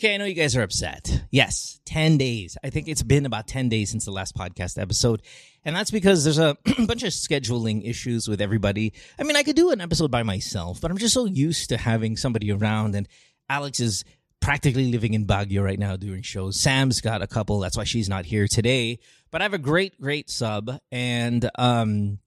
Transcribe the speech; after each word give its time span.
Okay, 0.00 0.14
I 0.14 0.16
know 0.16 0.24
you 0.24 0.32
guys 0.32 0.56
are 0.56 0.62
upset. 0.62 1.24
Yes, 1.30 1.78
10 1.84 2.16
days. 2.16 2.56
I 2.64 2.70
think 2.70 2.88
it's 2.88 3.02
been 3.02 3.26
about 3.26 3.46
10 3.46 3.68
days 3.68 3.90
since 3.90 4.06
the 4.06 4.10
last 4.10 4.34
podcast 4.34 4.80
episode. 4.80 5.20
And 5.62 5.76
that's 5.76 5.90
because 5.90 6.24
there's 6.24 6.38
a 6.38 6.56
bunch 6.86 7.02
of 7.02 7.10
scheduling 7.10 7.86
issues 7.86 8.26
with 8.26 8.40
everybody. 8.40 8.94
I 9.18 9.24
mean, 9.24 9.36
I 9.36 9.42
could 9.42 9.56
do 9.56 9.72
an 9.72 9.82
episode 9.82 10.10
by 10.10 10.22
myself, 10.22 10.80
but 10.80 10.90
I'm 10.90 10.96
just 10.96 11.12
so 11.12 11.26
used 11.26 11.68
to 11.68 11.76
having 11.76 12.16
somebody 12.16 12.50
around. 12.50 12.94
And 12.94 13.08
Alex 13.50 13.78
is 13.78 14.06
practically 14.40 14.90
living 14.90 15.12
in 15.12 15.26
Baguio 15.26 15.62
right 15.62 15.78
now 15.78 15.96
doing 15.96 16.22
shows. 16.22 16.58
Sam's 16.58 17.02
got 17.02 17.20
a 17.20 17.26
couple. 17.26 17.60
That's 17.60 17.76
why 17.76 17.84
she's 17.84 18.08
not 18.08 18.24
here 18.24 18.48
today. 18.48 19.00
But 19.30 19.42
I 19.42 19.44
have 19.44 19.52
a 19.52 19.58
great, 19.58 20.00
great 20.00 20.30
sub. 20.30 20.78
And, 20.90 21.44
um, 21.58 22.20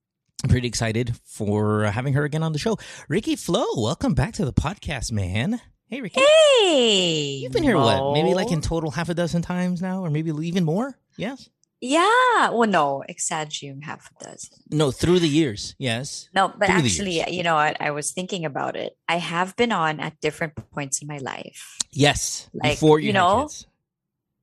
I'm 0.44 0.50
pretty 0.50 0.68
excited 0.68 1.16
for 1.26 1.86
having 1.86 2.14
her 2.14 2.24
again 2.24 2.44
on 2.44 2.54
the 2.54 2.60
show. 2.60 2.78
Ricky 3.10 3.36
Flo, 3.36 3.66
welcome 3.78 4.14
back 4.14 4.34
to 4.34 4.46
the 4.46 4.54
podcast, 4.54 5.12
man. 5.12 5.60
Hey, 5.94 6.02
Ricky. 6.02 6.22
Hey, 6.22 7.38
You've 7.44 7.52
been 7.52 7.62
here, 7.62 7.76
Mo. 7.76 7.84
what? 8.10 8.14
Maybe 8.14 8.34
like 8.34 8.52
in 8.52 8.62
total 8.62 8.90
half 8.90 9.10
a 9.10 9.14
dozen 9.14 9.44
times 9.44 9.80
now, 9.80 10.02
or 10.04 10.10
maybe 10.10 10.32
even 10.32 10.66
more? 10.66 10.98
Yes? 11.18 11.52
Yeah. 11.82 12.50
Well, 12.50 12.68
no, 12.68 13.04
exaggerating 13.08 13.84
half 13.84 14.10
a 14.10 14.24
dozen. 14.24 14.58
No, 14.72 14.90
through 14.90 15.20
the 15.20 15.28
years. 15.28 15.76
Yes. 15.78 16.30
No, 16.34 16.48
but 16.48 16.66
Through 16.66 16.78
actually, 16.78 17.24
you 17.30 17.44
know 17.44 17.54
what? 17.54 17.78
I 17.80 17.92
was 17.92 18.10
thinking 18.10 18.44
about 18.44 18.76
it. 18.76 18.98
I 19.08 19.18
have 19.18 19.56
been 19.56 19.72
on 19.72 20.00
at 20.00 20.20
different 20.20 20.56
points 20.72 21.00
in 21.00 21.08
my 21.08 21.20
life. 21.20 21.78
Yes. 21.92 22.50
Like, 22.56 22.72
before 22.72 23.00
you, 23.00 23.10
you 23.10 23.14
had 23.14 23.20
know, 23.20 23.42
kids. 23.44 23.68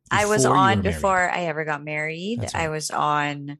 I 0.08 0.26
was 0.26 0.46
on 0.46 0.82
before 0.82 1.28
I 1.28 1.46
ever 1.46 1.64
got 1.64 1.82
married. 1.82 2.42
That's 2.42 2.54
I 2.54 2.68
was 2.68 2.92
on 2.92 3.58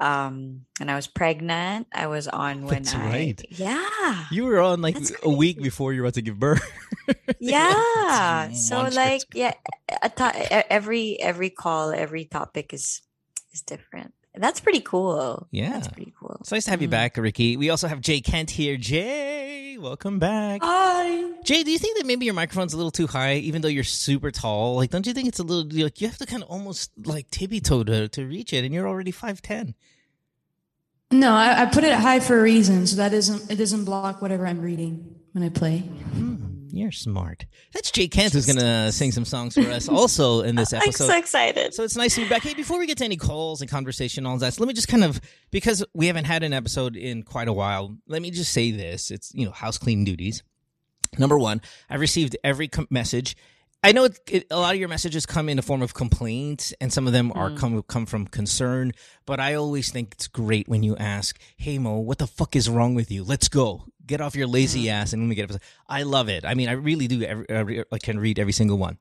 um 0.00 0.64
when 0.78 0.88
I 0.88 0.96
was 0.96 1.06
pregnant. 1.06 1.86
I 1.92 2.06
was 2.08 2.26
on 2.26 2.64
when 2.64 2.82
That's 2.82 2.94
I 2.94 3.06
right. 3.06 3.44
Yeah. 3.50 4.24
You 4.30 4.44
were 4.44 4.60
on 4.60 4.80
like 4.82 4.94
That's 4.94 5.12
a 5.22 5.30
week 5.30 5.62
before 5.62 5.92
you 5.92 6.00
were 6.00 6.06
about 6.06 6.14
to 6.14 6.22
give 6.22 6.38
birth. 6.38 6.64
yeah. 7.38 8.50
So 8.52 8.82
like 8.82 9.22
yeah, 9.34 9.54
e- 9.92 10.66
every 10.70 11.20
every 11.20 11.50
call, 11.50 11.92
every 11.92 12.24
topic 12.24 12.72
is 12.72 13.02
is 13.52 13.62
different. 13.62 14.14
And 14.34 14.42
that's 14.42 14.60
pretty 14.60 14.80
cool. 14.80 15.48
Yeah. 15.50 15.70
That's 15.70 15.88
pretty 15.88 16.12
cool. 16.18 16.36
It's 16.40 16.52
nice 16.52 16.64
to 16.66 16.70
have 16.70 16.80
you 16.82 16.88
Mm. 16.88 16.92
back, 16.92 17.16
Ricky. 17.16 17.56
We 17.56 17.68
also 17.70 17.88
have 17.88 18.00
Jay 18.00 18.20
Kent 18.20 18.50
here. 18.50 18.76
Jay, 18.76 19.76
welcome 19.78 20.18
back. 20.20 20.60
Hi. 20.62 21.32
Jay, 21.42 21.64
do 21.64 21.70
you 21.72 21.78
think 21.78 21.98
that 21.98 22.06
maybe 22.06 22.26
your 22.26 22.34
microphone's 22.34 22.72
a 22.72 22.76
little 22.76 22.92
too 22.92 23.08
high, 23.08 23.36
even 23.36 23.60
though 23.62 23.68
you're 23.68 23.82
super 23.82 24.30
tall? 24.30 24.76
Like, 24.76 24.90
don't 24.90 25.04
you 25.06 25.12
think 25.12 25.26
it's 25.28 25.40
a 25.40 25.42
little 25.42 25.64
like 25.84 26.00
you 26.00 26.06
have 26.06 26.18
to 26.18 26.26
kind 26.26 26.42
of 26.44 26.48
almost 26.48 26.92
like 27.04 27.28
tippy 27.30 27.60
toe 27.60 27.82
to, 27.82 28.08
to 28.08 28.24
reach 28.24 28.52
it, 28.52 28.64
and 28.64 28.72
you're 28.72 28.86
already 28.86 29.10
five 29.10 29.42
ten. 29.42 29.74
No, 31.10 31.32
I, 31.32 31.62
I 31.62 31.66
put 31.66 31.82
it 31.82 31.92
high 31.92 32.20
for 32.20 32.38
a 32.38 32.42
reason, 32.42 32.86
so 32.86 32.96
that 32.96 33.12
isn't 33.12 33.50
it 33.50 33.56
doesn't 33.56 33.84
block 33.84 34.22
whatever 34.22 34.46
I'm 34.46 34.60
reading 34.60 35.16
when 35.32 35.42
I 35.42 35.48
play. 35.48 35.78
Hmm, 35.78 36.36
you're 36.72 36.92
smart. 36.92 37.46
That's 37.72 37.90
Jay 37.90 38.08
Kent 38.08 38.32
who's 38.32 38.46
gonna 38.46 38.92
sing 38.92 39.12
some 39.12 39.24
songs 39.24 39.54
for 39.54 39.68
us 39.70 39.88
also 39.88 40.42
in 40.42 40.54
this 40.56 40.72
episode. 40.72 41.04
I'm 41.04 41.10
so 41.10 41.18
excited. 41.18 41.74
So 41.74 41.84
it's 41.84 41.96
nice 41.96 42.14
to 42.14 42.22
be 42.22 42.28
back. 42.28 42.42
Hey, 42.42 42.54
before 42.54 42.78
we 42.78 42.86
get 42.86 42.98
to 42.98 43.04
any 43.04 43.16
calls 43.16 43.60
and 43.60 43.70
conversation, 43.70 44.24
and 44.24 44.32
all 44.32 44.38
that, 44.38 44.54
so 44.54 44.62
let 44.62 44.68
me 44.68 44.74
just 44.74 44.88
kind 44.88 45.04
of 45.04 45.20
because 45.50 45.84
we 45.94 46.06
haven't 46.06 46.24
had 46.24 46.42
an 46.42 46.52
episode 46.52 46.96
in 46.96 47.22
quite 47.22 47.48
a 47.48 47.52
while. 47.52 47.96
Let 48.06 48.22
me 48.22 48.30
just 48.30 48.52
say 48.52 48.70
this: 48.70 49.10
it's 49.10 49.32
you 49.34 49.44
know 49.44 49.52
house 49.52 49.78
cleaning 49.78 50.04
duties. 50.04 50.42
Number 51.18 51.38
one, 51.38 51.60
I've 51.88 52.00
received 52.00 52.36
every 52.44 52.68
com- 52.68 52.86
message. 52.90 53.36
I 53.82 53.92
know 53.92 54.04
it, 54.04 54.20
it, 54.28 54.46
a 54.50 54.58
lot 54.58 54.74
of 54.74 54.80
your 54.80 54.90
messages 54.90 55.24
come 55.24 55.48
in 55.48 55.56
the 55.56 55.62
form 55.62 55.80
of 55.80 55.94
complaints, 55.94 56.74
and 56.80 56.92
some 56.92 57.06
of 57.06 57.12
them 57.14 57.32
are 57.34 57.50
mm. 57.50 57.56
come 57.56 57.82
come 57.84 58.06
from 58.06 58.26
concern. 58.26 58.92
But 59.24 59.40
I 59.40 59.54
always 59.54 59.90
think 59.90 60.12
it's 60.12 60.28
great 60.28 60.68
when 60.68 60.82
you 60.82 60.96
ask, 60.96 61.40
"Hey 61.56 61.78
Mo, 61.78 61.98
what 61.98 62.18
the 62.18 62.26
fuck 62.26 62.54
is 62.54 62.68
wrong 62.68 62.94
with 62.94 63.10
you? 63.10 63.24
Let's 63.24 63.48
go, 63.48 63.84
get 64.10 64.20
off 64.20 64.34
your 64.36 64.46
lazy 64.46 64.90
ass, 64.90 65.12
and 65.12 65.22
let 65.22 65.28
me 65.28 65.34
get 65.34 65.50
it." 65.50 65.62
I 65.88 66.02
love 66.02 66.28
it. 66.28 66.44
I 66.44 66.54
mean, 66.54 66.68
I 66.68 66.72
really 66.72 67.08
do. 67.08 67.22
Every, 67.22 67.84
I 67.90 67.98
can 67.98 68.18
read 68.20 68.38
every 68.38 68.52
single 68.52 68.76
one. 68.76 68.98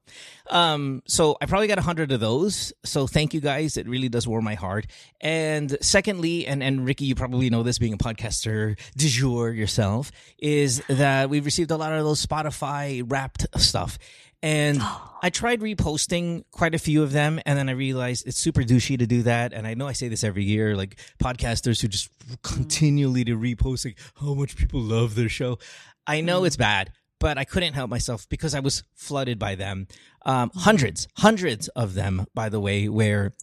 Um, 0.50 1.02
so 1.06 1.38
I 1.42 1.46
probably 1.46 1.68
got 1.68 1.78
a 1.78 1.82
hundred 1.82 2.12
of 2.12 2.20
those. 2.20 2.72
So 2.86 3.08
thank 3.08 3.34
you 3.34 3.42
guys. 3.42 3.76
It 3.76 3.88
really 3.88 4.10
does 4.10 4.28
warm 4.28 4.46
my 4.46 4.56
heart. 4.56 4.88
And 5.20 5.78
secondly, 5.82 6.48
and, 6.48 6.64
and 6.64 6.86
Ricky, 6.86 7.06
you 7.06 7.16
probably 7.16 7.50
know 7.50 7.64
this 7.64 7.78
being 7.78 7.94
a 7.94 7.98
podcaster 7.98 8.80
du 8.96 9.08
jour 9.08 9.52
yourself, 9.52 10.12
is 10.38 10.82
that 10.88 11.30
we've 11.30 11.46
received 11.46 11.72
a 11.72 11.78
lot 11.78 11.92
of 11.92 12.04
those 12.04 12.26
Spotify 12.26 13.04
wrapped 13.06 13.46
stuff. 13.58 14.00
And 14.42 14.80
I 15.22 15.30
tried 15.30 15.60
reposting 15.60 16.44
quite 16.52 16.74
a 16.74 16.80
few 16.80 17.04
of 17.04 17.12
them, 17.12 17.42
and 17.46 17.58
then 17.58 17.68
I 17.68 17.74
realized 17.74 18.26
it's 18.26 18.38
super 18.38 18.62
douchey 18.62 18.98
to 18.98 19.06
do 19.06 19.24
that. 19.24 19.52
And 19.54 19.68
I 19.68 19.74
know 19.74 19.88
I 19.88 19.94
say 19.94 20.08
this 20.08 20.24
every 20.24 20.46
year, 20.46 20.76
like 20.78 20.98
podcasters 21.22 21.82
who 21.82 21.88
just 21.90 22.10
continually 22.42 23.26
to 23.26 23.38
repost 23.38 23.86
like 23.86 23.98
how 24.20 24.34
much 24.34 24.56
people 24.56 24.82
love 24.82 25.16
their 25.16 25.30
show. 25.30 25.60
I 26.08 26.22
know 26.22 26.46
it's 26.46 26.56
bad, 26.56 26.92
but 27.20 27.38
I 27.38 27.44
couldn't 27.44 27.74
help 27.74 27.90
myself 27.90 28.28
because 28.30 28.56
I 28.56 28.62
was 28.62 28.84
flooded 28.96 29.38
by 29.38 29.56
them. 29.56 29.88
Um, 30.26 30.52
hundreds, 30.56 31.08
hundreds 31.18 31.68
of 31.70 31.94
them, 31.94 32.26
by 32.34 32.50
the 32.50 32.60
way, 32.60 32.88
where 32.88 33.34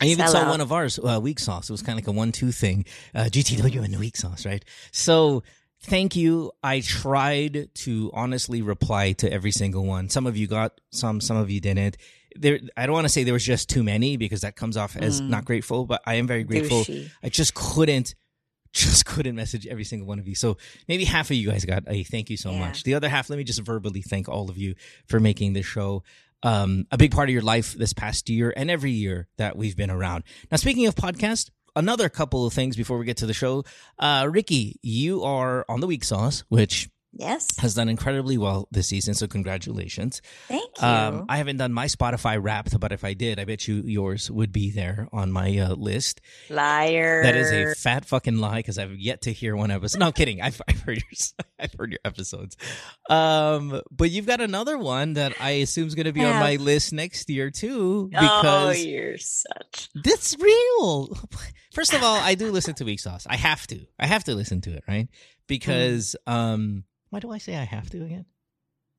I 0.00 0.06
even 0.06 0.26
Sell 0.26 0.32
saw 0.32 0.38
out. 0.40 0.48
one 0.48 0.60
of 0.60 0.72
ours, 0.72 0.98
uh, 0.98 1.20
Weak 1.22 1.38
Sauce. 1.38 1.68
It 1.68 1.72
was 1.72 1.82
kind 1.82 1.98
of 1.98 2.04
like 2.04 2.12
a 2.12 2.16
one-two 2.16 2.50
thing, 2.52 2.86
uh, 3.14 3.24
GTW 3.24 3.84
and 3.84 3.98
Weak 4.00 4.16
Sauce, 4.16 4.44
right? 4.44 4.64
So 4.90 5.42
thank 5.82 6.16
you. 6.16 6.52
I 6.62 6.80
tried 6.80 7.68
to 7.74 8.10
honestly 8.14 8.62
reply 8.62 9.12
to 9.12 9.32
every 9.32 9.50
single 9.52 9.84
one. 9.84 10.08
Some 10.08 10.26
of 10.26 10.36
you 10.36 10.46
got 10.46 10.80
some, 10.90 11.20
some 11.20 11.36
of 11.36 11.50
you 11.50 11.60
didn't. 11.60 11.96
There, 12.36 12.60
I 12.76 12.86
don't 12.86 12.94
want 12.94 13.04
to 13.04 13.08
say 13.10 13.24
there 13.24 13.34
was 13.34 13.44
just 13.44 13.68
too 13.68 13.82
many 13.82 14.16
because 14.16 14.40
that 14.40 14.56
comes 14.56 14.76
off 14.76 14.96
as 14.96 15.20
Mm. 15.20 15.28
not 15.28 15.44
grateful, 15.44 15.84
but 15.84 16.00
I 16.06 16.14
am 16.14 16.26
very 16.26 16.44
grateful. 16.44 16.82
Douchey. 16.84 17.10
I 17.22 17.28
just 17.28 17.54
couldn't, 17.54 18.14
just 18.72 19.04
couldn't 19.04 19.34
message 19.36 19.66
every 19.66 19.84
single 19.84 20.08
one 20.08 20.18
of 20.18 20.26
you. 20.26 20.34
So 20.34 20.56
maybe 20.88 21.04
half 21.04 21.30
of 21.30 21.36
you 21.36 21.50
guys 21.50 21.64
got 21.66 21.82
a 21.88 22.04
thank 22.04 22.30
you 22.30 22.36
so 22.38 22.52
Yeah. 22.52 22.60
much. 22.60 22.84
The 22.84 22.94
other 22.94 23.08
half, 23.10 23.28
let 23.28 23.36
me 23.36 23.44
just 23.44 23.60
verbally 23.60 24.00
thank 24.02 24.28
all 24.28 24.48
of 24.48 24.56
you 24.56 24.74
for 25.06 25.20
making 25.20 25.52
this 25.52 25.66
show 25.66 26.02
um, 26.44 26.86
a 26.90 26.96
big 26.98 27.12
part 27.12 27.28
of 27.28 27.32
your 27.32 27.42
life 27.42 27.74
this 27.74 27.92
past 27.92 28.28
year 28.28 28.52
and 28.56 28.68
every 28.70 28.90
year 28.90 29.28
that 29.36 29.56
we've 29.56 29.76
been 29.76 29.90
around. 29.90 30.24
Now, 30.50 30.56
speaking 30.56 30.86
of 30.86 30.94
podcast, 30.96 31.50
another 31.76 32.08
couple 32.08 32.46
of 32.46 32.52
things 32.52 32.76
before 32.76 32.98
we 32.98 33.04
get 33.04 33.18
to 33.18 33.26
the 33.26 33.34
show. 33.34 33.64
Uh, 33.98 34.28
Ricky, 34.30 34.78
you 34.82 35.22
are 35.22 35.64
on 35.68 35.80
the 35.80 35.86
weak 35.86 36.04
sauce, 36.04 36.44
which 36.48 36.88
Yes. 37.14 37.46
has 37.58 37.74
done 37.74 37.88
incredibly 37.88 38.38
well 38.38 38.68
this 38.70 38.88
season. 38.88 39.14
So 39.14 39.26
congratulations. 39.26 40.22
Thank 40.48 40.70
you. 40.80 40.86
Um, 40.86 41.26
I 41.28 41.36
haven't 41.36 41.58
done 41.58 41.72
my 41.72 41.86
Spotify 41.86 42.42
Wrapped, 42.42 42.78
but 42.80 42.90
if 42.90 43.04
I 43.04 43.12
did, 43.12 43.38
I 43.38 43.44
bet 43.44 43.68
you 43.68 43.82
yours 43.84 44.30
would 44.30 44.52
be 44.52 44.70
there 44.70 45.08
on 45.12 45.30
my 45.30 45.58
uh, 45.58 45.74
list. 45.74 46.20
Liar. 46.48 47.22
That 47.22 47.36
is 47.36 47.52
a 47.52 47.74
fat 47.74 48.06
fucking 48.06 48.38
lie 48.38 48.60
because 48.60 48.78
I've 48.78 48.94
yet 48.96 49.22
to 49.22 49.32
hear 49.32 49.54
one 49.54 49.70
episode. 49.70 49.98
No, 49.98 50.06
I'm 50.06 50.12
kidding. 50.12 50.40
I've, 50.40 50.60
I've 50.66 50.80
heard 50.80 50.96
your 50.96 51.46
I've 51.58 51.74
heard 51.74 51.92
your 51.92 52.00
episodes. 52.04 52.56
Um, 53.10 53.82
but 53.90 54.10
you've 54.10 54.26
got 54.26 54.40
another 54.40 54.78
one 54.78 55.14
that 55.14 55.34
I 55.40 55.50
assume 55.50 55.88
is 55.88 55.94
going 55.94 56.06
to 56.06 56.12
be 56.12 56.24
on 56.24 56.40
my 56.40 56.56
list 56.56 56.92
next 56.92 57.28
year 57.28 57.50
too 57.50 58.10
oh, 58.14 58.20
because 58.20 58.84
you're 58.84 59.18
such. 59.18 59.90
that's 60.02 60.36
real. 60.38 61.16
First 61.74 61.94
of 61.94 62.02
all, 62.02 62.16
I 62.16 62.34
do 62.34 62.50
listen 62.50 62.74
to 62.74 62.84
Weak 62.84 63.00
Sauce. 63.00 63.26
I 63.28 63.36
have 63.36 63.66
to. 63.68 63.86
I 63.98 64.06
have 64.06 64.24
to 64.24 64.34
listen 64.34 64.60
to 64.62 64.74
it, 64.74 64.84
right? 64.86 65.08
Because 65.46 66.16
um, 66.26 66.84
why 67.12 67.20
do 67.20 67.30
I 67.30 67.36
say 67.36 67.54
I 67.56 67.64
have 67.64 67.90
to 67.90 68.02
again? 68.02 68.24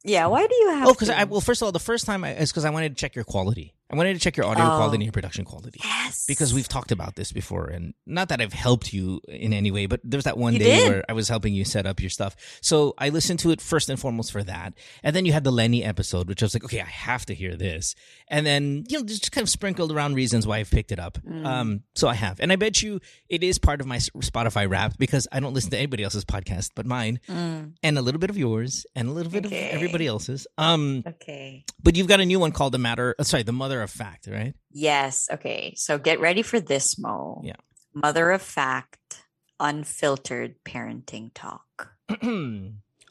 Yeah. 0.04 0.28
Why 0.28 0.46
do 0.46 0.54
you 0.54 0.70
have? 0.70 0.88
Oh, 0.88 0.94
because? 0.94 1.10
I 1.10 1.24
well, 1.24 1.42
first 1.42 1.64
of 1.64 1.66
all, 1.66 1.72
the 1.72 1.80
first 1.80 2.06
time 2.06 2.24
I, 2.24 2.36
is 2.36 2.52
because 2.52 2.64
I 2.64 2.70
wanted 2.70 2.90
to 2.90 2.96
check 2.96 3.16
your 3.16 3.26
quality. 3.26 3.74
I 3.94 3.96
wanted 3.96 4.14
to 4.16 4.20
check 4.20 4.36
your 4.38 4.48
audio 4.48 4.64
Oh. 4.66 4.76
quality 4.78 4.96
and 4.96 5.04
your 5.04 5.12
production 5.12 5.46
quality. 5.46 5.80
Yes. 5.84 6.26
because 6.28 6.54
we've 6.54 6.68
talked 6.68 6.92
about 6.92 7.16
this 7.16 7.32
before 7.32 7.66
and 7.68 7.94
not 8.06 8.30
that 8.30 8.40
I've 8.42 8.54
helped 8.54 8.94
you 8.94 9.20
in 9.28 9.52
any 9.54 9.72
way, 9.72 9.86
but 9.88 10.00
there's 10.04 10.24
that 10.24 10.38
one 10.38 10.54
You 10.54 10.60
day 10.60 10.78
did. 10.78 10.90
where 10.90 11.04
I 11.10 11.14
was 11.14 11.28
helping 11.28 11.54
you 11.54 11.66
set 11.66 11.86
up 11.86 12.00
your 12.00 12.10
stuff. 12.10 12.36
So 12.62 12.94
I 12.98 13.10
listened 13.10 13.40
to 13.40 13.52
it 13.52 13.60
first 13.62 13.90
and 13.90 14.00
foremost 14.00 14.32
for 14.32 14.42
that. 14.44 14.74
And 15.04 15.16
then 15.16 15.26
you 15.26 15.34
had 15.34 15.44
the 15.44 15.52
Leni 15.52 15.84
episode, 15.84 16.28
which 16.28 16.42
I 16.42 16.46
was 16.46 16.54
like, 16.56 16.64
okay, 16.64 16.82
I 16.82 16.86
have 16.86 17.26
to 17.28 17.36
hear 17.36 17.56
this. 17.56 17.94
And 18.30 18.46
then, 18.46 18.86
you 18.90 18.98
know, 19.00 19.06
just 19.06 19.32
kind 19.32 19.44
of 19.44 19.50
sprinkled 19.50 19.92
around 19.92 20.16
reasons 20.16 20.48
why 20.48 20.58
I've 20.60 20.72
picked 20.72 20.92
it 20.92 21.00
up. 21.00 21.18
Mm. 21.28 21.46
Um, 21.46 21.84
so 21.96 22.08
I 22.08 22.14
have. 22.16 22.40
And 22.40 22.52
I 22.52 22.56
bet 22.56 22.82
you 22.82 23.00
it 23.30 23.44
is 23.44 23.60
part 23.60 23.82
of 23.82 23.86
my 23.88 23.98
Spotify 23.98 24.70
rap 24.70 24.94
because 24.98 25.28
I 25.32 25.40
don't 25.40 25.54
listen 25.54 25.72
to 25.72 25.78
anybody 25.78 26.04
else's 26.04 26.26
podcast 26.26 26.72
but 26.76 26.86
mine 26.86 27.20
Mm, 27.30 27.74
and 27.84 27.98
a 27.98 28.02
little 28.02 28.20
bit 28.20 28.30
of 28.30 28.38
yours 28.38 28.86
and 28.96 29.08
a 29.10 29.12
little 29.12 29.32
bit 29.32 29.46
Okay. 29.46 29.70
of 29.70 29.76
everybody 29.76 30.08
else's. 30.08 30.48
Um, 30.58 31.04
okay. 31.08 31.66
but 31.84 31.96
you've 31.98 32.08
got 32.08 32.20
a 32.22 32.26
new 32.26 32.40
one 32.40 32.52
called 32.52 32.74
The 32.74 32.78
Matter, 32.80 33.14
uh, 33.20 33.24
sorry, 33.24 33.44
The 33.44 33.52
Mother 33.52 33.82
of 33.84 33.92
Fact, 33.92 34.28
right? 34.28 34.54
Yes. 34.72 35.28
Okay. 35.32 35.74
So 35.78 35.98
get 35.98 36.20
ready 36.20 36.42
for 36.42 36.60
this, 36.60 36.98
Mo. 36.98 37.42
Yeah. 37.44 37.56
Mother 37.94 38.32
of 38.32 38.42
fact, 38.42 39.24
unfiltered 39.60 40.56
parenting 40.66 41.32
talk. 41.34 41.92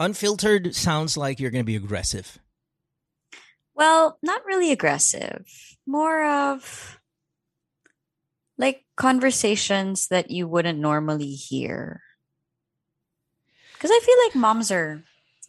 Unfiltered 0.00 0.74
sounds 0.74 1.16
like 1.16 1.38
you're 1.38 1.50
going 1.52 1.62
to 1.62 1.66
be 1.66 1.76
aggressive. 1.76 2.38
Well, 3.74 4.18
not 4.22 4.44
really 4.44 4.72
aggressive. 4.72 5.46
More 5.86 6.24
of 6.24 6.98
like 8.58 8.84
conversations 8.96 10.08
that 10.08 10.30
you 10.30 10.48
wouldn't 10.48 10.78
normally 10.78 11.34
hear. 11.34 12.02
Cuz 13.78 13.90
I 13.90 14.00
feel 14.02 14.16
like 14.26 14.34
moms 14.34 14.70
are 14.70 15.04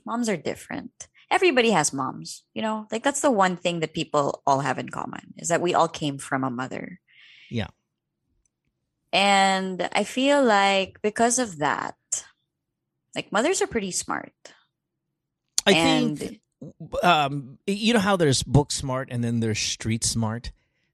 moms 0.05 0.29
are 0.29 0.37
different. 0.37 1.07
Everybody 1.33 1.71
has 1.71 1.91
moms, 1.91 2.43
you 2.53 2.61
know? 2.61 2.85
Like 2.91 3.01
that's 3.01 3.21
the 3.21 3.31
one 3.31 3.57
thing 3.57 3.79
that 3.81 3.93
people 3.97 4.43
all 4.45 4.59
have 4.61 4.77
in 4.77 4.89
common 4.89 5.33
is 5.37 5.47
that 5.49 5.61
we 5.61 5.73
all 5.73 5.87
came 5.89 6.19
from 6.19 6.43
a 6.43 6.51
mother. 6.53 6.99
Yeah. 7.49 7.73
And 9.11 9.89
I 9.93 10.03
feel 10.03 10.43
like 10.43 11.01
because 11.01 11.39
of 11.39 11.57
that, 11.59 11.95
like 13.15 13.31
mothers 13.31 13.61
are 13.61 13.67
pretty 13.67 13.91
smart. 13.91 14.33
I 15.65 15.71
And- 15.73 16.19
think 16.19 16.39
um, 17.03 17.57
you 17.67 17.93
know 17.93 17.99
how 17.99 18.15
there's 18.15 18.41
book 18.43 18.71
smart 18.71 19.09
and 19.11 19.23
then 19.23 19.39
there's 19.41 19.59
street 19.59 20.03
smart. 20.03 20.51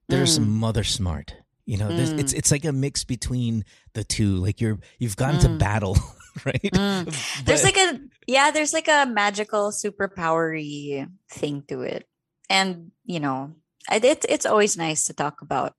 There's 0.08 0.38
Mm. 0.38 0.46
mother 0.48 0.84
smart. 0.84 1.34
You 1.64 1.76
know, 1.76 1.88
there's, 1.94 2.10
it's 2.10 2.32
Mm. 2.34 2.38
it's 2.38 2.50
like 2.50 2.64
a 2.64 2.72
mix 2.72 3.04
between 3.04 3.64
the 3.92 4.02
two. 4.04 4.36
Like 4.36 4.60
you're 4.60 4.80
you've 4.98 5.16
gone 5.16 5.38
to 5.40 5.48
Mm. 5.48 5.58
battle, 5.58 5.96
right? 6.46 6.62
Mm. 6.62 7.44
There's 7.44 7.64
like 7.64 7.76
a 7.76 8.00
yeah, 8.26 8.50
there's 8.50 8.72
like 8.72 8.88
a 8.88 9.06
magical 9.06 9.70
superpowery 9.72 11.10
thing 11.28 11.64
to 11.68 11.82
it. 11.82 12.06
And, 12.48 12.92
you 13.04 13.18
know, 13.20 13.54
it's 13.90 14.26
it's 14.28 14.46
always 14.46 14.76
nice 14.76 15.04
to 15.04 15.14
talk 15.14 15.42
about 15.42 15.74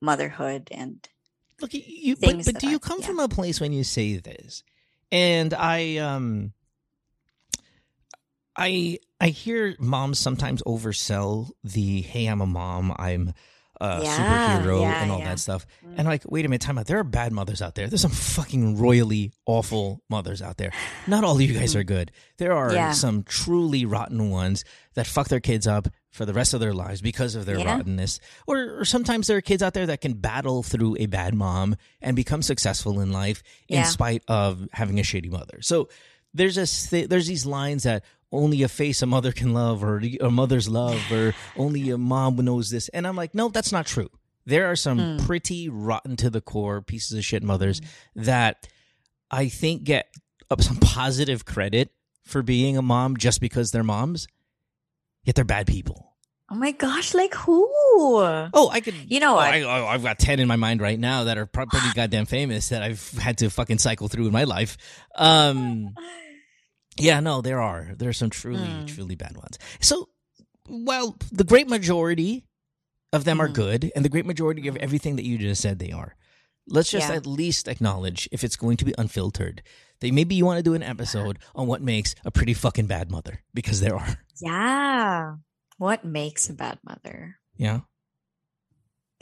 motherhood 0.00 0.68
and 0.70 1.08
Look, 1.60 1.72
you, 1.72 1.82
you 1.86 2.16
but, 2.16 2.44
but 2.44 2.58
do 2.58 2.68
you 2.68 2.78
come 2.78 2.98
yeah. 3.00 3.06
from 3.06 3.20
a 3.20 3.28
place 3.28 3.60
when 3.60 3.72
you 3.72 3.84
say 3.84 4.16
this? 4.16 4.64
And 5.12 5.54
I 5.54 5.98
um 5.98 6.52
I 8.56 8.98
I 9.20 9.28
hear 9.28 9.76
moms 9.78 10.18
sometimes 10.18 10.62
oversell 10.62 11.50
the 11.62 12.02
hey 12.02 12.26
I'm 12.26 12.40
a 12.40 12.46
mom, 12.46 12.94
I'm 12.98 13.32
a 13.80 14.00
Yeah, 14.02 14.60
superhero 14.60 14.80
yeah, 14.82 15.02
and 15.02 15.10
all 15.10 15.18
yeah. 15.18 15.24
that 15.30 15.38
stuff. 15.38 15.66
Mm. 15.86 15.94
And 15.98 16.08
like, 16.08 16.22
wait 16.30 16.44
a 16.44 16.48
minute, 16.48 16.62
time 16.62 16.78
out. 16.78 16.86
There 16.86 16.98
are 16.98 17.04
bad 17.04 17.32
mothers 17.32 17.60
out 17.62 17.74
there. 17.74 17.86
There's 17.88 18.02
some 18.02 18.10
fucking 18.10 18.78
royally 18.78 19.32
awful 19.46 20.02
mothers 20.08 20.42
out 20.42 20.56
there. 20.56 20.72
Not 21.06 21.24
all 21.24 21.34
of 21.36 21.40
you 21.40 21.52
guys 21.54 21.74
are 21.76 21.84
good. 21.84 22.12
There 22.38 22.52
are 22.52 22.92
some 22.92 23.22
truly 23.24 23.84
rotten 23.84 24.30
ones 24.30 24.64
that 24.94 25.06
fuck 25.06 25.28
their 25.28 25.40
kids 25.40 25.66
up 25.66 25.88
for 26.10 26.24
the 26.24 26.32
rest 26.32 26.54
of 26.54 26.60
their 26.60 26.72
lives 26.72 27.00
because 27.00 27.34
of 27.34 27.44
their 27.44 27.58
rottenness. 27.58 28.20
Or, 28.46 28.80
or 28.80 28.84
sometimes 28.84 29.26
there 29.26 29.36
are 29.36 29.40
kids 29.40 29.62
out 29.62 29.74
there 29.74 29.86
that 29.86 30.00
can 30.00 30.14
battle 30.14 30.62
through 30.62 30.96
a 31.00 31.06
bad 31.06 31.34
mom 31.34 31.74
and 32.00 32.14
become 32.14 32.42
successful 32.42 33.00
in 33.00 33.10
life 33.10 33.42
in 33.68 33.84
spite 33.84 34.22
of 34.28 34.68
having 34.72 35.00
a 35.00 35.02
shitty 35.02 35.30
mother. 35.30 35.58
So 35.60 35.88
there's 36.32 36.54
this 36.54 36.88
th- 36.90 37.08
there's 37.08 37.26
these 37.26 37.46
lines 37.46 37.82
that 37.84 38.04
only 38.34 38.62
a 38.62 38.68
face 38.68 39.00
a 39.02 39.06
mother 39.06 39.32
can 39.32 39.52
love 39.54 39.82
or 39.84 40.02
a 40.20 40.30
mother's 40.30 40.68
love 40.68 41.00
or 41.12 41.34
only 41.56 41.90
a 41.90 41.98
mom 41.98 42.36
knows 42.36 42.70
this 42.70 42.88
and 42.90 43.06
i'm 43.06 43.16
like 43.16 43.34
no 43.34 43.48
that's 43.48 43.72
not 43.72 43.86
true 43.86 44.10
there 44.46 44.70
are 44.70 44.76
some 44.76 44.98
Mm. 44.98 45.24
pretty 45.26 45.68
rotten 45.68 46.16
to 46.16 46.28
the 46.30 46.40
core 46.40 46.82
pieces 46.82 47.16
of 47.16 47.24
shit 47.24 47.42
mothers 47.42 47.80
that 48.14 48.66
i 49.30 49.48
think 49.48 49.84
get 49.84 50.08
some 50.60 50.76
positive 50.76 51.44
credit 51.44 51.90
for 52.24 52.42
being 52.42 52.76
a 52.76 52.82
mom 52.82 53.16
just 53.16 53.40
because 53.40 53.70
they're 53.70 53.82
moms 53.82 54.26
yet 55.24 55.34
they're 55.34 55.44
bad 55.44 55.66
people 55.66 56.10
Oh 56.50 56.56
my 56.56 56.72
gosh, 56.72 57.14
like 57.14 57.34
who? 57.34 57.66
oh 58.52 58.68
i 58.70 58.80
could 58.80 58.94
You 59.10 59.18
know 59.18 59.34
oh? 59.36 59.38
I, 59.38 59.62
oh, 59.62 59.86
i've 59.86 60.02
got 60.02 60.18
10 60.18 60.40
in 60.40 60.46
my 60.46 60.56
mind 60.56 60.80
right 60.82 60.98
now 61.00 61.24
that 61.24 61.38
are 61.38 61.46
pretty 61.46 61.78
goddamn 61.94 62.26
famous 62.26 62.68
that 62.68 62.82
i've 62.82 63.10
had 63.12 63.38
to 63.38 63.48
fucking 63.50 63.78
cycle 63.78 64.08
through 64.08 64.26
in 64.26 64.32
my 64.32 64.44
life 64.44 64.76
um 65.16 65.94
Yeah, 66.98 67.20
no, 67.20 67.40
there 67.40 67.60
are. 67.60 67.90
There 67.96 68.08
are 68.08 68.12
some 68.14 68.30
truly, 68.30 68.66
Mm. 68.68 68.86
truly 68.86 69.14
bad 69.16 69.36
ones. 69.36 69.58
So, 69.80 70.08
well, 70.68 71.16
the 71.32 71.44
great 71.44 71.68
majority 71.68 72.46
of 73.12 73.24
them 73.24 73.40
are 73.40 73.48
Mm. 73.48 73.54
good, 73.54 73.92
and 73.94 74.04
the 74.04 74.08
great 74.08 74.26
majority 74.26 74.68
of 74.68 74.76
everything 74.76 75.16
that 75.16 75.24
you 75.24 75.38
just 75.38 75.60
said 75.62 75.78
they 75.78 75.92
are. 75.92 76.16
Let's 76.66 76.90
just 76.90 77.08
Yeah. 77.10 77.16
at 77.16 77.26
least 77.26 77.68
acknowledge, 77.68 78.28
if 78.32 78.42
it's 78.42 78.56
going 78.56 78.76
to 78.78 78.84
be 78.84 78.94
unfiltered, 78.96 79.62
that 80.00 80.12
maybe 80.12 80.34
you 80.34 80.46
want 80.46 80.58
to 80.58 80.62
do 80.62 80.74
an 80.74 80.82
episode 80.82 81.38
on 81.54 81.66
what 81.66 81.82
makes 81.82 82.14
a 82.24 82.30
pretty 82.30 82.54
fucking 82.54 82.86
bad 82.86 83.10
mother, 83.10 83.42
because 83.52 83.80
there 83.80 83.96
are. 83.96 84.18
Yeah. 84.40 85.36
What 85.76 86.04
makes 86.04 86.48
a 86.48 86.54
bad 86.54 86.78
mother? 86.84 87.36
Yeah. 87.56 87.80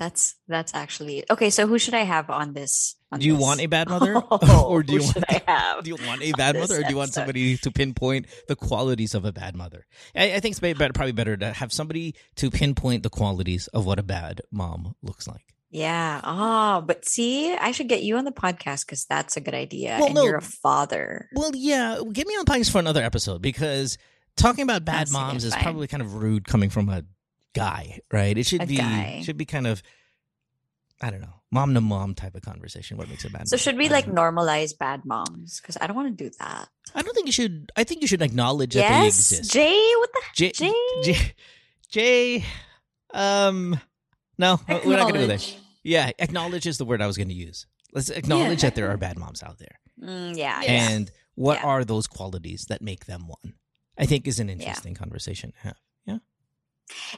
That's 0.02 0.34
that's 0.48 0.74
actually 0.74 1.22
okay. 1.30 1.50
So 1.50 1.68
who 1.68 1.78
should 1.78 1.94
I 1.94 2.02
have 2.02 2.28
on 2.28 2.54
this? 2.54 2.96
On 3.12 3.20
Do 3.20 3.26
you 3.26 3.34
this? 3.36 3.42
want 3.42 3.60
a 3.60 3.66
bad 3.66 3.88
mother, 3.88 4.16
Oh, 4.18 4.64
or 4.68 4.82
do 4.82 4.94
you 4.94 5.02
want? 5.02 5.24
I 5.28 5.42
have? 5.46 5.84
Do 5.84 5.90
you 5.90 5.96
want 6.04 6.22
a 6.22 6.32
bad 6.32 6.56
mother, 6.58 6.80
or 6.80 6.82
do 6.82 6.90
you 6.90 6.96
want 6.96 7.10
episode? 7.10 7.20
somebody 7.20 7.56
to 7.58 7.70
pinpoint 7.70 8.26
the 8.48 8.56
qualities 8.56 9.14
of 9.14 9.24
a 9.24 9.30
bad 9.30 9.54
mother? 9.54 9.86
I, 10.16 10.34
I 10.34 10.40
think 10.40 10.54
it's 10.54 10.60
better, 10.60 10.92
probably 10.92 11.12
better 11.12 11.36
to 11.36 11.52
have 11.52 11.72
somebody 11.72 12.16
to 12.34 12.50
pinpoint 12.50 13.04
the 13.04 13.10
qualities 13.10 13.68
of 13.68 13.86
what 13.86 14.00
a 14.00 14.02
bad 14.02 14.40
mom 14.50 14.96
looks 15.02 15.28
like. 15.28 15.54
Yeah. 15.70 16.20
Oh, 16.24 16.82
but 16.84 17.04
see, 17.04 17.54
I 17.54 17.70
should 17.70 17.88
get 17.88 18.02
you 18.02 18.16
on 18.18 18.24
the 18.24 18.32
podcast 18.32 18.84
because 18.86 19.04
that's 19.06 19.36
a 19.36 19.40
good 19.40 19.54
idea. 19.54 19.98
Well, 20.00 20.06
and 20.06 20.14
no. 20.16 20.24
you're 20.24 20.36
a 20.36 20.42
father. 20.42 21.28
Well, 21.32 21.52
yeah, 21.54 22.00
get 22.12 22.26
me 22.26 22.34
on 22.34 22.44
Pines 22.44 22.68
for 22.68 22.78
another 22.80 23.02
episode 23.04 23.40
because 23.40 23.98
talking 24.36 24.64
about 24.64 24.84
bad 24.84 25.02
That's 25.06 25.12
moms 25.12 25.44
is 25.44 25.54
fine. 25.54 25.62
probably 25.62 25.86
kind 25.86 26.02
of 26.02 26.14
rude 26.16 26.48
coming 26.48 26.70
from 26.70 26.88
a 26.88 27.04
guy, 27.54 28.00
right? 28.12 28.36
It 28.36 28.46
should 28.46 28.62
A 28.62 28.66
be 28.66 28.76
guy. 28.76 29.22
should 29.24 29.36
be 29.36 29.44
kind 29.44 29.66
of 29.66 29.82
I 31.04 31.10
don't 31.10 31.20
know, 31.20 31.34
mom 31.50 31.74
to 31.74 31.80
mom 31.80 32.14
type 32.14 32.36
of 32.36 32.42
conversation. 32.42 32.96
What 32.96 33.08
makes 33.08 33.24
a 33.24 33.30
bad? 33.30 33.40
Mom. 33.40 33.46
So 33.46 33.56
mom? 33.56 33.58
should 33.58 33.76
we 33.76 33.88
like 33.88 34.06
normalize 34.06 34.76
bad 34.78 35.04
moms? 35.04 35.60
Because 35.60 35.76
I 35.80 35.86
don't 35.88 35.96
want 35.96 36.16
to 36.16 36.24
do 36.24 36.30
that. 36.38 36.68
I 36.94 37.02
don't 37.02 37.12
think 37.14 37.26
you 37.26 37.32
should. 37.32 37.72
I 37.76 37.82
think 37.84 38.02
you 38.02 38.06
should 38.06 38.22
acknowledge 38.22 38.74
that 38.74 38.88
they 38.88 39.06
exist. 39.08 39.52
Jay. 39.52 39.92
What 39.98 40.10
the? 40.12 40.20
J, 40.34 40.52
Jay? 40.52 40.72
J, 41.02 41.32
Jay, 41.90 42.44
um, 43.12 43.78
no, 44.38 44.60
we're 44.68 44.96
not 44.96 45.08
gonna 45.08 45.18
go 45.18 45.26
there. 45.26 45.38
Yeah, 45.82 46.10
acknowledge 46.18 46.66
is 46.66 46.78
the 46.78 46.84
word 46.84 47.02
I 47.02 47.06
was 47.08 47.18
gonna 47.18 47.32
use. 47.32 47.66
Let's 47.92 48.08
acknowledge 48.08 48.62
that 48.62 48.74
there 48.76 48.88
are 48.90 48.96
bad 48.96 49.18
moms 49.18 49.42
out 49.42 49.58
there. 49.58 49.78
Mm, 50.00 50.36
yeah. 50.36 50.62
yeah. 50.62 50.88
and 50.90 51.10
what 51.34 51.58
Yeah. 51.58 51.64
are 51.66 51.84
those 51.84 52.06
qualities 52.06 52.66
that 52.68 52.82
make 52.82 53.06
them 53.06 53.28
one 53.28 53.54
i 53.96 54.04
think 54.06 54.26
is 54.26 54.40
an 54.40 54.50
interesting 54.50 54.94
conversation 54.94 55.52
to 55.52 55.58
have 55.58 55.76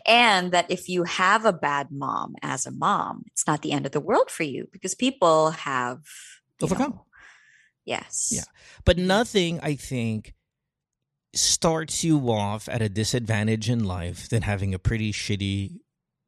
and 0.06 0.52
that 0.52 0.70
if 0.70 0.88
you 0.88 1.04
have 1.04 1.44
a 1.44 1.52
bad 1.52 1.88
mom 1.90 2.34
as 2.42 2.66
a 2.66 2.70
mom, 2.70 3.24
it's 3.32 3.46
not 3.46 3.62
the 3.62 3.72
end 3.72 3.86
of 3.86 3.92
the 3.92 4.00
world 4.00 4.30
for 4.30 4.42
you 4.44 4.68
because 4.72 4.94
people 4.94 5.50
have 5.50 6.00
Overcome. 6.62 6.90
know- 6.90 7.06
yes. 7.84 8.30
Yeah. 8.32 8.42
but 8.84 8.96
nothing 8.98 9.60
i 9.60 9.74
think 9.74 10.32
starts 11.34 12.04
you 12.04 12.30
off 12.30 12.68
at 12.68 12.80
a 12.80 12.88
disadvantage 12.88 13.68
in 13.68 13.84
life 13.84 14.28
than 14.28 14.42
having 14.42 14.72
a 14.72 14.78
pretty 14.78 15.12
shitty 15.12 15.78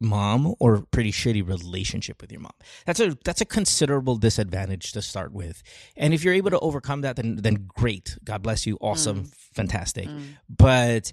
mom 0.00 0.54
or 0.58 0.84
pretty 0.90 1.10
shitty 1.12 1.46
relationship 1.46 2.20
with 2.20 2.30
your 2.30 2.40
mom 2.40 2.52
that's 2.84 3.00
a 3.00 3.16
that's 3.24 3.40
a 3.40 3.44
considerable 3.46 4.16
disadvantage 4.16 4.92
to 4.92 5.00
start 5.00 5.32
with 5.32 5.62
and 5.96 6.12
if 6.12 6.22
you're 6.22 6.34
able 6.34 6.50
to 6.50 6.58
overcome 6.58 7.00
that 7.00 7.16
then 7.16 7.36
then 7.36 7.66
great 7.68 8.18
god 8.24 8.42
bless 8.42 8.66
you 8.66 8.76
awesome 8.80 9.30
fantastic 9.54 10.06
Mm. 10.08 10.22
but 10.50 11.12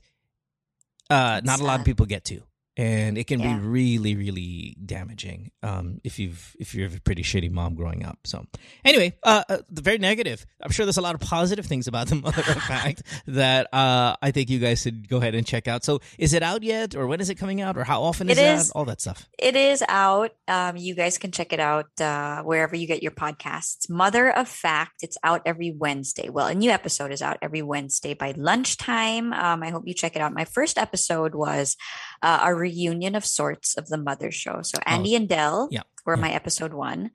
uh, 1.10 1.42
not 1.44 1.60
a 1.60 1.64
lot 1.64 1.80
of 1.80 1.86
people 1.86 2.06
get 2.06 2.24
to, 2.26 2.42
and 2.76 3.18
it 3.18 3.28
can 3.28 3.40
Yeah. 3.40 3.58
be 3.58 3.62
really, 3.66 4.16
really 4.16 4.78
damaging 4.84 5.52
um, 5.62 6.00
if 6.04 6.18
you've 6.20 6.56
if 6.60 6.74
you're 6.74 6.88
a 6.88 7.00
pretty 7.02 7.22
shitty 7.24 7.52
mom 7.52 7.76
growing 7.76 8.04
up. 8.06 8.20
So 8.26 8.46
anyway, 8.84 9.16
uh, 9.24 9.44
uh, 9.50 9.58
the 9.70 9.82
very 9.82 9.98
negative. 9.98 10.46
I'm 10.62 10.72
sure 10.72 10.86
there's 10.86 10.98
a 10.98 11.02
lot 11.02 11.16
of 11.16 11.22
positive 11.22 11.66
things 11.66 11.88
about 11.88 12.08
the 12.08 12.16
mother 12.24 12.42
of 12.42 12.62
fact 12.64 13.04
that 13.28 13.68
uh, 13.74 14.16
I 14.22 14.32
think 14.32 14.50
you 14.50 14.60
guys 14.60 14.82
should 14.82 15.08
go 15.08 15.18
ahead 15.18 15.36
and 15.36 15.46
check 15.46 15.68
out. 15.68 15.84
So 15.84 16.00
is 16.18 16.34
it 16.34 16.42
out 16.44 16.64
yet, 16.64 16.96
or 16.96 17.06
when 17.08 17.20
is 17.22 17.30
it 17.30 17.36
coming 17.36 17.62
out, 17.62 17.78
or 17.78 17.84
how 17.84 18.02
often 18.04 18.30
is 18.30 18.38
It 18.38 18.42
that? 18.42 18.60
is. 18.60 18.72
All 18.72 18.86
that 18.86 19.02
stuff. 19.02 19.28
It 19.38 19.56
is 19.56 19.84
out. 19.88 20.32
Um, 20.48 20.78
you 20.78 20.96
guys 20.96 21.18
can 21.18 21.32
check 21.32 21.54
it 21.54 21.60
out 21.60 21.90
uh, 22.02 22.42
wherever 22.44 22.76
you 22.76 22.88
get 22.88 23.04
your 23.04 23.12
podcasts. 23.12 23.90
Mother 23.90 24.30
of 24.32 24.48
Fact. 24.48 25.04
It's 25.04 25.18
out 25.24 25.42
every 25.46 25.72
Wednesday. 25.72 26.30
Well, 26.30 26.48
a 26.48 26.54
new 26.56 26.72
episode 26.72 27.12
is 27.12 27.22
out 27.22 27.38
every 27.42 27.62
Wednesday 27.62 28.14
by 28.14 28.34
lunchtime. 28.36 29.34
Um, 29.34 29.62
I 29.64 29.70
hope 29.70 29.84
you 29.86 29.94
check 29.94 30.16
it 30.16 30.22
out. 30.22 30.34
My 30.34 30.46
first 30.46 30.78
episode 30.78 31.36
was 31.36 31.76
uh, 32.22 32.40
a 32.44 32.56
reunion 32.64 33.14
of 33.20 33.28
sorts 33.28 33.76
of 33.76 33.92
the 33.92 34.00
Mother 34.00 34.32
Show. 34.32 34.64
So 34.64 34.80
Andy 34.88 35.14
and 35.20 35.28
Dell 35.28 35.68
Oh, 35.68 35.72
yeah, 35.72 35.84
were 36.08 36.16
yeah. 36.16 36.24
my 36.24 36.32
episode 36.32 36.72
one. 36.72 37.12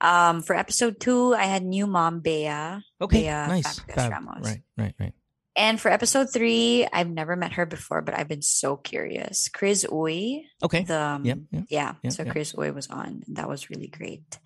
Um, 0.00 0.40
for 0.44 0.56
episode 0.56 1.00
two, 1.00 1.32
I 1.36 1.44
had 1.48 1.64
new 1.64 1.84
mom 1.88 2.20
Bea. 2.20 2.80
Okay, 3.00 3.28
Bea 3.28 3.60
nice. 3.60 3.80
Fab. 3.92 4.12
Ramos. 4.12 4.44
Right, 4.44 4.62
right, 4.76 4.94
right. 5.00 5.12
And 5.56 5.80
for 5.80 5.88
episode 5.88 6.28
three, 6.28 6.84
I've 6.92 7.08
never 7.08 7.32
met 7.32 7.56
her 7.56 7.64
before, 7.64 8.04
but 8.04 8.12
I've 8.12 8.28
been 8.28 8.44
so 8.44 8.76
curious. 8.76 9.48
Chris 9.48 9.88
Uy, 9.88 10.44
Okay. 10.60 10.84
the 10.84 11.00
um, 11.00 11.24
Yep, 11.24 11.38
yep, 11.48 11.64
yeah 11.72 11.90
yep, 12.04 12.12
so 12.12 12.28
yep. 12.28 12.32
chris 12.36 12.52
Uy 12.52 12.68
was 12.76 12.92
on 12.92 13.24
and 13.24 13.40
that 13.40 13.48
was 13.48 13.72
really 13.72 13.88
great 13.88 14.36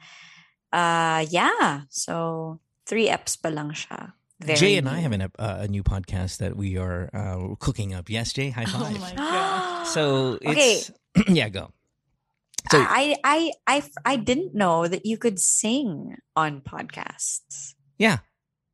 uh 0.70 1.26
yeah 1.34 1.90
so 1.90 2.62
three 2.86 3.10
eps 3.10 3.34
pa 3.34 3.50
lang 3.50 3.74
siya 3.74 4.14
Very 4.38 4.54
Jay 4.56 4.74
and 4.80 4.86
I 4.88 5.02
have 5.04 5.10
an, 5.12 5.26
uh, 5.34 5.66
a 5.66 5.68
new 5.68 5.82
podcast 5.82 6.38
that 6.40 6.54
we 6.56 6.78
are 6.80 7.10
uh, 7.12 7.58
cooking 7.60 7.92
up. 7.92 8.08
Yes, 8.08 8.32
Jay. 8.32 8.48
High 8.54 8.64
Oh 8.70 8.80
five. 8.88 8.96
my 8.96 9.12
So 9.92 10.38
okay 10.44 10.80
yeah, 11.28 11.48
go. 11.48 11.72
So 12.70 12.78
I, 12.78 13.16
I 13.24 13.52
i 13.66 13.82
i 14.04 14.16
didn't 14.16 14.54
know 14.54 14.86
that 14.86 15.04
you 15.06 15.16
could 15.18 15.38
sing 15.40 16.16
on 16.36 16.60
podcasts 16.60 17.74
Yeah. 17.98 18.18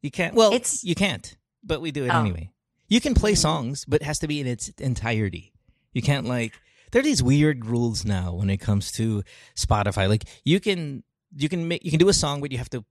You 0.03 0.11
can't. 0.11 0.35
Well, 0.35 0.53
It's- 0.53 0.85
you 0.85 0.95
can't, 0.95 1.37
but 1.65 1.81
we 1.81 1.91
do 1.91 2.05
it 2.05 2.11
Oh. 2.11 2.21
anyway. 2.21 2.51
You 2.89 3.01
can 3.01 3.15
play 3.15 3.33
Mhm. 3.33 3.39
songs, 3.39 3.85
but 3.85 4.01
it 4.03 4.05
has 4.05 4.19
to 4.21 4.29
be 4.29 4.39
in 4.41 4.47
its 4.47 4.69
entirety. 4.79 5.53
You 5.93 6.03
can't 6.03 6.27
like. 6.27 6.53
There 6.93 7.01
are 7.01 7.03
these 7.11 7.23
weird 7.23 7.67
rules 7.67 8.05
now 8.05 8.35
when 8.35 8.49
it 8.51 8.59
comes 8.59 8.93
to 8.93 9.25
Spotify. 9.57 10.09
Like 10.09 10.25
you 10.45 10.61
can 10.61 11.03
you 11.35 11.49
can 11.49 11.67
make 11.67 11.85
you 11.85 11.91
can 11.91 11.99
do 11.99 12.09
a 12.09 12.13
song, 12.15 12.41
but 12.41 12.53
you 12.53 12.59
have 12.59 12.71
to 12.71 12.85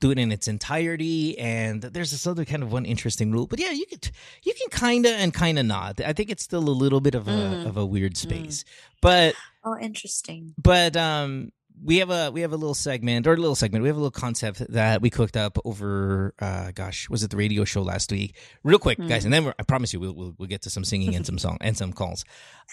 do 0.00 0.10
it 0.10 0.18
in 0.18 0.32
its 0.32 0.48
entirety. 0.48 1.38
And 1.38 1.82
there's 1.82 2.10
this 2.10 2.26
other 2.26 2.44
kind 2.44 2.62
of 2.62 2.72
one 2.72 2.84
interesting 2.86 3.30
rule. 3.32 3.46
But 3.46 3.60
yeah, 3.60 3.70
you 3.70 3.86
could 3.86 4.10
you 4.42 4.54
can 4.54 4.70
kinda 4.78 5.10
and 5.10 5.32
kinda 5.34 5.62
not. 5.62 6.00
I 6.00 6.12
think 6.12 6.30
it's 6.30 6.42
still 6.42 6.68
a 6.68 6.70
little 6.70 7.00
bit 7.00 7.14
of 7.14 7.28
a 7.28 7.30
Mm. 7.30 7.66
of 7.66 7.76
a 7.76 7.86
weird 7.86 8.16
space. 8.16 8.64
But 9.02 9.34
oh 9.64 9.76
interesting 9.78 10.54
but 10.56 10.96
um 10.96 11.52
we 11.82 11.96
have 11.98 12.10
a 12.10 12.30
we 12.30 12.42
have 12.42 12.52
a 12.52 12.56
little 12.56 12.74
segment 12.74 13.26
or 13.26 13.32
a 13.32 13.36
little 13.36 13.54
segment. 13.54 13.82
We 13.82 13.88
have 13.88 13.96
a 13.96 14.00
little 14.00 14.10
concept 14.10 14.58
that 14.72 15.00
we 15.00 15.08
cooked 15.08 15.36
up 15.36 15.56
over. 15.64 16.34
Uh, 16.38 16.72
gosh, 16.74 17.08
was 17.08 17.22
it 17.22 17.30
the 17.30 17.38
radio 17.38 17.64
show 17.64 17.80
last 17.80 18.12
week? 18.12 18.36
Real 18.64 18.78
quick, 18.78 18.98
guys, 19.08 19.24
and 19.24 19.32
then 19.32 19.46
we're, 19.46 19.54
I 19.58 19.62
promise 19.62 19.94
you 19.94 20.00
we'll, 20.00 20.12
we'll 20.14 20.34
we'll 20.36 20.48
get 20.48 20.60
to 20.62 20.70
some 20.70 20.84
singing 20.84 21.14
and 21.14 21.24
some 21.24 21.38
song 21.38 21.56
and 21.62 21.74
some 21.76 21.94
calls. 21.94 22.26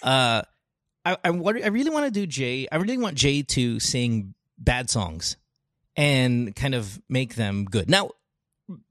Uh, 0.03 0.41
I 1.05 1.13
I, 1.23 1.29
I 1.29 1.29
really 1.69 1.89
want 1.89 2.03
to 2.05 2.11
do 2.11 2.27
Jay. 2.27 2.67
I 2.69 2.75
really 2.75 2.97
want 2.97 3.15
Jay 3.15 3.43
to 3.43 3.79
sing 3.79 4.33
bad 4.57 4.89
songs 4.89 5.37
and 5.97 6.55
kind 6.55 6.75
of 6.75 7.01
make 7.09 7.35
them 7.35 7.65
good. 7.65 7.89
Now, 7.89 8.11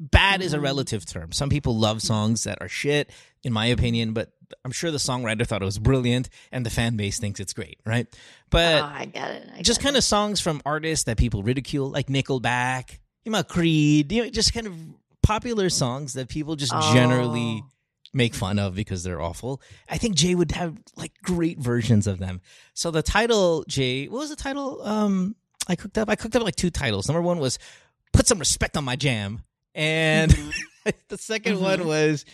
bad 0.00 0.42
is 0.42 0.52
a 0.52 0.60
relative 0.60 1.06
term. 1.06 1.32
Some 1.32 1.48
people 1.48 1.76
love 1.78 2.02
songs 2.02 2.44
that 2.44 2.58
are 2.60 2.68
shit, 2.68 3.10
in 3.42 3.52
my 3.52 3.66
opinion, 3.66 4.12
but 4.12 4.32
I'm 4.64 4.70
sure 4.72 4.90
the 4.90 4.98
songwriter 4.98 5.46
thought 5.46 5.62
it 5.62 5.64
was 5.66 5.78
brilliant 5.78 6.28
and 6.52 6.64
the 6.66 6.70
fan 6.70 6.96
base 6.96 7.18
thinks 7.18 7.40
it's 7.40 7.52
great, 7.52 7.78
right? 7.86 8.06
But 8.50 8.82
oh, 8.82 8.86
I 8.86 9.04
get 9.06 9.30
it. 9.30 9.50
I 9.58 9.62
just 9.62 9.80
kind 9.80 9.96
it. 9.96 9.98
of 9.98 10.04
songs 10.04 10.40
from 10.40 10.60
artists 10.66 11.04
that 11.04 11.16
people 11.16 11.42
ridicule, 11.42 11.88
like 11.90 12.08
Nickelback, 12.08 12.98
you 13.24 13.32
know, 13.32 13.42
Creed, 13.42 14.12
you 14.12 14.22
know, 14.24 14.30
just 14.30 14.52
kind 14.54 14.66
of 14.66 14.74
popular 15.22 15.68
songs 15.68 16.14
that 16.14 16.28
people 16.28 16.56
just 16.56 16.72
generally 16.92 17.62
Oh. 17.64 17.68
make 18.14 18.34
fun 18.34 18.58
of 18.60 18.74
because 18.76 19.02
they're 19.02 19.20
awful. 19.20 19.60
I 19.88 19.98
think 19.98 20.14
Jay 20.14 20.34
would 20.34 20.52
have 20.52 20.76
like 20.96 21.12
great 21.22 21.58
versions 21.58 22.06
of 22.06 22.18
them. 22.18 22.40
So 22.72 22.90
the 22.90 23.02
title, 23.02 23.64
Jay, 23.68 24.06
what 24.06 24.20
was 24.20 24.30
the 24.30 24.36
title? 24.36 24.80
Um, 24.82 25.34
I 25.68 25.76
cooked 25.76 25.98
up. 25.98 26.08
I 26.08 26.16
cooked 26.16 26.36
up 26.36 26.42
like 26.42 26.56
two 26.56 26.70
titles. 26.70 27.08
Number 27.08 27.22
one 27.22 27.38
was 27.38 27.58
"Put 28.12 28.26
Some 28.26 28.38
Respect 28.38 28.76
on 28.76 28.84
My 28.84 28.96
Jam," 28.96 29.42
and 29.74 30.30
Mm-hmm. 30.32 30.50
the 31.08 31.16
2nd 31.16 31.60
one 31.60 31.86
was 31.86 32.24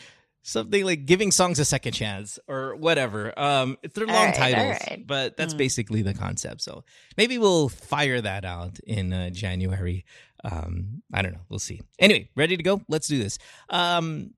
something 0.43 0.85
like 0.85 1.07
"Giving 1.07 1.31
Songs 1.31 1.59
a 1.59 1.65
Second 1.65 1.93
Chance" 1.93 2.39
or 2.47 2.77
whatever. 2.77 3.33
Um, 3.39 3.79
they're 3.95 4.07
long 4.07 4.27
right, 4.27 4.35
titles, 4.35 4.79
right. 4.89 5.07
but 5.07 5.37
that's 5.37 5.55
Mm. 5.55 5.59
basically 5.59 6.03
the 6.03 6.15
concept. 6.15 6.61
So 6.63 6.85
maybe 7.17 7.39
we'll 7.39 7.69
fire 7.69 8.21
that 8.21 8.45
out 8.45 8.79
in 8.81 9.13
uh, 9.13 9.31
January. 9.31 10.05
Um, 10.45 11.03
I 11.15 11.23
don't 11.23 11.33
know. 11.33 11.41
We'll 11.49 11.59
see. 11.61 11.81
Anyway, 11.99 12.29
ready 12.37 12.57
to 12.57 12.63
go? 12.63 12.83
Let's 12.89 13.07
do 13.09 13.19
this. 13.23 13.39
Um, 13.71 14.35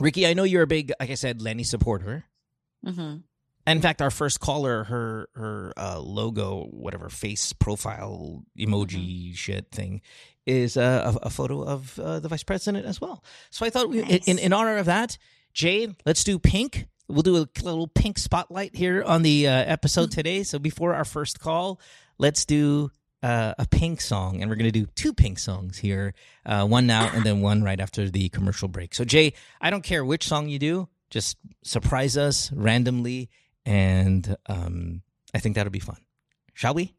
Ricky, 0.00 0.26
I 0.26 0.32
know 0.32 0.44
you're 0.44 0.62
a 0.62 0.66
big, 0.66 0.92
like 0.98 1.10
I 1.10 1.14
said, 1.14 1.42
Leni 1.42 1.62
supporter. 1.62 2.24
Mhm. 2.84 3.22
In 3.66 3.80
fact, 3.80 4.02
our 4.02 4.10
first 4.10 4.40
caller, 4.40 4.84
her 4.84 5.28
her 5.34 5.72
uh, 5.76 6.00
logo, 6.00 6.64
whatever 6.70 7.08
face 7.08 7.52
profile 7.52 8.42
emoji 8.58 9.36
shit 9.36 9.70
thing, 9.70 10.00
is 10.46 10.76
uh, 10.76 11.12
a, 11.22 11.26
a 11.26 11.30
photo 11.30 11.62
of 11.62 11.98
uh, 11.98 12.18
the 12.20 12.28
vice 12.28 12.42
president 12.42 12.86
as 12.86 13.00
well. 13.00 13.22
So 13.50 13.64
I 13.64 13.70
thought, 13.70 13.88
we, 13.88 14.02
Nice. 14.02 14.26
in 14.26 14.38
in 14.38 14.52
honor 14.52 14.78
of 14.78 14.86
that, 14.86 15.16
Jay, 15.54 15.94
let's 16.04 16.24
do 16.24 16.38
pink. 16.38 16.86
We'll 17.08 17.22
do 17.22 17.36
a 17.36 17.46
little 17.62 17.88
pink 17.88 18.18
spotlight 18.18 18.74
here 18.74 19.02
on 19.02 19.22
the 19.22 19.46
uh, 19.46 19.52
episode 19.52 20.10
today. 20.10 20.42
So 20.44 20.58
before 20.58 20.94
our 20.94 21.04
first 21.04 21.40
call, 21.40 21.78
let's 22.18 22.44
do 22.44 22.90
uh, 23.22 23.54
a 23.58 23.66
pink 23.68 24.00
song, 24.00 24.40
and 24.40 24.50
we're 24.50 24.56
going 24.56 24.72
to 24.72 24.80
do 24.80 24.86
two 24.96 25.12
pink 25.12 25.38
songs 25.38 25.78
here, 25.78 26.14
uh, 26.46 26.66
one 26.66 26.86
now 26.86 27.10
and 27.14 27.22
then 27.24 27.40
one 27.42 27.62
right 27.62 27.78
after 27.78 28.08
the 28.10 28.28
commercial 28.30 28.66
break. 28.66 28.94
So 28.94 29.04
Jay, 29.04 29.34
I 29.60 29.70
don't 29.70 29.84
care 29.84 30.04
which 30.04 30.26
song 30.26 30.48
you 30.48 30.58
do, 30.58 30.88
just 31.10 31.36
surprise 31.62 32.16
us 32.16 32.50
randomly, 32.52 33.28
and 33.64 34.36
um, 34.46 35.02
I 35.34 35.38
think 35.38 35.56
that'll 35.56 35.70
be 35.70 35.78
fun. 35.78 35.98
Shall 36.54 36.74
we? 36.74 36.94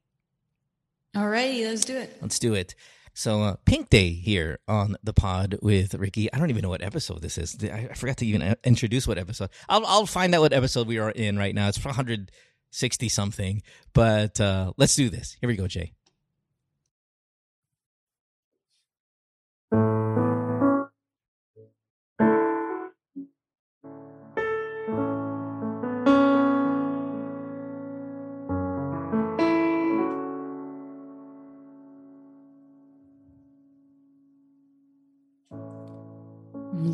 Alrighty, 1.16 1.68
let's 1.68 1.86
do 1.86 1.98
it. 1.98 2.18
Let's 2.22 2.40
do 2.40 2.54
it. 2.54 2.76
So, 3.14 3.44
uh, 3.44 3.56
Pink 3.66 3.90
Day 3.92 4.10
here 4.10 4.58
on 4.68 4.96
the 5.04 5.14
pod 5.14 5.60
with 5.62 5.94
Ricky. 5.94 6.34
I 6.34 6.40
don't 6.40 6.50
even 6.50 6.64
know 6.64 6.70
what 6.70 6.82
episode 6.82 7.22
this 7.22 7.38
is. 7.38 7.56
I, 7.64 7.90
I 7.92 7.94
forgot 7.94 8.18
to 8.18 8.26
even 8.26 8.42
uh, 8.42 8.56
introduce 8.64 9.08
what 9.08 9.20
episode. 9.20 9.52
I'll 9.70 9.86
I'll 9.86 10.06
find 10.08 10.34
out 10.34 10.42
what 10.42 10.54
episode 10.54 10.88
we 10.88 10.98
are 10.98 11.12
in 11.12 11.38
right 11.38 11.54
now. 11.54 11.68
It's 11.68 11.84
160 11.84 13.10
something, 13.10 13.62
but 13.94 14.42
uh, 14.42 14.74
let's 14.78 14.96
do 14.96 15.10
this. 15.12 15.38
Here 15.40 15.48
we 15.48 15.56
go, 15.56 15.68
Jay. 15.68 15.94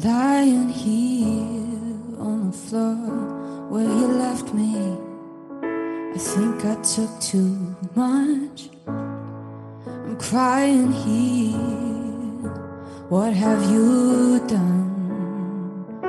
Lying 0.04 0.70
here 0.70 2.20
on 2.20 2.52
the 2.52 2.58
floor 2.58 3.68
where 3.70 3.84
you 3.84 4.08
left 4.08 4.54
me. 4.54 4.98
I 5.62 6.18
think 6.18 6.64
I 6.64 6.76
took 6.82 7.20
too 7.20 7.76
much. 7.96 8.70
I'm 8.88 10.18
crying 10.18 10.92
here. 10.92 12.50
What 13.10 13.34
have 13.34 13.70
you 13.72 14.40
done? 14.48 16.00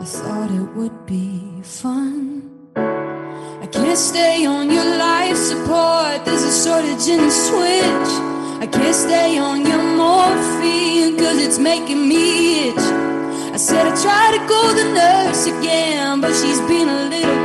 I 0.00 0.04
thought 0.04 0.50
it 0.50 0.76
would 0.76 1.06
be 1.06 1.62
fun. 1.62 2.50
I 2.76 3.66
can't 3.72 3.98
stay 3.98 4.46
on 4.46 4.70
your 4.70 4.84
life 4.84 5.36
support. 5.36 6.24
There's 6.24 6.44
a 6.44 6.64
shortage 6.64 7.08
in 7.08 7.20
the 7.26 7.30
switch. 7.30 8.12
I 8.62 8.68
can't 8.70 8.94
stay 8.94 9.38
on 9.38 9.66
your 9.66 9.82
morphine 9.82 11.16
cause 11.18 11.38
it's 11.42 11.58
making 11.58 12.08
me 12.08 12.68
itch. 12.68 13.11
I 13.52 13.58
said 13.58 13.86
I 13.86 13.94
tried 14.00 14.32
to 14.38 14.48
go 14.48 14.72
the 14.72 14.84
nurse 14.94 15.44
again, 15.44 16.22
but 16.22 16.32
she's 16.32 16.58
been 16.62 16.88
a 16.88 17.02
little. 17.12 17.42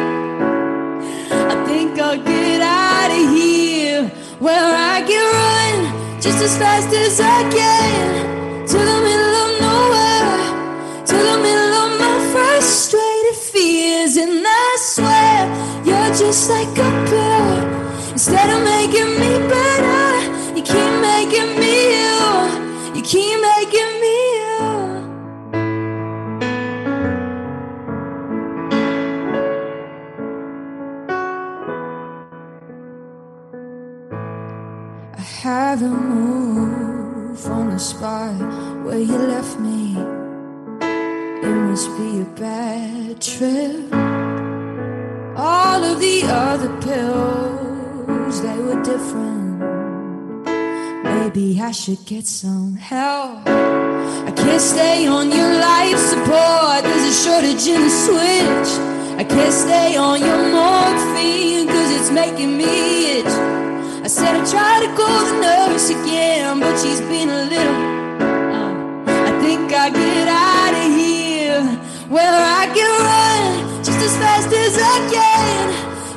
I 1.52 1.66
think 1.66 2.00
I'll 2.00 2.16
get 2.16 2.62
out 2.62 3.12
of 3.12 3.30
here 3.36 4.08
where 4.40 4.72
I 4.74 5.02
can 5.02 5.24
run 5.36 6.22
just 6.22 6.42
as 6.42 6.58
fast 6.58 6.96
as 6.96 7.20
I 7.20 7.44
can 7.52 8.66
to 8.68 8.78
the 8.78 9.00
middle 9.08 9.36
of 9.44 9.52
nowhere, 9.60 11.04
to 11.12 11.16
the 11.30 11.38
middle 11.44 11.74
of 11.84 12.00
my 12.00 12.16
frustrated 12.32 13.36
fears. 13.36 14.16
And 14.16 14.46
I 14.48 14.78
swear 14.80 15.38
you're 15.84 16.16
just 16.16 16.50
like 16.50 16.72
a 16.72 16.92
pill. 17.10 18.12
Instead 18.14 18.50
of 18.56 18.64
making 18.64 19.12
me 19.20 19.32
better, 19.52 19.77
haven't 35.48 36.02
moved 36.10 37.40
from 37.40 37.70
the 37.70 37.80
spot 37.80 38.36
where 38.84 39.00
you 39.00 39.18
left 39.34 39.58
me. 39.60 39.96
It 41.48 41.56
must 41.68 41.90
be 41.98 42.10
a 42.20 42.30
bad 42.36 43.22
trip. 43.22 43.94
All 45.38 45.82
of 45.92 46.02
the 46.02 46.18
other 46.26 46.72
pills, 46.88 48.42
they 48.42 48.58
were 48.66 48.82
different. 48.84 49.48
Maybe 51.12 51.62
I 51.62 51.72
should 51.72 52.04
get 52.06 52.28
some 52.28 52.76
help. 52.76 53.48
I 54.30 54.34
can't 54.36 54.66
stay 54.74 55.08
on 55.08 55.32
your 55.32 55.54
life 55.70 56.00
support. 56.12 56.80
There's 56.88 57.08
a 57.14 57.18
shortage 57.24 57.66
in 57.74 57.82
the 57.88 57.94
switch. 58.06 58.72
I 59.22 59.24
can't 59.24 59.54
stay 59.66 59.96
on 59.96 60.20
your 60.28 60.44
morphine 60.58 61.68
cause 61.68 61.92
it's 61.98 62.12
making 62.12 62.58
me 62.58 63.20
itch. 63.20 63.67
I 64.08 64.10
said 64.10 64.36
I 64.38 64.46
tried 64.50 64.88
to 64.88 64.96
call 64.96 65.26
the 65.26 65.36
nurse 65.42 65.90
again, 65.90 66.62
but 66.62 66.80
she's 66.80 67.02
been 67.12 67.28
a 67.28 67.44
little. 67.44 67.80
Uh, 68.24 69.04
I 69.28 69.32
think 69.44 69.68
I 69.74 69.90
get 69.90 70.28
out 70.32 70.74
of 70.80 70.88
here 70.96 71.60
where 72.08 72.32
I 72.32 72.72
can 72.72 72.88
run 73.04 73.84
just 73.84 74.00
as 74.00 74.16
fast 74.16 74.48
as 74.56 74.80
I 74.80 74.98
can 75.12 75.64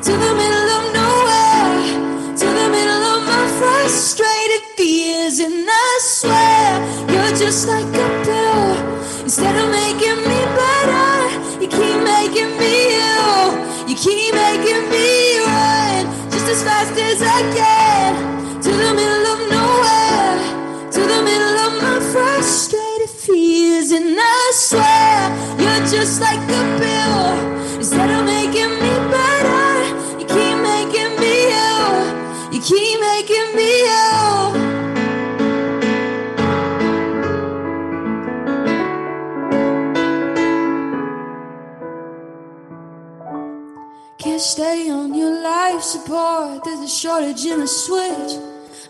to 0.06 0.12
the 0.12 0.32
middle 0.38 0.68
of 0.78 0.84
nowhere, 0.94 2.38
to 2.38 2.46
the 2.60 2.68
middle 2.70 3.02
of 3.10 3.26
my 3.26 3.44
frustrated 3.58 4.62
fears. 4.78 5.40
And 5.40 5.66
I 5.66 5.98
swear 5.98 6.70
you're 7.10 7.34
just 7.42 7.66
like 7.66 7.90
a 7.90 8.08
pill. 8.22 8.70
Instead 9.26 9.56
of 9.58 9.66
making 9.68 10.22
me 10.30 10.40
better, 10.62 11.10
you 11.58 11.66
keep 11.66 11.98
making 12.06 12.54
me 12.54 12.94
ill. 13.02 13.50
You 13.90 13.96
keep 13.96 14.32
making 14.32 14.82
me 14.94 15.42
run 15.42 16.06
just 16.30 16.46
as 16.46 16.62
fast 16.62 16.94
as 16.94 17.20
I 17.20 17.42
can 17.52 17.79
swear 24.70 25.20
you're 25.58 25.84
just 25.96 26.20
like 26.20 26.42
a 26.60 26.64
pill. 26.80 27.26
Instead 27.78 28.10
of 28.16 28.24
making 28.24 28.72
me 28.84 28.94
better, 29.16 29.70
you 30.20 30.26
keep 30.36 30.56
making 30.72 31.12
me 31.22 31.34
ill. 31.66 31.98
You 32.54 32.60
keep 32.70 32.96
making 33.10 33.48
me 33.58 33.70
ill. 34.00 34.42
Can't 44.18 44.40
stay 44.40 44.88
on 44.90 45.14
your 45.14 45.42
life 45.42 45.82
support. 45.82 46.62
There's 46.64 46.80
a 46.80 46.88
shortage 46.88 47.44
in 47.44 47.58
the 47.58 47.66
switch. 47.66 48.32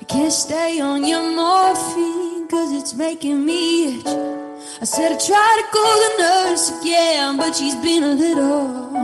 I 0.02 0.04
can't 0.04 0.32
stay 0.32 0.80
on 0.80 1.06
your 1.06 1.24
morphine 1.40 2.48
cause 2.48 2.70
it's 2.72 2.92
making 2.94 3.46
me 3.46 4.00
itch. 4.00 4.39
I 4.82 4.84
said 4.84 5.12
I 5.12 5.18
tried 5.18 5.56
to 5.60 5.66
call 5.76 5.96
the 6.04 6.22
nurse 6.22 6.80
again, 6.80 7.36
but 7.36 7.54
she's 7.54 7.74
been 7.76 8.02
a 8.02 8.14
little. 8.14 8.96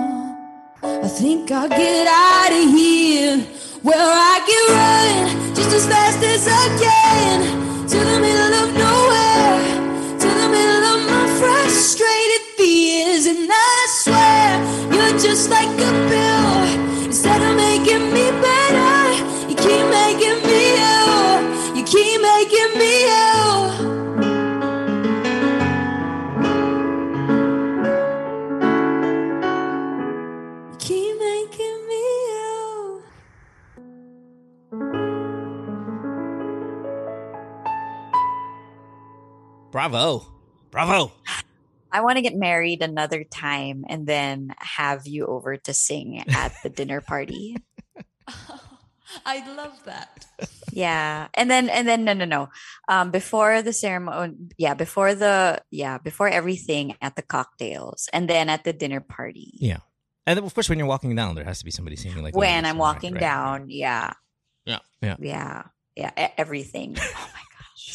I 0.83 1.07
think 1.07 1.51
I'll 1.51 1.69
get 1.69 2.07
out 2.07 2.51
of 2.51 2.71
here. 2.71 3.41
Where 3.83 3.95
I 3.99 4.41
can 4.49 4.65
run 4.73 5.55
just 5.55 5.77
as 5.77 5.87
fast 5.87 6.25
as 6.25 6.49
I 6.49 6.67
can 6.81 7.89
to 7.89 7.99
the 7.99 8.21
middle 8.21 8.55
of 8.65 8.73
nowhere, 8.73 10.19
to 10.19 10.29
the 10.41 10.49
middle 10.49 10.85
of 10.95 11.11
my 11.11 11.27
frustrated 11.41 12.43
fears. 12.57 13.27
And 13.27 13.47
I 13.53 13.87
swear 14.01 14.49
you're 14.95 15.19
just 15.19 15.51
like 15.51 15.69
a 15.69 15.93
pill. 16.09 16.86
Bravo. 39.77 40.27
Bravo. 40.71 41.13
I 41.93 42.01
want 42.01 42.17
to 42.17 42.23
get 42.23 42.35
married 42.35 42.81
another 42.81 43.25
time 43.25 43.85
and 43.87 44.07
then 44.07 44.55
have 44.57 45.07
you 45.07 45.27
over 45.27 45.59
to 45.59 45.75
sing 45.75 46.25
at 46.31 46.55
the 46.63 46.71
dinner 46.71 47.03
party. 47.03 47.59
I'd 49.27 49.47
love 49.55 49.79
that. 49.85 50.25
Yeah. 50.73 51.29
And 51.35 51.51
then 51.51 51.69
and 51.69 51.87
then 51.87 52.07
no 52.07 52.15
no 52.15 52.25
no. 52.25 52.49
Um 52.89 53.11
before 53.11 53.61
the 53.61 53.75
ceremony 53.75 54.37
yeah, 54.57 54.73
before 54.73 55.15
the 55.15 55.61
yeah, 55.71 55.99
before 55.99 56.29
everything 56.29 56.97
at 57.03 57.15
the 57.15 57.23
cocktails 57.23 58.09
and 58.15 58.31
then 58.31 58.49
at 58.49 58.65
the 58.65 58.73
dinner 58.73 59.01
party. 59.01 59.59
Yeah. 59.61 59.81
And 60.27 60.39
then, 60.39 60.45
of 60.45 60.55
course, 60.55 60.71
when 60.71 60.79
you're 60.79 60.89
walking 60.89 61.15
down, 61.15 61.35
there 61.35 61.45
has 61.45 61.59
to 61.59 61.67
be 61.67 61.71
somebody 61.71 61.97
singing 61.97 62.23
like 62.23 62.35
when 62.35 62.65
I'm 62.65 62.79
walking 62.79 63.13
right. 63.13 63.21
down, 63.21 63.69
yeah. 63.69 64.15
Yeah. 64.65 64.79
Yeah. 65.03 65.17
Yeah. 65.19 65.63
Yeah, 65.97 66.31
everything. 66.39 66.97
Oh 66.99 67.03
my 67.03 67.41
gosh. 67.41 67.46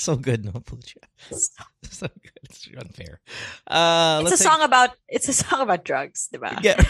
So 0.05 0.15
good, 0.15 0.45
no 0.45 0.51
Pooja. 0.51 0.99
So- 1.29 1.63
So 1.89 2.07
good. 2.07 2.39
It's 2.43 2.67
unfair. 2.77 3.19
Uh, 3.67 4.21
It's 4.21 4.29
a 4.29 4.29
let's 4.31 4.41
take- 4.41 4.51
song 4.51 4.61
about 4.63 4.89
it's 5.07 5.27
a 5.29 5.33
song 5.33 5.61
about 5.61 5.83
drugs, 5.85 6.29
diba? 6.33 6.57
Yeah. 6.63 6.81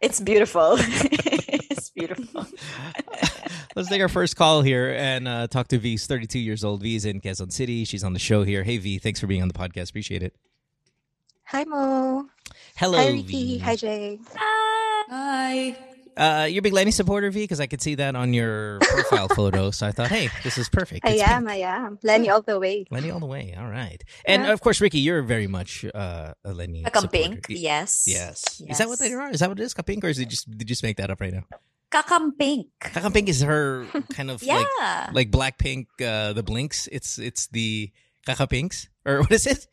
It's 0.00 0.20
beautiful. 0.20 0.76
it's 0.78 1.90
beautiful. 1.90 2.46
Let's 3.74 3.88
take 3.88 4.00
our 4.02 4.08
first 4.08 4.36
call 4.36 4.62
here 4.62 4.94
and 4.96 5.26
uh, 5.28 5.46
talk 5.48 5.68
to 5.68 5.78
V. 5.78 5.90
He's 5.90 6.06
32 6.06 6.38
years 6.38 6.64
old. 6.64 6.82
V 6.82 6.96
is 6.96 7.04
in 7.04 7.20
Quezon 7.20 7.50
City. 7.52 7.84
She's 7.84 8.04
on 8.04 8.12
the 8.12 8.18
show 8.18 8.42
here. 8.44 8.62
Hey, 8.62 8.76
V. 8.78 8.98
Thanks 8.98 9.20
for 9.20 9.26
being 9.26 9.42
on 9.42 9.48
the 9.48 9.54
podcast. 9.54 9.90
Appreciate 9.90 10.22
it. 10.22 10.34
Hi 11.46 11.64
Mo. 11.64 12.26
Hello, 12.76 12.98
Hi 12.98 13.22
V. 13.22 13.58
Hi 13.58 13.76
Jay. 13.76 14.18
Hi. 14.36 15.76
Uh, 16.16 16.46
you're 16.48 16.60
a 16.60 16.62
big 16.62 16.72
Leni 16.72 16.90
supporter, 16.90 17.30
V, 17.30 17.42
because 17.44 17.60
I 17.60 17.66
could 17.66 17.82
see 17.82 17.94
that 17.96 18.16
on 18.16 18.32
your 18.32 18.78
profile 18.80 19.28
photo. 19.34 19.70
So 19.70 19.86
I 19.86 19.92
thought, 19.92 20.08
hey, 20.08 20.30
this 20.44 20.56
is 20.56 20.68
perfect. 20.68 21.04
I 21.04 21.10
It's 21.10 21.22
am, 21.22 21.46
pink. 21.46 21.50
I 21.50 21.56
am. 21.68 21.98
Leni 22.02 22.30
all 22.30 22.40
the 22.42 22.58
way. 22.58 22.86
Leni 22.90 23.10
all 23.10 23.20
the 23.20 23.26
way. 23.26 23.54
All 23.58 23.66
right. 23.68 24.02
And 24.24 24.44
Yeah. 24.44 24.52
of 24.52 24.60
course, 24.62 24.80
Ricky, 24.80 25.00
you're 25.00 25.22
very 25.22 25.46
much 25.46 25.84
uh, 25.94 26.32
a 26.44 26.52
Leni 26.54 26.84
Kakampink, 26.84 27.00
supporter. 27.00 27.40
Y- 27.50 27.56
yes. 27.58 28.04
Yes. 28.06 28.62
Is 28.66 28.78
that 28.78 28.88
what 28.88 28.98
they 28.98 29.12
are? 29.12 29.30
Is 29.30 29.40
that 29.40 29.48
what 29.50 29.60
it 29.60 29.62
is? 29.62 29.74
Kapink, 29.74 30.02
or 30.04 30.08
is 30.08 30.18
it 30.18 30.28
just 30.28 30.48
did 30.50 30.62
you 30.62 30.66
just 30.66 30.82
make 30.82 30.96
that 30.96 31.10
up 31.10 31.20
right 31.20 31.32
now? 31.34 31.44
Kakampink. 31.90 32.66
Kakampink 32.80 33.28
is 33.28 33.42
her 33.42 33.86
kind 34.12 34.30
of 34.30 34.42
Yeah. 34.42 34.64
like 35.12 35.12
like 35.12 35.30
Blackpink, 35.30 35.86
uh, 36.00 36.32
the 36.32 36.42
Blinks. 36.42 36.88
It's 36.90 37.18
it's 37.18 37.46
the 37.48 37.90
Kakapinks 38.26 38.88
or 39.04 39.20
what 39.22 39.32
is 39.32 39.46
it? 39.46 39.66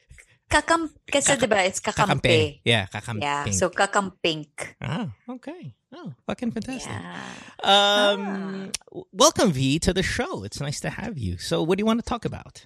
Kakam 0.53 0.93
kasi 1.09 1.33
diba 1.33 1.65
it's 1.65 1.81
Kakampe. 1.81 2.21
kakampe. 2.21 2.37
Yeah, 2.61 2.85
Kakampink. 2.93 3.25
Yeah, 3.25 3.49
so 3.49 3.73
kakampink. 3.73 4.77
ah, 4.85 5.09
okay. 5.25 5.73
Oh, 5.89 6.13
fucking 6.29 6.53
fantastic. 6.53 6.93
Yeah. 6.93 7.33
Um, 7.65 8.69
w- 8.89 9.09
welcome 9.13 9.49
V 9.49 9.79
to 9.81 9.93
the 9.93 10.05
show. 10.05 10.45
It's 10.45 10.61
nice 10.61 10.77
to 10.85 10.89
have 10.93 11.17
you. 11.17 11.37
So, 11.41 11.61
what 11.65 11.77
do 11.77 11.81
you 11.81 11.89
want 11.89 12.01
to 12.01 12.05
talk 12.05 12.21
about? 12.25 12.65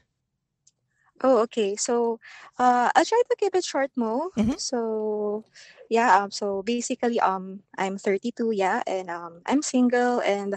Oh, 1.24 1.42
okay. 1.50 1.74
So 1.76 2.20
uh 2.60 2.92
I'll 2.94 3.06
try 3.08 3.22
to 3.26 3.36
keep 3.40 3.56
it 3.56 3.66
short, 3.66 3.90
Mo. 3.98 4.30
Mhm. 4.38 4.60
So 4.62 5.44
yeah, 5.90 6.22
um 6.22 6.30
so 6.30 6.62
basically 6.62 7.18
um 7.20 7.66
I'm 7.74 7.98
32, 7.98 8.52
yeah, 8.54 8.86
and 8.86 9.10
um 9.10 9.42
I'm 9.50 9.66
single 9.66 10.22
and 10.22 10.54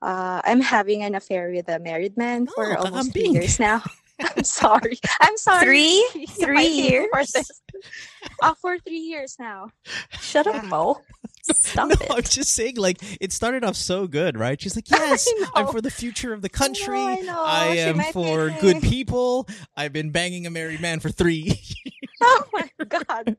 uh 0.00 0.40
I'm 0.46 0.64
having 0.64 1.02
an 1.04 1.12
affair 1.14 1.52
with 1.52 1.68
a 1.68 1.76
married 1.78 2.16
man 2.16 2.48
for 2.48 2.72
Oh, 2.78 2.88
almost 2.88 3.12
three 3.12 3.28
years 3.36 3.60
now. 3.60 3.82
I'm 4.36 4.44
sorry. 4.44 4.98
I'm 5.20 5.36
sorry. 5.36 5.64
Three? 5.64 6.26
Three 6.30 6.68
hear 6.68 7.08
for 7.12 7.18
years? 7.20 7.32
this. 7.32 7.50
Uh, 8.42 8.52
for 8.60 8.76
three 8.80 8.98
years 8.98 9.36
now. 9.38 9.68
Shut 10.20 10.46
Yeah. 10.46 10.58
up, 10.58 10.64
Mo. 10.64 11.00
Stop 11.42 11.88
no, 11.88 11.94
it. 11.94 12.10
I'm 12.10 12.22
just 12.22 12.52
saying, 12.54 12.76
like, 12.76 12.98
it 13.20 13.32
started 13.32 13.62
off 13.64 13.76
so 13.76 14.06
good, 14.08 14.36
right? 14.38 14.60
She's 14.60 14.74
like, 14.76 14.90
yes, 14.90 15.28
I'm 15.54 15.68
for 15.68 15.80
the 15.80 15.90
future 15.90 16.32
of 16.32 16.42
the 16.42 16.48
country. 16.48 16.98
I 17.00 17.16
know. 17.20 17.42
I 17.44 17.74
She 17.74 17.80
am 17.80 17.96
might 17.96 18.06
be 18.08 18.12
for 18.12 18.50
good 18.60 18.80
people. 18.82 19.48
I've 19.76 19.92
been 19.92 20.10
banging 20.10 20.46
a 20.46 20.50
married 20.50 20.80
man 20.80 20.98
for 21.00 21.10
three. 21.10 21.60
Oh 22.20 22.44
my 22.52 22.68
god. 22.88 23.36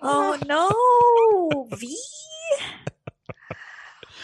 Oh 0.00 0.38
no, 0.46 1.76
V. 1.76 1.96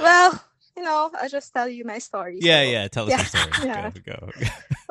Well, 0.00 0.42
you 0.76 0.82
know, 0.82 1.10
I'll 1.20 1.28
just 1.28 1.52
tell 1.52 1.68
you 1.68 1.84
my 1.84 1.98
story. 1.98 2.38
yeah, 2.40 2.62
so- 2.64 2.70
yeah. 2.70 2.88
Tell 2.88 3.04
us 3.04 3.10
Yeah, 3.10 3.16
your 3.16 3.26
story. 3.26 3.68
yeah. 3.68 3.90
Go, 3.90 4.00
go. 4.40 4.46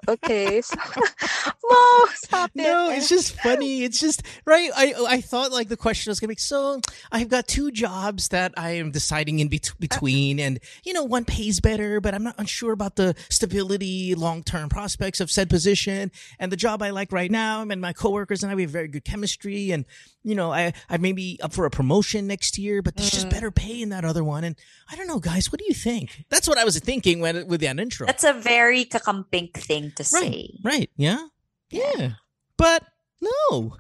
Okay. 0.08 0.62
Mo, 0.76 2.06
stop 2.14 2.52
it. 2.56 2.62
No, 2.62 2.90
it's 2.92 3.10
just 3.10 3.36
funny. 3.40 3.84
It's 3.84 4.00
just 4.00 4.24
right. 4.46 4.70
I 4.76 4.94
I 5.08 5.22
thought 5.22 5.52
like 5.52 5.70
the 5.70 5.78
question 5.78 6.10
was 6.12 6.20
gonna 6.20 6.30
be 6.30 6.36
so. 6.36 6.82
I've 7.12 7.30
got 7.30 7.48
two 7.48 7.72
jobs 7.72 8.30
that 8.30 8.54
I 8.58 8.72
am 8.72 8.92
deciding 8.92 9.40
in 9.40 9.48
bet- 9.48 9.74
between, 9.80 10.40
and 10.40 10.60
you 10.84 10.94
know 10.94 11.04
one 11.04 11.26
pays 11.26 11.60
better, 11.60 12.02
but 12.02 12.14
I'm 12.14 12.24
not 12.24 12.36
unsure 12.38 12.72
about 12.72 12.96
the 12.96 13.16
stability, 13.30 14.16
long 14.16 14.44
term 14.44 14.70
prospects 14.70 15.20
of 15.20 15.30
said 15.30 15.50
position. 15.50 16.12
And 16.40 16.52
the 16.52 16.58
job 16.58 16.82
I 16.82 16.90
like 16.90 17.12
right 17.12 17.32
now, 17.32 17.62
and 17.62 17.82
my 17.82 17.94
coworkers 17.94 18.44
and 18.44 18.52
I 18.52 18.56
we 18.56 18.64
have 18.64 18.72
very 18.72 18.88
good 18.88 19.06
chemistry, 19.06 19.72
and 19.72 19.86
you 20.24 20.36
know 20.36 20.52
I 20.52 20.74
I 20.90 20.98
may 20.98 21.12
be 21.14 21.40
up 21.42 21.54
for 21.54 21.66
a 21.66 21.70
promotion 21.72 22.28
next 22.28 22.58
year, 22.58 22.82
but 22.82 22.96
there's 22.96 23.12
just 23.12 23.28
Mm. 23.28 23.32
better 23.32 23.52
pay 23.52 23.82
in 23.82 23.90
that 23.90 24.06
other 24.06 24.24
one. 24.24 24.44
And 24.44 24.56
I 24.90 24.96
don't 24.96 25.08
know, 25.08 25.20
guys. 25.20 25.52
What 25.52 25.60
do 25.60 25.66
you 25.68 25.74
think? 25.74 26.26
That's 26.30 26.48
what 26.48 26.58
I 26.58 26.64
was 26.64 26.78
thinking 26.80 27.20
when 27.20 27.48
with 27.48 27.62
that 27.62 27.80
intro. 27.80 28.06
That's 28.08 28.24
a 28.24 28.34
very 28.34 28.86
kakampink 28.86 29.54
thing 29.54 29.92
to 29.98 30.04
Right. 30.14 30.34
say. 30.34 30.50
Right. 30.64 30.90
Yeah. 30.96 31.28
Yeah. 31.70 32.14
But 32.58 32.84
no. 33.22 33.78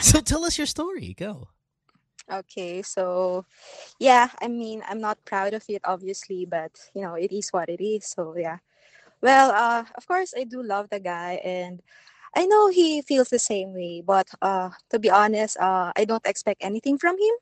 So 0.00 0.20
tell 0.20 0.44
us 0.44 0.58
your 0.58 0.66
story. 0.66 1.14
Go. 1.18 1.48
Okay, 2.30 2.82
so 2.82 3.44
yeah, 4.00 4.30
I 4.42 4.48
mean, 4.48 4.82
I'm 4.88 5.00
not 5.00 5.24
proud 5.24 5.54
of 5.54 5.62
it, 5.68 5.82
obviously, 5.84 6.44
but 6.44 6.72
you 6.94 7.02
know, 7.02 7.14
it 7.14 7.30
is 7.32 7.50
what 7.50 7.68
it 7.68 7.80
is. 7.82 8.06
So 8.06 8.34
yeah. 8.36 8.58
Well, 9.22 9.50
uh, 9.50 9.84
of 9.94 10.06
course, 10.06 10.34
I 10.36 10.44
do 10.44 10.62
love 10.62 10.90
the 10.90 11.00
guy, 11.00 11.40
and 11.44 11.80
I 12.34 12.46
know 12.46 12.68
he 12.68 13.02
feels 13.02 13.28
the 13.28 13.38
same 13.38 13.72
way. 13.74 14.02
But 14.04 14.28
uh, 14.40 14.70
to 14.90 14.98
be 14.98 15.10
honest, 15.10 15.56
uh, 15.58 15.92
I 15.96 16.04
don't 16.04 16.26
expect 16.26 16.64
anything 16.64 16.98
from 16.98 17.16
him, 17.18 17.34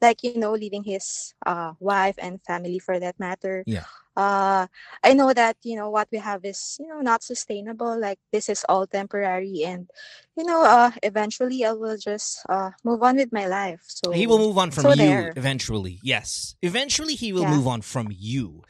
like 0.00 0.22
you 0.22 0.36
know, 0.38 0.52
leaving 0.52 0.84
his 0.84 1.34
uh 1.46 1.72
wife 1.80 2.16
and 2.18 2.40
family 2.42 2.78
for 2.78 2.98
that 2.98 3.18
matter. 3.18 3.64
Yeah. 3.66 3.84
Uh, 4.16 4.66
I 5.02 5.14
know 5.14 5.32
that 5.32 5.56
you 5.62 5.76
know 5.76 5.88
what 5.90 6.08
we 6.12 6.18
have 6.18 6.44
is 6.44 6.76
you 6.80 6.88
know 6.88 7.00
not 7.00 7.22
sustainable. 7.22 7.98
Like 7.98 8.18
this 8.32 8.48
is 8.48 8.64
all 8.68 8.86
temporary, 8.86 9.62
and 9.64 9.88
you 10.36 10.44
know, 10.44 10.64
uh, 10.64 10.90
eventually 11.02 11.64
I 11.64 11.72
will 11.72 11.96
just 11.96 12.44
uh 12.48 12.70
move 12.84 13.02
on 13.02 13.16
with 13.16 13.32
my 13.32 13.46
life. 13.46 13.80
So 13.86 14.12
he 14.12 14.26
will 14.26 14.38
move 14.38 14.58
on 14.58 14.70
from 14.70 14.84
so 14.84 14.90
you 14.90 14.96
there. 14.96 15.32
eventually. 15.36 15.98
Yes. 16.02 16.56
Eventually 16.62 17.14
he 17.14 17.32
will 17.32 17.42
Yeah. 17.42 17.50
move 17.56 17.66
on 17.66 17.80
from 17.82 18.08
you. 18.10 18.62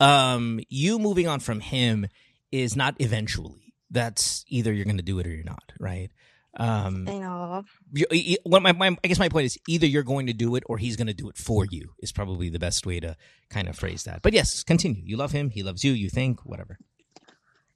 Um 0.00 0.60
you 0.68 0.98
moving 0.98 1.28
on 1.28 1.40
from 1.40 1.60
him 1.60 2.06
is 2.50 2.76
not 2.76 2.94
eventually. 2.98 3.67
That's 3.90 4.44
either 4.48 4.72
you're 4.72 4.84
going 4.84 4.96
to 4.98 5.02
do 5.02 5.18
it 5.18 5.26
or 5.26 5.30
you're 5.30 5.44
not, 5.44 5.72
right? 5.80 6.10
Um 6.56 7.06
I 7.08 7.18
know. 7.18 7.64
you, 7.92 8.06
you- 8.10 8.38
what 8.44 8.62
my, 8.62 8.72
my 8.72 8.96
I 9.04 9.08
guess 9.08 9.18
my 9.18 9.28
point 9.28 9.46
is 9.46 9.58
either 9.68 9.86
you're 9.86 10.02
going 10.02 10.26
to 10.26 10.32
do 10.32 10.54
it 10.56 10.64
or 10.66 10.78
he's 10.78 10.96
going 10.96 11.06
to 11.06 11.14
do 11.14 11.28
it 11.28 11.36
for 11.36 11.64
you 11.66 11.90
is 12.00 12.10
probably 12.10 12.48
the 12.48 12.58
best 12.58 12.86
way 12.86 13.00
to 13.00 13.16
kind 13.50 13.68
of 13.68 13.76
phrase 13.76 14.04
that. 14.04 14.22
But 14.22 14.32
yes, 14.32 14.64
continue. 14.64 15.02
You 15.04 15.16
love 15.16 15.32
him, 15.32 15.50
he 15.50 15.62
loves 15.62 15.84
you, 15.84 15.92
you 15.92 16.08
think, 16.08 16.44
whatever. 16.44 16.78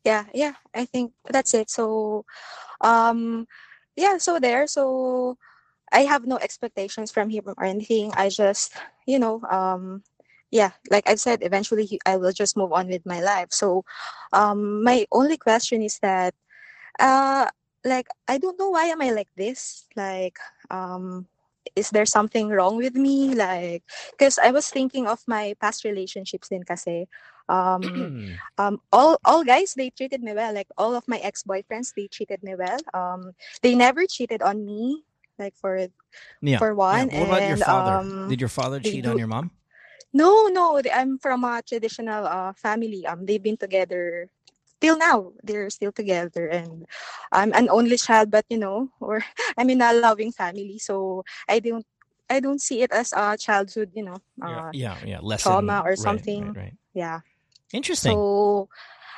Yeah, 0.05 0.25
yeah. 0.35 0.55
I 0.75 0.85
think 0.85 1.13
that's 1.31 1.55
it. 1.55 1.71
So, 1.71 2.25
um, 2.81 3.47
yeah. 3.95 4.19
So 4.19 4.41
there. 4.41 4.67
So 4.67 5.37
I 5.93 6.01
have 6.01 6.27
no 6.27 6.39
expectations 6.39 7.13
from 7.13 7.31
him 7.31 7.45
or 7.47 7.65
anything. 7.65 8.13
I 8.17 8.29
just, 8.31 8.73
you 9.07 9.19
know, 9.21 9.43
um, 9.51 10.03
yeah. 10.53 10.71
Like 10.93 11.09
i've 11.09 11.19
said, 11.19 11.43
eventually 11.43 11.85
he, 11.89 11.99
I 12.07 12.17
will 12.17 12.31
just 12.31 12.57
move 12.57 12.73
on 12.73 12.87
with 12.87 13.03
my 13.05 13.21
life. 13.21 13.51
So, 13.51 13.85
um, 14.33 14.85
my 14.85 15.07
only 15.11 15.37
question 15.37 15.83
is 15.83 15.99
that, 16.05 16.35
uh, 17.01 17.49
like 17.83 18.07
I 18.29 18.39
don't 18.39 18.59
know 18.61 18.71
why 18.71 18.93
am 18.93 19.03
I 19.03 19.11
like 19.11 19.33
this? 19.37 19.89
Like, 19.97 20.39
um. 20.71 21.27
Is 21.79 21.89
there 21.89 22.05
something 22.05 22.51
wrong 22.51 22.77
with 22.77 22.99
me? 22.99 23.33
Like, 23.39 23.87
because 24.13 24.37
I 24.37 24.51
was 24.51 24.69
thinking 24.69 25.07
of 25.07 25.23
my 25.31 25.55
past 25.63 25.87
relationships 25.87 26.51
din 26.51 26.67
kasi 26.67 27.07
Um, 27.49 27.83
um, 28.59 28.81
all 28.93 29.19
all 29.25 29.45
guys 29.45 29.75
they 29.75 29.91
treated 29.91 30.23
me 30.23 30.35
well. 30.35 30.55
Like 30.55 30.69
all 30.79 30.95
of 30.95 31.07
my 31.09 31.19
ex 31.19 31.43
boyfriends, 31.43 31.95
they 31.95 32.07
treated 32.07 32.43
me 32.43 32.55
well. 32.55 32.79
Um, 32.95 33.33
they 33.63 33.75
never 33.75 34.07
cheated 34.07 34.43
on 34.43 34.65
me. 34.65 35.03
Like 35.39 35.57
for 35.57 35.89
yeah. 36.41 36.59
for 36.59 36.75
one. 36.75 37.11
Yeah. 37.11 37.21
What 37.21 37.29
about 37.29 37.43
your 37.43 37.59
and, 37.59 37.63
father? 37.63 37.97
um, 37.99 38.29
Did 38.29 38.41
your 38.41 38.53
father 38.53 38.81
cheat 38.81 39.07
on 39.07 39.19
your 39.19 39.29
mom? 39.29 39.51
No, 40.13 40.47
no. 40.49 40.81
they- 40.83 40.91
I'm 40.93 41.19
from 41.19 41.45
a 41.45 41.63
traditional 41.67 42.27
uh, 42.27 42.53
family. 42.55 43.07
Um, 43.07 43.27
they've 43.27 43.43
been 43.43 43.57
together 43.57 44.29
till 44.81 44.99
now. 44.99 45.33
They're 45.43 45.71
still 45.71 45.93
together, 45.93 46.49
and 46.49 46.87
I'm 47.33 47.53
an 47.55 47.69
only 47.71 47.97
child. 47.97 48.31
But 48.31 48.47
you 48.49 48.59
know, 48.59 48.91
or 49.01 49.23
I'm 49.57 49.71
in 49.71 49.83
a 49.83 49.93
loving 49.93 50.33
family, 50.33 50.79
so 50.79 51.25
I 51.49 51.59
don't, 51.61 51.87
I 52.31 52.41
don't 52.41 52.61
see 52.61 52.83
it 52.83 52.93
as 52.93 53.13
a 53.13 53.37
childhood. 53.37 53.91
You 53.95 54.05
know, 54.05 54.17
uh, 54.43 54.73
yeah, 54.73 54.97
yeah, 55.05 55.19
lesson 55.21 55.53
trauma 55.53 55.83
or 55.85 55.97
right, 55.97 55.97
something. 55.97 56.45
Right, 56.55 56.57
right. 56.57 56.75
yeah. 56.95 57.21
Interesting. 57.73 58.13
So, 58.19 58.69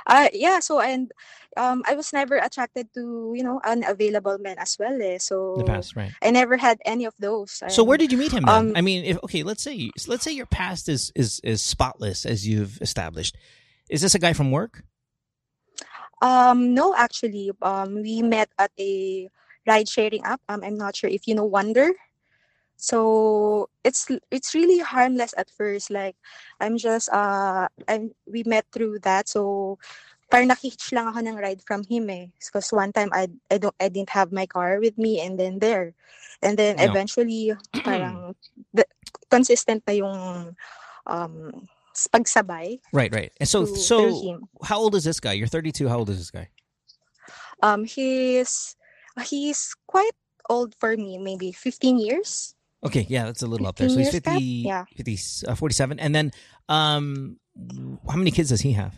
uh, 0.07 0.29
yeah. 0.33 0.61
So 0.61 0.81
and 0.81 1.13
um, 1.57 1.83
I 1.87 1.95
was 1.95 2.13
never 2.13 2.37
attracted 2.37 2.93
to 2.95 3.33
you 3.37 3.43
know 3.43 3.61
unavailable 3.65 4.39
men 4.39 4.59
as 4.59 4.77
well. 4.79 5.01
Eh. 5.01 5.19
So 5.19 5.55
the 5.57 5.65
past, 5.65 5.97
right? 5.97 6.13
I 6.23 6.31
never 6.31 6.57
had 6.57 6.79
any 6.85 7.05
of 7.05 7.15
those. 7.19 7.63
So 7.69 7.85
where 7.85 7.99
did 7.99 8.13
you 8.13 8.19
meet 8.19 8.33
him? 8.33 8.49
Um, 8.49 8.73
I 8.77 8.81
mean, 8.81 9.05
if 9.05 9.19
okay, 9.25 9.43
let's 9.43 9.63
say 9.63 9.91
let's 10.07 10.25
say 10.25 10.33
your 10.33 10.47
past 10.47 10.89
is 10.89 11.13
is 11.15 11.41
is 11.45 11.63
spotless 11.63 12.27
as 12.27 12.47
you've 12.47 12.81
established. 12.81 13.37
Is 13.89 14.01
this 14.01 14.15
a 14.15 14.19
guy 14.19 14.33
from 14.33 14.51
work? 14.51 14.83
Um, 16.23 16.73
no, 16.75 16.95
actually, 16.97 17.51
um, 17.61 18.01
we 18.01 18.23
met 18.23 18.49
at 18.59 18.73
a 18.79 19.29
ride 19.67 19.89
sharing 19.89 20.25
app. 20.25 20.41
Um, 20.49 20.63
I'm 20.65 20.79
not 20.79 20.97
sure 20.97 21.11
if 21.11 21.27
you 21.29 21.35
know 21.35 21.45
Wunder. 21.45 21.93
So 22.77 23.69
it's 23.85 24.09
it's 24.31 24.55
really 24.55 24.79
harmless 24.79 25.35
at 25.37 25.51
first. 25.51 25.91
Like 25.91 26.17
I'm 26.61 26.77
just 26.77 27.09
uh 27.13 27.69
I'm 27.89 28.13
we 28.27 28.43
met 28.45 28.67
through 28.73 29.01
that. 29.03 29.29
So 29.29 29.79
parang 30.31 30.49
nakihitch 30.49 30.93
lang 30.93 31.09
ako 31.09 31.21
ng 31.23 31.37
ride 31.39 31.63
from 31.63 31.85
him 31.87 32.11
eh. 32.11 32.29
Because 32.37 32.73
one 32.73 32.93
time 32.93 33.11
I 33.13 33.29
I 33.51 33.59
don't 33.59 33.77
I 33.81 33.89
didn't 33.89 34.13
have 34.13 34.33
my 34.33 34.47
car 34.47 34.81
with 34.81 34.99
me 34.99 35.21
and 35.21 35.39
then 35.39 35.59
there. 35.59 35.95
And 36.43 36.59
then 36.59 36.77
eventually 36.79 37.55
parang 37.87 38.35
the, 38.75 38.85
consistent 39.31 39.83
na 39.87 39.95
yung 39.95 40.19
um 41.07 41.69
pagsabay 42.11 42.83
Right, 42.93 43.13
right. 43.15 43.31
And 43.39 43.49
so 43.49 43.67
to, 43.67 43.77
so 43.77 43.97
how 44.63 44.79
old 44.79 44.95
is 44.95 45.05
this 45.05 45.21
guy? 45.21 45.33
You're 45.33 45.47
32. 45.47 45.89
How 45.89 45.99
old 46.03 46.11
is 46.11 46.19
this 46.19 46.31
guy? 46.31 46.51
Um, 47.63 47.85
he's 47.85 48.77
he's 49.23 49.75
quite 49.87 50.13
old 50.51 50.75
for 50.75 50.97
me, 50.97 51.19
maybe 51.19 51.53
15 51.53 51.99
years. 51.99 52.55
Okay, 52.85 53.07
yeah, 53.09 53.25
that's 53.25 53.43
a 53.43 53.47
little 53.47 53.67
up 53.67 53.77
there. 53.77 53.89
So 53.89 53.99
15 54.01 54.05
he's 54.05 54.13
years 54.15 54.25
50, 54.25 54.41
Yeah. 54.65 54.85
50 54.97 55.49
uh, 55.49 55.55
47. 55.55 56.01
And 56.01 56.15
then 56.15 56.33
um 56.69 57.39
how 58.09 58.17
many 58.17 58.31
kids 58.31 58.51
does 58.51 58.61
he 58.61 58.73
have? 58.73 58.95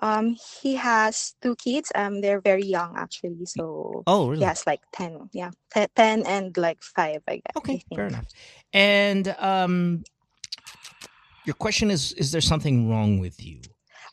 Um, 0.00 0.36
he 0.62 0.74
has 0.74 1.34
two 1.40 1.54
kids. 1.56 1.92
Um, 1.94 2.20
they're 2.20 2.40
very 2.40 2.64
young 2.64 2.94
actually. 2.96 3.46
So 3.46 4.02
Oh, 4.06 4.26
really? 4.26 4.40
he 4.40 4.44
has 4.44 4.66
like 4.66 4.80
10, 4.92 5.30
yeah, 5.32 5.50
te- 5.72 5.86
10 5.94 6.26
and 6.26 6.56
like 6.56 6.82
five, 6.82 7.22
I 7.28 7.36
guess. 7.36 7.42
I 7.56 7.58
Okay, 7.58 7.84
think. 7.88 7.98
fair 7.98 8.06
enough. 8.08 8.26
And 8.72 9.28
um 9.38 10.02
your 11.46 11.54
question 11.54 11.90
is 11.90 12.12
is 12.14 12.32
there 12.32 12.40
something 12.40 12.88
wrong 12.90 13.18
with 13.18 13.44
you? 13.44 13.60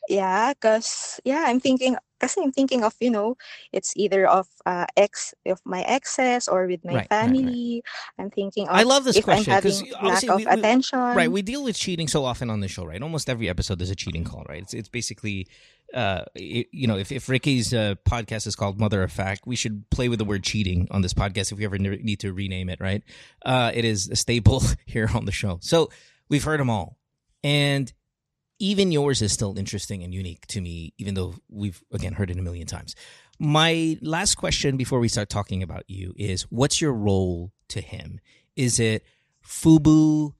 Yeah, 0.07 0.53
cause 0.59 1.19
yeah, 1.23 1.43
I'm 1.47 1.59
thinking. 1.59 1.95
Cause 2.19 2.35
I'm 2.37 2.51
thinking 2.51 2.83
of 2.83 2.93
you 2.99 3.09
know, 3.09 3.37
it's 3.71 3.93
either 3.95 4.27
of 4.27 4.47
uh, 4.65 4.85
ex 4.97 5.33
of 5.45 5.59
my 5.65 5.81
exes 5.83 6.47
or 6.47 6.67
with 6.67 6.83
my 6.83 6.93
Right, 6.93 6.95
right, 6.95 7.21
right. 7.21 7.29
family. 7.29 7.83
I'm 8.17 8.29
thinking 8.29 8.67
of 8.67 8.75
I 8.75 8.83
love 8.83 9.03
this 9.03 9.17
if 9.17 9.23
question, 9.23 9.53
I'm 9.53 9.61
'cause 9.61 9.79
having 9.81 9.93
lack 10.03 10.23
of 10.29 10.35
we- 10.37 10.45
we- 10.45 10.51
attention. 10.51 10.99
Right, 10.99 11.31
we 11.31 11.41
deal 11.41 11.63
with 11.63 11.77
cheating 11.77 12.07
so 12.07 12.25
often 12.25 12.49
on 12.49 12.59
the 12.59 12.67
show, 12.67 12.85
right? 12.85 13.01
Almost 13.01 13.29
every 13.29 13.47
episode 13.49 13.79
there's 13.79 13.89
a 13.91 13.95
cheating 13.95 14.23
call, 14.23 14.43
right? 14.49 14.61
It's 14.63 14.73
it's 14.73 14.89
basically, 14.89 15.47
uh, 15.93 16.23
it, 16.35 16.67
you 16.71 16.87
know, 16.87 16.97
if 16.97 17.11
if 17.11 17.29
Ricky's 17.29 17.73
uh, 17.73 17.95
podcast 18.07 18.45
is 18.47 18.55
called 18.55 18.79
Mother 18.79 19.01
of 19.03 19.11
Fact, 19.11 19.47
we 19.47 19.55
should 19.55 19.89
play 19.89 20.09
with 20.09 20.19
the 20.19 20.25
word 20.25 20.43
cheating 20.43 20.87
on 20.91 21.01
this 21.01 21.13
podcast 21.13 21.51
if 21.51 21.57
we 21.57 21.65
ever 21.65 21.77
ne- 21.77 22.01
need 22.03 22.19
to 22.19 22.33
rename 22.33 22.69
it, 22.69 22.79
right? 22.79 23.03
Uh, 23.45 23.71
it 23.73 23.85
is 23.85 24.09
a 24.09 24.15
staple 24.15 24.61
here 24.85 25.09
on 25.13 25.25
the 25.25 25.31
show. 25.31 25.57
So 25.61 25.89
we've 26.29 26.43
heard 26.43 26.59
them 26.59 26.69
all, 26.69 26.97
and 27.43 27.91
even 28.59 28.91
yours 28.91 29.21
is 29.21 29.31
still 29.31 29.57
interesting 29.57 30.03
and 30.03 30.13
unique 30.13 30.45
to 30.47 30.61
me, 30.61 30.93
even 30.97 31.13
though 31.13 31.35
we've 31.49 31.81
again 31.91 32.13
heard 32.13 32.29
it 32.29 32.37
a 32.37 32.41
million 32.41 32.67
times. 32.67 32.95
My 33.39 33.97
last 34.01 34.35
question 34.35 34.75
before 34.75 34.99
we 34.99 35.07
start 35.07 35.29
talking 35.29 35.63
about 35.63 35.83
you 35.87 36.13
is 36.17 36.43
what's 36.43 36.81
your 36.81 36.93
role 36.93 37.53
to 37.69 37.79
him? 37.79 38.19
Is 38.57 38.79
it 38.79 39.05
FUBU, 39.45 40.33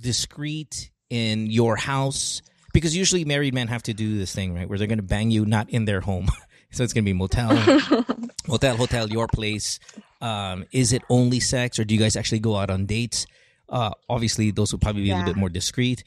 discreet 0.00 0.90
in 1.10 1.50
your 1.50 1.76
house? 1.76 2.40
Because 2.72 2.96
usually 2.96 3.26
married 3.26 3.52
men 3.52 3.68
have 3.68 3.82
to 3.84 3.94
do 3.94 4.18
this 4.18 4.34
thing, 4.34 4.54
right? 4.54 4.68
Where 4.68 4.78
they're 4.78 4.86
going 4.86 4.98
to 4.98 5.04
bang 5.04 5.30
you 5.30 5.44
not 5.44 5.68
in 5.68 5.84
their 5.84 6.00
home. 6.00 6.28
so 6.70 6.82
it's 6.82 6.94
going 6.94 7.04
to 7.04 7.08
be 7.08 7.12
motel, 7.12 7.54
hotel, 8.46 8.76
hotel, 8.76 9.08
your 9.08 9.28
place. 9.28 9.78
Um, 10.22 10.64
is 10.72 10.94
it 10.94 11.02
only 11.10 11.40
sex 11.40 11.78
or 11.78 11.84
do 11.84 11.94
you 11.94 12.00
guys 12.00 12.16
actually 12.16 12.40
go 12.40 12.56
out 12.56 12.70
on 12.70 12.86
dates? 12.86 13.26
Uh, 13.68 13.90
obviously, 14.08 14.50
those 14.50 14.72
would 14.72 14.80
probably 14.80 15.02
be 15.02 15.10
a 15.10 15.14
little 15.14 15.32
bit 15.32 15.36
more 15.36 15.48
discreet. 15.48 16.04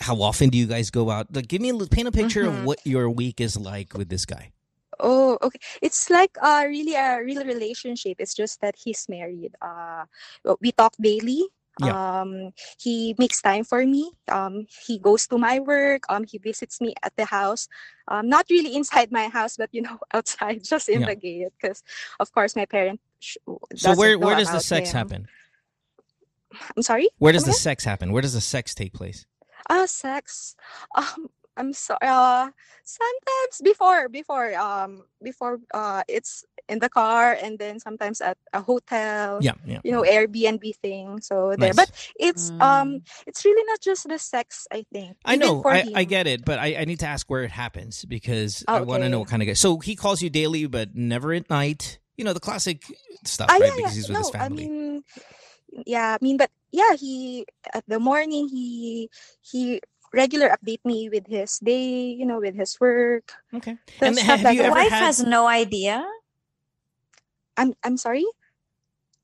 How 0.00 0.20
often 0.22 0.48
do 0.48 0.58
you 0.58 0.66
guys 0.66 0.90
go 0.90 1.10
out? 1.10 1.28
Like, 1.34 1.48
give 1.48 1.60
me 1.60 1.68
a 1.70 1.76
paint 1.86 2.08
a 2.08 2.12
picture 2.12 2.44
of 2.46 2.54
Mhm. 2.54 2.64
what 2.64 2.80
your 2.84 3.10
week 3.10 3.40
is 3.40 3.56
like 3.56 3.94
with 3.96 4.08
this 4.08 4.24
guy. 4.24 4.52
Oh, 5.00 5.38
okay. 5.42 5.58
It's 5.80 6.10
like 6.10 6.36
uh 6.40 6.64
really 6.68 6.94
a 6.94 7.18
real 7.22 7.44
relationship. 7.44 8.16
It's 8.20 8.34
just 8.34 8.60
that 8.60 8.76
he's 8.78 9.08
married. 9.08 9.54
Uh 9.60 10.04
we 10.60 10.72
talk 10.72 10.94
daily. 11.00 11.44
Yeah. 11.80 11.96
Um 11.96 12.52
he 12.78 13.14
makes 13.18 13.40
time 13.42 13.64
for 13.64 13.84
me. 13.84 14.12
Um 14.28 14.66
he 14.86 14.98
goes 14.98 15.26
to 15.28 15.38
my 15.38 15.58
work. 15.60 16.04
Um 16.08 16.24
he 16.24 16.38
visits 16.38 16.80
me 16.80 16.94
at 17.02 17.16
the 17.16 17.24
house. 17.24 17.68
Um 18.08 18.28
not 18.28 18.46
really 18.50 18.76
inside 18.76 19.10
my 19.10 19.28
house, 19.28 19.56
but 19.56 19.70
you 19.72 19.82
know, 19.82 19.98
outside, 20.14 20.62
just 20.62 20.88
in 20.88 21.00
Yeah. 21.00 21.08
the 21.08 21.16
gate 21.16 21.48
because 21.60 21.82
of 22.20 22.30
course 22.32 22.54
my 22.54 22.66
parents 22.66 23.02
So 23.76 23.94
where 23.94 24.18
where 24.18 24.36
does 24.36 24.50
the 24.52 24.60
sex 24.60 24.90
him. 24.90 24.96
happen? 24.98 25.28
I'm 26.76 26.82
sorry? 26.82 27.08
Where 27.18 27.32
does 27.32 27.44
Come 27.44 27.50
the 27.50 27.56
again? 27.56 27.60
sex 27.68 27.84
happen? 27.84 28.12
Where 28.12 28.22
does 28.22 28.34
the 28.34 28.40
sex 28.40 28.74
take 28.74 28.92
place? 28.92 29.26
Ah, 29.68 29.86
sex. 29.86 30.56
Um, 30.96 31.28
I'm 31.56 31.72
sorry. 31.72 31.98
Uh, 32.02 32.48
sometimes 32.84 33.60
before, 33.62 34.08
before, 34.08 34.54
um, 34.56 35.04
before, 35.22 35.60
uh, 35.74 36.02
it's 36.08 36.44
in 36.68 36.78
the 36.78 36.88
car, 36.88 37.36
and 37.40 37.58
then 37.58 37.78
sometimes 37.78 38.20
at 38.20 38.38
a 38.52 38.62
hotel. 38.62 39.38
Yeah, 39.42 39.52
yeah. 39.66 39.80
You 39.84 39.92
know, 39.92 40.02
Airbnb 40.02 40.64
thing. 40.76 41.20
So 41.20 41.54
there, 41.58 41.74
Nice. 41.74 41.76
but 41.76 41.90
it's 42.16 42.50
um, 42.60 43.02
it's 43.26 43.44
really 43.44 43.64
not 43.66 43.80
just 43.80 44.08
the 44.08 44.18
sex. 44.18 44.66
I 44.72 44.84
think. 44.92 45.16
I 45.24 45.36
know, 45.36 45.62
I. 45.66 45.84
I 45.94 46.04
get 46.04 46.26
it, 46.26 46.44
but 46.44 46.58
I, 46.58 46.76
I 46.80 46.84
need 46.84 47.00
to 47.00 47.06
ask 47.06 47.28
where 47.28 47.42
it 47.42 47.50
happens 47.50 48.04
because 48.04 48.64
I 48.66 48.80
want 48.80 49.02
to 49.02 49.08
know 49.08 49.18
what 49.20 49.28
kind 49.28 49.42
of 49.42 49.46
guy. 49.46 49.54
So 49.54 49.78
he 49.78 49.94
calls 49.96 50.22
you 50.22 50.30
daily, 50.30 50.66
but 50.66 50.94
never 50.94 51.32
at 51.32 51.50
night. 51.50 51.98
You 52.16 52.24
know 52.24 52.32
the 52.32 52.40
classic 52.40 52.82
stuff, 53.24 53.48
Ah, 53.50 53.54
right? 53.54 53.64
yeah, 53.64 53.72
because 53.76 53.90
yeah. 53.92 53.94
he's 53.94 54.08
with 54.08 54.14
no, 54.14 54.20
his 54.20 54.30
family. 54.30 54.64
I 54.64 54.68
mean, 54.68 55.04
yeah, 55.86 56.16
I 56.20 56.24
mean, 56.24 56.36
but 56.36 56.50
yeah, 56.72 56.94
he 56.96 57.46
at 57.74 57.84
the 57.88 57.98
morning 58.00 58.48
he 58.48 59.08
he 59.42 59.80
regular 60.12 60.48
update 60.50 60.84
me 60.84 61.08
with 61.08 61.26
his 61.28 61.58
day, 61.58 62.12
you 62.12 62.26
know, 62.26 62.40
with 62.40 62.54
his 62.56 62.78
work. 62.80 63.32
okay. 63.54 63.78
the 64.00 64.10
And 64.10 64.18
have 64.20 64.42
like 64.42 64.58
you 64.58 64.60
The 64.60 64.64
ever 64.64 64.82
that. 64.82 64.86
wife 64.86 64.88
had? 64.88 65.10
has 65.10 65.22
no 65.22 65.46
idea. 65.48 66.06
I'm 67.56 67.74
I'm 67.84 67.96
sorry. 67.96 68.24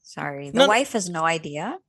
Sorry, 0.02 0.50
the 0.50 0.60
No, 0.60 0.66
no. 0.66 0.74
wife 0.74 0.92
has 0.92 1.08
no 1.08 1.24
idea. 1.24 1.80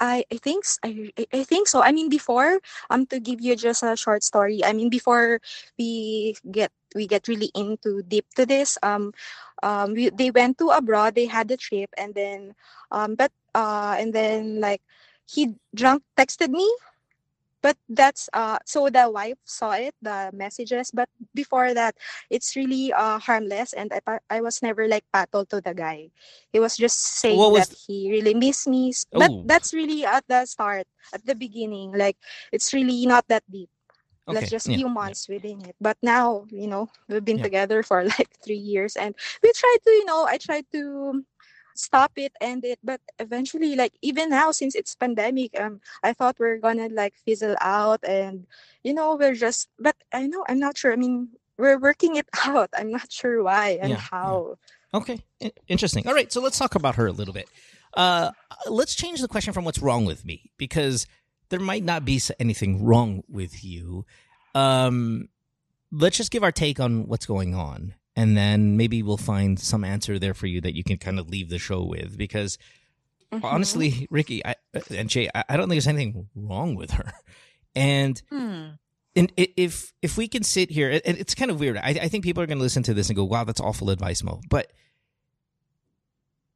I, 0.00 0.24
I 0.32 0.36
think 0.36 0.64
s- 0.64 0.78
I, 0.84 1.10
I- 1.18 1.30
I 1.32 1.42
think 1.44 1.68
so. 1.68 1.82
I 1.82 1.92
mean 1.92 2.08
before 2.08 2.60
um 2.90 3.06
to 3.12 3.20
give 3.20 3.40
you 3.40 3.56
just 3.56 3.82
a 3.82 3.96
short 3.96 4.22
story. 4.24 4.64
I 4.64 4.72
mean 4.72 4.88
before 4.90 5.40
we 5.78 6.36
get 6.50 6.72
we 6.94 7.06
get 7.06 7.28
really 7.28 7.50
into 7.54 8.02
deep 8.02 8.26
to 8.36 8.46
this 8.46 8.78
um 8.82 9.12
um 9.62 9.94
we, 9.94 10.10
they 10.10 10.30
went 10.30 10.58
to 10.58 10.70
abroad 10.70 11.14
they 11.14 11.26
had 11.26 11.50
a 11.50 11.56
trip 11.56 11.90
and 11.96 12.14
then 12.14 12.54
um 12.90 13.14
but 13.14 13.32
uh 13.54 13.96
and 13.98 14.12
then 14.14 14.60
like 14.60 14.82
he 15.26 15.54
drunk 15.74 16.02
texted 16.16 16.50
me 16.50 16.66
but 17.62 17.76
that's 17.88 18.28
uh 18.32 18.58
so 18.64 18.88
the 18.88 19.08
wife 19.10 19.38
saw 19.44 19.72
it 19.72 19.94
the 20.02 20.30
messages 20.32 20.90
but 20.92 21.08
before 21.34 21.74
that 21.74 21.94
it's 22.30 22.56
really 22.56 22.92
uh 22.92 23.18
harmless 23.18 23.72
and 23.72 23.92
I, 24.06 24.18
I 24.30 24.40
was 24.40 24.62
never 24.62 24.86
like 24.88 25.04
pattle 25.12 25.44
to 25.46 25.60
the 25.60 25.74
guy 25.74 26.10
he 26.52 26.58
was 26.60 26.76
just 26.76 26.98
saying 27.20 27.52
was 27.52 27.68
that 27.68 27.70
he 27.86 28.10
really 28.10 28.34
missed 28.34 28.68
me 28.68 28.92
but 29.16 29.32
Oh. 29.32 29.44
that's 29.44 29.72
really 29.74 30.04
at 30.04 30.24
the 30.28 30.46
start 30.46 30.86
at 31.12 31.26
the 31.26 31.34
beginning 31.34 31.92
like 31.96 32.16
it's 32.52 32.72
really 32.72 33.06
not 33.06 33.28
that 33.28 33.44
deep 33.50 33.70
Okay. 34.28 34.30
like 34.30 34.46
just 34.48 34.70
yeah, 34.70 34.72
few 34.72 34.88
yeah. 35.00 35.10
months 35.10 35.28
within 35.28 35.62
it 35.64 35.76
but 35.80 35.96
now 36.02 36.46
you 36.50 36.66
know 36.66 36.88
we've 37.08 37.24
been 37.24 37.38
Yeah. 37.38 37.40
together 37.40 37.82
for 37.82 38.04
like 38.18 38.30
three 38.44 38.58
years 38.60 38.96
and 38.96 39.14
we 39.42 39.52
tried 39.52 39.78
to 39.84 39.90
you 39.90 40.04
know 40.04 40.26
i 40.26 40.36
tried 40.38 40.64
to 40.72 41.24
stop 41.80 42.12
it 42.16 42.32
end 42.40 42.64
it 42.64 42.78
but 42.84 43.00
eventually 43.18 43.74
like 43.76 43.92
even 44.02 44.28
now 44.30 44.50
since 44.52 44.74
it's 44.74 44.94
pandemic 44.94 45.50
um 45.60 45.80
i 46.02 46.12
thought 46.12 46.36
we're 46.38 46.58
gonna 46.58 46.88
like 46.92 47.14
fizzle 47.24 47.56
out 47.60 48.00
and 48.04 48.46
you 48.84 48.92
know 48.94 49.16
we're 49.16 49.34
just 49.34 49.68
but 49.78 49.96
i 50.12 50.26
know 50.26 50.44
i'm 50.48 50.58
not 50.60 50.76
sure 50.76 50.92
i 50.92 50.96
mean 50.96 51.28
we're 51.58 51.78
working 51.78 52.16
it 52.16 52.28
out 52.46 52.68
i'm 52.76 52.90
not 52.90 53.10
sure 53.10 53.42
why 53.42 53.78
and 53.80 53.90
Yeah, 53.90 53.96
yeah. 53.96 54.08
how 54.12 54.58
Okay, 54.92 55.20
I- 55.40 55.52
interesting. 55.68 56.04
All 56.08 56.14
right, 56.14 56.32
so 56.32 56.40
let's 56.40 56.58
talk 56.58 56.74
about 56.74 56.96
her 56.96 57.06
a 57.06 57.12
little 57.12 57.32
bit. 57.32 57.48
Uh, 57.94 58.32
let's 58.66 58.96
change 58.96 59.20
the 59.20 59.28
question 59.28 59.52
from 59.52 59.64
what's 59.64 59.78
wrong 59.78 60.04
with 60.04 60.24
me 60.24 60.50
because 60.58 61.06
there 61.48 61.60
might 61.60 61.84
not 61.84 62.04
be 62.04 62.20
anything 62.40 62.82
wrong 62.84 63.22
with 63.28 63.62
you. 63.62 64.04
um, 64.56 65.28
let's 65.92 66.16
just 66.16 66.32
give 66.32 66.42
our 66.42 66.50
take 66.50 66.80
on 66.80 67.06
what's 67.06 67.24
going 67.26 67.54
on, 67.54 67.94
and 68.20 68.36
then 68.36 68.76
maybe 68.76 69.02
we'll 69.02 69.16
find 69.34 69.58
some 69.58 69.84
answer 69.84 70.18
there 70.18 70.34
for 70.34 70.46
you 70.46 70.60
that 70.60 70.76
you 70.76 70.84
can 70.84 70.98
kind 70.98 71.18
of 71.18 71.28
leave 71.30 71.48
the 71.48 71.58
show 71.58 71.82
with. 71.84 72.16
Because 72.18 72.58
Mhm. 73.32 73.44
honestly, 73.44 74.06
Ricky 74.10 74.44
I, 74.44 74.54
and 74.90 75.08
Jay, 75.08 75.28
I, 75.34 75.56
don't 75.56 75.68
think 75.68 75.76
there's 75.80 75.86
anything 75.94 76.28
wrong 76.34 76.74
with 76.74 76.90
her, 76.98 77.12
and 77.74 78.20
Hmm. 78.28 78.66
and 79.16 79.32
if 79.36 79.92
if 80.02 80.16
we 80.16 80.26
can 80.28 80.42
sit 80.42 80.70
here, 80.70 80.90
it, 80.90 81.02
it's 81.06 81.34
kind 81.34 81.50
of 81.50 81.60
weird. 81.60 81.76
I, 81.78 81.90
I 82.04 82.08
think 82.08 82.24
people 82.24 82.42
are 82.42 82.46
going 82.46 82.58
to 82.58 82.62
listen 82.68 82.82
to 82.84 82.94
this 82.94 83.08
and 83.08 83.16
go, 83.16 83.24
"Wow, 83.24 83.44
that's 83.44 83.60
awful 83.60 83.90
advice, 83.90 84.22
Mo." 84.22 84.40
But 84.48 84.72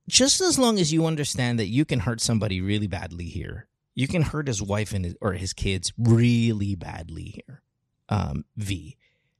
just 0.09 0.41
as 0.41 0.59
long 0.59 0.79
as 0.79 0.93
you 0.93 1.07
understand 1.07 1.59
that 1.59 1.69
you 1.69 1.85
can 1.85 2.01
hurt 2.01 2.21
somebody 2.21 2.61
really 2.61 2.87
badly 2.89 3.25
here, 3.27 3.69
you 3.95 4.07
can 4.09 4.23
hurt 4.23 4.49
his 4.49 4.61
wife 4.61 4.93
and 4.93 5.05
his, 5.05 5.17
or 5.21 5.33
his 5.35 5.53
kids 5.53 5.93
really 5.97 6.75
badly 6.75 7.41
here. 7.47 7.63
Um, 8.09 8.45
v, 8.57 8.97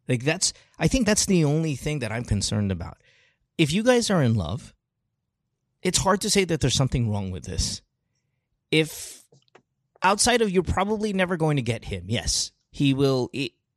like 0.09 0.25
that's. 0.25 0.53
I 0.79 0.89
think 0.89 1.07
that's 1.07 1.27
the 1.27 1.45
only 1.45 1.77
thing 1.77 2.01
that 2.01 2.13
I'm 2.13 2.25
concerned 2.25 2.73
about. 2.73 2.99
If 3.57 3.73
you 3.73 3.83
guys 3.83 4.11
are 4.11 4.23
in 4.23 4.35
love, 4.35 4.75
it's 5.83 5.99
hard 5.99 6.21
to 6.23 6.31
say 6.31 6.45
that 6.45 6.61
there's 6.61 6.75
something 6.75 7.11
wrong 7.11 7.31
with 7.31 7.45
this. 7.45 7.83
If 8.71 9.25
outside 10.05 10.43
of 10.43 10.51
you're 10.51 10.63
probably 10.63 11.13
never 11.13 11.37
going 11.37 11.57
to 11.57 11.63
get 11.63 11.87
him. 11.87 12.05
Yes, 12.07 12.53
he 12.71 12.95
will 12.95 13.31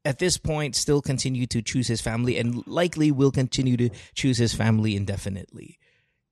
at 0.05 0.19
this 0.19 0.37
point 0.37 0.75
still 0.75 1.01
continue 1.01 1.47
to 1.47 1.61
choose 1.61 1.87
his 1.87 2.01
family 2.01 2.37
and 2.37 2.65
likely 2.67 3.11
will 3.11 3.31
continue 3.31 3.77
to 3.77 3.89
choose 4.13 4.37
his 4.37 4.53
family 4.53 4.95
indefinitely. 4.95 5.79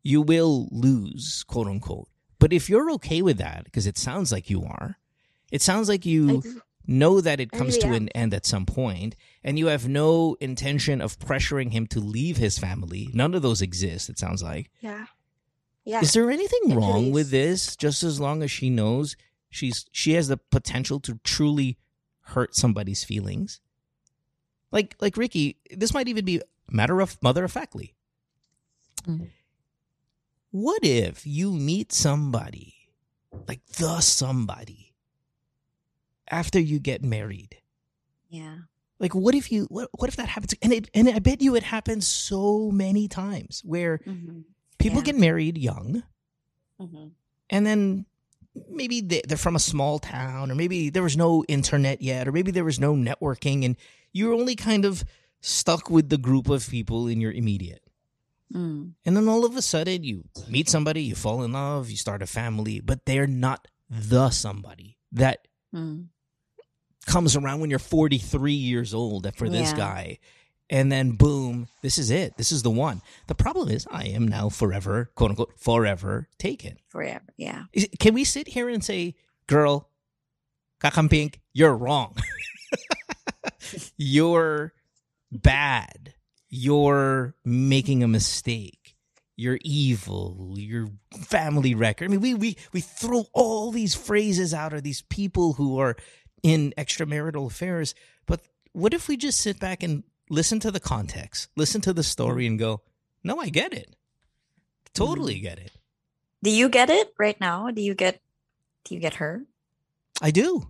You 0.04 0.22
will 0.22 0.68
lose, 0.72 1.44
quote 1.48 1.68
unquote. 1.68 2.10
But 2.38 2.54
if 2.54 2.70
you're 2.70 2.92
okay 2.92 3.22
with 3.22 3.38
that, 3.38 3.64
because 3.64 3.88
it 3.88 3.98
sounds 3.98 4.32
like 4.32 4.50
you 4.50 4.64
are, 4.66 5.00
it 5.52 5.62
sounds 5.62 5.90
like 5.90 6.06
you. 6.06 6.44
Know 6.88 7.22
that 7.22 7.40
it 7.40 7.52
comes 7.52 7.78
really 7.78 7.90
to 7.90 7.96
an 7.96 8.10
end 8.10 8.34
at 8.34 8.46
some 8.46 8.66
point, 8.66 9.16
and 9.44 9.58
you 9.58 9.68
have 9.68 9.88
no 9.88 10.36
intention 10.40 11.02
of 11.02 11.20
pressuring 11.20 11.72
him 11.72 11.88
to 11.88 12.00
leave 12.00 12.38
his 12.38 12.58
family. 12.58 13.10
None 13.14 13.34
of 13.34 13.42
those 13.42 13.62
exist, 13.62 14.10
it 14.10 14.20
sounds 14.20 14.44
like. 14.44 14.72
Yeah. 14.82 15.06
Yeah. 15.84 16.02
Is 16.02 16.14
there 16.14 16.32
anything 16.32 16.72
It 16.72 16.76
wrong 16.76 17.02
really 17.02 17.12
with 17.12 17.30
this? 17.30 17.76
Just 17.76 18.04
as 18.04 18.20
long 18.20 18.42
as 18.42 18.50
she 18.50 18.70
knows 18.70 19.16
she's 19.50 19.86
she 19.92 20.14
has 20.14 20.28
the 20.28 20.38
potential 20.38 21.00
to 21.02 21.20
truly 21.24 21.78
hurt 22.22 22.56
somebody's 22.56 23.04
feelings. 23.04 23.60
Like 24.72 24.96
like 25.00 25.18
Ricky, 25.18 25.58
this 25.72 25.94
might 25.94 26.08
even 26.08 26.26
be 26.26 26.42
matter 26.70 27.00
of 27.00 27.22
mother 27.22 27.44
of 27.44 27.52
factly. 27.52 27.94
Mm. 29.08 29.30
What 30.52 30.84
if 30.84 31.26
you 31.26 31.52
meet 31.52 31.92
somebody, 31.92 32.74
like 33.48 33.66
the 33.78 34.00
somebody, 34.00 34.85
after 36.30 36.60
you 36.60 36.80
get 36.80 37.04
married? 37.04 37.58
Yeah. 38.30 38.58
Like 39.00 39.14
what 39.14 39.36
if 39.36 39.52
you 39.52 39.66
what, 39.70 39.90
what 39.98 40.10
if 40.10 40.16
that 40.16 40.28
happens? 40.30 40.54
And 40.62 40.72
it 40.74 40.90
and 40.94 41.10
I 41.10 41.20
bet 41.20 41.42
you 41.42 41.56
it 41.56 41.64
happens 41.64 42.08
so 42.08 42.72
many 42.72 43.08
times 43.08 43.62
where 43.66 44.00
Mm-hmm. 44.00 44.42
people 44.80 45.00
Yeah. 45.00 45.06
get 45.06 45.18
married 45.18 45.58
young 45.58 46.04
Mm-hmm. 46.82 47.08
and 47.50 47.66
then 47.66 48.06
maybe 48.70 49.02
they- 49.02 49.22
they're 49.28 49.38
from 49.38 49.56
a 49.56 49.60
small 49.60 50.00
town 50.00 50.52
or 50.52 50.56
maybe 50.56 50.90
there 50.90 51.04
was 51.04 51.16
no 51.18 51.44
internet 51.48 52.02
yet 52.02 52.28
or 52.28 52.32
maybe 52.32 52.52
there 52.52 52.64
was 52.66 52.80
no 52.80 52.94
networking 52.96 53.64
and 53.66 53.76
you're 54.14 54.34
only 54.34 54.56
kind 54.56 54.86
of 54.86 55.04
stuck 55.42 55.90
with 55.90 56.10
the 56.10 56.18
group 56.18 56.50
of 56.50 56.70
people 56.70 57.08
in 57.08 57.20
your 57.22 57.32
immediate 57.32 57.82
Mm. 58.54 58.94
and 59.04 59.18
then 59.18 59.28
all 59.28 59.44
of 59.44 59.56
a 59.58 59.62
sudden 59.62 60.04
you 60.04 60.24
meet 60.48 60.70
somebody 60.70 61.02
you 61.02 61.16
fall 61.16 61.44
in 61.44 61.52
love 61.54 61.90
you 61.90 61.98
start 61.98 62.22
a 62.22 62.28
family 62.28 62.80
but 62.80 63.06
they're 63.06 63.26
not 63.28 63.68
the 63.90 64.30
somebody 64.30 64.98
that 65.12 65.48
Mm. 65.74 66.08
Comes 67.06 67.36
around 67.36 67.60
when 67.60 67.70
you're 67.70 67.80
43 67.80 68.54
years 68.54 68.94
old 68.94 69.32
for 69.36 69.48
this 69.50 69.72
Yeah. 69.72 69.78
guy 69.78 70.20
and 70.70 70.92
then 70.92 71.12
boom 71.12 71.68
this 71.84 71.98
is 72.00 72.10
it 72.10 72.38
this 72.38 72.52
is 72.52 72.64
the 72.64 72.72
one 72.72 73.02
the 73.28 73.36
problem 73.36 73.70
is 73.70 73.86
i 73.92 74.06
am 74.06 74.28
now 74.28 74.50
forever 74.50 75.12
quote 75.16 75.30
unquote 75.32 75.54
forever 75.60 76.28
taken 76.40 76.78
Forever. 76.90 77.26
Yeah. 77.38 77.64
Is, 77.74 77.88
can 78.00 78.14
we 78.16 78.24
sit 78.24 78.48
here 78.48 78.70
and 78.70 78.82
say, 78.84 79.16
girl, 79.48 79.90
kakampink, 80.82 81.36
you're 81.54 81.76
wrong. 81.76 82.16
you're 83.98 84.74
bad. 85.32 86.14
You're 86.50 87.36
making 87.44 88.04
a 88.04 88.08
mistake. 88.08 88.96
You're 89.36 89.60
evil. 89.62 90.54
You're 90.58 90.88
family 91.24 91.76
record. 91.76 92.06
I 92.06 92.08
mean, 92.08 92.22
we, 92.22 92.34
we, 92.34 92.58
we 92.72 92.80
throw 92.80 93.26
all 93.34 93.72
these 93.72 93.94
phrases 93.94 94.54
out 94.54 94.72
of 94.74 94.84
these 94.84 95.02
people 95.02 95.54
who 95.54 95.78
are 95.80 95.98
in 96.46 96.74
extramarital 96.78 97.48
affairs. 97.48 97.96
But 98.28 98.42
what 98.72 98.94
if 98.94 99.08
we 99.08 99.18
just 99.18 99.40
sit 99.42 99.60
back 99.60 99.82
and 99.82 100.04
listen 100.30 100.60
to 100.60 100.70
the 100.70 100.80
context, 100.80 101.50
listen 101.56 101.82
to 101.82 101.92
the 101.92 102.04
story 102.04 102.46
and 102.46 102.60
go, 102.60 102.82
no, 103.24 103.40
I 103.40 103.50
get 103.50 103.74
it. 103.74 103.96
Totally 104.94 105.40
get 105.40 105.58
it. 105.58 105.72
Do 106.44 106.52
you 106.52 106.70
get 106.70 106.92
it 106.92 107.12
right 107.18 107.40
now? 107.42 107.72
Do 107.72 107.82
you 107.82 107.96
get? 107.96 108.22
Do 108.84 108.94
you 108.94 109.02
get 109.02 109.16
her? 109.16 109.44
I 110.22 110.30
do. 110.30 110.68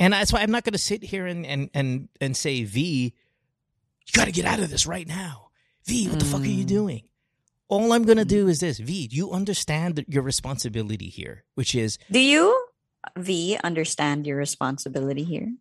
And 0.00 0.12
that's 0.14 0.32
why 0.32 0.40
I'm 0.40 0.50
not 0.50 0.64
going 0.64 0.72
to 0.72 0.78
sit 0.78 1.04
here 1.04 1.26
and, 1.26 1.46
and, 1.46 1.70
and, 1.72 2.08
and 2.20 2.36
say, 2.36 2.64
V, 2.64 3.14
you 4.06 4.12
got 4.14 4.24
to 4.24 4.32
get 4.32 4.44
out 4.46 4.58
of 4.58 4.68
this 4.68 4.84
right 4.84 5.06
now. 5.06 5.50
V, 5.86 6.08
what 6.08 6.18
the 6.18 6.24
fuck 6.24 6.40
are 6.40 6.46
you 6.46 6.64
Mm. 6.64 6.68
doing? 6.68 7.02
All 7.68 7.92
I'm 7.92 8.02
going 8.04 8.18
to 8.18 8.24
do 8.24 8.48
is 8.48 8.58
this. 8.58 8.78
V, 8.78 9.06
do 9.06 9.14
you 9.16 9.30
understand 9.30 10.04
your 10.08 10.24
responsibility 10.24 11.08
here, 11.08 11.44
which 11.54 11.74
is 11.76 11.98
Do 12.10 12.18
you, 12.18 12.66
V, 13.16 13.58
understand 13.64 14.26
your 14.26 14.36
responsibility 14.36 15.24
here? 15.24 15.52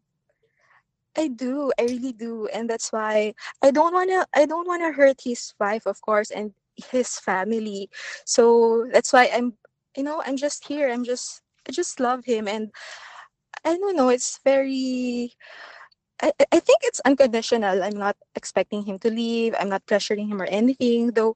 I 1.17 1.27
do. 1.27 1.71
I 1.79 1.83
really 1.83 2.13
do. 2.13 2.47
And 2.53 2.69
that's 2.69 2.91
why 2.91 3.33
I 3.61 3.71
don't 3.71 3.93
wanna 3.93 4.25
I 4.33 4.45
don't 4.45 4.67
wanna 4.67 4.91
hurt 4.93 5.21
his 5.23 5.53
wife, 5.59 5.85
of 5.85 6.01
course, 6.01 6.31
and 6.31 6.53
his 6.91 7.19
family. 7.19 7.89
So 8.25 8.87
that's 8.91 9.11
why 9.13 9.29
I'm 9.33 9.57
you 9.95 10.03
know, 10.03 10.21
I'm 10.25 10.37
just 10.37 10.67
here. 10.67 10.89
I'm 10.89 11.03
just 11.03 11.41
I 11.67 11.71
just 11.71 11.99
love 11.99 12.25
him 12.25 12.47
and 12.47 12.71
I 13.65 13.77
don't 13.77 13.95
know, 13.95 14.09
it's 14.09 14.39
very 14.43 15.33
I, 16.21 16.31
I- 16.39 16.47
I 16.53 16.59
think 16.59 16.81
it's 16.83 17.01
unconditional. 17.05 17.83
I'm 17.83 17.97
not 17.97 18.17
expecting 18.35 18.83
him 18.85 18.99
to 18.99 19.11
leave. 19.11 19.55
I'm 19.59 19.69
not 19.69 19.85
pressuring 19.87 20.29
him 20.29 20.41
or 20.41 20.45
anything. 20.47 21.11
Though 21.13 21.35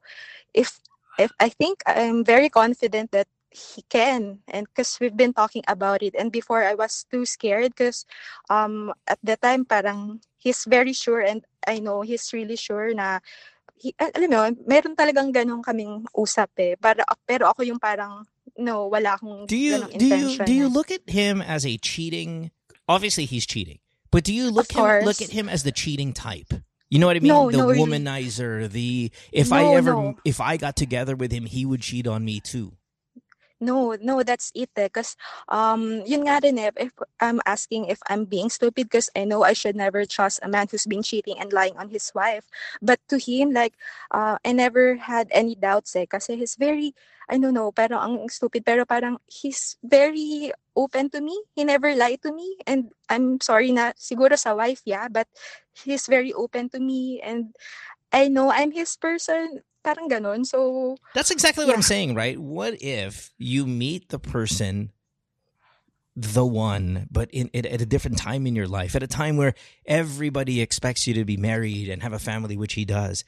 if 0.54 0.80
if 1.18 1.32
I 1.40 1.48
think 1.50 1.82
I'm 1.86 2.24
very 2.24 2.48
confident 2.50 3.12
that 3.12 3.28
he 3.56 3.80
can 3.88 4.38
and 4.52 4.68
because 4.68 5.00
we've 5.00 5.16
been 5.16 5.32
talking 5.32 5.64
about 5.66 6.02
it 6.02 6.14
and 6.18 6.30
before 6.30 6.62
I 6.62 6.74
was 6.74 7.08
too 7.08 7.24
scared 7.24 7.72
because 7.72 8.04
um 8.52 8.92
at 9.08 9.18
the 9.24 9.36
time 9.40 9.64
parang 9.64 10.20
he's 10.36 10.68
very 10.68 10.92
sure 10.92 11.20
and 11.20 11.40
I 11.66 11.80
know 11.80 12.02
he's 12.02 12.32
really 12.36 12.56
sure 12.56 12.92
na 12.92 13.24
he, 13.76 13.92
alam 14.00 14.30
mo, 14.30 14.40
meron 14.64 14.96
talagang 14.96 15.32
ganun 15.32 15.60
kaming 15.60 16.04
usap 16.16 16.48
eh. 16.56 16.80
Para, 16.80 17.04
pero 17.28 17.52
ako 17.52 17.60
yung 17.60 17.76
parang, 17.76 18.24
no, 18.56 18.88
wala 18.88 19.20
akong 19.20 19.44
do 19.44 19.56
you 19.56 19.76
ganong 19.76 19.92
do 19.98 20.06
you 20.06 20.28
do 20.44 20.52
you 20.52 20.68
look 20.68 20.90
at 20.90 21.04
him 21.08 21.40
as 21.40 21.64
a 21.64 21.76
cheating 21.76 22.50
obviously 22.88 23.24
he's 23.24 23.44
cheating 23.44 23.80
but 24.08 24.24
do 24.24 24.32
you 24.32 24.48
look 24.48 24.72
him, 24.72 25.04
look 25.04 25.20
at 25.20 25.28
him 25.28 25.48
as 25.48 25.64
the 25.64 25.72
cheating 25.72 26.12
type? 26.12 26.52
You 26.88 27.02
know 27.02 27.10
what 27.10 27.16
i 27.16 27.20
mean? 27.20 27.34
No, 27.34 27.50
the 27.50 27.58
no, 27.58 27.74
womanizer 27.74 28.70
the 28.70 29.10
if 29.32 29.50
i 29.52 29.74
ever 29.74 29.90
no. 29.92 30.14
if 30.24 30.40
i 30.40 30.56
got 30.56 30.78
together 30.78 31.16
with 31.18 31.34
him 31.34 31.44
he 31.44 31.66
would 31.66 31.82
cheat 31.82 32.06
on 32.06 32.24
me 32.24 32.38
too 32.38 32.78
No, 33.60 33.96
no, 34.02 34.22
that's 34.22 34.52
it 34.54 34.68
eh. 34.76 34.88
Um, 35.48 36.04
yun 36.04 36.28
nga 36.28 36.44
rin 36.44 36.58
eh, 36.60 36.70
if 36.76 36.92
I'm 37.20 37.40
asking 37.48 37.88
if 37.88 38.00
I'm 38.04 38.26
being 38.28 38.50
stupid 38.52 38.92
because 38.92 39.08
I 39.16 39.24
know 39.24 39.44
I 39.44 39.54
should 39.56 39.76
never 39.76 40.04
trust 40.04 40.40
a 40.42 40.48
man 40.48 40.68
who's 40.70 40.84
been 40.84 41.02
cheating 41.02 41.40
and 41.40 41.52
lying 41.52 41.72
on 41.80 41.88
his 41.88 42.12
wife. 42.14 42.44
But 42.82 43.00
to 43.08 43.16
him, 43.16 43.52
like, 43.56 43.72
uh, 44.12 44.36
I 44.44 44.52
never 44.52 44.96
had 45.00 45.28
any 45.32 45.54
doubts 45.56 45.96
eh. 45.96 46.04
Kasi 46.04 46.36
he's 46.36 46.56
very, 46.60 46.92
I 47.32 47.38
don't 47.40 47.54
know, 47.56 47.72
pero 47.72 47.96
ang 47.96 48.28
stupid, 48.28 48.60
pero 48.68 48.84
parang 48.84 49.24
he's 49.24 49.80
very 49.82 50.52
open 50.76 51.08
to 51.16 51.24
me. 51.24 51.40
He 51.56 51.64
never 51.64 51.96
lied 51.96 52.20
to 52.28 52.36
me. 52.36 52.60
And 52.68 52.92
I'm 53.08 53.40
sorry 53.40 53.72
na, 53.72 53.96
siguro 53.96 54.36
sa 54.36 54.52
wife, 54.52 54.84
yeah, 54.84 55.08
but 55.08 55.32
he's 55.72 56.04
very 56.04 56.32
open 56.36 56.68
to 56.76 56.78
me. 56.78 57.24
And 57.24 57.56
I 58.12 58.28
know 58.28 58.52
I'm 58.52 58.72
his 58.72 58.96
person. 58.96 59.65
Parang. 59.86 60.44
So, 60.44 60.96
That's 61.14 61.30
exactly 61.30 61.64
what 61.64 61.74
I'm 61.74 61.82
saying, 61.82 62.14
right? 62.14 62.38
What 62.38 62.82
if 62.82 63.32
you 63.38 63.66
meet 63.66 64.08
the 64.08 64.18
person, 64.18 64.90
the 66.16 66.44
one, 66.44 67.06
but 67.10 67.30
in, 67.30 67.50
at 67.54 67.66
at 67.66 67.80
a 67.80 67.86
different 67.86 68.18
time 68.18 68.46
in 68.46 68.56
your 68.56 68.66
life, 68.66 68.96
at 68.96 69.02
a 69.02 69.06
time 69.06 69.36
where 69.36 69.54
everybody 69.86 70.60
expects 70.60 71.06
you 71.06 71.14
to 71.14 71.24
be 71.24 71.36
married 71.36 71.88
and 71.88 72.02
have 72.02 72.12
a 72.12 72.18
family, 72.18 72.56
which 72.56 72.74
he 72.74 72.84
does, 72.84 73.24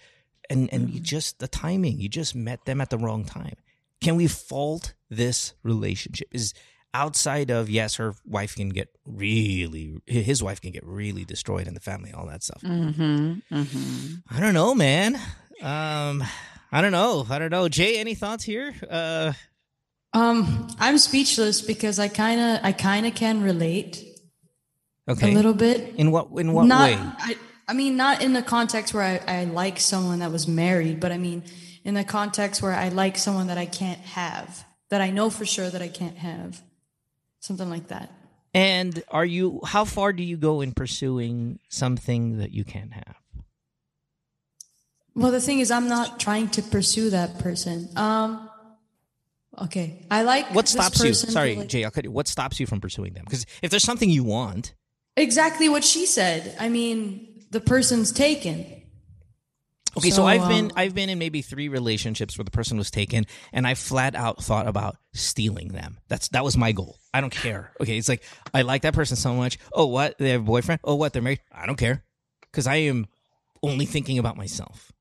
and 0.51 0.69
and 0.73 0.91
you 0.91 0.99
just 0.99 1.39
the 1.39 1.49
timing, 1.49 2.01
you 2.01 2.09
just 2.09 2.35
met 2.35 2.65
them 2.65 2.81
at 2.81 2.91
the 2.91 2.99
wrong 2.99 3.25
time. 3.25 3.55
Can 4.01 4.17
we 4.17 4.27
fault 4.27 4.95
this 5.09 5.55
relationship? 5.63 6.29
Is 6.33 6.55
outside 6.95 7.51
of 7.51 7.71
yes, 7.71 7.97
her 7.97 8.15
wife 8.25 8.57
can 8.57 8.71
get 8.71 8.89
really, 9.05 10.01
his 10.07 10.43
wife 10.43 10.61
can 10.61 10.73
get 10.73 10.85
really 10.85 11.25
destroyed 11.25 11.69
in 11.69 11.75
the 11.75 11.81
family, 11.81 12.13
all 12.13 12.27
that 12.27 12.43
stuff. 12.43 12.63
Mm-hmm. 12.63 13.55
Mm-hmm. 13.55 14.15
I 14.35 14.41
don't 14.41 14.55
know, 14.55 14.75
man. 14.75 15.21
Um, 15.63 16.25
I 16.71 16.81
don't 16.81 16.93
know. 16.93 17.27
I 17.29 17.39
don't 17.39 17.51
know. 17.51 17.69
Jay, 17.69 17.99
any 17.99 18.15
thoughts 18.15 18.45
here? 18.45 18.75
Uh, 18.89 19.33
Um, 20.13 20.69
I'm 20.79 20.99
speechless 20.99 21.61
because 21.61 21.99
I 21.99 22.09
kind 22.09 22.41
of, 22.41 22.61
I 22.63 22.73
kind 22.73 23.07
of 23.07 23.15
can 23.15 23.43
relate. 23.43 24.05
Okay. 25.09 25.33
a 25.33 25.35
little 25.35 25.55
bit. 25.55 25.95
in 25.97 26.11
what 26.11 26.29
in 26.37 26.53
what 26.53 26.67
not, 26.67 26.91
way? 26.91 26.97
I, 26.99 27.37
I 27.67 27.73
mean, 27.73 27.97
not 27.97 28.23
in 28.23 28.35
the 28.35 28.43
context 28.43 28.93
where 28.93 29.03
I, 29.03 29.41
I 29.41 29.45
like 29.45 29.81
someone 29.81 30.19
that 30.19 30.31
was 30.31 30.47
married, 30.47 31.01
but 31.01 31.13
I 31.13 31.19
mean, 31.19 31.45
in 31.85 31.95
the 31.95 32.05
context 32.05 32.61
where 32.63 32.75
I 32.75 32.89
like 32.89 33.17
someone 33.17 33.47
that 33.47 33.59
I 33.59 33.67
can't 33.67 34.01
have, 34.01 34.67
that 34.91 35.01
I 35.01 35.11
know 35.11 35.31
for 35.31 35.47
sure 35.47 35.71
that 35.71 35.81
I 35.81 35.89
can't 35.89 36.19
have, 36.19 36.61
something 37.41 37.71
like 37.71 37.89
that. 37.89 38.13
And 38.53 39.03
are 39.09 39.25
you 39.25 39.61
how 39.65 39.85
far 39.85 40.13
do 40.13 40.23
you 40.23 40.37
go 40.37 40.61
in 40.61 40.73
pursuing 40.73 41.59
something 41.69 42.39
that 42.39 42.53
you 42.53 42.65
can't 42.65 42.93
have? 42.93 43.18
Well, 45.19 45.33
the 45.33 45.41
thing 45.41 45.59
is, 45.59 45.71
I'm 45.71 45.89
not 45.89 46.21
trying 46.21 46.49
to 46.51 46.63
pursue 46.63 47.11
that 47.11 47.41
person. 47.41 47.89
Um, 47.97 48.49
okay, 49.63 50.07
I 50.11 50.23
like 50.23 50.55
What 50.55 50.69
stops 50.69 51.03
you? 51.03 51.13
Sorry, 51.13 51.57
like- 51.57 51.69
Jay, 51.69 51.85
I'll 51.85 51.91
cut 51.91 52.05
you. 52.05 52.13
What 52.13 52.29
stops 52.29 52.61
you 52.61 52.67
from 52.67 52.81
pursuing 52.81 53.15
them? 53.15 53.25
Because 53.25 53.45
if 53.61 53.71
there's 53.71 53.83
something 53.83 54.09
you 54.09 54.25
want, 54.25 54.75
Exactly 55.17 55.69
what 55.69 55.83
she 55.83 56.07
said. 56.07 56.57
I 56.61 56.69
mean, 56.69 57.43
the 57.51 57.59
person's 57.61 58.13
taken. 58.13 58.65
Okay, 59.97 60.11
so, 60.11 60.17
So, 60.17 60.27
I've 60.27 60.49
been 60.49 60.67
um, 60.67 60.71
I've 60.77 60.95
been 60.95 61.09
in 61.09 61.19
maybe 61.19 61.43
three 61.43 61.69
relationships 61.69 62.39
where 62.39 62.45
the 62.45 62.53
person 62.53 62.79
was 62.79 62.89
taken, 62.89 63.27
and 63.53 63.67
I 63.67 63.75
flat 63.75 64.15
out 64.15 64.41
thought 64.41 64.69
about 64.69 64.97
stealing 65.15 65.69
them. 65.69 65.99
That's 66.07 66.29
that 66.29 66.45
was 66.45 66.57
my 66.57 66.71
goal. 66.71 66.99
I 67.13 67.21
don't 67.21 67.33
care. 67.33 67.73
Okay, 67.81 67.99
it's 67.99 68.09
like 68.09 68.23
I 68.55 68.63
like 68.63 68.83
that 68.83 68.95
person 68.95 69.17
so 69.17 69.35
much. 69.35 69.59
Oh, 69.73 69.87
what 69.87 70.17
they 70.19 70.31
have 70.31 70.43
a 70.43 70.45
boyfriend? 70.45 70.81
Oh, 70.85 70.95
what 70.95 71.13
they're 71.13 71.23
married? 71.23 71.41
I 71.51 71.67
don't 71.67 71.79
care 71.79 72.05
because 72.43 72.69
I 72.69 72.77
am 72.77 73.09
only 73.61 73.87
thinking 73.87 74.21
about 74.21 74.37
myself. 74.37 74.93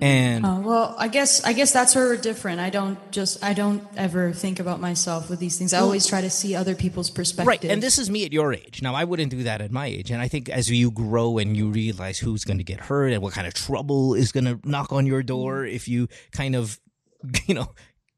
And 0.00 0.44
Uh, 0.44 0.60
well, 0.60 0.96
I 0.98 1.06
guess 1.06 1.44
I 1.44 1.52
guess 1.52 1.72
that's 1.72 1.94
where 1.94 2.06
we're 2.06 2.16
different. 2.16 2.58
I 2.58 2.68
don't 2.68 2.98
just 3.12 3.42
I 3.44 3.54
don't 3.54 3.86
ever 3.96 4.32
think 4.32 4.58
about 4.58 4.80
myself 4.80 5.30
with 5.30 5.38
these 5.38 5.56
things. 5.56 5.72
I 5.72 5.78
always 5.78 6.04
try 6.04 6.20
to 6.20 6.30
see 6.30 6.56
other 6.56 6.74
people's 6.74 7.10
perspectives. 7.10 7.46
right, 7.46 7.64
and 7.64 7.80
this 7.80 7.98
is 7.98 8.10
me 8.10 8.24
at 8.24 8.32
your 8.32 8.52
age. 8.52 8.82
Now 8.82 8.94
I 8.96 9.04
wouldn't 9.04 9.30
do 9.30 9.44
that 9.44 9.60
at 9.60 9.70
my 9.70 9.86
age, 9.86 10.10
and 10.10 10.20
I 10.20 10.26
think 10.26 10.48
as 10.48 10.68
you 10.68 10.90
grow 10.90 11.38
and 11.38 11.56
you 11.56 11.70
realize 11.70 12.18
who's 12.18 12.44
going 12.44 12.58
to 12.58 12.64
get 12.64 12.80
hurt 12.80 13.12
and 13.12 13.22
what 13.22 13.34
kind 13.34 13.46
of 13.46 13.54
trouble 13.54 14.14
is 14.14 14.32
going 14.32 14.46
to 14.46 14.58
knock 14.68 14.92
on 14.92 15.06
your 15.06 15.22
door 15.22 15.64
if 15.64 15.86
you 15.86 16.08
kind 16.32 16.56
of, 16.56 16.80
you 17.46 17.54
know, 17.54 17.72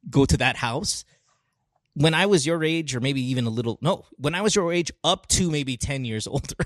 go 0.09 0.25
to 0.25 0.37
that 0.39 0.57
house. 0.57 1.05
when 1.93 2.15
I 2.15 2.25
was 2.27 2.47
your 2.47 2.63
age, 2.65 2.95
or 2.97 3.01
maybe 3.01 3.21
even 3.23 3.45
a 3.47 3.51
little, 3.51 3.79
no, 3.83 4.05
when 4.17 4.35
I 4.35 4.41
was 4.41 4.55
your 4.55 4.73
age, 4.73 4.91
up 5.05 5.27
to 5.29 5.51
maybe 5.51 5.77
10 5.77 6.05
years 6.07 6.27
older, 6.35 6.65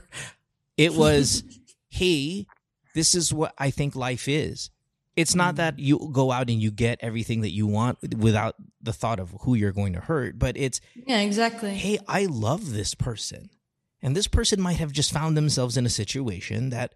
it 0.77 0.95
was, 0.95 1.43
hey, 1.89 2.47
this 2.95 3.15
is 3.15 3.33
what 3.33 3.55
I 3.59 3.71
think 3.71 3.97
life 3.97 4.29
is. 4.29 4.71
It's 5.21 5.35
not 5.35 5.57
that 5.57 5.79
you 5.79 6.11
go 6.13 6.33
out 6.33 6.51
and 6.51 6.61
you 6.61 6.71
get 6.71 6.99
everything 7.03 7.43
that 7.43 7.51
you 7.53 7.67
want 7.67 7.99
without 8.17 8.55
the 8.83 8.93
thought 8.93 9.21
of 9.21 9.35
who 9.43 9.55
you're 9.55 9.73
going 9.73 9.93
to 9.93 10.01
hurt, 10.01 10.39
but 10.39 10.57
it's, 10.57 10.81
Yeah, 10.95 11.21
exactly. 11.21 11.75
hey, 11.75 11.99
I 12.09 12.25
love 12.27 12.73
this 12.73 12.95
person. 12.95 13.51
And 14.03 14.17
this 14.17 14.27
person 14.29 14.61
might 14.61 14.79
have 14.79 14.93
just 14.93 15.13
found 15.13 15.37
themselves 15.37 15.77
in 15.77 15.85
a 15.85 15.91
situation 15.91 16.71
that, 16.71 16.95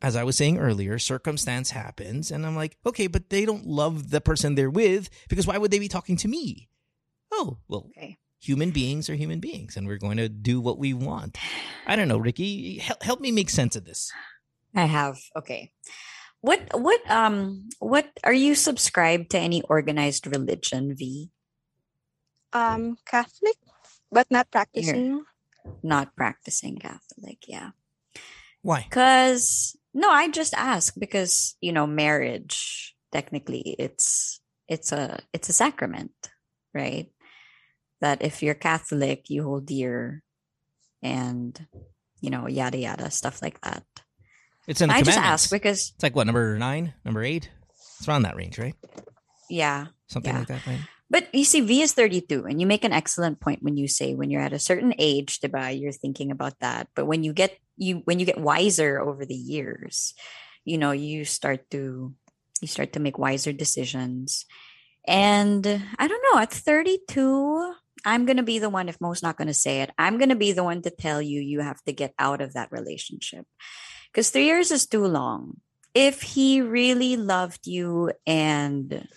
as 0.00 0.14
I 0.14 0.22
was 0.22 0.36
saying 0.36 0.58
earlier, 0.58 0.98
circumstance 1.00 1.70
happens. 1.70 2.30
And 2.30 2.46
I'm 2.46 2.54
like, 2.54 2.76
okay, 2.86 3.08
but 3.08 3.30
they 3.30 3.44
don't 3.44 3.66
love 3.66 4.10
the 4.10 4.20
person 4.20 4.54
they're 4.54 4.70
with 4.70 5.10
because 5.28 5.46
why 5.46 5.58
would 5.58 5.72
they 5.72 5.80
be 5.80 5.88
talking 5.88 6.16
to 6.18 6.28
me? 6.28 6.68
Oh, 7.32 7.58
well, 7.66 7.86
Okay. 7.96 8.18
human 8.38 8.70
beings 8.70 9.10
are 9.10 9.16
human 9.16 9.40
beings 9.40 9.76
and 9.76 9.88
we're 9.88 9.98
going 9.98 10.18
to 10.18 10.28
do 10.28 10.60
what 10.60 10.78
we 10.78 10.94
want. 10.94 11.36
I 11.86 11.96
don't 11.96 12.06
know, 12.08 12.18
Ricky, 12.18 12.78
help, 12.78 13.02
help 13.02 13.20
me 13.20 13.32
make 13.32 13.50
sense 13.50 13.74
of 13.74 13.84
this. 13.84 14.12
I 14.74 14.84
have. 14.84 15.18
Okay. 15.34 15.72
What 16.40 16.70
what 16.72 17.00
um 17.10 17.68
what 17.80 18.06
are 18.22 18.32
you 18.32 18.54
subscribed 18.54 19.30
to 19.30 19.38
any 19.38 19.62
organized 19.62 20.26
religion, 20.26 20.94
V? 20.94 21.30
Um, 22.52 22.96
Catholic, 23.04 23.56
but 24.10 24.30
not 24.30 24.50
practicing. 24.50 25.24
Not 25.82 26.16
practicing 26.16 26.78
Catholic, 26.78 27.44
yeah. 27.46 27.70
Why? 28.62 28.86
Cuz 28.90 29.76
no, 29.92 30.10
I 30.10 30.28
just 30.30 30.54
ask 30.54 30.94
because, 30.98 31.56
you 31.60 31.72
know, 31.72 31.86
marriage 31.86 32.94
technically 33.10 33.74
it's 33.78 34.40
it's 34.68 34.92
a 34.92 35.18
it's 35.32 35.48
a 35.48 35.52
sacrament, 35.52 36.14
right? 36.72 37.10
That 38.00 38.22
if 38.22 38.42
you're 38.42 38.54
Catholic, 38.54 39.28
you 39.28 39.42
hold 39.42 39.66
dear 39.66 40.22
and 41.02 41.58
you 42.20 42.30
know, 42.30 42.46
yada 42.46 42.78
yada 42.78 43.10
stuff 43.10 43.42
like 43.42 43.60
that. 43.62 43.84
It's 44.68 44.80
in 44.80 44.88
the 44.90 44.94
I 44.94 45.02
just 45.02 45.16
ask 45.18 45.50
because 45.50 45.92
It's 45.96 46.02
like 46.02 46.14
what, 46.14 46.26
number 46.28 46.58
nine, 46.58 46.92
number 47.04 47.24
eight? 47.24 47.48
It's 47.98 48.06
around 48.06 48.22
that 48.22 48.36
range, 48.36 48.58
right? 48.58 48.74
yeah, 49.48 49.86
Something 50.08 50.32
Yeah. 50.34 50.38
like 50.40 50.48
that, 50.48 50.66
right? 50.66 50.80
But 51.10 51.34
you 51.34 51.44
see, 51.44 51.62
V 51.62 51.80
is 51.80 51.94
32, 51.94 52.44
and 52.44 52.60
you 52.60 52.66
make 52.66 52.84
an 52.84 52.92
excellent 52.92 53.40
point 53.40 53.62
when 53.62 53.78
you 53.78 53.88
say 53.88 54.14
when 54.14 54.28
you're 54.30 54.42
at 54.44 54.52
a 54.52 54.58
certain 54.60 54.92
age, 54.98 55.40
diba, 55.40 55.72
you're 55.72 55.90
thinking 55.90 56.30
about 56.30 56.60
that. 56.60 56.88
But 56.94 57.06
when 57.06 57.24
you 57.24 57.32
get 57.32 57.56
you 57.80 58.02
when 58.04 58.20
you 58.20 58.26
get 58.26 58.36
wiser 58.38 59.00
over 59.00 59.24
the 59.24 59.34
years, 59.34 60.12
you 60.68 60.76
know, 60.76 60.92
you 60.92 61.24
start 61.24 61.70
to 61.70 62.12
you 62.60 62.68
start 62.68 62.92
to 62.92 63.00
make 63.00 63.16
wiser 63.16 63.52
decisions. 63.56 64.44
And 65.06 65.64
I 65.98 66.08
don't 66.08 66.24
know, 66.28 66.40
at 66.40 66.52
32, 66.52 67.72
I'm 68.04 68.26
gonna 68.26 68.42
be 68.42 68.58
the 68.58 68.68
one, 68.68 68.90
if 68.90 69.00
Mo's 69.00 69.22
not 69.22 69.38
gonna 69.38 69.54
say 69.56 69.80
it, 69.80 69.90
I'm 69.96 70.18
gonna 70.18 70.36
be 70.36 70.52
the 70.52 70.64
one 70.64 70.82
to 70.82 70.90
tell 70.90 71.22
you 71.22 71.40
you 71.40 71.60
have 71.60 71.80
to 71.84 71.92
get 71.92 72.12
out 72.18 72.42
of 72.42 72.52
that 72.52 72.70
relationship. 72.70 73.46
Because 74.12 74.30
three 74.30 74.46
years 74.46 74.70
is 74.70 74.86
too 74.86 75.06
long. 75.06 75.60
If 75.94 76.22
he 76.22 76.60
really 76.60 77.16
loved 77.16 77.66
you 77.66 78.12
and 78.26 79.08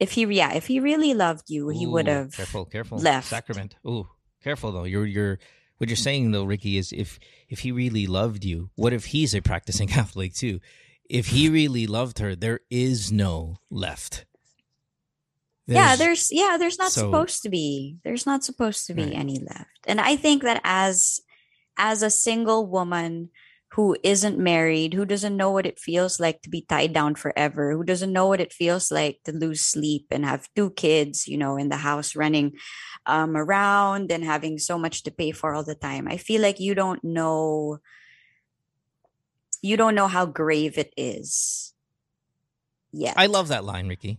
if 0.00 0.12
he 0.12 0.24
yeah 0.26 0.52
if 0.54 0.66
he 0.66 0.80
really 0.80 1.14
loved 1.14 1.48
you 1.48 1.68
he 1.68 1.86
would 1.86 2.08
have 2.08 2.32
careful, 2.32 2.64
careful. 2.64 2.98
left. 2.98 3.28
Sacrament. 3.28 3.76
Ooh, 3.86 4.08
careful 4.42 4.72
though. 4.72 4.84
You're 4.84 5.06
you're 5.06 5.38
what 5.78 5.88
you're 5.88 5.96
saying 5.96 6.30
though, 6.32 6.44
Ricky, 6.44 6.78
is 6.78 6.92
if 6.92 7.18
if 7.48 7.60
he 7.60 7.70
really 7.72 8.06
loved 8.06 8.44
you, 8.44 8.70
what 8.76 8.92
if 8.92 9.06
he's 9.06 9.34
a 9.34 9.40
practicing 9.42 9.88
Catholic 9.98 10.34
too? 10.34 10.60
If 11.08 11.28
he 11.28 11.48
really 11.48 11.86
loved 11.86 12.18
her, 12.20 12.34
there 12.34 12.60
is 12.70 13.12
no 13.12 13.56
left. 13.70 14.24
yeah 15.66 15.94
there's 15.96 16.28
yeah 16.32 16.56
there's 16.58 16.78
not 16.78 16.90
so- 16.92 17.02
supposed 17.02 17.42
to 17.42 17.48
be 17.48 17.98
there's 18.04 18.26
not 18.26 18.42
supposed 18.42 18.86
to 18.86 18.94
be 18.94 19.04
Right. 19.04 19.14
any 19.14 19.38
left 19.38 19.78
and 19.86 20.00
i 20.00 20.16
think 20.16 20.42
that 20.42 20.60
as 20.64 21.20
as 21.78 22.02
a 22.02 22.10
single 22.10 22.66
woman 22.66 23.30
who 23.72 23.96
isn't 24.02 24.38
married 24.38 24.94
who 24.94 25.04
doesn't 25.04 25.36
know 25.36 25.50
what 25.50 25.66
it 25.66 25.78
feels 25.78 26.20
like 26.20 26.42
to 26.42 26.50
be 26.50 26.62
tied 26.62 26.92
down 26.92 27.14
forever 27.14 27.72
who 27.72 27.82
doesn't 27.82 28.12
know 28.12 28.26
what 28.26 28.40
it 28.40 28.52
feels 28.52 28.90
like 28.90 29.18
to 29.24 29.32
lose 29.32 29.60
sleep 29.60 30.06
and 30.10 30.24
have 30.24 30.48
two 30.54 30.70
kids 30.70 31.26
you 31.26 31.38
know 31.38 31.56
in 31.56 31.68
the 31.68 31.76
house 31.76 32.14
running 32.14 32.52
um, 33.06 33.36
around 33.36 34.12
and 34.12 34.24
having 34.24 34.58
so 34.58 34.78
much 34.78 35.02
to 35.04 35.10
pay 35.10 35.32
for 35.32 35.54
all 35.54 35.64
the 35.64 35.74
time. 35.74 36.06
I 36.08 36.16
feel 36.16 36.40
like 36.40 36.60
you 36.60 36.74
don't 36.74 37.02
know 37.02 37.78
you 39.60 39.76
don't 39.76 39.94
know 39.94 40.08
how 40.08 40.26
grave 40.26 40.76
it 40.76 40.92
is. 40.96 41.72
Yet. 42.92 43.14
I 43.16 43.26
love 43.26 43.48
that 43.48 43.64
line, 43.64 43.88
Ricky. 43.88 44.18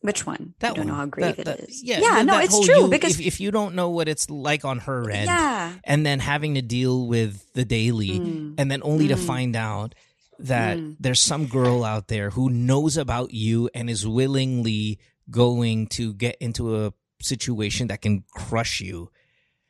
Which 0.00 0.24
one 0.26 0.54
That 0.60 0.72
I 0.72 0.74
don't 0.74 0.86
know 0.86 0.92
one. 0.94 1.00
how 1.00 1.06
grave 1.06 1.36
That- 1.36 1.38
it 1.40 1.44
that- 1.44 1.68
is. 1.68 1.82
Yeah, 1.82 2.00
yeah, 2.00 2.22
no, 2.22 2.38
it's 2.38 2.58
true 2.64 2.84
you- 2.84 2.88
because 2.88 3.20
if, 3.20 3.26
if 3.26 3.40
you 3.40 3.50
don't 3.50 3.74
know 3.74 3.90
what 3.90 4.08
it's 4.08 4.30
like 4.30 4.64
on 4.64 4.78
her 4.80 5.10
end, 5.10 5.26
yeah, 5.26 5.74
and 5.84 6.06
then 6.06 6.20
having 6.20 6.54
to 6.54 6.62
deal 6.62 7.06
with 7.06 7.52
the 7.52 7.64
daily, 7.64 8.18
Mm. 8.18 8.54
and 8.58 8.70
then 8.70 8.80
only 8.82 9.08
to 9.08 9.14
Mm. 9.16 9.26
find 9.26 9.56
out 9.56 9.94
that 10.38 10.78
Mm. 10.78 10.96
there's 10.98 11.20
some 11.20 11.46
girl 11.46 11.84
out 11.84 12.08
there 12.08 12.30
who 12.30 12.48
knows 12.48 12.96
about 12.96 13.34
you 13.34 13.68
and 13.74 13.90
is 13.90 14.06
willingly 14.06 14.98
going 15.30 15.86
to 15.88 16.14
get 16.14 16.36
into 16.40 16.82
a 16.84 16.92
situation 17.20 17.88
that 17.88 18.00
can 18.00 18.24
crush 18.32 18.80
you. 18.80 19.10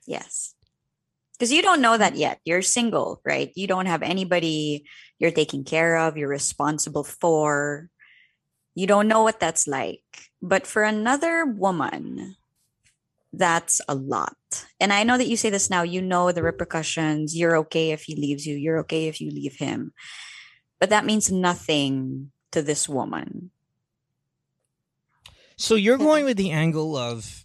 yes, 0.06 0.54
because 1.32 1.50
you 1.52 1.62
don't 1.62 1.80
know 1.80 1.96
that 1.98 2.16
yet. 2.16 2.38
You're 2.44 2.62
single, 2.62 3.20
right? 3.24 3.50
You 3.56 3.66
don't 3.66 3.86
have 3.86 4.02
anybody 4.02 4.84
you're 5.18 5.30
taking 5.30 5.64
care 5.64 5.96
of. 5.98 6.16
You're 6.16 6.28
responsible 6.28 7.02
for. 7.04 7.88
You 8.80 8.86
don't 8.86 9.08
know 9.08 9.22
what 9.22 9.40
that's 9.40 9.66
like. 9.68 10.30
But 10.40 10.66
for 10.66 10.84
another 10.84 11.44
woman, 11.44 12.36
that's 13.30 13.82
a 13.86 13.94
lot. 13.94 14.64
And 14.80 14.90
I 14.90 15.02
know 15.04 15.18
that 15.18 15.28
you 15.28 15.36
say 15.36 15.50
this 15.50 15.68
now. 15.68 15.82
You 15.82 16.00
know 16.00 16.32
the 16.32 16.42
repercussions. 16.42 17.36
You're 17.36 17.58
okay 17.58 17.90
if 17.90 18.04
he 18.04 18.16
leaves 18.16 18.46
you. 18.46 18.56
You're 18.56 18.78
okay 18.80 19.06
if 19.06 19.20
you 19.20 19.30
leave 19.30 19.56
him. 19.56 19.92
But 20.78 20.88
that 20.88 21.04
means 21.04 21.30
nothing 21.30 22.32
to 22.52 22.62
this 22.62 22.88
woman. 22.88 23.50
So 25.56 25.74
you're 25.74 25.98
going 25.98 26.24
with 26.24 26.38
the 26.38 26.50
angle 26.50 26.96
of, 26.96 27.44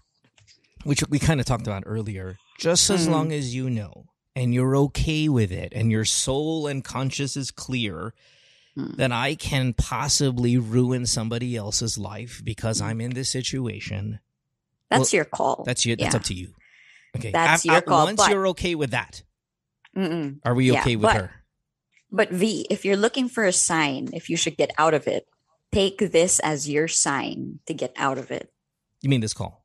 which 0.86 1.04
we 1.10 1.20
kind 1.20 1.42
of 1.42 1.46
talked 1.46 1.68
about 1.68 1.84
earlier, 1.86 2.38
just 2.58 2.90
as 2.90 3.08
Mm. 3.08 3.12
long 3.12 3.32
as 3.34 3.54
you 3.54 3.70
know 3.70 4.06
and 4.38 4.54
you're 4.54 4.78
okay 4.78 5.28
with 5.28 5.52
it 5.52 5.74
and 5.76 5.92
your 5.92 6.06
soul 6.06 6.66
and 6.66 6.84
conscience 6.86 7.36
is 7.36 7.52
clear 7.52 8.14
Mm. 8.78 8.98
that 8.98 9.12
I 9.14 9.36
can 9.36 9.74
possibly 9.74 10.58
ruin 10.58 11.06
somebody 11.06 11.56
else's 11.56 11.98
life 11.98 12.42
because 12.44 12.82
I'm 12.82 13.00
in 13.00 13.12
this 13.14 13.30
situation. 13.30 14.20
That's 14.90 15.14
your 15.14 15.24
call. 15.26 15.64
That's 15.66 15.86
you. 15.86 15.96
That's 15.96 16.14
Yeah. 16.14 16.18
up 16.20 16.24
to 16.26 16.34
you. 16.34 16.54
Okay. 17.16 17.32
That's 17.32 17.64
Af- 17.64 17.72
your 17.72 17.82
call, 17.82 18.06
Once 18.06 18.18
but- 18.18 18.32
you're 18.32 18.48
okay 18.50 18.76
with 18.76 18.92
that, 18.92 19.24
are 19.96 20.54
we 20.54 20.72
Yeah, 20.72 20.82
okay 20.82 20.96
with 20.98 21.04
but- 21.04 21.16
her? 21.16 21.32
But 22.12 22.32
V, 22.32 22.68
if 22.70 22.86
you're 22.86 22.96
looking 22.98 23.28
for 23.30 23.44
a 23.46 23.52
sign, 23.52 24.10
if 24.14 24.30
you 24.30 24.38
should 24.38 24.56
get 24.58 24.72
out 24.78 24.94
of 24.94 25.08
it, 25.08 25.28
take 25.72 25.98
this 25.98 26.40
as 26.40 26.70
your 26.70 26.88
sign 26.88 27.60
to 27.66 27.74
get 27.74 27.94
out 27.98 28.18
of 28.18 28.30
it. 28.32 28.54
You 29.02 29.10
mean 29.10 29.22
this 29.22 29.34
call? 29.34 29.65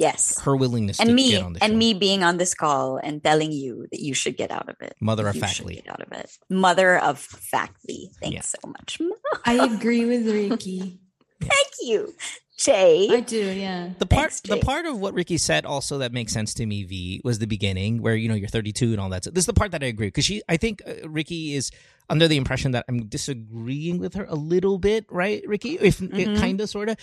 Yes. 0.00 0.40
her 0.40 0.56
willingness 0.56 0.98
And 0.98 1.08
to 1.10 1.14
me 1.14 1.30
get 1.30 1.42
on 1.42 1.52
the 1.52 1.62
and 1.62 1.72
show. 1.72 1.76
me 1.76 1.92
being 1.94 2.22
on 2.24 2.38
this 2.38 2.54
call 2.54 2.96
and 2.96 3.22
telling 3.22 3.52
you 3.52 3.86
that 3.92 4.00
you 4.00 4.14
should 4.14 4.36
get 4.36 4.50
out 4.50 4.68
of 4.68 4.76
it. 4.80 4.94
Mother 5.00 5.28
of 5.28 5.36
factly. 5.36 5.74
get 5.76 5.88
out 5.88 6.00
of 6.00 6.10
it. 6.12 6.30
Mother 6.48 6.98
of 6.98 7.18
factly. 7.20 8.10
Thanks 8.20 8.34
Yeah. 8.34 8.60
so 8.62 8.68
much. 8.68 8.98
I 9.44 9.54
agree 9.64 10.04
with 10.06 10.26
Ricky. 10.26 10.98
Thank 11.40 11.72
you, 11.82 12.14
Jay. 12.58 13.08
I 13.10 13.20
do, 13.20 13.38
yeah. 13.52 13.90
The 13.98 14.06
part, 14.06 14.32
Thanks, 14.32 14.40
the 14.42 14.58
part 14.58 14.84
of 14.86 14.98
what 15.00 15.14
Ricky 15.14 15.38
said 15.38 15.64
also 15.64 15.98
that 15.98 16.12
makes 16.12 16.32
sense 16.32 16.52
to 16.54 16.66
me, 16.66 16.84
V, 16.84 17.20
was 17.24 17.38
the 17.38 17.46
beginning 17.46 18.02
where 18.02 18.14
you 18.14 18.28
know 18.28 18.34
you're 18.34 18.48
32 18.48 18.92
and 18.92 19.00
all 19.00 19.08
that. 19.10 19.24
So 19.24 19.30
this 19.30 19.42
is 19.42 19.46
the 19.46 19.54
part 19.54 19.70
that 19.72 19.82
I 19.82 19.86
agree 19.86 20.08
because 20.08 20.24
she, 20.26 20.42
I 20.48 20.56
think 20.58 20.82
uh, 20.86 21.08
Ricky 21.08 21.54
is 21.54 21.70
under 22.10 22.26
the 22.28 22.36
impression 22.36 22.72
that 22.72 22.84
I'm 22.88 23.06
disagreeing 23.06 23.98
with 23.98 24.14
her 24.14 24.26
a 24.28 24.34
little 24.34 24.78
bit, 24.78 25.06
right, 25.10 25.42
Ricky? 25.46 25.78
If 25.80 25.98
Mhm. 26.00 26.38
kind 26.38 26.60
of, 26.60 26.68
sort 26.68 26.88
of. 26.90 26.96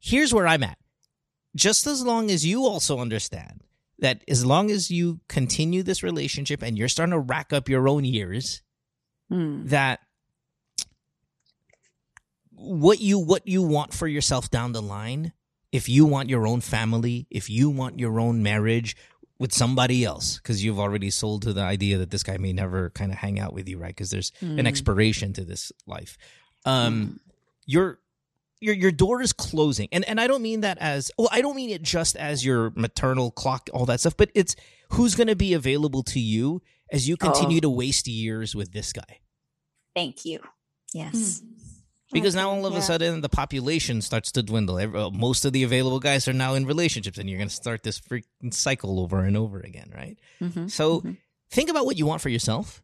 Here's 0.00 0.34
where 0.34 0.46
I'm 0.46 0.62
at. 0.62 0.76
Just 1.56 1.86
as 1.86 2.02
long 2.04 2.30
as 2.30 2.44
you 2.44 2.64
also 2.64 2.98
understand 2.98 3.62
that, 4.00 4.22
as 4.28 4.44
long 4.44 4.70
as 4.70 4.90
you 4.90 5.20
continue 5.28 5.82
this 5.82 6.02
relationship 6.02 6.62
and 6.62 6.76
you're 6.76 6.88
starting 6.88 7.12
to 7.12 7.18
rack 7.20 7.52
up 7.52 7.68
your 7.68 7.88
own 7.88 8.04
years, 8.04 8.62
Hmm. 9.30 9.66
that 9.68 10.00
what 12.50 13.00
you 13.00 13.18
what 13.18 13.46
you 13.48 13.62
want 13.62 13.92
for 13.92 14.06
yourself 14.06 14.50
down 14.50 14.72
the 14.72 14.82
line 14.82 15.32
if 15.72 15.88
you 15.88 16.04
want 16.06 16.28
your 16.28 16.46
own 16.46 16.60
family 16.60 17.26
if 17.30 17.50
you 17.50 17.68
want 17.68 17.98
your 17.98 18.20
own 18.20 18.42
marriage 18.42 18.96
with 19.38 19.52
somebody 19.52 20.04
else 20.04 20.36
because 20.38 20.64
you've 20.64 20.78
already 20.78 21.10
sold 21.10 21.42
to 21.42 21.52
the 21.52 21.60
idea 21.60 21.98
that 21.98 22.10
this 22.10 22.22
guy 22.22 22.36
may 22.36 22.52
never 22.52 22.90
kind 22.90 23.10
of 23.10 23.18
hang 23.18 23.40
out 23.40 23.52
with 23.52 23.68
you 23.68 23.76
right 23.78 23.88
because 23.88 24.10
there's 24.10 24.30
an 24.40 24.56
Mm. 24.58 24.66
expiration 24.68 25.32
to 25.32 25.44
this 25.44 25.72
life 25.86 26.16
um 26.64 27.18
your 27.66 27.98
your 28.64 28.74
your 28.74 28.90
door 28.92 29.20
is 29.22 29.32
closing 29.32 29.88
and 29.92 30.04
and 30.08 30.20
i 30.20 30.26
don't 30.26 30.42
mean 30.42 30.60
that 30.62 30.78
as 30.78 31.10
well 31.18 31.28
i 31.32 31.40
don't 31.42 31.56
mean 31.56 31.70
it 31.70 31.82
just 31.82 32.16
as 32.16 32.44
your 32.44 32.70
maternal 32.76 33.30
clock 33.30 33.68
all 33.74 33.84
that 33.86 34.00
stuff 34.00 34.16
but 34.16 34.30
it's 34.34 34.56
who's 34.90 35.14
going 35.14 35.26
to 35.28 35.36
be 35.36 35.52
available 35.54 36.02
to 36.02 36.18
you 36.20 36.60
as 36.90 37.06
you 37.08 37.16
continue 37.16 37.58
Oh. 37.58 37.60
to 37.60 37.70
waste 37.70 38.06
years 38.08 38.54
with 38.54 38.72
this 38.72 38.92
guy 38.92 39.20
Thank 39.94 40.24
you. 40.24 40.40
Yes. 40.92 41.40
because 42.12 42.34
now 42.34 42.50
all 42.50 42.66
of 42.66 42.74
a 42.74 42.82
sudden 42.82 43.20
the 43.20 43.28
population 43.28 44.00
starts 44.02 44.30
to 44.32 44.42
dwindle. 44.42 44.76
Uh, 44.76 45.10
most 45.10 45.44
of 45.44 45.52
the 45.52 45.62
available 45.64 46.00
guys 46.00 46.26
are 46.28 46.32
now 46.32 46.54
in 46.54 46.66
relationships, 46.66 47.18
and 47.18 47.28
you're 47.28 47.38
going 47.38 47.48
to 47.48 47.54
start 47.54 47.82
this 47.82 48.00
freaking 48.00 48.52
cycle 48.52 49.00
over 49.00 49.24
and 49.24 49.36
over 49.36 49.58
again, 49.60 49.92
right? 49.94 50.16
Mhm. 50.40 50.70
So 50.70 51.00
Mhm. 51.00 51.16
think 51.50 51.70
about 51.70 51.86
what 51.86 51.96
you 51.98 52.06
want 52.06 52.22
for 52.22 52.28
yourself. 52.28 52.82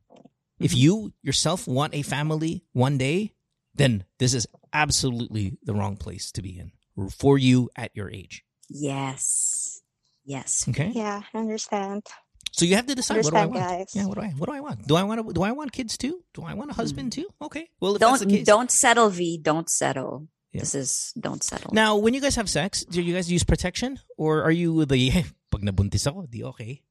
If 0.61 0.73
Mhm. 0.73 0.77
you 0.79 1.13
yourself 1.23 1.67
want 1.69 1.95
a 1.95 2.03
family 2.03 2.65
one 2.73 2.99
day, 2.99 3.33
then 3.81 4.05
this 4.19 4.35
is 4.35 4.47
absolutely 4.73 5.57
the 5.65 5.73
wrong 5.75 5.97
place 5.97 6.31
to 6.33 6.43
be 6.43 6.59
in 6.59 6.73
for 7.11 7.39
you 7.39 7.71
at 7.77 7.91
your 7.97 8.11
age. 8.11 8.45
Yes. 8.69 9.81
Yes. 10.25 10.69
Okay, 10.69 10.93
Yeah, 10.95 11.23
I 11.35 11.39
understand. 11.39 12.07
so 12.53 12.65
you 12.69 12.77
have 12.77 12.87
to 12.87 12.95
decide 12.95 13.25
what 13.25 13.33
do 13.33 13.41
I 13.41 13.47
want. 13.47 13.59
guys. 13.61 13.91
Yeah, 13.97 14.07
what 14.07 14.17
do 14.19 14.23
I 14.23 14.31
what 14.37 14.47
do 14.49 14.55
I 14.55 14.61
want? 14.61 14.87
Do 14.87 14.95
I 14.97 15.03
want 15.03 15.19
to, 15.27 15.33
do 15.33 15.43
I 15.43 15.53
want 15.53 15.73
kids 15.73 15.97
too? 15.97 16.23
Do 16.35 16.43
I 16.45 16.55
want 16.55 16.71
a 16.71 16.75
husband 16.75 17.13
too? 17.13 17.27
Okay, 17.41 17.71
well 17.81 17.95
if 17.97 18.01
that's 18.01 18.21
the 18.21 18.27
Don't 18.27 18.37
case, 18.37 18.47
don't 18.47 18.71
settle, 18.71 19.09
V. 19.11 19.39
Don't 19.43 19.69
settle. 19.71 20.29
Yeah. 20.53 20.61
This 20.61 20.75
is 20.75 20.91
don't 21.19 21.43
settle. 21.43 21.71
Now, 21.73 21.97
when 21.97 22.13
you 22.13 22.21
guys 22.21 22.35
have 22.37 22.51
sex, 22.51 22.85
do 22.85 23.01
you 23.01 23.15
guys 23.15 23.31
use 23.31 23.45
protection 23.47 23.99
or 24.19 24.43
are 24.43 24.51
you 24.51 24.85
the 24.85 25.11
pag 25.51 25.63
nabuntis 25.63 26.07
ako, 26.07 26.27
di 26.27 26.43
okay? 26.45 26.83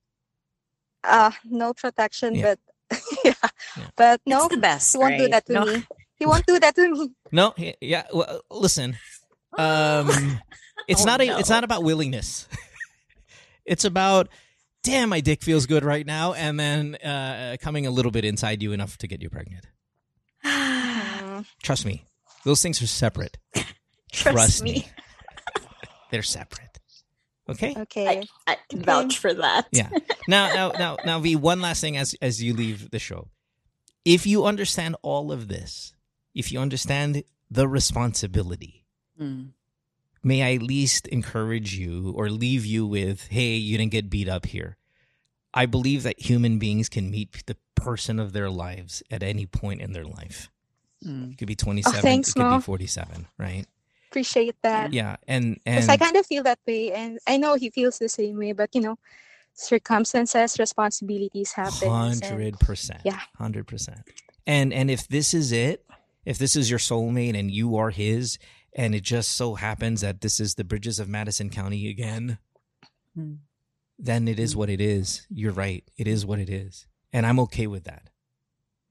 Uh 1.03 1.31
no 1.45 1.71
protection, 1.73 2.35
Yeah. 2.35 2.55
but 2.55 2.59
yeah. 3.23 3.47
Yeah. 3.77 3.89
But 3.95 4.19
it's 4.25 4.31
no, 4.31 4.47
the 4.49 4.57
best. 4.57 4.91
he 4.91 4.97
won't 4.99 5.17
do 5.19 5.27
that 5.29 5.45
to 5.47 5.53
No. 5.53 5.63
me. 5.67 5.83
He 6.19 6.25
won't 6.25 6.45
do 6.45 6.59
that 6.59 6.75
to 6.75 6.89
me. 6.91 7.09
No, 7.31 7.53
y- 7.57 7.75
yeah. 7.81 8.03
Well, 8.13 8.41
listen, 8.51 8.97
um, 9.57 10.09
it's 10.87 11.01
Oh, 11.03 11.05
not 11.05 11.21
a, 11.21 11.25
no. 11.27 11.37
it's 11.39 11.49
not 11.49 11.63
about 11.63 11.83
willingness. 11.83 12.47
it's 13.65 13.85
about, 13.85 14.27
damn, 14.83 15.09
my 15.09 15.21
dick 15.21 15.41
feels 15.41 15.65
good 15.65 15.83
right 15.85 16.05
now, 16.05 16.33
and 16.33 16.59
then 16.59 16.95
uh, 16.95 17.55
coming 17.61 17.85
a 17.87 17.91
little 17.91 18.11
bit 18.11 18.25
inside 18.25 18.61
you 18.61 18.73
enough 18.73 18.97
to 18.97 19.07
get 19.07 19.21
you 19.21 19.29
pregnant. 19.29 19.65
Trust 21.63 21.85
me, 21.85 22.05
those 22.43 22.61
things 22.61 22.81
are 22.81 22.87
separate. 22.87 23.37
Trust, 24.11 24.63
me. 24.63 24.87
they're 26.11 26.21
separate. 26.23 26.65
Okay. 27.47 27.73
Okay. 27.77 28.07
I, 28.47 28.53
I 28.53 28.57
can 28.69 28.81
vouch 28.83 29.17
for 29.17 29.33
that. 29.33 29.67
Yeah. 29.71 29.89
Now, 30.27 30.53
now, 30.53 30.69
now, 30.71 30.97
now, 31.05 31.19
V. 31.19 31.35
One 31.35 31.61
last 31.61 31.81
thing 31.81 31.97
as 31.97 32.13
as 32.21 32.41
you 32.43 32.53
leave 32.53 32.91
the 32.91 32.99
show, 32.99 33.27
if 34.05 34.27
you 34.27 34.45
understand 34.45 34.95
all 35.01 35.31
of 35.31 35.47
this, 35.47 35.93
if 36.33 36.51
you 36.51 36.59
understand 36.59 37.23
the 37.49 37.67
responsibility, 37.67 38.85
Mm. 39.19 39.51
may 40.23 40.43
I 40.43 40.55
at 40.55 40.61
least 40.61 41.07
encourage 41.07 41.75
you 41.75 42.11
or 42.15 42.29
leave 42.29 42.65
you 42.65 42.85
with, 42.85 43.27
hey, 43.27 43.55
you 43.55 43.77
didn't 43.77 43.91
get 43.91 44.09
beat 44.09 44.29
up 44.29 44.45
here. 44.45 44.77
I 45.53 45.65
believe 45.65 46.03
that 46.03 46.19
human 46.19 46.59
beings 46.59 46.89
can 46.89 47.09
meet 47.09 47.43
the 47.45 47.57
person 47.75 48.19
of 48.19 48.33
their 48.33 48.49
lives 48.49 49.01
at 49.09 49.23
any 49.23 49.45
point 49.45 49.81
in 49.81 49.93
their 49.93 50.05
life. 50.05 50.49
Mm. 51.03 51.31
It 51.33 51.37
could 51.37 51.47
be 51.47 51.55
27, 51.55 52.01
thanks, 52.01 52.29
it 52.29 52.33
could 52.35 52.57
be 52.57 52.61
47, 52.61 53.27
right? 53.37 53.65
Appreciate 54.09 54.55
that. 54.63 54.91
Yeah. 54.93 55.17
And, 55.27 55.55
Because 55.63 55.83
and 55.83 55.91
I 55.91 55.97
kind 55.97 56.15
of 56.17 56.25
feel 56.25 56.43
that 56.43 56.59
way, 56.67 56.91
and 56.91 57.19
I 57.27 57.37
know 57.37 57.55
he 57.55 57.69
feels 57.69 57.99
the 57.99 58.09
same 58.09 58.37
way. 58.37 58.53
But 58.53 58.73
you 58.73 58.81
know, 58.81 58.97
circumstances, 59.53 60.57
responsibilities 60.59 61.51
happen. 61.53 61.89
hundred 61.89 62.59
percent. 62.59 63.01
Yeah. 63.05 63.19
Hundred 63.37 63.67
percent. 63.67 63.99
And 64.47 64.73
and 64.73 64.89
if 64.89 65.07
this 65.07 65.33
is 65.33 65.51
it, 65.51 65.85
if 66.29 66.37
this 66.37 66.55
is 66.55 66.69
your 66.69 66.77
soulmate 66.77 67.35
and 67.37 67.49
you 67.49 67.75
are 67.75 67.89
his, 67.89 68.37
and 68.75 68.93
it 68.93 69.01
just 69.01 69.31
so 69.31 69.55
happens 69.55 70.01
that 70.01 70.21
this 70.21 70.39
is 70.39 70.53
the 70.53 70.63
bridges 70.63 70.99
of 70.99 71.09
Madison 71.09 71.49
County 71.49 71.89
again, 71.89 72.37
Hmm. 73.15 73.37
then 73.97 74.27
it 74.27 74.39
is 74.39 74.55
what 74.55 74.69
it 74.69 74.79
is. 74.79 75.25
You're 75.31 75.51
right. 75.51 75.83
It 75.97 76.07
is 76.07 76.27
what 76.27 76.37
it 76.37 76.47
is. 76.47 76.85
And 77.11 77.25
I'm 77.25 77.39
okay 77.39 77.65
with 77.65 77.85
that. 77.85 78.11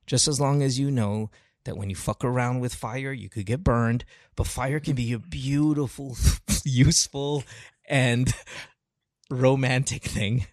Just 0.05 0.27
as 0.27 0.41
long 0.41 0.63
as 0.63 0.81
you 0.81 0.91
know 0.91 1.31
that 1.63 1.77
when 1.77 1.91
you 1.91 1.95
fuck 1.95 2.25
around 2.25 2.59
with 2.59 2.75
fire, 2.75 3.13
you 3.13 3.29
could 3.29 3.47
get 3.47 3.63
burned, 3.63 4.05
but 4.35 4.49
fire 4.49 4.81
can 4.81 4.97
be 4.97 5.13
a 5.13 5.19
beautiful, 5.21 6.17
useful, 6.65 7.45
and 7.89 8.35
romantic 9.31 10.03
thing. 10.03 10.47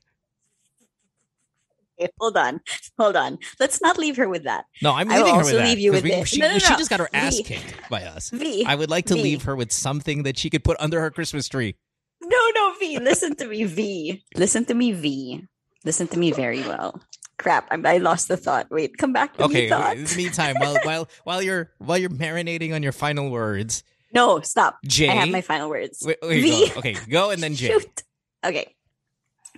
Okay, 1.99 2.11
hold 2.19 2.37
on, 2.37 2.59
hold 2.97 3.15
on. 3.15 3.37
Let's 3.59 3.81
not 3.81 3.97
leave 3.97 4.17
her 4.17 4.27
with 4.27 4.43
that. 4.43 4.65
No, 4.81 4.91
I'm 4.93 5.07
leaving 5.07 5.33
her 5.35 5.43
with 5.43 5.53
that. 5.53 5.65
leave 5.65 5.79
you 5.79 5.91
with 5.91 6.03
we- 6.03 6.11
this. 6.11 6.29
She, 6.29 6.39
No, 6.39 6.51
no, 6.51 6.59
she 6.59 6.75
just 6.75 6.89
got 6.89 6.99
her 6.99 7.09
ass 7.13 7.37
V. 7.37 7.43
kicked 7.43 7.89
by 7.89 8.03
us. 8.03 8.29
V. 8.29 8.65
I 8.65 8.75
would 8.75 8.89
like 8.89 9.05
to 9.07 9.15
V. 9.15 9.21
leave 9.23 9.43
her 9.43 9.55
with 9.55 9.71
something 9.71 10.23
that 10.23 10.37
she 10.37 10.49
could 10.49 10.63
put 10.63 10.77
under 10.79 10.99
her 11.01 11.11
Christmas 11.11 11.47
tree. 11.47 11.75
No, 12.21 12.49
no, 12.55 12.73
V. 12.79 12.99
Listen 12.99 13.35
to 13.35 13.47
me, 13.47 13.63
V. 13.65 14.23
Listen 14.35 14.65
to 14.65 14.73
me, 14.73 14.91
V. 14.91 15.45
Listen 15.83 16.07
to 16.07 16.17
me 16.19 16.31
very 16.31 16.61
well. 16.61 17.01
Crap, 17.37 17.67
I, 17.69 17.77
I 17.95 17.97
lost 17.97 18.29
the 18.29 18.37
thought. 18.37 18.67
Wait, 18.71 18.97
come 18.97 19.11
back 19.13 19.35
to 19.37 19.43
Okay. 19.43 19.65
In 19.65 20.05
the 20.05 20.13
meantime, 20.17 20.55
while 20.59 20.77
while 20.83 21.07
while 21.25 21.41
you're 21.41 21.71
while 21.79 21.97
you're 21.97 22.09
marinating 22.09 22.73
on 22.73 22.81
your 22.81 22.93
final 22.93 23.29
words, 23.29 23.83
No, 24.13 24.39
stop. 24.39 24.79
Jay. 24.85 25.09
I 25.09 25.13
have 25.15 25.29
my 25.29 25.41
final 25.41 25.69
words. 25.69 26.01
wait, 26.05 26.17
wait, 26.21 26.41
V. 26.41 26.69
go. 26.69 26.79
Okay, 26.79 26.95
go 27.09 27.29
and 27.31 27.43
then 27.43 27.53
Jay. 27.59 27.67
Shoot. 27.67 28.03
Okay. 28.43 28.73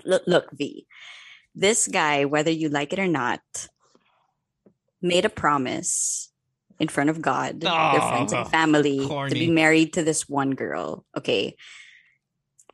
Look, 0.05 0.23
look, 0.27 0.51
V. 0.53 0.85
This 1.59 1.87
guy, 1.87 2.25
whether 2.25 2.51
you 2.51 2.69
like 2.69 2.93
it 2.93 2.99
or 2.99 3.07
not, 3.07 3.41
made 5.01 5.25
a 5.25 5.29
promise 5.29 6.31
in 6.79 6.87
front 6.87 7.09
of 7.09 7.19
God, 7.19 7.61
their 7.61 7.71
friends 7.99 8.31
Oh, 8.31 8.41
and 8.41 8.49
family, 8.49 9.07
corny. 9.07 9.29
to 9.33 9.39
be 9.39 9.49
married 9.49 9.93
to 9.93 10.03
this 10.03 10.29
one 10.29 10.51
girl. 10.51 11.03
Okay. 11.17 11.55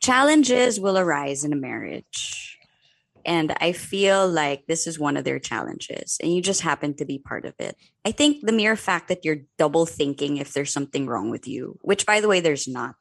Challenges 0.01 0.81
will 0.81 0.97
arise 0.97 1.45
in 1.45 1.53
a 1.53 1.55
marriage. 1.55 2.59
And 3.25 3.55
I 3.61 3.71
feel 3.71 4.27
like 4.27 4.65
this 4.67 4.85
is 4.85 4.99
one 4.99 5.15
of 5.15 5.23
their 5.23 5.39
challenges, 5.39 6.17
and 6.21 6.33
you 6.35 6.41
just 6.41 6.59
happen 6.59 6.93
to 6.95 7.05
be 7.05 7.19
part 7.19 7.45
of 7.45 7.53
it. 7.57 7.77
I 8.03 8.11
think 8.11 8.45
the 8.45 8.51
mere 8.51 8.75
fact 8.75 9.07
that 9.07 9.23
you're 9.23 9.47
double 9.57 9.85
thinking 9.85 10.35
if 10.35 10.51
there's 10.51 10.73
something 10.73 11.07
wrong 11.07 11.29
with 11.31 11.47
you, 11.47 11.79
which 11.83 12.05
by 12.05 12.19
the 12.19 12.27
way, 12.27 12.41
there's 12.41 12.67
not, 12.67 12.95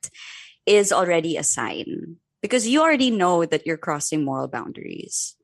is 0.65 0.93
already 0.93 1.37
a 1.37 1.43
sign 1.43 2.19
because 2.41 2.69
you 2.69 2.83
already 2.83 3.11
know 3.11 3.45
that 3.45 3.67
you're 3.67 3.77
crossing 3.77 4.25
moral 4.25 4.47
boundaries. 4.47 5.35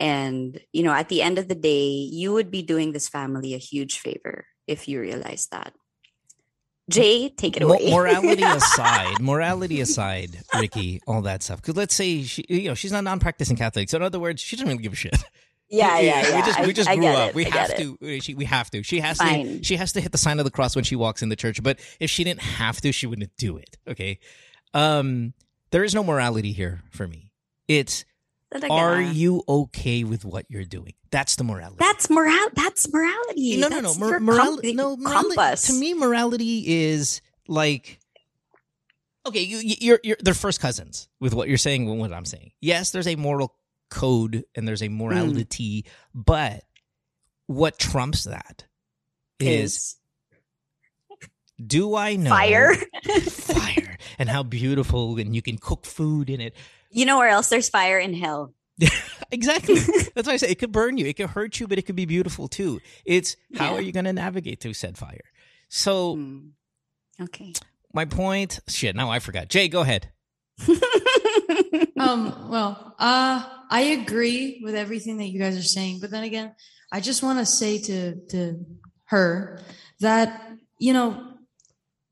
And, 0.00 0.60
you 0.72 0.82
know, 0.82 0.92
at 0.92 1.08
the 1.08 1.22
end 1.22 1.38
of 1.38 1.48
the 1.48 1.54
day, 1.54 1.88
you 1.88 2.32
would 2.32 2.50
be 2.50 2.62
doing 2.62 2.92
this 2.92 3.08
family 3.08 3.54
a 3.54 3.58
huge 3.58 3.98
favor 3.98 4.46
if 4.66 4.88
you 4.88 5.00
realize 5.00 5.48
that. 5.52 5.74
Jay, 6.88 7.28
take 7.30 7.56
it 7.56 7.62
away. 7.64 7.90
morality 7.90 8.42
aside, 8.44 9.20
morality 9.20 9.80
aside, 9.80 10.40
Ricky, 10.56 11.00
all 11.06 11.22
that 11.22 11.42
stuff. 11.42 11.60
Because 11.60 11.76
let's 11.76 11.94
say 11.94 12.22
she, 12.22 12.44
you 12.48 12.68
know, 12.68 12.74
she's 12.74 12.92
not 12.92 13.02
non-practicing 13.02 13.56
Catholic, 13.56 13.88
so 13.90 13.96
in 13.96 14.02
other 14.04 14.20
words, 14.20 14.40
she 14.40 14.54
doesn't 14.54 14.68
really 14.68 14.82
give 14.82 14.92
a 14.92 14.96
shit. 14.96 15.16
yeah, 15.68 15.98
yeah, 15.98 16.28
yeah. 16.28 16.36
We 16.36 16.42
just, 16.46 16.60
we 16.66 16.72
just 16.72 16.88
I 16.88 16.94
grew 16.94 17.02
get 17.02 17.16
up. 17.16 17.28
it, 17.30 17.34
We 17.34 17.46
I 17.46 17.48
have 17.56 17.76
to. 17.76 18.20
She, 18.20 18.34
we 18.34 18.44
have 18.44 18.70
to. 18.70 18.84
She 18.84 19.00
has 19.00 19.18
to. 19.18 19.64
She 19.64 19.74
has 19.76 19.92
to 19.94 20.00
hit 20.00 20.12
the 20.12 20.18
sign 20.18 20.38
of 20.38 20.44
the 20.44 20.50
cross 20.52 20.76
when 20.76 20.84
she 20.84 20.94
walks 20.94 21.22
in 21.22 21.28
the 21.28 21.34
church. 21.34 21.60
But 21.60 21.80
if 21.98 22.08
she 22.08 22.22
didn't 22.22 22.42
have 22.42 22.80
to, 22.82 22.92
she 22.92 23.08
wouldn't 23.08 23.36
do 23.36 23.56
it. 23.56 23.76
Okay. 23.88 24.20
Um, 24.72 25.34
there 25.72 25.82
is 25.82 25.92
no 25.92 26.04
morality 26.04 26.52
here 26.52 26.82
for 26.92 27.08
me. 27.08 27.32
It's 27.66 28.04
Talaga. 28.54 28.70
are 28.70 29.00
you 29.00 29.42
okay 29.48 30.04
with 30.04 30.24
what 30.24 30.46
you're 30.48 30.64
doing? 30.64 30.94
That's 31.10 31.36
the 31.36 31.44
morality. 31.44 31.76
That's 31.80 32.08
moral. 32.08 32.48
That's 32.54 32.92
morality. 32.92 33.56
no, 33.56 33.68
no, 33.68 33.80
no. 33.80 33.94
Mor- 33.94 34.20
morality. 34.20 34.72
no, 34.72 34.96
morality. 34.96 35.34
compass. 35.36 35.66
To 35.66 35.72
me, 35.72 35.94
morality 35.94 36.64
is 36.66 37.20
like 37.48 37.98
okay, 39.26 39.42
you, 39.42 39.58
you- 39.58 39.76
you're 39.80 40.00
you're 40.02 40.16
they're 40.20 40.34
first 40.34 40.60
cousins 40.60 41.08
with 41.20 41.34
what 41.34 41.48
you're 41.48 41.58
saying 41.58 41.88
and 41.88 41.98
what 41.98 42.12
I'm 42.12 42.24
saying. 42.24 42.52
Yes, 42.60 42.90
there's 42.90 43.08
a 43.08 43.16
moral 43.16 43.54
code 43.90 44.44
and 44.54 44.66
there's 44.66 44.82
a 44.82 44.88
hmm. 44.88 44.96
morality, 44.96 45.86
but 46.14 46.62
what 47.46 47.78
trumps 47.78 48.24
that 48.24 48.64
is, 49.38 49.96
do 51.64 51.94
I 51.94 52.16
know 52.16 52.30
fire. 52.30 52.74
fire 52.74 53.98
and 54.18 54.28
how 54.28 54.42
beautiful 54.42 55.18
and 55.18 55.34
you 55.34 55.42
can 55.42 55.58
cook 55.58 55.84
food 55.84 56.30
in 56.30 56.40
it. 56.40 56.54
You 56.96 57.04
know 57.04 57.18
where 57.18 57.28
else 57.28 57.48
there's 57.50 57.68
fire 57.68 57.98
in 57.98 58.12
hell? 58.14 58.52
Exactly. 59.32 59.74
That's 60.14 60.28
why 60.28 60.34
I 60.34 60.36
say 60.36 60.50
it 60.50 60.58
could 60.60 60.70
burn 60.70 60.98
you, 60.98 61.06
it 61.06 61.16
could 61.16 61.30
hurt 61.30 61.58
you, 61.58 61.66
but 61.66 61.78
it 61.78 61.82
could 61.82 61.96
be 61.96 62.04
beautiful 62.04 62.46
too. 62.46 62.80
It's 63.04 63.36
how 63.56 63.72
Yeah. 63.72 63.78
are 63.78 63.80
you 63.80 63.90
going 63.90 64.04
to 64.04 64.12
navigate 64.12 64.60
through 64.60 64.74
said 64.74 64.96
fire? 64.96 65.24
So 65.68 66.14
Hmm. 66.14 66.48
Okay. 67.20 67.52
my 67.92 68.04
point, 68.04 68.60
shit. 68.68 68.94
Now 68.94 69.10
I 69.10 69.18
forgot. 69.18 69.48
Jay, 69.48 69.68
go 69.68 69.80
ahead. 69.80 70.10
Um, 71.98 72.50
well, 72.50 72.94
uh, 72.98 73.42
I 73.70 73.80
agree 74.00 74.60
with 74.62 74.74
everything 74.74 75.16
that 75.18 75.26
you 75.26 75.40
guys 75.40 75.56
are 75.56 75.62
saying, 75.62 75.98
but 76.00 76.10
then 76.10 76.24
again, 76.24 76.54
I 76.92 77.00
just 77.00 77.22
want 77.22 77.38
to 77.38 77.46
say 77.46 77.78
to 77.78 78.16
to 78.28 78.64
her 79.06 79.60
that 80.00 80.50
you 80.78 80.92
know 80.92 81.34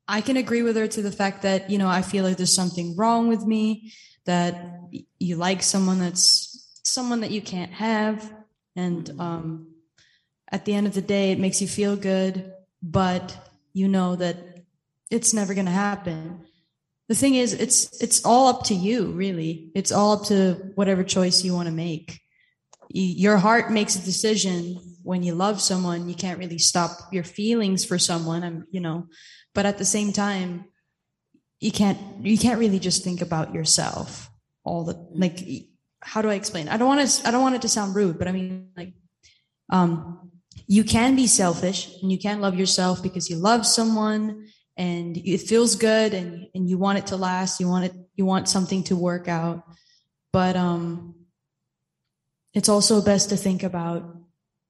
I 0.07 0.21
can 0.21 0.37
agree 0.37 0.63
with 0.63 0.75
her 0.75 0.87
to 0.87 1.01
the 1.01 1.11
fact 1.11 1.43
that 1.43 1.69
you 1.69 1.77
know 1.77 1.87
I 1.87 2.01
feel 2.01 2.23
like 2.25 2.37
there's 2.37 2.53
something 2.53 2.95
wrong 2.97 3.27
with 3.27 3.45
me, 3.45 3.93
that 4.25 4.81
you 5.19 5.35
like 5.35 5.63
someone 5.63 5.99
that's 5.99 6.79
someone 6.83 7.21
that 7.21 7.31
you 7.31 7.41
can't 7.41 7.71
have, 7.71 8.33
and 8.75 9.09
um, 9.19 9.67
at 10.51 10.65
the 10.65 10.73
end 10.73 10.87
of 10.87 10.93
the 10.93 11.01
day, 11.01 11.31
it 11.31 11.39
makes 11.39 11.61
you 11.61 11.67
feel 11.67 11.95
good, 11.95 12.53
but 12.81 13.37
you 13.73 13.87
know 13.87 14.15
that 14.15 14.37
it's 15.09 15.33
never 15.33 15.53
going 15.53 15.65
to 15.65 15.71
happen. 15.71 16.45
The 17.07 17.15
thing 17.15 17.35
is 17.35 17.53
it's 17.53 18.01
it's 18.01 18.25
all 18.25 18.47
up 18.47 18.63
to 18.65 18.75
you 18.75 19.11
really. 19.11 19.71
It's 19.75 19.91
all 19.91 20.13
up 20.13 20.25
to 20.25 20.71
whatever 20.75 21.03
choice 21.03 21.43
you 21.43 21.53
want 21.53 21.67
to 21.67 21.73
make 21.73 22.19
your 22.89 23.37
heart 23.37 23.71
makes 23.71 23.95
a 23.95 24.05
decision 24.05 24.79
when 25.03 25.21
you 25.21 25.35
love 25.35 25.61
someone. 25.61 26.07
You 26.07 26.15
can't 26.15 26.39
really 26.39 26.57
stop 26.57 26.91
your 27.11 27.23
feelings 27.23 27.83
for 27.83 27.99
someone 27.99 28.43
and 28.43 28.63
you 28.71 28.79
know. 28.79 29.07
But 29.53 29.65
at 29.65 29.77
the 29.77 29.85
same 29.85 30.13
time 30.13 30.65
you 31.59 31.71
can't 31.71 31.97
you 32.21 32.37
can't 32.37 32.59
really 32.59 32.79
just 32.79 33.03
think 33.03 33.21
about 33.21 33.53
yourself 33.53 34.29
all 34.63 34.83
the 34.83 34.93
like 35.13 35.39
how 36.01 36.21
do 36.21 36.29
i 36.29 36.35
explain? 36.35 36.69
I 36.69 36.77
don't 36.77 36.87
want 36.87 37.07
to 37.07 37.27
i 37.27 37.31
don't 37.31 37.41
want 37.41 37.55
it 37.55 37.61
to 37.63 37.69
sound 37.69 37.95
rude 37.95 38.19
but 38.19 38.27
i 38.27 38.31
mean 38.31 38.69
like 38.77 38.93
um 39.71 40.31
you 40.67 40.83
can 40.83 41.15
be 41.15 41.27
selfish 41.27 41.89
and 42.01 42.11
you 42.11 42.17
can 42.17 42.41
love 42.41 42.55
yourself 42.55 43.03
because 43.03 43.29
you 43.29 43.37
love 43.37 43.65
someone 43.65 44.47
and 44.77 45.17
it 45.17 45.39
feels 45.39 45.75
good 45.75 46.13
and 46.13 46.47
and 46.53 46.69
you 46.69 46.77
want 46.77 46.97
it 46.97 47.07
to 47.07 47.17
last 47.17 47.59
you 47.59 47.67
want 47.67 47.85
it 47.85 47.93
you 48.15 48.25
want 48.25 48.47
something 48.47 48.83
to 48.83 48.95
work 48.95 49.27
out. 49.27 49.63
But 50.31 50.55
um 50.55 51.15
it's 52.53 52.69
also 52.69 53.01
best 53.01 53.29
to 53.29 53.37
think 53.37 53.63
about 53.63 54.15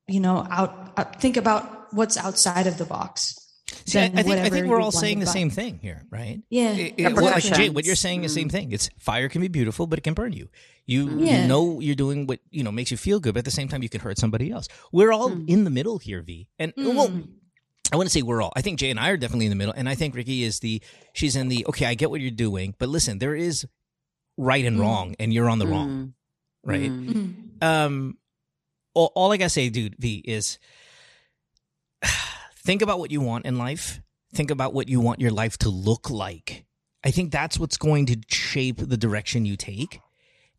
you 0.08 0.20
know 0.20 0.46
out, 0.50 0.94
out 0.98 1.22
think 1.22 1.38
about 1.38 1.94
what's 1.94 2.18
outside 2.18 2.68
of 2.68 2.78
the 2.78 2.86
box 2.86 3.45
See, 3.86 4.00
I, 4.00 4.08
than 4.10 4.20
I 4.20 4.24
think 4.24 4.38
I 4.40 4.50
think 4.50 4.68
we're 4.68 4.80
all 4.82 4.92
saying 4.92 5.20
the 5.20 5.26
blinded 5.26 5.50
by. 5.50 5.56
same 5.56 5.66
thing 5.74 5.80
here, 5.82 6.04
right? 6.10 6.42
yeah 6.50 6.72
It- 6.74 6.94
it- 6.98 7.14
what, 7.14 7.24
like, 7.24 7.44
Jay, 7.44 7.70
what 7.70 7.86
you're 7.86 7.96
saying 7.96 8.24
is 8.24 8.34
the 8.34 8.40
same 8.42 8.50
thing. 8.50 8.72
It's 8.72 8.90
fire 9.00 9.28
can 9.30 9.42
be 9.42 9.48
beautiful, 9.48 9.88
but 9.88 10.00
it 10.00 10.04
can 10.04 10.14
burn 10.14 10.34
you. 10.34 10.50
You, 10.88 11.08
Mm. 11.08 11.26
Yeah. 11.26 11.42
you 11.42 11.48
know 11.48 11.80
you're 11.80 11.96
doing 11.96 12.28
what 12.28 12.40
you 12.52 12.64
know 12.64 12.72
makes 12.72 12.92
you 12.92 12.98
feel 12.98 13.20
good, 13.20 13.34
but 13.34 13.40
at 13.40 13.46
the 13.46 13.52
same 13.52 13.68
time 13.68 13.84
you 13.84 13.90
can 13.90 14.02
hurt 14.02 14.18
somebody 14.18 14.52
else. 14.52 14.68
We're 14.92 15.12
all 15.12 15.30
Mm. 15.32 15.50
in 15.50 15.64
the 15.64 15.70
middle 15.72 15.98
here, 16.00 16.22
V. 16.22 16.48
And 16.60 16.74
well, 16.78 17.10
Mm. 17.10 17.28
I 17.92 17.98
wouldn't 17.98 18.12
say 18.12 18.22
we're 18.24 18.42
all. 18.42 18.52
I 18.56 18.62
think 18.62 18.80
Jay 18.80 18.90
and 18.90 19.00
I 19.00 19.10
are 19.10 19.18
definitely 19.18 19.46
in 19.46 19.52
the 19.52 19.56
middle, 19.56 19.74
and 19.76 19.88
I 19.88 19.96
think 19.96 20.16
Ricky 20.16 20.44
is 20.44 20.60
the. 20.60 20.82
She's 21.14 21.36
in 21.36 21.48
the. 21.50 21.66
Okay, 21.68 21.86
I 21.86 21.94
get 21.96 22.10
what 22.10 22.20
you're 22.22 22.32
doing, 22.32 22.74
but 22.80 22.90
listen, 22.90 23.20
there 23.20 23.36
is 23.36 23.66
right 24.38 24.66
and 24.66 24.78
Mm. 24.78 24.82
wrong, 24.82 25.16
and 25.20 25.32
you're 25.34 25.50
on 25.50 25.60
the 25.60 25.68
wrong, 25.68 25.90
Mm. 25.90 26.14
right? 26.64 26.92
Mm. 26.92 27.14
Mm. 27.62 27.64
um 27.64 28.18
all, 28.94 29.12
all 29.16 29.32
i 29.32 29.38
gotta 29.38 29.50
say 29.50 29.70
dude 29.70 29.96
v 30.00 30.22
is 30.26 30.58
think 32.66 32.82
about 32.82 33.00
what 33.00 33.12
you 33.12 33.22
want 33.22 33.46
in 33.46 33.58
life 33.58 34.02
think 34.34 34.52
about 34.52 34.74
what 34.74 34.90
you 34.90 35.00
want 35.00 35.22
your 35.22 35.32
life 35.32 35.58
to 35.58 35.70
look 35.70 36.10
like 36.10 36.66
i 37.04 37.12
think 37.12 37.32
that's 37.32 37.60
what's 37.60 37.78
going 37.78 38.06
to 38.08 38.18
shape 38.28 38.78
the 38.78 38.98
direction 38.98 39.46
you 39.46 39.56
take 39.56 40.00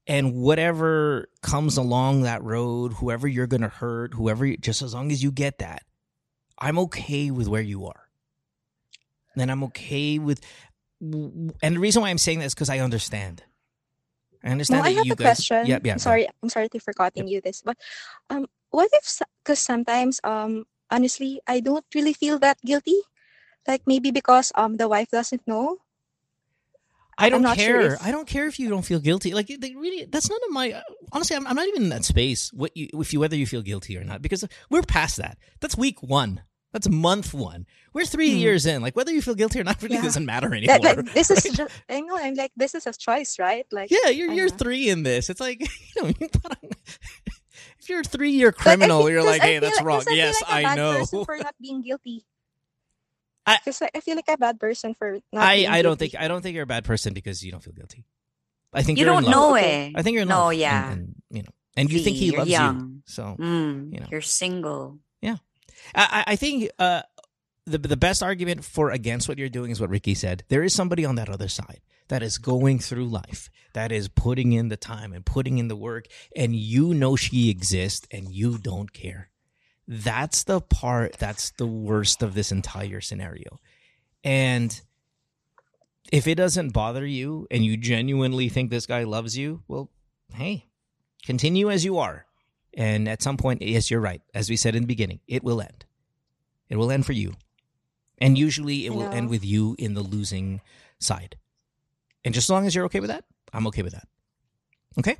and 0.07 0.35
whatever 0.35 1.29
comes 1.43 1.77
along 1.77 2.23
that 2.23 2.43
road 2.43 2.93
whoever 2.95 3.27
you're 3.27 3.49
gonna 3.49 3.69
hurt 3.69 4.15
whoever 4.15 4.57
just 4.57 4.83
as 4.83 4.95
long 4.95 5.11
as 5.11 5.23
you 5.23 5.33
get 5.33 5.59
that 5.59 5.83
i'm 6.59 6.79
okay 6.79 7.31
with 7.31 7.49
where 7.49 7.63
you 7.63 7.87
are 7.87 8.09
and 9.37 9.51
i'm 9.51 9.65
okay 9.65 10.19
with 10.19 10.41
and 11.01 11.77
the 11.77 11.81
reason 11.81 12.01
why 12.03 12.09
i'm 12.09 12.19
saying 12.19 12.39
that 12.39 12.47
is 12.47 12.55
because 12.55 12.71
i 12.71 12.79
understand 12.79 13.43
i 14.45 14.49
understand 14.49 14.81
I 14.87 14.91
that 14.91 14.97
have 14.99 15.07
you 15.07 15.13
a 15.13 15.17
guys 15.17 15.37
question. 15.39 15.67
yeah 15.67 15.79
yeah 15.83 15.93
I'm 15.95 15.99
sorry. 15.99 16.29
I'm 16.43 16.49
sorry 16.49 16.69
to 16.69 16.79
forgetting 16.79 17.27
you 17.27 17.41
this, 17.41 17.63
but 17.63 17.77
um, 18.31 18.47
what 18.71 18.89
if? 18.93 19.21
Because 19.43 19.59
sometimes, 19.59 20.21
um, 20.23 20.67
honestly, 20.91 21.41
I 21.47 21.61
don't 21.61 21.85
really 21.95 22.13
feel 22.13 22.39
that 22.41 22.59
guilty. 22.65 23.01
Like 23.67 23.83
maybe 23.87 24.11
because 24.11 24.53
um 24.55 24.77
the 24.77 24.89
wife 24.89 25.11
doesn't 25.11 25.47
know. 25.47 25.79
I 27.19 27.31
don't 27.31 27.41
not 27.43 27.57
sure 27.59 27.81
care. 27.81 27.95
if- 27.95 28.03
I 28.03 28.11
don't 28.13 28.29
care 28.29 28.47
if 28.47 28.59
you 28.61 28.69
don't 28.69 28.85
feel 28.85 29.01
guilty. 29.01 29.33
Like 29.33 29.47
they 29.49 29.75
really, 29.75 30.05
that's 30.05 30.29
none 30.29 30.39
of 30.47 30.53
my. 30.53 30.83
Honestly, 31.13 31.35
I'm, 31.35 31.47
I'm 31.47 31.57
not 31.57 31.67
even 31.67 31.85
in 31.85 31.89
that 31.89 32.05
space. 32.05 32.53
What 32.53 32.77
you, 32.77 32.89
if 33.01 33.13
you 33.15 33.21
whether 33.21 33.37
you 33.37 33.47
feel 33.47 33.63
guilty 33.63 33.97
or 33.97 34.05
not, 34.05 34.21
because 34.21 34.45
we're 34.69 34.83
past 34.83 35.17
that. 35.17 35.39
That's 35.61 35.77
week 35.79 36.03
one. 36.03 36.43
That's 36.73 36.91
month 36.91 37.33
one. 37.33 37.65
We're 37.95 38.05
three 38.05 38.33
Hmm. 38.33 38.39
years 38.39 38.67
in. 38.67 38.83
Like 38.83 38.95
whether 38.97 39.11
you 39.13 39.23
feel 39.23 39.35
guilty 39.35 39.59
or 39.61 39.65
not 39.65 39.81
really 39.83 39.95
Yeah. 39.97 40.03
doesn't 40.03 40.27
matter 40.27 40.55
anymore. 40.55 40.79
Like 40.79 41.15
this 41.15 41.31
is 41.31 41.43
just. 41.57 41.73
I 41.89 42.03
know. 42.03 42.19
I'm 42.21 42.35
like 42.35 42.53
this 42.55 42.75
is 42.75 42.87
a 42.87 42.93
choice, 42.93 43.39
right? 43.39 43.65
Like 43.73 43.91
yeah, 43.91 44.11
you're 44.11 44.31
I 44.31 44.35
you're 44.35 44.51
know. 44.51 44.57
three 44.57 44.91
in 44.91 45.03
this. 45.03 45.31
It's 45.31 45.41
like 45.41 45.61
you 45.97 46.03
know, 46.03 46.09
you 46.21 46.29
put 46.29 46.53
on- 46.53 46.71
if 47.87 47.91
you're 47.91 48.01
a 48.01 48.05
three 48.05 48.33
year 48.35 48.51
criminal, 48.51 49.09
you're 49.09 49.23
like, 49.23 49.43
hey, 49.43 49.59
that's 49.61 49.77
like- 49.77 49.85
wrong. 49.87 49.99
'cause 50.03 50.09
I 50.09 50.11
feel 50.11 50.17
Yes, 50.19 50.43
like 50.43 50.51
a 50.51 50.55
I 50.55 50.63
bad 50.65 50.77
know. 50.77 50.93
person 50.99 51.25
for 51.25 51.37
not 51.47 51.55
being 51.61 51.83
guilty. 51.83 52.27
I- 53.47 53.59
Because 53.65 53.81
I 53.95 54.01
feel 54.01 54.17
like 54.17 54.29
a 54.29 54.37
bad 54.37 54.59
person 54.59 54.95
for 54.95 55.21
not. 55.33 55.43
I 55.47 55.57
being 55.57 55.69
I 55.69 55.83
don't 55.83 55.91
guilty. 55.99 56.11
think 56.11 56.23
I 56.23 56.29
don't 56.29 56.43
think 56.43 56.55
you're 56.55 56.65
a 56.65 56.67
bad 56.67 56.85
person 56.85 57.15
because 57.15 57.45
you 57.45 57.53
don't 57.53 57.63
feel 57.63 57.73
guilty. 57.75 58.05
I 58.73 58.83
think 58.83 58.99
You 58.99 59.05
you're 59.07 59.15
don't 59.15 59.23
love. 59.25 59.31
know 59.33 59.55
Okay. 59.57 59.87
eh. 59.87 59.93
I 59.95 60.03
think 60.03 60.15
you're 60.15 60.23
in 60.23 60.29
No, 60.29 60.47
love. 60.51 60.55
yeah. 60.55 60.93
and, 60.93 61.15
you 61.31 61.43
know, 61.43 61.51
and 61.77 61.91
you 61.91 61.99
V, 61.99 62.05
think 62.05 62.17
he 62.17 62.37
loves 62.37 62.51
young. 62.51 62.81
you. 62.81 63.03
So 63.07 63.37
Mm, 63.39 63.95
You 63.95 64.01
know. 64.01 64.07
You're 64.11 64.21
single. 64.21 64.99
Yeah, 65.23 65.37
I 65.95 66.25
I 66.27 66.37
think 66.37 66.71
uh, 66.79 67.03
the 67.67 67.79
the 67.79 67.97
best 67.97 68.23
argument 68.23 68.65
for 68.65 68.91
against 68.91 69.29
what 69.29 69.39
you're 69.39 69.49
doing 69.49 69.71
is 69.71 69.81
what 69.81 69.91
Ricky 69.91 70.15
said. 70.15 70.43
There 70.49 70.63
is 70.65 70.75
somebody 70.75 71.05
on 71.05 71.15
that 71.15 71.29
other 71.29 71.49
side 71.49 71.81
that 72.09 72.23
is 72.23 72.39
going 72.39 72.79
through 72.79 73.07
life, 73.07 73.51
that 73.73 73.93
is 73.93 74.09
putting 74.09 74.53
in 74.53 74.69
the 74.69 74.77
time 74.77 75.13
and 75.13 75.25
putting 75.25 75.59
in 75.59 75.69
the 75.69 75.77
work, 75.77 76.07
and 76.35 76.55
you 76.55 76.95
know 76.95 77.17
she 77.17 77.51
exists, 77.51 78.07
and 78.11 78.31
you 78.31 78.59
don't 78.59 78.93
care. 78.93 79.31
That's 79.89 80.45
the 80.45 80.61
part. 80.61 81.19
That's 81.19 81.51
the 81.53 81.67
worst 81.67 82.23
of 82.23 82.35
this 82.35 82.51
entire 82.53 83.01
scenario, 83.01 83.61
and 84.25 84.81
if 86.13 86.27
it 86.27 86.37
doesn't 86.37 86.71
bother 86.71 87.05
you, 87.05 87.47
and 87.51 87.65
you 87.65 87.77
genuinely 87.77 88.49
think 88.49 88.71
this 88.71 88.87
guy 88.87 89.05
loves 89.05 89.37
you, 89.37 89.63
well, 89.67 89.91
hey, 90.35 90.67
continue 91.25 91.71
as 91.71 91.85
you 91.85 91.99
are. 91.99 92.27
And 92.75 93.09
at 93.09 93.23
some 93.23 93.37
point, 93.37 93.63
yes, 93.63 93.91
you're 93.91 94.01
right. 94.01 94.21
As 94.35 94.51
we 94.51 94.57
said 94.57 94.77
in 94.77 94.83
the 94.83 94.87
beginning, 94.87 95.21
it 95.27 95.43
will 95.43 95.61
end. 95.61 95.85
It 96.69 96.77
will 96.77 96.93
end 96.93 97.07
for 97.07 97.13
you. 97.13 97.35
And 98.19 98.37
usually 98.39 98.87
it 98.87 98.95
will 98.95 99.09
end 99.09 99.29
with 99.31 99.45
you 99.45 99.77
in 99.79 99.95
the 99.95 100.03
losing 100.03 100.61
side. 100.99 101.37
And 102.27 102.35
just 102.35 102.47
as 102.47 102.51
long 102.51 102.67
as 102.67 102.75
you're 102.75 102.87
okay 102.87 102.99
with 102.99 103.09
that, 103.09 103.25
I'm 103.53 103.69
okay 103.69 103.83
with 103.83 103.93
that. 103.93 104.09
Okay? 104.99 105.17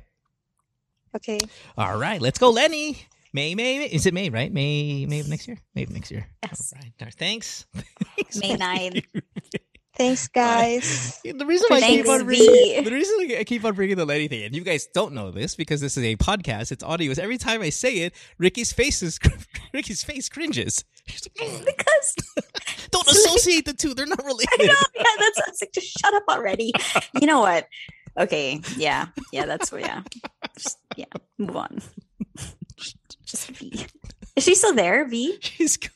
Okay. 1.15 1.39
All 1.77 1.97
right, 1.97 2.21
let's 2.21 2.37
go, 2.37 2.49
Leni. 2.49 2.97
May, 3.31 3.55
May, 3.55 3.79
May. 3.79 3.85
Is 3.85 4.05
it 4.05 4.13
May, 4.13 4.29
right? 4.29 4.51
May, 4.51 5.05
May 5.05 5.21
of 5.21 5.29
next 5.29 5.47
year? 5.47 5.57
May 5.73 5.83
of 5.83 5.89
next 5.89 6.11
year. 6.11 6.27
Yes. 6.43 6.73
All 6.75 6.81
right. 6.81 6.91
Right. 7.01 7.13
Thanks. 7.13 7.65
May 8.35 8.55
9. 8.57 9.01
Thanks, 9.97 10.27
guys. 10.33 11.19
The 11.23 11.45
reason 11.45 11.67
I 11.71 11.81
keep 11.81 12.05
Thanks, 12.05 12.09
on 12.09 12.19
V. 12.19 12.23
bringing, 12.25 12.83
the 12.83 12.91
reason 12.91 13.37
I 13.39 13.43
keep 13.43 13.65
on 13.65 13.73
bringing 13.73 13.97
the 13.97 14.05
Leni 14.05 14.27
thing, 14.27 14.43
and 14.43 14.55
you 14.55 14.63
guys 14.63 14.87
don't 14.93 15.13
know 15.13 15.31
this 15.31 15.55
because 15.55 15.81
this 15.81 15.97
is 15.97 16.03
a 16.03 16.15
podcast, 16.17 16.71
it's 16.71 16.83
audio. 16.83 17.11
Is 17.11 17.19
every 17.19 17.37
time 17.37 17.61
I 17.61 17.69
say 17.69 17.95
it, 17.99 18.13
Ricky's 18.37 18.71
face 18.71 19.01
is 19.01 19.19
Ricky's 19.73 20.03
face 20.03 20.29
cringes. 20.29 20.83
She's 21.07 21.27
like, 21.39 21.49
"Mm, 21.49 21.65
because 21.65 22.15
don't 22.91 23.07
associate 23.07 23.65
the 23.65 23.73
two; 23.73 23.93
they're 23.93 24.05
not 24.05 24.23
related. 24.23 24.49
I 24.61 24.65
know, 24.65 24.73
yeah, 24.95 25.03
that's 25.19 25.39
I 25.39 25.49
was 25.49 25.57
like, 25.61 25.71
just 25.73 25.99
shut 25.99 26.13
up 26.13 26.23
already. 26.29 26.71
You 27.19 27.27
know 27.27 27.39
what? 27.39 27.67
Okay, 28.19 28.61
yeah, 28.77 29.07
yeah, 29.31 29.45
that's 29.45 29.71
what, 29.71 29.81
yeah, 29.81 30.01
just, 30.57 30.77
yeah. 30.95 31.05
Move 31.37 31.55
on. 31.55 31.81
Just 33.25 33.47
V. 33.51 33.85
Is 34.35 34.43
she 34.43 34.55
still 34.55 34.73
there? 34.73 35.07
V. 35.07 35.37
She's 35.41 35.77
gone. 35.77 35.91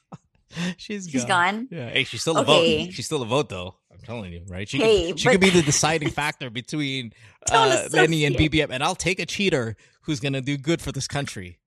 She's 0.77 1.05
gone. 1.05 1.11
She's 1.11 1.25
gone. 1.25 1.67
Yeah. 1.71 1.89
Hey, 1.89 2.03
she's 2.03 2.21
still 2.21 2.37
a 2.37 2.43
vote. 2.43 2.91
She's 2.91 3.05
still 3.05 3.21
a 3.21 3.25
vote, 3.25 3.49
though. 3.49 3.75
I'm 4.01 4.05
telling 4.07 4.33
you, 4.33 4.43
right? 4.47 4.67
She 4.67 4.77
Hey, 4.77 5.07
could, 5.11 5.19
she 5.19 5.29
could 5.29 5.41
be 5.41 5.49
the 5.49 5.61
deciding 5.61 6.09
factor 6.09 6.49
between 6.49 7.13
uh, 7.51 7.87
Leni 7.91 8.25
and. 8.25 8.35
BBM, 8.35 8.69
and 8.71 8.83
I'll 8.83 8.95
take 8.95 9.19
a 9.19 9.25
cheater 9.25 9.75
who's 10.03 10.19
gonna 10.19 10.41
do 10.41 10.57
good 10.57 10.81
for 10.81 10.91
this 10.91 11.07
country. 11.07 11.59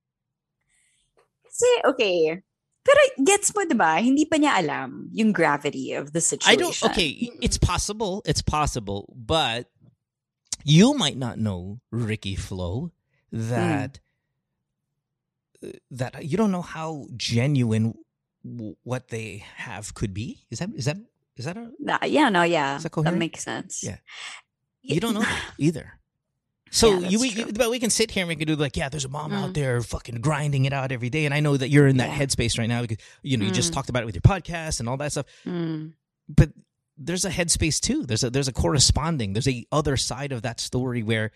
See, 1.50 1.76
okay. 1.84 2.42
Pero 2.84 2.98
gets 3.24 3.54
mo, 3.54 3.64
diba? 3.64 4.02
Hindi 4.02 4.26
pa 4.26 4.36
niya 4.36 4.58
alam 4.60 5.08
yung 5.12 5.32
gravity 5.32 5.92
of 5.94 6.12
the 6.12 6.20
situation. 6.20 6.52
I 6.52 6.56
don't. 6.60 6.82
Okay, 6.92 7.30
it's 7.40 7.56
possible. 7.56 8.22
It's 8.26 8.42
possible, 8.42 9.14
but 9.16 9.70
you 10.64 10.92
might 10.94 11.16
not 11.16 11.38
know 11.38 11.80
Ricky 11.90 12.34
Flo 12.36 12.92
that 13.32 14.00
that 15.90 16.24
you 16.24 16.36
don't 16.36 16.52
know 16.52 16.62
how 16.62 17.06
genuine 17.16 17.94
w- 18.44 18.76
what 18.82 19.08
they 19.08 19.44
have 19.56 19.94
could 19.94 20.12
be. 20.12 20.44
Is 20.50 20.58
that 20.58 20.68
is 20.76 20.84
that 20.84 20.98
is 21.36 21.44
that 21.46 21.56
a 21.56 21.70
Nah, 21.78 21.98
yeah, 22.04 22.28
no, 22.28 22.42
yeah. 22.42 22.78
That 22.78 23.14
makes 23.16 23.42
sense. 23.42 23.82
Yeah. 23.82 23.96
you 24.82 25.00
don't 25.00 25.14
know 25.14 25.20
that 25.20 25.42
either. 25.58 25.94
So 26.70 26.98
Yeah, 26.98 27.08
you, 27.08 27.20
we, 27.20 27.30
true. 27.30 27.52
but 27.52 27.70
we 27.70 27.78
can 27.78 27.90
sit 27.90 28.10
here 28.10 28.22
and 28.22 28.28
we 28.28 28.34
can 28.36 28.48
do 28.48 28.56
like, 28.56 28.76
yeah, 28.76 28.88
there's 28.88 29.04
a 29.04 29.08
mom 29.08 29.32
out 29.32 29.50
Mm. 29.50 29.54
there 29.54 29.80
fucking 29.80 30.20
grinding 30.20 30.64
it 30.64 30.72
out 30.72 30.90
every 30.90 31.08
day, 31.08 31.24
and 31.24 31.32
I 31.32 31.38
know 31.40 31.56
that 31.56 31.68
you're 31.68 31.86
in 31.86 31.98
that 31.98 32.08
Yeah. 32.10 32.18
headspace 32.18 32.58
right 32.58 32.68
now 32.68 32.82
because 32.82 32.98
you 33.22 33.36
know 33.36 33.44
you 33.46 33.52
just 33.52 33.70
Mm. 33.70 33.74
talked 33.74 33.88
about 33.90 34.02
it 34.02 34.06
with 34.06 34.16
your 34.16 34.22
podcast 34.22 34.80
and 34.80 34.88
all 34.88 34.96
that 34.96 35.12
stuff. 35.12 35.26
Mm. 35.46 35.92
But 36.28 36.52
there's 36.96 37.24
a 37.24 37.30
headspace 37.30 37.80
too. 37.80 38.04
There's 38.06 38.24
a 38.24 38.30
there's 38.30 38.48
a 38.48 38.52
corresponding. 38.52 39.32
There's 39.34 39.46
a 39.48 39.64
other 39.70 39.96
side 39.96 40.32
of 40.32 40.42
that 40.42 40.58
story 40.60 41.02
where 41.02 41.30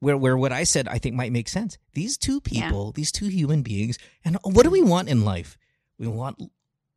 where 0.00 0.16
where 0.16 0.36
what 0.36 0.52
I 0.52 0.64
said 0.64 0.88
I 0.88 0.98
think 0.98 1.14
might 1.14 1.32
make 1.32 1.48
sense. 1.48 1.78
These 1.94 2.16
two 2.18 2.40
Yeah. 2.50 2.62
people, 2.66 2.92
these 2.92 3.12
two 3.12 3.28
human 3.28 3.62
beings, 3.62 3.98
and 4.24 4.38
what 4.42 4.62
do 4.64 4.70
we 4.70 4.82
want 4.82 5.08
in 5.08 5.24
life? 5.24 5.56
We 5.98 6.06
want. 6.06 6.40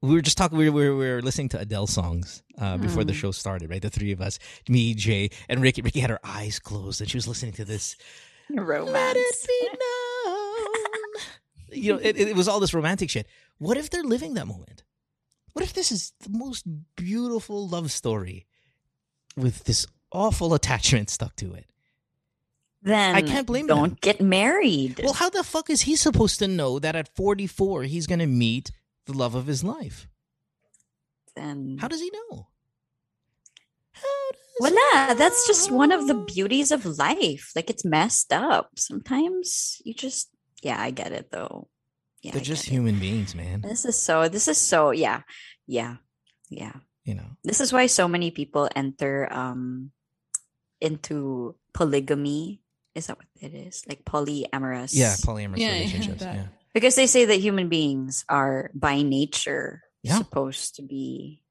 We 0.02 0.14
were 0.14 0.22
just 0.22 0.38
talking. 0.38 0.58
We 0.58 0.70
were, 0.70 0.96
we 0.96 1.10
were 1.10 1.22
listening 1.22 1.50
to 1.50 1.60
Adele 1.60 1.88
songs 1.88 2.42
uh, 2.58 2.78
before 2.78 3.04
the 3.04 3.14
show 3.14 3.32
started. 3.32 3.70
Right, 3.70 3.82
the 3.82 3.90
three 3.90 4.14
of 4.14 4.22
us, 4.22 4.40
me, 4.70 4.94
Jay, 4.94 5.30
and 5.50 5.62
Ricky. 5.62 5.82
Ricky 5.82 6.00
had 6.00 6.10
her 6.10 6.20
eyes 6.24 6.58
closed, 6.60 7.02
and 7.02 7.10
she 7.10 7.18
was 7.18 7.28
listening 7.28 7.54
to 7.54 7.66
this. 7.66 7.98
Romance. 8.50 8.92
Let 8.92 9.18
it 9.18 9.48
be 9.48 9.68
known. 9.80 10.68
you 11.84 11.94
know, 11.94 12.00
it, 12.02 12.18
it 12.18 12.36
was 12.36 12.48
all 12.48 12.60
this 12.60 12.74
romantic 12.74 13.10
shit. 13.10 13.28
What 13.58 13.78
if 13.78 13.90
they're 13.90 14.04
living 14.04 14.36
that 14.36 14.48
moment? 14.48 14.84
What 15.54 15.66
if 15.66 15.74
this 15.74 15.92
is 15.92 16.14
the 16.22 16.30
most 16.30 16.66
beautiful 16.96 17.68
love 17.68 17.92
story 17.92 18.46
with 19.36 19.66
this 19.66 19.86
awful 20.12 20.54
attachment 20.54 21.10
stuck 21.10 21.36
to 21.38 21.54
it? 21.54 21.66
Then 22.82 23.16
I 23.16 23.22
can't 23.22 23.46
blame 23.46 23.68
them. 23.68 23.78
Don't 23.78 24.02
get 24.02 24.22
married. 24.22 25.02
Well, 25.04 25.14
how 25.14 25.30
the 25.30 25.44
fuck 25.44 25.70
is 25.70 25.82
he 25.82 25.98
supposed 25.98 26.40
to 26.40 26.48
know 26.48 26.80
that 26.80 26.96
at 26.96 27.14
44 27.16 27.84
he's 27.84 28.08
going 28.08 28.20
to 28.20 28.28
meet 28.28 28.72
the 29.10 29.18
love 29.18 29.34
of 29.36 29.48
his 29.48 29.64
life? 29.64 30.08
then 31.36 31.78
How 31.80 31.88
does 31.88 32.02
he 32.02 32.12
know? 32.12 32.48
How 33.94 34.32
does 34.32 34.42
Wala. 34.60 35.06
he 35.10 35.14
That's 35.16 35.48
just 35.48 35.72
one 35.72 35.92
of 35.92 36.08
the 36.08 36.16
beauties 36.16 36.72
of 36.72 36.86
life. 36.86 37.52
Like 37.56 37.70
it's 37.70 37.86
messed 37.86 38.32
up. 38.34 38.72
Sometimes 38.78 39.82
you 39.86 39.94
just 39.94 40.30
yeah, 40.62 40.80
I 40.82 40.92
get 40.92 41.12
it 41.12 41.32
though. 41.32 41.68
Yeah. 42.22 42.32
They're 42.32 42.42
I 42.42 42.44
just 42.44 42.66
get 42.66 42.72
it. 42.72 42.76
human 42.76 43.00
beings, 43.00 43.36
man. 43.36 43.62
This 43.62 43.86
is 43.86 43.98
so 43.98 44.28
this 44.30 44.48
is 44.48 44.58
so 44.58 44.92
yeah. 44.92 45.22
Yeah. 45.68 45.98
Yeah. 46.50 46.74
You 47.06 47.16
know. 47.16 47.30
This 47.44 47.62
is 47.62 47.72
why 47.72 47.88
so 47.88 48.08
many 48.08 48.32
people 48.32 48.70
enter 48.76 49.28
um 49.32 49.92
into 50.82 51.56
polygamy. 51.74 52.62
Is 52.96 53.08
that 53.08 53.18
what 53.18 53.28
it 53.40 53.54
is? 53.54 53.86
Like 53.88 54.04
polyamorous. 54.04 54.92
Yeah, 54.94 55.14
polyamorous 55.24 55.58
Yeah, 55.60 55.68
yeah, 55.68 55.74
relationships. 55.80 56.24
that. 56.24 56.36
yeah. 56.36 56.48
Because 56.74 56.96
they 56.96 57.08
say 57.08 57.26
that 57.26 57.40
human 57.42 57.68
beings 57.70 58.26
are 58.30 58.70
by 58.74 59.02
nature 59.02 59.84
Yeah. 60.04 60.18
supposed 60.20 60.76
to 60.78 60.82
be 60.84 61.42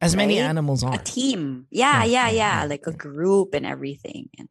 As 0.00 0.14
many 0.14 0.38
Right? 0.38 0.46
animals 0.46 0.84
are. 0.84 0.94
a 0.94 1.02
team. 1.02 1.66
Yeah, 1.70 2.04
Yeah, 2.04 2.04
yeah, 2.04 2.06
yeah, 2.06 2.28
yeah. 2.30 2.62
yeah, 2.62 2.68
Like 2.70 2.86
a 2.86 2.92
group 2.94 3.54
and 3.54 3.66
everything. 3.66 4.30
And 4.38 4.48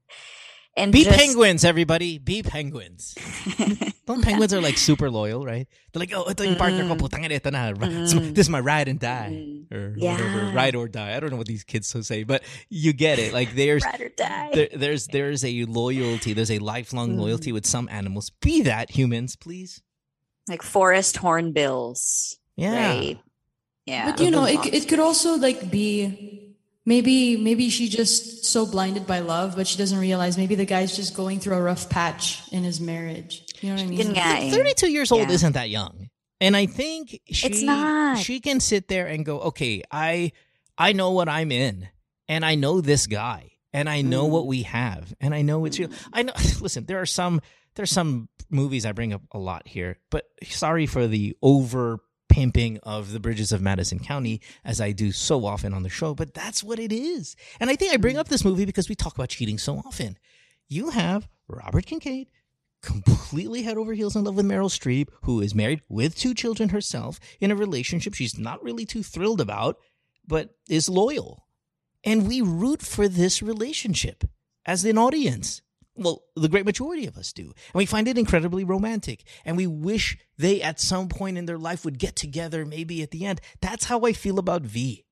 and 0.78 0.92
Be 0.92 1.06
just, 1.06 1.18
penguins, 1.18 1.66
everybody. 1.66 2.20
Be 2.20 2.44
penguins. 2.44 3.16
Don't 4.06 4.22
penguins 4.22 4.54
are 4.54 4.62
like 4.62 4.78
super 4.78 5.10
loyal, 5.10 5.42
right? 5.44 5.66
They're 5.92 6.00
like, 6.00 6.14
oh, 6.14 6.30
ito 6.30 6.44
yung 6.46 6.54
partner 6.56 6.86
ko, 6.86 6.94
putang 7.02 7.26
ito 7.26 7.50
na. 7.50 7.74
This 7.74 8.14
Mm. 8.14 8.36
this 8.38 8.46
is 8.46 8.50
my 8.54 8.60
ride 8.62 8.86
and 8.88 9.00
die. 9.02 9.34
Mm. 9.34 9.74
Or 9.74 9.96
whatever. 9.98 10.52
Ride 10.54 10.76
or 10.78 10.88
die. 10.88 11.16
I 11.16 11.20
don't 11.20 11.32
know 11.34 11.38
what 11.42 11.48
these 11.50 11.64
kids 11.66 11.88
so 11.90 12.02
say, 12.06 12.22
but 12.24 12.44
you 12.70 12.94
get 12.94 13.18
it. 13.18 13.34
Like 13.34 13.56
there's 13.58 13.82
Ride 13.84 14.02
or 14.06 14.10
die. 14.14 14.50
there, 14.54 14.70
there's 14.76 15.08
there's 15.10 15.42
a 15.44 15.66
loyalty, 15.66 16.38
there's 16.38 16.52
a 16.54 16.60
lifelong 16.62 17.18
Mm. 17.18 17.26
loyalty 17.26 17.50
with 17.52 17.66
some 17.66 17.90
animals. 17.90 18.30
Be 18.44 18.62
that 18.70 18.92
humans, 18.94 19.34
please. 19.36 19.82
Like 20.50 20.62
forest 20.64 21.18
hornbills. 21.18 22.38
Yeah. 22.56 22.76
Right. 22.98 23.20
Yeah. 23.86 24.12
But 24.12 24.20
you 24.20 24.32
know, 24.32 24.46
it, 24.46 24.66
it 24.74 24.88
could 24.88 25.00
also 25.00 25.38
like 25.38 25.70
be 25.72 26.54
maybe 26.86 27.38
maybe 27.38 27.70
she 27.70 27.88
just 27.90 28.46
so 28.46 28.66
blinded 28.66 29.06
by 29.08 29.20
love, 29.20 29.56
but 29.56 29.68
she 29.68 29.78
doesn't 29.78 29.98
realize 30.00 30.38
maybe 30.38 30.56
the 30.56 30.66
guy's 30.66 30.96
just 30.96 31.16
going 31.16 31.40
through 31.40 31.56
a 31.56 31.62
rough 31.62 31.90
patch 31.90 32.42
in 32.52 32.64
his 32.64 32.80
marriage. 32.82 33.44
You 33.62 33.70
know 33.70 33.76
what 33.76 33.84
I 33.84 33.88
mean? 33.88 34.00
Yun 34.00 34.12
nga 34.16 34.48
eh. 34.48 34.52
32 34.52 34.92
years 34.92 35.12
old 35.12 35.28
Yeah. 35.30 35.36
isn't 35.36 35.54
that 35.54 35.70
young. 35.70 36.10
And 36.40 36.56
I 36.56 36.66
think 36.68 37.20
she 37.32 37.48
It's 37.48 37.62
not. 37.64 38.18
she 38.20 38.40
can 38.40 38.60
sit 38.60 38.88
there 38.88 39.08
and 39.08 39.26
go, 39.26 39.40
"Okay, 39.52 39.82
I 39.92 40.32
I 40.78 40.94
know 40.94 41.12
what 41.12 41.28
I'm 41.30 41.52
in 41.52 41.88
and 42.28 42.46
I 42.46 42.56
know 42.56 42.82
this 42.82 43.08
guy 43.08 43.52
and 43.74 43.90
I 43.90 44.02
know 44.02 44.28
Mm. 44.28 44.32
what 44.32 44.46
we 44.48 44.62
have 44.64 45.14
and 45.20 45.34
I 45.34 45.42
know 45.42 45.66
it's 45.66 45.80
real. 45.80 45.90
I 46.14 46.24
know 46.24 46.34
listen, 46.62 46.86
there 46.86 47.00
are 47.02 47.08
some 47.08 47.42
there's 47.78 47.92
some 47.92 48.28
movies 48.50 48.86
I 48.86 48.92
bring 48.92 49.14
up 49.14 49.22
a 49.32 49.40
lot 49.40 49.68
here, 49.68 50.00
but 50.10 50.26
sorry 50.44 50.86
for 50.86 51.08
the 51.08 51.38
over 51.42 52.00
pimping 52.28 52.78
of 52.84 53.14
the 53.14 53.20
bridges 53.20 53.52
of 53.52 53.62
Madison 53.62 54.00
County 54.00 54.42
as 54.66 54.82
I 54.82 54.92
do 54.92 55.12
so 55.12 55.46
often 55.46 55.74
on 55.74 55.84
the 55.84 55.90
show, 55.90 56.14
but 56.14 56.34
that's 56.34 56.64
what 56.64 56.80
it 56.80 56.92
is. 56.92 57.36
And 57.60 57.70
I 57.70 57.76
think 57.76 57.94
I 57.94 57.98
bring 57.98 58.18
up 58.18 58.28
this 58.28 58.44
movie 58.44 58.66
because 58.66 58.90
we 58.90 58.96
talk 58.96 59.16
about 59.16 59.30
cheating 59.30 59.58
so 59.58 59.78
often. 59.78 60.18
You 60.68 60.90
have 60.90 61.28
Robert 61.48 61.86
Kincaid 61.86 62.28
completely 62.82 63.64
head 63.64 63.78
over 63.78 63.94
heels 63.94 64.16
in 64.16 64.24
love 64.24 64.36
with 64.36 64.46
Meryl 64.46 64.70
Streep, 64.70 65.10
who 65.24 65.42
is 65.42 65.56
married 65.56 65.82
with 65.90 66.16
two 66.16 66.34
children 66.34 66.70
herself 66.70 67.20
in 67.40 67.52
a 67.52 67.56
relationship 67.56 68.14
she's 68.14 68.38
not 68.38 68.64
really 68.64 68.86
too 68.86 69.04
thrilled 69.04 69.42
about, 69.42 69.78
but 70.28 70.56
is 70.70 70.90
loyal. 70.90 71.48
And 72.04 72.28
we 72.28 72.42
root 72.42 72.82
for 72.82 73.08
this 73.08 73.42
relationship 73.42 74.24
as 74.66 74.86
an 74.86 74.98
audience. 74.98 75.62
Well, 75.98 76.24
the 76.36 76.50
great 76.50 76.66
majority 76.66 77.08
of 77.08 77.18
us 77.18 77.34
do. 77.34 77.44
And 77.44 77.76
we 77.76 77.86
find 77.86 78.08
it 78.08 78.18
incredibly 78.18 78.64
romantic. 78.64 79.24
And 79.46 79.58
we 79.58 79.68
wish 79.68 80.18
they 80.38 80.62
at 80.62 80.80
some 80.80 81.10
point 81.10 81.38
in 81.38 81.46
their 81.46 81.58
life 81.58 81.84
would 81.86 82.00
get 82.00 82.16
together, 82.16 82.66
maybe 82.66 83.02
at 83.02 83.12
the 83.12 83.26
end. 83.26 83.42
That's 83.62 83.86
how 83.86 84.02
I 84.02 84.14
feel 84.14 84.40
about 84.40 84.62
V. 84.62 85.06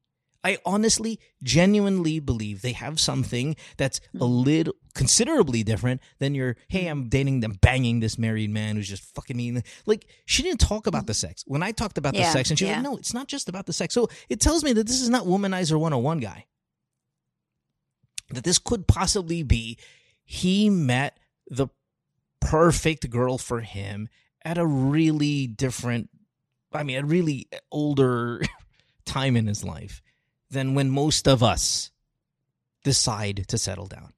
I 0.46 0.60
honestly, 0.64 1.20
genuinely 1.42 2.20
believe 2.20 2.62
they 2.62 2.74
have 2.74 3.00
something 3.00 3.56
that's 3.78 3.98
a 3.98 4.18
mm-hmm. 4.20 4.26
little 4.26 4.74
considerably 4.94 5.64
different 5.64 6.02
than 6.20 6.36
your, 6.36 6.56
hey, 6.68 6.86
I'm 6.86 7.10
dating 7.10 7.40
them, 7.40 7.58
banging 7.62 8.00
this 8.00 8.20
married 8.20 8.52
man 8.52 8.76
who's 8.76 8.88
just 8.88 9.04
fucking 9.16 9.36
me. 9.36 9.60
Like, 9.88 10.06
she 10.28 10.44
didn't 10.44 10.60
talk 10.60 10.86
about 10.86 11.00
mm-hmm. 11.00 11.08
the 11.08 11.14
sex. 11.16 11.44
When 11.48 11.64
I 11.64 11.72
talked 11.72 11.98
about 11.98 12.14
the 12.14 12.24
sex, 12.26 12.52
and 12.52 12.60
she's 12.60 12.68
yeah. 12.68 12.76
like, 12.76 12.84
no, 12.84 12.96
it's 12.96 13.14
not 13.14 13.28
just 13.28 13.50
about 13.50 13.66
the 13.66 13.74
sex. 13.74 13.96
So 13.96 14.08
it 14.30 14.40
tells 14.40 14.64
me 14.64 14.72
that 14.74 14.86
this 14.86 15.02
is 15.02 15.10
not 15.10 15.26
Womanizer 15.26 15.80
101 15.80 16.20
guy. 16.20 16.46
That 18.30 18.44
this 18.44 18.60
could 18.60 18.88
possibly 18.88 19.42
be 19.42 19.80
he 20.26 20.70
met 20.70 21.18
the 21.50 21.68
perfect 22.42 23.10
girl 23.10 23.38
for 23.38 23.62
him 23.62 24.10
at 24.44 24.58
a 24.58 24.66
really 24.66 25.48
different, 25.48 26.10
I 26.74 26.84
mean, 26.84 26.98
a 26.98 27.06
really 27.06 27.48
older 27.72 28.42
time 29.06 29.38
in 29.38 29.48
his 29.48 29.64
life 29.64 30.02
than 30.50 30.76
when 30.76 30.90
most 30.90 31.28
of 31.28 31.42
us 31.42 31.92
decide 32.84 33.46
to 33.48 33.58
settle 33.58 33.88
down. 33.88 34.14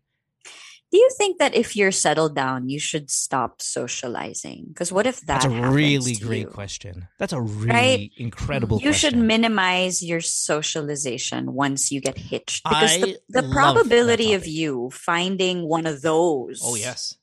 Do 0.89 0.97
you 0.97 1.09
think 1.17 1.37
that 1.39 1.53
if 1.53 1.75
you're 1.75 1.91
settled 1.91 2.33
down, 2.33 2.69
you 2.69 2.79
should 2.79 3.11
stop 3.11 3.61
socializing? 3.61 4.65
Because 4.69 4.89
what 4.91 5.05
if 5.05 5.19
that 5.27 5.41
That's 5.41 5.45
a 5.45 5.49
really 5.69 6.15
great 6.15 6.47
you? 6.47 6.47
question. 6.47 7.09
That's 7.19 7.33
a 7.33 7.41
really 7.41 7.69
Right? 7.69 8.11
incredible 8.17 8.79
You 8.81 8.93
should 8.93 9.17
minimize 9.17 10.01
your 10.01 10.21
socialization 10.21 11.53
once 11.53 11.91
you 11.91 11.99
get 11.99 12.17
hitched 12.17 12.63
because 12.63 12.95
I 12.95 12.99
the, 13.01 13.19
the 13.41 13.49
probability 13.51 14.33
of 14.33 14.47
you 14.47 14.89
finding 14.93 15.67
one 15.67 15.85
of 15.85 16.01
those 16.01 16.61
oh, 16.63 16.75
yes. 16.75 17.15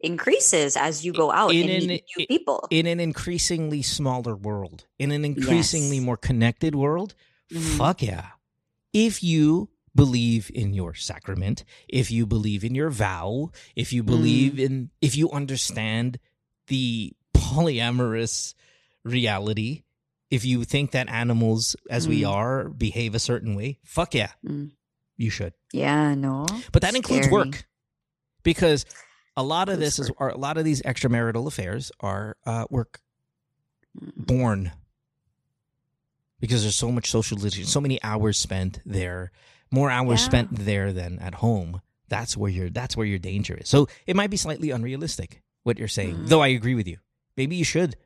increases 0.00 0.76
as 0.76 1.04
you 1.04 1.12
go 1.12 1.30
out 1.30 1.54
In 1.54 1.68
and 1.68 1.82
an- 1.82 1.88
meet 1.88 2.04
new 2.16 2.26
people. 2.26 2.66
In 2.70 2.86
an 2.86 2.98
increasingly 3.00 3.82
smaller 3.82 4.34
world, 4.34 4.86
in 4.98 5.10
an 5.12 5.24
increasingly 5.24 5.96
Yes. 5.96 6.04
more 6.04 6.16
connected 6.16 6.74
world, 6.74 7.14
Mhm. 7.52 7.76
fuck 7.76 8.02
yeah. 8.02 8.28
If 8.92 9.22
you 9.22 9.68
believe 9.94 10.50
in 10.54 10.72
your 10.72 10.94
sacrament, 10.94 11.64
if 11.88 12.10
you 12.10 12.26
believe 12.26 12.64
in 12.64 12.74
your 12.74 12.90
vow, 12.90 13.50
if 13.76 13.92
you 13.92 14.02
believe 14.02 14.58
in, 14.58 14.90
if 15.00 15.16
you 15.16 15.30
understand 15.30 16.18
the 16.68 17.12
polyamorous 17.34 18.54
reality, 19.04 19.82
if 20.30 20.44
you 20.44 20.64
think 20.64 20.92
that 20.92 21.08
animals, 21.10 21.76
as 21.90 22.08
we 22.08 22.22
Mm. 22.22 22.30
are, 22.30 22.68
behave 22.70 23.14
a 23.14 23.18
certain 23.18 23.54
way, 23.54 23.78
fuck 23.84 24.14
yeah, 24.14 24.32
Mm. 24.44 24.70
you 25.16 25.28
should. 25.28 25.52
yeah, 25.72 26.14
no. 26.14 26.46
But 26.72 26.82
that 26.82 26.94
includes 26.96 27.26
Scary. 27.26 27.32
work, 27.32 27.66
because 28.42 28.86
a 29.36 29.42
lot 29.42 29.68
of 29.68 29.78
this 29.78 29.98
is, 29.98 30.10
are, 30.18 30.30
a 30.30 30.38
lot 30.38 30.56
of 30.56 30.64
these 30.64 30.80
extramarital 30.82 31.46
affairs 31.46 31.92
are 32.00 32.36
uh, 32.46 32.64
work 32.70 33.00
Mm. 34.00 34.26
born 34.26 34.72
because 36.40 36.62
there's 36.62 36.74
so 36.76 36.90
much 36.90 37.10
socialization, 37.10 37.66
so 37.66 37.80
many 37.80 38.02
hours 38.02 38.38
spent 38.38 38.80
there, 38.86 39.30
more 39.72 39.90
hours 39.90 40.20
Yeah. 40.20 40.26
spent 40.26 40.48
there 40.52 40.92
than 40.92 41.18
at 41.18 41.34
home. 41.34 41.80
That's 42.08 42.36
where 42.36 42.50
your 42.50 42.68
that's 42.70 42.96
where 42.96 43.06
your 43.06 43.18
danger 43.18 43.54
is. 43.56 43.68
So 43.68 43.88
it 44.06 44.14
might 44.16 44.30
be 44.30 44.36
slightly 44.36 44.70
unrealistic 44.70 45.42
what 45.64 45.78
you're 45.78 45.88
saying, 45.88 46.14
Mm. 46.16 46.28
though 46.28 46.42
I 46.42 46.48
agree 46.48 46.74
with 46.74 46.86
you. 46.86 46.98
Maybe 47.36 47.56
you 47.56 47.64
should 47.64 47.96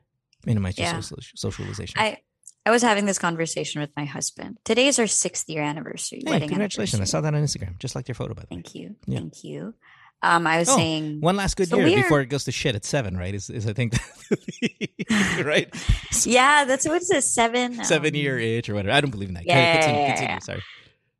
minimize 0.45 0.79
your 0.79 0.87
social, 1.03 1.19
socialization. 1.35 1.99
I 1.99 2.19
I 2.64 2.71
was 2.71 2.83
having 2.83 3.07
this 3.07 3.19
conversation 3.19 3.81
with 3.81 3.91
my 3.97 4.05
husband. 4.05 4.59
Today 4.64 4.87
is 4.89 4.99
our 4.99 5.07
sixth 5.07 5.49
year 5.49 5.62
anniversary. 5.62 6.23
hey, 6.25 6.31
wedding 6.33 6.49
congratulations! 6.49 7.01
I 7.01 7.05
saw 7.05 7.21
that 7.21 7.35
on 7.35 7.43
Instagram. 7.43 7.79
Just 7.79 7.95
like 7.95 8.09
your 8.09 8.14
photo, 8.14 8.35
by 8.35 8.43
the 8.43 8.55
way. 8.55 8.62
Thank 8.62 8.75
you. 8.75 8.97
Yeah. 9.07 9.19
Thank 9.19 9.45
you. 9.45 9.75
Um, 10.23 10.47
I 10.47 10.59
was 10.59 10.69
Oh, 10.71 10.77
saying 10.77 11.21
One 11.21 11.37
last 11.37 11.57
good 11.57 11.69
So 11.69 11.79
year 11.79 12.03
before 12.03 12.21
it 12.23 12.27
goes 12.27 12.45
to 12.45 12.53
shit 12.53 12.75
at 12.75 12.85
seven, 12.85 13.17
right? 13.19 13.35
Is, 13.35 13.51
is 13.51 13.67
I 13.67 13.75
think 13.75 13.95
right 15.45 15.69
Yeah, 16.25 16.64
that's 16.64 16.87
what 16.89 16.97
it 17.03 17.05
says. 17.05 17.33
Seven. 17.35 17.85
seven 17.85 18.11
um, 18.11 18.14
year 18.14 18.39
age 18.39 18.69
or 18.69 18.75
whatever. 18.75 18.95
I 18.97 19.01
don't 19.01 19.11
believe 19.11 19.29
in 19.29 19.35
that. 19.35 19.45
Yeah, 19.47 19.59
Okay, 19.59 19.73
continue, 19.75 20.01
yeah, 20.01 20.07
continue. 20.09 20.35
yeah. 20.35 20.39
Sorry. 20.41 20.62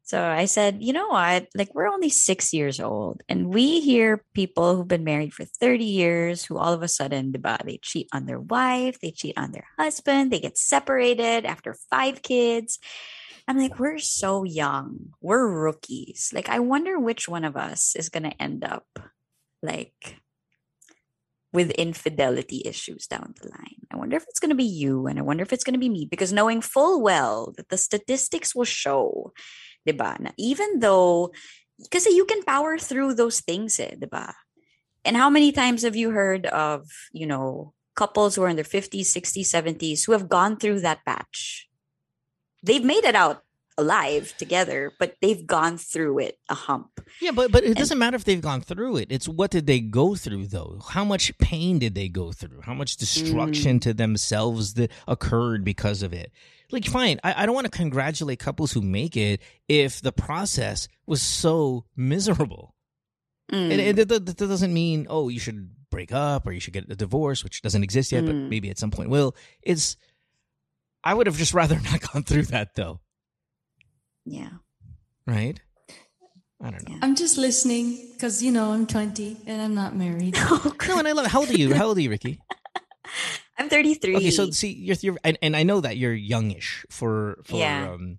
So 0.07 0.23
I 0.25 0.45
said, 0.45 0.85
you 0.85 0.93
know 0.93 1.09
what? 1.09 1.49
Like, 1.57 1.75
we're 1.75 1.89
only 1.89 2.11
six 2.11 2.53
years 2.55 2.79
old, 2.79 3.25
and 3.29 3.53
we 3.53 3.81
hear 3.81 4.23
people 4.35 4.77
who've 4.77 4.87
been 4.87 5.03
married 5.03 5.35
for 5.35 5.45
30 5.45 5.85
years 5.85 6.45
who 6.45 6.59
all 6.59 6.73
of 6.73 6.85
a 6.85 6.89
sudden, 6.89 7.33
they 7.33 7.79
cheat 7.83 8.09
on 8.13 8.27
their 8.27 8.39
wife, 8.39 9.01
they 9.01 9.11
cheat 9.11 9.37
on 9.37 9.51
their 9.51 9.67
husband, 9.77 10.31
they 10.31 10.39
get 10.39 10.57
separated 10.57 11.45
after 11.45 11.75
five 11.91 12.23
kids. 12.23 12.79
I'm 13.49 13.59
like, 13.59 13.81
we're 13.81 13.99
so 13.99 14.45
young. 14.45 15.11
We're 15.21 15.49
rookies. 15.49 16.31
Like, 16.33 16.49
I 16.49 16.61
wonder 16.61 17.01
which 17.01 17.29
one 17.29 17.45
of 17.45 17.57
us 17.57 17.97
is 17.97 18.09
going 18.09 18.31
to 18.31 18.43
end 18.43 18.65
up 18.65 18.87
like 19.61 20.21
with 21.53 21.71
infidelity 21.73 22.63
issues 22.65 23.09
down 23.09 23.35
the 23.43 23.49
line. 23.49 23.87
I 23.91 23.97
wonder 23.97 24.17
if 24.17 24.25
it's 24.29 24.39
going 24.39 24.51
to 24.51 24.55
be 24.55 24.65
you 24.65 25.09
and 25.09 25.19
I 25.19 25.23
wonder 25.23 25.43
if 25.43 25.53
it's 25.53 25.65
going 25.65 25.75
to 25.75 25.81
be 25.81 25.89
me 25.89 26.07
because 26.09 26.33
knowing 26.33 26.61
full 26.61 27.03
well 27.03 27.55
that 27.57 27.71
the 27.71 27.79
statistics 27.79 28.55
will 28.55 28.65
show, 28.65 29.33
na 29.93 30.31
even 30.37 30.81
though, 30.81 31.33
because 31.79 32.07
you 32.07 32.25
can 32.25 32.43
power 32.43 32.79
through 32.79 33.15
those 33.15 33.41
things, 33.41 33.79
eh? 33.79 33.95
And 35.05 35.17
how 35.17 35.31
many 35.31 35.53
times 35.53 35.83
have 35.83 35.95
you 35.95 36.11
heard 36.11 36.47
of, 36.47 36.91
you 37.13 37.27
know, 37.27 37.73
couples 37.95 38.35
who 38.35 38.43
are 38.43 38.49
in 38.49 38.57
their 38.57 38.65
50s, 38.65 39.07
60s, 39.15 39.47
70s 39.47 40.05
who 40.05 40.13
have 40.13 40.29
gone 40.29 40.57
through 40.57 40.81
that 40.81 41.05
patch? 41.07 41.69
They've 42.63 42.85
made 42.85 43.05
it 43.05 43.15
out 43.15 43.46
alive 43.79 44.35
together, 44.39 44.93
but 44.99 45.17
they've 45.21 45.47
gone 45.47 45.77
through 45.79 46.19
it 46.21 46.39
a 46.49 46.55
hump. 46.55 47.01
Yeah, 47.21 47.33
but 47.33 47.53
but 47.53 47.63
it 47.65 47.77
doesn't 47.77 47.99
matter 47.99 48.17
if 48.17 48.25
they've 48.25 48.41
gone 48.41 48.61
through 48.63 48.97
it. 48.99 49.09
It's 49.11 49.29
what 49.29 49.51
did 49.51 49.67
they 49.67 49.81
go 49.81 50.15
through 50.15 50.47
though? 50.47 50.81
How 50.89 51.05
much 51.05 51.37
pain 51.39 51.79
did 51.79 51.95
they 51.95 52.09
go 52.09 52.33
through? 52.33 52.63
How 52.63 52.75
much 52.75 52.97
destruction 52.97 53.79
to 53.81 53.93
themselves 53.95 54.75
that 54.75 54.91
occurred 55.07 55.65
because 55.65 56.03
of 56.03 56.13
it? 56.13 56.33
Like, 56.73 56.85
fine, 56.87 57.21
I, 57.23 57.43
I 57.43 57.47
don't 57.47 57.55
want 57.55 57.67
to 57.67 57.71
congratulate 57.71 58.39
couples 58.41 58.73
who 58.73 58.83
make 58.83 59.17
it 59.17 59.41
if 59.69 60.01
the 60.01 60.11
process 60.13 60.89
was 61.07 61.23
so 61.23 61.85
miserable. 61.95 62.75
Mm. 63.53 63.71
And, 63.71 63.81
and 63.81 63.99
that, 63.99 64.09
that- 64.09 64.27
that 64.27 64.39
doesn't 64.39 64.73
mean 64.75 65.07
oh 65.09 65.29
you 65.29 65.39
should 65.39 65.71
break 65.91 66.13
up 66.13 66.47
or 66.47 66.53
you 66.53 66.59
should 66.61 66.73
get 66.75 66.91
a 66.91 66.97
divorce, 66.97 67.45
which 67.45 67.63
doesn't 67.63 67.85
exist 67.85 68.11
yet, 68.11 68.25
but 68.27 68.35
Mm. 68.35 68.49
maybe 68.49 68.71
at 68.71 68.79
some 68.79 68.91
point 68.91 69.11
will. 69.11 69.37
It's 69.63 69.97
I 71.05 71.15
would 71.15 71.29
have 71.29 71.37
just 71.37 71.55
rather 71.55 71.79
not 71.85 72.01
gone 72.13 72.25
through 72.25 72.47
that 72.47 72.75
though, 72.75 73.01
yeah. 74.27 74.51
right? 75.27 75.59
I 76.63 76.71
don't 76.71 76.89
know. 76.89 76.95
Yeah. 76.95 77.01
I'm 77.03 77.15
just 77.17 77.37
listening 77.39 77.99
because 78.15 78.43
you 78.43 78.51
know 78.51 78.73
I'm 78.73 78.87
20 78.87 79.37
and 79.47 79.61
I'm 79.63 79.75
not 79.75 79.95
married. 79.95 80.37
No, 80.89 80.99
and 80.99 81.07
I 81.09 81.13
love 81.13 81.27
it. 81.27 81.31
How 81.31 81.41
old 81.41 81.51
are 81.51 81.57
you? 81.57 81.75
How 81.75 81.87
old 81.87 81.99
are 81.99 82.01
you, 82.01 82.11
Ricky? 82.11 82.39
I'm 83.59 83.69
33. 83.69 84.17
Okay, 84.17 84.31
so 84.31 84.51
see, 84.51 84.73
you're, 84.73 84.97
you're 85.01 85.17
and, 85.25 85.39
and 85.43 85.55
I 85.57 85.63
know 85.63 85.81
that 85.81 85.97
you're 85.97 86.15
youngish 86.15 86.85
for 86.91 87.39
for 87.45 87.57
Yeah. 87.59 87.93
um, 87.93 88.19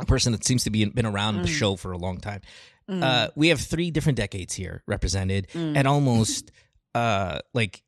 a 0.00 0.04
person 0.06 0.32
that 0.32 0.44
seems 0.44 0.64
to 0.64 0.70
be 0.70 0.84
been 0.86 1.06
around 1.06 1.42
the 1.42 1.48
Mm. 1.48 1.58
show 1.58 1.76
for 1.76 1.92
a 1.92 1.98
long 1.98 2.18
time. 2.20 2.40
Mm, 2.88 3.02
Uh, 3.02 3.28
we 3.36 3.48
have 3.48 3.60
three 3.60 3.90
different 3.90 4.16
decades 4.16 4.54
here 4.54 4.82
represented, 4.86 5.48
mm. 5.52 5.76
and 5.76 5.86
almost 5.88 6.50
uh, 6.94 7.40
like 7.54 7.82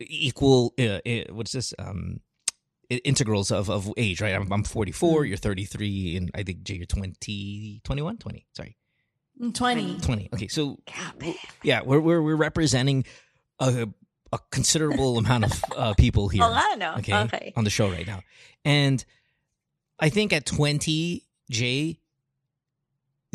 equal. 0.00 0.72
Uh, 0.78 1.00
uh, 1.06 1.24
what's 1.32 1.52
this? 1.52 1.74
Um, 1.78 2.20
i- 2.20 2.33
integrals 3.04 3.50
of, 3.50 3.68
of 3.70 3.92
age, 3.96 4.20
right? 4.20 4.34
I'm, 4.34 4.52
I'm 4.52 4.64
44, 4.64 5.22
Mm. 5.22 5.28
you're 5.28 5.36
33, 5.36 6.16
and 6.16 6.30
I 6.34 6.42
think 6.42 6.62
Jay, 6.62 6.74
you're 6.74 6.86
20, 6.86 7.80
21, 7.84 8.18
20. 8.18 8.46
Sorry, 8.54 8.76
20. 9.52 9.98
20. 10.00 10.28
Okay, 10.34 10.48
so 10.48 10.78
yeah, 11.62 11.80
we're 11.84 12.00
we're, 12.00 12.22
we're 12.22 12.36
representing 12.36 13.04
a, 13.58 13.88
a 14.32 14.38
considerable 14.50 15.18
amount 15.22 15.44
of 15.44 15.64
uh, 15.76 15.94
people 15.94 16.28
here. 16.28 16.42
Okay, 16.98 17.14
Okay. 17.14 17.52
on 17.56 17.64
the 17.64 17.70
show 17.70 17.90
right 17.90 18.06
now. 18.06 18.20
And 18.64 19.04
I 19.98 20.08
think 20.08 20.32
at 20.32 20.46
20, 20.46 21.22
Jay, 21.50 21.98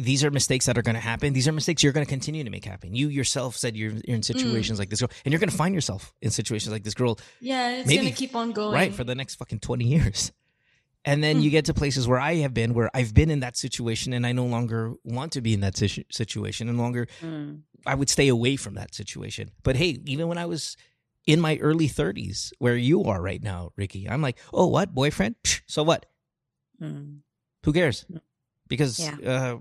these 0.01 0.23
are 0.23 0.31
mistakes 0.31 0.65
that 0.65 0.77
are 0.77 0.81
going 0.81 0.95
to 0.95 1.01
happen. 1.01 1.33
These 1.33 1.47
are 1.47 1.51
mistakes 1.51 1.83
you're 1.83 1.93
going 1.93 2.05
to 2.05 2.09
continue 2.09 2.43
to 2.43 2.49
make 2.49 2.65
happen. 2.65 2.95
You 2.95 3.09
yourself 3.09 3.55
said 3.55 3.75
you're, 3.77 3.91
you're 4.05 4.15
in 4.15 4.23
situations 4.23 4.77
Mm. 4.77 4.79
like 4.79 4.89
this 4.89 4.99
girl, 5.01 5.09
and 5.25 5.31
you're 5.31 5.39
going 5.39 5.49
to 5.49 5.55
find 5.57 5.73
yourself 5.75 6.13
in 6.21 6.31
situations 6.31 6.71
like 6.71 6.83
this 6.83 6.93
girl, 6.93 7.19
Yeah, 7.41 7.69
it's 7.81 7.93
gonna 7.93 8.11
keep 8.11 8.35
on 8.35 8.51
going. 8.51 8.73
right, 8.73 8.93
for 8.93 9.03
the 9.03 9.15
next 9.15 9.35
fucking 9.35 9.59
20 9.59 9.85
years. 9.85 10.31
And 11.05 11.23
then 11.23 11.37
Hmm. 11.37 11.43
you 11.43 11.49
get 11.49 11.63
to 11.65 11.73
places 11.73 12.07
where 12.09 12.19
I 12.19 12.35
have 12.43 12.53
been, 12.53 12.73
where 12.73 12.89
I've 12.93 13.13
been 13.13 13.29
in 13.31 13.39
that 13.39 13.55
situation, 13.55 14.11
and 14.11 14.27
I 14.27 14.33
no 14.33 14.45
longer 14.45 14.93
want 15.05 15.31
to 15.33 15.41
be 15.41 15.53
in 15.53 15.61
that 15.61 15.77
situ- 15.77 16.03
situation, 16.11 16.67
and 16.67 16.77
longer 16.77 17.07
Mm. 17.21 17.61
I 17.85 17.95
would 17.95 18.09
stay 18.09 18.27
away 18.27 18.57
from 18.57 18.73
that 18.73 18.93
situation. 18.93 19.51
But 19.63 19.77
hey, 19.77 19.99
even 20.05 20.27
when 20.27 20.37
I 20.37 20.45
was 20.45 20.75
in 21.25 21.39
my 21.39 21.57
early 21.59 21.87
30s, 21.87 22.51
where 22.59 22.75
you 22.75 23.03
are 23.05 23.21
right 23.21 23.41
now, 23.41 23.71
Ricky, 23.77 24.09
I'm 24.09 24.21
like, 24.21 24.37
oh, 24.53 24.67
what 24.67 24.93
boyfriend? 24.93 25.35
Psh, 25.45 25.61
so 25.67 25.83
what? 25.83 26.05
Mm. 26.81 27.19
Who 27.63 27.71
cares? 27.73 28.05
Because 28.67 28.99
Yeah. 28.99 29.17
uh, 29.25 29.57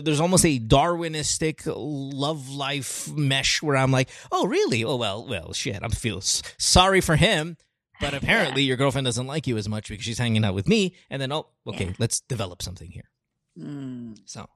there's 0.00 0.20
almost 0.20 0.44
a 0.44 0.58
Darwinistic 0.58 1.62
love 1.66 2.48
life 2.50 3.10
mesh 3.12 3.62
where 3.62 3.76
I'm 3.76 3.90
like, 3.90 4.08
oh, 4.32 4.46
really? 4.46 4.84
Oh, 4.84 4.96
well, 4.96 5.26
well, 5.26 5.52
shit. 5.52 5.78
I'm 5.82 5.90
feel 5.90 6.20
sorry 6.20 7.00
for 7.00 7.16
him. 7.16 7.56
But 8.00 8.14
apparently, 8.20 8.62
your 8.62 8.76
girlfriend 8.76 9.04
doesn't 9.06 9.26
like 9.26 9.46
you 9.46 9.56
as 9.56 9.68
much 9.68 9.88
because 9.88 10.04
she's 10.04 10.18
hanging 10.18 10.44
out 10.44 10.54
with 10.54 10.68
me. 10.68 10.94
And 11.10 11.20
then, 11.22 11.32
oh, 11.32 11.46
okay, 11.66 11.86
Yeah. 11.86 11.92
let's 11.98 12.20
develop 12.20 12.62
something 12.62 12.90
here. 12.90 13.10
Mm. 13.58 14.18
So, 14.24 14.46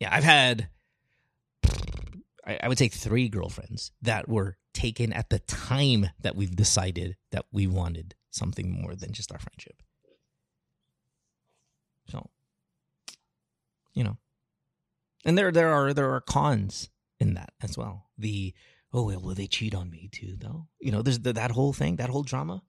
yeah, 0.00 0.14
I've 0.14 0.24
had, 0.24 0.68
I, 2.46 2.58
I 2.62 2.68
would 2.68 2.78
say, 2.78 2.88
three 2.88 3.28
girlfriends 3.28 3.92
that 4.02 4.28
were 4.28 4.56
taken 4.74 5.12
at 5.12 5.30
the 5.30 5.38
time 5.40 6.08
that 6.20 6.36
we've 6.36 6.54
decided 6.54 7.16
that 7.32 7.46
we 7.52 7.66
wanted 7.66 8.14
something 8.30 8.70
more 8.70 8.94
than 8.94 9.12
just 9.12 9.32
our 9.32 9.38
friendship. 9.38 9.82
So, 12.08 12.28
you 14.00 14.04
know, 14.04 14.16
and 15.26 15.36
there 15.36 15.52
there 15.52 15.68
are 15.72 15.92
there 15.92 16.10
are 16.14 16.22
cons 16.22 16.88
in 17.18 17.34
that 17.34 17.52
as 17.62 17.76
well. 17.76 17.96
The 18.16 18.54
oh 18.92 19.04
well, 19.04 19.20
will 19.20 19.34
they 19.34 19.46
cheat 19.46 19.74
on 19.74 19.90
me 19.90 20.08
too? 20.10 20.36
Though 20.38 20.68
you 20.80 20.90
know, 20.92 21.02
there's 21.02 21.18
the, 21.20 21.34
that 21.34 21.50
whole 21.50 21.74
thing, 21.74 21.96
that 21.96 22.08
whole 22.08 22.22
drama, 22.22 22.62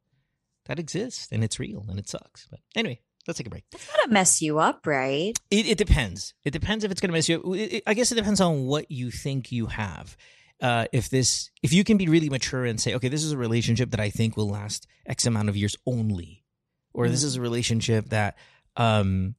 that 0.65 0.77
exists 0.79 1.29
and 1.31 1.43
it's 1.45 1.59
real 1.59 1.85
and 1.87 1.97
it 1.97 2.09
sucks. 2.09 2.47
But 2.51 2.59
anyway, 2.75 2.99
let's 3.27 3.37
take 3.37 3.47
a 3.47 3.49
break. 3.49 3.63
It's 3.73 3.87
gonna 3.95 4.11
mess 4.11 4.41
you 4.41 4.59
up, 4.59 4.85
right? 4.85 5.33
It, 5.49 5.65
it 5.67 5.77
depends. 5.77 6.33
It 6.43 6.51
depends 6.51 6.83
if 6.83 6.91
it's 6.91 6.99
to 7.01 7.07
mess 7.07 7.29
you. 7.29 7.37
up. 7.39 7.45
It- 7.55 7.73
it- 7.77 7.83
I 7.87 7.93
guess 7.93 8.11
it 8.11 8.15
depends 8.15 8.41
on 8.41 8.65
what 8.65 8.91
you 8.91 9.09
think 9.11 9.51
you 9.53 9.67
have. 9.67 10.17
Uh, 10.61 10.85
if 10.91 11.09
this, 11.09 11.49
if 11.63 11.71
you 11.73 11.83
can 11.83 11.97
be 11.97 12.07
really 12.07 12.29
mature 12.29 12.65
and 12.65 12.79
say, 12.79 12.93
okay, 12.93 13.07
this 13.09 13.23
is 13.23 13.31
a 13.31 13.37
relationship 13.37 13.89
that 13.91 13.99
I 13.99 14.11
think 14.11 14.37
will 14.37 14.49
last 14.49 14.85
X 15.07 15.25
amount 15.25 15.49
of 15.49 15.55
years 15.57 15.75
only, 15.87 16.43
or 16.93 17.09
this 17.09 17.23
is 17.23 17.35
a 17.35 17.41
relationship 17.41 18.09
that, 18.09 18.37
um, 18.77 19.33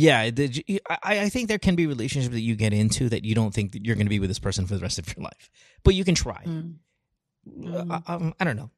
yeah, 0.00 0.30
the, 0.30 0.80
I, 0.88 1.20
I 1.20 1.28
think 1.28 1.48
there 1.48 1.58
can 1.58 1.76
be 1.76 1.86
relationships 1.86 2.32
that 2.32 2.40
you 2.40 2.56
get 2.56 2.72
into 2.72 3.08
that 3.10 3.24
you 3.24 3.34
don't 3.34 3.52
think 3.52 3.72
that 3.72 3.84
you're 3.84 3.96
going 3.96 4.06
to 4.06 4.10
be 4.10 4.18
with 4.18 4.30
this 4.30 4.38
person 4.38 4.66
for 4.66 4.74
the 4.74 4.80
rest 4.80 4.98
of 4.98 5.06
your 5.14 5.24
life, 5.24 5.50
but 5.84 5.94
you 5.94 6.04
can 6.04 6.14
try. 6.14 6.42
Mm. 6.44 6.80
Uh, 7.68 8.00
um, 8.06 8.34
I 8.40 8.44
don't 8.44 8.56
know. 8.56 8.70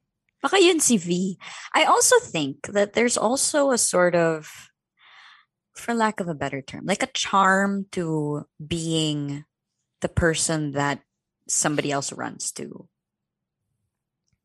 Baka 0.43 0.59
yun 0.59 0.81
si 0.81 0.99
V. 0.99 1.39
I 1.75 1.85
also 1.85 2.19
think 2.19 2.67
that 2.75 2.95
there's 2.95 3.17
also 3.17 3.71
a 3.71 3.79
sort 3.79 4.15
of, 4.15 4.71
for 5.75 5.95
lack 5.95 6.19
of 6.19 6.27
a 6.27 6.35
better 6.35 6.61
term, 6.61 6.85
like 6.85 7.03
a 7.03 7.15
charm 7.15 7.87
to 7.93 8.45
being 8.59 9.45
the 10.01 10.09
person 10.11 10.73
that 10.73 11.01
somebody 11.47 11.93
else 11.93 12.13
runs 12.13 12.51
to. 12.53 12.89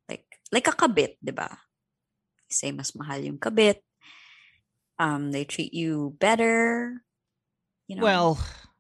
Like, 0.08 0.26
like 0.52 0.68
a 0.68 0.72
kabit, 0.72 1.18
di 1.24 1.34
ba? 1.34 1.58
Say 2.50 2.72
mas 2.72 2.94
mahal 2.94 3.26
yung 3.26 3.40
kabit. 3.40 3.82
Um, 5.00 5.32
they 5.32 5.44
treat 5.44 5.74
you 5.74 6.16
better. 6.20 7.02
You 7.88 7.98
know, 7.98 8.04
Well, 8.04 8.40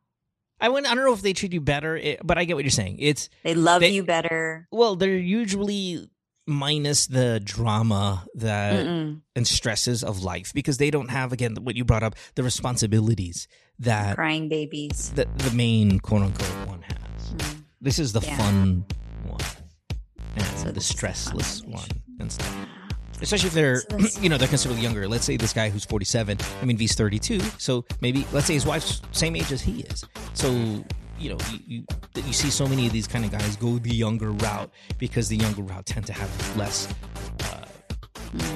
I 0.59 0.69
wouldn't, 0.69 0.91
I 0.91 0.95
don't 0.95 1.05
know 1.05 1.13
if 1.13 1.21
they 1.21 1.33
treat 1.33 1.53
you 1.53 1.61
better, 1.61 1.99
but 2.23 2.37
I 2.37 2.45
get 2.45 2.55
what 2.55 2.63
you're 2.65 2.71
saying. 2.71 2.97
It's, 2.99 3.29
they 3.43 3.53
love 3.53 3.81
they- 3.81 3.89
you 3.89 4.03
better. 4.03 4.67
Well, 4.71 4.95
they're 4.95 5.15
usually 5.17 6.09
minus 6.49 7.07
the 7.07 7.41
drama 7.43 8.25
that 8.35 8.85
Mm-mm. 8.85 9.19
and 9.35 9.45
stresses 9.47 10.01
of 10.03 10.23
life 10.23 10.53
because 10.53 10.77
they 10.77 10.89
don't 10.89 11.09
have 11.09 11.33
again 11.33 11.57
what 11.61 11.75
you 11.75 11.83
brought 11.83 12.03
up 12.03 12.15
the 12.35 12.41
responsibilities 12.43 13.49
that 13.79 14.15
Crying 14.15 14.47
babies. 14.47 15.11
the, 15.13 15.27
the 15.35 15.51
main 15.51 15.99
quote 15.99 16.21
unquote 16.21 16.67
one 16.67 16.81
has. 16.83 17.33
Mm. 17.33 17.63
This 17.81 17.99
is 17.99 18.13
the 18.13 18.21
Yeah. 18.21 18.37
fun 18.37 18.85
one 19.25 19.41
and 20.37 20.45
So 20.57 20.65
the 20.67 20.71
this 20.71 20.89
is 20.89 20.95
the 20.95 21.01
fun 21.01 21.13
stressless 21.13 21.65
one 21.67 21.89
and 22.21 22.31
stuff. 22.31 22.55
Especially 23.21 23.47
if 23.47 23.53
they're, 23.53 23.81
So 23.81 23.97
you 24.21 24.29
know, 24.29 24.37
they're 24.37 24.47
considerably 24.47 24.83
younger. 24.83 25.07
Let's 25.07 25.25
say 25.25 25.37
this 25.37 25.53
guy 25.53 25.69
who's 25.69 25.85
47. 25.85 26.37
I 26.61 26.65
mean, 26.65 26.77
he's 26.77 26.95
32. 26.95 27.39
So 27.57 27.85
maybe, 28.01 28.25
let's 28.31 28.47
say 28.47 28.53
his 28.53 28.65
wife's 28.65 29.01
same 29.11 29.35
age 29.35 29.51
as 29.51 29.61
he 29.61 29.81
is. 29.81 30.05
So 30.33 30.49
you 31.19 31.29
know 31.31 31.37
you, 31.51 31.59
you 31.67 31.83
you 32.15 32.33
see 32.33 32.49
so 32.49 32.67
many 32.67 32.85
of 32.85 32.93
these 32.93 33.07
kind 33.07 33.25
of 33.25 33.31
guys 33.31 33.55
go 33.55 33.77
the 33.79 33.93
younger 33.93 34.31
route 34.31 34.69
because 34.97 35.27
the 35.27 35.35
younger 35.35 35.61
route 35.61 35.85
tend 35.85 36.05
to 36.05 36.13
have 36.13 36.57
less 36.57 36.93
uh, 37.43 37.65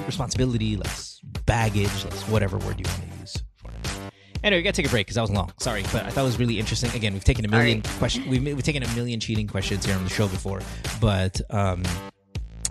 responsibility, 0.06 0.76
less 0.76 1.20
baggage, 1.46 2.04
less 2.04 2.22
whatever 2.28 2.58
word 2.58 2.78
you 2.78 2.84
want 2.86 3.02
to 3.12 3.18
use. 3.20 3.42
For 3.56 3.70
it. 3.70 4.12
Anyway, 4.44 4.60
we 4.60 4.62
gotta 4.62 4.76
take 4.76 4.86
a 4.86 4.90
break 4.90 5.06
because 5.06 5.16
that 5.16 5.22
was 5.22 5.30
long. 5.30 5.52
Sorry, 5.58 5.82
but 5.92 6.04
I 6.04 6.10
thought 6.10 6.22
it 6.22 6.24
was 6.24 6.38
really 6.38 6.58
interesting. 6.58 6.90
Again, 6.92 7.12
we've 7.12 7.24
taken 7.24 7.44
a 7.44 7.48
million 7.48 7.82
questions. 7.98 8.26
We've, 8.26 8.42
we've 8.42 8.62
taken 8.62 8.82
a 8.82 8.94
million 8.94 9.20
cheating 9.20 9.46
questions 9.46 9.84
here 9.84 9.96
on 9.96 10.04
the 10.04 10.10
show 10.10 10.28
before, 10.28 10.60
but 11.00 11.40
um, 11.50 11.82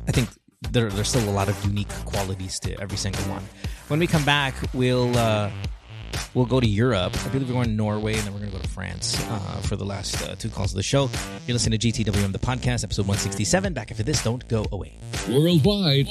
I 0.08 0.12
think 0.12 0.30
there, 0.70 0.90
there's 0.90 1.10
still 1.10 1.28
a 1.28 1.32
lot 1.32 1.50
of 1.50 1.64
unique 1.66 1.90
qualities 2.06 2.60
to 2.60 2.80
every 2.80 2.98
single 2.98 3.24
one. 3.24 3.44
When 3.88 4.00
we 4.00 4.08
come 4.08 4.24
back, 4.24 4.54
we'll 4.74 5.16
uh, 5.18 5.50
we'll 6.34 6.46
go 6.46 6.60
to 6.60 6.68
Europe. 6.68 7.14
I 7.26 7.30
believe 7.30 7.48
we're 7.50 7.56
going 7.56 7.70
to 7.70 7.74
Norway, 7.74 8.14
and 8.14 8.22
then 8.22 8.34
we're 8.34 8.40
going 8.40 8.52
to 8.52 8.58
go 8.58 8.62
to 8.64 8.70
France 8.70 9.20
uh, 9.30 9.62
for 9.62 9.76
the 9.76 9.86
last 9.86 10.22
uh, 10.24 10.36
two 10.36 10.50
calls 10.50 10.72
of 10.72 10.78
the 10.78 10.84
show. 10.84 11.10
You're 11.48 11.54
listening 11.56 11.80
to 11.80 11.88
GTWM, 11.92 12.32
the 12.32 12.40
podcast, 12.40 12.84
episode 12.84 13.08
167. 13.08 13.74
Back 13.74 13.92
after 13.92 14.04
this, 14.04 14.24
don't 14.24 14.48
go 14.48 14.66
away. 14.72 14.94
Worldwide, 15.30 16.08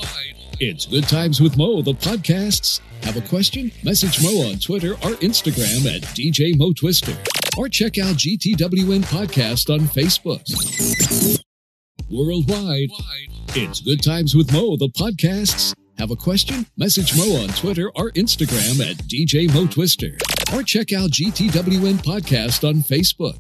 it's 0.58 0.86
Good 0.86 1.08
Times 1.08 1.40
with 1.40 1.56
Mo, 1.56 1.80
the 1.82 1.92
podcasts. 1.94 2.80
Have 3.04 3.16
a 3.16 3.22
question? 3.22 3.72
Message 3.82 4.22
Mo 4.22 4.48
on 4.50 4.58
Twitter 4.58 4.92
or 4.92 5.16
Instagram 5.22 5.86
at 5.94 6.02
DJ 6.14 6.56
Mo 6.56 6.72
Twister. 6.74 7.16
Or 7.56 7.68
check 7.68 7.98
out 7.98 8.16
GTWM 8.16 9.02
Podcast 9.04 9.72
on 9.72 9.80
Facebook. 9.80 11.39
Worldwide, 12.10 12.90
it's 13.54 13.80
Good 13.80 14.02
Times 14.02 14.34
with 14.34 14.52
Mo, 14.52 14.76
the 14.76 14.88
podcasts. 14.88 15.72
Have 15.96 16.10
a 16.10 16.16
question? 16.16 16.66
Message 16.76 17.16
Mo 17.16 17.40
on 17.40 17.50
Twitter 17.50 17.92
or 17.94 18.10
Instagram 18.12 18.84
at 18.84 18.96
DJ 19.06 19.52
Mo 19.54 19.68
Twister. 19.68 20.18
Or 20.52 20.64
check 20.64 20.92
out 20.92 21.10
GTWM 21.10 21.98
Podcast 22.02 22.68
on 22.68 22.82
Facebook. 22.82 23.38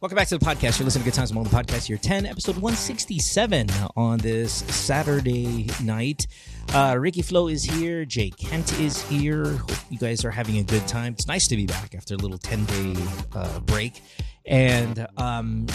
Welcome 0.00 0.16
back 0.16 0.26
to 0.28 0.38
the 0.38 0.44
podcast. 0.44 0.80
You're 0.80 0.86
listening 0.86 1.04
to 1.04 1.10
Good 1.10 1.14
Times 1.14 1.30
Among 1.30 1.44
the 1.44 1.50
Podcast, 1.50 1.88
year 1.88 1.98
10, 1.98 2.26
episode 2.26 2.56
167 2.56 3.68
on 3.96 4.18
this 4.18 4.52
Saturday 4.52 5.70
night. 5.84 6.26
Uh, 6.74 6.96
Ricky 6.98 7.22
Flo 7.22 7.46
is 7.46 7.62
here. 7.62 8.04
Jay 8.04 8.30
Kent 8.30 8.76
is 8.80 9.00
here. 9.02 9.44
Hope 9.44 9.70
you 9.88 9.98
guys 9.98 10.24
are 10.24 10.32
having 10.32 10.58
a 10.58 10.64
good 10.64 10.88
time. 10.88 11.12
It's 11.12 11.28
nice 11.28 11.46
to 11.46 11.56
be 11.56 11.66
back 11.66 11.94
after 11.94 12.14
a 12.14 12.16
little 12.16 12.38
10 12.38 12.64
day 12.64 12.96
uh, 13.34 13.60
break. 13.60 14.02
And 14.46 15.06
um, 15.16 15.66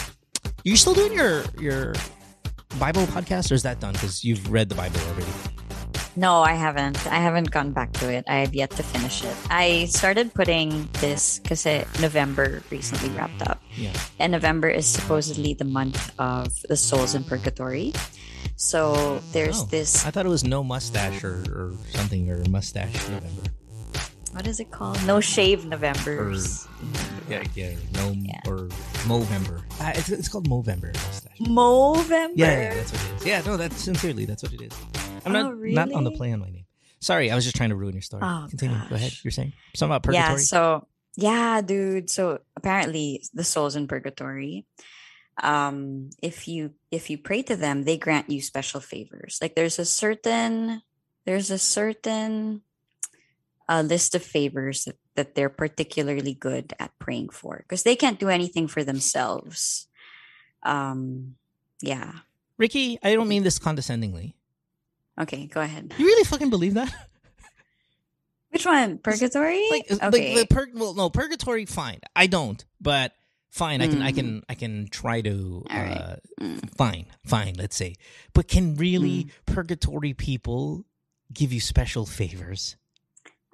you're 0.64 0.76
still 0.76 0.94
doing 0.94 1.12
your 1.12 1.44
your 1.60 1.94
Bible 2.78 3.06
podcast, 3.06 3.50
or 3.50 3.54
is 3.54 3.62
that 3.62 3.80
done? 3.80 3.92
Because 3.94 4.24
you've 4.24 4.50
read 4.50 4.68
the 4.68 4.74
Bible 4.74 5.00
already. 5.08 5.32
No, 6.16 6.40
I 6.40 6.54
haven't. 6.54 6.96
I 7.12 7.16
haven't 7.20 7.50
gone 7.50 7.72
back 7.72 7.92
to 8.00 8.10
it. 8.10 8.24
I 8.26 8.36
have 8.36 8.54
yet 8.54 8.70
to 8.72 8.82
finish 8.82 9.22
it. 9.22 9.36
I 9.50 9.84
started 9.84 10.32
putting 10.32 10.88
this 11.00 11.38
because 11.40 11.66
November 12.00 12.62
recently 12.70 13.10
wrapped 13.10 13.42
up. 13.42 13.60
Yeah. 13.76 13.92
And 14.18 14.32
November 14.32 14.68
is 14.68 14.86
supposedly 14.86 15.52
the 15.52 15.66
month 15.68 16.12
of 16.18 16.48
the 16.70 16.76
souls 16.76 17.14
in 17.14 17.22
purgatory. 17.24 17.92
So 18.56 19.20
there's 19.32 19.60
Oh, 19.60 19.66
this 19.66 20.06
I 20.06 20.10
thought 20.10 20.24
it 20.24 20.30
was 20.32 20.42
no 20.44 20.64
mustache 20.64 21.22
or, 21.22 21.44
or 21.52 21.74
something, 21.92 22.30
or 22.30 22.42
mustache 22.48 22.96
November. 23.10 23.42
What 24.36 24.46
is 24.46 24.60
it 24.60 24.70
called? 24.70 25.04
No 25.06 25.18
shave 25.20 25.64
Novembers. 25.64 26.68
Yeah, 27.28 27.42
yeah, 27.54 27.74
no, 27.94 28.10
Yeah. 28.12 28.40
or 28.46 28.68
Movember. 29.08 29.62
Uh, 29.80 29.92
it's, 29.96 30.10
it's 30.10 30.28
called 30.28 30.48
Movember. 30.48 30.92
Movember. 31.40 32.32
Yeah, 32.36 32.46
yeah, 32.60 32.74
that's 32.74 32.92
what 32.92 33.02
it 33.04 33.16
is. 33.16 33.26
Yeah, 33.26 33.40
no, 33.46 33.56
that's 33.56 33.82
sincerely, 33.82 34.26
that's 34.26 34.42
what 34.42 34.52
it 34.52 34.60
is. 34.60 34.72
I'm 35.24 35.34
Oh, 35.34 35.50
not 35.50 35.58
not 35.58 35.92
on 35.92 36.04
the 36.04 36.10
really? 36.10 36.16
play 36.16 36.32
on 36.32 36.40
my 36.40 36.50
name. 36.50 36.66
Sorry, 37.00 37.30
I 37.30 37.34
was 37.34 37.44
just 37.44 37.56
trying 37.56 37.70
to 37.70 37.76
ruin 37.76 37.94
your 37.94 38.02
story. 38.02 38.22
Oh, 38.24 38.46
Continue. 38.48 38.76
Go 38.88 38.94
ahead. 38.94 39.12
You're 39.24 39.30
saying 39.32 39.52
something 39.74 39.90
about 39.92 40.02
purgatory. 40.02 40.30
Yeah, 40.32 40.36
so 40.36 40.86
yeah, 41.16 41.60
dude. 41.62 42.10
So 42.10 42.40
apparently 42.56 43.22
the 43.34 43.42
souls 43.44 43.74
in 43.74 43.88
purgatory, 43.88 44.66
um, 45.42 46.10
if 46.22 46.46
you 46.48 46.74
if 46.90 47.10
you 47.10 47.18
pray 47.18 47.42
to 47.42 47.56
them, 47.56 47.84
they 47.84 47.96
grant 47.98 48.30
you 48.30 48.40
special 48.40 48.80
favors. 48.80 49.38
Like 49.42 49.54
there's 49.54 49.78
a 49.78 49.84
certain 49.84 50.82
there's 51.26 51.50
a 51.50 51.58
certain 51.58 52.62
uh, 53.68 53.82
list 53.82 54.14
of 54.14 54.22
favors 54.22 54.84
that, 54.84 54.96
that 55.16 55.34
they're 55.34 55.48
particularly 55.48 56.34
good 56.34 56.72
at 56.78 56.96
praying 56.98 57.30
for 57.30 57.58
because 57.58 57.82
they 57.82 57.96
can't 57.96 58.20
do 58.20 58.28
anything 58.28 58.68
for 58.68 58.84
themselves. 58.84 59.88
Um, 60.62 61.36
yeah. 61.82 62.12
Ricky, 62.58 62.98
I 63.02 63.14
don't 63.14 63.28
mean 63.28 63.42
this 63.42 63.58
condescendingly. 63.58 64.34
Okay, 65.20 65.46
go 65.46 65.60
ahead. 65.60 65.94
You 65.98 66.04
really 66.06 66.24
fucking 66.24 66.50
believe 66.50 66.74
that? 66.74 66.92
Which 68.50 68.64
one? 68.64 68.98
Purgatory? 68.98 69.66
like, 69.70 69.86
okay. 69.90 70.00
like 70.36 70.48
the 70.48 70.54
pur- 70.54 70.70
well, 70.74 70.94
no, 70.94 71.10
purgatory. 71.10 71.66
Fine, 71.66 72.00
I 72.14 72.26
don't, 72.26 72.64
but 72.80 73.12
fine. 73.50 73.82
I 73.82 73.88
can, 73.88 74.00
I 74.02 74.12
Mm. 74.12 74.14
can, 74.14 74.42
I 74.48 74.54
can 74.54 74.88
try 74.90 75.20
to. 75.22 75.64
All 75.70 75.76
right. 75.76 75.96
Uh, 75.96 76.16
Mm. 76.40 76.70
Fine, 76.76 77.06
fine. 77.24 77.54
Let's 77.58 77.76
say, 77.76 77.96
but 78.34 78.46
can 78.46 78.76
really 78.76 79.24
Mm. 79.24 79.30
purgatory 79.46 80.12
people 80.12 80.84
give 81.32 81.50
you 81.52 81.60
special 81.60 82.04
favors? 82.06 82.76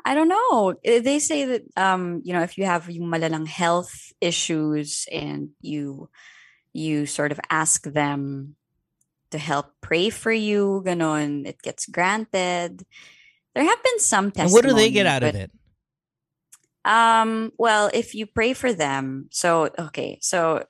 I 0.04 0.14
don't 0.14 0.28
know. 0.28 0.74
Eh, 0.84 1.00
They 1.00 1.18
say 1.18 1.44
that 1.44 1.62
um, 1.76 2.20
you 2.24 2.32
know, 2.32 2.42
if 2.42 2.58
you 2.58 2.64
have 2.64 2.90
yung 2.90 3.08
malalang 3.10 3.46
health 3.46 4.12
issues 4.20 5.06
and 5.10 5.50
you 5.60 6.08
you 6.72 7.06
sort 7.06 7.32
of 7.32 7.40
ask 7.50 7.84
them 7.84 8.56
to 9.30 9.38
help 9.38 9.72
pray 9.80 10.10
for 10.10 10.32
you, 10.32 10.82
ganon, 10.84 11.46
it 11.46 11.60
gets 11.62 11.86
granted. 11.86 12.84
There 13.54 13.64
have 13.64 13.82
been 13.82 14.00
some 14.00 14.30
testimonies. 14.30 14.52
what 14.52 14.64
do 14.64 14.74
they 14.74 14.90
get 14.90 15.06
out 15.06 15.22
of 15.22 15.34
it? 15.34 15.50
Um, 16.84 17.52
well, 17.58 17.90
if 17.94 18.14
you 18.14 18.26
pray 18.26 18.54
for 18.54 18.72
them, 18.72 19.28
so 19.30 19.70
okay, 19.78 20.18
so 20.20 20.64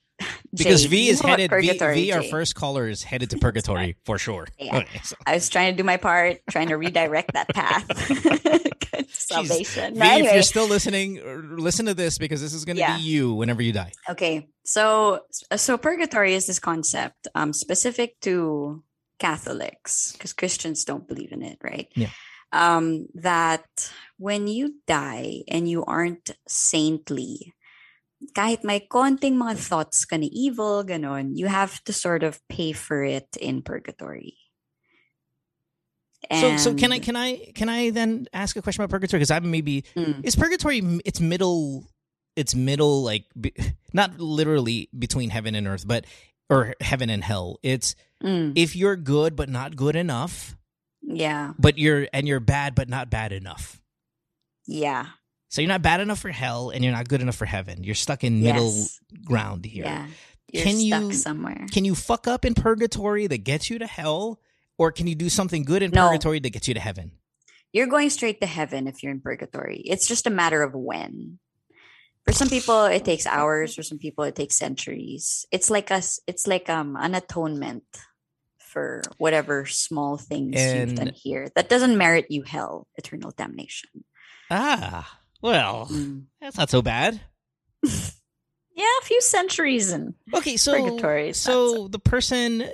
Because 0.54 0.82
Jay, 0.82 0.88
V 0.88 1.08
is 1.08 1.20
headed. 1.20 1.50
V, 1.50 1.78
v, 1.78 2.12
our 2.12 2.20
Jay? 2.22 2.30
first 2.30 2.54
caller 2.54 2.88
is 2.88 3.02
headed 3.02 3.30
to 3.30 3.38
purgatory 3.38 3.96
for 4.04 4.18
sure. 4.18 4.46
Yeah. 4.58 4.76
Okay, 4.82 5.00
so- 5.02 5.16
I 5.26 5.34
was 5.34 5.48
trying 5.48 5.72
to 5.72 5.76
do 5.76 5.84
my 5.84 5.96
part, 5.96 6.40
trying 6.50 6.68
to 6.68 6.76
redirect 6.76 7.32
that 7.34 7.48
path. 7.48 7.86
Salvation. 9.08 9.94
V, 9.94 10.00
No, 10.00 10.16
if 10.18 10.32
you're 10.34 10.42
still 10.42 10.68
listening, 10.68 11.20
listen 11.58 11.86
to 11.86 11.94
this 11.94 12.18
because 12.18 12.40
this 12.40 12.54
is 12.54 12.64
going 12.64 12.76
to 12.76 12.80
Yeah. 12.80 12.96
be 12.96 13.02
you 13.02 13.34
whenever 13.34 13.62
you 13.62 13.72
die. 13.72 13.92
Okay, 14.08 14.48
so 14.64 15.20
so 15.56 15.78
purgatory 15.78 16.34
is 16.34 16.46
this 16.46 16.58
concept 16.58 17.28
um, 17.34 17.52
specific 17.52 18.18
to 18.20 18.82
Catholics 19.18 20.12
because 20.12 20.32
Christians 20.32 20.84
don't 20.84 21.06
believe 21.06 21.32
in 21.32 21.42
it, 21.42 21.58
right? 21.62 21.88
Yeah. 21.94 22.10
Um, 22.52 23.06
that 23.14 23.64
when 24.18 24.46
you 24.46 24.74
die 24.86 25.42
and 25.48 25.68
you 25.68 25.84
aren't 25.84 26.30
saintly, 26.46 27.54
kahit 28.34 28.62
may 28.64 28.80
konting 28.86 29.34
mga 29.34 29.56
thoughts 29.58 30.04
ka 30.04 30.16
na 30.16 30.28
evil, 30.30 30.84
ganon, 30.84 31.32
you 31.34 31.46
have 31.46 31.82
to 31.84 31.92
sort 31.92 32.22
of 32.22 32.40
pay 32.48 32.72
for 32.72 33.02
it 33.02 33.28
in 33.40 33.62
purgatory. 33.62 34.38
So, 36.32 36.56
so 36.56 36.74
can 36.74 36.92
I 36.92 36.98
can 36.98 37.16
I 37.16 37.50
can 37.54 37.68
I 37.68 37.90
then 37.90 38.26
ask 38.32 38.56
a 38.56 38.62
question 38.62 38.82
about 38.82 38.94
purgatory? 38.94 39.18
Because 39.18 39.30
I'm 39.30 39.50
maybe 39.50 39.84
Mm. 39.96 40.24
is 40.24 40.36
purgatory 40.36 40.80
it's 41.04 41.20
middle 41.20 41.84
it's 42.36 42.54
middle 42.54 43.02
like 43.02 43.26
not 43.92 44.18
literally 44.18 44.88
between 44.96 45.30
heaven 45.30 45.54
and 45.54 45.66
earth, 45.66 45.84
but 45.86 46.06
or 46.48 46.74
heaven 46.80 47.10
and 47.10 47.24
hell. 47.24 47.58
It's 47.62 47.94
Mm, 48.22 48.52
if 48.54 48.76
you're 48.76 48.94
good 48.94 49.34
but 49.34 49.48
not 49.50 49.74
good 49.74 49.96
enough, 49.96 50.54
yeah, 51.02 51.54
but 51.58 51.76
you're 51.76 52.06
and 52.14 52.28
you're 52.30 52.38
bad 52.38 52.76
but 52.78 52.88
not 52.88 53.10
bad 53.10 53.32
enough. 53.34 53.82
yeah, 54.64 55.18
So 55.52 55.60
you're 55.60 55.68
not 55.68 55.82
bad 55.82 56.00
enough 56.00 56.18
for 56.18 56.30
hell 56.30 56.70
and 56.70 56.82
you're 56.82 56.94
not 56.94 57.08
good 57.08 57.20
enough 57.20 57.36
for 57.36 57.44
heaven. 57.44 57.84
You're 57.84 57.94
stuck 57.94 58.24
in 58.24 58.40
middle 58.40 58.72
yes, 58.74 58.98
ground 59.22 59.66
here. 59.66 59.84
yeah. 59.84 60.06
You're 60.50 60.62
Can 60.64 60.76
stuck 60.78 61.02
you- 61.02 61.12
somewhere. 61.12 61.66
Can 61.70 61.84
you 61.84 61.94
fuck 61.94 62.26
up 62.26 62.46
in 62.46 62.54
purgatory 62.54 63.26
that 63.26 63.44
gets 63.44 63.68
you 63.68 63.78
to 63.78 63.86
hell, 63.86 64.40
or 64.78 64.90
can 64.92 65.06
you 65.06 65.14
do 65.14 65.28
something 65.28 65.62
good 65.64 65.82
in 65.82 65.90
No. 65.90 66.08
purgatory 66.08 66.40
that 66.40 66.50
gets 66.50 66.68
you 66.68 66.74
to 66.74 66.80
heaven? 66.80 67.12
you're 67.74 67.86
going 67.86 68.10
straight 68.10 68.38
to 68.40 68.46
heaven 68.46 68.86
if 68.86 69.02
you're 69.02 69.12
in 69.12 69.20
purgatory. 69.20 69.78
It's 69.86 70.06
just 70.06 70.26
a 70.26 70.30
matter 70.30 70.62
of 70.62 70.74
when. 70.74 71.38
For 72.26 72.32
some 72.32 72.50
people, 72.50 72.84
it 72.84 73.02
takes 73.02 73.26
hours. 73.26 73.74
For 73.74 73.82
some 73.82 73.96
people, 73.98 74.24
it 74.24 74.36
takes 74.36 74.58
centuries. 74.58 75.46
It's 75.50 75.70
like 75.70 75.90
us. 75.90 76.20
It's 76.26 76.46
like 76.46 76.68
um 76.68 76.96
an 77.00 77.14
atonement 77.14 77.84
for 78.58 79.00
whatever 79.16 79.64
small 79.64 80.18
things 80.18 80.60
you've 80.60 80.94
done 80.96 81.12
here. 81.14 81.48
That 81.56 81.70
doesn't 81.70 81.96
merit 81.96 82.26
you 82.28 82.42
hell, 82.42 82.88
eternal 82.96 83.32
damnation. 83.36 84.04
Ah, 84.50 85.20
well, 85.42 85.86
Mm. 85.90 86.24
that's 86.40 86.56
not 86.56 86.70
so 86.70 86.80
bad. 86.82 87.20
Yeah, 88.74 88.86
a 89.02 89.04
few 89.04 89.20
centuries 89.20 89.92
and 89.92 90.14
Okay, 90.34 90.56
so 90.56 90.72
Purgatory 90.72 91.26
not 91.26 91.36
so 91.36 91.88
the 91.88 91.98
person 91.98 92.64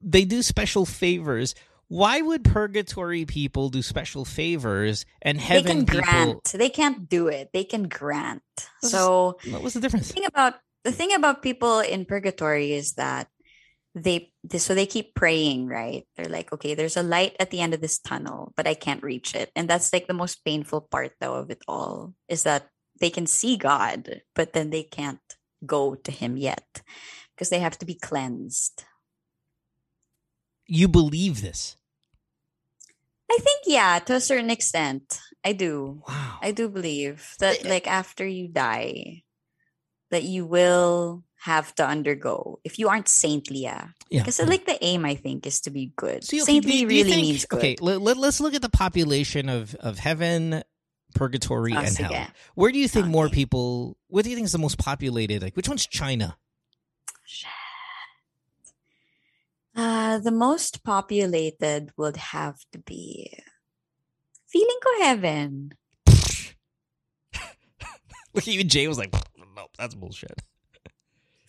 they 0.00 0.24
do 0.24 0.40
special 0.42 0.86
favors. 0.86 1.56
Why 1.88 2.20
would 2.20 2.44
purgatory 2.44 3.24
people 3.24 3.70
do 3.70 3.82
special 3.82 4.24
favors 4.24 5.04
and 5.20 5.40
heaven 5.40 5.64
they 5.64 5.84
can 5.84 5.86
people? 5.86 6.00
grant. 6.02 6.44
They 6.54 6.68
can't 6.70 7.08
do 7.08 7.26
it. 7.26 7.50
They 7.52 7.64
can 7.64 7.88
grant. 7.88 8.42
What's- 8.80 8.92
So 8.92 9.38
What 9.50 9.62
was 9.62 9.74
the 9.74 9.80
difference? 9.80 10.08
the 10.08 10.14
thing 10.14 10.26
about 10.26 10.54
the 10.84 10.92
thing 10.92 11.12
about 11.12 11.42
people 11.42 11.80
in 11.80 12.04
purgatory 12.04 12.72
is 12.72 12.92
that 12.94 13.28
they, 14.02 14.32
they 14.44 14.58
so 14.58 14.74
they 14.74 14.86
keep 14.86 15.14
praying 15.14 15.66
right 15.66 16.06
they're 16.16 16.28
like 16.28 16.52
okay 16.52 16.74
there's 16.74 16.96
a 16.96 17.02
light 17.02 17.36
at 17.40 17.50
the 17.50 17.60
end 17.60 17.74
of 17.74 17.80
this 17.80 17.98
tunnel 17.98 18.52
but 18.56 18.66
i 18.66 18.74
can't 18.74 19.02
reach 19.02 19.34
it 19.34 19.50
and 19.54 19.68
that's 19.68 19.92
like 19.92 20.06
the 20.06 20.14
most 20.14 20.44
painful 20.44 20.80
part 20.80 21.12
though 21.20 21.34
of 21.34 21.50
it 21.50 21.62
all 21.68 22.14
is 22.28 22.42
that 22.42 22.68
they 23.00 23.10
can 23.10 23.26
see 23.26 23.56
God, 23.56 24.22
but 24.34 24.52
then 24.52 24.70
they 24.70 24.82
can't 24.82 25.20
go 25.64 25.94
to 25.94 26.10
him 26.10 26.36
yet 26.36 26.82
because 27.34 27.50
they 27.50 27.58
have 27.60 27.78
to 27.78 27.86
be 27.86 27.94
cleansed. 27.94 28.84
You 30.66 30.88
believe 30.88 31.40
this? 31.40 31.76
I 33.30 33.38
think 33.40 33.62
yeah, 33.66 33.98
to 34.00 34.14
a 34.14 34.20
certain 34.20 34.50
extent. 34.50 35.20
I 35.44 35.52
do. 35.52 36.02
Wow. 36.08 36.38
I 36.42 36.52
do 36.52 36.68
believe 36.68 37.34
that 37.40 37.64
like 37.64 37.86
after 37.86 38.26
you 38.26 38.48
die 38.48 39.22
that 40.10 40.24
you 40.24 40.46
will 40.46 41.24
have 41.40 41.74
to 41.76 41.86
undergo 41.86 42.58
if 42.64 42.78
you 42.78 42.88
aren't 42.88 43.08
saintly 43.08 43.60
yeah. 43.60 43.88
yeah. 44.10 44.20
Because 44.22 44.40
like 44.40 44.66
the 44.66 44.82
aim 44.84 45.04
I 45.04 45.14
think 45.14 45.46
is 45.46 45.60
to 45.62 45.70
be 45.70 45.92
good. 45.96 46.24
See, 46.24 46.42
okay, 46.42 46.52
saintly 46.52 46.70
do 46.70 46.76
you- 46.78 46.88
do 46.88 46.94
you 46.94 47.04
really 47.04 47.14
think- 47.14 47.26
means 47.26 47.44
good. 47.44 47.58
Okay, 47.58 47.76
let, 47.80 48.00
let, 48.00 48.18
us 48.18 48.40
look 48.40 48.54
at 48.54 48.62
the 48.62 48.68
population 48.68 49.48
of, 49.48 49.74
of 49.76 49.98
heaven, 49.98 50.62
purgatory, 51.14 51.72
and 51.72 51.96
hell. 51.96 52.26
Where 52.54 52.72
do 52.72 52.78
you 52.78 52.88
think 52.88 53.06
more 53.06 53.28
people? 53.28 53.96
What 54.08 54.24
do 54.24 54.30
you 54.30 54.36
think 54.36 54.46
is 54.46 54.52
the 54.52 54.58
most 54.58 54.78
populated? 54.78 55.42
Like, 55.42 55.56
which 55.56 55.68
one's 55.68 55.86
China? 55.86 56.36
Uh, 59.74 60.18
the 60.18 60.32
most 60.32 60.82
populated 60.82 61.92
would 61.96 62.16
have 62.16 62.58
to 62.72 62.80
be 62.80 63.38
feeling 64.48 64.78
ko 64.82 65.04
heaven. 65.04 65.70
Look, 68.34 68.42
at 68.42 68.48
even 68.48 68.68
Jay 68.68 68.88
was 68.88 68.98
like, 68.98 69.14
"Nope, 69.54 69.70
that's 69.78 69.94
bullshit." 69.94 70.42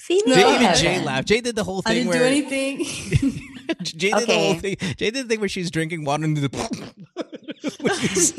Feeling 0.10 0.34
Jay, 0.34 0.44
ko 0.44 0.56
even. 0.56 0.76
Jay 0.76 1.00
laughed. 1.06 1.28
Jay 1.28 1.40
did 1.42 1.56
the 1.56 1.64
whole 1.64 1.82
I 1.86 1.94
thing 1.94 1.96
didn't 1.96 2.10
where 2.10 2.20
do 2.20 2.26
anything. 2.26 2.80
Jay 3.84 4.12
did 4.12 4.28
the 4.28 4.34
whole 4.34 4.54
thing. 4.56 4.76
Jay 4.98 5.12
did 5.12 5.16
the 5.16 5.24
thing 5.26 5.40
where 5.40 5.48
she's 5.50 5.70
drinking 5.72 6.04
water 6.04 6.24
into 6.26 6.42
the. 6.42 6.50
Which 7.80 8.32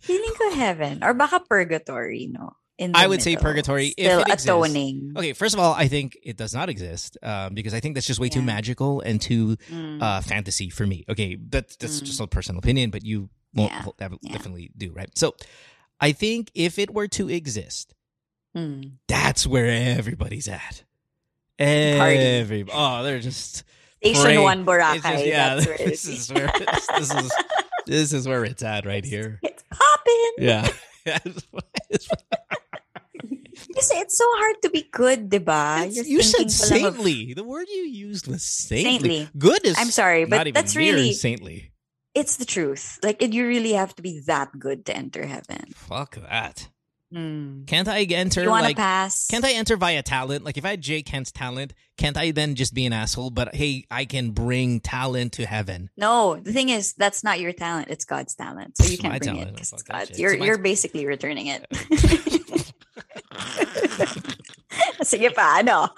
feeling 0.00 0.30
ko 0.38 0.50
heaven 0.54 1.02
or 1.02 1.14
baka 1.14 1.40
purgatory, 1.40 2.28
no? 2.30 2.52
In 2.78 2.92
the 2.92 2.98
I 2.98 3.06
would 3.08 3.20
say 3.20 3.30
middle. 3.32 3.42
purgatory 3.44 3.88
if 3.88 4.06
Still 4.06 4.20
it 4.20 4.28
exists. 4.28 4.46
atoning. 4.46 5.12
okay, 5.16 5.32
first 5.34 5.52
of 5.54 5.60
all, 5.60 5.74
I 5.74 5.86
think 5.88 6.16
it 6.22 6.38
does 6.38 6.54
not 6.54 6.70
exist 6.70 7.18
um, 7.22 7.52
because 7.54 7.74
I 7.74 7.80
think 7.80 7.94
that's 7.94 8.06
just 8.06 8.18
way 8.20 8.30
too 8.30 8.40
magical 8.42 9.00
and 9.02 9.20
too 9.20 9.56
Mm. 9.70 10.02
uh, 10.02 10.20
fantasy 10.22 10.70
for 10.70 10.86
me. 10.86 11.04
Okay, 11.08 11.36
that's 11.36 11.76
that's 11.76 12.00
Mm. 12.00 12.04
just 12.04 12.20
a 12.20 12.26
personal 12.26 12.58
opinion, 12.58 12.88
but 12.90 13.04
you 13.04 13.28
won't 13.54 13.70
Yeah, 13.72 13.84
def- 13.98 14.18
yeah. 14.22 14.32
definitely 14.32 14.70
do 14.76 14.92
right. 14.92 15.10
So, 15.16 15.34
I 16.00 16.12
think 16.12 16.50
if 16.54 16.78
it 16.78 16.92
were 16.94 17.08
to 17.08 17.28
exist, 17.28 17.94
Mm. 18.56 18.92
that's 19.08 19.46
where 19.46 19.66
everybody's 19.98 20.48
at. 20.48 20.84
Every 21.60 22.64
oh, 22.72 23.02
they're 23.02 23.20
just 23.20 23.64
Station 24.02 24.22
pray- 24.22 24.38
one 24.38 24.64
Boracay. 24.64 25.02
just- 25.02 25.26
yeah, 25.26 25.54
that's 25.56 25.66
where 25.68 25.76
it 25.76 25.84
this 25.84 26.06
is 26.06 26.32
where 26.32 26.50
it's, 26.54 26.86
this 26.86 27.14
is 27.14 27.32
this 27.86 28.12
is 28.12 28.26
where 28.26 28.44
it's 28.44 28.62
at 28.62 28.86
right 28.86 29.04
here. 29.04 29.38
It's 29.42 29.62
popping. 29.70 30.32
Yeah. 30.38 30.68
Kasi 33.76 33.96
it's 34.00 34.16
so 34.16 34.24
hard 34.40 34.56
to 34.62 34.70
be 34.70 34.88
good, 34.90 35.28
diba? 35.28 35.84
You're 36.06 36.22
said 36.22 36.38
lang 36.70 36.84
of- 36.86 36.96
saintly. 36.96 37.34
The 37.34 37.44
word 37.44 37.68
you 37.68 37.82
used 37.82 38.26
was 38.26 38.42
saintly. 38.42 38.92
Saintly. 38.92 39.28
Good 39.36 39.66
is 39.66 39.76
I'm 39.78 39.90
sorry, 39.90 40.24
but 40.24 40.52
that's 40.54 40.76
really 40.76 41.12
saintly. 41.12 41.72
it's 42.14 42.36
the 42.36 42.44
truth. 42.44 42.98
Like 43.02 43.20
you 43.22 43.46
really 43.46 43.72
have 43.74 43.94
to 43.96 44.02
be 44.02 44.20
that 44.26 44.58
good 44.58 44.86
to 44.86 44.96
enter 44.96 45.26
heaven. 45.26 45.72
Fuck 45.74 46.16
that. 46.16 46.68
Mm. 47.14 47.66
Can't 47.66 47.88
I 47.88 48.02
enter 48.02 48.42
You 48.42 48.50
want 48.50 48.62
to 48.62 48.68
like 48.68 48.76
pass? 48.76 49.26
can't 49.26 49.44
I 49.44 49.52
enter 49.52 49.76
via 49.76 50.02
talent? 50.02 50.44
Like 50.44 50.56
if 50.56 50.64
I 50.64 50.70
had 50.70 50.80
Jay 50.80 51.02
Kent's 51.02 51.32
talent, 51.32 51.74
can't 51.96 52.16
I 52.16 52.30
then 52.30 52.54
just 52.54 52.72
be 52.72 52.86
an 52.86 52.92
asshole? 52.92 53.30
But 53.30 53.54
hey, 53.54 53.84
I 53.90 54.04
can 54.04 54.30
bring 54.30 54.80
talent 54.80 55.32
to 55.34 55.46
heaven. 55.46 55.90
No, 55.96 56.36
the 56.36 56.52
thing 56.52 56.68
is, 56.68 56.94
that's 56.94 57.24
not 57.24 57.40
your 57.40 57.52
talent. 57.52 57.88
It's 57.90 58.04
God's 58.04 58.34
talent. 58.34 58.76
So 58.78 58.84
you 58.88 58.98
can't 58.98 59.20
bring 59.20 59.34
talent. 59.34 59.48
it 59.50 59.54
because 59.54 59.72
it's 59.72 59.82
God's. 59.82 60.18
You're 60.18 60.32
It's 60.34 60.40
my- 60.40 60.46
you're 60.46 60.58
basically 60.58 61.06
returning 61.06 61.48
it. 61.48 61.66
Sige 65.02 65.34
pa, 65.34 65.60
ano? 65.60 65.88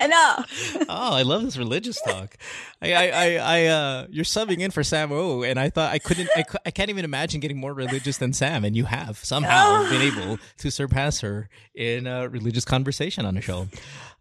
ano? 0.00 0.44
oh, 0.88 1.14
I 1.14 1.22
love 1.22 1.42
this 1.42 1.56
religious 1.56 2.00
talk. 2.02 2.36
I, 2.82 2.92
I, 2.92 3.06
I, 3.06 3.26
I 3.36 3.64
uh, 3.66 4.06
you're 4.10 4.24
subbing 4.24 4.60
in 4.60 4.70
for 4.70 4.82
Sam 4.82 5.12
O, 5.12 5.42
and 5.42 5.58
I 5.58 5.70
thought 5.70 5.92
I 5.92 5.98
couldn't, 5.98 6.28
I, 6.36 6.44
I 6.66 6.70
can't 6.70 6.90
even 6.90 7.04
imagine 7.04 7.40
getting 7.40 7.58
more 7.58 7.72
religious 7.72 8.18
than 8.18 8.32
Sam, 8.32 8.64
and 8.64 8.76
you 8.76 8.84
have 8.84 9.18
somehow 9.18 9.88
been 9.88 10.02
able 10.02 10.38
to 10.58 10.70
surpass 10.70 11.20
her 11.20 11.48
in 11.74 12.06
a 12.06 12.28
religious 12.28 12.64
conversation 12.64 13.24
on 13.24 13.36
a 13.36 13.40
show. 13.40 13.68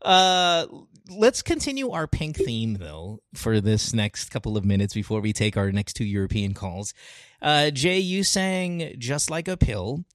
Uh, 0.02 0.66
let's 1.10 1.42
continue 1.42 1.90
our 1.90 2.08
pink 2.08 2.38
theme 2.38 2.76
though 2.76 3.20
for 3.34 3.60
this 3.60 3.94
next 3.94 4.30
couple 4.30 4.56
of 4.56 4.64
minutes 4.64 4.94
before 4.94 5.20
we 5.20 5.34
take 5.34 5.58
our 5.58 5.72
next 5.72 5.94
two 5.94 6.06
European 6.06 6.54
calls. 6.54 6.94
Uh, 7.42 7.70
Jay, 7.72 8.00
you 8.00 8.24
sang 8.24 8.96
"Just 8.98 9.30
Like 9.30 9.48
a 9.48 9.58
Pill." 9.58 10.06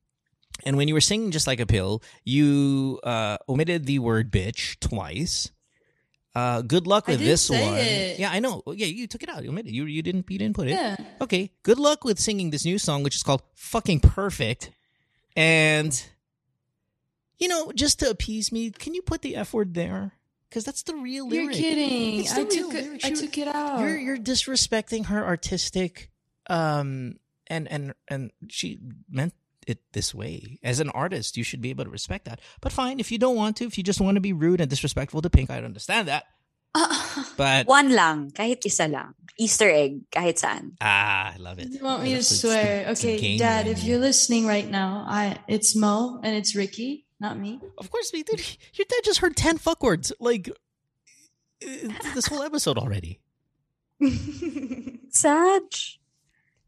And 0.63 0.77
when 0.77 0.89
you 0.89 0.95
were 0.95 1.01
singing 1.01 1.31
just 1.31 1.47
like 1.47 1.61
a 1.61 1.67
pill, 1.67 2.03
you 2.25 3.01
uh, 3.03 3.39
omitted 3.49 3.87
the 3.87 3.99
word 3.99 4.31
bitch 4.31 4.79
twice. 4.81 5.51
Uh, 6.35 6.63
good 6.63 6.87
luck 6.87 7.07
with 7.07 7.21
this 7.21 7.49
one. 7.49 7.61
it. 7.61 8.19
Yeah, 8.19 8.31
I 8.31 8.41
know. 8.41 8.63
Yeah, 8.67 8.87
you 8.87 9.07
took 9.07 9.23
it 9.23 9.29
out. 9.29 9.45
You 9.45 9.51
omitted. 9.51 9.73
You 9.73 9.85
you 9.85 10.03
didn't 10.03 10.29
you 10.29 10.39
didn't 10.39 10.57
put 10.57 10.67
it. 10.69 10.73
yeah. 10.73 10.97
Okay. 11.21 11.51
Good 11.63 11.79
luck 11.79 12.05
with 12.05 12.19
singing 12.19 12.51
this 12.51 12.65
new 12.65 12.79
song, 12.79 13.03
which 13.05 13.15
is 13.15 13.23
called 13.23 13.43
"Fucking 13.55 14.01
Perfect." 14.01 14.71
And 15.37 16.05
you 17.39 17.49
know, 17.49 17.73
just 17.73 18.01
to 18.01 18.11
appease 18.11 18.51
me, 18.51 18.71
can 18.71 18.95
you 18.95 19.03
put 19.03 19.23
the 19.23 19.37
f 19.37 19.53
word 19.55 19.75
there? 19.75 20.13
Because 20.49 20.65
that's 20.65 20.83
the 20.83 20.95
real 20.95 21.29
lyric. 21.29 21.57
You're 21.57 21.75
lyric. 21.75 21.89
kidding. 21.89 22.21
It's 22.21 22.33
the 22.33 22.41
I 22.41 22.45
took 22.45 22.75
it. 22.75 23.05
I 23.05 23.11
took 23.11 23.39
it 23.39 23.49
out. 23.49 23.81
You're 23.81 23.97
you're 23.97 24.17
disrespecting 24.17 25.07
her 25.07 25.25
artistic, 25.25 26.11
um, 26.49 27.19
and 27.47 27.71
and 27.71 27.95
and 28.09 28.33
she 28.49 28.81
meant 29.09 29.35
it 29.67 29.79
this 29.93 30.15
way. 30.15 30.59
As 30.62 30.81
an 30.81 30.91
artist, 30.91 31.37
you 31.37 31.45
should 31.45 31.61
be 31.61 31.71
able 31.71 31.85
to 31.85 31.91
respect 31.91 32.25
that. 32.27 32.41
But 32.61 32.73
fine, 32.73 33.01
if 33.01 33.11
you 33.12 33.19
don't 33.19 33.37
want 33.37 33.57
to, 33.59 33.65
if 33.67 33.77
you 33.79 33.85
just 33.85 34.01
want 34.01 34.17
to 34.17 34.21
be 34.21 34.33
rude 34.33 34.61
and 34.61 34.69
disrespectful 34.71 35.23
to 35.23 35.31
Pink, 35.31 35.51
I 35.51 35.59
understand 35.62 36.09
that. 36.09 36.25
But 37.37 37.67
One 37.67 37.95
lang, 37.95 38.31
kahit 38.35 38.67
isa 38.67 38.89
lang. 38.89 39.15
Easter 39.39 39.71
egg, 39.71 40.11
kahit 40.11 40.39
saan. 40.39 40.75
ah, 40.83 41.35
I 41.35 41.39
love 41.39 41.59
it. 41.59 41.71
you 41.71 41.83
want 41.83 42.03
me 42.03 42.11
to 42.15 42.19
It's- 42.19 42.31
it's 42.31 42.43
the- 42.43 42.49
swear? 42.51 42.85
the 42.87 42.91
Okay, 42.95 43.39
Dad, 43.39 43.67
in 43.67 43.73
if 43.73 43.83
you. 43.83 43.95
you're 43.95 44.03
listening 44.03 44.47
right 44.47 44.67
now, 44.69 45.07
I 45.07 45.39
it's 45.47 45.75
Mo 45.75 46.19
and 46.23 46.35
it's 46.35 46.55
Ricky, 46.55 47.07
not 47.19 47.39
me. 47.39 47.59
Of 47.79 47.91
course, 47.91 48.11
we 48.12 48.23
did. 48.23 48.39
Your 48.75 48.87
dad 48.91 49.03
just 49.07 49.19
heard 49.23 49.35
ten 49.39 49.59
fuck 49.59 49.83
words 49.83 50.11
like 50.19 50.51
uh, 51.62 51.91
this 52.15 52.27
whole 52.27 52.43
episode 52.43 52.79
already. 52.79 53.19
Sad. 55.11 55.62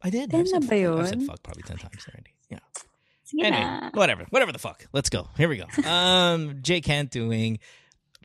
I 0.03 0.11
did. 0.11 0.30
Ten 0.30 0.40
I've 0.47 0.49
said, 0.49 0.62
na 0.62 0.68
ba 0.70 0.78
fuck- 0.78 0.99
I've 1.03 1.09
said 1.09 1.22
fuck 1.26 1.42
probably 1.42 1.62
ten 1.66 1.78
times 1.78 2.07
already. 2.07 2.32
Yeah. 3.33 3.47
Anyway, 3.47 3.91
whatever, 3.95 4.27
whatever 4.31 4.53
the 4.53 4.59
fuck. 4.59 4.87
Let's 4.93 5.11
go. 5.11 5.29
Here 5.37 5.49
we 5.49 5.57
go. 5.57 5.66
Um, 5.89 6.59
Jay 6.62 6.81
Kent 6.81 7.11
doing 7.11 7.59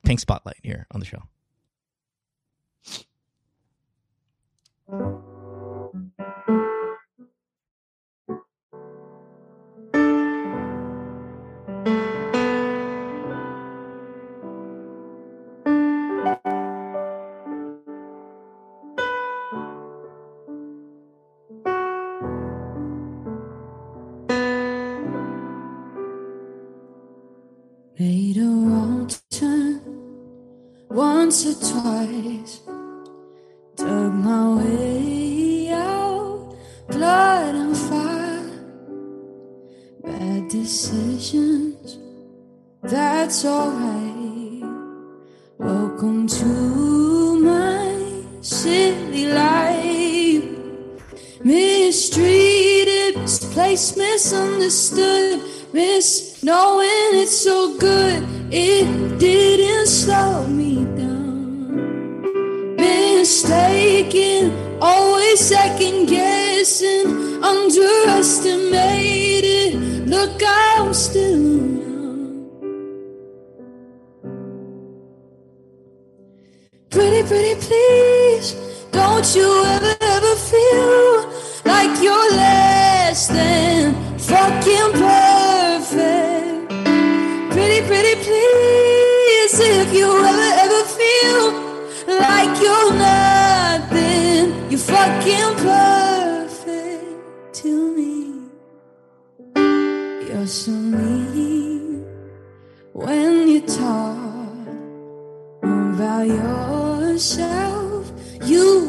Pink 0.04 0.20
Spotlight 0.20 0.58
here 0.64 0.88
on 0.92 1.00
the 1.00 1.06
show. 1.06 1.24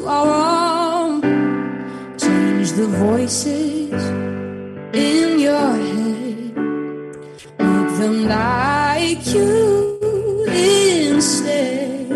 Are 0.06 0.26
wrong. 0.26 1.22
Change 2.18 2.72
the 2.72 2.86
voices 2.86 3.92
in 4.92 5.38
your 5.38 5.76
head. 5.76 6.56
Make 7.58 7.98
them 7.98 8.28
like 8.28 9.26
you 9.34 10.44
instead. 10.48 12.06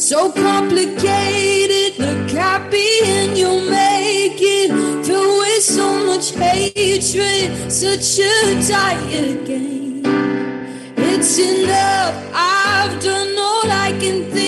So 0.00 0.32
complicated, 0.32 1.98
look 1.98 2.30
happy 2.30 2.90
and 3.04 3.36
you'll 3.36 3.68
make 3.68 4.38
it. 4.40 4.70
Filled 5.04 5.38
with 5.40 5.62
so 5.62 6.06
much 6.06 6.30
hatred, 6.32 7.70
such 7.70 8.18
a 8.20 8.68
tired 8.68 9.44
game. 9.46 10.02
It's 10.96 11.38
enough, 11.38 12.14
I've 12.32 13.02
done 13.02 13.36
all 13.38 13.70
I 13.70 13.96
can 14.00 14.30
think 14.30 14.47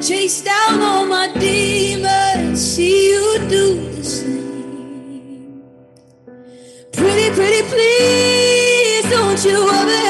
Chase 0.00 0.42
down 0.42 0.80
all 0.80 1.06
my 1.06 1.26
demons, 1.40 2.60
see 2.60 3.10
you 3.10 3.38
do 3.48 3.90
the 3.96 4.04
same. 4.04 5.62
Pretty, 6.92 7.34
pretty, 7.34 7.62
please, 7.68 9.10
don't 9.10 9.44
you 9.44 9.68
ever, 9.68 10.07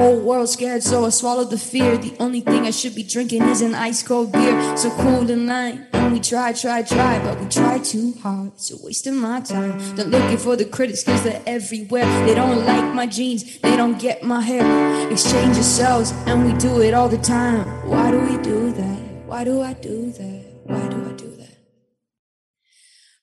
whole 0.00 0.18
world 0.18 0.48
scared, 0.48 0.82
so 0.82 1.04
I 1.04 1.10
swallowed 1.10 1.50
the 1.50 1.58
fear. 1.58 1.98
The 1.98 2.14
only 2.18 2.40
thing 2.40 2.62
I 2.66 2.70
should 2.70 2.94
be 2.94 3.02
drinking 3.02 3.42
is 3.42 3.60
an 3.60 3.74
ice 3.74 4.02
cold 4.02 4.32
beer. 4.32 4.76
So 4.76 4.88
cool 5.02 5.26
tonight. 5.26 5.78
And 5.92 6.12
we 6.14 6.20
try, 6.20 6.54
try, 6.54 6.82
try, 6.82 7.22
but 7.22 7.38
we 7.38 7.46
try 7.48 7.78
too 7.78 8.14
hard. 8.22 8.52
It's 8.54 8.70
a 8.70 8.78
waste 8.82 9.06
of 9.06 9.14
my 9.14 9.40
time. 9.40 9.78
They're 9.96 10.06
looking 10.06 10.38
for 10.38 10.56
the 10.56 10.64
critics, 10.64 11.04
cause 11.04 11.22
they're 11.22 11.42
everywhere. 11.46 12.06
They 12.26 12.34
don't 12.34 12.64
like 12.64 12.94
my 12.94 13.06
jeans, 13.06 13.58
they 13.58 13.76
don't 13.76 13.98
get 13.98 14.22
my 14.22 14.40
hair. 14.40 14.64
Exchange 15.12 15.56
yourselves, 15.56 16.12
and 16.26 16.46
we 16.46 16.52
do 16.58 16.80
it 16.80 16.94
all 16.94 17.08
the 17.08 17.18
time. 17.18 17.66
Why 17.86 18.10
do 18.10 18.20
we 18.20 18.36
do 18.42 18.72
that? 18.72 18.98
Why 19.26 19.44
do 19.44 19.60
I 19.60 19.74
do 19.74 20.12
that? 20.12 20.44
Why 20.64 20.88
do 20.88 20.96
I 21.10 21.12
do 21.24 21.30
that? 21.40 21.56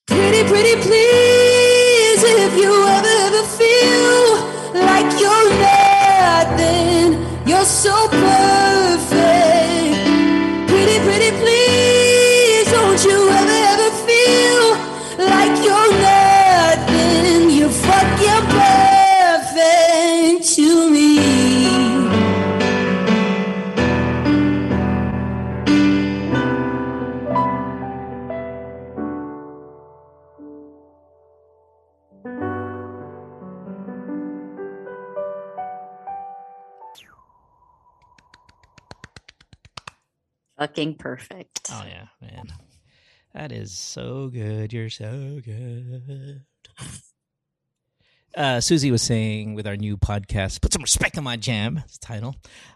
Pretty, 0.06 0.44
pretty, 0.52 0.76
please, 0.88 2.22
if 2.46 2.54
you 2.62 2.72
ever, 2.98 3.16
ever 3.28 3.44
feel 3.62 4.28
like 4.86 5.10
you're 5.20 5.77
nothing, 6.20 7.14
you're 7.48 7.66
so 7.66 7.96
perfect. 8.10 9.07
Fucking 40.60 40.96
perfect. 40.96 41.70
Oh 41.72 41.84
yeah, 41.88 42.06
man. 42.22 42.46
That 43.34 43.52
is 43.52 43.78
so 43.78 44.30
good. 44.30 44.74
You're 44.74 44.90
so 44.90 45.40
good. 45.46 46.42
Uh, 48.36 48.62
Susie 48.62 48.92
was 48.92 49.02
saying 49.02 49.56
with 49.56 49.66
our 49.66 49.76
new 49.76 49.98
podcast, 49.98 50.62
put 50.62 50.72
some 50.72 50.82
respect 50.84 51.18
on 51.18 51.24
my 51.24 51.38
jam, 51.38 51.82
it's 51.84 51.98
the 51.98 52.06
title. 52.06 52.36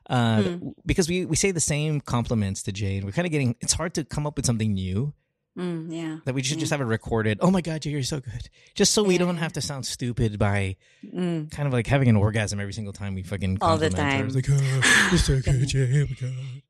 Uh, 0.10 0.42
Hmm. 0.42 0.70
Because 0.86 1.08
we, 1.08 1.26
we 1.26 1.36
say 1.36 1.52
the 1.52 1.60
same 1.60 2.02
compliments 2.02 2.64
to 2.64 2.72
Jane. 2.72 3.06
We're 3.06 3.12
kind 3.12 3.28
of 3.28 3.32
getting, 3.32 3.56
it's 3.62 3.74
hard 3.74 3.94
to 3.96 4.04
come 4.04 4.26
up 4.26 4.38
with 4.38 4.46
something 4.46 4.74
new 4.74 5.14
Mm, 5.58 5.88
yeah. 5.94 6.18
that 6.26 6.34
we 6.34 6.42
should 6.42 6.58
just 6.60 6.72
have 6.72 6.80
it 6.82 6.86
recorded. 6.86 7.38
Oh 7.42 7.52
my 7.52 7.62
God, 7.62 7.86
you're 7.86 8.02
so 8.04 8.22
good. 8.22 8.50
Just 8.74 8.94
so 8.94 9.04
we 9.04 9.18
don't 9.20 9.38
have 9.38 9.54
to 9.54 9.62
sound 9.62 9.86
stupid 9.86 10.40
by 10.40 10.78
Mm. 11.06 11.52
kind 11.52 11.68
of 11.68 11.74
like 11.74 11.86
having 11.88 12.08
an 12.08 12.16
orgasm 12.16 12.60
every 12.60 12.74
single 12.74 12.94
time 12.94 13.14
we 13.14 13.22
fucking 13.22 13.58
All 13.62 13.78
the 13.78 13.90
compliment 13.90 14.14
her. 14.14 14.18
time. 14.18 14.26
It's 14.28 14.36
like, 14.36 14.50
oh, 14.50 15.10
you're 15.12 15.20
so 15.20 15.42
good. 15.46 16.10
Oh 16.10 16.16
God. 16.20 16.62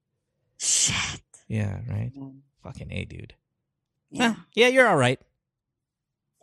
Shit. 0.61 1.25
Yeah, 1.49 1.81
right? 1.89 2.13
Mm. 2.13 2.45
Fucking 2.61 2.93
A, 2.93 3.01
dude. 3.05 3.33
Yeah. 4.13 4.37
Huh, 4.37 4.41
yeah, 4.53 4.67
you're 4.69 4.85
all 4.87 4.97
right. 4.97 5.17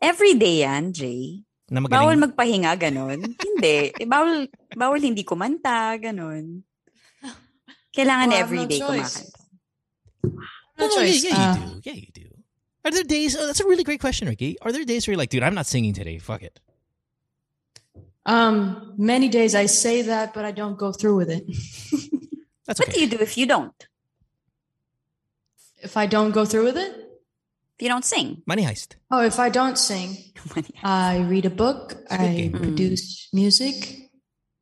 Every 0.02 0.34
day 0.34 0.66
yan, 0.66 0.92
Jay. 0.92 1.44
Na 1.70 1.80
Bawal 1.86 2.18
magpahinga, 2.18 2.74
ganon. 2.80 3.22
hindi. 3.46 3.92
Eh, 3.94 4.06
bawal, 4.08 4.48
bawal 4.74 4.98
hindi 4.98 5.22
kumanta, 5.22 5.94
ganon. 6.02 6.62
Kailangan 7.94 8.26
Well, 8.28 8.34
I 8.34 8.40
have 8.42 8.46
every 8.50 8.58
no 8.58 8.66
day 8.66 8.78
choice. 8.80 9.14
kumakanta. 9.22 9.38
No 10.78 10.86
Oh, 10.86 10.86
yeah, 10.86 10.96
choice. 10.98 11.24
yeah, 11.24 11.34
Uh, 11.38 11.54
you 11.54 11.62
do. 11.62 11.80
Yeah, 11.90 11.96
you 11.98 12.10
do. 12.12 12.26
Are 12.84 12.90
there 12.90 13.04
days? 13.04 13.36
Oh, 13.36 13.46
that's 13.46 13.60
a 13.60 13.66
really 13.66 13.84
great 13.84 14.00
question, 14.00 14.26
Ricky. 14.28 14.56
Are 14.62 14.72
there 14.72 14.84
days 14.84 15.06
where 15.06 15.12
you're 15.12 15.18
like, 15.18 15.30
dude, 15.30 15.42
I'm 15.42 15.54
not 15.54 15.66
singing 15.66 15.92
today. 15.94 16.18
Fuck 16.18 16.42
it. 16.42 16.58
Um, 18.26 18.94
many 18.98 19.28
days 19.28 19.54
I 19.54 19.66
say 19.66 20.02
that, 20.02 20.34
but 20.34 20.44
I 20.44 20.52
don't 20.52 20.76
go 20.78 20.92
through 20.92 21.16
with 21.16 21.30
it. 21.30 21.44
That's 22.66 22.78
What 22.80 22.92
do 22.92 23.00
you 23.00 23.08
do 23.08 23.18
if 23.20 23.36
you 23.38 23.46
don't? 23.46 23.74
If 25.82 25.96
I 25.96 26.06
don't 26.06 26.30
go 26.32 26.44
through 26.44 26.64
with 26.64 26.76
it, 26.76 26.92
If 27.78 27.82
you 27.82 27.88
don't 27.88 28.04
sing? 28.04 28.42
Money 28.46 28.64
heist. 28.64 28.96
oh, 29.10 29.22
if 29.22 29.38
I 29.38 29.48
don't 29.50 29.78
sing, 29.78 30.16
I 30.82 31.18
read 31.28 31.46
a 31.46 31.50
book, 31.50 31.92
Squid 31.92 32.20
I 32.20 32.34
Game. 32.36 32.52
produce 32.52 33.28
music. 33.32 34.10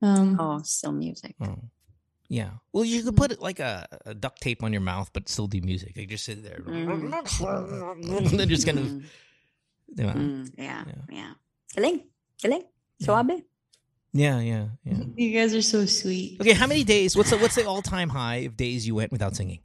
Um, 0.02 0.36
oh, 0.38 0.60
still 0.62 0.92
music. 0.92 1.34
Oh, 1.40 1.56
yeah. 2.28 2.50
Well, 2.72 2.84
you 2.84 3.02
could 3.02 3.16
put 3.16 3.40
like 3.40 3.58
a, 3.60 3.86
a 4.04 4.14
duct 4.14 4.40
tape 4.42 4.62
on 4.62 4.72
your 4.72 4.82
mouth, 4.82 5.10
but 5.12 5.28
still 5.28 5.46
do 5.46 5.60
music. 5.62 5.96
Like 5.96 6.08
just 6.10 6.24
sit 6.24 6.42
there, 6.42 6.60
and 6.66 8.26
then 8.38 8.48
just 8.48 8.66
kind 8.66 8.78
of. 8.78 8.84
Mm, 8.86 9.02
Yeah, 9.96 10.12
mm, 10.12 10.50
yeah, 10.58 10.84
Yeah. 10.86 10.94
yeah. 11.10 11.32
Galing. 11.74 12.02
Galing. 12.42 12.64
Yeah. 12.98 13.06
Suabe. 13.06 13.42
yeah, 14.12 14.40
yeah, 14.40 14.66
yeah. 14.84 14.98
You 15.16 15.32
guys 15.38 15.54
are 15.54 15.62
so 15.62 15.86
sweet. 15.86 16.40
Okay, 16.40 16.52
how 16.52 16.66
many 16.66 16.84
days? 16.84 17.16
What's 17.16 17.30
the 17.30 17.38
what's 17.38 17.54
the 17.54 17.64
all 17.66 17.82
time 17.82 18.08
high 18.10 18.44
of 18.48 18.56
days 18.56 18.86
you 18.86 18.94
went 18.94 19.12
without 19.12 19.36
singing? 19.36 19.60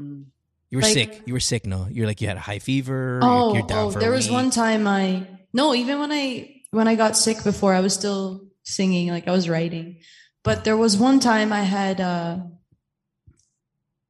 Mm. 0.00 0.26
You 0.70 0.78
were 0.78 0.82
Like- 0.82 0.92
sick. 0.92 1.22
You 1.26 1.32
were 1.32 1.40
sick. 1.40 1.64
No, 1.66 1.86
you're 1.90 2.06
like 2.06 2.20
you 2.20 2.28
had 2.28 2.36
a 2.36 2.40
high 2.40 2.58
fever. 2.58 3.20
Oh, 3.22 3.48
you're, 3.48 3.58
you're 3.58 3.66
down 3.68 3.86
oh 3.86 3.90
for 3.90 4.00
there 4.00 4.10
was 4.10 4.30
one 4.30 4.50
time 4.50 4.86
I 4.86 5.26
no, 5.52 5.74
even 5.74 5.98
when 6.00 6.12
I 6.12 6.62
when 6.70 6.88
I 6.88 6.94
got 6.96 7.16
sick 7.16 7.42
before, 7.44 7.72
I 7.72 7.80
was 7.80 7.94
still 7.94 8.42
singing, 8.64 9.08
like 9.08 9.28
I 9.28 9.30
was 9.30 9.48
writing. 9.48 9.98
But 10.42 10.64
there 10.64 10.76
was 10.76 10.96
one 10.96 11.20
time 11.20 11.52
I 11.52 11.62
had 11.62 12.00
uh 12.00 12.38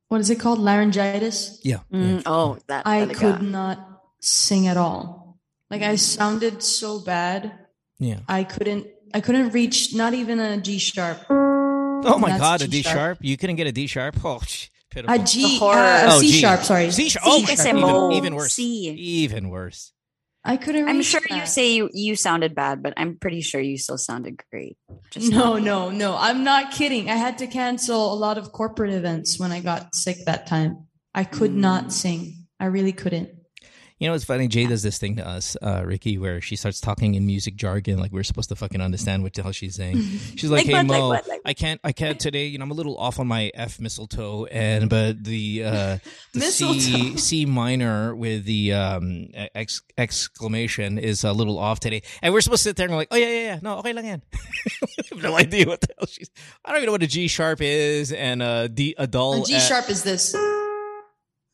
what 0.08 0.20
is 0.20 0.30
it 0.30 0.38
called? 0.40 0.58
Laryngitis. 0.60 1.60
Yeah. 1.64 1.80
Mm, 1.92 2.16
yeah. 2.16 2.22
Oh, 2.26 2.58
that. 2.68 2.86
I 2.86 3.00
talaga. 3.06 3.14
could 3.16 3.42
not 3.42 3.78
sing 4.20 4.66
at 4.68 4.76
all. 4.76 5.38
Like 5.70 5.82
I 5.82 5.96
sounded 5.96 6.62
so 6.62 7.00
bad. 7.00 7.52
Yeah. 7.98 8.20
I 8.28 8.44
couldn't 8.44 8.86
I 9.12 9.20
couldn't 9.20 9.50
reach 9.52 9.94
not 9.94 10.14
even 10.14 10.38
a 10.38 10.60
G 10.60 10.78
sharp. 10.78 11.18
Oh 11.28 12.18
my 12.20 12.38
God, 12.38 12.60
a 12.62 12.64
G 12.64 12.70
D 12.78 12.82
sharp. 12.82 12.96
sharp. 12.96 13.18
You 13.20 13.36
couldn't 13.36 13.56
get 13.56 13.66
a 13.66 13.72
D 13.72 13.86
sharp. 13.86 14.16
Oh, 14.24 14.40
sh- 14.46 14.68
pitiful. 14.96 15.12
A 15.14 15.18
G 15.20 15.58
horror. 15.60 15.76
uh, 15.76 16.08
a 16.08 16.16
Oh, 16.16 16.20
C 16.20 16.32
G. 16.32 16.40
sharp, 16.40 16.64
sorry. 16.64 16.90
C 16.90 17.08
sharp. 17.12 17.24
Oh 17.28 17.40
my 17.44 17.52
kasi 17.52 17.72
God. 17.72 17.80
mo. 17.80 18.10
Even, 18.10 18.16
even 18.16 18.32
worse. 18.34 18.52
C. 18.56 18.88
Even 18.96 19.50
worse. 19.52 19.92
I 20.46 20.56
couldn't 20.56 20.86
reach 20.86 20.94
I'm 20.94 21.02
sure 21.02 21.20
you 21.28 21.44
say 21.44 21.74
you, 21.74 21.90
you 21.92 22.14
sounded 22.14 22.54
bad, 22.54 22.80
but 22.80 22.94
I'm 22.96 23.18
pretty 23.18 23.40
sure 23.42 23.60
you 23.60 23.76
still 23.76 23.98
sounded 23.98 24.38
great. 24.50 24.78
Just 25.10 25.28
No, 25.30 25.58
no, 25.58 25.90
no. 25.90 26.14
I'm 26.16 26.44
not 26.46 26.70
kidding. 26.70 27.10
I 27.10 27.16
had 27.18 27.38
to 27.42 27.48
cancel 27.50 28.14
a 28.14 28.14
lot 28.14 28.38
of 28.38 28.52
corporate 28.54 28.92
events 28.94 29.40
when 29.42 29.50
I 29.50 29.58
got 29.58 29.92
sick 29.94 30.18
that 30.26 30.46
time. 30.46 30.86
I 31.12 31.24
could 31.24 31.50
Mm. 31.50 31.66
not 31.66 31.92
sing. 31.92 32.46
I 32.62 32.66
really 32.70 32.92
couldn't. 32.94 33.30
You 33.98 34.08
know, 34.08 34.14
it's 34.14 34.26
funny. 34.26 34.46
Jay 34.46 34.66
does 34.66 34.82
this 34.82 34.98
thing 34.98 35.16
to 35.16 35.26
us, 35.26 35.56
uh, 35.62 35.82
Ricky, 35.82 36.18
where 36.18 36.42
she 36.42 36.54
starts 36.54 36.82
talking 36.82 37.14
in 37.14 37.24
music 37.24 37.56
jargon, 37.56 37.98
like 37.98 38.12
we're 38.12 38.24
supposed 38.24 38.50
to 38.50 38.54
fucking 38.56 38.82
understand 38.82 39.22
what 39.22 39.32
the 39.32 39.42
hell 39.42 39.52
she's 39.52 39.74
saying. 39.74 39.96
She's 40.36 40.50
like, 40.50 40.66
Like 40.66 40.66
"Hey 40.66 40.72
what, 40.74 40.86
like 40.88 40.98
Mo, 41.00 41.08
what, 41.08 41.26
like 41.28 41.40
I 41.46 41.54
can't, 41.54 41.80
I 41.82 41.92
can't 41.92 42.20
today. 42.20 42.44
You 42.44 42.58
know, 42.58 42.64
I'm 42.64 42.70
a 42.72 42.74
little 42.74 42.98
off 42.98 43.18
on 43.18 43.26
my 43.26 43.50
F 43.54 43.80
mistletoe, 43.80 44.44
and 44.46 44.90
but 44.90 45.24
the 45.24 45.64
uh, 45.64 45.98
the 46.34 46.40
C 46.42 47.16
C 47.16 47.46
minor 47.46 48.14
with 48.14 48.44
the 48.44 48.74
um 48.74 49.28
ex, 49.54 49.80
exclamation 49.96 50.98
is 50.98 51.24
a 51.24 51.32
little 51.32 51.58
off 51.58 51.80
today, 51.80 52.02
and 52.20 52.34
we're 52.34 52.42
supposed 52.42 52.64
to 52.64 52.68
sit 52.68 52.76
there 52.76 52.84
and 52.84 52.92
go 52.92 52.96
like, 52.98 53.08
oh 53.12 53.16
yeah, 53.16 53.28
yeah, 53.28 53.40
yeah, 53.44 53.58
no, 53.62 53.78
okay 53.78 53.94
lang 53.94 54.04
yan. 54.04 54.22
I 54.34 55.02
have 55.14 55.22
no 55.22 55.36
idea 55.38 55.66
what 55.66 55.80
the 55.80 55.88
hell 55.98 56.06
she's. 56.06 56.28
I 56.66 56.70
don't 56.72 56.78
even 56.80 56.86
know 56.88 56.92
what 56.92 57.02
a 57.02 57.06
G 57.06 57.28
sharp 57.28 57.62
is, 57.62 58.12
and 58.12 58.42
uh, 58.42 58.68
D 58.68 58.94
a 58.98 59.06
dull. 59.06 59.42
A 59.42 59.46
G 59.46 59.58
sharp 59.58 59.88
is 59.88 60.02
this. 60.02 60.32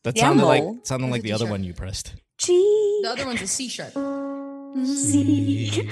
That 0.03 0.17
Yeah, 0.17 0.23
sounded 0.23 0.41
Mo. 0.43 0.47
like 0.49 0.63
sounded 0.85 1.05
Where's 1.05 1.11
like 1.13 1.21
the 1.21 1.29
the 1.29 1.33
other 1.35 1.45
G-sharp? 1.45 1.51
one 1.51 1.63
you 1.63 1.73
pressed. 1.73 2.15
Gee. 2.37 2.99
The 3.03 3.09
other 3.09 3.25
one's 3.25 3.41
a 3.41 3.47
C 3.47 3.67
sharp. 3.69 3.93
C. 4.85 5.89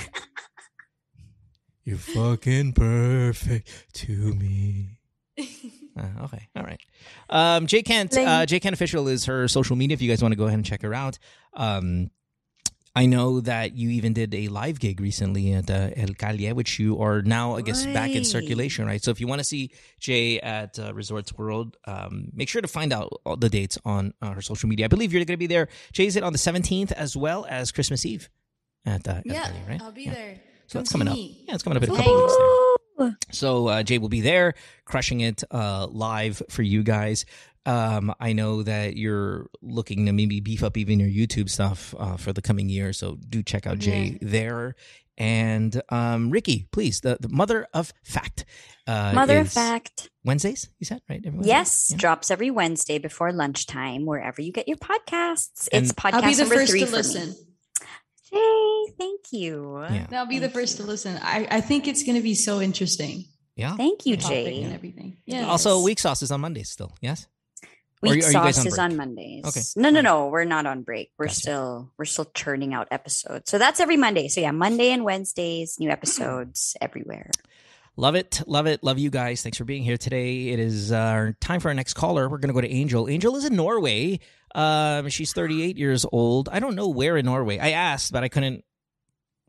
You're 1.83 1.97
fucking 1.97 2.73
perfect 2.73 3.87
to 3.93 4.11
me. 4.11 4.99
Uh, 5.99 6.23
okay, 6.23 6.47
all 6.55 6.63
right. 6.63 6.79
Um, 7.29 7.67
Jay 7.67 7.83
Kent, 7.83 8.17
uh, 8.17 8.45
Jay 8.45 8.61
Kent 8.61 8.73
official 8.73 9.09
is 9.09 9.25
her 9.25 9.49
social 9.49 9.75
media. 9.75 9.93
If 9.93 10.01
you 10.01 10.09
guys 10.09 10.21
want 10.21 10.31
to 10.31 10.37
go 10.37 10.45
ahead 10.45 10.57
and 10.57 10.65
check 10.65 10.83
her 10.83 10.93
out, 10.93 11.19
um, 11.53 12.09
I 12.93 13.05
know 13.05 13.39
that 13.41 13.73
you 13.77 13.89
even 13.89 14.11
did 14.11 14.35
a 14.35 14.49
live 14.49 14.79
gig 14.79 14.99
recently 14.99 15.53
at 15.53 15.69
uh, 15.71 15.91
El 15.95 16.13
Calle, 16.13 16.53
which 16.53 16.77
you 16.77 17.01
are 17.01 17.21
now, 17.21 17.55
I 17.55 17.61
guess, 17.61 17.85
back 17.87 18.15
in 18.15 18.25
circulation, 18.25 18.85
right? 18.85 19.01
So 19.01 19.11
if 19.11 19.21
you 19.21 19.27
want 19.27 19.39
to 19.39 19.45
see 19.45 19.71
Jay 19.99 20.41
at 20.41 20.77
uh, 20.77 20.93
Resorts 20.93 21.33
World, 21.37 21.77
um, 21.85 22.27
make 22.33 22.49
sure 22.49 22.61
to 22.61 22.67
find 22.67 22.91
out 22.91 23.09
all 23.25 23.37
the 23.37 23.47
dates 23.49 23.77
on 23.85 24.13
uh, 24.21 24.33
her 24.33 24.41
social 24.41 24.67
media. 24.67 24.85
I 24.85 24.87
believe 24.89 25.13
you're 25.13 25.23
going 25.23 25.35
to 25.35 25.37
be 25.37 25.47
there. 25.47 25.69
Jay's 25.93 26.17
it 26.17 26.23
on 26.23 26.33
the 26.33 26.39
17th 26.39 26.91
as 26.91 27.15
well 27.15 27.45
as 27.49 27.71
Christmas 27.71 28.05
Eve 28.05 28.29
at 28.85 29.07
uh, 29.07 29.21
El 29.25 29.35
Yeah, 29.35 29.43
Calle, 29.45 29.55
right? 29.69 29.81
I'll 29.81 29.91
be 29.93 30.03
Yeah. 30.03 30.11
there. 30.13 30.35
So 30.67 30.79
Come 30.79 30.83
that's 30.83 30.91
coming 30.91 31.07
up. 31.07 31.15
Yeah, 31.17 31.53
it's 31.53 31.63
coming 31.63 31.77
up 31.77 31.83
in 31.83 31.91
a 31.91 31.95
couple 31.95 32.13
weeks. 32.23 32.35
There. 32.37 33.17
So 33.31 33.67
uh, 33.67 33.83
Jay 33.83 33.97
will 33.97 34.09
be 34.09 34.21
there, 34.21 34.53
crushing 34.85 35.21
it 35.21 35.43
uh, 35.49 35.87
live 35.87 36.41
for 36.49 36.61
you 36.61 36.83
guys. 36.83 37.25
Um, 37.65 38.13
I 38.19 38.33
know 38.33 38.63
that 38.63 38.95
you're 38.97 39.47
looking 39.61 40.05
to 40.07 40.11
maybe 40.13 40.39
beef 40.39 40.63
up 40.63 40.77
even 40.77 40.99
your 40.99 41.09
YouTube 41.09 41.49
stuff 41.49 41.93
uh, 41.99 42.17
for 42.17 42.33
the 42.33 42.41
coming 42.41 42.69
year, 42.69 42.91
so 42.93 43.17
do 43.29 43.43
check 43.43 43.67
out 43.67 43.77
Jay 43.79 44.17
there. 44.21 44.75
And 45.17 45.79
um, 45.89 46.31
Ricky, 46.31 46.65
please, 46.71 47.01
the, 47.01 47.17
the 47.19 47.29
mother 47.29 47.67
of 47.73 47.93
fact. 48.03 48.45
Uh, 48.87 49.11
Mother 49.13 49.39
of 49.39 49.51
fact. 49.51 50.09
Wednesdays, 50.25 50.69
you 50.79 50.85
said 50.85 51.01
right? 51.07 51.19
Every 51.23 51.37
Wednesday? 51.37 51.49
Yes, 51.49 51.89
Yeah. 51.91 51.97
drops 51.97 52.31
every 52.31 52.49
Wednesday 52.49 52.97
before 52.97 53.31
lunchtime, 53.31 54.05
wherever 54.07 54.41
you 54.41 54.51
get 54.51 54.67
your 54.67 54.77
podcasts. 54.77 55.67
And- 55.71 55.83
it's 55.83 55.93
podcast 55.93 56.13
I'll 56.13 56.21
be 56.23 56.33
the 56.33 56.41
number 56.43 56.55
first 56.55 56.71
three 56.71 56.85
to 56.85 56.91
listen. 56.91 57.29
me. 57.29 57.35
Jay, 58.33 58.93
thank 58.97 59.19
you. 59.31 59.81
Yeah. 59.91 60.07
I'll 60.13 60.25
be 60.25 60.39
the 60.39 60.49
first 60.49 60.79
you. 60.79 60.85
to 60.85 60.89
listen. 60.89 61.19
I, 61.21 61.47
I 61.51 61.61
think 61.61 61.87
it's 61.87 62.03
going 62.03 62.15
to 62.15 62.23
be 62.23 62.33
so 62.33 62.59
interesting. 62.61 63.25
Yeah. 63.55 63.75
Thank 63.75 64.05
you, 64.05 64.15
the 64.15 64.21
topic 64.23 64.63
and 64.63 64.73
everything. 64.73 65.17
Yeah. 65.25 65.45
Also, 65.47 65.75
Yes. 65.77 65.85
week 65.85 65.99
sauce 65.99 66.21
is 66.23 66.31
on 66.31 66.41
Mondays 66.41 66.69
still. 66.69 66.95
Yes. 67.01 67.27
Week 68.01 68.23
sauce 68.23 68.59
on 68.59 68.67
is 68.67 68.79
on 68.79 68.95
Mondays. 68.97 69.45
Okay. 69.45 69.61
No, 69.75 69.89
no, 69.89 70.01
no. 70.01 70.27
We're 70.27 70.43
not 70.43 70.65
on 70.65 70.81
break. 70.81 71.11
We're 71.19 71.27
Gotcha. 71.27 71.39
still 71.39 71.91
we're 71.97 72.05
still 72.05 72.25
churning 72.33 72.73
out 72.73 72.87
episodes. 72.91 73.51
So 73.51 73.57
that's 73.57 73.79
every 73.79 73.97
Monday. 73.97 74.27
So 74.27 74.41
yeah, 74.41 74.51
Monday 74.51 74.91
and 74.91 75.03
Wednesdays, 75.03 75.79
new 75.79 75.89
episodes 75.89 76.75
everywhere. 76.81 77.29
Love 77.97 78.15
it. 78.15 78.41
Love 78.47 78.67
it. 78.67 78.83
Love 78.83 78.97
you 78.97 79.09
guys. 79.09 79.43
Thanks 79.43 79.57
for 79.57 79.65
being 79.65 79.83
here 79.83 79.97
today. 79.97 80.49
It 80.49 80.59
is 80.59 80.91
uh, 80.91 81.33
time 81.41 81.59
for 81.59 81.67
our 81.67 81.73
next 81.73 81.93
caller. 81.93 82.29
We're 82.29 82.37
going 82.37 82.47
to 82.47 82.53
go 82.53 82.61
to 82.61 82.71
Angel. 82.71 83.07
Angel 83.09 83.35
is 83.35 83.45
in 83.45 83.55
Norway. 83.55 84.19
Um, 84.55 85.09
she's 85.09 85.33
38 85.33 85.77
years 85.77 86.05
old. 86.11 86.49
I 86.51 86.59
don't 86.59 86.75
know 86.75 86.87
where 86.87 87.17
in 87.17 87.25
Norway. 87.25 87.59
I 87.59 87.71
asked, 87.71 88.13
but 88.13 88.23
I 88.23 88.29
couldn't 88.29 88.63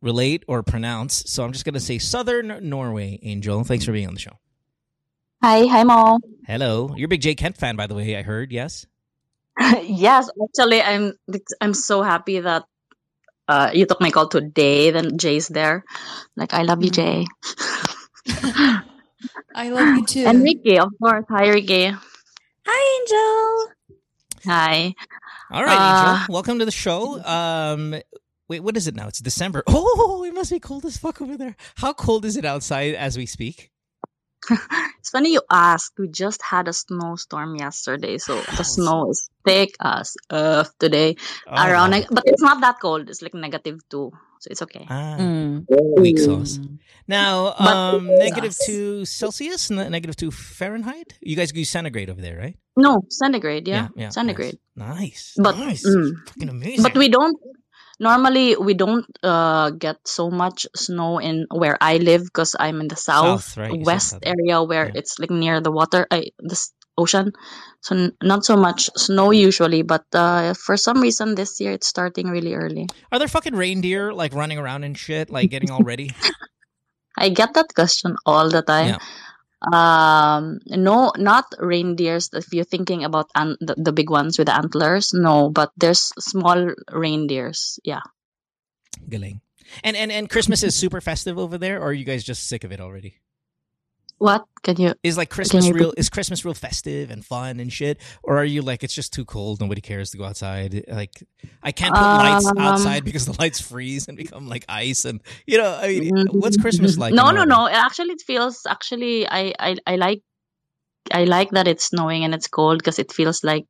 relate 0.01 0.45
or 0.49 0.63
pronounce. 0.63 1.23
So 1.31 1.45
I'm 1.45 1.53
just 1.53 1.65
going 1.65 1.75
to 1.75 1.81
say 1.81 1.99
Southern 1.99 2.69
Norway, 2.69 3.21
Angel. 3.23 3.63
Thanks 3.65 3.85
for 3.85 3.93
being 3.93 4.09
on 4.09 4.15
the 4.15 4.21
show. 4.21 4.37
Hi, 5.43 5.67
hi, 5.67 5.83
Mo. 5.83 6.19
Hello. 6.47 6.95
You're 6.97 7.07
a 7.07 7.09
big 7.09 7.21
Jay 7.21 7.35
Kent 7.35 7.57
fan, 7.57 7.75
by 7.77 7.87
the 7.87 7.95
way, 7.95 8.17
I 8.17 8.23
heard. 8.23 8.53
Yes? 8.53 8.87
yes, 9.83 10.31
actually, 10.43 10.81
I'm 10.81 11.13
I'm 11.61 11.75
so 11.75 12.03
happy 12.03 12.41
that 12.41 12.65
uh, 13.49 13.71
you 13.75 13.87
took 13.87 14.01
my 14.01 14.11
call 14.11 14.29
today. 14.29 14.91
Then 14.91 15.19
Jay's 15.19 15.49
there. 15.49 15.85
Like, 16.37 16.55
I 16.55 16.63
love 16.63 16.83
you, 16.83 16.91
Jay. 16.91 17.27
I 19.55 19.69
love 19.71 19.97
you 19.99 20.07
too. 20.07 20.25
And 20.27 20.43
Ricky, 20.43 20.79
of 20.79 20.91
course. 21.03 21.25
Hi, 21.29 21.49
Ricky. 21.49 21.91
Hi, 21.91 22.81
Angel. 23.03 23.75
Hi. 24.47 24.95
All 25.51 25.65
right, 25.65 25.77
Uh, 25.77 26.19
Angel. 26.23 26.35
Welcome 26.35 26.59
to 26.61 26.65
the 26.65 26.71
show. 26.71 27.19
Um, 27.25 27.97
wait, 28.49 28.61
what 28.61 28.77
is 28.77 28.87
it 28.87 28.95
now? 28.95 29.09
It's 29.09 29.19
December. 29.19 29.65
Oh, 29.69 30.23
it 30.25 30.35
must 30.35 30.53
be 30.53 30.61
cold 30.61 30.85
as 30.87 30.97
fuck 30.99 31.21
over 31.21 31.37
there. 31.37 31.57
How 31.77 31.93
cold 31.93 32.25
is 32.25 32.37
it 32.37 32.45
outside 32.45 32.95
as 32.95 33.19
we 33.19 33.27
speak? 33.27 33.72
It's 34.99 35.11
funny 35.11 35.33
you 35.33 35.43
ask. 35.51 35.93
We 35.99 36.09
just 36.09 36.41
had 36.43 36.69
a 36.69 36.73
snowstorm 36.73 37.57
yesterday, 37.57 38.19
so 38.19 38.41
the 38.57 38.63
snow 38.65 39.11
is 39.11 39.29
thick 39.45 39.75
as 39.81 40.17
earth 40.31 40.73
today. 40.79 41.17
Oh, 41.47 41.55
Around, 41.67 41.91
wow. 41.93 42.05
but 42.11 42.23
it's 42.27 42.43
not 42.43 42.61
that 42.61 42.79
cold. 42.81 43.11
It's 43.11 43.21
like 43.23 43.35
negative 43.35 43.81
two, 43.91 44.13
so 44.41 44.49
it's 44.51 44.63
okay. 44.63 44.87
Ah, 44.89 45.17
Mm. 45.19 45.67
weak 46.01 46.19
sauce. 46.19 46.59
Now, 47.09 47.53
um, 47.59 48.07
negative 48.07 48.55
Sauce. 48.55 48.67
two 48.67 49.05
Celsius, 49.05 49.71
ne- 49.71 49.89
negative 49.91 50.15
two 50.17 50.31
Fahrenheit. 50.31 51.19
You 51.21 51.35
guys 51.35 51.53
use 51.55 51.69
centigrade 51.71 52.09
over 52.11 52.21
there, 52.23 52.39
right? 52.39 52.57
No, 52.77 53.03
centigrade. 53.11 53.67
Yeah, 53.67 53.89
nice. 53.97 54.15
centigrade. 54.15 54.59
Nice, 54.77 55.35
But- 55.37 55.59
nice, 55.59 55.83
mm. 55.85 56.15
fucking 56.29 56.49
amazing. 56.49 56.83
But 56.85 56.95
we 56.97 57.09
don't 57.09 57.37
normally 58.03 58.57
we 58.59 58.75
don't 58.75 59.07
uh 59.23 59.71
get 59.71 59.97
so 60.05 60.29
much 60.29 60.67
snow 60.75 61.19
in 61.23 61.47
where 61.55 61.79
I 61.81 61.97
live 62.03 62.25
because 62.27 62.57
I'm 62.59 62.83
in 62.83 62.89
the 62.91 62.99
south, 62.99 63.55
South, 63.55 63.57
right? 63.57 63.81
West 63.81 64.11
south. 64.19 64.27
area 64.27 64.59
where 64.63 64.91
Yeah. 64.91 64.99
it's 65.01 65.19
like 65.23 65.31
near 65.31 65.63
the 65.63 65.71
water, 65.71 66.07
uh, 66.11 66.27
the 66.43 66.59
ocean. 66.99 67.33
So 67.81 67.97
n- 67.97 68.13
not 68.23 68.45
so 68.45 68.57
much 68.59 68.91
snow 68.99 69.31
usually, 69.31 69.83
but 69.83 70.05
uh, 70.13 70.53
for 70.55 70.77
some 70.77 71.01
reason 71.01 71.35
this 71.39 71.59
year 71.63 71.73
it's 71.73 71.87
starting 71.87 72.29
really 72.29 72.55
early. 72.55 72.87
are 73.11 73.19
there 73.19 73.31
fucking 73.31 73.55
reindeer 73.57 74.13
like 74.13 74.35
running 74.35 74.59
around 74.59 74.85
and 74.85 74.99
shit, 74.99 75.31
like 75.31 75.49
getting 75.51 75.71
all 75.71 75.83
ready? 75.87 76.11
I 77.19 77.29
get 77.29 77.55
that 77.55 77.73
question 77.75 78.17
all 78.27 78.51
the 78.51 78.63
time. 78.63 78.97
Yeah. 78.97 78.99
Um, 79.73 80.59
no, 80.67 81.13
not 81.17 81.47
reindeers. 81.59 82.31
If 82.33 82.53
you're 82.53 82.65
thinking 82.65 83.05
about 83.05 83.31
an- 83.35 83.59
the, 83.61 83.75
the 83.77 83.93
big 83.93 84.11
ones 84.11 84.39
with 84.39 84.47
the 84.47 84.57
antlers, 84.57 85.13
no, 85.15 85.51
but 85.51 85.71
there's 85.77 86.11
small 86.19 86.75
reindeers. 86.91 87.79
Yeah. 87.85 88.01
Galing. 89.09 89.41
And 89.85 89.97
and 89.97 90.13
and 90.13 90.29
Christmas 90.29 90.63
is 90.63 90.75
super 90.75 91.01
festive 91.01 91.39
over 91.39 91.57
there, 91.57 91.79
or 91.79 91.89
are 91.89 91.93
you 91.93 92.05
guys 92.05 92.25
just 92.25 92.49
sick 92.49 92.65
of 92.65 92.73
it 92.73 92.81
already? 92.81 93.17
What 94.23 94.47
can 94.63 94.77
you? 94.79 94.95
Is 95.03 95.19
like 95.19 95.31
Christmas 95.31 95.69
real? 95.69 95.93
Is 95.97 96.09
Christmas 96.09 96.45
real 96.45 96.55
festive 96.55 97.11
and 97.11 97.27
fun 97.27 97.59
and 97.59 97.73
shit, 97.73 97.99
or 98.23 98.39
are 98.39 98.45
you 98.45 98.63
like 98.63 98.85
it's 98.85 98.95
just 98.95 99.13
too 99.13 99.25
cold, 99.25 99.61
nobody 99.61 99.81
cares 99.81 100.13
to 100.13 100.17
go 100.17 100.23
outside? 100.23 100.85
Like 100.87 101.27
I 101.61 101.73
can't 101.73 101.93
put 101.93 102.07
lights 102.23 102.47
Um, 102.47 102.59
outside 102.59 103.03
because 103.05 103.27
the 103.27 103.35
lights 103.43 103.61
freeze 103.61 104.07
and 104.07 104.17
become 104.17 104.47
like 104.47 104.65
ice, 104.69 105.05
and 105.05 105.21
you 105.45 105.59
know, 105.59 105.75
I 105.75 105.99
mean, 105.99 106.27
what's 106.31 106.57
Christmas 106.57 106.97
like? 106.97 107.15
No, 107.15 107.33
no, 107.33 107.43
no. 107.43 107.67
Actually, 107.67 108.15
it 108.15 108.23
feels 108.23 108.63
actually 108.63 109.27
I 109.27 109.53
I, 109.59 109.77
I 109.89 109.97
like 109.97 110.23
I 111.11 111.25
like 111.25 111.51
that 111.51 111.67
it's 111.67 111.91
snowing 111.91 112.23
and 112.23 112.33
it's 112.33 112.47
cold 112.47 112.79
because 112.79 113.01
it 113.01 113.11
feels 113.11 113.43
like 113.43 113.67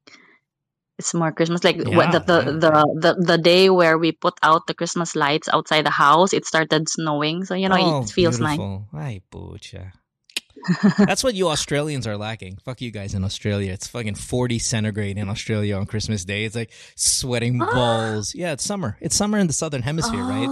it's 0.99 1.15
more 1.15 1.33
Christmas. 1.33 1.65
Like 1.65 1.81
Yeah, 1.81 2.12
the 2.12 2.20
the, 2.20 2.39
yeah. 2.45 2.53
the 2.61 2.73
the 3.01 3.12
the 3.24 3.39
day 3.39 3.70
where 3.70 3.97
we 3.97 4.12
put 4.12 4.37
out 4.43 4.66
the 4.66 4.74
Christmas 4.74 5.16
lights 5.16 5.49
outside 5.49 5.87
the 5.89 5.97
house, 5.97 6.37
it 6.37 6.45
started 6.45 6.93
snowing. 6.93 7.49
So 7.49 7.55
you 7.55 7.73
know 7.73 7.81
oh, 7.81 8.03
it 8.05 8.12
feels 8.12 8.37
nice. 8.37 8.61
Ay, 8.93 9.24
pucha. 9.33 9.97
That's 10.98 11.24
what 11.24 11.34
you 11.34 11.48
Australians 11.48 12.06
are 12.06 12.16
lacking. 12.16 12.59
Fuck 12.64 12.80
you 12.80 12.90
guys 12.90 13.14
in 13.14 13.24
Australia. 13.24 13.72
It's 13.72 13.86
fucking 13.89 14.14
40 14.14 14.59
centigrade 14.59 15.18
in 15.18 15.28
Australia 15.28 15.76
on 15.76 15.86
Christmas 15.86 16.24
Day. 16.24 16.44
It's 16.44 16.55
like 16.56 16.70
sweating 16.97 17.59
balls. 17.72 18.34
Yeah, 18.34 18.52
it's 18.52 18.64
summer. 18.64 18.97
It's 19.01 19.16
summer 19.16 19.39
in 19.39 19.47
the 19.47 19.52
southern 19.52 19.82
hemisphere, 19.82 20.22
right? 20.22 20.48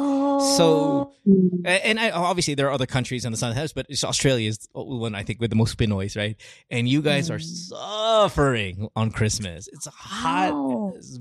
So, 0.57 1.13
Mm. 1.29 1.67
and 1.67 2.01
I, 2.01 2.11
obviously 2.11 2.55
there 2.55 2.69
are 2.69 2.73
other 2.73 2.87
countries 2.87 3.27
in 3.27 3.33
the 3.33 3.37
southern 3.37 3.55
hemisphere, 3.55 3.83
but 3.85 3.91
it's 3.91 4.03
Australia 4.05 4.49
is 4.49 4.57
the 4.75 4.83
one 4.83 5.15
I 5.15 5.23
think 5.23 5.39
with 5.39 5.51
the 5.51 5.57
most 5.57 5.77
Pinoys, 5.77 6.17
right? 6.17 6.35
And 6.71 6.89
you 6.89 7.03
guys 7.03 7.31
are 7.31 7.39
suffering 7.39 8.89
on 8.97 9.11
Christmas. 9.11 9.69
It's 9.71 9.87
hot. 9.87 10.55
Wow. 10.55 10.95
as 10.97 11.19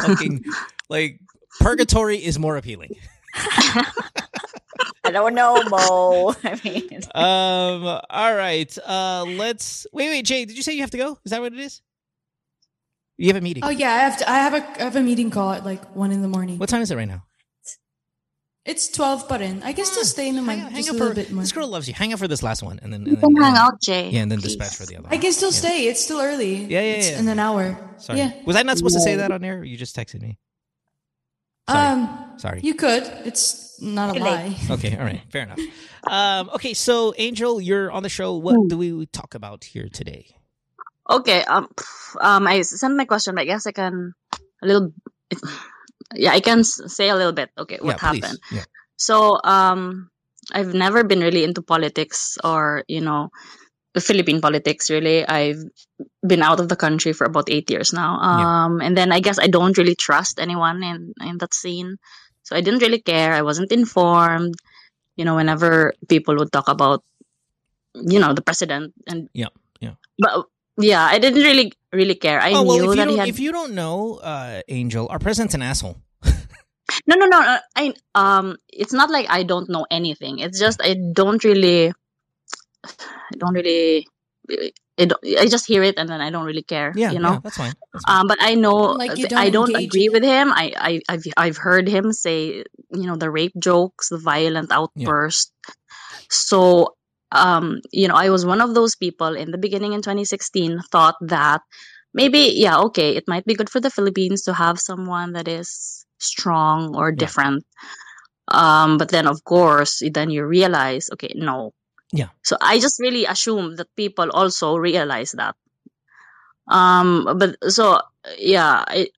fucking 0.00 0.44
like 0.88 1.18
purgatory 1.58 2.18
is 2.24 2.38
more 2.38 2.56
appealing. 2.56 2.90
I 5.04 5.10
don't 5.10 5.34
know, 5.34 5.62
Mo. 5.70 6.34
I 6.44 6.60
mean, 6.64 7.00
Um. 7.14 8.00
All 8.10 8.34
right. 8.34 8.76
Uh. 8.86 9.24
Let's 9.26 9.86
wait. 9.92 10.08
Wait, 10.08 10.24
Jay. 10.24 10.44
Did 10.44 10.56
you 10.56 10.62
say 10.62 10.74
you 10.74 10.80
have 10.82 10.90
to 10.90 10.98
go? 10.98 11.18
Is 11.24 11.30
that 11.30 11.40
what 11.40 11.52
it 11.52 11.58
is? 11.58 11.80
You 13.16 13.28
have 13.28 13.36
a 13.36 13.40
meeting. 13.40 13.64
Oh 13.64 13.70
yeah, 13.70 13.90
I 13.92 13.98
have 14.00 14.18
to. 14.18 14.30
I 14.30 14.34
have 14.34 14.54
a 14.54 14.80
I 14.80 14.84
have 14.84 14.96
a 14.96 15.00
meeting 15.02 15.30
call 15.30 15.52
at 15.52 15.64
like 15.64 15.94
one 15.96 16.12
in 16.12 16.22
the 16.22 16.28
morning. 16.28 16.58
What 16.58 16.68
time 16.68 16.82
is 16.82 16.90
it 16.90 16.96
right 16.96 17.08
now? 17.08 17.24
It's 18.64 18.88
twelve, 18.88 19.26
but 19.28 19.40
in 19.40 19.62
I 19.62 19.72
guess 19.72 19.96
to 19.96 20.04
stay 20.04 20.28
in 20.28 20.36
the 20.36 20.42
Hang, 20.42 20.58
mic 20.62 20.72
hang 20.72 20.76
just 20.84 20.90
out 20.90 20.96
a 20.96 20.98
for 21.08 21.14
bit 21.14 21.32
more. 21.32 21.42
this 21.42 21.52
girl 21.52 21.68
loves 21.68 21.88
you. 21.88 21.94
Hang 21.94 22.12
out 22.12 22.18
for 22.18 22.28
this 22.28 22.42
last 22.42 22.62
one, 22.62 22.78
and 22.82 22.92
then 22.92 23.06
and 23.08 23.16
then, 23.16 23.34
hang 23.36 23.44
and 23.46 23.56
out, 23.56 23.80
Jay. 23.80 24.10
Yeah, 24.10 24.20
and 24.20 24.30
then 24.30 24.40
please. 24.40 24.56
dispatch 24.56 24.76
for 24.76 24.84
the 24.84 24.98
other. 24.98 25.08
I 25.10 25.16
can 25.16 25.32
still 25.32 25.48
Yeah. 25.50 25.56
stay. 25.58 25.86
It's 25.88 26.04
still 26.04 26.20
early. 26.20 26.56
Yeah, 26.66 26.80
yeah, 26.82 26.92
It's 26.92 27.10
yeah. 27.10 27.18
in 27.20 27.28
an 27.28 27.38
hour. 27.38 27.78
Sorry. 27.96 28.18
Yeah. 28.18 28.32
Was 28.44 28.56
I 28.56 28.62
not 28.62 28.76
supposed 28.76 28.94
to 28.94 29.00
say 29.00 29.16
that 29.16 29.32
on 29.32 29.42
air? 29.42 29.60
Or 29.60 29.64
you 29.64 29.76
just 29.78 29.96
texted 29.96 30.20
me. 30.20 30.36
Sorry. 31.68 31.86
Um, 31.86 32.32
Sorry. 32.38 32.60
you 32.62 32.74
could. 32.74 33.04
It's 33.24 33.80
not 33.80 34.16
a 34.16 34.20
lie. 34.20 34.56
Okay, 34.70 34.96
all 34.96 35.04
right, 35.04 35.22
fair 35.30 35.42
enough. 35.42 35.60
Um, 36.06 36.48
okay, 36.54 36.72
so 36.72 37.12
Angel, 37.18 37.60
you're 37.60 37.90
on 37.90 38.02
the 38.02 38.08
show. 38.08 38.36
What 38.36 38.56
do 38.68 38.78
we 38.78 39.04
talk 39.06 39.34
about 39.34 39.64
here 39.64 39.88
today? 39.92 40.36
Okay. 41.10 41.42
Um. 41.42 41.68
Um. 42.20 42.46
I 42.46 42.62
sent 42.62 42.96
my 42.96 43.04
question, 43.04 43.34
but 43.34 43.42
I 43.42 43.44
guess 43.44 43.66
I 43.66 43.72
can 43.72 44.14
a 44.62 44.66
little. 44.66 44.94
Yeah, 46.14 46.32
I 46.32 46.40
can 46.40 46.64
say 46.64 47.10
a 47.10 47.16
little 47.16 47.32
bit. 47.34 47.50
Okay, 47.58 47.78
what 47.82 48.00
yeah, 48.00 48.10
please. 48.10 48.24
happened? 48.24 48.40
Yeah. 48.52 48.64
So, 48.96 49.38
um, 49.44 50.08
I've 50.52 50.72
never 50.72 51.04
been 51.04 51.20
really 51.20 51.44
into 51.44 51.60
politics 51.60 52.38
or 52.42 52.84
you 52.88 53.02
know, 53.02 53.28
Philippine 54.00 54.40
politics. 54.40 54.90
Really, 54.90 55.26
I've 55.26 55.62
been 56.26 56.42
out 56.42 56.60
of 56.60 56.68
the 56.68 56.76
country 56.76 57.12
for 57.12 57.24
about 57.24 57.50
eight 57.50 57.70
years 57.70 57.92
now. 57.92 58.18
Yeah. 58.20 58.64
Um, 58.64 58.80
and 58.80 58.96
then 58.96 59.12
I 59.12 59.20
guess 59.20 59.38
I 59.38 59.46
don't 59.46 59.76
really 59.78 59.94
trust 59.94 60.40
anyone 60.40 60.82
in 60.82 61.14
in 61.20 61.38
that 61.38 61.54
scene, 61.54 61.96
so 62.42 62.56
I 62.56 62.60
didn't 62.60 62.82
really 62.82 63.00
care. 63.00 63.32
I 63.32 63.42
wasn't 63.42 63.72
informed. 63.72 64.54
You 65.16 65.24
know, 65.24 65.34
whenever 65.34 65.94
people 66.08 66.36
would 66.36 66.52
talk 66.52 66.68
about, 66.68 67.02
you 67.94 68.20
know, 68.20 68.34
the 68.34 68.42
president 68.42 68.94
and 69.06 69.28
Yeah, 69.34 69.50
yeah. 69.80 69.98
but 70.18 70.46
yeah, 70.78 71.04
I 71.04 71.18
didn't 71.18 71.42
really 71.42 71.72
really 71.92 72.14
care. 72.14 72.40
I 72.40 72.52
oh 72.52 72.62
well, 72.62 72.78
knew 72.78 72.92
if 72.92 72.96
you 72.96 72.96
that 72.96 73.08
he 73.10 73.16
had 73.18 73.28
if 73.28 73.40
you 73.40 73.52
don't 73.52 73.74
know, 73.74 74.20
uh, 74.22 74.62
Angel, 74.68 75.08
our 75.10 75.18
president's 75.18 75.54
an 75.54 75.62
asshole. 75.62 75.98
no 77.06 77.16
no 77.16 77.26
no. 77.26 77.40
uh, 77.40 77.58
I 77.76 77.94
um, 78.14 78.56
it's 78.68 78.92
not 78.92 79.10
like 79.10 79.26
I 79.28 79.42
don't 79.42 79.68
know 79.68 79.86
anything. 79.90 80.38
It's 80.38 80.58
just 80.58 80.80
I 80.82 80.94
don't 80.94 81.42
really, 81.44 81.92
I 83.32 83.36
don't 83.36 83.54
really, 83.54 84.06
I, 84.98 85.04
don't, 85.04 85.20
I 85.38 85.46
just 85.46 85.66
hear 85.66 85.82
it 85.82 85.98
and 85.98 86.08
then 86.08 86.20
I 86.20 86.30
don't 86.30 86.44
really 86.44 86.62
care. 86.62 86.92
Yeah, 86.96 87.12
you 87.12 87.18
know. 87.18 87.32
yeah, 87.32 87.40
that's 87.42 87.56
fine. 87.56 87.72
That's 87.92 88.04
fine. 88.04 88.20
Um, 88.20 88.26
but 88.26 88.38
I 88.40 88.54
know 88.54 88.92
Like, 88.92 89.16
you 89.16 89.26
don't 89.26 89.38
I 89.38 89.50
don't 89.50 89.74
agree 89.74 90.06
in 90.06 90.12
with 90.12 90.24
him. 90.24 90.52
I, 90.52 90.72
I 90.76 91.00
I've 91.08 91.24
I've 91.36 91.56
heard 91.56 91.88
him 91.88 92.12
say 92.12 92.64
you 92.90 93.06
know 93.06 93.16
the 93.16 93.30
rape 93.30 93.54
jokes, 93.58 94.08
the 94.08 94.18
violent 94.18 94.72
outburst. 94.72 95.52
So 96.30 96.94
um, 97.32 97.80
you 97.92 98.08
know, 98.08 98.14
I 98.14 98.30
was 98.30 98.46
one 98.46 98.60
of 98.60 98.74
those 98.74 98.96
people 98.96 99.36
in 99.36 99.50
the 99.50 99.58
beginning 99.58 99.92
in 99.92 100.00
2016 100.02 100.80
thought 100.90 101.16
that 101.20 101.60
maybe 102.14 102.38
yeah, 102.56 102.78
okay, 102.88 103.16
it 103.16 103.24
might 103.28 103.44
be 103.44 103.54
good 103.54 103.70
for 103.70 103.80
the 103.80 103.90
Philippines 103.90 104.42
to 104.42 104.54
have 104.54 104.80
someone 104.80 105.32
that 105.32 105.48
is 105.48 106.06
strong 106.18 106.96
or 106.96 107.12
Yeah. 107.12 107.26
different. 107.26 107.64
Um, 108.48 108.96
but 108.98 109.10
then 109.10 109.26
of 109.26 109.44
course, 109.44 110.02
then 110.12 110.30
you 110.30 110.44
realize, 110.46 111.10
okay, 111.12 111.32
no. 111.36 111.72
Yeah. 112.12 112.28
So 112.44 112.56
I 112.60 112.78
just 112.80 112.98
really 113.00 113.24
assume 113.26 113.76
that 113.76 113.94
people 113.96 114.30
also 114.30 114.76
realize 114.76 115.32
that. 115.32 115.56
Um, 116.68 117.36
but 117.38 117.56
so 117.72 118.00
yeah, 118.38 118.84
I, 118.86 119.08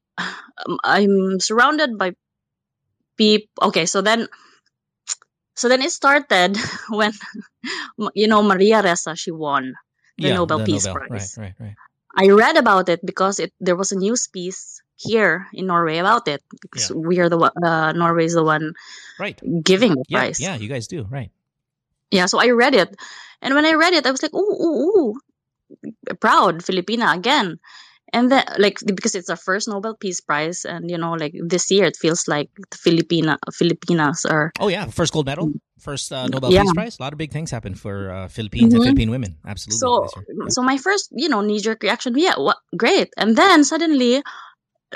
I'm 0.84 1.40
surrounded 1.40 1.98
by 1.98 2.12
people. 3.16 3.68
Okay, 3.68 3.86
so 3.86 4.00
then, 4.00 4.28
so 5.56 5.68
then 5.68 5.82
it 5.82 5.90
started 5.90 6.56
when, 6.88 7.12
you 8.14 8.28
know, 8.28 8.42
Maria 8.42 8.82
Ressa 8.82 9.18
she 9.18 9.30
won 9.30 9.74
the 10.18 10.28
yeah, 10.28 10.34
Nobel 10.34 10.58
the 10.58 10.64
Peace 10.64 10.86
Nobel. 10.86 10.94
Prize. 10.94 11.36
Right, 11.36 11.36
right, 11.36 11.54
right. 11.58 11.76
I 12.16 12.28
read 12.30 12.56
about 12.56 12.88
it 12.88 13.04
because 13.04 13.38
it 13.40 13.52
there 13.60 13.76
was 13.76 13.92
a 13.92 13.96
news 13.98 14.28
piece 14.28 14.82
here 14.96 15.46
in 15.52 15.66
Norway 15.66 15.98
about 15.98 16.28
it 16.28 16.42
because 16.60 16.90
we 16.94 17.18
are 17.20 17.28
the 17.28 17.38
uh, 17.38 17.92
Norway 17.92 18.24
is 18.26 18.34
the 18.34 18.44
one 18.44 18.74
Right. 19.18 19.40
giving 19.62 19.94
the 19.94 20.04
Yeah, 20.08 20.20
prize. 20.20 20.38
yeah, 20.38 20.56
you 20.56 20.68
guys 20.68 20.86
do. 20.88 21.04
Right. 21.04 21.30
Yeah, 22.10 22.26
so 22.26 22.38
I 22.40 22.50
read 22.50 22.74
it. 22.74 22.94
And 23.42 23.54
when 23.54 23.64
I 23.64 23.72
read 23.74 23.94
it, 23.94 24.06
I 24.06 24.10
was 24.10 24.22
like, 24.22 24.34
ooh, 24.34 24.38
ooh, 24.38 25.14
ooh, 25.14 25.14
proud, 26.20 26.62
Filipina 26.62 27.14
again. 27.14 27.58
And 28.12 28.30
then, 28.30 28.42
like, 28.58 28.78
because 28.84 29.14
it's 29.14 29.30
our 29.30 29.36
first 29.38 29.68
Nobel 29.68 29.94
Peace 29.94 30.20
Prize, 30.20 30.64
and 30.64 30.90
you 30.90 30.98
know, 30.98 31.12
like 31.12 31.32
this 31.46 31.70
year, 31.70 31.84
it 31.86 31.96
feels 31.96 32.26
like 32.26 32.50
the 32.70 32.76
Filipina 32.76 33.38
Filipinas 33.54 34.26
are. 34.26 34.50
Oh 34.58 34.66
yeah, 34.66 34.86
first 34.86 35.12
gold 35.12 35.26
medal, 35.26 35.52
first 35.78 36.10
uh, 36.10 36.26
Nobel 36.26 36.50
Mm. 36.50 36.54
Yeah. 36.54 36.62
Peace 36.62 36.74
Prize. 36.74 36.98
A 36.98 37.02
lot 37.02 37.12
of 37.12 37.18
big 37.18 37.30
things 37.30 37.52
happen 37.52 37.76
for 37.76 38.10
uh, 38.10 38.26
Philippines 38.26 38.74
and 38.74 38.82
Mhm. 38.82 38.84
Philippine 38.90 39.10
women. 39.10 39.38
Absolutely. 39.46 39.78
So, 39.78 40.10
this 40.26 40.58
so 40.58 40.62
my 40.62 40.76
first, 40.76 41.14
you 41.14 41.28
know, 41.28 41.40
knee 41.40 41.60
jerk 41.60 41.84
reaction, 41.84 42.18
yeah, 42.18 42.34
what, 42.34 42.58
great. 42.76 43.14
And 43.16 43.36
then 43.38 43.62
suddenly, 43.62 44.22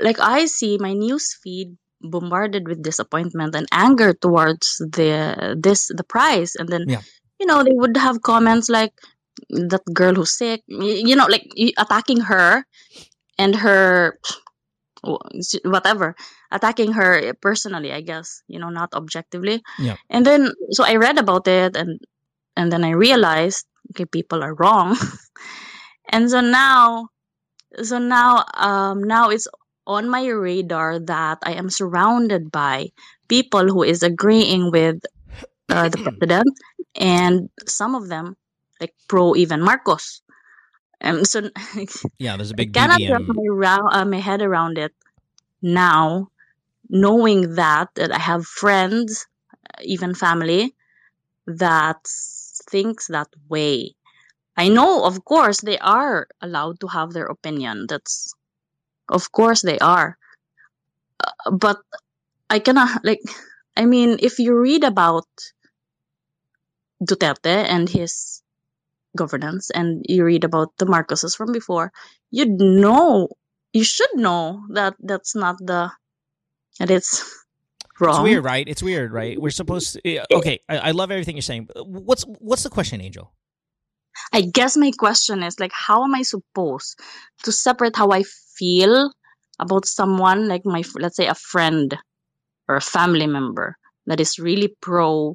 like, 0.03 0.19
I 0.19 0.47
see 0.47 0.77
my 0.79 0.93
news 0.93 1.39
feed 1.39 1.79
bombarded 2.03 2.69
with 2.69 2.83
disappointment 2.83 3.55
and 3.55 3.67
anger 3.73 4.13
towards 4.15 4.77
the 4.79 5.57
this 5.59 5.89
the 5.89 6.05
prize, 6.05 6.55
and 6.57 6.69
then, 6.69 6.85
Yeah. 6.89 7.01
you 7.41 7.47
know, 7.47 7.63
they 7.65 7.75
would 7.75 7.97
have 7.97 8.23
comments 8.23 8.69
like 8.69 8.93
that 9.51 9.83
girl 9.93 10.15
who's 10.15 10.37
sick, 10.37 10.63
you 10.69 11.17
know, 11.17 11.27
like 11.27 11.47
attacking 11.79 12.21
her 12.21 12.65
and 13.39 13.57
her 13.57 14.19
whatever 15.65 16.15
attacking 16.51 16.93
her 16.93 17.35
personally 17.41 17.93
i 17.93 18.01
guess 18.01 18.43
you 18.49 18.59
know 18.59 18.71
not 18.71 18.93
objectively 18.95 19.63
Yeah. 19.79 19.97
and 20.09 20.25
then 20.25 20.53
so 20.71 20.85
i 20.85 20.97
read 20.97 21.19
about 21.19 21.47
it 21.47 21.77
and 21.77 22.01
and 22.57 22.73
then 22.73 22.85
i 22.85 22.91
realized 22.91 23.67
okay 23.91 24.07
people 24.07 24.43
are 24.43 24.55
wrong 24.55 24.97
and 26.09 26.31
so 26.31 26.41
now 26.41 27.09
so 27.83 27.99
now 27.99 28.45
um 28.55 29.03
now 29.03 29.31
it's 29.31 29.49
on 29.87 30.09
my 30.09 30.27
radar 30.27 30.99
that 30.99 31.39
i 31.45 31.53
am 31.53 31.71
surrounded 31.71 32.51
by 32.51 32.89
people 33.29 33.69
who 33.69 33.83
is 33.83 34.03
agreeing 34.03 34.71
with 34.71 35.01
uh, 35.71 35.89
the 35.89 35.99
president 36.19 36.49
and 36.97 37.51
some 37.67 37.95
of 37.95 38.09
them 38.09 38.37
like 38.81 38.95
pro 39.09 39.35
even 39.37 39.63
marcos 39.63 40.23
and 41.01 41.27
so 41.27 41.51
yeah, 42.19 42.37
there's 42.37 42.51
a 42.51 42.55
big 42.55 42.73
cannot 42.73 43.03
wrap 43.09 43.23
my, 43.27 43.79
uh, 43.93 44.05
my 44.05 44.19
head 44.19 44.43
around 44.43 44.79
it 44.79 44.93
now, 45.63 46.29
knowing 46.89 47.55
that 47.57 47.91
that 47.97 48.13
I 48.13 48.19
have 48.19 48.47
friends, 48.47 49.27
uh, 49.55 49.83
even 49.83 50.15
family, 50.15 50.75
that 51.47 52.01
thinks 52.71 53.09
that 53.09 53.29
way. 53.49 53.95
I 54.57 54.69
know, 54.69 55.05
of 55.05 55.25
course, 55.25 55.61
they 55.63 55.79
are 55.79 56.29
allowed 56.41 56.81
to 56.81 56.89
have 56.89 57.13
their 57.13 57.27
opinion. 57.27 57.87
That's, 57.89 58.35
of 59.09 59.33
course, 59.33 59.63
they 59.63 59.79
are. 59.79 60.17
Uh, 61.21 61.51
but 61.53 61.79
I 62.51 62.59
cannot 62.59 63.05
like. 63.05 63.21
I 63.77 63.87
mean, 63.87 64.19
if 64.21 64.39
you 64.39 64.57
read 64.57 64.85
about 64.85 65.27
Duterte 67.03 67.65
and 67.67 67.89
his 67.89 68.43
governance 69.17 69.71
and 69.71 70.05
you 70.09 70.25
read 70.25 70.45
about 70.45 70.69
the 70.79 70.87
Marcoses 70.87 71.37
from 71.37 71.53
before, 71.53 71.93
you'd 72.31 72.61
know, 72.61 73.29
you 73.73 73.85
should 73.85 74.15
know 74.15 74.63
that 74.71 74.95
that's 75.01 75.35
not 75.35 75.57
the, 75.59 75.91
that 76.79 76.91
it's 76.91 77.23
wrong. 78.01 78.15
It's 78.21 78.23
weird, 78.23 78.45
right? 78.45 78.69
It's 78.69 78.83
weird, 78.83 79.13
right? 79.13 79.41
We're 79.41 79.51
supposed 79.51 79.99
to. 80.05 80.35
Okay, 80.37 80.61
I, 80.69 80.79
I 80.79 80.91
love 80.91 81.11
everything 81.11 81.37
you're 81.37 81.43
saying. 81.43 81.69
but 81.73 81.87
What's 81.87 82.25
what's 82.39 82.63
the 82.63 82.71
question, 82.71 83.01
Angel? 83.01 83.33
I 84.33 84.43
guess 84.43 84.77
my 84.77 84.91
question 84.99 85.43
is 85.43 85.59
like, 85.61 85.73
how 85.73 86.05
am 86.05 86.15
I 86.15 86.23
supposed 86.23 86.99
to 87.45 87.53
separate 87.53 87.97
how 87.97 88.11
I 88.11 88.23
feel 88.57 89.13
about 89.59 89.87
someone, 89.87 90.49
like 90.49 90.65
my, 90.65 90.83
let's 90.99 91.17
say 91.17 91.27
a 91.27 91.35
friend 91.35 91.97
or 92.69 92.77
a 92.77 92.81
family 92.81 93.27
member 93.27 93.77
that 94.07 94.21
is 94.21 94.39
really 94.39 94.75
pro 94.81 95.35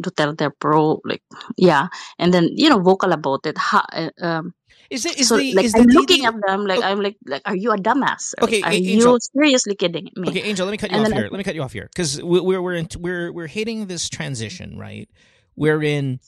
Duterte, 0.00 0.50
pro, 0.60 1.00
like, 1.06 1.22
yeah, 1.56 1.86
and 2.18 2.34
then, 2.34 2.50
you 2.54 2.68
know, 2.68 2.78
vocal 2.80 3.12
about 3.12 3.46
it. 3.46 3.56
Ha, 3.56 3.82
uh, 3.92 4.10
um, 4.20 4.52
Is 4.90 5.06
it 5.06 5.18
is 5.18 5.28
so 5.28 5.38
the 5.38 5.54
like 5.54 5.64
is 5.64 5.74
I'm 5.74 5.86
the 5.86 5.94
looking 5.94 6.22
DD 6.22 6.26
at 6.28 6.34
them 6.46 6.66
like 6.66 6.80
Oh. 6.80 6.82
I'm 6.82 7.00
like 7.00 7.16
like 7.24 7.40
are 7.46 7.56
you 7.56 7.72
a 7.72 7.78
dumbass? 7.78 8.34
Okay, 8.42 8.60
are 8.60 8.72
A- 8.72 8.74
you 8.76 8.96
Angel. 9.00 9.16
seriously 9.32 9.74
kidding 9.74 10.10
me? 10.14 10.28
Okay, 10.28 10.42
Angel, 10.42 10.66
let 10.66 10.72
me 10.72 10.76
cut 10.76 10.90
you 10.90 10.96
And 10.98 11.06
off 11.06 11.08
then 11.08 11.16
I- 11.16 11.20
here. 11.22 11.28
Let 11.32 11.38
me 11.38 11.44
cut 11.44 11.54
you 11.54 11.62
off 11.62 11.72
here 11.72 11.88
because 11.90 12.22
we're 12.22 12.60
we're 12.60 12.74
in, 12.74 12.88
we're 13.00 13.32
we're 13.32 13.46
hitting 13.48 13.86
this 13.86 14.10
transition, 14.10 14.76
right? 14.78 15.08
Wherein 15.54 16.20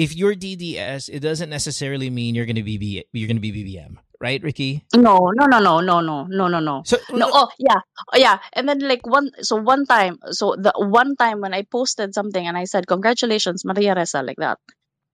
if 0.00 0.16
you're 0.16 0.34
DDS, 0.34 1.10
it 1.12 1.20
doesn't 1.20 1.50
necessarily 1.50 2.08
mean 2.08 2.34
you're 2.34 2.46
going 2.46 2.56
to 2.56 2.62
be 2.62 2.78
B, 2.78 3.04
you're 3.12 3.28
going 3.28 3.36
to 3.36 3.44
be 3.44 3.52
BBM, 3.52 3.98
right, 4.18 4.42
Ricky? 4.42 4.82
No, 4.96 5.30
no, 5.36 5.44
no, 5.44 5.58
no, 5.60 5.80
no, 5.80 6.00
no, 6.00 6.24
no, 6.24 6.48
no, 6.48 6.60
no. 6.60 6.82
So 6.86 6.96
No, 7.12 7.28
oh 7.30 7.48
yeah, 7.58 7.84
oh 8.14 8.16
yeah. 8.16 8.38
And 8.54 8.66
then 8.66 8.80
like 8.80 9.06
one, 9.06 9.28
so 9.42 9.56
one 9.56 9.84
time, 9.84 10.16
so 10.30 10.56
the 10.56 10.72
one 10.76 11.16
time 11.16 11.42
when 11.42 11.52
I 11.52 11.68
posted 11.68 12.14
something 12.14 12.46
and 12.46 12.56
I 12.56 12.64
said 12.64 12.86
congratulations 12.86 13.66
Maria 13.66 13.94
Ressa 13.94 14.24
like 14.24 14.38
that, 14.38 14.58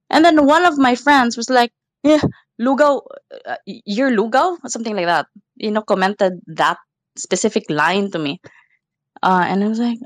and 0.09 0.25
then 0.25 0.47
one 0.47 0.65
of 0.65 0.79
my 0.79 0.95
friends 0.95 1.37
was 1.37 1.51
like, 1.51 1.73
yeah, 2.05 2.23
Lugaw, 2.61 3.03
uh, 3.45 3.57
you're 3.67 4.13
Lugaw, 4.13 4.57
something 4.69 4.95
like 4.95 5.07
that. 5.07 5.27
You 5.57 5.73
know, 5.73 5.83
commented 5.83 6.35
that 6.47 6.79
specific 7.17 7.65
line 7.71 8.13
to 8.13 8.21
me, 8.21 8.41
uh, 9.21 9.45
and 9.49 9.65
I 9.65 9.67
was 9.67 9.81
like, 9.81 9.99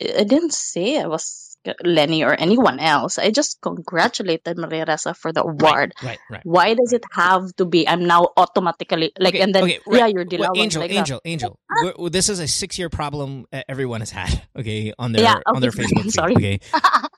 I 0.00 0.20
I 0.20 0.24
didn't 0.24 0.54
say 0.54 0.98
I 0.98 1.06
was 1.06 1.51
Leni 1.84 2.24
or 2.24 2.34
anyone 2.34 2.78
else. 2.80 3.18
I 3.18 3.30
just 3.30 3.60
congratulated 3.60 4.58
Maria 4.58 4.84
Ressa 4.86 5.16
for 5.16 5.32
the 5.32 5.42
award. 5.42 5.92
right, 6.02 6.18
right. 6.30 6.40
Why 6.44 6.74
does 6.74 6.92
it 6.92 7.04
have 7.12 7.54
to 7.56 7.64
be? 7.64 7.86
I'm 7.88 8.06
now 8.06 8.28
automatically 8.36 9.12
like, 9.18 9.34
Okay, 9.34 9.42
and 9.42 9.54
then 9.54 9.64
okay, 9.64 9.78
right. 9.86 9.98
yeah, 9.98 10.06
you're 10.06 10.24
Well, 10.38 10.50
Dilawan 10.54 10.58
Angel, 10.58 10.80
like 10.82 10.90
that. 10.90 10.96
Angel, 10.98 11.20
Angel. 11.24 11.58
We're- 11.82 11.94
we're- 11.98 12.10
this 12.10 12.28
is 12.28 12.38
a 12.40 12.46
six-year 12.48 12.88
problem 12.90 13.46
uh, 13.52 13.62
everyone 13.68 14.00
has 14.00 14.10
had. 14.10 14.42
Okay, 14.54 14.92
on 14.98 15.12
their 15.12 15.22
Yeah, 15.22 15.36
on 15.46 15.62
their 15.62 15.70
Facebook 15.80 16.02
feed. 16.02 16.12
sorry. 16.12 16.36
Okay, 16.36 16.60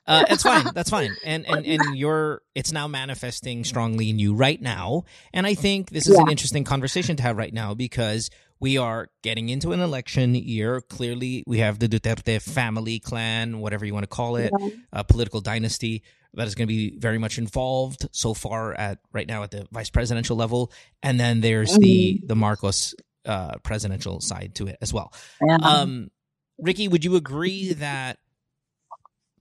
uh, 0.07 0.23
it's 0.29 0.43
fine. 0.43 0.65
That's 0.73 0.89
fine. 0.89 1.11
And 1.25 1.45
and 1.45 1.65
and 1.65 1.97
you're 1.97 2.41
it's 2.55 2.71
now 2.71 2.87
manifesting 2.87 3.63
strongly 3.65 4.09
in 4.09 4.19
you 4.19 4.33
right 4.33 4.61
now. 4.61 5.03
And 5.33 5.45
I 5.45 5.53
think 5.53 5.89
this 5.89 6.07
is 6.07 6.17
an 6.17 6.29
interesting 6.29 6.63
conversation 6.63 7.17
to 7.17 7.23
have 7.23 7.35
right 7.37 7.53
now 7.53 7.73
because 7.73 8.29
we 8.59 8.77
are 8.77 9.09
getting 9.23 9.49
into 9.49 9.71
an 9.73 9.79
election 9.79 10.33
year. 10.35 10.81
Clearly, 10.81 11.43
we 11.45 11.59
have 11.59 11.79
the 11.79 11.87
Duterte 11.89 12.41
family, 12.41 12.99
clan, 12.99 13.59
whatever 13.59 13.85
you 13.85 13.93
want 13.93 14.03
to 14.03 14.07
call 14.07 14.37
it, 14.37 14.51
a 14.93 15.03
political 15.03 15.41
dynasty 15.41 16.03
that 16.33 16.47
is 16.47 16.55
going 16.55 16.67
to 16.67 16.73
be 16.73 16.97
very 16.97 17.17
much 17.17 17.37
involved 17.37 18.07
so 18.11 18.33
far 18.33 18.73
at 18.73 18.99
right 19.13 19.27
now 19.27 19.43
at 19.43 19.51
the 19.51 19.65
vice 19.71 19.89
presidential 19.89 20.35
level, 20.35 20.71
and 21.03 21.19
then 21.19 21.41
there's 21.41 21.75
the 21.77 22.21
the 22.25 22.35
Marcos 22.35 22.93
uh, 23.25 23.55
presidential 23.63 24.19
side 24.21 24.53
to 24.55 24.67
it 24.67 24.77
as 24.81 24.93
well. 24.93 25.13
Yeah. 25.45 25.55
Um, 25.57 26.11
Ricky, 26.59 26.87
would 26.87 27.03
you 27.03 27.15
agree 27.15 27.73
that 27.73 28.17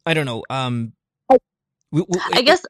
I 0.07 0.15
don't 0.15 0.27
know? 0.27 0.45
Um, 0.51 0.93
we- 1.91 2.03
we- 2.09 2.21
I 2.33 2.43
guess 2.43 2.65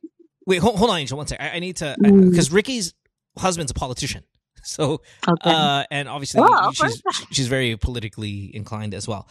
Wait, 0.46 0.58
hold, 0.58 0.76
hold 0.76 0.90
on, 0.90 0.98
Angel. 0.98 1.16
One 1.16 1.26
sec. 1.26 1.40
I, 1.40 1.52
I 1.52 1.58
need 1.58 1.76
to 1.76 1.96
Mm. 1.98 2.30
because 2.30 2.52
Ricky's 2.52 2.92
husband's 3.38 3.70
a 3.70 3.74
politician, 3.74 4.24
so 4.66 5.02
okay. 5.28 5.50
uh, 5.50 5.84
and 5.90 6.08
obviously 6.08 6.42
of 6.42 6.74
she's 6.74 7.02
she's 7.30 7.48
very 7.48 7.76
politically 7.76 8.54
inclined 8.54 8.94
as 8.94 9.06
well. 9.06 9.28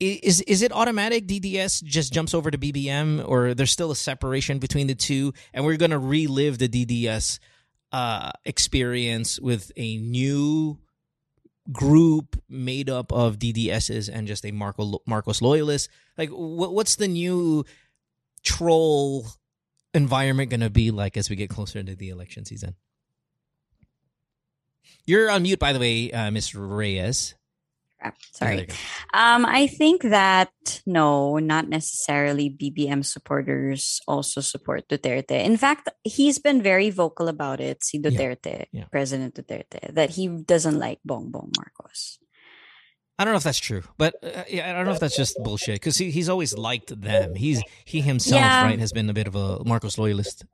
Is 0.00 0.40
is 0.42 0.62
it 0.62 0.72
automatic? 0.72 1.28
DDS 1.28 1.84
just 1.84 2.12
jumps 2.12 2.34
over 2.34 2.50
to 2.50 2.58
BBM, 2.58 3.22
or 3.26 3.54
there's 3.54 3.70
still 3.70 3.92
a 3.92 3.96
separation 3.96 4.58
between 4.58 4.88
the 4.88 4.96
two, 4.96 5.32
and 5.54 5.64
we're 5.64 5.76
gonna 5.76 5.98
relive 5.98 6.58
the 6.58 6.68
DDS 6.68 7.38
uh, 7.92 8.32
experience 8.44 9.38
with 9.38 9.70
a 9.76 9.98
new 9.98 10.78
group 11.70 12.40
made 12.48 12.90
up 12.90 13.12
of 13.12 13.38
DDSs 13.38 14.10
and 14.12 14.26
just 14.26 14.44
a 14.44 14.50
Marco 14.50 15.02
Marcos 15.06 15.42
loyalist. 15.42 15.88
Like, 16.18 16.30
what, 16.30 16.72
what's 16.72 16.96
the 16.96 17.08
new 17.08 17.64
troll 18.42 19.26
environment 19.94 20.50
going 20.50 20.60
to 20.60 20.70
be 20.70 20.90
like 20.90 21.16
as 21.16 21.30
we 21.30 21.36
get 21.36 21.50
closer 21.50 21.82
to 21.82 21.94
the 21.94 22.08
election 22.08 22.44
season? 22.44 22.74
You're 25.06 25.30
on 25.30 25.42
mute, 25.42 25.58
by 25.58 25.72
the 25.72 25.80
way, 25.80 26.10
uh, 26.12 26.30
Ms. 26.30 26.54
Reyes. 26.54 27.34
Crap. 28.00 28.16
Sorry. 28.32 28.56
there 28.56 28.64
you 28.64 28.66
go. 28.66 28.74
Um, 29.14 29.46
I 29.46 29.66
think 29.66 30.02
that 30.02 30.50
no, 30.86 31.38
not 31.38 31.68
necessarily 31.68 32.50
BBM 32.50 33.04
supporters 33.04 34.00
also 34.08 34.40
support 34.40 34.88
Duterte. 34.88 35.30
In 35.44 35.56
fact, 35.56 35.88
he's 36.02 36.38
been 36.38 36.62
very 36.62 36.90
vocal 36.90 37.28
about 37.28 37.60
it, 37.60 37.84
si 37.84 38.00
Duterte, 38.00 38.66
yeah. 38.72 38.84
President 38.90 39.34
Duterte, 39.34 39.94
that 39.94 40.10
he 40.10 40.28
doesn't 40.28 40.78
like 40.78 40.98
Bongbong 41.06 41.56
Marcos. 41.56 42.18
I 43.18 43.24
don't 43.24 43.34
know 43.34 43.38
if 43.38 43.44
that's 43.44 43.58
true, 43.58 43.82
but 43.98 44.14
uh, 44.22 44.42
yeah, 44.48 44.70
I 44.70 44.72
don't 44.72 44.84
know 44.84 44.92
if 44.92 44.98
that's 44.98 45.16
just 45.16 45.36
bullshit 45.44 45.76
because 45.76 45.96
he, 45.96 46.10
he's 46.10 46.28
always 46.28 46.56
liked 46.56 46.98
them. 47.00 47.34
He's 47.36 47.62
he 47.84 48.00
himself, 48.00 48.40
Yeah. 48.40 48.64
right, 48.64 48.78
has 48.80 48.92
been 48.92 49.08
a 49.10 49.12
bit 49.12 49.28
of 49.28 49.36
a 49.36 49.62
Marcos 49.64 49.96
loyalist, 49.96 50.44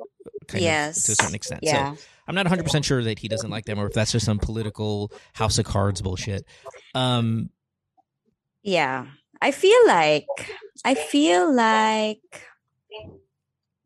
kind 0.48 0.62
yes. 0.64 0.98
of 0.98 1.04
to 1.04 1.12
a 1.12 1.14
certain 1.14 1.34
extent. 1.34 1.60
Yeah. 1.62 1.94
So 1.94 2.00
I'm 2.28 2.34
not 2.34 2.44
100 2.44 2.62
percent 2.62 2.84
sure 2.84 3.02
that 3.02 3.18
he 3.18 3.26
doesn't 3.28 3.50
like 3.50 3.64
them, 3.64 3.78
or 3.80 3.86
if 3.86 3.94
that's 3.94 4.12
just 4.12 4.26
some 4.26 4.38
political 4.38 5.10
house 5.32 5.58
of 5.58 5.64
cards 5.64 6.02
bullshit. 6.02 6.44
Um, 6.94 7.50
Yeah. 8.62 9.06
I 9.40 9.50
feel 9.52 9.86
like 9.86 10.26
I 10.84 10.94
feel 10.94 11.52
like 11.54 12.42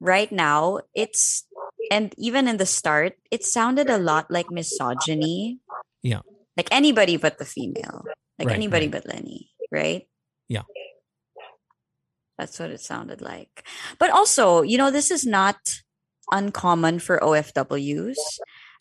right 0.00 0.32
now 0.32 0.80
it's 0.94 1.46
and 1.90 2.12
even 2.18 2.48
in 2.48 2.56
the 2.56 2.66
start 2.66 3.14
it 3.30 3.44
sounded 3.44 3.88
a 3.90 3.98
lot 3.98 4.30
like 4.30 4.50
misogyny. 4.50 5.58
Yeah. 6.02 6.20
Like 6.56 6.68
anybody 6.72 7.16
but 7.16 7.38
the 7.38 7.44
female. 7.44 8.02
Like 8.38 8.48
Right, 8.48 8.56
anybody 8.56 8.86
right. 8.88 9.02
but 9.04 9.06
Leni, 9.14 9.50
right? 9.70 10.08
Yeah. 10.48 10.62
That's 12.38 12.58
what 12.58 12.70
it 12.70 12.80
sounded 12.80 13.20
like. 13.20 13.62
But 13.98 14.10
also, 14.10 14.62
you 14.62 14.78
know, 14.78 14.90
this 14.90 15.10
is 15.10 15.24
not 15.26 15.58
uncommon 16.32 16.98
for 16.98 17.20
OFWs. 17.20 18.16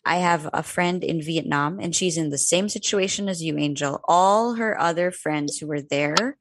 I 0.04 0.16
have 0.16 0.50
a 0.52 0.64
friend 0.64 1.04
in 1.04 1.22
Vietnam 1.22 1.78
and 1.78 1.94
she's 1.94 2.16
in 2.16 2.30
the 2.30 2.38
same 2.38 2.68
situation 2.68 3.28
as 3.28 3.42
you, 3.42 3.56
Angel. 3.56 4.00
All 4.08 4.54
her 4.54 4.78
other 4.80 5.12
friends 5.12 5.58
who 5.58 5.68
were 5.68 5.82
there 5.82 6.36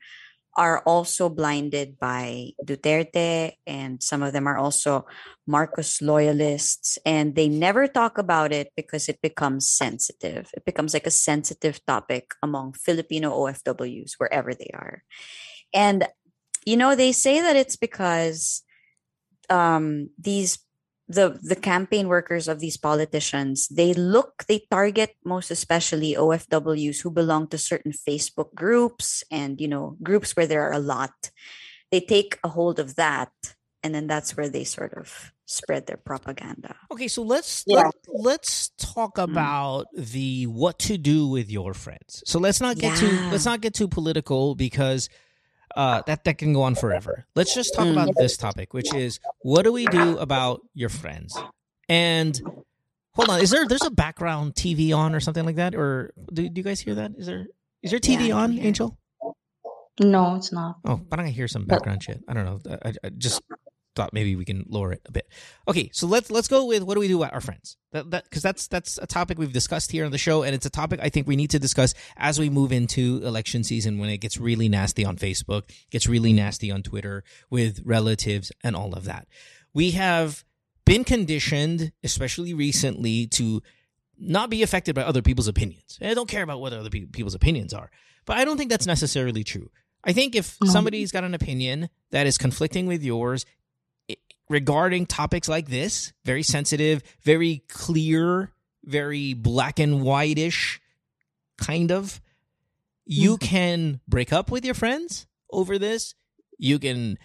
are 0.55 0.79
also 0.83 1.29
blinded 1.29 1.97
by 1.97 2.51
Duterte, 2.65 3.53
and 3.65 4.03
some 4.03 4.21
of 4.21 4.33
them 4.33 4.47
are 4.47 4.57
also 4.57 5.05
Marcos 5.47 6.01
loyalists, 6.01 6.99
and 7.05 7.35
they 7.35 7.47
never 7.47 7.87
talk 7.87 8.17
about 8.17 8.51
it 8.51 8.71
because 8.75 9.07
it 9.07 9.21
becomes 9.21 9.69
sensitive. 9.69 10.49
It 10.53 10.65
becomes 10.65 10.93
like 10.93 11.07
a 11.07 11.11
sensitive 11.11 11.79
topic 11.85 12.33
among 12.43 12.73
Filipino 12.73 13.31
OFWs, 13.31 14.13
wherever 14.17 14.53
they 14.53 14.71
are. 14.73 15.03
And, 15.73 16.05
you 16.65 16.75
know, 16.75 16.95
they 16.95 17.13
say 17.13 17.39
that 17.39 17.55
it's 17.55 17.77
because 17.77 18.61
um, 19.49 20.09
these 20.19 20.59
the 21.11 21.39
the 21.43 21.55
campaign 21.55 22.07
workers 22.07 22.47
of 22.47 22.59
these 22.59 22.77
politicians 22.77 23.67
they 23.67 23.93
look 23.93 24.45
they 24.47 24.59
target 24.71 25.15
most 25.25 25.51
especially 25.51 26.15
OFWs 26.15 27.01
who 27.01 27.11
belong 27.11 27.47
to 27.47 27.57
certain 27.57 27.91
Facebook 27.91 28.53
groups 28.55 29.23
and 29.31 29.59
you 29.59 29.67
know 29.67 29.97
groups 30.01 30.35
where 30.35 30.47
there 30.47 30.63
are 30.67 30.73
a 30.73 30.79
lot 30.79 31.31
they 31.91 31.99
take 31.99 32.39
a 32.43 32.49
hold 32.49 32.79
of 32.79 32.95
that 32.95 33.31
and 33.83 33.93
then 33.93 34.07
that's 34.07 34.37
where 34.37 34.49
they 34.49 34.63
sort 34.63 34.93
of 34.93 35.33
spread 35.45 35.85
their 35.85 35.97
propaganda 35.97 36.75
okay, 36.91 37.07
so 37.07 37.21
let's 37.23 37.63
Yeah. 37.67 37.83
let, 37.83 37.95
let's 38.07 38.71
talk 38.77 39.15
mm. 39.17 39.23
about 39.23 39.87
the 39.93 40.47
what 40.47 40.79
to 40.87 40.97
do 40.97 41.27
with 41.27 41.49
your 41.51 41.73
friends. 41.73 42.23
So 42.25 42.39
let's 42.39 42.61
not 42.61 42.77
get 42.77 42.97
too 42.97 43.11
let's 43.31 43.45
not 43.45 43.59
get 43.61 43.73
too 43.73 43.87
political 43.87 44.55
because 44.55 45.09
uh, 45.75 46.01
that 46.07 46.23
that 46.25 46.37
can 46.37 46.53
go 46.53 46.61
on 46.63 46.75
forever. 46.75 47.25
Let's 47.35 47.53
just 47.53 47.73
talk 47.73 47.87
Mm. 47.87 47.93
about 47.93 48.15
this 48.17 48.37
topic, 48.37 48.73
which 48.73 48.93
is 48.93 49.19
what 49.41 49.63
do 49.63 49.71
we 49.71 49.85
do 49.87 50.17
about 50.17 50.61
your 50.73 50.89
friends? 50.89 51.37
And 51.89 52.39
hold 53.15 53.29
on, 53.29 53.41
is 53.41 53.49
there 53.49 53.67
there's 53.67 53.83
a 53.83 53.91
background 53.91 54.55
TV 54.55 54.95
on 54.95 55.13
or 55.15 55.19
something 55.19 55.45
like 55.45 55.55
that, 55.57 55.75
or 55.75 56.13
do, 56.33 56.47
do 56.49 56.59
you 56.59 56.63
guys 56.63 56.79
hear 56.79 56.95
that? 56.95 57.11
Is 57.17 57.25
there 57.27 57.47
is 57.83 57.91
there 57.91 57.99
TV 57.99 58.27
can 58.27 58.31
on. 58.33 58.59
Angel? 58.59 58.97
no, 59.99 60.35
it's 60.35 60.51
not. 60.51 60.77
Oh, 60.85 60.95
but 60.97 61.19
I 61.19 61.27
hear 61.27 61.47
some 61.47 61.65
background 61.65 62.01
shit. 62.03 62.23
I 62.27 62.33
don't 62.33 62.45
know. 62.45 62.77
I, 62.83 62.93
I 63.03 63.09
just 63.09 63.41
thought 63.95 64.13
maybe 64.13 64.35
we 64.35 64.45
can 64.45 64.65
lower 64.69 64.93
it 64.93 65.01
a 65.05 65.11
bit. 65.11 65.27
Okay, 65.67 65.89
so 65.93 66.07
let's 66.07 66.31
let's 66.31 66.47
go 66.47 66.65
with 66.65 66.83
what 66.83 66.95
do 66.95 66.99
we 66.99 67.07
do 67.07 67.17
with 67.17 67.31
our 67.33 67.41
friends? 67.41 67.77
That 67.91 68.09
that 68.11 68.23
because 68.25 68.41
that's 68.41 68.67
that's 68.67 68.97
a 69.01 69.07
topic 69.07 69.37
we've 69.37 69.51
discussed 69.51 69.91
here 69.91 70.05
on 70.05 70.11
the 70.11 70.17
show, 70.17 70.43
and 70.43 70.55
it's 70.55 70.65
a 70.65 70.69
topic 70.69 70.99
I 71.01 71.09
think 71.09 71.27
we 71.27 71.35
need 71.35 71.49
to 71.51 71.59
discuss 71.59 71.93
as 72.17 72.39
we 72.39 72.49
move 72.49 72.71
into 72.71 73.21
election 73.23 73.63
season 73.63 73.99
when 73.99 74.09
it 74.09 74.17
gets 74.17 74.37
really 74.37 74.69
nasty 74.69 75.05
on 75.05 75.17
Facebook, 75.17 75.63
gets 75.89 76.07
really 76.07 76.33
nasty 76.33 76.71
on 76.71 76.83
Twitter 76.83 77.23
with 77.49 77.81
relatives 77.85 78.51
and 78.63 78.75
all 78.75 78.93
of 78.93 79.05
that. 79.05 79.27
We 79.73 79.91
have 79.91 80.43
been 80.85 81.03
conditioned, 81.03 81.91
especially 82.03 82.53
recently, 82.53 83.27
to 83.27 83.61
not 84.17 84.49
be 84.49 84.61
affected 84.63 84.95
by 84.95 85.03
other 85.03 85.21
people's 85.21 85.47
opinions. 85.47 85.97
I 86.01 86.13
don't 86.13 86.29
care 86.29 86.43
about 86.43 86.61
what 86.61 86.73
other 86.73 86.89
pe- 86.89 87.05
people's 87.05 87.35
opinions 87.35 87.73
are, 87.73 87.89
but 88.25 88.37
I 88.37 88.45
don't 88.45 88.57
think 88.57 88.69
that's 88.69 88.87
necessarily 88.87 89.43
true. 89.43 89.69
I 90.03 90.13
think 90.13 90.35
if 90.35 90.55
mm-hmm. 90.55 90.67
somebody's 90.67 91.11
got 91.11 91.23
an 91.23 91.33
opinion 91.33 91.89
that 92.11 92.27
is 92.27 92.37
conflicting 92.37 92.87
with 92.87 93.03
yours 93.03 93.45
regarding 94.51 95.05
topics 95.05 95.47
like 95.47 95.67
this, 95.69 96.13
very 96.25 96.43
sensitive, 96.43 97.01
very 97.23 97.63
clear, 97.69 98.51
very 98.83 99.33
black 99.33 99.79
and 99.79 100.01
white-ish 100.01 100.79
kind 101.57 101.91
of, 101.91 102.21
you 103.05 103.37
can 103.37 103.99
break 104.07 104.31
up 104.31 104.51
with 104.51 104.63
your 104.65 104.73
friends 104.73 105.27
over 105.51 105.77
this. 105.79 106.13
You 106.57 106.77
can 106.79 107.17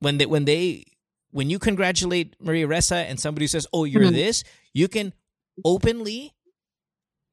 when 0.00 0.18
they 0.18 0.26
when 0.26 0.44
they 0.46 0.84
when 1.30 1.48
you 1.50 1.58
congratulate 1.58 2.34
Maria 2.40 2.66
Ressa 2.66 3.04
and 3.08 3.18
somebody 3.20 3.46
says, 3.46 3.66
"Oh, 3.72 3.84
you're 3.84 4.02
Mhm. 4.02 4.12
this," 4.12 4.44
you 4.72 4.88
can 4.88 5.12
openly 5.64 6.32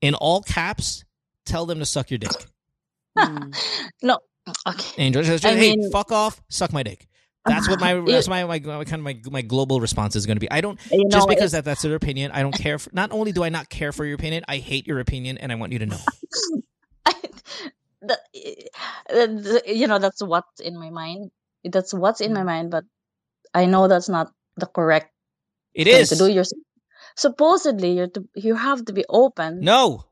in 0.02 0.14
all 0.16 0.42
caps 0.42 1.04
tell 1.46 1.66
them 1.66 1.80
to 1.80 1.86
suck 1.86 2.12
your 2.12 2.18
dick. 2.20 2.32
Mm. 3.18 3.56
no. 4.04 4.20
Okay. 4.68 5.04
Angel, 5.04 5.24
just, 5.24 5.46
I 5.46 5.50
just, 5.52 5.62
hey, 5.64 5.76
mean- 5.76 5.92
fuck 5.92 6.12
off, 6.12 6.42
suck 6.50 6.72
my 6.74 6.84
dick. 6.84 7.08
That's 7.46 7.70
what 7.70 7.80
my 7.80 7.94
that's 8.08 8.28
my, 8.28 8.44
my 8.44 8.60
my 8.60 8.84
kind 8.84 8.96
of 8.96 9.02
my 9.02 9.20
my 9.32 9.42
global 9.42 9.80
response 9.80 10.16
is 10.16 10.26
going 10.26 10.38
to 10.38 10.42
be. 10.42 10.52
I 10.52 10.62
don't 10.62 10.80
You 10.92 11.08
just 11.10 11.28
because 11.28 11.54
that 11.54 11.66
that's 11.66 11.82
their 11.82 11.96
opinion. 11.96 12.32
I 12.32 12.42
don't 12.42 12.56
care. 12.56 12.80
For, 12.80 12.90
not 12.94 13.12
only 13.12 13.32
do 13.32 13.44
I 13.44 13.50
not 13.50 13.70
care 13.70 13.92
for 13.92 14.06
your 14.06 14.16
opinion, 14.16 14.44
I 14.48 14.58
hate 14.58 14.88
your 14.88 15.00
opinion, 15.00 15.38
and 15.38 15.52
I 15.52 15.56
want 15.56 15.72
you 15.72 15.80
to 15.80 15.86
know. 15.86 16.00
the, 18.02 18.18
the, 19.10 19.64
eh, 19.66 19.74
you 19.74 19.88
know 19.88 20.00
that's 20.00 20.24
what's 20.24 20.60
in 20.60 20.78
my 20.78 20.90
mind 20.90 21.32
that's 21.66 21.94
what's 21.94 22.22
in 22.22 22.34
my 22.34 22.42
mm. 22.42 22.46
mind 22.46 22.72
but 22.72 22.84
i 23.54 23.66
know 23.66 23.88
that's 23.88 24.10
not 24.10 24.32
the 24.58 24.66
correct 24.66 25.12
It 25.74 25.86
thing 25.86 26.02
is 26.02 26.10
to 26.10 26.16
do 26.16 26.28
you're 26.28 26.46
supposedly 27.16 27.94
you're 27.94 28.08
to 28.08 28.28
you 28.36 28.56
have 28.56 28.86
to 28.86 28.94
be 28.94 29.04
open 29.10 29.62
no. 29.62 30.06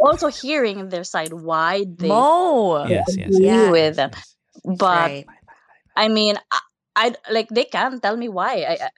also 0.00 0.28
hearing 0.28 0.88
their 0.88 1.04
side 1.04 1.32
why 1.32 1.84
they 1.84 2.08
Mo. 2.08 2.86
Yes, 2.86 3.16
yes, 3.16 3.28
agree 3.28 3.44
yes. 3.44 3.70
with 3.70 3.96
them 3.96 4.10
yes. 4.14 4.36
but 4.78 5.10
Right. 5.10 5.26
i 5.96 6.08
mean 6.08 6.36
I, 6.94 7.14
like 7.30 7.48
they 7.48 7.64
can 7.64 8.00
tell 8.00 8.16
me 8.16 8.28
why. 8.28 8.64
I, 8.68 8.72
I 8.86 8.90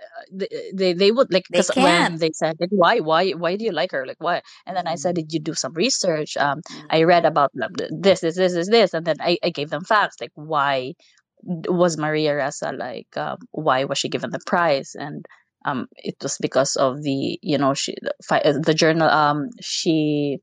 they, 0.74 0.92
they 0.94 1.10
would 1.12 1.32
like 1.32 1.46
They 1.50 1.62
'cause 1.62 1.70
can. 1.70 1.82
when 1.82 2.18
they 2.18 2.30
said 2.32 2.56
why 2.70 2.98
why 3.00 3.30
why 3.32 3.56
do 3.56 3.64
you 3.64 3.72
like 3.72 3.92
her? 3.92 4.06
Like 4.06 4.16
why? 4.20 4.42
And 4.66 4.76
then 4.76 4.86
I 4.86 4.96
said 4.96 5.14
did 5.16 5.32
you 5.32 5.40
do 5.40 5.54
some 5.54 5.72
research? 5.74 6.36
Um 6.36 6.62
I 6.90 7.04
read 7.04 7.24
about 7.24 7.52
like, 7.54 7.70
this 7.90 8.20
this 8.20 8.36
this 8.36 8.54
this 8.54 8.68
this 8.68 8.94
and 8.94 9.06
then 9.06 9.16
I, 9.20 9.38
I 9.42 9.50
gave 9.50 9.70
them 9.70 9.84
facts 9.84 10.16
like 10.20 10.32
why 10.34 10.94
was 11.42 11.96
Maria 11.98 12.32
Ressa 12.34 12.76
like 12.76 13.16
um, 13.16 13.38
why 13.52 13.84
was 13.84 13.98
she 13.98 14.08
given 14.08 14.30
the 14.30 14.40
prize? 14.46 14.94
And 14.98 15.24
um 15.64 15.86
it 15.96 16.16
was 16.22 16.38
because 16.38 16.76
of 16.76 17.02
the 17.02 17.38
you 17.42 17.58
know 17.58 17.74
she 17.74 17.94
the, 18.02 18.14
uh, 18.48 18.58
the 18.60 18.74
journal 18.74 19.08
um 19.08 19.50
she 19.60 20.38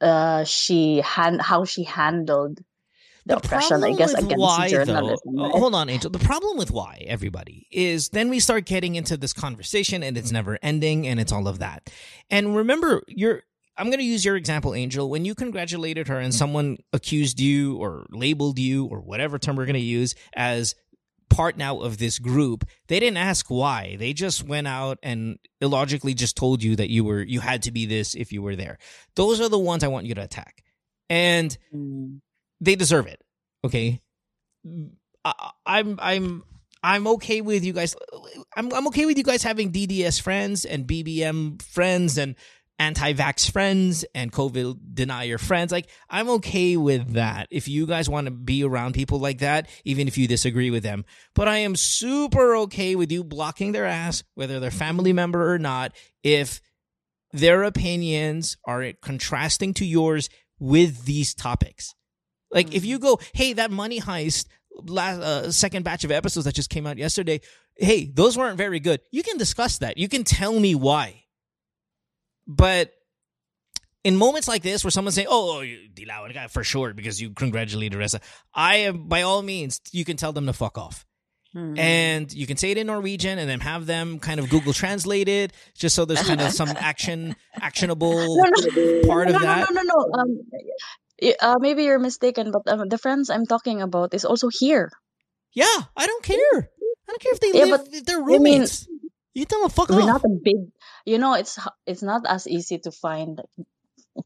uh, 0.00 0.44
she 0.44 0.98
hand 0.98 1.40
how 1.42 1.64
she 1.64 1.84
handled 1.84 2.58
the, 3.28 3.36
oppression, 3.36 3.84
I 3.84 3.92
guess, 3.94 4.14
against 4.14 4.36
why, 4.36 4.68
journalism. 4.68 5.36
Though, 5.36 5.44
uh, 5.44 5.48
hold 5.50 5.74
on, 5.74 5.88
Angel. 5.88 6.10
The 6.10 6.18
problem 6.18 6.56
with 6.56 6.70
why, 6.70 7.04
everybody, 7.06 7.66
is 7.70 8.08
then 8.10 8.28
we 8.28 8.40
start 8.40 8.64
getting 8.64 8.94
into 8.96 9.16
this 9.16 9.32
conversation 9.32 10.02
and 10.02 10.16
it's 10.18 10.32
never 10.32 10.58
ending 10.62 11.06
and 11.06 11.20
it's 11.20 11.32
all 11.32 11.46
of 11.48 11.58
that. 11.60 11.90
And 12.30 12.56
remember, 12.56 13.02
you're. 13.08 13.42
I'm 13.76 13.86
going 13.86 14.00
to 14.00 14.04
use 14.04 14.24
your 14.24 14.34
example, 14.34 14.74
Angel. 14.74 15.08
When 15.08 15.24
you 15.24 15.36
congratulated 15.36 16.08
her 16.08 16.18
and 16.18 16.34
someone 16.34 16.78
accused 16.92 17.38
you 17.38 17.76
or 17.76 18.06
labeled 18.10 18.58
you 18.58 18.86
or 18.86 19.00
whatever 19.00 19.38
term 19.38 19.54
we're 19.54 19.66
going 19.66 19.74
to 19.74 19.80
use 19.80 20.16
as 20.34 20.74
part 21.30 21.56
now 21.56 21.78
of 21.78 21.98
this 21.98 22.18
group, 22.18 22.64
they 22.88 22.98
didn't 22.98 23.18
ask 23.18 23.46
why. 23.48 23.94
They 23.96 24.12
just 24.12 24.42
went 24.42 24.66
out 24.66 24.98
and 25.00 25.38
illogically 25.60 26.12
just 26.12 26.36
told 26.36 26.60
you 26.60 26.74
that 26.74 26.90
you 26.90 27.04
were 27.04 27.22
you 27.22 27.38
had 27.38 27.62
to 27.64 27.70
be 27.70 27.86
this 27.86 28.16
if 28.16 28.32
you 28.32 28.42
were 28.42 28.56
there. 28.56 28.78
Those 29.14 29.40
are 29.40 29.48
the 29.48 29.58
ones 29.60 29.84
I 29.84 29.88
want 29.88 30.06
you 30.06 30.14
to 30.16 30.22
attack. 30.22 30.64
And 31.08 31.56
Mm. 31.72 32.20
They 32.60 32.76
deserve 32.76 33.06
it. 33.06 33.20
Okay, 33.64 34.00
I, 35.24 35.50
I'm 35.66 35.98
I'm 36.00 36.44
I'm 36.82 37.06
okay 37.08 37.40
with 37.40 37.64
you 37.64 37.72
guys. 37.72 37.96
I'm 38.56 38.72
I'm 38.72 38.86
okay 38.88 39.06
with 39.06 39.18
you 39.18 39.24
guys 39.24 39.42
having 39.42 39.72
DDS 39.72 40.20
friends 40.20 40.64
and 40.64 40.86
BBM 40.86 41.62
friends 41.62 42.18
and 42.18 42.36
anti-vax 42.80 43.50
friends 43.50 44.04
and 44.14 44.32
COVID 44.32 44.78
denier 44.94 45.38
friends. 45.38 45.72
Like 45.72 45.88
I'm 46.08 46.28
okay 46.30 46.76
with 46.76 47.14
that. 47.14 47.48
If 47.50 47.66
you 47.66 47.86
guys 47.86 48.08
want 48.08 48.26
to 48.26 48.30
be 48.30 48.62
around 48.62 48.94
people 48.94 49.18
like 49.18 49.38
that, 49.38 49.68
even 49.84 50.06
if 50.06 50.16
you 50.16 50.28
disagree 50.28 50.70
with 50.70 50.84
them, 50.84 51.04
but 51.34 51.48
I 51.48 51.58
am 51.58 51.74
super 51.74 52.54
okay 52.56 52.94
with 52.94 53.10
you 53.10 53.24
blocking 53.24 53.72
their 53.72 53.86
ass, 53.86 54.22
whether 54.34 54.60
they're 54.60 54.70
family 54.70 55.12
member 55.12 55.52
or 55.52 55.58
not, 55.58 55.92
if 56.22 56.60
their 57.32 57.64
opinions 57.64 58.56
are 58.64 58.92
contrasting 59.02 59.74
to 59.74 59.84
yours 59.84 60.28
with 60.60 61.04
these 61.04 61.34
topics. 61.34 61.94
Like 62.50 62.74
if 62.74 62.84
you 62.84 62.98
go, 62.98 63.20
hey, 63.34 63.54
that 63.54 63.70
money 63.70 64.00
heist 64.00 64.46
last 64.86 65.20
uh, 65.20 65.50
second 65.50 65.84
batch 65.84 66.04
of 66.04 66.10
episodes 66.10 66.44
that 66.44 66.54
just 66.54 66.70
came 66.70 66.86
out 66.86 66.98
yesterday, 66.98 67.40
hey, 67.76 68.10
those 68.12 68.36
weren't 68.36 68.56
very 68.56 68.80
good. 68.80 69.00
You 69.10 69.22
can 69.22 69.38
discuss 69.38 69.78
that. 69.78 69.98
You 69.98 70.08
can 70.08 70.24
tell 70.24 70.58
me 70.58 70.74
why. 70.74 71.24
But 72.46 72.92
in 74.04 74.16
moments 74.16 74.48
like 74.48 74.62
this 74.62 74.84
where 74.84 74.90
someone's 74.90 75.14
saying, 75.14 75.28
"Oh, 75.30 75.60
you 75.60 75.88
Dilawan 75.94 76.32
ka 76.32 76.48
for 76.48 76.64
sure 76.64 76.94
because 76.94 77.20
you 77.20 77.30
congratulated 77.30 77.98
Ressa," 77.98 78.20
I 78.54 78.76
am 78.88 79.08
by 79.08 79.22
all 79.22 79.42
means 79.42 79.80
you 79.92 80.04
can 80.04 80.16
tell 80.16 80.32
them 80.32 80.46
to 80.46 80.52
fuck 80.52 80.78
off. 80.78 81.04
Hmm. 81.52 81.78
And 81.78 82.32
you 82.32 82.46
can 82.46 82.56
say 82.58 82.70
it 82.70 82.78
in 82.78 82.86
Norwegian 82.86 83.38
and 83.38 83.48
then 83.48 83.60
have 83.60 83.86
them 83.86 84.18
kind 84.18 84.38
of 84.38 84.50
Google 84.50 84.74
translate 84.74 85.28
it 85.28 85.52
just 85.74 85.94
so 85.96 86.04
there's 86.04 86.22
kind 86.22 86.42
of 86.42 86.52
some 86.52 86.68
action 86.76 87.36
actionable 87.54 88.12
No, 88.12 88.50
no, 88.50 89.08
part 89.08 89.28
no, 89.28 89.36
of 89.36 89.40
no, 89.40 89.46
that. 89.46 89.70
No, 89.72 89.82
no, 89.82 89.82
no. 89.82 90.20
Um, 90.20 90.40
y- 91.22 91.34
uh, 91.40 91.56
maybe 91.60 91.84
you're 91.84 91.98
mistaken, 91.98 92.50
but 92.52 92.62
um, 92.72 92.88
the 92.88 92.98
friends 92.98 93.30
I'm 93.30 93.46
talking 93.46 93.82
about 93.82 94.14
is 94.14 94.24
also 94.24 94.48
here. 94.50 94.90
Yeah, 95.54 95.82
I 95.96 96.06
don't 96.06 96.22
care. 96.22 96.54
I 96.70 97.08
don't 97.08 97.20
care 97.20 97.32
if 97.32 97.40
they 97.40 97.52
Yeah, 97.54 97.64
live 97.66 97.70
but 97.84 97.94
if 97.94 98.04
they're 98.04 98.20
I 98.22 98.38
mean, 98.38 98.62
roommates. 98.62 98.86
you 99.34 99.44
tell 99.44 99.60
them 99.62 99.70
fuck 99.70 99.88
We're 99.88 100.02
off. 100.02 100.20
not 100.20 100.24
a 100.24 100.34
big, 100.42 100.56
you 101.06 101.18
know. 101.18 101.34
It's 101.34 101.58
h- 101.58 101.72
it's 101.86 102.02
not 102.02 102.22
as 102.28 102.46
easy 102.46 102.78
to 102.84 102.90
find 102.92 103.40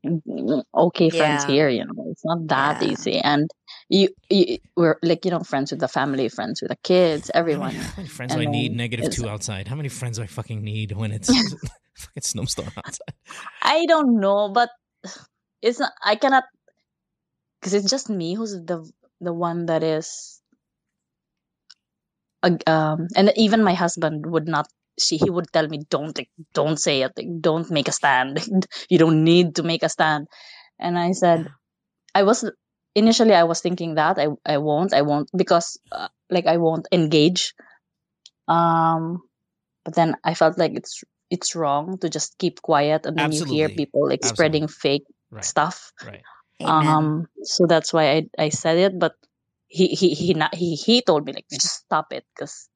okay 0.75 1.11
friends 1.11 1.45
Yeah. 1.45 1.51
here. 1.51 1.69
You 1.69 1.85
know, 1.87 2.07
it's 2.11 2.25
not 2.25 2.49
that 2.49 2.83
Yeah. 2.83 2.89
easy. 2.91 3.19
And 3.19 3.49
you, 3.89 4.09
you, 4.31 4.59
we're 4.77 4.97
like 5.03 5.25
you 5.25 5.31
know 5.31 5.41
friends 5.41 5.71
with 5.71 5.81
the 5.81 5.89
family, 5.89 6.29
friends 6.29 6.61
with 6.63 6.71
the 6.71 6.77
kids, 6.83 7.31
How 7.33 7.41
everyone. 7.41 7.73
many, 7.75 7.85
how 7.85 7.97
many 7.97 8.09
friends 8.09 8.35
do 8.35 8.41
And 8.41 8.49
I 8.49 8.51
need 8.51 8.73
then 8.73 8.77
negative 8.79 9.07
it's- 9.07 9.17
two 9.21 9.29
outside? 9.33 9.69
How 9.69 9.77
many 9.77 9.89
friends 9.89 10.19
do 10.19 10.25
I 10.25 10.27
fucking 10.27 10.63
need 10.63 10.93
when 10.93 11.13
it's 11.13 11.29
fucking 11.95 12.23
snowstorm 12.23 12.73
outside? 12.77 13.15
I 13.63 13.85
don't 13.87 14.19
know, 14.21 14.51
but 14.53 14.71
it's 15.63 15.79
not. 15.79 15.93
I 16.05 16.17
cannot 16.17 16.45
because 17.63 17.75
it's 17.75 17.89
just 17.89 18.11
me 18.11 18.35
who's 18.35 18.53
the 18.53 18.91
the 19.23 19.33
one 19.33 19.67
that 19.67 19.85
is. 19.85 20.43
Um, 22.67 23.07
and 23.15 23.33
even 23.37 23.63
my 23.63 23.75
husband 23.75 24.27
would 24.27 24.49
not. 24.49 24.67
She 24.99 25.17
he 25.17 25.31
would 25.31 25.47
tell 25.53 25.69
me, 25.69 25.79
"Don't 25.89 26.19
don't 26.55 26.77
say 26.77 27.03
it. 27.03 27.13
Don't 27.41 27.71
make 27.71 27.87
a 27.89 27.93
stand. 27.93 28.45
you 28.91 28.99
don't 28.99 29.23
need 29.23 29.55
to 29.57 29.63
make 29.63 29.85
a 29.85 29.89
stand." 29.89 30.27
And 30.81 30.99
I 30.99 31.13
said, 31.13 31.47
I 32.15 32.25
was 32.25 32.45
initially 32.95 33.35
I 33.35 33.45
was 33.45 33.61
thinking 33.61 33.95
that 33.95 34.19
I 34.19 34.29
I 34.45 34.59
won't 34.59 34.93
I 34.93 35.03
won't 35.03 35.31
because 35.37 35.79
uh, 35.93 36.09
like 36.31 36.47
I 36.47 36.59
won't 36.59 36.89
engage. 36.93 37.55
Um, 38.49 39.23
but 39.85 39.95
then 39.95 40.17
I 40.25 40.35
felt 40.35 40.59
like 40.59 40.73
it's 40.75 41.05
it's 41.31 41.55
wrong 41.57 41.99
to 41.99 42.11
just 42.11 42.39
keep 42.39 42.61
quiet 42.63 43.07
and 43.07 43.17
then 43.19 43.33
you 43.33 43.45
hear 43.45 43.69
people 43.71 44.09
like 44.09 44.25
spreading 44.25 44.69
fake 44.69 45.05
Right. 45.31 45.45
stuff. 45.45 45.93
Right. 46.05 46.23
Amen. 46.63 46.89
Um, 46.89 47.29
so 47.43 47.67
that's 47.67 47.93
why 47.93 48.11
I 48.11 48.27
I 48.39 48.49
said 48.51 48.79
it, 48.79 48.99
but 48.99 49.15
he 49.67 49.89
he 49.89 50.15
he 50.15 50.35
not, 50.35 50.55
he 50.55 50.75
he 50.75 51.03
told 51.03 51.25
me 51.27 51.33
like 51.33 51.47
just 51.51 51.85
stop 51.85 52.13
it 52.13 52.25
because 52.35 52.69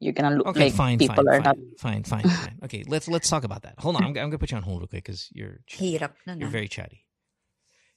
you're 0.00 0.12
gonna 0.12 0.36
look 0.36 0.48
Okay, 0.48 0.66
like 0.66 0.74
fine, 0.74 0.98
people 0.98 1.24
fine, 1.24 1.28
are 1.28 1.40
not. 1.40 1.56
fine, 1.78 2.02
fine, 2.04 2.22
fine, 2.24 2.36
fine. 2.36 2.58
Okay, 2.64 2.84
let's 2.86 3.08
let's 3.08 3.28
talk 3.28 3.44
about 3.44 3.62
that. 3.62 3.74
Hold 3.78 3.96
on, 3.96 4.02
I'm, 4.02 4.08
I'm 4.08 4.14
gonna 4.14 4.38
put 4.38 4.50
you 4.50 4.56
on 4.56 4.62
hold 4.62 4.80
real 4.80 4.88
quick 4.88 5.04
because 5.04 5.28
you're 5.32 5.60
Hirap 5.70 6.12
na 6.26 6.34
you're 6.34 6.48
very 6.48 6.68
chatty. 6.68 7.04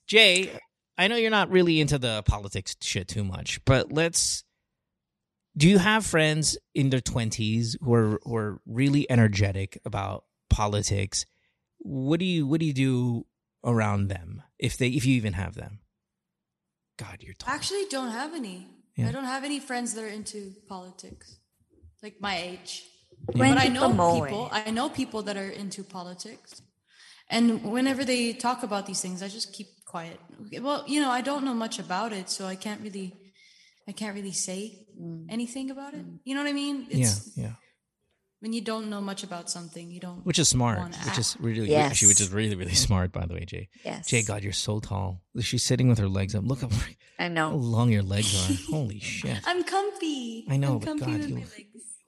Jay, 0.07 0.57
I 0.97 1.07
know 1.07 1.15
you're 1.17 1.29
not 1.31 1.49
really 1.51 1.81
into 1.81 1.97
the 1.99 2.23
politics 2.23 2.75
shit 2.81 3.07
too 3.07 3.23
much, 3.23 3.63
but 3.65 3.91
let's. 3.91 4.43
Do 5.57 5.67
you 5.67 5.79
have 5.79 6.05
friends 6.05 6.57
in 6.73 6.89
their 6.89 7.01
twenties 7.01 7.75
who 7.81 7.93
are 7.93 8.19
who 8.23 8.35
are 8.35 8.61
really 8.65 9.09
energetic 9.11 9.77
about 9.83 10.23
politics? 10.49 11.25
What 11.79 12.19
do 12.19 12.25
you 12.25 12.47
what 12.47 12.59
do 12.59 12.65
you 12.65 12.73
do 12.73 13.25
around 13.63 14.07
them 14.07 14.43
if 14.57 14.77
they 14.77 14.89
if 14.89 15.05
you 15.05 15.15
even 15.15 15.33
have 15.33 15.55
them? 15.55 15.79
God, 16.97 17.17
you're 17.21 17.35
I 17.47 17.55
actually 17.55 17.85
don't 17.89 18.11
have 18.11 18.33
any. 18.33 18.67
Yeah. 18.95 19.07
I 19.07 19.11
don't 19.11 19.25
have 19.25 19.43
any 19.45 19.59
friends 19.59 19.93
that 19.93 20.03
are 20.03 20.07
into 20.07 20.53
politics, 20.67 21.37
like 22.03 22.15
my 22.19 22.37
age. 22.37 22.83
When 23.33 23.55
But 23.55 23.63
I 23.63 23.67
know 23.67 23.89
people. 23.89 24.49
I 24.51 24.71
know 24.71 24.89
people 24.89 25.21
that 25.23 25.37
are 25.37 25.49
into 25.49 25.83
politics, 25.83 26.61
and 27.29 27.63
whenever 27.63 28.03
they 28.03 28.33
talk 28.33 28.63
about 28.63 28.85
these 28.85 29.01
things, 29.01 29.21
I 29.21 29.27
just 29.27 29.53
keep 29.53 29.67
quiet. 29.85 30.19
Well, 30.61 30.83
you 30.87 31.01
know, 31.01 31.09
I 31.09 31.21
don't 31.21 31.43
know 31.43 31.53
much 31.53 31.79
about 31.79 32.11
it, 32.13 32.29
so 32.29 32.45
I 32.45 32.55
can't 32.55 32.81
really, 32.81 33.13
I 33.87 33.91
can't 33.91 34.15
really 34.15 34.31
say 34.31 34.87
anything 35.29 35.69
about 35.69 35.93
it. 35.93 36.05
You 36.23 36.35
know 36.35 36.43
what 36.43 36.49
I 36.49 36.53
mean? 36.53 36.87
Yeah, 36.89 37.13
yeah. 37.35 37.53
When 38.41 38.53
you 38.53 38.61
don't 38.61 38.89
know 38.89 39.01
much 39.01 39.23
about 39.23 39.49
something, 39.49 39.91
you 39.91 39.99
don't. 39.99 40.25
Which 40.25 40.39
is 40.39 40.47
smart. 40.47 40.79
wanna 40.79 40.95
Which 41.03 41.17
is 41.17 41.35
really 41.41 41.69
Yes. 41.69 41.91
actually 41.91 42.07
which 42.09 42.21
is 42.21 42.29
really 42.31 42.55
really 42.55 42.73
smart 42.75 43.11
by 43.11 43.25
the 43.25 43.33
way, 43.33 43.43
Jay. 43.45 43.67
Yes. 43.83 44.07
Jay, 44.07 44.23
God, 44.23 44.43
you're 44.43 44.53
so 44.53 44.79
tall. 44.79 45.21
She's 45.41 45.63
sitting 45.63 45.89
with 45.89 45.97
her 45.99 46.07
legs 46.07 46.35
up. 46.35 46.43
Look 46.45 46.63
up 46.63 46.71
I 47.19 47.27
how 47.29 47.51
long 47.51 47.91
your 47.91 48.03
legs 48.03 48.33
are. 48.35 48.53
Holy 48.71 48.99
shit. 48.99 49.39
I'm 49.45 49.63
comfy. 49.63 50.45
I 50.49 50.55
know, 50.57 50.73
I'm 50.73 50.79
but 50.79 50.85
comfy 50.85 51.05
God, 51.05 51.17
with 51.19 51.29
you 51.29 51.35
my 51.35 51.41
look 51.41 51.51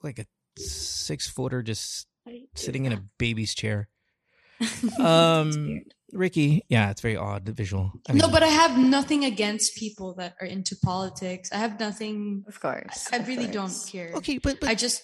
like 0.03 0.19
a 0.19 0.25
six 0.57 1.27
footer 1.27 1.61
just 1.61 2.07
sitting 2.55 2.85
in 2.85 2.93
a 2.93 3.03
baby's 3.17 3.53
chair. 3.53 3.89
Um, 4.99 5.81
Ricky, 6.13 6.63
yeah, 6.69 6.91
it's 6.91 7.01
very 7.01 7.15
odd 7.17 7.45
the 7.45 7.53
visual. 7.53 7.91
I 8.07 8.13
no, 8.13 8.27
but 8.29 8.43
I 8.43 8.47
have 8.47 8.77
nothing 8.77 9.25
against 9.25 9.75
people 9.75 10.13
that 10.15 10.35
are 10.41 10.45
into 10.47 10.75
politics. 10.75 11.51
I 11.51 11.57
have 11.57 11.79
nothing. 11.79 12.43
Of 12.47 12.59
course. 12.59 13.07
I 13.11 13.17
of 13.17 13.27
really 13.27 13.45
course. 13.47 13.53
don't 13.55 13.91
care. 13.91 14.11
okay, 14.15 14.37
but, 14.37 14.59
but 14.59 14.69
I 14.69 14.75
just, 14.75 15.03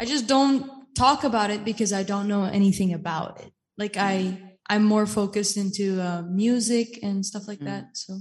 I 0.00 0.04
just 0.04 0.26
don't 0.26 0.70
talk 0.94 1.24
about 1.24 1.50
it 1.50 1.64
because 1.64 1.92
I 1.92 2.02
don't 2.02 2.28
know 2.28 2.44
anything 2.44 2.92
about 2.92 3.40
it. 3.40 3.52
Like 3.78 3.96
I, 3.96 4.40
I'm 4.68 4.84
more 4.84 5.06
focused 5.06 5.56
into 5.56 6.00
uh, 6.00 6.22
music 6.22 7.00
and 7.02 7.24
stuff 7.24 7.46
like 7.48 7.60
Mm. 7.60 7.66
that. 7.66 7.84
So 7.96 8.18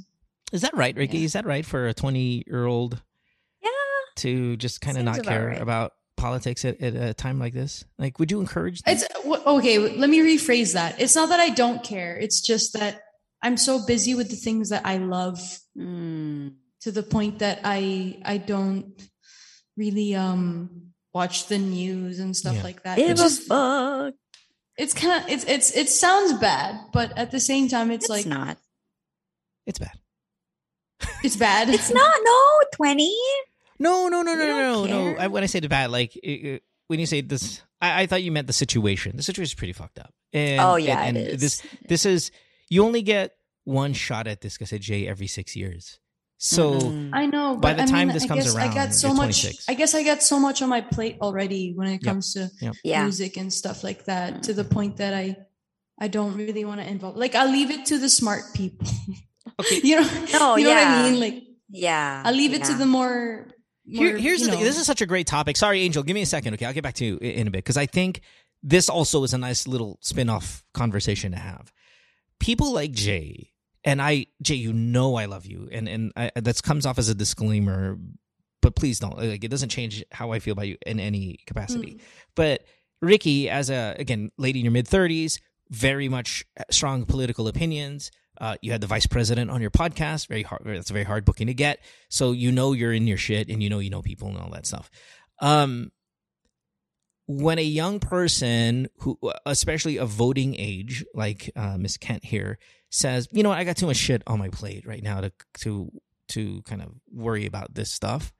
is 0.52 0.62
that 0.62 0.76
right, 0.76 0.96
Ricky? 0.96 1.20
Yeah. 1.20 1.26
Is 1.26 1.34
that 1.34 1.46
right 1.46 1.66
for 1.66 1.88
a 1.88 1.94
twenty 1.94 2.44
year 2.48 2.66
old 2.66 3.02
Yeah. 3.62 3.70
to 4.18 4.56
just 4.58 4.82
kind 4.82 4.98
of 4.98 5.04
not 5.04 5.24
care 5.24 5.48
right. 5.48 5.62
about 5.62 5.94
politics 6.18 6.64
at, 6.66 6.80
at 6.82 6.96
a 6.96 7.14
time 7.14 7.40
like 7.40 7.54
this? 7.54 7.86
Like, 7.98 8.20
would 8.20 8.32
you 8.32 8.40
encourage? 8.40 8.82
Them? 8.84 8.96
it's 8.96 9.06
okay. 9.26 9.78
Let 9.80 10.10
me 10.10 10.20
rephrase 10.20 10.74
that. 10.74 11.00
It's 11.02 11.16
not 11.16 11.30
that 11.30 11.40
I 11.40 11.50
don't 11.50 11.84
care. 11.84 12.18
It's 12.18 12.42
just 12.42 12.74
that 12.74 13.02
I'm 13.42 13.58
so 13.58 13.84
busy 13.86 14.14
with 14.16 14.30
the 14.30 14.36
things 14.38 14.70
that 14.70 14.86
I 14.86 14.98
love 14.98 15.40
Mm. 15.78 16.54
to 16.82 16.92
the 16.92 17.02
point 17.04 17.40
that 17.40 17.62
I, 17.64 18.20
I 18.24 18.38
don't 18.38 18.94
really 19.76 20.14
um 20.16 20.93
watch 21.14 21.48
the 21.48 21.58
news 21.58 22.20
and 22.20 22.36
stuff 22.36 22.56
Yeah. 22.56 22.64
like 22.64 22.84
that. 22.84 22.98
Give 22.98 23.12
It's 23.12 23.22
a 23.22 23.30
fuck. 23.30 24.14
it's 24.78 24.94
kind 24.94 25.24
of 25.24 25.30
it's 25.30 25.46
it's 25.46 25.72
it 25.76 25.90
sounds 25.90 26.34
bad, 26.40 26.80
but 26.94 27.18
at 27.18 27.32
the 27.32 27.40
same 27.40 27.68
time, 27.68 27.92
it's, 27.92 28.06
It's 28.06 28.10
like 28.10 28.26
not. 28.26 28.58
it's 29.66 29.80
bad. 29.80 29.98
it's 31.24 31.36
bad. 31.36 31.70
It's 31.70 31.92
not. 31.92 32.16
No, 32.24 32.60
twenty. 32.76 33.16
No, 33.80 34.08
no, 34.08 34.22
no, 34.22 34.36
no, 34.36 34.46
no, 34.46 34.86
no, 34.86 35.12
no. 35.14 35.18
I, 35.20 35.28
when 35.28 35.44
I 35.44 35.48
say 35.48 35.60
the 35.60 35.68
bad, 35.70 35.92
like 35.92 36.16
it, 36.18 36.30
it- 36.30 36.64
when 36.88 37.00
you 37.00 37.06
say 37.06 37.22
this, 37.22 37.62
I, 37.82 38.04
I 38.04 38.06
thought 38.08 38.24
you 38.24 38.32
meant 38.32 38.46
the 38.48 38.54
situation. 38.54 39.16
The 39.16 39.24
situation 39.24 39.50
is 39.50 39.54
pretty 39.56 39.74
fucked 39.74 40.00
up. 40.00 40.14
And, 40.34 40.60
Oh, 40.62 40.76
yeah, 40.76 41.02
and, 41.02 41.18
and 41.18 41.28
is. 41.28 41.42
this 41.42 41.64
this 41.88 42.06
is 42.06 42.30
you 42.70 42.84
only 42.84 43.02
get 43.02 43.36
one 43.64 43.94
shot 43.94 44.28
at 44.28 44.42
this, 44.42 44.58
I 44.62 44.66
said 44.66 44.82
Jay, 44.82 45.08
every 45.08 45.28
six 45.28 45.56
years. 45.56 46.00
So 46.46 46.74
Mm-mm. 46.74 47.12
I 47.14 47.26
know. 47.26 47.56
By 47.56 47.74
the 47.74 47.84
I 47.84 47.86
time 47.86 48.10
mean, 48.10 48.16
this 48.16 48.26
I 48.26 48.28
comes 48.28 48.44
guess 48.44 48.56
around, 48.56 48.70
I 48.72 48.74
got 48.74 48.94
so 48.94 49.14
much. 49.14 49.44
26. 49.44 49.70
I 49.70 49.74
guess 49.76 49.96
I 49.96 50.04
got 50.04 50.22
so 50.22 50.38
much 50.42 50.62
on 50.62 50.68
my 50.68 50.82
plate 50.82 51.18
already 51.22 51.72
when 51.74 51.88
it 51.88 51.94
Yep. 51.94 52.02
comes 52.04 52.34
to 52.34 52.52
Yep. 52.60 52.76
yeah. 52.84 53.04
music 53.04 53.38
and 53.38 53.52
stuff 53.52 53.82
like 53.82 54.04
that. 54.06 54.44
To 54.44 54.54
the 54.54 54.64
mm-hmm. 54.64 54.74
point 54.74 54.98
that 54.98 55.14
I, 55.14 55.38
I 55.98 56.10
don't 56.10 56.36
really 56.36 56.66
want 56.66 56.82
to 56.82 56.88
involve. 56.88 57.16
Like 57.16 57.34
I'll 57.34 57.50
leave 57.50 57.72
it 57.72 57.86
to 57.88 57.98
the 57.98 58.10
smart 58.10 58.44
people. 58.54 58.88
Okay. 59.60 59.82
you 59.84 59.96
know, 60.02 60.02
No, 60.34 60.56
you 60.58 60.64
know 60.66 60.72
what 60.72 60.82
yeah. 60.82 61.04
I 61.06 61.12
mean? 61.12 61.20
Like 61.22 61.44
Yeah. 61.70 62.24
I'll 62.26 62.34
leave 62.34 62.54
it 62.54 62.64
to 62.66 62.74
the 62.74 62.86
more. 62.88 63.48
more 63.86 64.08
Here, 64.08 64.18
here's 64.18 64.42
you 64.42 64.48
the 64.48 64.54
thing. 64.54 64.64
This 64.64 64.78
is 64.80 64.86
such 64.86 65.02
a 65.02 65.06
great 65.06 65.28
topic. 65.28 65.56
Sorry, 65.58 65.82
Angel. 65.82 66.04
Give 66.04 66.16
me 66.16 66.24
a 66.24 66.26
second. 66.26 66.56
Okay, 66.56 66.66
I'll 66.66 66.74
get 66.74 66.84
back 66.84 66.96
to 66.96 67.06
you 67.06 67.18
in 67.20 67.48
a 67.48 67.52
bit 67.52 67.60
because 67.64 67.78
I 67.78 67.86
think 67.86 68.20
this 68.64 68.90
also 68.90 69.24
is 69.24 69.34
a 69.34 69.38
nice 69.38 69.66
little 69.68 69.98
spin-off 70.02 70.64
conversation 70.74 71.32
to 71.34 71.38
have. 71.38 71.72
People 72.40 72.74
like 72.74 72.92
Jay 72.92 73.53
and 73.84 74.02
I, 74.02 74.28
Jay, 74.42 74.56
you 74.56 74.74
know 74.74 75.16
I 75.16 75.26
love 75.26 75.46
you, 75.46 75.68
and 75.72 75.88
and 75.88 76.14
I, 76.16 76.32
that 76.36 76.62
comes 76.64 76.86
off 76.86 76.98
as 76.98 77.10
a 77.10 77.16
disclaimer, 77.16 77.98
but 78.62 78.76
please 78.76 79.00
don't. 79.00 79.18
Like 79.18 79.44
it 79.44 79.50
doesn't 79.50 79.70
change 79.70 80.04
how 80.12 80.32
I 80.32 80.40
feel 80.40 80.54
about 80.54 80.68
you 80.68 80.78
in 80.86 81.00
any 81.00 81.40
capacity. 81.46 82.00
But 82.36 82.64
Ricky, 83.02 83.50
as 83.50 83.70
a 83.70 83.96
again 84.00 84.32
lady 84.38 84.60
in 84.60 84.66
your 84.66 84.72
mid 84.72 84.88
thirties, 84.88 85.40
very 85.70 86.08
much 86.08 86.46
strong 86.72 87.06
political 87.06 87.48
opinions. 87.48 88.12
Uh, 88.42 88.56
you 88.62 88.72
had 88.72 88.82
the 88.82 88.88
vice 88.88 89.06
president 89.06 89.52
on 89.52 89.62
your 89.62 89.70
podcast. 89.70 90.28
Very 90.28 90.44
hard. 90.44 90.64
That's 90.66 90.90
a 90.90 90.94
very 90.94 91.06
hard 91.06 91.24
booking 91.24 91.48
to 91.48 91.54
get. 91.54 91.80
So 92.10 92.32
you 92.32 92.52
know 92.52 92.74
you're 92.74 92.94
in 92.94 93.06
your 93.06 93.18
shit, 93.18 93.50
and 93.50 93.62
you 93.62 93.70
know 93.70 93.80
you 93.80 93.90
know 93.90 94.02
people 94.02 94.30
and 94.30 94.38
all 94.38 94.50
that 94.52 94.66
stuff. 94.66 94.90
Um, 95.40 95.92
when 97.26 97.58
a 97.58 97.64
young 97.64 98.00
person 98.00 98.88
who, 99.00 99.18
especially 99.46 99.98
of 99.98 100.10
voting 100.10 100.56
age, 100.58 101.06
like 101.14 101.52
uh, 101.56 101.78
Miss 101.78 101.98
Kent 101.98 102.26
here, 102.26 102.60
says, 102.94 103.28
"You 103.32 103.44
know 103.44 103.50
what? 103.50 103.58
I 103.58 103.64
got 103.64 103.78
too 103.78 103.88
much 103.88 103.98
shit 103.98 104.22
on 104.28 104.40
my 104.40 104.50
plate 104.50 104.86
right 104.86 105.04
now 105.04 105.22
to 105.22 105.32
to 105.60 105.92
to 106.30 106.62
kind 106.64 106.82
of 106.82 106.90
worry 107.12 107.46
about 107.46 107.74
this 107.76 107.92
stuff." 107.92 108.32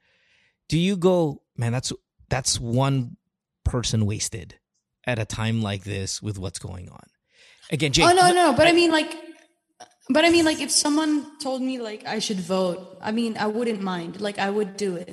Do 0.70 0.78
you 0.78 0.96
go, 0.96 1.42
man? 1.58 1.72
That's 1.72 1.92
that's 2.30 2.60
one 2.60 3.18
person 3.66 4.06
wasted 4.06 4.56
at 5.06 5.20
a 5.20 5.26
time 5.26 5.62
like 5.62 5.84
this 5.84 6.22
with 6.22 6.38
what's 6.40 6.60
going 6.60 6.90
on. 6.90 7.04
Again, 7.72 7.92
Jake. 7.92 8.06
oh 8.06 8.14
no, 8.14 8.28
no, 8.30 8.34
no. 8.52 8.54
but 8.54 8.68
I 8.68 8.72
mean 8.74 8.92
like, 8.92 9.12
but 10.10 10.24
I 10.26 10.30
mean 10.30 10.46
like, 10.46 10.62
if 10.62 10.72
someone 10.72 11.38
told 11.40 11.62
me 11.62 11.80
like 11.80 12.06
I 12.06 12.20
should 12.20 12.40
vote, 12.40 12.98
I 13.02 13.12
mean 13.12 13.38
I 13.38 13.48
wouldn't 13.48 13.82
mind. 13.82 14.22
Like 14.22 14.38
I 14.40 14.50
would 14.50 14.78
do 14.78 14.96
it, 14.96 15.10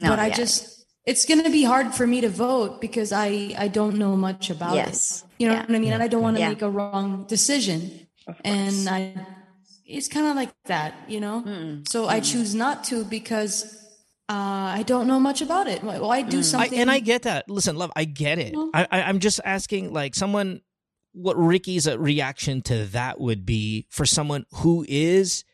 No, 0.00 0.08
but 0.10 0.18
I 0.18 0.28
yeah. 0.28 0.34
just 0.34 0.86
it's 1.04 1.24
gonna 1.26 1.50
be 1.50 1.64
hard 1.64 1.94
for 1.94 2.06
me 2.06 2.20
to 2.22 2.28
vote 2.28 2.80
because 2.80 3.12
I 3.12 3.54
I 3.58 3.68
don't 3.68 3.96
know 3.98 4.16
much 4.16 4.50
about 4.50 4.74
Yes. 4.76 5.22
it. 5.22 5.42
You 5.42 5.48
know 5.48 5.54
Yeah. 5.54 5.60
what 5.66 5.74
I 5.74 5.78
mean? 5.78 5.92
And 5.92 6.02
I 6.02 6.08
don't 6.08 6.22
want 6.22 6.36
to 6.36 6.40
Yeah. 6.40 6.48
make 6.50 6.62
a 6.62 6.70
wrong 6.70 7.26
decision, 7.26 8.01
and 8.44 8.88
I 8.88 9.14
it's 9.84 10.08
kind 10.08 10.26
of 10.26 10.36
like 10.36 10.50
that, 10.66 10.94
you 11.08 11.20
know. 11.20 11.42
Mm-mm. 11.46 11.88
So 11.88 12.06
I 12.06 12.20
choose 12.20 12.54
not 12.54 12.84
to 12.84 13.04
because 13.04 13.64
uh, 14.28 14.78
I 14.78 14.84
don't 14.86 15.06
know 15.06 15.20
much 15.20 15.42
about 15.42 15.66
it. 15.68 15.82
Why 15.82 15.98
why 15.98 16.22
do 16.22 16.38
I, 16.38 16.42
something? 16.42 16.78
and 16.78 16.90
I 16.90 17.00
get 17.00 17.22
that. 17.22 17.48
Listen, 17.50 17.76
love, 17.76 17.92
I 17.96 18.04
get 18.04 18.38
it. 18.38 18.54
No. 18.54 18.70
I, 18.72 18.86
I, 18.90 19.02
I'm 19.02 19.18
just 19.18 19.40
asking, 19.44 19.92
like, 19.92 20.14
someone, 20.14 20.62
what 21.12 21.36
Ricky's 21.36 21.86
uh, 21.86 21.98
reaction 21.98 22.62
to 22.62 22.86
that 22.86 23.20
would 23.20 23.44
be 23.44 23.86
for 23.90 24.06
someone 24.06 24.46
who 24.52 24.86
is, 24.88 25.44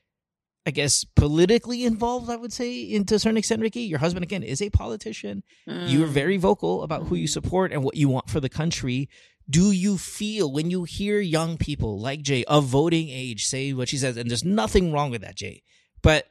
I 0.66 0.70
guess, 0.70 1.02
politically 1.16 1.84
involved. 1.84 2.30
I 2.30 2.36
would 2.36 2.52
say, 2.52 2.82
in 2.82 3.04
to 3.06 3.16
a 3.16 3.18
certain 3.18 3.38
extent, 3.38 3.62
Ricky, 3.62 3.80
your 3.80 3.98
husband 3.98 4.22
again 4.22 4.44
is 4.44 4.62
a 4.62 4.70
politician. 4.70 5.42
You 5.66 6.04
are 6.04 6.06
Mm. 6.06 6.10
very 6.10 6.36
vocal 6.36 6.82
about 6.84 7.04
who 7.08 7.16
you 7.16 7.26
support 7.26 7.72
and 7.72 7.82
what 7.82 7.96
you 7.96 8.08
want 8.08 8.30
for 8.30 8.38
the 8.38 8.50
country. 8.50 9.08
Do 9.50 9.70
you 9.72 9.96
feel 9.96 10.52
when 10.52 10.70
you 10.70 10.84
hear 10.84 11.20
young 11.20 11.56
people 11.56 11.98
like 11.98 12.20
Jay 12.22 12.44
of 12.44 12.64
voting 12.64 13.08
age 13.08 13.46
say 13.46 13.72
what 13.72 13.88
she 13.88 13.96
says, 13.96 14.16
and 14.16 14.28
there's 14.28 14.44
nothing 14.44 14.92
wrong 14.92 15.10
with 15.10 15.22
that, 15.22 15.36
Jay, 15.36 15.62
but 16.02 16.26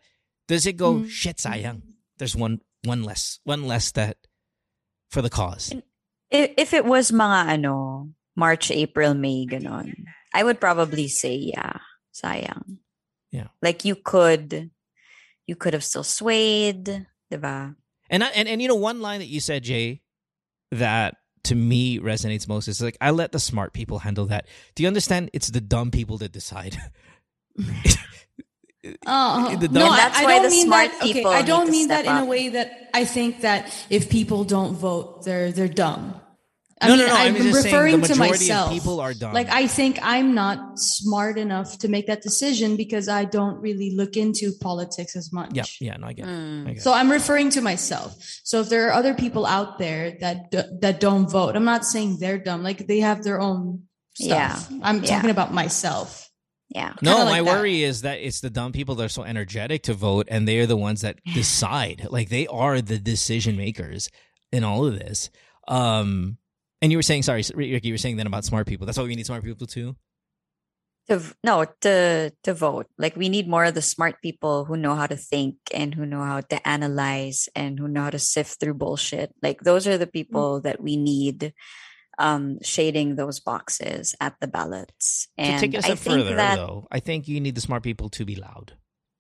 does 0.48 0.66
it 0.66 0.78
go 0.78 1.02
Mm. 1.02 1.10
shit, 1.10 1.38
sayang? 1.38 1.82
There's 2.18 2.36
one 2.36 2.62
one 2.86 3.04
less 3.04 3.40
one 3.44 3.66
less 3.68 3.92
that 3.98 4.18
for 5.10 5.22
the 5.22 5.30
cause. 5.34 5.74
if, 6.30 6.52
if 6.58 6.74
it 6.74 6.86
was 6.86 7.12
mga 7.12 7.58
ano, 7.58 8.10
March, 8.36 8.70
April, 8.72 9.14
May, 9.16 9.48
ganon, 9.50 9.94
I 10.34 10.44
would 10.44 10.62
probably 10.62 11.08
say, 11.08 11.36
yeah, 11.36 11.80
sayang. 12.14 12.78
Yeah. 13.32 13.48
Like 13.62 13.84
you 13.84 13.96
could, 13.96 14.70
you 15.48 15.56
could 15.56 15.74
have 15.74 15.84
still 15.84 16.04
swayed, 16.04 17.08
diba? 17.32 17.76
And 18.10 18.24
I, 18.24 18.28
and 18.38 18.48
and 18.48 18.62
you 18.62 18.68
know 18.70 18.76
one 18.76 19.02
line 19.02 19.20
that 19.20 19.28
you 19.28 19.42
said, 19.42 19.64
Jay, 19.64 20.02
that 20.72 21.16
to 21.44 21.56
me 21.56 22.00
resonates 22.00 22.48
most 22.48 22.68
is 22.68 22.82
like 22.82 22.98
I 23.02 23.12
let 23.12 23.32
the 23.32 23.40
smart 23.40 23.74
people 23.74 24.00
handle 24.00 24.26
that. 24.28 24.48
Do 24.76 24.84
you 24.84 24.88
understand? 24.88 25.30
It's 25.34 25.50
the 25.50 25.62
dumb 25.62 25.92
people 25.92 26.18
that 26.20 26.32
decide. 26.32 26.78
Uh, 29.06 29.58
no, 29.62 29.68
dumb- 29.68 29.92
I, 29.92 29.98
That's 29.98 30.18
I 30.20 30.24
don't 30.24 30.44
the 30.44 30.50
mean 30.50 30.68
smart 30.68 30.92
that. 30.92 31.10
Okay, 31.10 31.24
I 31.26 31.42
don't 31.42 31.70
mean 31.70 31.86
step 31.88 32.06
that 32.06 32.18
in 32.18 32.24
a 32.24 32.26
way 32.26 32.50
that 32.50 32.90
I 32.94 33.04
think 33.04 33.42
that 33.42 33.74
if 33.90 34.10
people 34.10 34.44
don't 34.44 34.76
vote, 34.76 35.26
they're 35.26 35.52
they're 35.52 35.68
dumb. 35.68 36.22
I 36.80 36.88
no, 36.90 36.96
mean, 36.96 37.06
no, 37.08 37.08
no. 37.08 37.16
I'm, 37.20 37.36
I'm 37.36 37.42
just 37.42 37.66
referring 37.66 37.92
saying 37.94 38.02
the 38.02 38.08
to 38.10 38.16
myself. 38.20 38.68
of 38.68 38.74
people 38.74 39.00
are 39.00 39.14
dumb. 39.14 39.34
Like 39.34 39.50
I 39.50 39.66
think 39.66 39.98
I'm 40.04 40.36
not 40.36 40.78
smart 40.78 41.40
enough 41.40 41.80
to 41.80 41.88
make 41.88 42.06
that 42.08 42.22
decision 42.22 42.76
because 42.78 43.10
I 43.10 43.26
don't 43.26 43.58
really 43.60 43.96
look 43.96 44.16
into 44.16 44.52
politics 44.62 45.16
as 45.16 45.34
much. 45.34 45.52
yeah, 45.54 45.64
yeah. 45.82 45.98
No, 45.98 46.08
I 46.08 46.14
get 46.14 46.28
it. 46.28 46.32
Mm. 46.32 46.68
I 46.70 46.74
get 46.74 46.84
So 46.84 46.94
I'm 46.94 47.12
referring 47.12 47.50
to 47.52 47.62
myself. 47.62 48.16
So 48.44 48.62
if 48.62 48.70
there 48.70 48.88
are 48.88 48.94
other 48.94 49.16
people 49.16 49.46
out 49.48 49.80
there 49.80 50.18
that 50.20 50.52
that 50.82 51.00
don't 51.00 51.28
vote, 51.30 51.56
I'm 51.56 51.66
not 51.66 51.84
saying 51.84 52.18
they're 52.20 52.38
dumb. 52.38 52.62
Like 52.62 52.86
they 52.86 53.00
have 53.00 53.24
their 53.24 53.40
own 53.42 53.84
stuff. 54.14 54.70
I'm 54.84 55.04
Yeah. 55.04 55.10
talking 55.16 55.32
about 55.32 55.54
myself. 55.54 56.30
Yeah. 56.70 56.94
No, 57.02 57.16
kinda 57.18 57.32
my 57.32 57.42
that. 57.42 57.46
worry 57.46 57.82
is 57.84 58.02
that 58.02 58.20
it's 58.20 58.42
the 58.42 58.50
dumb 58.52 58.72
people 58.72 58.96
that 58.96 59.06
are 59.06 59.10
so 59.10 59.24
energetic 59.24 59.84
to 59.84 59.94
vote, 59.94 60.28
and 60.30 60.48
they 60.48 60.60
are 60.60 60.66
the 60.68 60.78
ones 60.78 61.02
that 61.02 61.18
decide. 61.34 62.06
Like 62.12 62.30
they 62.30 62.46
are 62.46 62.82
the 62.82 63.00
decision 63.00 63.58
makers 63.58 64.10
in 64.52 64.64
all 64.64 64.86
of 64.86 64.94
this. 65.00 65.32
Um, 65.68 66.38
and 66.82 66.92
you 66.92 66.98
were 66.98 67.04
saying, 67.04 67.24
sorry, 67.24 67.44
Ricky, 67.54 67.88
you 67.88 67.94
were 67.94 67.98
saying 67.98 68.18
then 68.18 68.28
about 68.28 68.46
smart 68.46 68.68
people. 68.68 68.86
That's 68.86 68.98
why 68.98 69.04
we 69.06 69.16
need 69.16 69.26
smart 69.26 69.44
people 69.44 69.68
too. 69.68 69.96
To, 71.10 71.22
no, 71.42 71.66
to 71.82 72.34
to 72.44 72.54
vote. 72.54 72.88
Like 72.98 73.16
we 73.16 73.30
need 73.30 73.48
more 73.48 73.64
of 73.64 73.74
the 73.74 73.82
smart 73.82 74.22
people 74.22 74.66
who 74.66 74.76
know 74.76 74.94
how 74.94 75.08
to 75.08 75.16
think 75.16 75.56
and 75.74 75.96
who 75.96 76.06
know 76.06 76.22
how 76.22 76.42
to 76.42 76.68
analyze 76.68 77.48
and 77.56 77.80
who 77.80 77.88
know 77.88 78.04
how 78.04 78.10
to 78.10 78.20
sift 78.20 78.60
through 78.60 78.74
bullshit. 78.74 79.34
Like 79.42 79.62
those 79.62 79.88
are 79.88 79.98
the 79.98 80.06
people 80.08 80.60
that 80.62 80.82
we 80.84 80.98
need 80.98 81.54
um 82.18 82.58
shading 82.62 83.16
those 83.16 83.40
boxes 83.40 84.16
at 84.20 84.36
the 84.42 84.48
ballots. 84.48 85.30
to 85.38 85.60
take 85.60 85.74
it 85.74 85.78
a 85.78 85.78
I 85.78 85.82
step 85.82 85.98
think 85.98 86.20
further, 86.20 86.36
that 86.36 86.56
though, 86.56 86.88
I 86.92 87.00
think 87.00 87.28
you 87.28 87.40
need 87.40 87.56
the 87.56 87.62
smart 87.62 87.84
people 87.84 88.10
to 88.10 88.26
be 88.26 88.36
loud 88.36 88.74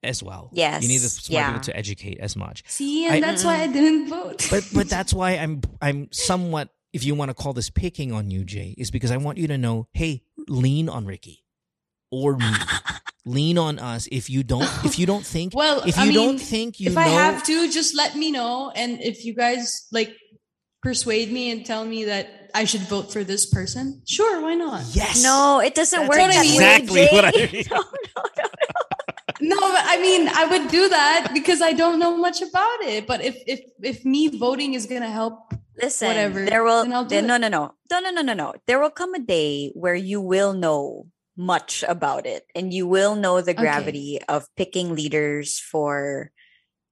as 0.03 0.21
well. 0.21 0.49
Yes, 0.51 0.81
you 0.83 0.89
need 0.89 0.99
the 0.99 1.09
smart 1.09 1.29
yeah. 1.29 1.47
people 1.47 1.61
to 1.63 1.77
educate 1.77 2.19
as 2.19 2.35
much. 2.35 2.63
See, 2.67 3.05
and 3.05 3.15
I- 3.15 3.19
that's 3.21 3.43
why 3.43 3.61
I 3.61 3.67
didn't 3.67 4.09
vote. 4.09 4.47
But 4.49 4.67
but 4.73 4.89
that's 4.95 5.13
why 5.13 5.31
I'm 5.37 5.61
I'm 5.81 6.09
somewhat, 6.11 6.69
if 6.93 7.03
you 7.03 7.15
want 7.15 7.29
to 7.29 7.33
call 7.35 7.53
this 7.53 7.69
picking 7.69 8.11
on 8.11 8.31
you, 8.31 8.43
Jay, 8.43 8.73
is 8.77 8.91
because 8.91 9.11
I 9.11 9.17
want 9.17 9.37
you 9.37 9.47
to 9.47 9.57
know, 9.57 9.87
hey, 9.93 10.23
lean 10.47 10.89
on 10.89 11.05
Ricky 11.05 11.43
or 12.11 12.37
me. 12.37 12.45
lean 13.25 13.57
on 13.57 13.77
us 13.77 14.07
if 14.09 14.29
you 14.29 14.41
don't 14.41 14.69
if 14.85 14.97
you 14.97 15.05
don't 15.05 15.25
think 15.25 15.53
well, 15.53 15.81
if 15.85 15.97
you 15.97 16.03
I 16.03 16.05
mean, 16.05 16.13
don't 16.13 16.37
think 16.39 16.79
you 16.79 16.87
if 16.87 16.95
know 16.95 17.01
I 17.01 17.07
have 17.09 17.43
to, 17.43 17.69
just 17.69 17.93
let 17.95 18.15
me 18.15 18.31
know. 18.31 18.71
And 18.73 19.01
if 19.01 19.25
you 19.25 19.33
guys 19.35 19.85
like 19.91 20.15
persuade 20.81 21.29
me 21.31 21.51
and 21.51 21.65
tell 21.65 21.83
me 21.83 22.05
that 22.05 22.49
I 22.55 22.63
should 22.63 22.81
vote 22.81 23.11
for 23.11 23.25
this 23.25 23.45
person, 23.45 24.01
sure, 24.07 24.41
why 24.41 24.55
not? 24.55 24.83
yes 24.93 25.21
No, 25.23 25.59
it 25.59 25.75
doesn't 25.75 25.99
That's 25.99 26.09
work 26.09 26.19
what 26.19 26.29
I 26.29 26.33
that 26.35 26.41
mean. 26.45 26.53
exactly 26.53 27.01
way. 27.01 27.09
what 27.11 27.25
I 27.25 27.31
Jay. 27.31 27.49
mean. 27.51 27.65
no, 27.69 27.77
no, 27.77 28.23
no. 28.37 28.43
No, 29.39 29.59
but 29.59 29.83
I 29.85 30.01
mean, 30.01 30.27
I 30.29 30.45
would 30.45 30.71
do 30.71 30.89
that 30.89 31.29
because 31.33 31.61
I 31.61 31.73
don't 31.73 31.99
know 31.99 32.17
much 32.17 32.41
about 32.41 32.81
it. 32.81 33.05
But 33.05 33.23
if 33.23 33.35
if 33.45 33.59
if 33.83 34.03
me 34.05 34.29
voting 34.29 34.73
is 34.73 34.87
gonna 34.87 35.11
help, 35.11 35.53
Listen, 35.81 36.07
Whatever, 36.07 36.45
there 36.45 36.63
will 36.63 36.83
then 36.83 36.93
I'll 36.93 37.05
do 37.05 37.15
there- 37.15 37.21
no 37.21 37.37
no 37.37 37.47
no 37.49 37.73
no 37.91 37.99
no 37.99 38.09
no 38.11 38.21
no 38.21 38.33
no. 38.33 38.53
There 38.65 38.79
will 38.79 38.89
come 38.89 39.13
a 39.13 39.19
day 39.19 39.71
where 39.75 39.95
you 39.95 40.19
will 40.21 40.53
know 40.53 41.07
much 41.37 41.83
about 41.87 42.25
it 42.25 42.45
and 42.55 42.73
you 42.73 42.87
will 42.87 43.15
know 43.15 43.41
the 43.41 43.51
Okay. 43.51 43.61
gravity 43.61 44.19
of 44.27 44.47
picking 44.57 44.95
leaders 44.95 45.59
for 45.59 46.31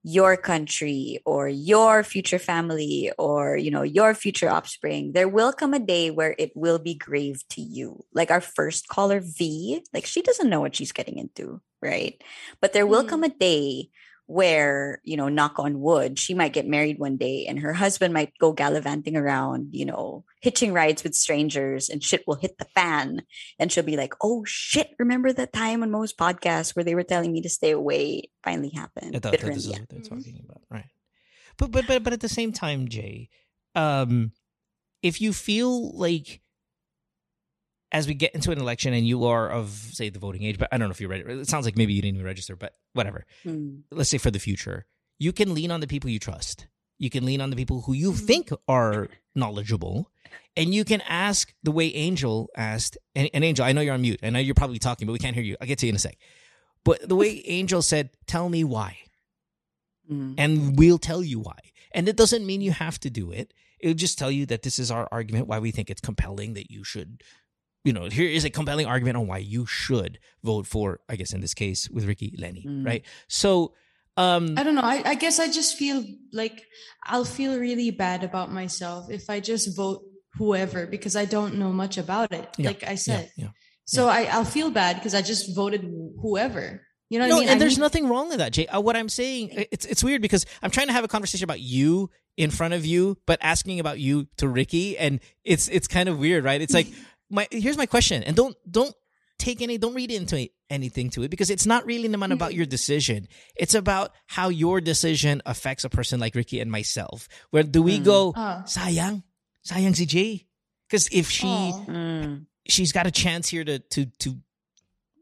your 0.04 0.36
country 0.36 1.18
or 1.26 1.48
your 1.48 2.04
future 2.04 2.38
family 2.38 3.10
or 3.18 3.56
you 3.56 3.72
know 3.72 3.82
your 3.82 4.14
future 4.14 4.48
offspring 4.48 5.10
there 5.12 5.26
will 5.28 5.52
come 5.52 5.74
a 5.74 5.80
day 5.80 6.10
where 6.12 6.36
it 6.38 6.52
will 6.54 6.78
be 6.78 6.94
grave 6.94 7.42
to 7.50 7.60
you 7.60 8.04
like 8.14 8.30
our 8.30 8.40
first 8.40 8.86
caller 8.86 9.18
v 9.20 9.82
like 9.92 10.06
she 10.06 10.22
doesn't 10.22 10.48
know 10.48 10.60
what 10.60 10.76
she's 10.76 10.92
getting 10.92 11.18
into 11.18 11.60
right 11.82 12.22
but 12.60 12.72
there 12.72 12.86
will 12.86 13.02
Mhm. 13.02 13.08
come 13.08 13.24
a 13.24 13.28
day 13.34 13.90
where 14.26 15.00
you 15.04 15.16
know 15.16 15.28
knock 15.28 15.58
on 15.58 15.80
wood 15.80 16.18
she 16.18 16.34
might 16.34 16.52
get 16.52 16.66
married 16.66 16.98
one 16.98 17.16
day 17.16 17.46
and 17.46 17.60
her 17.60 17.72
husband 17.72 18.12
might 18.12 18.32
go 18.40 18.52
gallivanting 18.52 19.16
around 19.16 19.68
you 19.70 19.84
know 19.84 20.24
hitching 20.46 20.72
rides 20.72 21.02
with 21.02 21.12
strangers 21.12 21.88
and 21.88 22.04
shit 22.04 22.22
will 22.24 22.36
hit 22.36 22.56
the 22.58 22.64
fan. 22.66 23.22
And 23.58 23.72
she'll 23.72 23.82
be 23.82 23.96
like 23.96 24.14
oh 24.22 24.44
shit 24.44 24.94
remember 24.96 25.32
that 25.32 25.52
time 25.52 25.82
on 25.82 25.90
most 25.90 26.16
podcast 26.16 26.76
where 26.76 26.84
they 26.84 26.94
were 26.94 27.02
telling 27.02 27.32
me 27.32 27.42
to 27.42 27.48
stay 27.48 27.72
away? 27.72 28.14
It 28.18 28.30
finally 28.44 28.70
happened. 28.70 29.16
I 29.16 29.18
thought 29.18 29.32
that 29.32 29.40
this 29.40 29.56
is 29.56 29.70
what 29.70 29.88
they're 29.88 30.00
talking 30.00 30.40
about, 30.44 30.62
right? 30.70 30.86
But 31.58 31.72
but 31.72 31.88
but 31.88 32.04
but 32.04 32.12
at 32.12 32.20
the 32.20 32.28
same 32.28 32.52
time, 32.52 32.86
Jay, 32.86 33.28
um, 33.74 34.30
if 35.02 35.20
you 35.20 35.32
feel 35.32 35.96
like 35.98 36.40
as 37.96 38.06
we 38.06 38.14
get 38.14 38.34
into 38.34 38.50
an 38.52 38.58
election 38.60 38.92
and 38.92 39.06
you 39.06 39.24
are 39.24 39.48
of 39.58 39.70
say 39.98 40.08
the 40.10 40.18
voting 40.26 40.42
age, 40.48 40.58
but 40.58 40.68
I 40.72 40.76
don't 40.78 40.88
know 40.88 40.92
if 40.92 41.00
you're 41.00 41.10
ready. 41.10 41.24
It 41.42 41.48
sounds 41.48 41.64
like 41.66 41.76
maybe 41.76 41.92
you 41.94 42.02
didn't 42.02 42.16
even 42.16 42.26
register, 42.26 42.54
but 42.56 42.72
whatever. 42.92 43.24
Hmm. 43.42 43.78
Let's 43.90 44.10
say 44.10 44.18
for 44.18 44.30
the 44.30 44.38
future, 44.38 44.78
you 45.18 45.32
can 45.32 45.54
lean 45.54 45.70
on 45.70 45.80
the 45.80 45.86
people 45.94 46.10
you 46.10 46.18
trust. 46.18 46.66
You 46.98 47.10
can 47.10 47.24
lean 47.24 47.40
on 47.40 47.50
the 47.50 47.56
people 47.56 47.82
who 47.82 47.92
you 47.94 48.10
Mm-hmm. 48.12 48.26
think 48.26 48.50
are 48.68 49.08
knowledgeable 49.34 50.10
and 50.56 50.74
you 50.74 50.84
can 50.84 51.02
ask 51.08 51.52
the 51.62 51.72
way 51.72 51.86
Angel 51.94 52.48
asked. 52.56 52.96
And, 53.14 53.28
and 53.34 53.44
Angel, 53.44 53.64
I 53.64 53.72
know 53.72 53.82
you're 53.82 53.94
on 53.94 54.00
mute. 54.02 54.20
I 54.22 54.30
know 54.30 54.38
you're 54.38 54.54
probably 54.54 54.78
talking, 54.78 55.06
but 55.06 55.12
we 55.12 55.18
can't 55.18 55.34
hear 55.34 55.44
you. 55.44 55.56
I'll 55.60 55.66
get 55.66 55.78
to 55.80 55.86
you 55.86 55.90
in 55.90 55.96
a 55.96 56.04
sec. 56.06 56.16
But 56.84 57.06
the 57.08 57.16
way 57.16 57.42
Angel 57.60 57.82
said, 57.82 58.10
"Tell 58.26 58.48
me 58.48 58.62
why," 58.64 58.92
Mm. 60.10 60.34
and 60.38 60.78
we'll 60.78 60.98
tell 60.98 61.22
you 61.22 61.40
why. 61.40 61.58
And 61.92 62.08
it 62.08 62.16
doesn't 62.16 62.46
mean 62.46 62.60
you 62.60 62.70
have 62.72 62.98
to 63.00 63.10
do 63.10 63.30
it. 63.32 63.52
It'll 63.80 63.94
just 64.06 64.18
tell 64.18 64.30
you 64.30 64.46
that 64.46 64.62
this 64.62 64.78
is 64.78 64.90
our 64.90 65.08
argument, 65.10 65.48
why 65.48 65.58
we 65.58 65.70
think 65.72 65.90
it's 65.90 66.00
compelling 66.00 66.54
that 66.54 66.70
you 66.70 66.84
should. 66.84 67.22
You 67.86 67.92
know, 67.92 68.04
here 68.18 68.28
is 68.28 68.44
a 68.44 68.50
compelling 68.50 68.86
argument 68.86 69.16
on 69.16 69.26
why 69.26 69.38
you 69.38 69.64
should 69.66 70.18
vote 70.42 70.66
for. 70.66 71.00
I 71.08 71.14
guess 71.16 71.32
in 71.32 71.40
this 71.40 71.54
case 71.54 71.88
with 71.88 72.04
Ricky 72.04 72.34
Leni, 72.36 72.64
Mm. 72.66 72.84
right? 72.90 73.02
So, 73.28 73.74
um, 74.16 74.54
I 74.58 74.62
don't 74.64 74.74
know. 74.74 74.82
I, 74.94 75.02
I 75.12 75.14
guess 75.14 75.38
I 75.38 75.46
just 75.58 75.76
feel 75.76 76.04
like 76.32 76.64
I'll 77.04 77.24
feel 77.38 77.58
really 77.58 77.90
bad 77.92 78.24
about 78.24 78.50
myself 78.52 79.10
if 79.10 79.30
I 79.30 79.40
just 79.40 79.76
vote 79.76 80.02
whoever 80.38 80.86
because 80.86 81.14
I 81.16 81.24
don't 81.26 81.54
know 81.58 81.72
much 81.72 81.96
about 81.98 82.32
it. 82.32 82.48
Yeah, 82.58 82.68
Like 82.70 82.82
I 82.84 82.96
said. 82.96 83.30
yeah. 83.36 83.50
So 83.84 84.08
I, 84.08 84.22
I'll 84.24 84.44
feel 84.58 84.70
bad 84.70 84.96
because 84.96 85.14
I 85.14 85.22
just 85.22 85.54
voted 85.54 85.82
whoever. 86.20 86.82
You 87.08 87.20
know 87.20 87.26
what 87.26 87.28
no, 87.30 87.36
I 87.36 87.40
mean? 87.40 87.48
and 87.50 87.56
I 87.56 87.58
there's 87.60 87.78
need- 87.78 87.82
nothing 87.82 88.08
wrong 88.08 88.28
with 88.30 88.38
that, 88.38 88.52
Jay. 88.52 88.66
Uh, 88.66 88.80
what 88.80 88.96
I'm 88.96 89.08
saying, 89.08 89.50
it's 89.70 89.86
it's 89.86 90.02
weird 90.02 90.22
because 90.22 90.44
I'm 90.62 90.72
trying 90.72 90.88
to 90.88 90.92
have 90.92 91.04
a 91.04 91.08
conversation 91.08 91.44
about 91.44 91.60
you 91.60 92.10
in 92.36 92.50
front 92.50 92.74
of 92.74 92.84
you, 92.84 93.16
but 93.26 93.38
asking 93.42 93.78
about 93.80 94.00
you 94.00 94.26
to 94.38 94.48
Ricky, 94.48 94.98
and 94.98 95.20
it's 95.44 95.68
it's 95.68 95.86
kind 95.86 96.08
of 96.08 96.18
weird, 96.18 96.42
right? 96.42 96.60
It's 96.60 96.74
like 96.74 96.88
my 97.30 97.48
here's 97.50 97.76
my 97.76 97.86
question, 97.86 98.22
and 98.22 98.36
don't 98.36 98.56
don't 98.68 98.94
take 99.38 99.60
any, 99.60 99.76
don't 99.76 99.94
read 99.94 100.10
into 100.10 100.36
it, 100.40 100.52
anything 100.70 101.10
to 101.10 101.22
it 101.22 101.28
because 101.30 101.50
it's 101.50 101.66
not 101.66 101.84
really 101.84 102.08
naman 102.08 102.32
about 102.32 102.50
Mm-hmm. 102.50 102.56
your 102.56 102.66
decision. 102.66 103.28
It's 103.54 103.74
about 103.74 104.12
how 104.26 104.48
your 104.48 104.80
decision 104.80 105.42
affects 105.44 105.84
a 105.84 105.90
person 105.90 106.20
like 106.20 106.34
Ricky 106.34 106.58
and 106.60 106.70
myself. 106.70 107.28
Where 107.50 107.62
do 107.62 107.82
we 107.82 108.00
Mm. 108.00 108.04
go? 108.04 108.32
Ah. 108.34 108.62
Sayang, 108.64 109.22
sayang 109.66 109.94
si 109.94 110.06
Jay, 110.06 110.46
because 110.88 111.08
if 111.12 111.28
she 111.28 111.46
Aw. 111.48 111.84
Mm. 111.86 112.46
she's 112.68 112.92
got 112.92 113.06
a 113.06 113.10
chance 113.12 113.48
here 113.48 113.64
to 113.64 113.78
to 113.92 114.06
to 114.24 114.36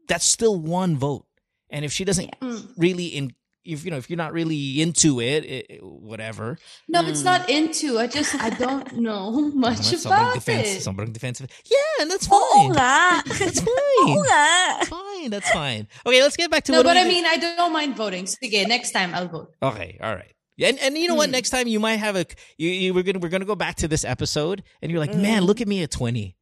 that's 0.07 0.25
still 0.25 0.55
one 0.57 0.95
vote 0.97 1.25
and 1.69 1.83
if 1.83 1.91
she 1.91 2.05
doesn't 2.05 2.29
Mm. 2.39 2.71
really 2.77 3.07
in 3.07 3.33
if 3.65 3.83
you 3.83 3.91
know 3.91 3.97
if 3.97 4.09
you're 4.09 4.17
not 4.17 4.31
really 4.33 4.79
into 4.81 5.19
it, 5.19 5.43
it 5.45 5.79
whatever 5.83 6.57
No, 6.87 7.01
it's 7.05 7.21
Mm. 7.21 7.25
not 7.25 7.49
into. 7.49 7.99
I 7.99 8.07
just 8.07 8.35
I 8.35 8.49
don't 8.51 8.93
know 9.07 9.31
much 9.51 9.77
sobrang 9.91 10.05
about 10.05 10.33
defense, 10.35 10.67
it. 10.69 10.89
sobrang 10.89 11.11
defensive 11.11 11.47
yeah 11.69 12.01
and 12.01 12.11
that's 12.11 12.27
fine 12.27 12.71
nga. 12.71 13.23
that's 13.39 13.59
fine 13.59 14.23
that's 14.25 14.87
fine 14.89 15.29
that's 15.29 15.49
fine 15.51 15.87
okay 16.05 16.21
let's 16.21 16.37
get 16.37 16.51
back 16.51 16.63
to 16.65 16.71
No, 16.71 16.79
what 16.79 16.85
but 16.85 16.97
I 16.97 17.03
do- 17.03 17.09
mean 17.09 17.25
I 17.25 17.37
don't 17.37 17.73
mind 17.73 17.95
voting. 17.95 18.25
Sige, 18.25 18.67
next 18.67 18.91
time 18.91 19.13
I'll 19.13 19.27
vote. 19.27 19.53
okay 19.61 19.97
all 20.01 20.13
right 20.15 20.31
and, 20.61 20.79
and 20.79 20.97
you 20.97 21.07
know 21.09 21.15
what 21.15 21.27
Hmm. 21.29 21.33
next 21.39 21.49
time 21.49 21.67
you 21.67 21.79
might 21.79 21.97
have 21.97 22.15
a 22.15 22.25
you, 22.57 22.69
you 22.69 22.93
we're 22.93 23.03
gonna 23.03 23.19
we're 23.19 23.29
gonna 23.29 23.45
go 23.45 23.55
back 23.55 23.75
to 23.83 23.87
this 23.87 24.05
episode 24.05 24.63
and 24.81 24.91
you're 24.91 24.99
like 25.01 25.13
man 25.15 25.43
Mm. 25.43 25.47
look 25.47 25.59
at 25.61 25.67
me 25.67 25.83
at 25.83 25.91
20 25.91 26.35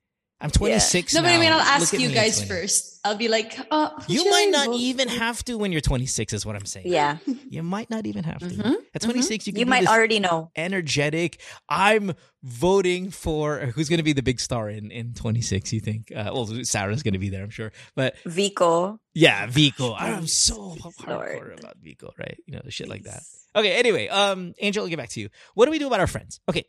i'm 0.43 0.51
26 0.51 1.13
No, 1.15 1.21
but 1.23 1.31
I 1.31 1.39
mean 1.39 1.51
I'll 1.51 1.59
ask 1.59 1.93
you 1.93 2.09
me 2.09 2.13
guys 2.13 2.43
first. 2.43 2.99
I'll 3.05 3.17
be 3.17 3.27
like, 3.27 3.53
who 3.55 3.89
you 4.07 4.29
might 4.29 4.49
not 4.51 4.67
vote 4.67 4.75
even 4.79 5.07
have 5.09 5.43
to 5.45 5.57
when 5.57 5.71
you're 5.73 5.81
26 5.81 6.31
is 6.33 6.45
what 6.45 6.55
i'm 6.55 6.65
saying 6.65 6.87
Yeah. 6.87 7.17
you 7.49 7.63
might 7.63 7.89
not 7.89 8.05
even 8.05 8.23
have 8.23 8.39
to 8.39 8.45
Mhm, 8.47 8.75
at 8.93 9.01
26 9.01 9.47
you 9.47 9.53
can 9.53 9.59
You 9.59 9.65
be 9.65 9.69
might 9.69 9.81
this 9.81 9.89
already 9.89 10.19
know. 10.19 10.51
energetic. 10.55 11.39
I'm 11.67 12.13
voting 12.43 13.09
for 13.09 13.59
who's 13.73 13.89
going 13.89 13.97
to 13.97 14.03
be 14.03 14.13
the 14.13 14.21
big 14.23 14.39
star 14.39 14.69
in 14.69 14.91
in 14.91 15.13
26. 15.13 15.71
You 15.73 15.79
think? 15.79 16.11
Uh, 16.15 16.31
well, 16.33 16.45
Sarah's 16.63 17.01
going 17.03 17.13
to 17.13 17.19
be 17.19 17.29
there, 17.29 17.43
I'm 17.43 17.49
sure. 17.49 17.71
But 17.95 18.15
Vico. 18.25 18.99
yeah, 19.13 19.47
Vico. 19.47 19.93
I'm 19.97 20.27
so 20.27 20.75
hardcore 20.75 21.07
Lord. 21.07 21.59
about 21.59 21.77
Vico, 21.81 22.11
right? 22.19 22.37
You 22.45 22.55
know, 22.55 22.61
the 22.63 22.71
shit 22.71 22.87
like 22.89 23.03
that. 23.03 23.23
Okay. 23.55 23.71
Anyway, 23.73 24.07
um, 24.09 24.53
Angel, 24.59 24.83
I'll 24.83 24.89
get 24.89 24.97
back 24.97 25.09
to 25.15 25.19
you. 25.21 25.29
What 25.55 25.65
do 25.65 25.71
we 25.71 25.79
do 25.79 25.87
about 25.87 25.99
our 26.01 26.07
friends? 26.07 26.39
Okay. 26.49 26.65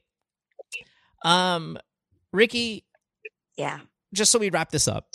Um, 1.25 1.79
Ricky, 2.33 2.85
Yeah. 3.57 3.81
just 4.13 4.31
so 4.33 4.39
we 4.39 4.51
wrap 4.51 4.71
this 4.71 4.87
up, 4.89 5.09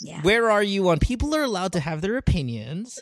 Yeah. 0.00 0.22
where 0.22 0.50
are 0.50 0.62
you 0.62 0.88
on 0.88 0.98
people 0.98 1.34
are 1.34 1.42
allowed 1.42 1.72
to 1.72 1.80
have 1.80 2.00
their 2.00 2.16
opinions? 2.16 2.98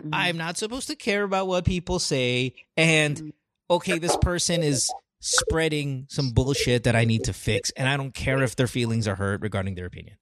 Mhm. 0.00 0.10
I'm 0.12 0.36
not 0.36 0.56
supposed 0.56 0.88
to 0.88 0.96
care 0.96 1.22
about 1.22 1.46
what 1.46 1.64
people 1.64 1.98
say. 1.98 2.54
And 2.76 3.32
okay, 3.70 3.98
this 3.98 4.16
person 4.18 4.62
is 4.62 4.88
spreading 5.20 6.06
some 6.10 6.30
bullshit 6.32 6.84
that 6.84 6.94
I 6.96 7.04
need 7.04 7.24
to 7.24 7.32
fix, 7.32 7.70
and 7.76 7.88
I 7.88 7.96
don't 7.96 8.14
care 8.14 8.42
if 8.42 8.56
their 8.56 8.66
feelings 8.66 9.08
are 9.08 9.14
hurt 9.14 9.40
regarding 9.40 9.74
their 9.74 9.86
opinion. 9.86 10.16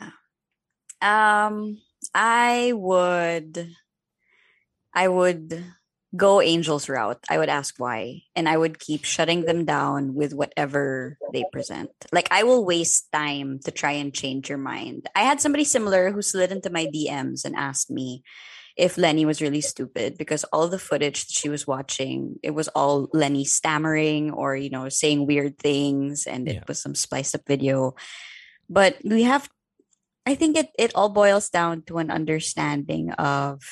Yeah. 0.00 1.46
Um, 1.46 1.80
I 2.14 2.72
would, 2.74 3.74
I 4.94 5.08
would 5.08 5.64
go 6.18 6.40
Angel's 6.42 6.88
route. 6.90 7.22
I 7.30 7.38
would 7.38 7.48
ask 7.48 7.78
why, 7.78 8.22
and 8.34 8.48
I 8.50 8.58
would 8.58 8.78
keep 8.82 9.04
shutting 9.06 9.46
them 9.46 9.64
down 9.64 10.14
with 10.18 10.34
whatever 10.34 11.16
they 11.32 11.44
present. 11.52 11.90
Like 12.12 12.28
I 12.30 12.42
will 12.42 12.66
waste 12.66 13.06
time 13.12 13.60
to 13.64 13.70
try 13.70 13.92
and 13.92 14.12
change 14.12 14.50
your 14.50 14.58
mind. 14.58 15.08
I 15.14 15.22
had 15.22 15.40
somebody 15.40 15.64
similar 15.64 16.10
who 16.10 16.20
slid 16.20 16.50
into 16.52 16.68
my 16.68 16.86
DMs 16.86 17.46
and 17.46 17.54
asked 17.56 17.88
me 17.90 18.22
if 18.76 18.98
Leni 18.98 19.24
was 19.24 19.42
really 19.42 19.60
stupid 19.62 20.18
because 20.18 20.44
all 20.52 20.68
the 20.68 20.78
footage 20.78 21.26
that 21.26 21.32
she 21.32 21.48
was 21.48 21.66
watching, 21.66 22.38
it 22.42 22.52
was 22.52 22.68
all 22.74 23.08
Leni 23.14 23.44
stammering 23.46 24.30
or 24.30 24.54
you 24.56 24.70
know 24.70 24.88
saying 24.90 25.26
weird 25.26 25.58
things, 25.58 26.26
and 26.26 26.48
it 26.48 26.60
Yeah. 26.60 26.64
was 26.68 26.82
some 26.82 26.94
spliced 26.94 27.34
up 27.34 27.46
video. 27.46 27.94
But 28.68 28.98
we 29.06 29.22
have 29.22 29.48
I 30.26 30.34
think 30.34 30.58
it, 30.58 30.68
it 30.78 30.92
all 30.94 31.08
boils 31.08 31.48
down 31.48 31.82
to 31.88 31.96
an 31.98 32.10
understanding 32.10 33.12
of 33.16 33.62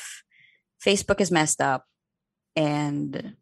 Facebook 0.80 1.20
is 1.20 1.30
messed 1.30 1.60
up 1.60 1.84
and 2.56 3.36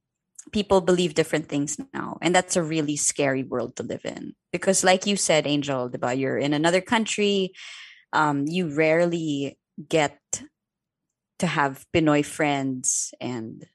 people 0.53 0.81
believe 0.81 1.15
different 1.15 1.49
things 1.49 1.79
now. 1.95 2.19
And 2.21 2.35
that's 2.35 2.57
a 2.57 2.63
really 2.63 2.97
scary 2.97 3.43
world 3.43 3.77
to 3.77 3.83
live 3.83 4.05
in. 4.05 4.35
Because 4.53 4.85
like 4.85 5.07
you 5.07 5.17
said, 5.17 5.47
Angel, 5.47 5.89
diba, 5.89 6.19
you're 6.19 6.39
in 6.39 6.53
another 6.53 6.81
country. 6.81 7.53
Um, 8.13 8.47
you 8.47 8.75
rarely 8.75 9.59
get 9.89 10.19
to 11.39 11.47
have 11.47 11.87
Pinoy 11.95 12.25
friends 12.25 13.13
and 13.21 13.67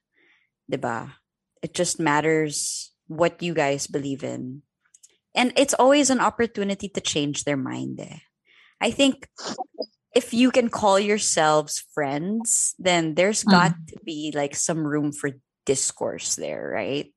diba, 0.72 1.12
it 1.62 1.74
just 1.74 2.00
matters 2.00 2.92
what 3.08 3.42
you 3.42 3.54
guys 3.54 3.88
believe 3.88 4.24
in. 4.24 4.62
And 5.36 5.54
it's 5.58 5.74
always 5.74 6.10
an 6.10 6.20
opportunity 6.20 6.90
to 6.90 7.02
change 7.02 7.44
their 7.44 7.58
mind. 7.58 8.00
Eh. 8.00 8.20
I 8.82 8.92
think 8.92 9.28
if 10.16 10.34
you 10.34 10.52
can 10.52 10.70
call 10.70 11.00
yourselves 11.00 11.84
friends, 11.94 12.76
then 12.80 13.16
there's 13.16 13.44
got 13.44 13.74
to 13.88 13.98
be 14.06 14.32
like 14.36 14.56
some 14.56 14.86
room 14.86 15.12
for 15.12 15.32
discourse 15.66 16.36
there, 16.36 16.70
right? 16.74 17.14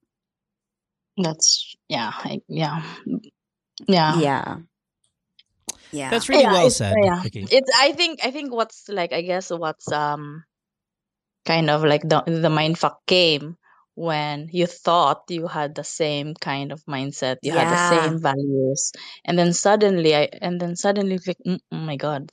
That's 1.16 1.74
yeah, 1.88 2.12
I, 2.12 2.40
yeah, 2.48 2.82
yeah. 3.86 4.20
Yeah. 4.20 4.58
Yeah. 5.92 6.10
That's 6.10 6.28
really 6.28 6.42
Yeah, 6.42 6.52
well 6.52 6.66
it's- 6.66 6.76
said, 6.78 6.96
yeah. 7.02 7.20
Ricky. 7.22 7.46
It's 7.50 7.70
I 7.78 7.92
think 7.92 8.24
I 8.24 8.30
think 8.30 8.52
what's 8.52 8.88
like 8.88 9.12
I 9.12 9.20
guess 9.22 9.50
what's 9.50 9.90
um 9.92 10.44
kind 11.44 11.68
of 11.70 11.84
like 11.84 12.02
the 12.08 12.22
the 12.26 12.48
mind 12.50 12.78
fuck 12.78 13.04
came 13.06 13.56
when 13.94 14.48
you 14.52 14.64
thought 14.66 15.24
you 15.28 15.46
had 15.46 15.74
the 15.74 15.84
same 15.84 16.32
kind 16.34 16.72
of 16.72 16.82
mindset, 16.88 17.36
you 17.42 17.52
had 17.52 17.68
the 17.68 17.76
same 17.76 18.18
values, 18.18 18.92
and 19.24 19.38
then 19.38 19.52
suddenly 19.52 20.16
I 20.16 20.28
and 20.40 20.58
then 20.58 20.76
suddenly 20.76 21.20
like, 21.26 21.36
mm, 21.44 21.60
oh 21.72 21.76
my 21.76 21.96
god, 21.96 22.32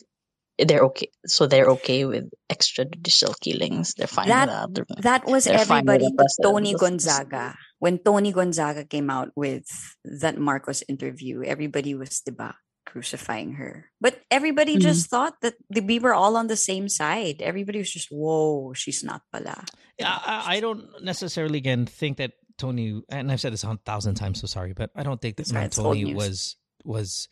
they're 0.68 0.84
okay. 0.92 1.10
So 1.26 1.48
they're 1.48 1.70
okay 1.80 2.06
with 2.06 2.30
extrajudicial 2.52 3.40
killings. 3.40 3.94
They're 3.96 4.08
fine 4.08 4.28
That- 4.28 4.70
with 4.70 4.88
that. 4.88 5.02
that 5.02 5.26
was 5.26 5.46
They're 5.46 5.60
fine 5.66 5.86
with 5.86 5.96
everybody 6.02 6.06
the 6.06 6.12
to 6.12 6.16
president. 6.16 6.44
Toni 6.54 6.74
Gonzaga. 6.76 7.56
When 7.80 7.98
Toni 8.00 8.32
Gonzaga 8.34 8.84
came 8.86 9.10
out 9.10 9.32
with 9.36 9.64
that 10.04 10.38
Marcos 10.38 10.84
interview, 10.88 11.44
everybody 11.44 11.96
was 11.96 12.22
diba, 12.28 12.54
crucifying 12.86 13.54
her. 13.54 13.90
But 14.02 14.20
everybody 14.32 14.76
Mhm. 14.76 14.82
just 14.82 15.10
thought 15.10 15.40
that 15.42 15.56
the- 15.70 15.82
we 15.82 16.00
were 16.00 16.14
all 16.14 16.36
on 16.36 16.48
the 16.48 16.58
same 16.58 16.90
side. 16.90 17.42
Everybody 17.42 17.80
was 17.80 17.92
just, 17.92 18.10
whoa, 18.12 18.74
she's 18.74 19.04
not 19.04 19.22
pala. 19.32 19.64
Yeah, 19.98 20.12
I, 20.12 20.58
I 20.58 20.60
don't 20.60 20.84
necessarily 21.04 21.58
again 21.60 21.86
think 21.86 22.18
that 22.18 22.34
Toni, 22.58 23.02
and 23.08 23.32
I've 23.32 23.40
said 23.40 23.54
this 23.54 23.64
a 23.64 23.80
thousand 23.86 24.16
times, 24.16 24.42
so 24.42 24.48
sorry, 24.48 24.74
but 24.74 24.92
I 24.96 25.04
don't 25.04 25.22
think 25.22 25.38
that 25.38 25.44
It's 25.48 25.52
all 25.52 25.56
right, 25.56 25.62
Ma'am 25.62 25.68
it's 25.68 25.80
old 25.80 25.96
Toni 25.96 26.14
was 26.14 26.58
was 26.84 27.28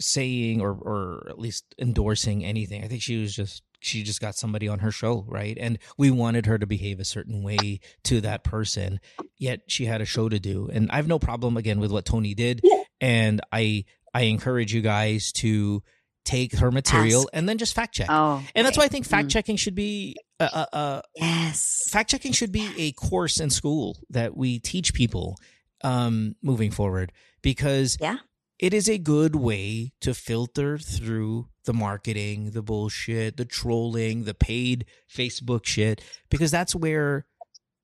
saying 0.00 0.60
or 0.60 0.72
or 0.72 1.26
at 1.28 1.38
least 1.38 1.64
endorsing 1.78 2.44
anything. 2.44 2.84
I 2.84 2.88
think 2.88 3.02
she 3.02 3.20
was 3.20 3.34
just 3.34 3.62
she 3.80 4.02
just 4.02 4.20
got 4.20 4.34
somebody 4.34 4.68
on 4.68 4.80
her 4.80 4.90
show, 4.90 5.24
right? 5.28 5.56
And 5.60 5.78
we 5.98 6.10
wanted 6.10 6.46
her 6.46 6.58
to 6.58 6.66
behave 6.66 6.98
a 6.98 7.04
certain 7.04 7.42
way 7.42 7.80
to 8.04 8.20
that 8.22 8.42
person, 8.42 9.00
yet 9.38 9.60
she 9.68 9.84
had 9.86 10.00
a 10.00 10.04
show 10.06 10.28
to 10.28 10.38
do. 10.40 10.68
And 10.72 10.90
I 10.90 10.96
have 10.96 11.06
no 11.06 11.18
problem 11.18 11.56
again 11.56 11.78
with 11.78 11.92
what 11.92 12.04
Toni 12.04 12.34
did, 12.34 12.62
and 13.00 13.40
I 13.52 13.84
I 14.14 14.22
encourage 14.22 14.72
you 14.74 14.80
guys 14.80 15.30
to 15.32 15.82
take 16.24 16.56
her 16.56 16.72
material 16.72 17.20
Ask. 17.20 17.28
and 17.34 17.48
then 17.48 17.56
just 17.58 17.74
fact 17.74 17.94
check. 17.94 18.08
Oh. 18.10 18.42
and 18.54 18.66
that's 18.66 18.76
why 18.76 18.82
I 18.84 18.88
think 18.88 19.06
fact 19.06 19.28
Mm. 19.28 19.30
checking 19.30 19.56
should 19.56 19.76
be 19.76 20.16
a, 20.40 20.44
a, 20.44 20.68
a 20.76 21.02
Yes. 21.14 21.86
fact 21.88 22.10
checking 22.10 22.32
should 22.32 22.50
be 22.50 22.68
a 22.78 22.90
course 22.92 23.38
in 23.38 23.48
school 23.50 23.96
that 24.10 24.36
we 24.36 24.58
teach 24.58 24.92
people 24.92 25.36
um, 25.84 26.34
moving 26.42 26.72
forward 26.72 27.12
because 27.42 27.96
Yeah. 28.00 28.16
It 28.58 28.72
is 28.72 28.88
a 28.88 28.98
good 28.98 29.36
way 29.36 29.92
to 30.00 30.14
filter 30.14 30.78
through 30.78 31.48
the 31.64 31.72
marketing, 31.74 32.52
the 32.52 32.62
bullshit, 32.62 33.36
the 33.36 33.44
trolling, 33.44 34.24
the 34.24 34.34
paid 34.34 34.86
Facebook 35.14 35.66
shit 35.66 36.00
because 36.30 36.50
that's 36.50 36.74
where 36.74 37.26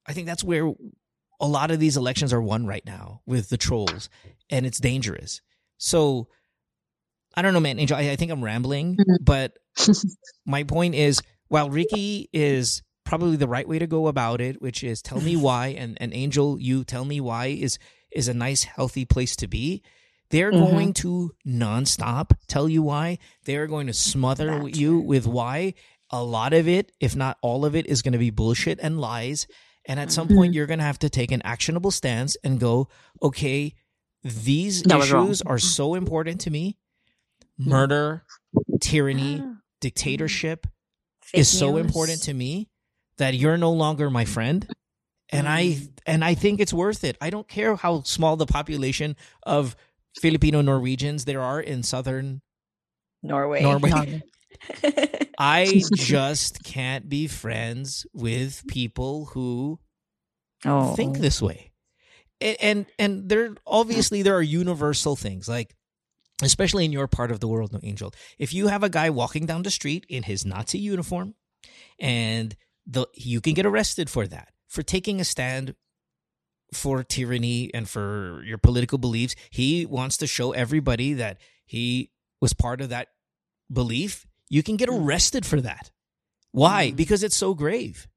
I 0.07 0.13
think 0.13 0.27
that's 0.27 0.45
where 0.45 0.73
a 1.41 1.47
lot 1.47 1.71
of 1.71 1.79
these 1.81 1.97
elections 1.97 2.33
are 2.33 2.41
won 2.43 2.67
right 2.67 2.85
now 2.87 3.21
with 3.27 3.49
the 3.49 3.57
trolls, 3.57 4.09
and 4.51 4.65
it's 4.65 4.79
dangerous. 4.79 5.41
So 5.79 6.29
I 7.35 7.43
don't 7.43 7.53
know, 7.55 7.61
man, 7.61 7.79
Angel. 7.79 7.97
I, 7.97 8.11
I 8.11 8.17
think 8.17 8.31
I'm 8.31 8.45
rambling, 8.45 8.97
Mhm. 8.97 9.17
but 9.25 9.53
my 10.47 10.65
point 10.65 10.95
is, 10.95 11.21
while 11.49 11.71
Ricky 11.71 12.29
is 12.33 12.83
probably 13.05 13.37
the 13.37 13.49
right 13.49 13.67
way 13.67 13.79
to 13.79 13.87
go 13.87 14.07
about 14.07 14.41
it, 14.41 14.63
which 14.63 14.85
is 14.85 15.03
tell 15.03 15.21
me 15.21 15.37
why, 15.37 15.69
and 15.69 15.97
and 16.01 16.15
Angel, 16.15 16.59
you 16.61 16.85
tell 16.85 17.05
me 17.05 17.21
why 17.21 17.47
is 17.47 17.79
is 18.13 18.29
a 18.29 18.35
nice, 18.35 18.65
healthy 18.65 19.05
place 19.05 19.35
to 19.37 19.49
be. 19.49 19.83
They're 20.33 20.51
Mhm. 20.53 20.59
going 20.59 20.93
to 20.95 21.35
nonstop 21.47 22.33
tell 22.49 22.69
you 22.69 22.83
why. 22.83 23.19
They're 23.45 23.67
going 23.67 23.87
to 23.87 23.93
smother 23.93 24.59
That 24.61 24.77
you 24.77 24.99
with 24.99 25.27
why. 25.27 25.75
A 26.11 26.25
lot 26.25 26.53
of 26.53 26.67
it, 26.67 26.91
if 27.01 27.15
not 27.15 27.39
all 27.43 27.65
of 27.65 27.77
it, 27.77 27.87
is 27.87 28.03
going 28.03 28.13
to 28.13 28.19
be 28.19 28.31
bullshit 28.31 28.79
and 28.83 29.01
lies. 29.01 29.47
And 29.85 30.01
at 30.01 30.11
some 30.11 30.29
Mhm. 30.29 30.35
point, 30.37 30.55
you're 30.55 30.67
going 30.67 30.79
to 30.79 30.85
have 30.85 30.99
to 31.01 31.11
take 31.11 31.33
an 31.33 31.43
actionable 31.43 31.91
stance 31.91 32.37
and 32.45 32.59
go, 32.59 32.89
okay, 33.23 33.75
these 34.25 34.83
That 34.85 35.01
issues 35.01 35.43
are 35.43 35.59
so 35.59 35.95
important 35.95 36.41
to 36.43 36.51
me. 36.51 36.79
Murder, 37.59 38.25
tyranny, 38.81 39.43
dictatorship 39.81 40.67
fake 41.21 41.41
is 41.41 41.49
so 41.49 41.77
important 41.77 42.23
to 42.23 42.35
me 42.35 42.69
that 43.19 43.35
you're 43.35 43.57
no 43.59 43.73
longer 43.73 44.11
my 44.11 44.25
friend. 44.25 44.69
And 45.29 45.49
I 45.49 45.65
Mm. 45.65 45.89
and 46.07 46.25
I 46.25 46.35
think 46.35 46.61
it's 46.61 46.73
worth 46.73 47.05
it. 47.05 47.17
I 47.21 47.31
don't 47.31 47.49
care 47.49 47.77
how 47.77 48.03
small 48.03 48.37
the 48.37 48.47
population 48.47 49.17
of 49.45 49.77
Filipino 50.21 50.61
Norwegians 50.61 51.25
there 51.25 51.41
are 51.41 51.61
in 51.61 51.83
southern 51.83 52.43
Norway. 53.23 53.63
Norway. 53.63 54.23
I 55.39 55.83
just 55.95 56.63
can't 56.65 57.09
be 57.09 57.27
friends 57.27 58.07
with 58.13 58.65
people 58.69 59.27
who 59.27 59.79
oh. 60.65 60.95
think 60.95 61.19
this 61.19 61.41
way. 61.41 61.73
And, 62.41 62.57
and 62.61 62.87
and 62.99 63.29
there 63.29 63.55
obviously 63.67 64.23
there 64.23 64.35
are 64.35 64.43
universal 64.43 65.15
things 65.15 65.49
like 65.49 65.75
especially 66.43 66.85
in 66.85 66.93
your 66.93 67.07
part 67.07 67.31
of 67.31 67.39
the 67.41 67.47
world, 67.47 67.73
no 67.73 67.79
angel. 67.83 68.13
If 68.39 68.53
you 68.53 68.67
have 68.67 68.83
a 68.83 68.89
guy 68.89 69.11
walking 69.11 69.47
down 69.47 69.63
the 69.63 69.71
street 69.71 70.05
in 70.09 70.25
his 70.25 70.45
Nazi 70.45 70.79
uniform 70.79 71.35
and 71.99 72.57
the 72.87 73.07
you 73.15 73.41
can 73.41 73.55
get 73.55 73.67
arrested 73.67 74.11
for 74.11 74.27
that, 74.27 74.49
for 74.69 74.83
taking 74.83 75.21
a 75.21 75.25
stand 75.25 75.75
for 76.73 77.03
tyranny 77.05 77.71
and 77.75 77.89
for 77.89 78.43
your 78.45 78.59
political 78.59 78.99
beliefs. 78.99 79.35
He 79.51 79.87
wants 79.87 80.17
to 80.19 80.27
show 80.27 80.53
everybody 80.53 81.15
that 81.15 81.39
he 81.65 82.11
was 82.41 82.53
part 82.53 82.81
of 82.81 82.89
that 82.91 83.09
belief. 83.73 84.27
You 84.49 84.63
can 84.63 84.77
get 84.77 84.89
arrested 84.89 85.47
for 85.47 85.61
that. 85.61 85.91
Why? 86.51 86.91
Mm. 86.91 86.97
Because 86.97 87.23
it's 87.23 87.37
so 87.37 87.55
grave. 87.55 88.09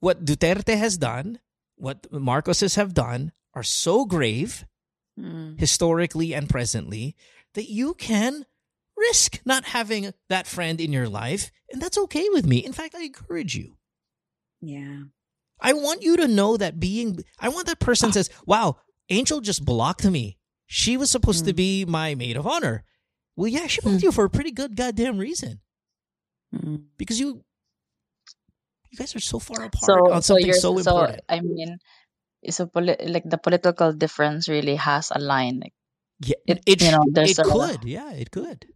What 0.00 0.24
Duterte 0.24 0.76
has 0.76 0.98
done, 0.98 1.38
what 1.76 2.10
Marcoses 2.10 2.76
have 2.76 2.94
done, 2.94 3.32
are 3.54 3.62
so 3.62 4.04
grave 4.04 4.64
Mm. 5.20 5.60
historically 5.60 6.34
and 6.34 6.48
presently 6.48 7.14
that 7.52 7.68
you 7.70 7.92
can 7.92 8.46
risk 8.96 9.40
not 9.44 9.64
having 9.66 10.14
that 10.30 10.46
friend 10.46 10.80
in 10.80 10.90
your 10.90 11.06
life 11.06 11.50
and 11.70 11.82
that's 11.82 11.98
okay 11.98 12.26
with 12.30 12.46
me 12.46 12.64
in 12.64 12.72
fact 12.72 12.94
i 12.94 13.02
encourage 13.02 13.54
you 13.54 13.76
Yeah. 14.62 15.02
I 15.62 15.72
want 15.72 16.02
you 16.02 16.16
to 16.18 16.28
know 16.28 16.56
that 16.58 16.78
being 16.78 17.18
i 17.40 17.48
want 17.48 17.66
that 17.66 17.80
person 17.80 18.12
says 18.12 18.28
wow 18.46 18.76
angel 19.08 19.40
just 19.40 19.64
blocked 19.64 20.04
me 20.04 20.36
she 20.66 20.96
was 20.96 21.10
supposed 21.10 21.44
to 21.46 21.52
Mm. 21.52 21.56
be 21.56 21.84
my 21.86 22.14
maid 22.14 22.36
of 22.36 22.46
honor 22.46 22.84
well 23.36 23.48
yeah 23.48 23.66
she 23.66 23.80
blocked 23.80 24.02
you 24.02 24.12
for 24.12 24.24
a 24.26 24.30
pretty 24.30 24.50
good 24.52 24.76
goddamn 24.76 25.16
reason 25.18 25.60
Mm. 26.54 26.84
because 26.98 27.18
you 27.18 27.40
you 28.90 28.98
guys 28.98 29.14
are 29.16 29.20
so 29.24 29.38
far 29.38 29.64
apart 29.64 29.84
So, 29.88 30.12
on 30.12 30.20
something 30.22 30.52
so 30.52 30.76
so 30.76 30.78
important 30.78 31.20
I 31.28 31.40
mean, 31.40 31.78
it's 32.42 32.60
a 32.60 32.66
poli- 32.66 33.00
like 33.06 33.24
the 33.24 33.38
political 33.38 33.92
difference 33.92 34.48
really 34.48 34.74
has 34.76 35.10
a 35.14 35.18
line. 35.18 35.60
Like, 35.62 35.72
yeah, 36.20 36.36
it- 36.46 36.62
it, 36.66 36.82
you 36.82 36.90
know, 36.90 37.04
there's 37.08 37.38
it 37.38 37.46
a- 37.46 37.48
could 37.48 37.84
yeah 37.84 38.12
it 38.12 38.30
could 38.30 38.66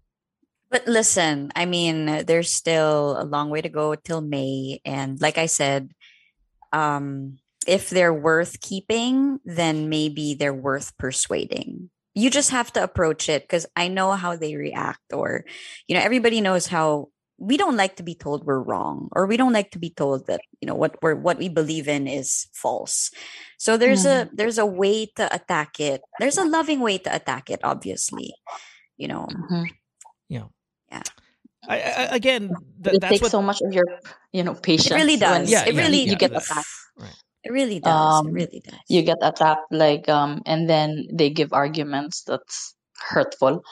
But 0.71 0.89
listen, 0.91 1.53
I 1.55 1.63
mean, 1.67 2.27
there's 2.27 2.51
still 2.53 3.15
a 3.15 3.23
long 3.23 3.51
way 3.55 3.63
to 3.63 3.69
go 3.71 3.95
till 3.95 4.19
May. 4.21 4.83
And 4.85 5.15
like 5.23 5.39
I 5.39 5.47
said, 5.47 5.95
um, 6.73 7.39
if 7.67 7.91
they're 7.91 8.15
worth 8.15 8.61
keeping, 8.61 9.41
then 9.45 9.89
maybe 9.89 10.35
they're 10.35 10.55
worth 10.55 10.97
persuading. 10.99 11.91
You 12.15 12.31
just 12.31 12.51
have 12.51 12.73
to 12.75 12.83
approach 12.83 13.29
it 13.29 13.43
because 13.43 13.67
I 13.77 13.89
know 13.89 14.13
how 14.13 14.37
they 14.37 14.57
react, 14.57 15.13
or, 15.13 15.45
you 15.87 15.95
know, 15.97 16.03
everybody 16.03 16.41
knows 16.41 16.67
how 16.67 17.09
we 17.39 17.59
don't 17.59 17.77
like 17.77 17.97
to 17.97 18.03
be 18.03 18.15
told 18.15 18.47
we're 18.47 18.59
wrong, 18.63 19.09
or 19.13 19.27
we 19.27 19.37
don't 19.37 19.53
like 19.53 19.73
to 19.73 19.79
be 19.79 19.91
told 19.91 20.27
that, 20.29 20.41
you 20.61 20.67
know, 20.67 20.75
what 20.75 20.97
we're 21.03 21.15
what 21.15 21.37
we 21.37 21.51
believe 21.51 21.89
in 21.89 22.07
is 22.09 22.49
false. 22.55 23.11
So 23.59 23.77
there's 23.77 24.07
a 24.07 24.31
there's 24.33 24.57
a 24.57 24.65
way 24.65 25.07
to 25.17 25.29
attack 25.35 25.79
it. 25.81 26.01
There's 26.19 26.39
a 26.39 26.45
loving 26.49 26.81
way 26.81 26.97
to 26.99 27.15
attack 27.15 27.51
it, 27.51 27.61
obviously. 27.63 28.33
You 28.97 29.09
know. 29.09 29.27
mhm. 29.29 29.67
I, 31.69 31.77
I, 31.81 32.03
again 32.15 32.49
th- 32.83 32.97
it 32.97 33.01
that's 33.01 33.11
takes 33.11 33.23
what 33.23 33.31
so 33.31 33.43
much 33.43 33.61
of 33.63 33.73
your, 33.73 33.85
you 34.33 34.43
know, 34.43 34.55
patience. 34.55 34.91
really 34.95 35.17
when 35.17 35.43
does. 35.43 35.51
Yeah, 35.51 35.65
it 35.67 35.75
yeah, 35.75 35.81
really 35.83 36.03
yeah, 36.05 36.11
you 36.11 36.17
get 36.17 36.33
that- 36.33 36.43
attacked. 36.45 36.69
right. 36.99 37.17
It 37.45 37.53
really 37.53 37.79
does. 37.79 38.21
Um, 38.21 38.29
it 38.29 38.33
really 38.33 38.61
does. 38.65 38.81
You 38.89 39.03
get 39.03 39.19
attacked, 39.23 39.71
like, 39.71 40.09
um, 40.09 40.43
and 40.47 40.69
then 40.69 41.07
they 41.13 41.31
give 41.31 41.53
arguments 41.53 42.23
that's 42.27 42.75
hurtful. 42.99 43.63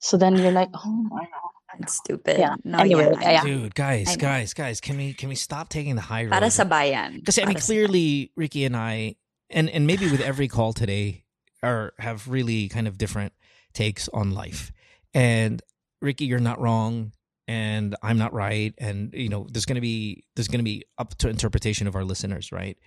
So 0.00 0.18
then 0.18 0.36
you're 0.36 0.52
like, 0.52 0.68
oh 0.74 1.06
my 1.10 1.20
god. 1.20 1.52
It's 1.80 1.94
stupid. 1.94 2.36
Yeah. 2.38 2.56
No, 2.64 2.78
Anyway, 2.80 3.08
yeah, 3.18 3.28
I 3.28 3.32
yeah. 3.32 3.44
Dude, 3.44 3.74
guys, 3.74 4.16
guys, 4.18 4.52
guys, 4.52 4.80
can 4.82 4.98
we 4.98 5.14
can 5.14 5.30
we 5.30 5.34
stop 5.34 5.70
taking 5.70 5.94
the 5.96 6.02
high 6.02 6.24
road? 6.24 6.32
Para 6.32 6.50
sa 6.50 6.64
bayan. 6.64 7.16
Because 7.16 7.38
I 7.38 7.46
mean, 7.46 7.56
clearly, 7.56 8.30
Ricky 8.36 8.66
and 8.66 8.76
I, 8.76 9.16
and 9.48 9.70
and 9.70 9.86
maybe 9.86 10.10
with 10.10 10.20
every 10.20 10.48
call 10.48 10.74
today, 10.74 11.24
are 11.62 11.94
have 11.98 12.28
really 12.28 12.68
kind 12.68 12.86
of 12.86 12.98
different 12.98 13.32
takes 13.72 14.10
on 14.12 14.32
life. 14.32 14.70
And 15.14 15.62
Ricky, 16.02 16.26
you're 16.26 16.44
not 16.44 16.60
wrong, 16.60 17.12
and 17.52 17.94
I'm 18.02 18.16
not 18.16 18.32
right, 18.32 18.72
and 18.78 19.12
you 19.12 19.28
know, 19.28 19.46
there's 19.50 19.66
gonna 19.66 19.82
be 19.82 20.24
there's 20.34 20.48
gonna 20.48 20.62
be 20.62 20.86
up 20.96 21.14
to 21.18 21.28
interpretation 21.28 21.86
of 21.86 21.94
our 21.94 22.02
listeners, 22.02 22.50
right? 22.50 22.78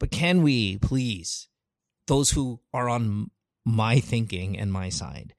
But 0.00 0.10
can 0.10 0.42
we 0.42 0.78
please, 0.78 1.48
those 2.06 2.30
who 2.30 2.60
are 2.72 2.88
on 2.88 3.30
my 3.66 4.00
thinking 4.00 4.58
and 4.58 4.72
my 4.72 4.88
side, 4.88 5.34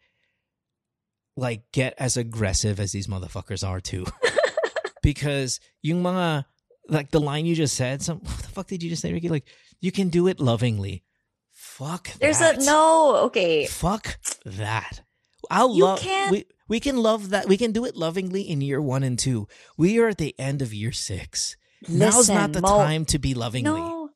like 1.36 1.64
get 1.72 1.96
as 1.98 2.18
aggressive 2.18 2.80
as 2.80 2.92
these 2.92 3.08
motherfuckers 3.08 3.68
are 3.68 3.82
too? 3.82 4.06
because 5.02 5.60
yung 5.82 6.04
mga 6.04 6.46
like 6.88 7.10
the 7.10 7.20
line 7.20 7.48
you 7.48 7.56
just 7.56 7.76
said, 7.76 8.04
some 8.04 8.20
what 8.20 8.38
the 8.38 8.50
fuck 8.50 8.68
did 8.68 8.84
you 8.84 8.92
just 8.92 9.02
say, 9.02 9.12
Ricky? 9.12 9.30
Like 9.30 9.48
you 9.82 9.92
can 9.92 10.10
do 10.10 10.28
it 10.28 10.40
lovingly. 10.40 11.04
Fuck. 11.52 12.10
There's 12.20 12.40
that. 12.40 12.62
a 12.62 12.64
no. 12.64 13.16
Okay. 13.26 13.66
Fuck 13.66 14.20
that. 14.46 15.02
I'll 15.50 15.76
You 15.76 15.84
love. 15.84 16.00
can't- 16.00 16.32
We 16.32 16.46
we 16.68 16.80
can 16.80 16.98
love 16.98 17.30
that. 17.30 17.48
We 17.48 17.58
can 17.58 17.72
do 17.72 17.86
it 17.86 17.96
lovingly 17.96 18.42
in 18.42 18.60
year 18.62 18.82
one 18.82 19.04
and 19.04 19.18
two. 19.18 19.48
We 19.78 20.00
are 20.00 20.10
at 20.10 20.18
the 20.18 20.36
end 20.40 20.62
of 20.62 20.74
year 20.74 20.92
six. 20.92 21.56
Now's 21.88 22.28
not 22.30 22.54
the 22.54 22.62
Mo- 22.62 22.78
time 22.84 23.06
to 23.06 23.20
be 23.20 23.34
lovingly. 23.34 23.70
No, 23.80 24.10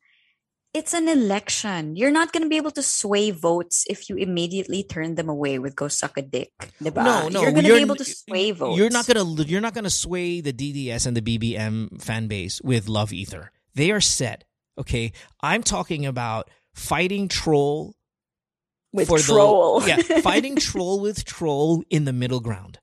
it's 0.74 0.94
an 0.94 1.08
election. 1.08 1.95
You're 1.95 2.12
not 2.12 2.32
going 2.34 2.44
to 2.44 2.49
be 2.49 2.58
able 2.58 2.72
to 2.72 2.82
sway 2.84 3.32
votes 3.32 3.86
if 3.90 4.10
you 4.10 4.16
immediately 4.18 4.84
turn 4.84 5.16
them 5.16 5.30
away 5.30 5.60
with 5.60 5.76
"go 5.76 5.88
suck 5.88 6.18
a 6.18 6.22
dick." 6.22 6.52
Diba? 6.82 7.03
No, 7.03 7.30
no, 7.30 7.41
You're 7.44 7.52
going 7.52 7.66
to 7.66 7.76
be 7.76 7.82
able 7.82 7.95
to 7.95 8.06
sway 8.06 8.52
votes. 8.52 8.78
You're 8.78 8.90
not 8.90 9.06
gonna 9.08 9.44
you're 9.44 9.62
not 9.62 9.74
gonna 9.74 9.90
sway 9.90 10.41
the 10.41 10.52
DDS 10.53 11.06
and 11.06 11.16
the 11.16 11.22
BBM 11.22 12.02
fan 12.02 12.28
base 12.28 12.60
with 12.64 12.88
love 12.90 13.14
ether. 13.14 13.52
They 13.76 13.91
are 13.91 14.02
set. 14.02 14.44
Okay, 14.78 15.12
I'm 15.41 15.64
talking 15.64 16.06
about 16.06 16.49
fighting 16.74 17.28
troll 17.28 17.94
with 18.93 19.07
for 19.07 19.19
troll. 19.19 19.80
The, 19.80 19.88
yeah, 20.09 20.19
fighting 20.22 20.55
troll 20.55 20.99
with 20.99 21.23
troll 21.26 21.84
in 21.89 22.05
the 22.05 22.13
middle 22.13 22.39
ground. 22.39 22.80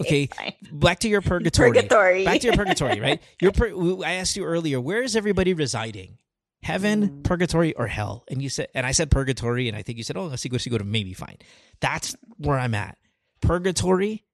Okay, 0.00 0.26
fine. 0.26 0.52
Back 0.72 1.00
to 1.00 1.08
your 1.08 1.22
purgatory. 1.22 1.70
Purgatory. 1.72 2.24
Back 2.24 2.40
to 2.40 2.46
your 2.48 2.56
purgatory, 2.56 3.00
right? 3.00 3.20
Your 3.40 3.50
pur- 3.52 3.72
I 4.04 4.12
asked 4.14 4.36
you 4.36 4.44
earlier, 4.44 4.78
where 4.80 5.02
is 5.02 5.16
everybody 5.16 5.54
residing? 5.54 6.18
Heaven, 6.62 7.08
Mm. 7.08 7.24
purgatory, 7.24 7.72
or 7.74 7.86
hell? 7.86 8.24
And 8.30 8.42
you 8.42 8.50
said, 8.50 8.68
and 8.74 8.84
I 8.84 8.92
said 8.92 9.10
purgatory, 9.10 9.68
and 9.68 9.76
I 9.76 9.80
think 9.82 9.96
you 9.96 10.04
said, 10.04 10.18
oh, 10.18 10.26
let's 10.26 10.42
see, 10.42 10.50
see, 10.58 10.68
go 10.70 10.76
to 10.76 10.84
maybe 10.84 11.14
fine. 11.14 11.38
That's 11.80 12.14
where 12.36 12.58
I'm 12.58 12.74
at. 12.74 12.98
Purgatory. 13.40 14.24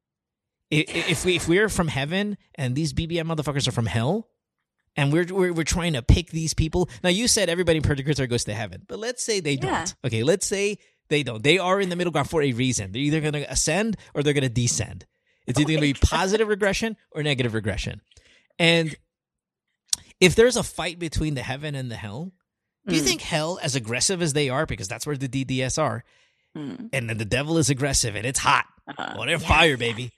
If 0.73 1.25
we 1.25 1.37
if 1.37 1.47
we're 1.47 1.69
from 1.69 1.87
heaven 1.87 2.37
and 2.57 2.75
these 2.75 2.93
BBM 2.93 3.23
motherfuckers 3.33 3.69
are 3.69 3.73
from 3.73 3.87
hell, 3.87 4.29
and 4.97 5.13
we're 5.13 5.27
we're, 5.31 5.53
we're 5.53 5.65
trying 5.65 5.93
to 5.95 6.03
pick 6.03 6.31
these 6.31 6.55
people. 6.55 6.89
Now 7.03 7.11
you 7.11 7.29
said 7.29 7.49
everybody 7.49 7.77
in 7.79 7.83
purgatory 7.83 8.27
goes 8.29 8.45
to 8.45 8.55
heaven, 8.55 8.83
but 8.89 8.99
let's 8.99 9.23
say 9.23 9.41
they 9.41 9.53
Yeah. 9.53 9.61
don't. 9.85 9.95
Okay, 10.07 10.23
let's 10.23 10.47
say 10.47 10.79
they 11.09 11.23
don't. 11.23 11.43
They 11.43 11.59
are 11.59 11.81
in 11.81 11.89
the 11.89 11.97
middle 11.97 12.13
ground 12.13 12.29
for 12.31 12.43
a 12.43 12.53
reason. 12.53 12.93
They're 12.93 13.03
either 13.03 13.21
going 13.21 13.35
to 13.35 13.51
ascend 13.51 13.97
or 14.15 14.23
they're 14.23 14.33
going 14.33 14.43
to 14.43 14.49
descend. 14.49 15.07
It's 15.47 15.61
either 15.61 15.73
Oh 15.75 15.77
going 15.81 15.95
to 15.95 16.01
be 16.01 16.07
positive 16.11 16.49
regression 16.49 16.97
or 17.13 17.23
negative 17.23 17.55
regression. 17.55 18.01
And 18.59 18.97
if 20.21 20.35
there's 20.35 20.57
a 20.57 20.63
fight 20.63 20.99
between 20.99 21.35
the 21.35 21.43
heaven 21.43 21.75
and 21.75 21.91
the 21.91 21.97
hell, 21.97 22.33
do 22.87 22.95
you 22.97 23.03
Mm. 23.03 23.05
think 23.05 23.21
hell, 23.21 23.59
as 23.63 23.75
aggressive 23.77 24.23
as 24.23 24.33
they 24.33 24.49
are, 24.49 24.65
because 24.67 24.89
that's 24.89 25.07
where 25.07 25.17
the 25.17 25.29
DDS 25.29 25.79
are, 25.79 26.05
Mm. 26.57 26.89
and 26.93 27.11
then 27.11 27.19
the 27.19 27.25
devil 27.25 27.59
is 27.59 27.69
aggressive 27.69 28.17
and 28.17 28.25
it's 28.27 28.39
hot, 28.39 28.65
Uh, 28.89 29.15
well, 29.17 29.27
they're 29.27 29.39
yeah. 29.39 29.49
fire, 29.49 29.77
baby. 29.77 30.13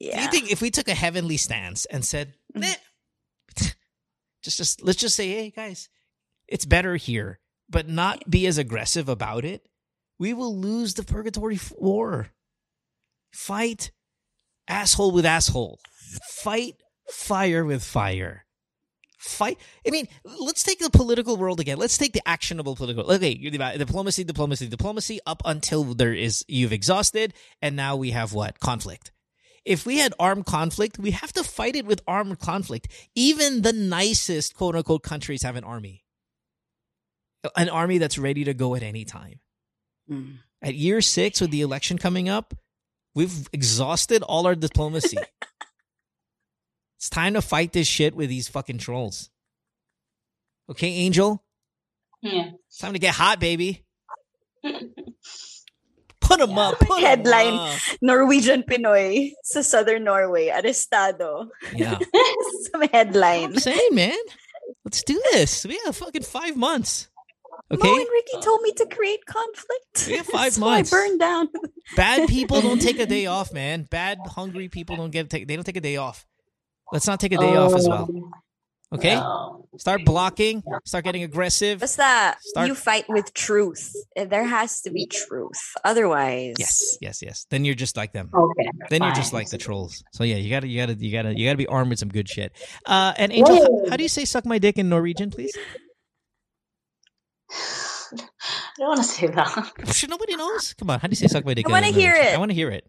Do 0.00 0.06
you 0.06 0.28
think 0.30 0.50
if 0.52 0.60
we 0.60 0.70
took 0.70 0.86
a 0.88 0.94
heavenly 0.94 1.36
stance 1.38 1.84
and 1.86 2.04
said, 2.04 2.34
Mm. 2.54 2.76
"Nah, 4.48 4.56
just, 4.56 4.78
just 4.78 4.82
let's 4.84 4.98
just 4.98 5.16
say, 5.16 5.28
hey 5.28 5.50
guys, 5.50 5.88
it's 6.46 6.64
better 6.64 6.96
here. 6.96 7.40
but 7.70 7.88
not 7.88 8.28
be 8.28 8.46
as 8.46 8.58
aggressive 8.58 9.08
about 9.08 9.44
it, 9.44 9.68
we 10.18 10.32
will 10.32 10.56
lose 10.56 10.94
the 10.94 11.02
purgatory 11.02 11.58
war. 11.76 12.28
Fight 13.32 13.90
asshole 14.66 15.12
with 15.12 15.26
asshole. 15.26 15.78
Fight 16.42 16.76
fire 17.10 17.64
with 17.64 17.84
fire. 17.84 18.44
Fight. 19.18 19.58
I 19.86 19.90
mean, 19.90 20.06
let's 20.24 20.62
take 20.62 20.78
the 20.78 20.90
political 20.90 21.36
world 21.36 21.60
again. 21.60 21.76
Let's 21.76 21.98
take 21.98 22.12
the 22.12 22.26
actionable 22.26 22.76
political. 22.76 23.10
Okay, 23.12 23.34
diplomacy, 23.34 24.24
diplomacy, 24.24 24.68
diplomacy. 24.68 25.18
Up 25.26 25.42
until 25.44 25.82
there 25.94 26.14
is 26.14 26.44
you've 26.48 26.72
exhausted, 26.72 27.34
and 27.60 27.76
now 27.76 27.96
we 27.96 28.12
have 28.12 28.32
what 28.32 28.60
conflict. 28.60 29.10
If 29.64 29.86
we 29.86 29.98
had 29.98 30.14
armed 30.18 30.46
conflict, 30.46 30.98
we 30.98 31.10
have 31.12 31.32
to 31.34 31.44
fight 31.44 31.76
it 31.76 31.86
with 31.86 32.02
armed 32.06 32.38
conflict. 32.38 32.88
Even 33.14 33.62
the 33.62 33.72
nicest 33.72 34.54
quote 34.54 34.76
unquote 34.76 35.02
countries 35.02 35.42
have 35.42 35.56
an 35.56 35.64
army, 35.64 36.04
an 37.56 37.68
army 37.68 37.98
that's 37.98 38.18
ready 38.18 38.44
to 38.44 38.54
go 38.54 38.74
at 38.74 38.82
any 38.82 39.04
time. 39.04 39.40
Mm. 40.10 40.38
At 40.62 40.74
year 40.74 41.00
six, 41.00 41.40
with 41.40 41.50
the 41.50 41.60
election 41.60 41.98
coming 41.98 42.28
up, 42.28 42.54
we've 43.14 43.48
exhausted 43.52 44.22
all 44.22 44.46
our 44.46 44.54
diplomacy. 44.54 45.18
it's 46.96 47.10
time 47.10 47.34
to 47.34 47.42
fight 47.42 47.72
this 47.72 47.86
shit 47.86 48.14
with 48.14 48.28
these 48.28 48.48
fucking 48.48 48.78
trolls. 48.78 49.30
Okay, 50.70 50.88
Angel? 50.88 51.42
Yeah. 52.20 52.50
It's 52.66 52.78
time 52.78 52.92
to 52.92 52.98
get 52.98 53.14
hot, 53.14 53.40
baby. 53.40 53.84
Put 56.28 56.40
them 56.40 56.58
up. 56.58 56.78
Put 56.80 57.00
Headline. 57.00 57.54
up. 57.54 57.78
Norwegian 58.02 58.62
Pinoy 58.62 59.32
sa 59.42 59.62
Southern 59.62 60.04
Norway, 60.04 60.52
arestado. 60.52 61.48
Yeah. 61.74 61.96
Some 62.68 62.82
headline. 62.92 63.56
I'm 63.56 63.58
saying, 63.58 63.94
man. 63.96 64.18
Let's 64.84 65.02
do 65.02 65.20
this. 65.32 65.64
We 65.64 65.80
have 65.86 65.96
fucking 65.96 66.22
five 66.22 66.54
months. 66.54 67.08
Okay. 67.72 67.88
Mo 67.88 67.96
and 67.96 68.06
Ricky 68.12 68.44
told 68.44 68.60
me 68.62 68.72
to 68.72 68.86
create 68.86 69.24
conflict. 69.24 70.06
We 70.06 70.16
have 70.16 70.26
five 70.40 70.52
so 70.52 70.60
months. 70.60 70.92
I 70.92 70.96
burned 70.96 71.20
down. 71.20 71.48
Bad 71.96 72.28
people 72.28 72.60
don't 72.60 72.80
take 72.80 72.98
a 72.98 73.06
day 73.16 73.24
off, 73.26 73.52
man. 73.52 73.88
Bad, 73.90 74.18
hungry 74.26 74.68
people 74.68 74.96
don't 74.96 75.10
get 75.10 75.30
take. 75.30 75.48
They 75.48 75.56
don't 75.56 75.64
take 75.64 75.76
a 75.76 75.80
day 75.80 75.96
off. 75.96 76.26
Let's 76.92 77.06
not 77.06 77.20
take 77.20 77.32
a 77.32 77.38
day 77.38 77.56
off 77.56 77.74
as 77.74 77.88
well. 77.88 78.08
Oh. 78.12 78.30
Okay. 78.90 79.16
No. 79.16 79.68
Start 79.76 80.04
blocking. 80.06 80.62
Start 80.86 81.04
getting 81.04 81.22
aggressive. 81.22 81.80
Basta, 81.80 82.36
Start- 82.40 82.68
you 82.68 82.74
fight 82.74 83.04
with 83.08 83.34
truth. 83.34 83.92
Eh, 84.16 84.24
There 84.24 84.44
has 84.44 84.80
to 84.82 84.90
be 84.90 85.06
truth. 85.06 85.60
Otherwise, 85.84 86.54
Yes, 86.58 86.96
yes, 87.00 87.20
yes. 87.22 87.46
Then 87.50 87.64
you're 87.66 87.74
just 87.74 87.96
like 87.98 88.12
them. 88.14 88.30
Okay. 88.32 88.68
Then 88.88 89.02
you're 89.02 89.12
just 89.14 89.32
like 89.34 89.50
the 89.50 89.58
trolls. 89.58 90.02
So 90.12 90.24
yeah, 90.24 90.36
you 90.36 90.48
gotta, 90.48 90.66
you 90.68 90.80
gotta, 90.80 90.94
you 90.94 91.12
gotta, 91.12 91.38
you 91.38 91.46
gotta 91.46 91.58
be 91.58 91.66
armed 91.66 91.90
with 91.90 91.98
some 91.98 92.08
good 92.08 92.28
shit. 92.28 92.52
Uh, 92.86 93.12
and 93.18 93.30
Angel, 93.30 93.56
how, 93.84 93.90
how 93.90 93.96
do 93.96 94.02
you 94.02 94.08
say 94.08 94.24
"suck 94.24 94.46
my 94.46 94.58
dick" 94.58 94.78
in 94.78 94.88
Norwegian, 94.88 95.30
please? 95.30 95.54
I 97.52 98.24
don't 98.78 98.88
want 98.88 99.00
to 99.02 99.04
say 99.04 99.26
that. 99.26 100.08
Nobody 100.08 100.36
knows. 100.36 100.72
Come 100.78 100.88
on, 100.90 100.98
how 101.00 101.08
do 101.08 101.12
you 101.12 101.16
say 101.16 101.26
"suck 101.26 101.44
my 101.44 101.52
dick"? 101.52 101.68
I 101.68 101.70
wanna 101.70 101.88
hear 101.88 102.14
it. 102.14 102.34
I 102.34 102.38
want 102.38 102.50
to 102.50 102.54
hear 102.54 102.70
it. 102.70 102.84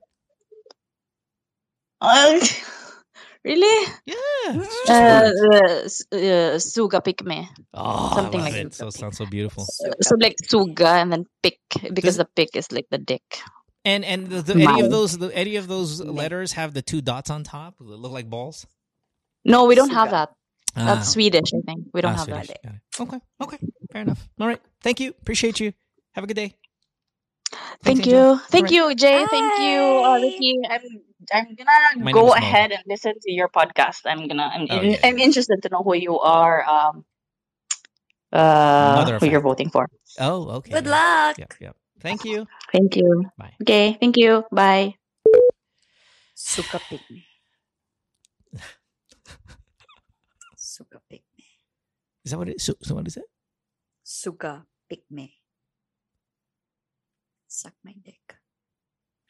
Really? 3.43 3.87
Yeah. 4.05 4.15
it's 4.49 4.85
just 4.85 4.89
Uh, 4.89 5.31
uh, 6.13 6.17
uh, 6.17 6.57
suga 6.59 7.03
pick 7.03 7.23
me. 7.23 7.47
oh, 7.73 8.11
something 8.15 8.41
like 8.41 8.53
it. 8.53 8.63
that. 8.63 8.73
So 8.73 8.87
it 8.87 8.93
sounds 8.93 9.17
so 9.17 9.25
beautiful. 9.25 9.65
So 10.01 10.15
like 10.19 10.35
suga 10.43 11.01
and 11.01 11.11
then 11.11 11.25
pick 11.41 11.59
because 11.93 12.17
the 12.17 12.25
pick 12.25 12.55
is 12.55 12.71
like 12.71 12.87
the 12.91 12.97
dick. 12.97 13.23
And 13.85 14.03
and 14.03 14.27
the, 14.27 14.41
the, 14.41 14.61
any 14.61 14.81
of 14.81 14.91
those, 14.91 15.17
the, 15.17 15.31
any 15.33 15.55
of 15.55 15.67
those 15.67 16.01
letters 16.01 16.51
have 16.53 16.73
the 16.73 16.81
two 16.81 17.01
dots 17.01 17.29
on 17.29 17.43
top 17.43 17.77
that 17.79 17.85
look 17.85 18.11
like 18.11 18.29
balls. 18.29 18.67
No, 19.45 19.65
we 19.65 19.75
don't 19.75 19.91
have 19.91 20.11
that. 20.11 20.29
Ah, 20.75 20.95
That's 20.95 21.09
Swedish, 21.09 21.53
I 21.55 21.61
think. 21.65 21.87
We 21.93 22.01
don't 22.01 22.13
ah, 22.13 22.17
have 22.17 22.25
Swedish. 22.25 22.47
that. 22.63 22.75
Okay. 22.99 23.19
Okay. 23.41 23.57
Fair 23.91 24.01
enough. 24.01 24.27
All 24.39 24.47
right. 24.47 24.61
Thank 24.83 24.99
you. 24.99 25.15
Appreciate 25.21 25.59
you. 25.61 25.73
Have 26.13 26.25
a 26.25 26.27
good 26.27 26.35
day. 26.35 26.53
Thank 27.81 28.03
Thanks, 28.03 28.07
Angel. 28.07 28.33
you. 28.33 28.39
Thank 28.49 28.71
you, 28.71 28.95
Jay. 28.95 29.25
Thank 29.25 29.59
you, 29.59 29.79
uh, 29.79 30.19
Ricky. 30.19 30.55
I'm 30.69 31.01
I'm 31.33 31.55
gonna 31.55 32.03
My 32.03 32.11
go 32.11 32.33
ahead 32.33 32.71
and 32.71 32.83
listen 32.87 33.13
to 33.21 33.31
your 33.31 33.49
podcast. 33.49 34.01
I'm 34.05 34.27
gonna 34.27 34.49
I'm 34.51 34.67
Oh, 34.69 34.81
yeah. 34.81 34.97
I'm 35.03 35.17
interested 35.17 35.61
to 35.63 35.69
know 35.69 35.83
who 35.83 35.95
you 35.95 36.19
are 36.19 36.63
um 36.65 37.05
uh 38.33 39.05
of 39.07 39.21
who 39.21 39.27
you're 39.29 39.41
voting 39.41 39.69
for. 39.69 39.89
Oh, 40.19 40.61
okay. 40.61 40.73
Good 40.73 40.87
luck. 40.87 41.37
Yep. 41.37 41.53
Yep. 41.59 41.75
Thank 41.99 42.23
you. 42.23 42.47
Thank 42.71 42.95
you. 42.95 43.27
Bye. 43.37 43.53
Okay, 43.61 43.97
thank 43.99 44.15
you. 44.15 44.45
Bye. 44.51 44.95
Suka 46.33 46.79
pick 46.79 47.03
me. 47.11 47.27
Suka 50.55 51.03
pick 51.09 51.23
me. 51.35 51.43
Is 52.23 52.31
that 52.31 52.37
what 52.39 52.47
it 52.47 52.55
is? 52.55 52.63
So, 52.63 52.75
so 52.81 52.95
what 52.95 53.07
is 53.07 53.17
it? 53.17 53.27
Suka 54.03 54.63
pick 54.87 55.03
me. 55.11 55.35
Suck 57.47 57.73
my 57.83 57.93
dick. 57.99 58.38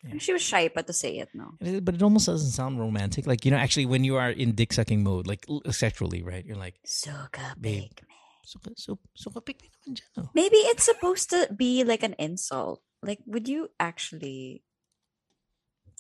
Yeah. 0.04 0.18
She 0.18 0.32
was 0.32 0.42
shy 0.42 0.70
but 0.74 0.88
to 0.88 0.94
say 0.94 1.20
it, 1.20 1.30
no? 1.34 1.60
But 1.60 1.96
it 1.96 2.04
almost 2.04 2.28
doesn't 2.28 2.52
sound 2.52 2.80
romantic. 2.80 3.28
Like, 3.28 3.44
you 3.44 3.52
know, 3.52 3.58
actually, 3.58 3.86
when 3.86 4.04
you 4.04 4.16
are 4.16 4.30
in 4.32 4.56
dick 4.56 4.72
sucking 4.72 5.04
mode, 5.04 5.28
like 5.28 5.46
sexually, 5.72 6.24
right? 6.24 6.46
You're 6.46 6.56
like, 6.56 6.80
Suka 6.86 7.56
Babe. 7.60 7.84
pick 7.84 8.08
me. 8.08 8.16
suka, 8.50 8.74
so, 8.76 8.98
suka 9.14 9.42
pick 9.42 9.62
me 9.62 9.70
naman 9.70 9.94
dyan, 9.94 10.12
oh." 10.18 10.30
Maybe 10.34 10.58
it's 10.72 10.88
supposed 10.88 11.30
to 11.30 11.46
be 11.54 11.86
like 11.86 12.02
an 12.02 12.18
insult. 12.18 12.82
Like, 13.06 13.22
would 13.30 13.46
you 13.46 13.70
actually? 13.78 14.64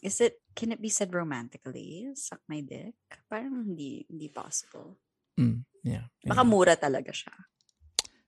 Is 0.01 0.23
it? 0.23 0.39
Can 0.55 0.71
it 0.71 0.81
be 0.81 0.89
said 0.89 1.13
romantically? 1.13 2.07
Suck 2.15 2.39
my 2.47 2.63
dick. 2.63 2.95
Parang 3.29 3.67
hindi, 3.67 4.07
hindi 4.07 4.31
possible. 4.31 4.97
Mm, 5.35 5.67
yeah. 5.83 6.07
Baka 6.23 6.43
yeah. 6.43 6.49
mura 6.49 6.75
talaga 6.79 7.11
siya. 7.11 7.35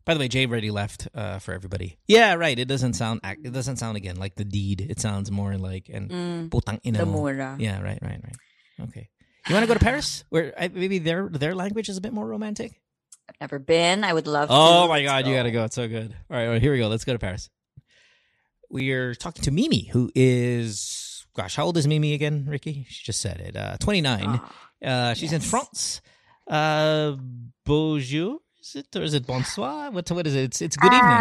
By 0.06 0.14
the 0.16 0.20
way, 0.20 0.28
Jay 0.28 0.46
already 0.48 0.72
left 0.72 1.08
uh, 1.14 1.40
for 1.40 1.54
everybody. 1.54 1.98
Yeah, 2.08 2.34
right. 2.34 2.58
It 2.58 2.68
doesn't 2.68 2.94
sound. 2.94 3.22
It 3.24 3.52
doesn't 3.54 3.78
sound 3.78 3.98
again 3.98 4.16
like 4.18 4.36
the 4.36 4.44
deed. 4.46 4.82
It 4.90 5.00
sounds 5.00 5.30
more 5.32 5.58
like 5.58 5.90
and 5.94 6.10
Mm, 6.10 6.50
putang 6.50 6.80
ina 6.86 7.00
the 7.00 7.06
mo. 7.06 7.22
mura. 7.22 7.56
Yeah, 7.60 7.82
right, 7.82 8.00
right, 8.02 8.20
right. 8.24 8.38
Okay. 8.90 9.10
You 9.48 9.56
want 9.56 9.64
to 9.64 9.68
go 9.68 9.74
to 9.76 9.80
Paris, 9.80 10.24
where 10.30 10.54
I, 10.60 10.68
maybe 10.70 10.98
their 11.00 11.30
their 11.30 11.54
language 11.56 11.88
is 11.90 11.98
a 11.98 12.02
bit 12.02 12.14
more 12.14 12.28
romantic? 12.28 12.82
I've 13.30 13.40
never 13.40 13.60
been. 13.60 14.04
I 14.04 14.12
would 14.14 14.28
love 14.28 14.50
to. 14.50 14.54
Oh 14.56 14.88
my 14.88 15.00
Let's 15.00 15.08
god, 15.08 15.28
you 15.28 15.36
gotta 15.36 15.52
go. 15.52 15.64
It's 15.66 15.76
so 15.76 15.88
good. 15.88 16.14
All 16.30 16.36
right, 16.38 16.46
all 16.46 16.52
right, 16.54 16.62
here 16.62 16.72
we 16.74 16.80
go. 16.80 16.88
Let's 16.90 17.06
go 17.06 17.14
to 17.14 17.20
Paris. 17.20 17.50
We're 18.70 19.16
talking 19.16 19.44
to 19.44 19.52
Mimi, 19.52 19.86
who 19.92 20.10
is 20.16 21.26
gosh, 21.36 21.56
how 21.56 21.66
old 21.66 21.78
is 21.78 21.88
Mimi 21.88 22.14
again, 22.14 22.46
Ricky? 22.48 22.86
She 22.90 23.04
just 23.04 23.20
said 23.22 23.40
it. 23.40 23.56
Uh, 23.56 23.78
twenty 23.80 24.02
nine. 24.02 24.40
Ah, 24.42 24.52
Uh, 24.84 25.14
she's 25.14 25.32
in. 25.32 25.42
France. 25.42 26.02
Uh, 26.50 27.16
bonjour, 27.66 28.40
is 28.62 28.76
it 28.76 28.96
or 28.96 29.02
is 29.04 29.14
it 29.14 29.26
bonsoir? 29.26 29.92
What 29.92 30.10
what 30.12 30.28
is 30.28 30.36
it? 30.36 30.44
It's, 30.46 30.62
it's 30.62 30.78
good 30.78 30.94
evening. 30.94 31.12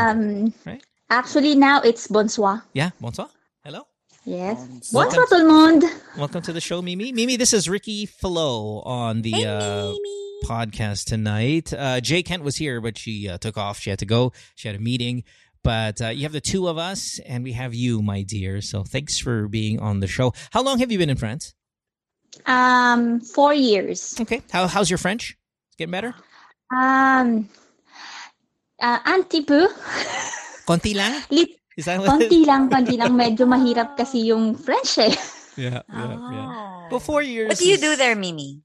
Um, 0.46 0.54
right? 0.64 0.82
Actually, 1.10 1.54
now 1.54 1.80
it's 1.82 2.06
bonsoir. 2.06 2.62
Yeah, 2.72 2.90
bonsoir. 3.00 3.28
Hello. 3.64 3.86
Yes. 4.24 4.58
Bonsoir. 4.66 5.04
Bonsoir 5.06 5.26
tout 5.28 5.38
le 5.38 5.48
monde. 5.48 5.84
Welcome 6.18 6.42
to 6.42 6.52
the 6.52 6.60
show, 6.60 6.82
Mimi. 6.82 7.12
Mimi, 7.12 7.36
this 7.36 7.52
is 7.52 7.68
Ricky 7.68 8.06
Flo 8.06 8.80
on 8.80 9.22
the 9.22 9.32
Hey, 9.32 9.44
uh, 9.46 9.86
Mimi. 9.92 10.44
podcast 10.44 11.06
tonight. 11.06 11.72
Uh, 11.72 12.00
Jay 12.00 12.22
Kent 12.22 12.42
was 12.44 12.56
here, 12.56 12.80
but 12.80 12.98
she 12.98 13.28
uh, 13.28 13.38
took 13.38 13.56
off. 13.56 13.78
She 13.78 13.90
had 13.90 13.98
to 14.00 14.06
go. 14.06 14.32
She 14.54 14.68
had 14.68 14.76
a 14.76 14.80
meeting. 14.80 15.24
But 15.62 16.00
uh, 16.00 16.08
you 16.08 16.22
have 16.22 16.32
the 16.32 16.40
two 16.40 16.68
of 16.68 16.78
us, 16.78 17.18
and 17.26 17.44
we 17.44 17.52
have 17.52 17.74
you, 17.74 18.00
my 18.00 18.22
dear. 18.22 18.60
So 18.62 18.82
thanks 18.82 19.18
for 19.18 19.46
being 19.48 19.78
on 19.78 20.00
the 20.00 20.06
show. 20.06 20.32
How 20.52 20.62
long 20.62 20.78
have 20.78 20.90
you 20.90 20.96
been 20.98 21.10
in 21.10 21.18
France? 21.18 21.54
Um, 22.46 23.20
four 23.20 23.52
years. 23.52 24.16
Okay. 24.20 24.40
How, 24.50 24.66
how's 24.68 24.88
your 24.88 24.96
French? 24.98 25.36
It's 25.68 25.76
getting 25.76 25.90
better? 25.92 26.14
Um, 26.70 27.50
uh, 28.78 28.98
petit 29.26 29.42
peu. 29.42 29.66
Konti 30.64 30.94
lang? 30.94 31.18
Lit- 31.30 31.58
konti 31.82 32.46
lang, 32.46 32.70
konti 32.70 32.94
lang. 32.94 33.18
Medyo 33.18 33.44
mahirap 33.46 33.98
kasi 33.98 34.30
yung 34.30 34.54
French 34.54 34.98
eh. 35.02 35.14
Yeah, 35.58 35.82
yeah, 35.90 36.14
yeah. 36.30 36.48
Oh. 36.48 36.86
Well, 36.94 37.02
four 37.02 37.22
years. 37.22 37.50
What 37.50 37.58
do 37.58 37.66
you 37.68 37.76
do 37.76 37.98
there, 37.98 38.14
Mimi? 38.14 38.62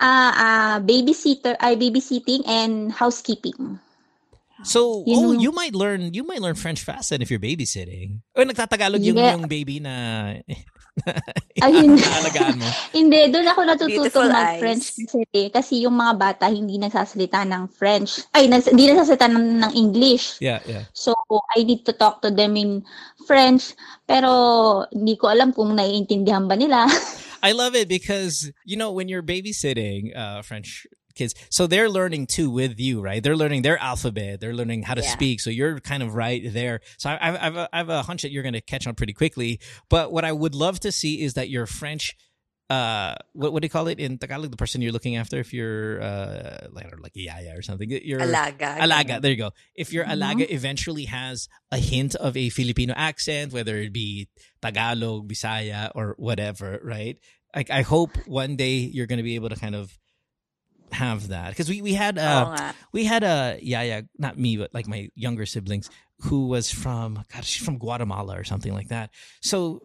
Ah, 0.00 0.32
ah, 0.34 0.76
babysitter, 0.80 1.54
ay 1.60 1.76
babysitting 1.76 2.42
and 2.48 2.90
housekeeping. 2.90 3.78
So, 4.64 5.04
You 5.06 5.16
oh, 5.20 5.22
know- 5.32 5.40
you 5.40 5.52
might 5.52 5.76
learn 5.76 6.14
you 6.16 6.24
might 6.24 6.40
learn 6.40 6.56
French 6.56 6.80
fast 6.80 7.12
then 7.12 7.20
if 7.20 7.28
you're 7.28 7.42
babysitting. 7.42 8.24
O 8.32 8.42
nagtatagalog 8.42 9.04
yung, 9.04 9.20
Yeah. 9.20 9.36
yung 9.36 9.46
baby 9.46 9.78
na 9.78 10.40
Ayun. 11.66 11.98
alagaan 11.98 12.56
mo. 12.58 12.68
Hindi, 12.96 13.30
doon 13.34 13.46
ako 13.50 13.60
Beautiful 13.66 13.70
natututong 13.74 14.30
mag-French 14.30 14.84
kasi, 14.94 15.40
kasi 15.50 15.72
yung 15.82 15.96
mga 15.98 16.14
bata 16.14 16.44
hindi 16.46 16.78
nagsasalita 16.78 17.42
ng 17.46 17.66
French. 17.74 18.22
Ay, 18.30 18.46
nas- 18.46 18.70
hindi 18.70 18.86
nagsasalita 18.86 19.26
ng, 19.26 19.62
ng 19.62 19.72
English. 19.74 20.38
Yeah, 20.38 20.62
yeah. 20.66 20.86
So, 20.94 21.14
I 21.58 21.66
need 21.66 21.82
to 21.90 21.94
talk 21.94 22.22
to 22.22 22.30
them 22.30 22.54
in 22.54 22.86
French. 23.26 23.74
Pero, 24.06 24.30
hindi 24.94 25.18
ko 25.18 25.34
alam 25.34 25.50
kung 25.50 25.74
naiintindihan 25.74 26.46
ba 26.46 26.54
nila. 26.54 26.86
I 27.44 27.52
love 27.52 27.76
it 27.76 27.92
because 27.92 28.48
you 28.64 28.80
know 28.80 28.88
when 28.88 29.04
you're 29.04 29.20
babysitting 29.20 30.16
uh, 30.16 30.40
French 30.40 30.88
kids, 31.14 31.34
so 31.50 31.66
they're 31.66 31.88
learning 31.88 32.26
too 32.26 32.50
with 32.50 32.78
you, 32.78 33.00
right? 33.00 33.22
They're 33.22 33.36
learning 33.36 33.62
their 33.62 33.78
alphabet, 33.78 34.40
they're 34.40 34.54
learning 34.54 34.82
how 34.82 34.94
to 34.94 35.02
Yeah. 35.02 35.10
speak. 35.12 35.40
So 35.40 35.50
you're 35.50 35.80
kind 35.80 36.02
of 36.02 36.14
right 36.14 36.42
there. 36.52 36.80
So 36.98 37.10
I, 37.10 37.14
I, 37.16 37.46
I've, 37.46 37.56
a, 37.56 37.68
I 37.72 37.76
have 37.78 37.88
a 37.88 38.02
hunch 38.02 38.22
that 38.22 38.30
you're 38.32 38.42
going 38.42 38.54
to 38.54 38.60
catch 38.60 38.86
on 38.86 38.94
pretty 38.94 39.12
quickly. 39.12 39.60
But 39.88 40.12
what 40.12 40.24
I 40.24 40.32
would 40.32 40.54
love 40.54 40.80
to 40.80 40.92
see 40.92 41.22
is 41.22 41.34
that 41.34 41.48
your 41.48 41.66
French 41.66 42.14
uh 42.70 43.14
what 43.34 43.52
what 43.52 43.60
do 43.60 43.66
you 43.66 43.70
call 43.70 43.88
it 43.88 43.98
in 44.00 44.16
Tagalog 44.16 44.50
the 44.50 44.56
person 44.56 44.80
you're 44.80 44.90
looking 44.90 45.16
after 45.16 45.38
if 45.38 45.52
you're 45.52 46.00
uh 46.00 46.66
like 46.72 46.86
like 46.98 47.12
a 47.14 47.20
yaya 47.20 47.52
or 47.58 47.60
something 47.60 47.90
you're 47.90 48.20
Alaga. 48.20 48.78
alaga 48.78 49.20
there 49.20 49.32
you 49.32 49.36
go 49.36 49.50
if 49.74 49.92
your 49.92 50.06
Mhm. 50.06 50.14
alaga 50.14 50.50
eventually 50.50 51.04
has 51.04 51.46
a 51.70 51.76
hint 51.76 52.14
of 52.14 52.38
a 52.38 52.48
Filipino 52.48 52.94
accent 52.96 53.52
whether 53.52 53.76
it 53.76 53.92
be 53.92 54.28
Tagalog 54.62 55.28
Bisaya 55.28 55.90
or 55.94 56.14
whatever 56.16 56.80
right 56.82 57.18
like 57.54 57.68
I 57.70 57.82
hope 57.82 58.16
one 58.26 58.56
day 58.56 58.76
you're 58.76 59.06
going 59.06 59.18
to 59.18 59.22
be 59.22 59.34
able 59.34 59.50
to 59.50 59.56
kind 59.56 59.74
of 59.74 59.92
have 60.94 61.28
that 61.28 61.48
because 61.50 61.68
we 61.68 61.82
we 61.82 61.94
had 61.94 62.16
uh 62.18 62.56
Oo 62.56 62.72
we 62.92 63.04
had 63.04 63.22
a 63.24 63.58
yeah 63.62 63.82
yeah 63.90 64.00
not 64.18 64.38
me, 64.38 64.56
but 64.56 64.70
like 64.72 64.86
my 64.88 65.08
younger 65.14 65.46
siblings, 65.46 65.90
who 66.26 66.46
was 66.54 66.70
from 66.70 67.22
God, 67.32 67.44
she's 67.44 67.64
from 67.64 67.78
Guatemala 67.78 68.38
or 68.40 68.44
something 68.44 68.72
like 68.78 68.88
that. 68.88 69.10
So 69.40 69.82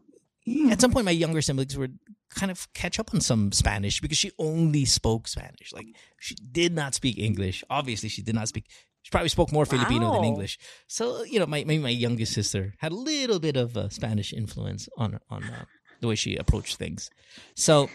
at 0.72 0.80
some 0.81 0.91
point, 0.91 1.06
my 1.06 1.11
younger 1.23 1.41
siblings 1.41 1.77
would 1.77 1.99
kind 2.40 2.52
of 2.52 2.72
catch 2.73 2.99
up 3.02 3.10
on 3.14 3.22
some 3.22 3.52
Spanish 3.52 4.02
because 4.02 4.18
she 4.18 4.31
only 4.38 4.86
spoke 4.86 5.27
Spanish. 5.27 5.73
Like 5.73 5.88
she 6.19 6.36
did 6.36 6.72
not 6.73 6.94
speak 6.95 7.18
English. 7.18 7.64
Obviously, 7.69 8.10
she 8.10 8.22
did 8.22 8.36
not 8.36 8.48
speak. 8.48 8.65
She 9.02 9.11
probably 9.11 9.30
spoke 9.30 9.52
more 9.52 9.65
Filipino 9.65 10.14
than 10.14 10.23
English. 10.23 10.57
So 10.88 11.23
you 11.23 11.40
know, 11.40 11.45
my 11.48 11.64
my, 11.65 11.77
my 11.77 11.94
youngest 12.06 12.34
sister 12.34 12.73
had 12.84 12.91
a 12.91 12.95
little 13.11 13.40
bit 13.40 13.57
of 13.57 13.76
uh, 13.77 13.90
Spanish 13.90 14.34
influence 14.34 14.90
on 14.98 15.19
on 15.30 15.44
uh, 15.44 15.65
the 16.02 16.07
way 16.07 16.15
she 16.15 16.36
approached 16.38 16.77
things. 16.77 17.10
So, 17.56 17.90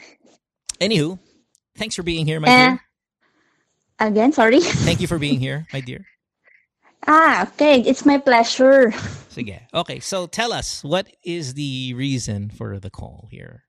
anywho, 0.80 1.18
thanks 1.76 1.94
for 1.96 2.02
being 2.02 2.26
here, 2.26 2.40
my 2.40 2.48
Eh. 2.48 2.68
dear. 2.68 2.80
Again, 3.98 4.32
sorry. 4.32 4.60
Thank 4.60 5.00
you 5.00 5.06
for 5.06 5.18
being 5.18 5.38
here, 5.38 5.66
my 5.72 5.80
dear. 5.80 6.06
Ah, 7.04 7.44
okay. 7.44 7.84
It's 7.84 8.08
my 8.08 8.16
pleasure. 8.16 8.88
Sige. 9.28 9.60
Okay, 9.76 10.00
so 10.00 10.24
tell 10.24 10.56
us 10.56 10.80
what 10.80 11.04
is 11.20 11.52
the 11.52 11.92
reason 11.92 12.48
for 12.48 12.80
the 12.80 12.88
call 12.88 13.28
here? 13.28 13.68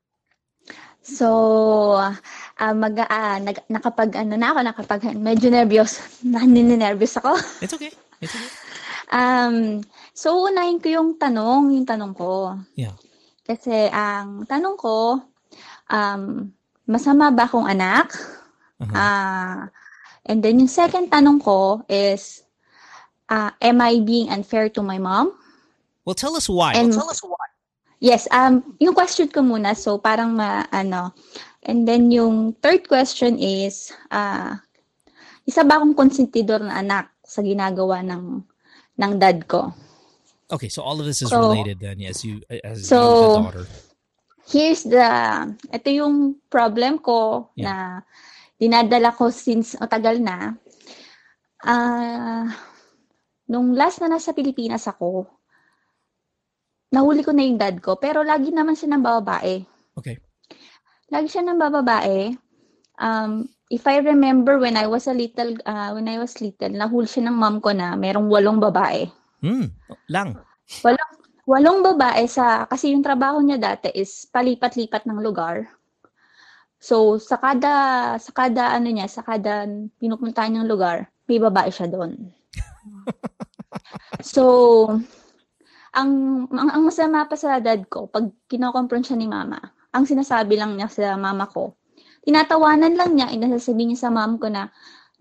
So, 1.03 1.99
ah 1.99 2.73
mag, 2.73 2.95
ah, 2.95 3.37
nag, 3.43 3.59
nakapag, 3.67 4.15
ano 4.15 4.39
na 4.39 4.55
ako, 4.55 4.59
nakapag, 4.63 5.01
medyo 5.19 5.51
nervyos. 5.51 5.99
Naninervyos 6.23 7.19
ako. 7.19 7.35
It's 7.59 7.75
okay. 7.75 7.91
It's 8.23 8.31
okay. 8.31 8.51
Um, 9.11 9.83
so, 10.15 10.47
unahin 10.49 10.79
ko 10.79 10.89
yung 10.89 11.19
tanong, 11.19 11.75
yung 11.75 11.85
tanong 11.85 12.15
ko. 12.15 12.55
Yeah. 12.79 12.95
Kasi, 13.43 13.91
ang 13.91 14.47
tanong 14.47 14.79
ko, 14.79 15.21
um, 15.91 16.49
masama 16.89 17.29
ba 17.35 17.45
akong 17.45 17.67
anak? 17.69 18.15
Uh-huh. 18.81 18.95
Ah, 18.95 19.69
and 20.25 20.41
then 20.43 20.59
yung 20.59 20.71
second 20.71 21.09
tanong 21.11 21.41
ko 21.41 21.81
is, 21.89 22.43
ah, 23.29 23.53
am 23.61 23.81
I 23.81 23.99
being 24.01 24.29
unfair 24.29 24.69
to 24.73 24.81
my 24.81 24.97
mom? 24.97 25.33
Well, 26.05 26.17
tell 26.17 26.35
us 26.35 26.49
why. 26.49 26.73
And 26.73 26.89
well, 26.89 27.05
tell 27.05 27.09
us 27.09 27.21
why. 27.21 27.47
Yes, 27.99 28.27
um, 28.29 28.75
yung 28.77 28.93
question 28.93 29.31
ko 29.31 29.41
muna, 29.41 29.73
so 29.73 29.97
parang 29.97 30.35
ma, 30.35 30.67
ano, 30.69 31.15
and 31.63 31.87
then 31.87 32.11
yung 32.11 32.53
third 32.61 32.85
question 32.87 33.39
is, 33.39 33.89
ah, 34.11 34.61
isa 35.47 35.63
ba 35.63 35.77
akong 35.81 35.95
konsentidor 35.97 36.61
na 36.61 36.81
anak 36.81 37.09
sa 37.25 37.41
ginagawa 37.41 38.05
ng, 38.05 38.43
ng 39.01 39.11
dad 39.17 39.47
ko? 39.49 39.73
Okay, 40.51 40.69
so 40.69 40.85
all 40.85 40.99
of 41.01 41.05
this 41.09 41.21
is 41.25 41.29
So- 41.33 41.49
related 41.49 41.81
then, 41.81 41.97
yes, 41.97 42.21
you 42.21 42.41
as 42.51 42.85
you, 42.85 42.85
So- 42.85 43.01
the 43.01 43.41
daughter. 43.49 43.65
Here's 44.45 44.85
the, 44.85 45.01
ito 45.73 45.89
yung 45.89 46.37
problem 46.53 47.01
ko 47.01 47.49
Yeah. 47.57 47.65
na 47.65 47.73
dinadala 48.65 49.13
ko 49.13 49.29
since 49.29 49.77
matagal 49.77 50.17
na. 50.17 50.57
Ah, 51.61 52.49
nung 53.45 53.77
last 53.77 54.01
na 54.01 54.09
nasa 54.09 54.33
Pilipinas 54.33 54.89
ako, 54.89 55.29
nahuli 56.89 57.21
ko 57.21 57.29
na 57.29 57.45
yung 57.45 57.61
dad 57.61 57.77
ko, 57.77 58.01
pero 58.01 58.25
lagi 58.25 58.49
naman 58.49 58.73
siya 58.73 58.97
ng 58.97 59.05
babae. 59.05 59.61
Okay. 60.01 60.17
Lagi 61.13 61.29
siya 61.29 61.45
ng 61.45 61.61
babae. 61.61 62.33
Um, 62.97 63.45
if 63.69 63.85
I 63.85 64.01
remember 64.01 64.57
when 64.57 64.79
I 64.79 64.89
was 64.89 65.05
a 65.05 65.13
little, 65.13 65.53
uh, 65.67 65.93
when 65.93 66.09
I 66.09 66.17
was 66.17 66.41
little, 66.41 66.73
nahuli 66.73 67.05
siya 67.05 67.29
ng 67.29 67.37
mom 67.37 67.61
ko 67.61 67.69
na 67.69 67.93
merong 67.93 68.25
walong 68.25 68.57
babae. 68.57 69.05
Hmm, 69.45 69.69
lang. 70.09 70.41
Walong, 70.81 71.11
walong 71.45 71.79
babae 71.85 72.25
sa, 72.25 72.65
kasi 72.65 72.95
yung 72.95 73.05
trabaho 73.05 73.37
niya 73.43 73.61
dati 73.61 73.93
is 73.93 74.25
palipat-lipat 74.33 75.05
ng 75.05 75.21
lugar. 75.21 75.69
So, 76.79 77.17
sa 77.17 77.39
kada, 77.39 77.73
sa 78.21 78.31
kada 78.35 78.75
ano 78.75 78.91
niya, 78.91 79.09
sa 79.09 79.25
kada 79.25 79.65
pinupuntahan 79.97 80.53
niyang 80.53 80.69
lugar, 80.69 81.09
may 81.25 81.41
babae 81.41 81.71
siya 81.71 81.89
doon. 81.89 82.29
so, 84.21 84.43
ang, 85.95 86.11
ang, 86.51 86.69
ang 86.75 86.83
masama 86.83 87.25
pa 87.25 87.39
sa 87.39 87.57
dad 87.63 87.87
ko, 87.87 88.11
pag 88.11 88.27
kinokompron 88.51 89.01
siya 89.01 89.17
ni 89.17 89.25
mama, 89.25 89.57
ang 89.95 90.03
sinasabi 90.03 90.59
lang 90.59 90.75
niya 90.75 90.91
sa 90.91 91.15
mama 91.15 91.47
ko, 91.47 91.79
tinatawanan 92.27 92.99
lang 92.99 93.15
niya, 93.15 93.31
inasasabi 93.31 93.87
niya 93.87 94.07
sa 94.07 94.11
mom 94.11 94.35
ko 94.35 94.51
na, 94.51 94.67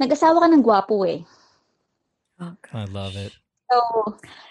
nag-asawa 0.03 0.43
ka 0.43 0.49
ng 0.51 0.65
gwapo 0.65 1.07
eh. 1.07 1.23
I 2.75 2.85
love 2.91 3.15
it. 3.15 3.44
So, 3.75 3.81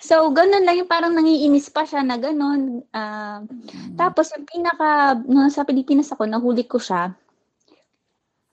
so 0.03 0.15
ganun 0.35 0.67
lang 0.67 0.83
yung 0.83 0.91
parang 0.91 1.15
nangiinis 1.15 1.71
pa 1.71 1.87
siya 1.87 2.03
na 2.03 2.19
ganun. 2.19 2.83
Ah, 2.91 3.39
tapos 3.95 4.35
yung 4.35 4.43
pinaka, 4.43 5.15
nung 5.23 5.47
sa 5.47 5.63
Pilipinas 5.63 6.11
ako, 6.11 6.27
nahuli 6.27 6.67
ko 6.67 6.75
siya. 6.75 7.15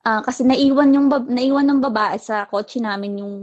Ah, 0.06 0.22
kasi 0.22 0.46
naiwan 0.46 0.94
yung 0.94 1.10
bab- 1.10 1.26
naiwan 1.28 1.66
ng 1.66 1.82
babae 1.82 2.16
sa 2.22 2.46
kotse 2.46 2.78
namin 2.78 3.18
yung 3.18 3.34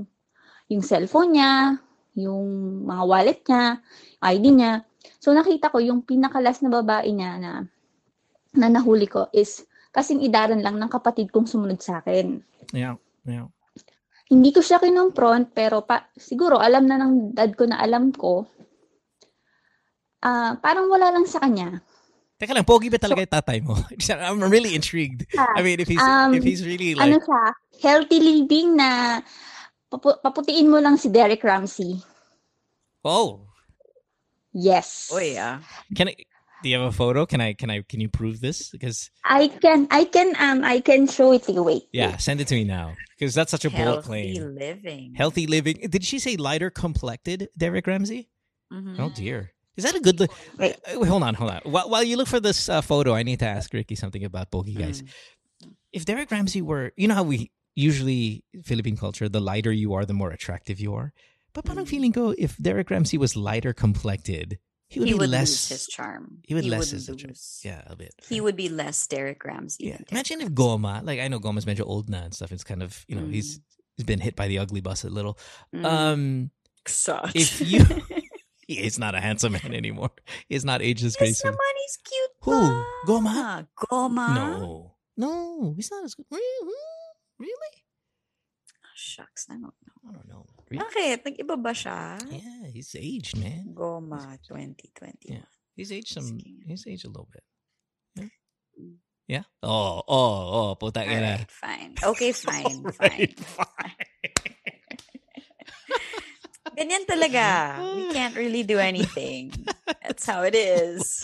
yung 0.72 0.84
cellphone 0.84 1.36
niya, 1.36 1.80
yung 2.16 2.48
mga 2.88 3.04
wallet 3.04 3.40
niya, 3.44 3.64
ID 4.24 4.46
niya. 4.56 4.74
So 5.20 5.36
nakita 5.36 5.72
ko 5.72 5.84
yung 5.84 6.08
pinakalas 6.08 6.64
na 6.64 6.72
babae 6.72 7.12
niya 7.12 7.40
na 7.40 7.52
na 8.56 8.68
nahuli 8.72 9.06
ko 9.06 9.28
is 9.36 9.68
kasing 9.92 10.24
idaran 10.24 10.64
lang 10.64 10.80
ng 10.80 10.90
kapatid 10.90 11.30
kong 11.30 11.46
sumunod 11.46 11.78
sa 11.84 12.00
akin 12.02 12.42
Yeah, 12.76 13.00
yeah. 13.24 13.48
Hindi 14.28 14.50
ko 14.52 14.60
siya 14.60 14.84
kinonfront, 14.84 15.56
pero 15.56 15.84
pa, 15.88 16.12
siguro 16.20 16.60
alam 16.60 16.84
na 16.84 17.00
ng 17.00 17.32
dad 17.32 17.56
ko 17.56 17.64
na 17.64 17.80
alam 17.80 18.12
ko. 18.12 18.44
Ah, 20.20 20.60
parang 20.60 20.92
wala 20.92 21.14
lang 21.14 21.24
sa 21.24 21.40
kanya. 21.40 21.80
Teka 22.38 22.54
lang, 22.54 22.68
pogi 22.68 22.92
ba 22.94 23.02
talaga 23.02 23.26
yung 23.26 23.34
tatay 23.34 23.58
mo? 23.66 23.74
I'm 24.14 24.44
really 24.46 24.78
intrigued. 24.78 25.26
I 25.34 25.66
mean, 25.66 25.82
if 25.82 25.90
he's 25.90 26.04
Um, 26.04 26.38
if 26.38 26.46
he's 26.46 26.62
really 26.62 26.94
like 26.94 27.10
Ano 27.10 27.18
siya? 27.18 27.44
Healthy 27.82 28.20
living 28.22 28.78
na 28.78 29.22
papu- 29.90 30.20
paputiin 30.22 30.70
mo 30.70 30.78
lang 30.78 31.02
si 31.02 31.10
Derek 31.10 31.42
Ramsey. 31.42 31.98
oh, 33.08 33.48
Yes. 34.58 35.14
Uy, 35.14 35.38
ah. 35.38 35.62
can 35.94 36.10
I? 36.10 36.18
Do 36.64 36.70
you 36.70 36.78
have 36.80 36.88
a 36.88 36.92
photo? 36.92 37.26
Can 37.26 37.40
I? 37.42 37.54
Can 37.54 37.70
I? 37.70 37.82
Can 37.82 38.00
you 38.02 38.10
prove 38.10 38.40
this? 38.42 38.70
Because 38.70 39.10
I 39.24 39.48
can 39.48 39.88
I 39.92 40.06
can 40.06 40.34
um 40.40 40.64
I 40.64 40.80
can 40.80 41.08
show 41.08 41.32
it 41.34 41.44
to 41.44 41.52
you. 41.54 41.64
Wait. 41.64 41.84
yeah, 41.94 42.18
send 42.18 42.42
it 42.42 42.48
to 42.48 42.56
me 42.56 42.64
now. 42.64 42.96
Because 43.18 43.34
that's 43.36 43.52
such 43.52 43.66
a 43.66 43.70
bold 43.70 43.80
Healthy 44.06 44.08
claim. 44.08 44.56
living. 44.56 45.14
Healthy 45.16 45.46
living. 45.48 45.78
Did 45.90 46.04
she 46.04 46.18
say 46.20 46.36
lighter 46.36 46.70
complected, 46.70 47.50
Derek 47.58 47.86
Ramsey? 47.86 48.30
Mhm. 48.74 49.00
Oh 49.00 49.10
dear. 49.14 49.54
Is 49.76 49.84
that 49.84 49.94
a 49.94 50.00
good 50.00 50.20
look? 50.20 50.32
Wait. 50.58 50.76
Uh, 50.92 51.00
Wait, 51.00 51.08
hold 51.08 51.22
on, 51.22 51.36
hold 51.36 51.52
on. 51.52 51.62
While, 51.64 51.90
while 51.90 52.04
you 52.04 52.18
look 52.18 52.28
for 52.28 52.40
this 52.40 52.68
uh, 52.68 52.82
photo, 52.82 53.14
I 53.14 53.22
need 53.22 53.40
to 53.40 53.46
ask 53.48 53.72
Ricky 53.72 53.94
something 53.94 54.24
about 54.26 54.50
Bogey 54.50 54.74
guys. 54.74 55.04
If 55.94 56.06
Derek 56.06 56.32
Ramsey 56.32 56.64
were, 56.64 56.94
you 56.98 57.08
know 57.08 57.14
how 57.14 57.22
we 57.24 57.52
usually 57.76 58.44
Philippine 58.64 58.98
culture, 58.98 59.30
the 59.30 59.40
lighter 59.40 59.72
you 59.72 59.94
are, 59.94 60.04
the 60.04 60.14
more 60.18 60.32
attractive 60.32 60.80
you 60.80 60.96
are. 60.96 61.14
But 61.54 61.66
parang 61.66 61.86
feeling 61.86 62.12
ko, 62.12 62.34
if 62.38 62.58
Derek 62.58 62.90
Ramsey 62.90 63.18
was 63.18 63.36
lighter 63.36 63.72
complected, 63.74 64.58
he 64.90 65.00
would 65.00 65.08
He 65.10 65.14
be 65.14 65.20
would 65.20 65.30
less. 65.30 65.50
lose 65.50 65.68
his 65.70 65.88
charm. 65.88 66.40
He 66.44 66.54
would 66.54 66.64
He 66.64 66.70
less 66.70 66.92
his 66.92 67.10
lose. 67.10 67.62
Yeah, 67.64 67.82
a 67.88 67.96
bit. 67.96 68.14
He 68.30 68.40
would 68.42 68.56
be 68.56 68.70
less 68.70 69.06
Derek 69.08 69.44
Ramsey. 69.44 69.88
Yeah. 69.88 69.98
Imagine 70.12 70.42
if. 70.42 70.50
Goma, 70.50 71.04
like 71.04 71.20
I 71.20 71.28
know 71.28 71.40
Goma's 71.40 71.66
major 71.66 71.84
old 71.86 72.10
now 72.10 72.24
and 72.24 72.34
stuff. 72.34 72.52
It's 72.52 72.64
kind 72.64 72.82
of 72.82 73.04
you 73.08 73.16
know 73.16 73.28
he's 73.28 73.60
he's 73.96 74.06
been 74.06 74.20
hit 74.22 74.36
by 74.36 74.48
the 74.48 74.60
ugly 74.60 74.82
bus 74.82 75.04
a 75.04 75.10
little. 75.10 75.38
Mm. 75.76 75.86
Um, 75.86 76.52
Sucks. 76.88 77.32
if 77.36 77.60
you, 77.70 77.86
he's 78.68 78.98
not 78.98 79.14
a 79.16 79.20
handsome 79.20 79.54
man 79.54 79.74
anymore. 79.74 80.12
He's 80.50 80.64
not 80.64 80.82
aged 80.82 81.04
as 81.06 81.16
Yes 81.20 81.42
gracefully. 81.42 81.56
he's 81.82 81.98
cute 82.04 82.32
Who? 82.42 82.84
Goma? 83.06 83.68
Goma? 83.78 84.36
No, 84.36 84.96
no, 85.18 85.74
he's 85.76 85.92
not 85.92 86.06
as 86.06 86.16
good. 86.16 86.26
Really? 86.32 86.74
Really? 87.40 87.74
Oh, 88.84 88.96
shucks, 88.96 89.48
I 89.50 89.54
don't 89.54 89.64
know. 89.64 90.10
I 90.10 90.14
don't 90.14 90.28
know. 90.30 90.46
Bakit? 90.68 91.24
Nag-iba 91.24 91.56
ba 91.56 91.72
siya? 91.72 92.20
Yeah, 92.28 92.68
he's 92.76 92.92
aged, 93.00 93.40
man. 93.40 93.72
Goma 93.72 94.36
2020. 94.44 95.32
Yeah. 95.32 95.48
He's 95.80 95.92
aged 95.96 96.12
some. 96.12 96.36
He's 96.68 96.84
aged 96.84 97.08
a 97.08 97.12
little 97.14 97.30
bit. 97.32 97.46
Yeah. 98.20 98.32
Mm. 98.76 98.98
Yeah. 99.28 99.46
Oh, 99.64 100.04
oh, 100.08 100.36
oh, 100.52 100.70
puta 100.76 101.04
ka 101.04 101.16
na. 101.20 101.40
Fine. 101.48 101.96
Okay, 102.04 102.32
fine, 102.48 102.84
fine. 102.96 103.32
Fine. 103.56 103.96
Ganyan 106.78 107.08
talaga. 107.10 107.80
We 107.96 108.14
can't 108.14 108.36
really 108.36 108.62
do 108.62 108.78
anything. 108.78 109.50
That's 110.04 110.28
how 110.28 110.44
it 110.44 110.54
is. 110.54 111.24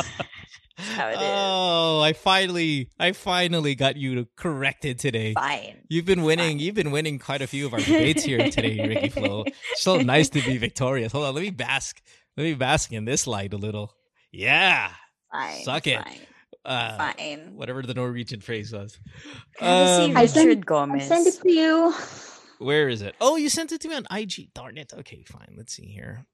That's 0.86 0.98
how 0.98 1.08
it 1.08 1.14
is. 1.14 1.18
Oh, 1.22 2.02
I 2.02 2.14
finally, 2.14 2.90
I 3.00 3.12
finally 3.14 3.76
got 3.76 3.96
you 3.98 4.28
corrected 4.36 5.00
today. 5.00 5.34
Fine. 5.34 5.82
You've 5.90 6.06
been 6.06 6.24
winning. 6.24 6.60
You've 6.60 6.76
been 6.76 6.92
winning 6.92 7.20
quite 7.20 7.42
a 7.42 7.48
few 7.48 7.66
of 7.66 7.74
our 7.74 7.80
debates 7.80 8.24
here 8.24 8.50
today, 8.50 8.86
Ricky 8.88 9.10
Flo. 9.10 9.46
So 9.76 9.98
nice 9.98 10.30
to 10.30 10.42
be 10.42 10.58
victorious. 10.58 11.12
Hold 11.12 11.26
on, 11.26 11.36
let 11.36 11.42
me 11.42 11.50
bask. 11.52 12.02
Let 12.38 12.44
me 12.44 12.54
bask 12.56 12.92
in 12.92 13.06
this 13.06 13.28
light 13.28 13.54
a 13.54 13.58
little. 13.58 13.94
Yeah. 14.32 14.92
Fine. 15.32 15.64
Suck 15.64 15.88
it. 15.88 16.04
Fine. 16.04 16.20
uh, 16.66 16.98
Fine. 17.14 17.54
whatever 17.56 17.82
the 17.84 17.94
Norwegian 17.94 18.42
phrase 18.42 18.74
was. 18.74 18.98
Have 19.60 19.88
you 19.88 19.96
seen 20.06 20.12
Um, 20.12 20.18
I 20.18 20.26
sent- 20.26 20.48
Richard 20.50 20.72
I'll 20.72 21.00
send 21.00 21.28
it 21.28 21.36
to 21.42 21.52
you. 21.52 21.94
Where 22.60 22.88
is 22.90 23.02
it? 23.02 23.16
Oh, 23.22 23.36
you 23.36 23.50
sent 23.50 23.72
it 23.72 23.82
to 23.82 23.88
me 23.88 23.96
on 23.96 24.06
IG. 24.12 24.54
Darn 24.54 24.78
it. 24.78 24.94
Okay, 24.94 25.24
fine. 25.24 25.54
Let's 25.58 25.74
see 25.74 25.86
here. 25.88 26.26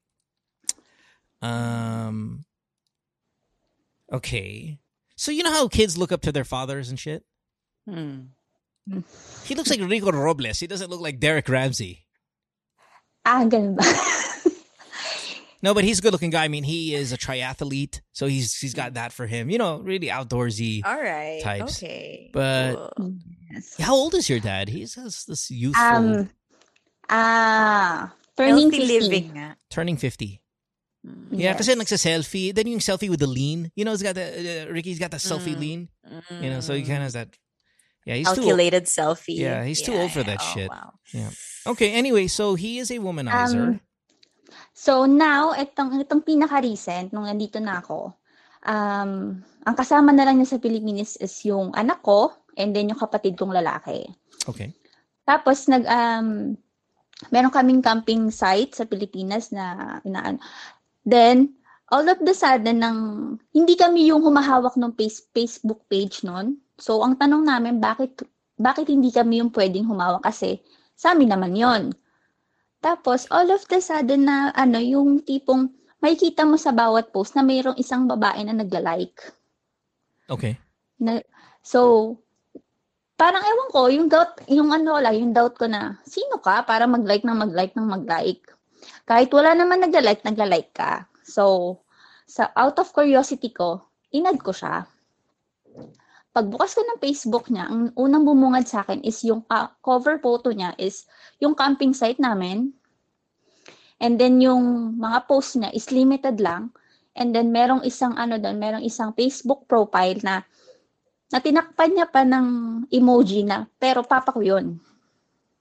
Um. 1.42 2.46
Okay. 4.12 4.80
So 5.16 5.32
you 5.32 5.44
know 5.44 5.52
how 5.52 5.68
kids 5.68 5.98
look 5.98 6.12
up 6.12 6.22
to 6.22 6.32
their 6.32 6.44
fathers 6.46 6.90
and 6.90 7.00
shit. 7.00 7.24
Hmm. 7.88 8.22
He 9.46 9.54
looks 9.56 9.70
like 9.70 9.82
Rico 9.82 10.12
Robles. 10.12 10.60
He 10.60 10.68
doesn't 10.68 10.90
look 10.90 11.02
like 11.02 11.20
Derek 11.20 11.48
Ramsey. 11.50 12.06
Ah, 13.26 13.44
ganun 13.46 13.76
ba? 13.76 13.84
No, 15.62 15.74
but 15.74 15.84
he's 15.84 16.00
a 16.00 16.02
good-looking 16.02 16.30
guy. 16.30 16.46
I 16.46 16.48
mean, 16.48 16.64
he 16.64 16.96
is 16.96 17.12
a 17.12 17.18
triathlete, 17.18 18.00
so 18.14 18.28
he's 18.28 18.56
he's 18.58 18.74
got 18.74 18.94
that 18.94 19.12
for 19.12 19.28
him. 19.28 19.50
You 19.50 19.58
know, 19.58 19.80
really 19.80 20.08
outdoorsy. 20.08 20.82
All 20.86 20.96
right. 20.96 21.42
Types. 21.44 21.84
Okay. 21.84 22.30
But- 22.32 22.94
Cool. 22.96 23.16
yes. 23.52 23.76
How 23.78 23.94
old 23.94 24.16
is 24.16 24.30
your 24.30 24.40
dad? 24.40 24.70
He's 24.70 24.96
this, 24.96 25.26
this 25.26 25.52
youthful, 25.52 25.84
Um, 25.84 26.30
ah, 27.10 28.14
turning 28.38 28.72
50. 28.72 28.88
living 28.88 29.54
turning 29.70 29.98
fifty. 29.98 30.39
Mm. 31.00 31.32
Yeah, 31.32 31.56
Yes. 31.56 31.64
kasi 31.64 31.72
nagsa-selfie. 31.80 32.52
Then 32.52 32.68
yung 32.68 32.84
selfie 32.84 33.08
with 33.08 33.24
the 33.24 33.30
lean. 33.32 33.72
You 33.76 33.88
know, 33.88 33.96
he's 33.96 34.04
got 34.04 34.16
the 34.20 34.68
uh, 34.68 34.74
Ricky's 34.74 35.00
got 35.00 35.12
the 35.12 35.22
selfie 35.22 35.56
Mm. 35.56 35.62
lean. 35.64 35.82
You 36.44 36.50
know, 36.52 36.60
so 36.60 36.76
he 36.76 36.84
kind 36.84 37.00
of 37.00 37.08
has 37.08 37.16
that. 37.16 37.32
Yeah, 38.04 38.16
he's 38.20 38.28
too. 38.34 38.42
calculated 38.44 38.84
selfie. 38.90 39.40
Yeah, 39.40 39.64
he's 39.64 39.80
too 39.80 39.94
old 39.96 40.12
for 40.12 40.24
that 40.28 40.42
Oh, 40.42 40.52
shit. 40.52 40.70
wow. 40.70 40.98
Yeah. 41.14 41.32
Okay, 41.68 41.94
anyway, 41.94 42.28
so 42.28 42.56
he 42.56 42.80
is 42.80 42.90
a 42.92 42.98
womanizer. 43.00 43.80
Um, 43.80 43.88
So 44.74 45.06
now, 45.06 45.54
itong, 45.54 46.00
itong 46.02 46.24
pinaka-recent, 46.26 47.12
nung 47.14 47.28
nandito 47.28 47.60
na 47.62 47.84
ako, 47.84 48.16
um, 48.66 49.12
ang 49.44 49.76
kasama 49.76 50.10
na 50.10 50.24
lang 50.26 50.40
niya 50.40 50.56
sa 50.56 50.62
Pilipinas 50.64 51.20
is 51.20 51.36
yung 51.46 51.70
anak 51.76 52.02
ko 52.02 52.34
and 52.58 52.74
then 52.74 52.90
yung 52.90 52.98
kapatid 52.98 53.36
kong 53.38 53.52
lalaki. 53.54 54.08
okay. 54.48 54.74
Tapos 55.22 55.70
nag 55.70 55.86
um 55.86 56.58
meron 57.30 57.54
kaming 57.54 57.84
camping 57.86 58.32
site 58.34 58.74
sa 58.74 58.90
Pilipinas 58.90 59.54
na 59.54 60.00
inaan. 60.02 60.42
Then 61.06 61.56
all 61.90 62.06
of 62.06 62.22
the 62.22 62.36
sudden 62.36 62.84
nang 62.84 63.00
hindi 63.52 63.74
kami 63.76 64.10
yung 64.10 64.22
humahawak 64.22 64.78
ng 64.78 64.94
face, 64.96 65.26
Facebook 65.34 65.86
page 65.90 66.22
noon. 66.24 66.60
So 66.80 67.02
ang 67.04 67.20
tanong 67.20 67.44
namin 67.46 67.82
bakit 67.82 68.24
bakit 68.60 68.92
hindi 68.92 69.10
kami 69.10 69.40
yung 69.40 69.52
pwedeng 69.56 69.88
humawak 69.88 70.24
kasi 70.24 70.60
sa 70.96 71.16
amin 71.16 71.32
naman 71.32 71.56
'yon. 71.56 71.84
Tapos 72.80 73.28
all 73.32 73.52
of 73.52 73.64
the 73.68 73.80
sudden 73.84 74.28
na 74.28 74.56
ano 74.56 74.80
yung 74.80 75.24
tipong 75.24 75.72
makikita 76.00 76.48
mo 76.48 76.56
sa 76.56 76.72
bawat 76.72 77.12
post 77.12 77.36
na 77.36 77.44
mayroong 77.44 77.76
isang 77.76 78.08
babae 78.08 78.44
na 78.48 78.56
nagla-like. 78.56 79.20
Okay. 80.32 80.56
Na, 81.00 81.20
so, 81.60 82.16
parang 83.20 83.44
ewan 83.44 83.70
ko, 83.72 83.82
yung 83.92 84.08
doubt, 84.08 84.40
yung 84.48 84.72
ano 84.72 84.96
lang, 85.00 85.16
yung 85.16 85.34
doubt 85.36 85.60
ko 85.60 85.68
na, 85.68 86.00
sino 86.08 86.40
ka 86.40 86.64
para 86.64 86.88
mag-like 86.88 87.28
ng 87.28 87.36
mag-like 87.36 87.76
ng 87.76 87.88
mag-like? 87.88 88.44
Kahit 89.06 89.30
wala 89.34 89.58
naman 89.58 89.82
nagla-like, 89.82 90.22
nagla-like 90.24 90.72
ka. 90.74 91.10
So, 91.26 91.78
sa 92.30 92.54
out 92.54 92.78
of 92.78 92.94
curiosity 92.94 93.50
ko, 93.50 93.82
inad 94.14 94.38
ko 94.42 94.54
siya. 94.54 94.86
Pagbukas 96.30 96.78
ko 96.78 96.86
ng 96.86 97.02
Facebook 97.02 97.50
niya, 97.50 97.70
ang 97.70 97.90
unang 97.98 98.22
bumungad 98.22 98.70
sa 98.70 98.86
akin 98.86 99.02
is 99.02 99.26
yung 99.26 99.42
ka- 99.50 99.74
cover 99.82 100.22
photo 100.22 100.54
niya 100.54 100.78
is 100.78 101.10
yung 101.42 101.58
camping 101.58 101.94
site 101.94 102.22
namin. 102.22 102.70
And 103.98 104.16
then 104.22 104.40
yung 104.40 104.96
mga 105.02 105.26
post 105.26 105.58
niya 105.58 105.74
is 105.74 105.90
limited 105.90 106.38
lang. 106.38 106.72
And 107.18 107.34
then 107.34 107.50
merong 107.50 107.84
isang 107.84 108.16
ano 108.16 108.38
doon, 108.38 108.62
merong 108.62 108.86
isang 108.86 109.12
Facebook 109.18 109.66
profile 109.66 110.22
na 110.22 110.46
na 111.30 111.38
tinakpan 111.42 111.94
niya 111.94 112.08
pa 112.10 112.26
ng 112.26 112.48
emoji 112.90 113.46
na, 113.46 113.70
pero 113.78 114.02
papa 114.02 114.34
ko 114.34 114.42
yun. 114.42 114.82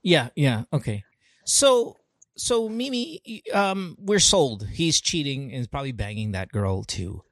Yeah, 0.01 0.33
yeah. 0.33 0.65
Okay. 0.73 1.05
So, 1.45 1.97
so 2.39 2.69
Mimi, 2.69 3.21
um, 3.53 3.97
we're 3.99 4.23
sold. 4.23 4.67
He's 4.71 5.01
cheating 5.03 5.53
and 5.53 5.69
probably 5.71 5.93
banging 5.93 6.33
that 6.33 6.49
girl 6.49 6.83
too. 6.85 7.23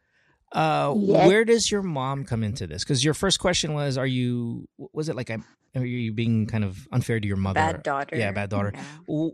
Uh, 0.52 0.94
Yes. 0.96 1.26
where 1.26 1.44
does 1.44 1.70
your 1.70 1.82
mom 1.82 2.24
come 2.24 2.42
into 2.44 2.66
this? 2.66 2.84
Because 2.84 3.04
your 3.04 3.14
first 3.14 3.40
question 3.40 3.74
was, 3.74 3.96
are 3.96 4.06
you? 4.06 4.66
Was 4.92 5.08
it 5.08 5.16
like 5.16 5.30
I'm? 5.30 5.44
Are 5.74 5.84
you 5.84 6.12
being 6.12 6.46
kind 6.46 6.64
of 6.64 6.88
unfair 6.92 7.20
to 7.20 7.26
your 7.26 7.36
mother? 7.36 7.60
Bad 7.60 7.82
daughter. 7.82 8.16
Yeah, 8.16 8.32
bad 8.32 8.48
daughter. 8.50 8.72
Yeah. 8.74 9.28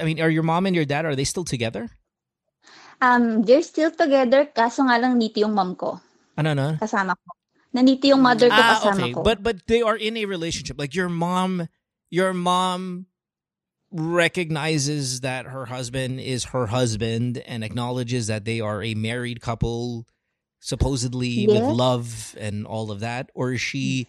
I 0.00 0.04
mean, 0.04 0.20
are 0.20 0.30
your 0.30 0.42
mom 0.42 0.66
and 0.66 0.76
your 0.76 0.84
dad 0.84 1.04
are 1.04 1.16
they 1.16 1.24
still 1.24 1.44
together? 1.44 1.88
Um, 3.00 3.42
they're 3.42 3.62
still 3.66 3.90
together, 3.90 4.46
kaso 4.46 4.86
nga 4.86 4.94
lang 5.00 5.18
nito 5.18 5.42
yung 5.42 5.54
mom 5.58 5.74
ko, 5.74 5.98
Ano 6.38 6.54
no? 6.54 6.78
kasama 6.78 7.18
ko. 7.18 7.28
Nandito 7.74 8.06
yung 8.06 8.22
mother 8.22 8.46
ko 8.46 8.60
Ah, 8.62 8.78
kasama 8.78 8.94
okay. 8.94 9.12
ko. 9.16 9.20
But 9.26 9.42
but 9.42 9.66
they 9.66 9.82
are 9.82 9.96
in 9.96 10.14
a 10.20 10.28
relationship. 10.28 10.78
Like 10.78 10.94
your 10.94 11.08
mom, 11.08 11.66
your 12.14 12.30
mom 12.36 13.10
recognizes 13.92 15.20
that 15.20 15.46
her 15.46 15.66
husband 15.66 16.20
is 16.20 16.44
her 16.44 16.66
husband 16.66 17.38
and 17.38 17.62
acknowledges 17.62 18.26
that 18.26 18.44
they 18.44 18.60
are 18.60 18.82
a 18.82 18.94
married 18.94 19.40
couple, 19.40 20.06
supposedly 20.60 21.46
with 21.46 21.62
love 21.62 22.34
and 22.38 22.66
all 22.66 22.90
of 22.90 23.00
that, 23.00 23.30
or 23.34 23.52
is 23.52 23.60
she 23.60 24.08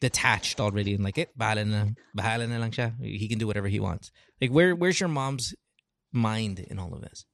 detached 0.00 0.60
already 0.60 0.94
and 0.94 1.02
like, 1.02 1.18
it 1.18 1.36
bahala 1.38 1.94
bahala 2.16 2.48
na 2.48 2.58
lang 2.58 2.70
siya. 2.70 2.92
He 3.00 3.26
can 3.28 3.38
do 3.38 3.46
whatever 3.46 3.68
he 3.68 3.80
wants. 3.80 4.10
Like, 4.40 4.50
where 4.50 4.74
where's 4.74 5.00
your 5.00 5.08
mom's 5.08 5.54
mind 6.12 6.58
in 6.60 6.78
all 6.78 6.92
of 6.94 7.00
this? 7.00 7.24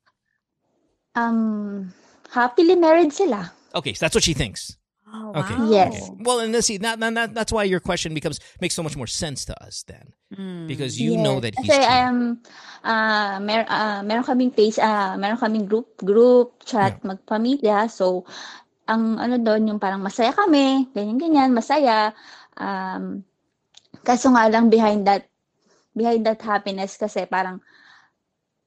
um, 1.14 1.92
happily 2.30 2.76
married 2.76 3.12
sila. 3.12 3.52
Okay, 3.74 3.92
so 3.94 4.04
that's 4.04 4.14
what 4.14 4.24
she 4.24 4.34
thinks. 4.34 4.76
Oh, 5.10 5.34
Okay. 5.42 5.54
wow. 5.58 5.66
Yes. 5.70 6.10
Well, 6.22 6.38
and 6.40 6.54
this 6.54 6.66
see 6.66 6.78
that, 6.78 7.00
that, 7.00 7.14
that 7.14 7.34
that's 7.34 7.52
why 7.52 7.64
your 7.64 7.80
question 7.80 8.14
becomes 8.14 8.38
makes 8.60 8.74
so 8.74 8.82
much 8.82 8.96
more 8.96 9.06
sense 9.10 9.44
to 9.46 9.54
us 9.62 9.82
then 9.86 10.14
Mm. 10.30 10.70
because 10.70 10.94
you 10.94 11.18
know 11.18 11.42
that 11.42 11.58
he's 11.58 11.66
Kasi 11.66 11.82
um, 11.90 12.38
uh, 12.86 13.42
mer 13.42 13.66
uh, 13.66 13.98
meron 14.06 14.22
kaming 14.22 14.54
page, 14.54 14.78
uh, 14.78 15.18
meron 15.18 15.34
kaming 15.42 15.66
group, 15.66 15.98
group, 15.98 16.62
chat, 16.62 17.02
magpamilya. 17.02 17.90
So, 17.90 18.22
ang 18.86 19.18
ano 19.18 19.42
doon, 19.42 19.74
yung 19.74 19.80
parang 19.82 19.98
masaya 19.98 20.30
kami, 20.30 20.86
ganyan-ganyan, 20.94 21.50
masaya. 21.50 22.14
Um, 22.54 23.26
kaso 24.06 24.30
nga 24.30 24.46
lang 24.46 24.70
behind 24.70 25.02
that, 25.10 25.26
behind 25.98 26.22
that 26.30 26.38
happiness 26.46 26.94
kasi 26.94 27.26
parang, 27.26 27.58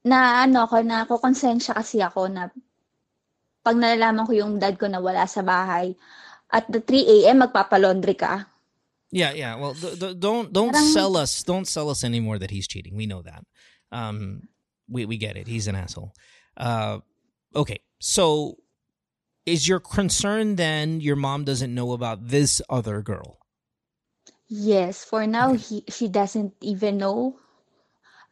na 0.04 0.44
ano 0.44 0.68
ako, 0.68 0.84
na 0.84 1.08
kukonsensya 1.08 1.72
kasi 1.80 2.04
ako 2.04 2.28
na 2.28 2.52
pag 3.64 3.80
nalalaman 3.80 4.28
ko 4.28 4.36
yung 4.36 4.60
dad 4.60 4.76
ko 4.76 4.84
na 4.84 5.00
wala 5.00 5.24
sa 5.24 5.40
bahay, 5.40 5.96
at 6.54 6.70
the 6.70 6.78
3 6.78 7.26
a.m. 7.26 7.42
magpapalaundry 7.42 8.14
ka. 8.14 8.46
Yeah, 9.10 9.34
yeah. 9.34 9.54
Well, 9.58 9.74
th- 9.74 9.98
th- 9.98 10.16
don't 10.18 10.50
don't 10.54 10.70
Parang- 10.74 10.94
sell 10.94 11.14
us 11.18 11.42
don't 11.42 11.66
sell 11.66 11.90
us 11.90 12.02
anymore 12.06 12.38
that 12.38 12.50
he's 12.54 12.66
cheating. 12.70 12.94
We 12.94 13.06
know 13.06 13.22
that. 13.22 13.42
Um, 13.94 14.46
we 14.90 15.06
we 15.06 15.18
get 15.18 15.34
it. 15.38 15.46
He's 15.46 15.66
an 15.66 15.74
asshole. 15.78 16.14
Uh, 16.58 16.98
okay. 17.54 17.82
So, 18.02 18.58
is 19.46 19.66
your 19.70 19.78
concern 19.78 20.58
then 20.58 20.98
your 20.98 21.14
mom 21.14 21.46
doesn't 21.46 21.70
know 21.74 21.94
about 21.94 22.26
this 22.26 22.58
other 22.70 23.02
girl? 23.02 23.38
Yes, 24.50 25.02
for 25.06 25.24
now, 25.26 25.54
he, 25.56 25.82
she 25.88 26.06
doesn't 26.10 26.52
even 26.60 26.98
know. 26.98 27.38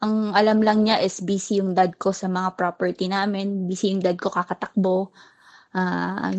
Ang 0.03 0.35
alam 0.35 0.61
lang 0.61 0.85
niya 0.85 0.99
is 1.01 1.23
busy 1.23 1.63
yung 1.63 1.79
dad 1.79 1.95
ko 1.97 2.11
sa 2.11 2.27
mga 2.27 2.59
property 2.59 3.07
namin. 3.07 3.71
Busy 3.71 3.95
yung 3.95 4.03
dad 4.03 4.19
ko 4.19 4.29
kakatakbo. 4.35 5.15
Ah, 5.73 6.35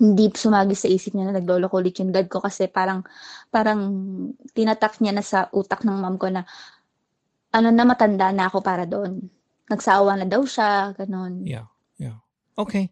hindi 0.00 0.32
sumagi 0.32 0.74
sa 0.74 0.88
isip 0.88 1.14
niya 1.14 1.30
na 1.30 1.38
nagloloko 1.38 1.78
ulit 1.78 2.00
yung 2.00 2.10
dad 2.10 2.26
ko 2.26 2.40
kasi 2.40 2.66
parang 2.66 3.04
parang 3.52 3.80
tinatak 4.56 4.98
niya 4.98 5.12
na 5.14 5.22
sa 5.22 5.46
utak 5.52 5.84
ng 5.84 5.94
mom 5.94 6.16
ko 6.18 6.32
na 6.32 6.42
ano 7.54 7.68
na 7.70 7.84
matanda 7.86 8.34
na 8.34 8.50
ako 8.50 8.58
para 8.64 8.82
doon. 8.88 9.30
Nagsawa 9.70 10.18
na 10.18 10.26
daw 10.26 10.42
siya, 10.42 10.92
ganun. 10.98 11.46
Yeah, 11.46 11.70
yeah. 11.96 12.20
Okay. 12.58 12.90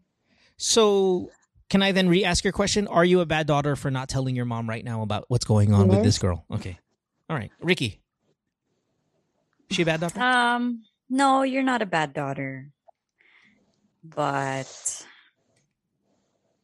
So, 0.57 1.29
can 1.69 1.83
I 1.83 1.91
then 1.91 2.09
re-ask 2.09 2.45
your 2.47 2.55
question? 2.55 2.87
Are 2.87 3.05
you 3.05 3.21
a 3.21 3.27
bad 3.27 3.51
daughter 3.51 3.75
for 3.75 3.91
not 3.91 4.09
telling 4.09 4.37
your 4.37 4.47
mom 4.47 4.71
right 4.71 4.85
now 4.85 5.03
about 5.03 5.27
what's 5.27 5.45
going 5.45 5.75
on 5.75 5.89
with 5.89 6.07
this 6.07 6.17
Yes. 6.17 6.23
girl? 6.23 6.47
Okay. 6.49 6.79
All 7.29 7.37
right, 7.37 7.51
Ricky. 7.61 8.01
Is 9.69 9.77
she 9.77 9.83
a 9.83 9.87
bad 9.87 10.01
daughter? 10.01 10.21
Um, 10.21 10.85
no, 11.11 11.43
you're 11.43 11.67
not 11.67 11.83
a 11.83 11.87
bad 11.87 12.15
daughter. 12.15 12.71
But 14.05 14.71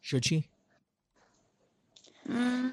Should 0.08 0.24
she? 0.24 0.48
mm, 2.24 2.72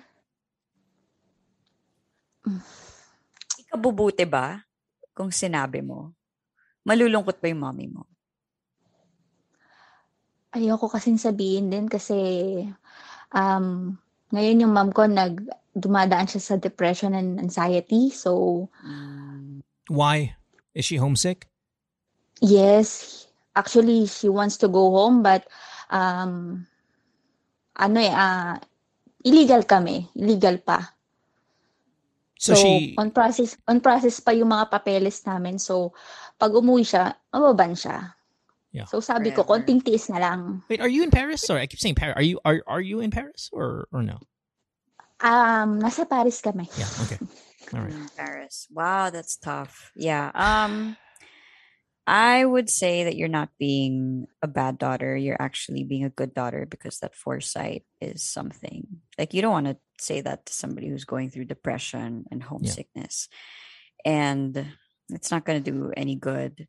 ikabubuti 3.59 4.23
ba 4.23 4.63
kung 5.11 5.35
sinabi 5.35 5.83
mo? 5.83 6.15
Malulungkot 6.87 7.43
ba 7.43 7.51
yung 7.51 7.59
mommy 7.59 7.91
mo? 7.91 8.07
Ayoko 10.55 10.87
kasing 10.87 11.19
sabihin 11.19 11.67
din 11.67 11.91
kasi 11.91 12.15
um, 13.35 13.99
ngayon 14.31 14.63
yung 14.63 14.71
mom 14.71 14.95
ko 14.95 15.03
nag 15.03 15.43
dumadaan 15.75 16.31
siya 16.31 16.39
sa 16.39 16.55
depression 16.55 17.11
and 17.11 17.35
anxiety. 17.43 18.15
So, 18.15 18.71
Why? 19.91 20.39
Is 20.71 20.87
she 20.87 21.03
homesick? 21.03 21.51
yes, 22.39 23.27
actually 23.59 24.07
she 24.07 24.31
wants 24.31 24.55
to 24.63 24.71
go 24.71 24.95
home 24.95 25.19
but 25.19 25.43
um, 25.91 26.63
ano 27.75 27.97
eh, 27.99 28.11
ah, 28.11 28.55
illegal 29.23 29.63
kami. 29.67 30.07
Illegal 30.15 30.59
pa. 30.63 30.79
So, 32.35 32.53
So, 32.53 32.61
she 32.61 32.95
on 32.99 33.11
process, 33.15 33.55
on 33.67 33.79
process 33.79 34.19
pa 34.19 34.35
yung 34.35 34.51
mga 34.51 34.67
papeles 34.71 35.23
namin. 35.23 35.55
So, 35.57 35.95
pag 36.35 36.51
umuwi 36.51 36.83
siya, 36.83 37.15
mababan 37.31 37.73
siya. 37.73 38.11
Yeah. 38.75 38.83
So, 38.91 38.99
sabi 38.99 39.31
ko, 39.31 39.47
Forever. 39.47 39.63
konting 39.63 39.79
tiis 39.79 40.11
na 40.11 40.19
lang. 40.19 40.59
Wait, 40.67 40.83
are 40.83 40.91
you 40.91 40.99
in 40.99 41.11
Paris? 41.11 41.39
Sorry, 41.47 41.63
I 41.63 41.67
keep 41.67 41.79
saying 41.79 41.95
Paris. 41.95 42.19
Are 42.19 42.27
you 42.27 42.43
are 42.43 42.59
are 42.67 42.83
you 42.83 42.99
in 42.99 43.07
Paris 43.07 43.47
or 43.55 43.87
or 43.95 44.03
no? 44.03 44.19
Um, 45.23 45.79
nasa 45.79 46.03
Paris 46.03 46.43
kami. 46.43 46.67
Yeah, 46.75 46.91
okay. 47.07 47.19
All 47.73 47.87
right. 47.87 47.95
Paris. 48.19 48.67
Wow, 48.67 49.09
that's 49.15 49.39
tough. 49.39 49.95
Yeah. 49.95 50.29
Um 50.35 50.99
I 52.07 52.45
would 52.45 52.69
say 52.69 53.05
that 53.05 53.17
you're 53.17 53.27
not 53.27 53.49
being 53.57 54.27
a 54.41 54.47
bad 54.47 54.77
daughter. 54.77 55.17
You're 55.17 55.41
actually 55.41 55.83
being 55.83 56.05
a 56.05 56.13
good 56.13 56.33
daughter 56.33 56.65
because 56.69 56.99
that 56.99 57.15
foresight 57.15 57.83
is 57.99 58.21
something. 58.21 59.01
Like 59.17 59.33
you 59.33 59.41
don't 59.41 59.51
want 59.51 59.65
to 59.67 59.77
say 59.99 60.21
that 60.21 60.45
to 60.45 60.53
somebody 60.53 60.87
who's 60.87 61.05
going 61.05 61.31
through 61.31 61.45
depression 61.45 62.25
and 62.29 62.43
homesickness. 62.43 63.27
And 64.05 64.53
it's 65.09 65.31
not 65.31 65.45
going 65.45 65.63
to 65.63 65.71
do 65.71 65.91
any 65.97 66.15
good. 66.15 66.67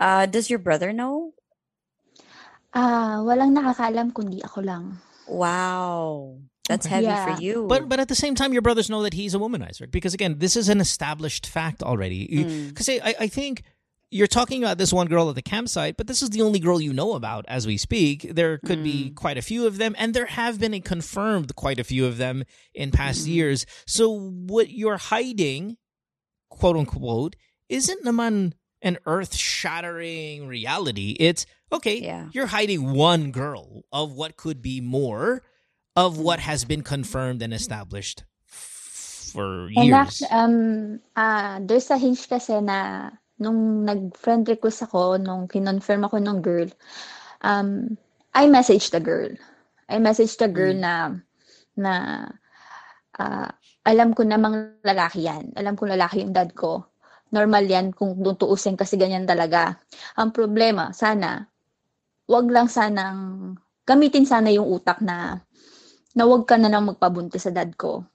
Uh 0.00 0.26
does 0.26 0.50
your 0.50 0.58
brother 0.58 0.92
know? 0.92 1.34
Ah, 2.74 3.22
walang 3.22 3.54
nakakaalam 3.54 4.10
kundi 4.10 4.42
ako 4.42 4.60
lang. 4.66 4.98
Wow. 5.30 6.38
That's 6.68 6.86
heavy 6.86 7.06
Yeah. 7.06 7.36
for 7.36 7.40
you. 7.40 7.66
But 7.68 7.88
but 7.88 8.00
at 8.00 8.08
the 8.08 8.18
same 8.18 8.34
time, 8.34 8.52
your 8.52 8.62
brothers 8.62 8.90
know 8.90 9.02
that 9.06 9.14
he's 9.14 9.34
a 9.34 9.38
womanizer 9.38 9.86
because 9.86 10.14
again, 10.14 10.42
this 10.42 10.56
is 10.56 10.68
an 10.68 10.80
established 10.80 11.46
fact 11.46 11.82
already. 11.82 12.26
Mm. 12.26 12.68
Because 12.74 12.88
I, 12.88 13.14
I 13.20 13.28
think 13.28 13.62
you're 14.14 14.28
talking 14.38 14.62
about 14.62 14.78
this 14.78 14.92
one 14.92 15.08
girl 15.08 15.28
at 15.28 15.34
the 15.34 15.42
campsite, 15.42 15.96
but 15.98 16.06
this 16.06 16.22
is 16.22 16.30
the 16.30 16.40
only 16.46 16.60
girl 16.60 16.80
you 16.80 16.92
know 16.92 17.14
about 17.14 17.44
as 17.48 17.66
we 17.66 17.76
speak. 17.76 18.22
There 18.38 18.58
could 18.58 18.82
be 18.84 19.10
Mm. 19.10 19.14
quite 19.16 19.36
a 19.36 19.42
few 19.42 19.66
of 19.66 19.76
them, 19.78 19.94
and 19.98 20.14
there 20.14 20.30
have 20.40 20.60
been 20.62 20.72
a 20.72 20.78
confirmed 20.80 21.56
quite 21.56 21.80
a 21.80 21.84
few 21.84 22.06
of 22.06 22.16
them 22.16 22.44
in 22.72 22.92
past 22.92 23.26
Mm. 23.26 23.34
years. 23.34 23.66
So 23.86 24.06
what 24.14 24.70
you're 24.70 24.98
hiding, 25.10 25.78
quote 26.48 26.76
unquote, 26.76 27.34
isn't 27.68 28.04
naman 28.04 28.52
an 28.82 28.98
earth 29.04 29.34
shattering 29.34 30.46
reality. 30.46 31.16
It's 31.18 31.44
okay, 31.72 31.98
Yeah. 32.00 32.28
you're 32.32 32.54
hiding 32.54 32.92
one 32.94 33.32
girl 33.32 33.82
of 33.90 34.12
what 34.12 34.36
could 34.36 34.62
be 34.62 34.80
more 34.80 35.42
of 35.96 36.18
what 36.18 36.38
Mm. 36.38 36.42
has 36.42 36.64
been 36.64 36.82
confirmed 36.86 37.42
and 37.42 37.52
established 37.52 38.22
f- 38.46 39.30
for 39.34 39.66
And 39.74 39.90
years. 39.90 39.94
actually, 39.94 40.30
um, 40.30 41.00
ah, 41.16 41.58
there's 41.66 41.90
a 41.90 41.98
hinge 41.98 42.28
kasi 42.28 42.60
na 42.60 43.10
nung 43.40 43.84
nag-friend 43.86 44.46
request 44.48 44.86
ako, 44.86 45.18
nung 45.18 45.46
kinonfirm 45.50 46.06
ako 46.06 46.16
ng 46.22 46.38
girl, 46.44 46.68
um, 47.42 47.98
I 48.34 48.46
messaged 48.50 48.90
the 48.94 49.02
girl. 49.02 49.30
I 49.90 49.98
messaged 50.02 50.38
the 50.40 50.50
girl 50.50 50.74
Mm. 50.74 50.82
na, 50.84 50.94
na, 51.78 51.92
ah, 53.18 53.50
alam 53.84 54.12
ko 54.16 54.24
namang 54.26 54.80
lalaki 54.82 55.26
yan. 55.28 55.52
Alam 55.58 55.74
ko 55.78 55.86
lalaki 55.86 56.24
yung 56.24 56.34
dad 56.34 56.54
ko. 56.56 56.90
Normal 57.34 57.66
yan 57.66 57.90
kung 57.92 58.14
tutuusin 58.22 58.78
kasi 58.78 58.94
ganyan 58.96 59.26
talaga. 59.26 59.76
Ang 60.18 60.30
problema, 60.30 60.94
sana, 60.94 61.42
wag 62.30 62.46
lang 62.48 62.68
sanang, 62.70 63.54
gamitin 63.84 64.24
sana 64.26 64.48
yung 64.54 64.68
utak 64.70 65.02
na, 65.04 65.42
na 66.16 66.24
wag 66.28 66.46
ka 66.48 66.56
na 66.58 66.70
nang 66.70 66.88
magpabuntis 66.90 67.46
sa 67.46 67.52
dad 67.54 67.74
ko. 67.76 68.06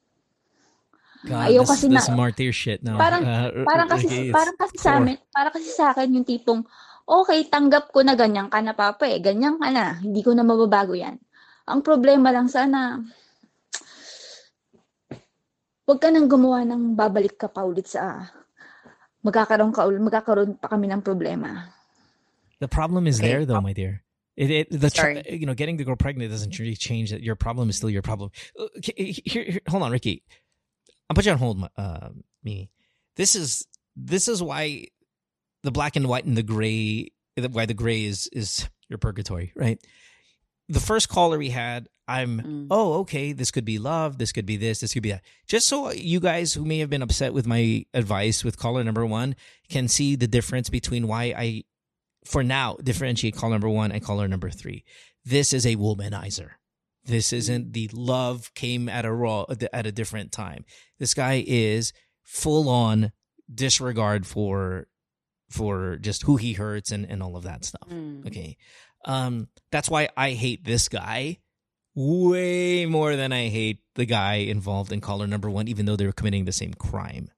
God, 1.19 1.51
Ayaw 1.51 1.67
this, 1.67 1.71
kasi 1.75 1.85
this 1.91 2.07
na- 2.07 2.15
martyr 2.15 2.51
shit 2.55 2.79
now. 2.79 2.95
Parang- 2.95 3.27
Uh, 3.27 3.67
Parang 3.67 3.87
kasi 3.91 4.07
okay, 4.07 4.31
parang 4.31 4.55
kasi 4.55 4.75
sa 4.79 4.95
poor. 4.95 4.99
amin, 5.03 5.17
parang 5.35 5.51
kasi 5.51 5.67
sa 5.67 5.91
akin 5.91 6.15
yung 6.15 6.23
tipong 6.23 6.61
okay, 7.03 7.43
tanggap 7.43 7.91
ko 7.91 7.99
na 8.05 8.15
ganyan 8.15 8.47
ka 8.47 8.63
na 8.63 8.71
papa 8.71 9.03
eh. 9.03 9.19
Ganyan 9.19 9.59
ka 9.59 9.67
na. 9.67 9.99
Hindi 9.99 10.23
ko 10.23 10.31
na 10.31 10.47
mababago 10.47 10.95
'yan. 10.95 11.19
Ang 11.67 11.81
problema 11.83 12.31
lang 12.31 12.47
sana 12.47 13.03
Huwag 15.83 16.05
ka 16.05 16.13
nang 16.13 16.29
gumawa 16.29 16.61
ng 16.63 16.93
babalik 16.93 17.33
ka 17.33 17.49
pa 17.49 17.65
ulit 17.65 17.89
sa 17.89 18.29
magkakaroon 19.25 19.73
ka 19.73 19.89
magkakaroon 19.89 20.53
pa 20.61 20.69
kami 20.69 20.85
ng 20.85 21.01
problema. 21.01 21.65
The 22.61 22.69
problem 22.69 23.09
is 23.09 23.17
Okay, 23.17 23.25
there, 23.25 23.41
though, 23.49 23.57
my 23.57 23.73
dear. 23.73 24.05
It, 24.37 24.51
it 24.53 24.67
the 24.69 24.93
tr- 24.93 25.17
Sorry. 25.17 25.25
you 25.33 25.49
know 25.49 25.57
getting 25.57 25.75
the 25.75 25.83
girl 25.83 25.97
pregnant 25.97 26.29
doesn't 26.31 26.53
really 26.61 26.77
change 26.77 27.09
that. 27.09 27.25
Your 27.25 27.35
problem 27.35 27.67
is 27.73 27.75
still 27.75 27.89
your 27.89 28.05
problem. 28.05 28.29
Uh, 28.53 28.69
Here, 28.79 29.11
here, 29.25 29.59
hold 29.67 29.81
on, 29.83 29.91
Ricky. 29.91 30.21
I'll 31.09 31.15
put 31.15 31.25
you 31.25 31.31
on 31.31 31.37
hold, 31.37 31.69
uh, 31.75 32.09
me. 32.43 32.69
This 33.15 33.35
is 33.35 33.65
this 33.95 34.27
is 34.27 34.41
why 34.41 34.87
the 35.63 35.71
black 35.71 35.95
and 35.95 36.07
white 36.07 36.25
and 36.25 36.37
the 36.37 36.43
gray. 36.43 37.09
Why 37.35 37.65
the 37.65 37.73
gray 37.73 38.05
is 38.05 38.29
is 38.33 38.67
your 38.89 38.97
purgatory, 38.99 39.51
right? 39.55 39.79
The 40.67 40.79
first 40.79 41.09
caller 41.09 41.37
we 41.39 41.49
had, 41.49 41.87
I'm 42.07 42.41
Mm. 42.41 42.67
oh 42.69 42.93
okay, 42.99 43.31
this 43.33 43.49
could 43.49 43.65
be 43.65 43.79
love, 43.79 44.17
this 44.17 44.31
could 44.31 44.45
be 44.45 44.57
this, 44.57 44.81
this 44.81 44.93
could 44.93 45.03
be 45.03 45.11
that. 45.11 45.23
Just 45.47 45.67
so 45.67 45.91
you 45.91 46.19
guys 46.19 46.53
who 46.53 46.63
may 46.65 46.79
have 46.79 46.89
been 46.89 47.01
upset 47.01 47.33
with 47.33 47.47
my 47.47 47.85
advice 47.93 48.43
with 48.43 48.57
caller 48.57 48.83
number 48.83 49.05
one 49.05 49.35
can 49.69 49.87
see 49.87 50.15
the 50.15 50.27
difference 50.27 50.69
between 50.69 51.07
why 51.07 51.33
I 51.37 51.63
for 52.25 52.43
now 52.43 52.75
differentiate 52.83 53.35
caller 53.35 53.53
number 53.53 53.69
one 53.69 53.91
and 53.91 54.03
caller 54.03 54.27
number 54.27 54.49
three. 54.49 54.83
This 55.25 55.53
is 55.53 55.65
a 55.65 55.75
womanizer. 55.75 56.51
This 57.05 57.33
isn't 57.33 57.73
the 57.73 57.89
love 57.93 58.53
came 58.53 58.87
at 58.89 59.05
a 59.05 59.11
raw 59.11 59.45
at 59.73 59.85
a 59.85 59.91
different 59.91 60.31
time. 60.31 60.65
This 60.99 61.13
guy 61.13 61.43
is 61.47 61.93
full 62.23 62.69
on 62.69 63.11
disregard 63.53 64.27
for 64.27 64.87
for 65.49 65.97
just 65.97 66.23
who 66.23 66.37
he 66.37 66.53
hurts 66.53 66.91
and, 66.91 67.05
and 67.05 67.23
all 67.23 67.35
of 67.35 67.43
that 67.43 67.65
stuff. 67.65 67.87
Mm. 67.89 68.27
Okay. 68.27 68.57
Um 69.05 69.47
that's 69.71 69.89
why 69.89 70.09
I 70.15 70.31
hate 70.31 70.63
this 70.65 70.89
guy 70.89 71.39
way 71.95 72.85
more 72.85 73.15
than 73.15 73.33
I 73.33 73.49
hate 73.49 73.79
the 73.95 74.05
guy 74.05 74.35
involved 74.35 74.91
in 74.91 75.01
caller 75.01 75.27
number 75.27 75.49
one, 75.49 75.67
even 75.67 75.85
though 75.85 75.95
they're 75.95 76.11
committing 76.11 76.45
the 76.45 76.51
same 76.51 76.73
crime. 76.73 77.29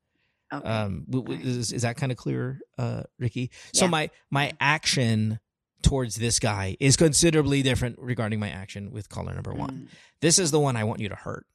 Okay. 0.54 0.68
Um, 0.68 1.06
is, 1.30 1.72
is 1.72 1.84
that 1.84 1.96
kind 1.96 2.12
of 2.12 2.18
clear, 2.18 2.60
uh, 2.78 3.04
Ricky? 3.18 3.52
So 3.74 3.86
Yeah. 3.86 3.92
my 3.92 4.10
my 4.30 4.52
action 4.60 5.40
towards 5.84 6.16
this 6.16 6.40
guy 6.40 6.78
is 6.80 6.96
considerably 6.98 7.62
different 7.62 7.98
regarding 8.00 8.40
my 8.40 8.50
action 8.50 8.92
with 8.92 9.10
caller 9.10 9.34
number 9.34 9.54
one. 9.54 9.72
Mm. 9.72 9.88
This 10.22 10.40
is 10.40 10.52
the 10.52 10.60
one 10.60 10.76
I 10.76 10.84
want 10.84 11.00
you 11.02 11.10
to 11.10 11.16
hurt. 11.16 11.46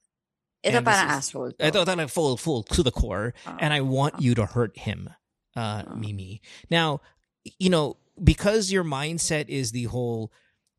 This 0.62 0.72
parang 0.72 0.86
is- 1.10 1.16
asshole. 1.16 1.52
to. 1.52 1.66
Ito 1.68 1.84
talaga 1.84 2.10
full 2.10 2.36
full 2.36 2.62
to 2.64 2.82
the 2.82 2.90
core, 2.90 3.34
Oh. 3.46 3.56
and 3.60 3.72
I 3.72 3.80
want 3.82 4.20
you 4.20 4.34
to 4.34 4.46
hurt 4.46 4.76
him, 4.78 5.10
uh, 5.54 5.84
Oh. 5.86 5.94
Mimi. 5.94 6.40
Now, 6.70 7.00
you 7.58 7.70
know 7.70 7.98
because 8.22 8.72
your 8.72 8.82
mindset 8.84 9.48
is 9.48 9.72
the 9.72 9.84
whole. 9.84 10.32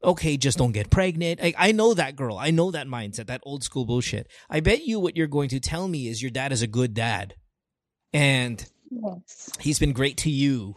Okay, 0.03 0.37
just 0.37 0.59
don't 0.59 0.73
get 0.73 0.91
pregnant. 0.91 1.41
Like, 1.41 1.55
I 1.57 1.71
know 1.71 1.93
that 1.95 2.15
girl. 2.15 2.37
I 2.37 2.51
know 2.51 2.69
that 2.69 2.85
mindset, 2.87 3.25
that 3.27 3.41
old 3.43 3.63
school 3.63 3.83
bullshit. 3.85 4.27
I 4.49 4.59
bet 4.59 4.85
you 4.85 4.99
what 4.99 5.17
you're 5.17 5.25
going 5.27 5.49
to 5.49 5.59
tell 5.59 5.87
me 5.87 6.07
is 6.07 6.21
your 6.21 6.29
dad 6.29 6.51
is 6.51 6.61
a 6.61 6.67
good 6.67 6.93
dad. 6.93 7.33
And 8.13 8.63
Yes. 8.91 9.49
he's 9.59 9.79
been 9.79 9.93
great 9.93 10.17
to 10.17 10.29
you 10.29 10.75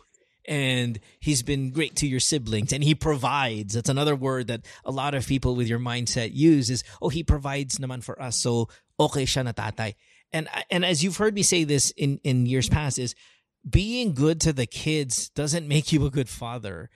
and 0.50 0.98
he's 1.20 1.42
been 1.46 1.70
great 1.70 1.94
to 1.94 2.06
your 2.10 2.18
siblings 2.18 2.72
and 2.74 2.82
he 2.82 2.92
provides 2.94 3.74
that's 3.74 3.88
another 3.88 4.16
word 4.18 4.48
that 4.50 4.66
a 4.84 4.90
lot 4.90 5.14
of 5.14 5.24
people 5.24 5.54
with 5.54 5.68
your 5.70 5.78
mindset 5.78 6.34
use 6.34 6.68
is 6.68 6.82
oh 7.00 7.08
he 7.08 7.22
provides 7.22 7.78
naman 7.78 8.02
for 8.02 8.20
us 8.20 8.34
so 8.36 8.66
okay 8.98 9.22
siya 9.24 9.46
na 9.46 9.52
tatay 9.54 9.94
and 10.34 10.50
and 10.68 10.84
as 10.84 11.04
you've 11.06 11.16
heard 11.22 11.32
me 11.38 11.46
say 11.46 11.62
this 11.62 11.94
in 11.94 12.18
in 12.26 12.44
years 12.50 12.68
past 12.68 12.98
is 12.98 13.14
being 13.62 14.12
good 14.12 14.40
to 14.42 14.52
the 14.52 14.66
kids 14.66 15.30
doesn't 15.38 15.70
make 15.70 15.92
you 15.94 16.04
a 16.04 16.10
good 16.10 16.28
father 16.28 16.90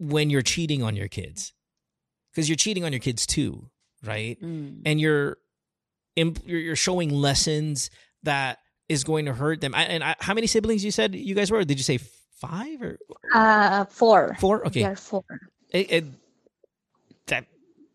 when 0.00 0.30
you're 0.32 0.42
cheating 0.42 0.82
on 0.82 0.96
your 0.96 1.08
kids 1.08 1.52
because 2.32 2.48
you're 2.48 2.56
cheating 2.56 2.84
on 2.84 2.92
your 2.92 3.04
kids 3.04 3.26
too 3.28 3.68
right 4.00 4.40
Mm. 4.40 4.80
and 4.88 4.96
you're 5.00 5.36
you're 6.16 6.32
you're 6.72 6.76
showing 6.76 7.10
lessons 7.12 7.90
that 8.24 8.58
is 8.88 9.02
going 9.04 9.26
to 9.26 9.34
hurt 9.34 9.60
them. 9.60 9.74
I, 9.74 9.82
and 9.84 10.04
I, 10.04 10.14
how 10.20 10.32
many 10.32 10.46
siblings 10.46 10.84
you 10.84 10.90
said 10.94 11.14
you 11.14 11.34
guys 11.34 11.50
were? 11.50 11.64
Did 11.64 11.76
you 11.76 11.82
say 11.82 11.98
five 12.40 12.82
or 12.82 12.98
Ah, 13.34 13.86
four. 13.90 14.36
four? 14.40 14.66
Okay, 14.66 14.80
We 14.80 14.84
are 14.86 14.96
four. 14.96 15.24
It- 15.70 15.90
it- 15.90 16.04
that 17.26 17.46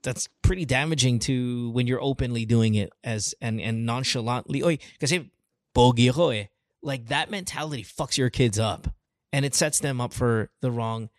that's 0.04 0.28
pretty 0.42 0.66
damaging 0.66 1.20
to 1.20 1.70
when 1.72 1.88
you're 1.88 2.02
openly 2.02 2.46
doing 2.46 2.76
it 2.76 2.92
as 3.04 3.34
and 3.40 3.62
and 3.62 3.86
nonchalantly. 3.86 4.64
Oy, 4.64 4.78
kasi 5.00 5.32
pogi 5.76 6.10
ako 6.10 6.30
eh. 6.30 6.46
Like 6.82 7.08
that 7.08 7.30
mentality 7.30 7.84
fucks 7.84 8.18
your 8.18 8.30
kids 8.32 8.58
up, 8.58 8.88
and 9.32 9.46
it 9.46 9.54
sets 9.56 9.80
them 9.80 10.02
up 10.02 10.12
for 10.14 10.50
the 10.62 10.72
wrong 10.72 11.10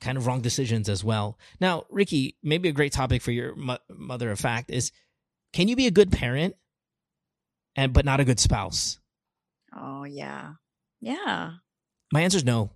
kind 0.00 0.18
of 0.18 0.26
wrong 0.26 0.40
decisions 0.42 0.88
as 0.88 1.02
well. 1.04 1.38
Now, 1.60 1.84
Ricky, 1.90 2.36
maybe 2.42 2.68
a 2.68 2.72
great 2.72 2.92
topic 2.92 3.22
for 3.22 3.30
your 3.32 3.54
mo- 3.54 3.78
mother 3.88 4.30
of 4.30 4.38
fact 4.40 4.70
is: 4.70 4.90
Can 5.52 5.68
you 5.68 5.76
be 5.76 5.86
a 5.86 5.92
good 5.92 6.10
parent 6.10 6.54
and 7.76 7.92
but 7.92 8.04
not 8.04 8.18
a 8.20 8.24
good 8.24 8.40
spouse? 8.40 8.98
Oh 9.74 10.02
yeah. 10.04 10.54
Yeah. 11.00 11.52
My 12.12 12.22
answer 12.22 12.38
is 12.38 12.44
no. 12.44 12.70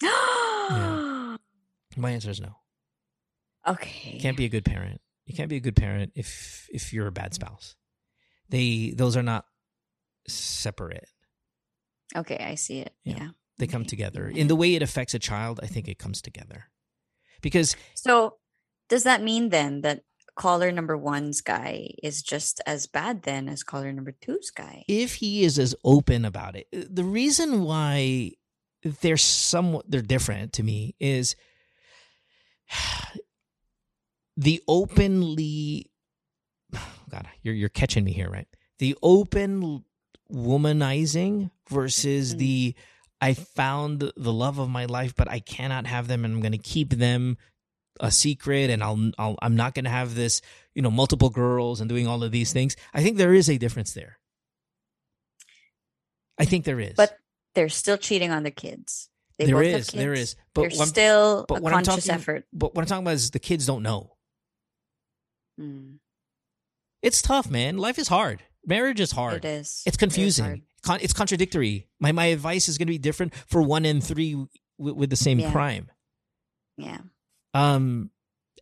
My 0.02 1.38
answer 2.10 2.30
is 2.30 2.40
no. 2.40 2.56
Okay. 3.66 4.12
You 4.14 4.20
can't 4.20 4.36
be 4.36 4.46
a 4.46 4.48
good 4.48 4.64
parent. 4.64 5.00
You 5.26 5.34
can't 5.34 5.48
be 5.48 5.56
a 5.56 5.60
good 5.60 5.76
parent 5.76 6.12
if 6.14 6.68
if 6.72 6.92
you're 6.92 7.06
a 7.06 7.12
bad 7.12 7.34
spouse. 7.34 7.76
They 8.48 8.92
those 8.96 9.16
are 9.16 9.22
not 9.22 9.44
separate. 10.28 11.08
Okay, 12.16 12.38
I 12.38 12.56
see 12.56 12.80
it. 12.80 12.92
Yeah. 13.04 13.16
Yeah. 13.16 13.28
They 13.58 13.66
come 13.66 13.82
Okay. 13.82 13.88
together. 13.88 14.28
In 14.28 14.48
the 14.48 14.56
way 14.56 14.74
it 14.74 14.82
affects 14.82 15.14
a 15.14 15.18
child, 15.18 15.60
I 15.62 15.66
think 15.66 15.88
it 15.88 15.98
comes 15.98 16.20
together. 16.22 16.64
Because 17.40 17.76
So 17.94 18.38
does 18.88 19.04
that 19.04 19.22
mean 19.22 19.50
then 19.50 19.82
that 19.82 20.02
caller 20.34 20.72
number 20.72 20.96
one's 20.96 21.40
guy 21.40 21.90
is 22.02 22.22
just 22.22 22.60
as 22.66 22.86
bad 22.86 23.22
then 23.22 23.48
as 23.48 23.62
caller 23.62 23.92
number 23.92 24.12
two's 24.20 24.50
guy? 24.50 24.84
if 24.88 25.14
he 25.16 25.44
is 25.44 25.58
as 25.58 25.74
open 25.84 26.24
about 26.24 26.56
it 26.56 26.66
the 26.72 27.04
reason 27.04 27.62
why 27.64 28.30
they're 29.00 29.16
somewhat 29.16 29.84
they're 29.90 30.00
different 30.02 30.52
to 30.52 30.62
me 30.62 30.94
is 30.98 31.36
the 34.36 34.62
openly 34.66 35.90
god 37.10 37.28
you're 37.42 37.54
you're 37.54 37.68
catching 37.68 38.04
me 38.04 38.12
here 38.12 38.30
right 38.30 38.48
the 38.78 38.96
open 39.02 39.84
womanizing 40.32 41.50
versus 41.68 42.34
Mm. 42.34 42.38
the 42.38 42.74
i 43.20 43.34
found 43.34 44.10
the 44.16 44.32
love 44.32 44.58
of 44.58 44.68
my 44.70 44.86
life 44.86 45.14
but 45.14 45.28
i 45.28 45.38
cannot 45.40 45.86
have 45.86 46.08
them 46.08 46.24
and 46.24 46.34
i'm 46.34 46.40
going 46.40 46.52
to 46.52 46.58
keep 46.58 46.90
them 46.90 47.36
a 48.02 48.10
secret 48.10 48.68
and 48.68 48.82
I'll, 48.82 49.00
I'll 49.16 49.36
i'm 49.40 49.54
not 49.56 49.74
going 49.74 49.84
to 49.86 49.90
have 49.90 50.14
this 50.14 50.42
you 50.74 50.82
know 50.82 50.90
multiple 50.90 51.30
girls 51.30 51.80
and 51.80 51.88
doing 51.88 52.06
all 52.06 52.22
of 52.24 52.32
these 52.32 52.52
things 52.52 52.76
i 52.92 53.00
think 53.02 53.16
there 53.16 53.32
is 53.32 53.48
a 53.48 53.56
difference 53.58 53.94
there 53.94 54.18
i 56.38 56.44
think 56.44 56.64
there 56.64 56.80
is 56.80 56.94
But 56.96 57.16
they're 57.54 57.68
still 57.68 57.96
cheating 57.98 58.30
on 58.32 58.42
their 58.42 58.52
kids. 58.52 59.08
They 59.38 59.46
there 59.46 59.62
is 59.62 59.86
there 59.88 60.14
kids. 60.14 60.30
is 60.32 60.36
but 60.54 60.60
There's 60.62 60.78
what 60.78 60.88
still 60.88 61.44
but 61.48 61.58
a 61.58 61.70
conscious 61.70 62.04
talking- 62.06 62.10
effort. 62.20 62.44
but 62.52 62.74
what 62.74 62.82
i'm 62.82 62.86
talking 62.88 63.04
about 63.04 63.14
is 63.14 63.30
the 63.30 63.38
kids 63.38 63.66
don't 63.66 63.82
know 63.82 64.16
Mm, 65.60 65.98
it's 67.02 67.20
tough 67.20 67.48
man 67.50 67.76
life 67.76 67.98
is 67.98 68.08
hard 68.08 68.42
marriage 68.66 69.00
is 69.00 69.12
hard 69.12 69.44
It 69.44 69.48
is. 69.60 69.68
it's 69.68 69.86
It 69.86 69.90
is 69.94 69.96
confusing. 69.98 70.62
Con- 70.82 70.98
it's 71.02 71.12
contradictory 71.12 71.88
my 72.00 72.10
my 72.10 72.26
advice 72.26 72.68
is 72.70 72.78
going 72.78 72.86
to 72.88 72.92
be 72.92 72.98
different 72.98 73.34
for 73.46 73.60
one 73.62 73.84
and 73.84 74.02
three 74.02 74.32
w- 74.32 74.96
with 74.96 75.10
the 75.10 75.16
same 75.16 75.38
Yeah. 75.38 75.52
crime 75.52 75.90
Yeah. 76.78 76.98
Um 77.54 78.10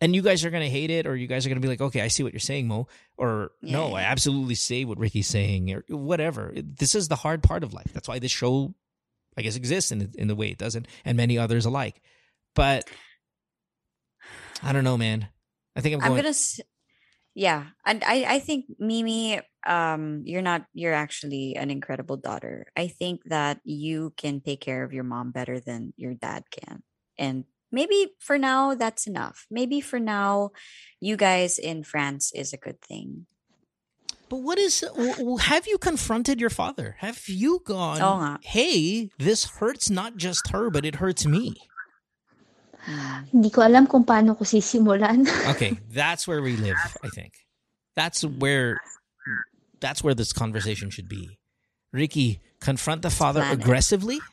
and 0.01 0.15
you 0.15 0.21
guys 0.23 0.43
are 0.43 0.49
going 0.49 0.63
to 0.63 0.69
hate 0.69 0.89
it 0.89 1.05
or 1.05 1.15
you 1.15 1.27
guys 1.27 1.45
are 1.45 1.49
going 1.49 1.61
to 1.61 1.65
be 1.65 1.67
like 1.67 1.81
okay 1.81 2.01
i 2.01 2.07
see 2.07 2.23
what 2.23 2.33
you're 2.33 2.39
saying 2.39 2.67
mo 2.67 2.87
or 3.17 3.51
Yeah, 3.61 3.73
no 3.73 3.93
i 3.93 4.01
absolutely 4.01 4.55
say 4.55 4.83
what 4.85 4.97
ricky's 4.97 5.27
saying 5.27 5.71
or 5.73 5.83
whatever 5.89 6.51
this 6.55 6.95
is 6.95 7.07
the 7.07 7.15
hard 7.17 7.43
part 7.43 7.63
of 7.63 7.73
life 7.73 7.91
that's 7.93 8.07
why 8.07 8.19
this 8.19 8.31
show 8.31 8.73
i 9.37 9.41
guess 9.41 9.55
exists 9.55 9.91
in, 9.91 10.11
in 10.17 10.27
the 10.27 10.35
way 10.35 10.49
it 10.49 10.57
doesn't 10.57 10.87
and 11.05 11.17
many 11.17 11.37
others 11.37 11.65
alike 11.65 12.01
but 12.55 12.89
i 14.63 14.71
don't 14.73 14.83
know 14.83 14.97
man 14.97 15.27
i 15.75 15.81
think 15.81 15.95
i'm 15.95 16.01
I'm 16.01 16.09
going 16.09 16.17
gonna. 16.23 16.29
s- 16.29 16.59
Yeah, 17.33 17.71
and 17.87 18.03
I 18.03 18.25
I 18.27 18.39
think 18.43 18.65
Mimi, 18.77 19.39
um, 19.65 20.23
you're 20.27 20.43
not. 20.43 20.67
You're 20.75 20.93
actually 20.93 21.55
an 21.55 21.71
incredible 21.71 22.17
daughter. 22.19 22.67
I 22.75 22.91
think 22.91 23.23
that 23.31 23.63
you 23.63 24.11
can 24.19 24.41
take 24.43 24.59
care 24.59 24.83
of 24.83 24.91
your 24.91 25.05
mom 25.07 25.31
better 25.31 25.63
than 25.63 25.93
your 25.95 26.11
dad 26.13 26.43
can, 26.51 26.83
and 27.17 27.45
maybe 27.71 28.13
for 28.19 28.37
now 28.37 28.75
that's 28.75 29.07
enough. 29.07 29.47
Maybe 29.49 29.81
for 29.81 29.99
now, 29.99 30.51
you 30.99 31.17
guys 31.17 31.57
in 31.57 31.83
France 31.83 32.31
is 32.35 32.53
a 32.53 32.57
good 32.57 32.81
thing. 32.81 33.25
But 34.31 34.43
what 34.47 34.57
is? 34.59 34.79
w- 34.79 35.11
w- 35.11 35.37
Have 35.43 35.67
you 35.67 35.77
confronted 35.77 36.39
your 36.39 36.49
father? 36.49 36.95
Have 36.99 37.27
you 37.27 37.59
gone? 37.67 37.99
Oo 37.99 38.15
nga. 38.23 38.39
Hey, 38.39 39.11
this 39.19 39.59
hurts 39.59 39.91
not 39.91 40.15
just 40.15 40.55
her, 40.55 40.71
but 40.71 40.87
it 40.87 41.03
hurts 41.03 41.27
me. 41.27 41.59
Hmm. 42.87 43.27
Hindi 43.27 43.49
ko 43.51 43.61
alam 43.61 43.85
kung 43.91 44.07
paano 44.07 44.31
ko 44.37 44.47
sisimulan. 44.47 45.27
Okay, 45.51 45.75
that's 45.91 46.31
where 46.31 46.39
we 46.41 46.55
live. 46.55 46.79
I 47.03 47.11
think 47.11 47.43
that's 47.93 48.23
where 48.23 48.79
that's 49.83 49.99
where 49.99 50.15
this 50.15 50.31
conversation 50.31 50.89
should 50.89 51.11
be. 51.11 51.35
Ricky, 51.91 52.39
confront 52.63 53.03
the 53.03 53.11
father 53.11 53.43
plan 53.43 53.59
aggressively, 53.59 54.23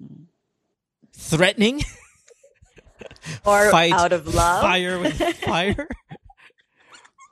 hmm. 0.00 0.32
threatening, 1.12 1.84
Or 3.44 3.70
Fight 3.70 3.92
out 3.92 4.12
of 4.12 4.34
love. 4.34 4.62
fire 4.62 4.98
with 4.98 5.18
fire, 5.44 5.88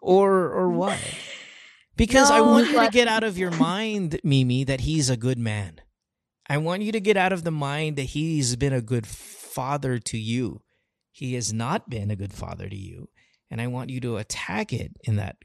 or 0.01 0.33
or 0.51 0.69
what? 0.81 0.99
Because 1.97 2.31
I 2.31 2.41
want 2.41 2.69
you 2.71 2.81
to 2.81 2.91
get 2.91 3.07
out 3.09 3.23
of 3.25 3.39
your 3.39 3.53
mind, 3.53 4.21
Mimi, 4.25 4.65
that 4.65 4.81
he's 4.81 5.09
a 5.11 5.17
good 5.17 5.39
man. 5.39 5.81
I 6.49 6.59
want 6.59 6.83
you 6.83 6.93
to 6.93 7.01
get 7.01 7.17
out 7.17 7.33
of 7.33 7.45
the 7.45 7.51
mind 7.53 7.97
that 7.97 8.03
he's 8.19 8.57
been 8.57 8.73
a 8.73 8.81
good 8.83 9.07
father 9.07 9.99
to 9.99 10.19
you. 10.19 10.63
He 11.13 11.35
has 11.35 11.53
not 11.53 11.89
been 11.89 12.11
a 12.11 12.17
good 12.17 12.33
father 12.33 12.69
to 12.69 12.77
you. 12.77 13.09
And 13.51 13.61
I 13.61 13.69
want 13.69 13.91
you 13.91 14.01
to 14.01 14.17
attack 14.17 14.73
it 14.73 14.93
in 15.05 15.17
that. 15.17 15.37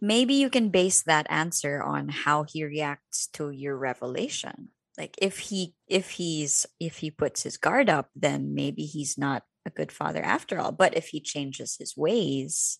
maybe 0.00 0.32
you 0.34 0.48
can 0.48 0.70
base 0.70 1.02
that 1.02 1.26
answer 1.28 1.82
on 1.82 2.08
how 2.08 2.44
he 2.44 2.64
reacts 2.64 3.26
to 3.34 3.50
your 3.50 3.76
revelation 3.76 4.68
like 4.98 5.14
if 5.18 5.38
he 5.38 5.74
if 5.88 6.10
he's 6.10 6.66
if 6.78 6.98
he 6.98 7.10
puts 7.10 7.42
his 7.42 7.56
guard 7.56 7.88
up 7.88 8.10
then 8.14 8.54
maybe 8.54 8.82
he's 8.84 9.16
not 9.16 9.42
a 9.66 9.70
good 9.70 9.92
father 9.92 10.22
after 10.22 10.58
all 10.58 10.72
but 10.72 10.96
if 10.96 11.08
he 11.08 11.20
changes 11.20 11.76
his 11.78 11.96
ways 11.96 12.78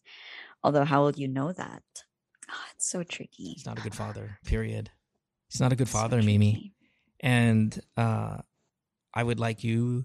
although 0.63 0.85
how 0.85 1.03
will 1.03 1.13
you 1.13 1.29
know 1.29 1.53
that 1.53 1.83
oh, 2.51 2.65
it's 2.75 2.89
so 2.91 3.03
tricky 3.03 3.53
He's 3.55 3.67
not 3.67 3.79
a 3.79 3.83
good 3.83 3.95
father, 3.95 4.39
period. 4.45 4.91
He's 5.51 5.61
not 5.61 5.73
a 5.73 5.77
good 5.77 5.89
So 5.89 5.99
father, 5.99 6.23
Mimi. 6.23 6.73
And 7.21 7.79
uh, 7.97 8.39
I 9.13 9.23
would 9.23 9.41
like 9.41 9.65
you. 9.65 10.05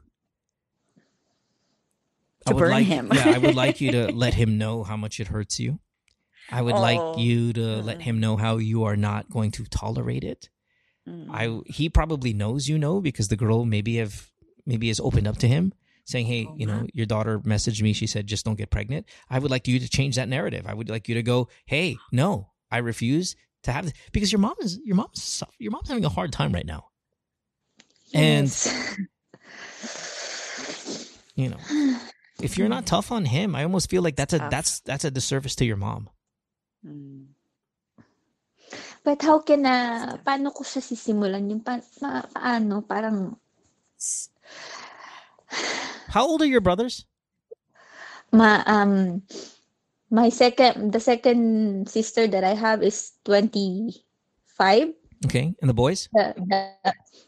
I 2.46 2.50
To 2.50 2.56
would 2.56 2.60
burn 2.62 2.72
like, 2.72 2.86
him. 2.88 3.12
yeah, 3.14 3.30
I 3.34 3.38
would 3.38 3.56
like 3.56 3.80
you 3.82 3.92
to 3.92 4.12
let 4.26 4.34
him 4.36 4.58
know 4.58 4.84
how 4.84 4.98
much 4.98 5.20
it 5.20 5.28
hurts 5.28 5.60
you. 5.60 5.80
I 6.52 6.62
would 6.62 6.78
like 6.78 7.02
Oh. 7.02 7.20
you 7.20 7.54
to 7.54 7.82
let 7.82 8.00
Mm. 8.00 8.02
him 8.02 8.20
know 8.20 8.38
how 8.38 8.58
you 8.58 8.84
are 8.84 8.96
not 8.96 9.30
going 9.30 9.52
to 9.52 9.66
tolerate 9.66 10.24
it. 10.24 10.50
Mm. 11.08 11.28
I 11.32 11.62
he 11.72 11.90
probably 11.90 12.34
knows 12.34 12.68
you 12.68 12.78
know 12.78 13.00
because 13.02 13.28
the 13.28 13.36
girl 13.36 13.66
maybe 13.66 13.98
have 13.98 14.32
maybe 14.66 14.88
has 14.88 15.00
opened 15.00 15.28
up 15.28 15.38
to 15.38 15.48
him 15.48 15.74
saying, 16.04 16.26
"Hey, 16.28 16.48
you 16.56 16.66
know, 16.66 16.88
your 16.94 17.06
daughter 17.06 17.40
messaged 17.40 17.82
me. 17.82 17.94
She 17.94 18.08
said 18.08 18.28
just 18.28 18.46
don't 18.46 18.58
get 18.58 18.70
pregnant." 18.72 19.06
I 19.30 19.40
would 19.40 19.52
like 19.52 19.68
you 19.68 19.80
to 19.80 19.90
change 19.90 20.16
that 20.16 20.30
narrative. 20.30 20.66
I 20.68 20.74
would 20.74 20.90
like 20.90 21.08
you 21.08 21.16
to 21.16 21.24
go, 21.24 21.50
"Hey, 21.66 21.98
no, 22.12 22.52
I 22.72 22.78
refuse 22.78 23.36
to 23.64 23.72
have 23.72 23.86
this 23.86 23.94
because 24.12 24.32
your 24.32 24.40
mom 24.40 24.56
is 24.62 24.80
your 24.84 24.96
mom's 24.96 25.44
your 25.60 25.72
mom's 25.72 25.90
having 25.90 26.06
a 26.06 26.10
hard 26.10 26.32
time 26.32 26.52
right 26.52 26.66
now." 26.66 26.88
And 28.14 28.48
you 31.36 31.50
know, 31.50 31.58
if 32.42 32.58
you're 32.58 32.70
not 32.70 32.86
tough 32.88 33.12
on 33.12 33.26
him, 33.26 33.56
I 33.56 33.64
almost 33.64 33.90
feel 33.90 34.02
like 34.02 34.16
that's 34.16 34.34
a 34.34 34.40
Tough. 34.40 34.52
that's 34.52 34.80
that's 34.82 35.06
a 35.06 35.12
disservice 35.12 35.56
to 35.58 35.66
your 35.66 35.78
mom. 35.78 36.10
Mm. 36.86 37.28
But 39.06 39.22
how 39.22 39.38
can 39.46 39.62
na, 39.70 40.18
paano 40.26 40.50
ko 40.50 40.66
siya 40.66 40.82
sisimulan? 40.82 41.46
Yung 41.46 41.62
pa, 41.62 41.78
pa- 42.02 42.26
paano? 42.34 42.82
Parang, 42.82 43.38
How 46.10 46.26
old 46.26 46.42
are 46.42 46.50
your 46.50 46.62
brothers? 46.66 47.06
ma, 48.34 48.66
um, 48.66 49.22
my 50.10 50.30
second, 50.30 50.92
the 50.92 51.00
second 51.00 51.86
sister 51.88 52.28
that 52.28 52.44
I 52.44 52.58
have 52.58 52.82
is 52.84 53.14
25. 53.24 54.02
Okay, 55.26 55.56
and 55.62 55.70
the 55.70 55.74
boys 55.78 56.10
The, 56.12 56.34
the, 56.36 56.60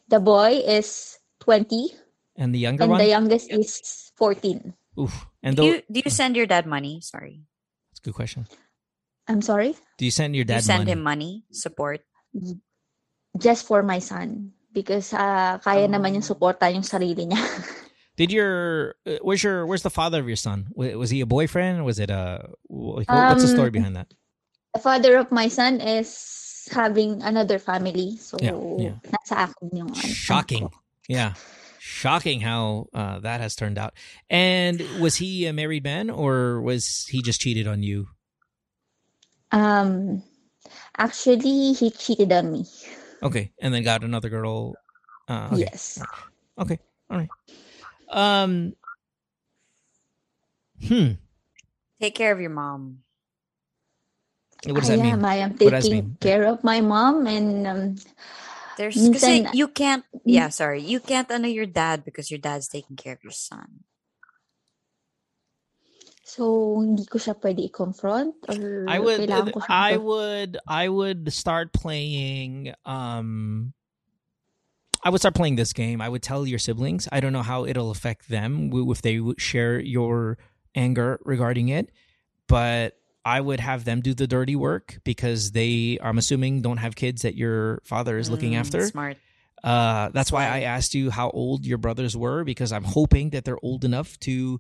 the 0.10 0.20
boy 0.20 0.60
is 0.66 1.20
20. 1.40 1.94
and 2.36 2.54
the 2.54 2.60
younger 2.60 2.84
And 2.84 2.92
one. 2.92 3.00
the 3.00 3.08
youngest 3.08 3.50
is 3.54 4.12
14. 4.18 4.74
Oof. 5.00 5.26
And 5.44 5.56
do 5.56 5.62
the, 5.62 5.68
you 5.68 5.76
do 5.90 6.02
you 6.06 6.12
send 6.12 6.36
your 6.36 6.46
dad 6.46 6.66
money 6.66 7.00
sorry 7.02 7.46
that's 7.94 8.02
a 8.02 8.06
good 8.06 8.14
question. 8.18 8.46
I'm 9.28 9.42
sorry? 9.42 9.76
Do 9.98 10.06
you 10.06 10.12
send 10.12 10.36
your 10.36 10.46
do 10.46 10.54
you 10.56 10.62
send 10.62 10.88
money? 10.88 10.92
him 10.92 11.02
money 11.04 11.32
support 11.52 12.02
Just 13.38 13.68
for 13.68 13.84
my 13.84 14.00
son. 14.00 14.52
Because 14.74 15.14
ah, 15.14 15.58
kaya 15.62 15.88
naman 15.88 16.14
yung 16.18 16.26
Oh. 16.26 16.32
suporta 16.34 16.70
yung 16.74 16.84
sarili 16.86 17.28
niya. 17.30 17.38
Did 18.18 18.32
your 18.34 18.96
uh, 19.06 19.18
where's 19.22 19.44
your 19.44 19.66
where's 19.66 19.84
the 19.86 19.94
father 19.94 20.20
of 20.22 20.28
your 20.28 20.38
son? 20.40 20.70
Was 20.74 21.10
he 21.14 21.22
a 21.22 21.30
boyfriend? 21.30 21.86
Was 21.86 22.00
it 22.00 22.10
a 22.10 22.50
wh- 22.70 23.02
like, 23.06 23.10
what- 23.10 23.30
what's 23.34 23.46
the 23.46 23.50
story 23.54 23.70
Um, 23.70 23.78
behind 23.78 23.96
that? 23.96 24.10
the 24.74 24.82
father 24.82 25.18
of 25.18 25.32
my 25.32 25.48
son 25.50 25.82
is 25.82 26.68
having 26.70 27.22
another 27.24 27.58
family. 27.58 28.18
So, 28.18 28.38
Yeah, 28.42 28.58
yeah. 28.78 28.96
nasa 29.10 29.50
akin 29.50 29.70
yung 29.74 29.90
ano, 29.90 30.02
Shocking. 30.14 30.70
Yeah. 31.10 31.34
Shocking 31.80 32.42
how 32.42 32.90
uh, 32.94 33.18
that 33.26 33.40
has 33.42 33.56
turned 33.56 33.78
out. 33.80 33.94
And 34.30 34.82
was 35.00 35.18
he 35.18 35.46
a 35.48 35.54
married 35.54 35.86
man 35.86 36.10
or 36.10 36.62
was 36.62 37.06
he 37.10 37.22
just 37.22 37.40
cheated 37.42 37.66
on 37.66 37.82
you? 37.82 38.10
Um, 39.52 40.24
actually, 40.98 41.74
he 41.74 41.92
cheated 41.92 42.32
on 42.32 42.52
me. 42.52 42.66
Okay. 43.24 43.52
And 43.62 43.74
then 43.74 43.84
got 43.84 44.04
another 44.04 44.30
girl. 44.30 44.76
Uh, 45.28 45.50
okay. 45.54 45.68
Yes. 45.72 46.00
Okay. 46.58 46.80
All 47.10 47.18
right. 47.18 47.30
Um. 48.10 48.74
Hmm. 50.88 51.18
take 52.00 52.14
care 52.14 52.32
of 52.32 52.40
your 52.40 52.54
mom 52.54 53.02
What 54.70 54.76
does 54.86 54.92
I 54.92 54.96
that 54.96 55.02
mean? 55.02 55.14
am. 55.14 55.26
I 55.26 55.36
am 55.42 55.52
What 55.58 55.72
does 55.74 55.84
that 55.84 55.90
taking 55.90 56.18
care 56.22 56.46
of 56.46 56.64
my 56.64 56.82
mom 56.82 57.26
and 57.26 57.66
um, 57.66 57.82
There's 58.78 58.94
kasi 59.10 59.42
Minsan- 59.42 59.58
you 59.58 59.68
can't 59.74 60.06
yeah, 60.22 60.50
sorry. 60.54 60.86
You 60.86 61.02
can't 61.02 61.26
honor 61.34 61.50
your 61.50 61.66
dad 61.66 62.06
because 62.06 62.30
your 62.30 62.38
dad's 62.38 62.70
taking 62.70 62.94
care 62.96 63.14
of 63.18 63.24
your 63.26 63.34
son. 63.34 63.87
So 66.28 66.76
hindi 66.84 67.08
ko 67.08 67.16
siya 67.16 67.40
pwede 67.40 67.64
i-confront 67.72 68.36
or 68.52 68.84
I 68.84 69.00
would 69.00 69.24
ko 69.24 69.64
siyang 69.64 69.64
I 69.72 69.96
would 69.96 70.60
I 70.68 70.86
would 70.92 71.32
start 71.32 71.72
playing 71.72 72.76
um 72.84 73.72
I 75.04 75.10
would 75.10 75.22
start 75.24 75.36
playing 75.36 75.56
this 75.56 75.72
game. 75.72 76.02
I 76.02 76.10
would 76.10 76.22
tell 76.22 76.44
your 76.46 76.60
siblings. 76.60 77.08
I 77.14 77.22
don't 77.22 77.32
know 77.32 77.46
how 77.46 77.64
it'll 77.64 77.92
affect 77.92 78.28
them 78.28 78.74
if 78.92 79.02
they 79.02 79.24
w- 79.24 79.40
share 79.40 79.80
your 79.80 80.38
anger 80.76 81.20
regarding 81.24 81.70
it, 81.70 81.92
but 82.48 83.00
I 83.24 83.40
would 83.40 83.62
have 83.62 83.86
them 83.86 84.02
do 84.02 84.14
the 84.14 84.28
dirty 84.28 84.56
work 84.56 85.00
because 85.06 85.52
they, 85.52 85.98
I'm 86.02 86.18
assuming, 86.18 86.62
don't 86.62 86.78
have 86.84 86.96
kids 86.96 87.22
that 87.22 87.36
your 87.36 87.80
father 87.86 88.18
is 88.18 88.30
looking 88.30 88.52
Mm, 88.52 88.60
after. 88.60 88.88
Smart. 88.88 89.18
Uh, 89.64 90.10
that's 90.12 90.32
why 90.32 90.46
I 90.46 90.62
asked 90.62 90.94
you 90.94 91.10
how 91.10 91.30
old 91.30 91.66
your 91.66 91.78
brothers 91.78 92.18
were 92.18 92.44
because 92.44 92.72
I'm 92.72 92.84
hoping 92.84 93.30
that 93.32 93.46
they're 93.46 93.64
old 93.64 93.86
enough 93.86 94.20
to 94.22 94.60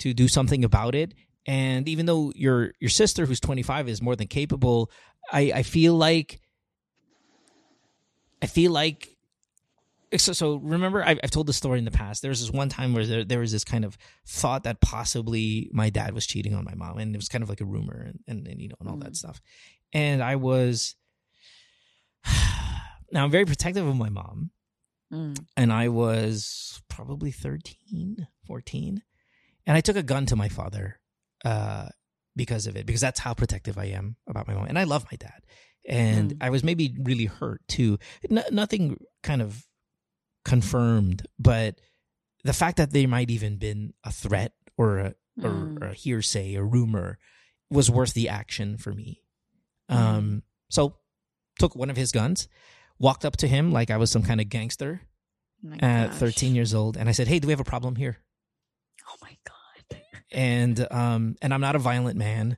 to 0.00 0.12
do 0.14 0.28
something 0.28 0.64
about 0.64 0.94
it. 0.94 1.14
And 1.46 1.88
even 1.88 2.06
though 2.06 2.32
your 2.34 2.72
your 2.80 2.90
sister, 2.90 3.26
who's 3.26 3.40
25, 3.40 3.88
is 3.88 4.02
more 4.02 4.16
than 4.16 4.28
capable, 4.28 4.90
I 5.32 5.52
I 5.56 5.62
feel 5.62 5.94
like 5.94 6.40
I 8.42 8.46
feel 8.46 8.72
like 8.72 9.16
so. 10.16 10.32
So 10.32 10.56
remember, 10.56 11.02
I've, 11.02 11.18
I've 11.24 11.30
told 11.30 11.46
the 11.46 11.52
story 11.52 11.78
in 11.78 11.84
the 11.84 11.90
past. 11.90 12.20
There 12.22 12.28
was 12.30 12.40
this 12.40 12.50
one 12.50 12.68
time 12.68 12.92
where 12.92 13.06
there, 13.06 13.24
there 13.24 13.38
was 13.38 13.52
this 13.52 13.64
kind 13.64 13.84
of 13.84 13.96
thought 14.26 14.64
that 14.64 14.80
possibly 14.80 15.70
my 15.72 15.88
dad 15.90 16.14
was 16.14 16.26
cheating 16.26 16.54
on 16.54 16.64
my 16.64 16.74
mom, 16.74 16.98
and 16.98 17.14
it 17.14 17.18
was 17.18 17.28
kind 17.28 17.42
of 17.42 17.48
like 17.48 17.60
a 17.60 17.66
rumor, 17.66 18.04
and 18.06 18.20
and, 18.26 18.46
and 18.46 18.60
you 18.60 18.68
know, 18.68 18.76
and 18.80 18.88
all 18.88 18.96
that 18.98 19.16
stuff. 19.16 19.40
And 19.92 20.22
I 20.22 20.36
was 20.36 20.94
now 23.12 23.24
I'm 23.24 23.30
very 23.30 23.46
protective 23.46 23.86
of 23.86 23.96
my 23.96 24.10
mom 24.10 24.50
Mm. 25.12 25.36
and 25.56 25.72
I 25.72 25.88
was 25.88 26.80
probably 26.88 27.32
13, 27.32 28.28
14. 28.46 29.02
And 29.66 29.76
I 29.76 29.80
took 29.80 29.96
a 29.96 30.02
gun 30.02 30.26
to 30.26 30.36
my 30.36 30.48
father 30.48 30.98
uh, 31.44 31.88
because 32.36 32.66
of 32.66 32.76
it, 32.76 32.86
because 32.86 33.00
that's 33.00 33.20
how 33.20 33.34
protective 33.34 33.78
I 33.78 33.86
am 33.86 34.16
about 34.28 34.46
my 34.48 34.54
mom. 34.54 34.66
And 34.66 34.78
I 34.78 34.84
love 34.84 35.04
my 35.10 35.16
dad. 35.16 35.42
And 35.88 36.32
Mm. 36.34 36.36
I 36.40 36.50
was 36.50 36.62
maybe 36.62 36.94
really 37.02 37.24
hurt 37.26 37.62
too. 37.68 37.98
N- 38.30 38.44
nothing 38.52 38.98
kind 39.22 39.40
of 39.42 39.64
confirmed, 40.44 41.26
but 41.38 41.80
the 42.44 42.52
fact 42.52 42.76
that 42.78 42.92
there 42.92 43.08
might 43.08 43.30
even 43.30 43.56
been 43.56 43.92
a 44.04 44.12
threat 44.12 44.52
or 44.76 44.98
a, 44.98 45.14
Mm. 45.38 45.80
or 45.82 45.86
a 45.86 45.94
hearsay, 45.94 46.54
a 46.54 46.62
rumor, 46.62 47.18
was 47.70 47.90
worth 47.90 48.12
the 48.14 48.28
action 48.28 48.76
for 48.76 48.92
me. 48.92 49.22
Um, 49.88 50.42
so 50.68 50.96
took 51.58 51.74
one 51.74 51.88
of 51.90 51.96
his 51.96 52.12
guns, 52.12 52.48
walked 52.98 53.24
up 53.24 53.36
to 53.38 53.48
him 53.48 53.72
like 53.72 53.90
I 53.90 53.96
was 53.96 54.10
some 54.10 54.22
kind 54.22 54.40
of 54.40 54.48
gangster 54.48 55.00
Oh 55.64 55.72
at 55.80 56.08
gosh. 56.10 56.18
13 56.18 56.54
years 56.54 56.74
old, 56.74 56.96
and 56.96 57.08
I 57.08 57.12
said, 57.12 57.28
"Hey, 57.28 57.38
do 57.38 57.46
we 57.46 57.52
have 57.52 57.60
a 57.60 57.64
problem 57.64 57.96
here?" 57.96 58.18
And 60.32 60.86
um, 60.90 61.36
and 61.42 61.52
I'm 61.52 61.60
not 61.60 61.76
a 61.76 61.80
violent 61.80 62.16
man. 62.16 62.56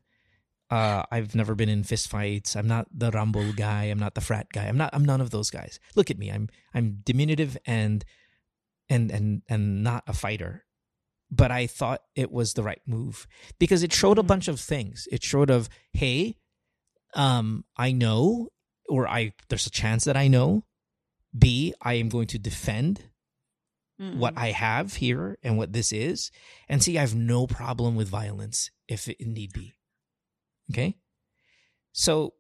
Uh, 0.70 1.04
I've 1.10 1.34
never 1.34 1.54
been 1.54 1.68
in 1.68 1.84
fist 1.84 2.08
fights. 2.08 2.56
I'm 2.56 2.66
not 2.66 2.86
the 2.92 3.10
rumble 3.10 3.52
guy. 3.52 3.84
I'm 3.84 3.98
not 3.98 4.14
the 4.14 4.20
frat 4.20 4.48
guy. 4.52 4.64
I'm 4.64 4.78
not. 4.78 4.90
I'm 4.94 5.04
none 5.04 5.20
of 5.20 5.30
those 5.30 5.50
guys. 5.50 5.78
Look 5.94 6.10
at 6.10 6.18
me. 6.18 6.30
I'm 6.30 6.48
I'm 6.72 7.00
diminutive 7.04 7.58
and 7.66 8.04
and 8.88 9.10
and 9.10 9.42
and 9.48 9.82
not 9.82 10.04
a 10.06 10.12
fighter. 10.12 10.64
But 11.30 11.50
I 11.50 11.66
thought 11.66 12.02
it 12.14 12.30
was 12.30 12.54
the 12.54 12.62
right 12.62 12.80
move 12.86 13.26
because 13.58 13.82
it 13.82 13.92
showed 13.92 14.18
a 14.18 14.22
bunch 14.22 14.48
of 14.48 14.60
things. 14.60 15.08
It 15.10 15.22
showed 15.22 15.50
of, 15.50 15.70
hey, 15.94 16.36
um, 17.14 17.64
I 17.76 17.92
know, 17.92 18.48
or 18.88 19.08
I 19.08 19.32
there's 19.48 19.66
a 19.66 19.70
chance 19.70 20.04
that 20.04 20.16
I 20.16 20.28
know. 20.28 20.64
B, 21.36 21.72
I 21.80 21.94
am 21.94 22.10
going 22.10 22.26
to 22.28 22.38
defend 22.38 23.02
what 23.98 24.35
Mm-mm. 24.35 24.43
I 24.43 24.51
have 24.51 24.94
here 24.94 25.39
and 25.43 25.56
what 25.56 25.73
this 25.73 25.93
is. 25.93 26.31
And 26.69 26.82
see, 26.82 26.98
I 26.98 27.02
have 27.02 27.14
no 27.14 27.47
problem 27.47 27.94
with 27.94 28.09
violence 28.09 28.70
if 28.89 29.09
it 29.09 29.20
need 29.20 29.52
be. 29.52 29.74
Okay. 30.70 30.97
So 31.93 32.35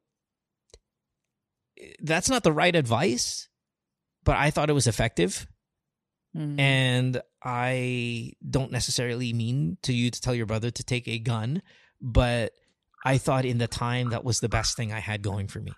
that's 2.00 2.30
not 2.30 2.42
the 2.42 2.52
right 2.52 2.74
advice, 2.74 3.48
but 4.24 4.36
I 4.36 4.50
thought 4.50 4.70
it 4.70 4.74
was 4.74 4.86
effective. 4.86 5.46
Mm. 6.36 6.58
And 6.58 7.22
I 7.44 8.32
don't 8.48 8.72
necessarily 8.72 9.32
mean 9.32 9.76
to 9.82 9.92
you 9.92 10.10
to 10.10 10.20
tell 10.20 10.34
your 10.34 10.46
brother 10.46 10.70
to 10.70 10.84
take 10.84 11.06
a 11.06 11.18
gun, 11.18 11.62
but 12.00 12.52
I 13.04 13.18
thought 13.18 13.44
in 13.44 13.58
the 13.58 13.68
time 13.68 14.10
that 14.10 14.24
was 14.24 14.40
the 14.40 14.48
best 14.48 14.76
thing 14.76 14.92
I 14.92 15.00
had 15.00 15.22
going 15.22 15.48
for 15.48 15.60
me. 15.60 15.72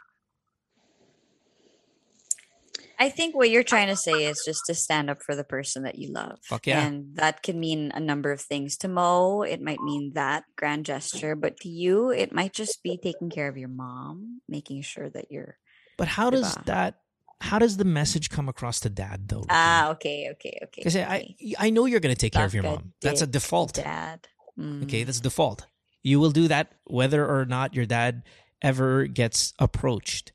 I 2.98 3.08
think 3.08 3.34
what 3.34 3.50
you're 3.50 3.62
trying 3.62 3.88
to 3.88 3.96
say 3.96 4.24
is 4.24 4.42
just 4.44 4.62
to 4.66 4.74
stand 4.74 5.10
up 5.10 5.22
for 5.22 5.34
the 5.34 5.44
person 5.44 5.82
that 5.84 5.98
you 5.98 6.12
love. 6.12 6.38
Fuck 6.44 6.66
yeah. 6.66 6.84
And 6.86 7.16
that 7.16 7.42
can 7.42 7.58
mean 7.60 7.90
a 7.94 8.00
number 8.00 8.30
of 8.32 8.40
things. 8.40 8.76
To 8.78 8.88
Mo, 8.88 9.42
it 9.42 9.60
might 9.60 9.80
mean 9.80 10.12
that 10.14 10.44
grand 10.56 10.86
gesture, 10.86 11.34
but 11.36 11.58
to 11.60 11.68
you, 11.68 12.10
it 12.10 12.32
might 12.32 12.52
just 12.52 12.82
be 12.82 12.96
taking 12.96 13.30
care 13.30 13.48
of 13.48 13.56
your 13.56 13.68
mom, 13.68 14.40
making 14.48 14.82
sure 14.82 15.10
that 15.10 15.26
you're 15.30 15.58
But 15.96 16.08
how 16.08 16.30
does 16.30 16.54
Diba? 16.54 16.64
that, 16.66 16.94
how 17.40 17.58
does 17.58 17.76
the 17.76 17.84
message 17.84 18.30
come 18.30 18.48
across 18.48 18.80
to 18.80 18.88
dad 18.90 19.28
though? 19.28 19.44
Ah, 19.48 19.90
okay, 19.90 20.28
okay, 20.32 20.58
okay. 20.62 20.80
Because 20.80 20.96
I, 20.96 21.00
okay. 21.02 21.36
I 21.58 21.66
I 21.66 21.70
know 21.70 21.86
you're 21.86 22.00
going 22.00 22.14
to 22.14 22.18
take 22.20 22.32
care 22.32 22.44
of 22.44 22.54
your 22.54 22.62
mom. 22.62 22.92
That's 23.02 23.22
a 23.22 23.26
default. 23.26 23.74
Dad. 23.74 24.28
Okay, 24.58 25.02
Mm. 25.02 25.06
that's 25.06 25.20
default. 25.20 25.66
You 26.02 26.20
will 26.20 26.30
do 26.30 26.48
that 26.48 26.72
whether 26.84 27.26
or 27.26 27.44
not 27.44 27.74
your 27.74 27.86
dad 27.86 28.22
ever 28.62 29.06
gets 29.06 29.52
approached. 29.58 30.32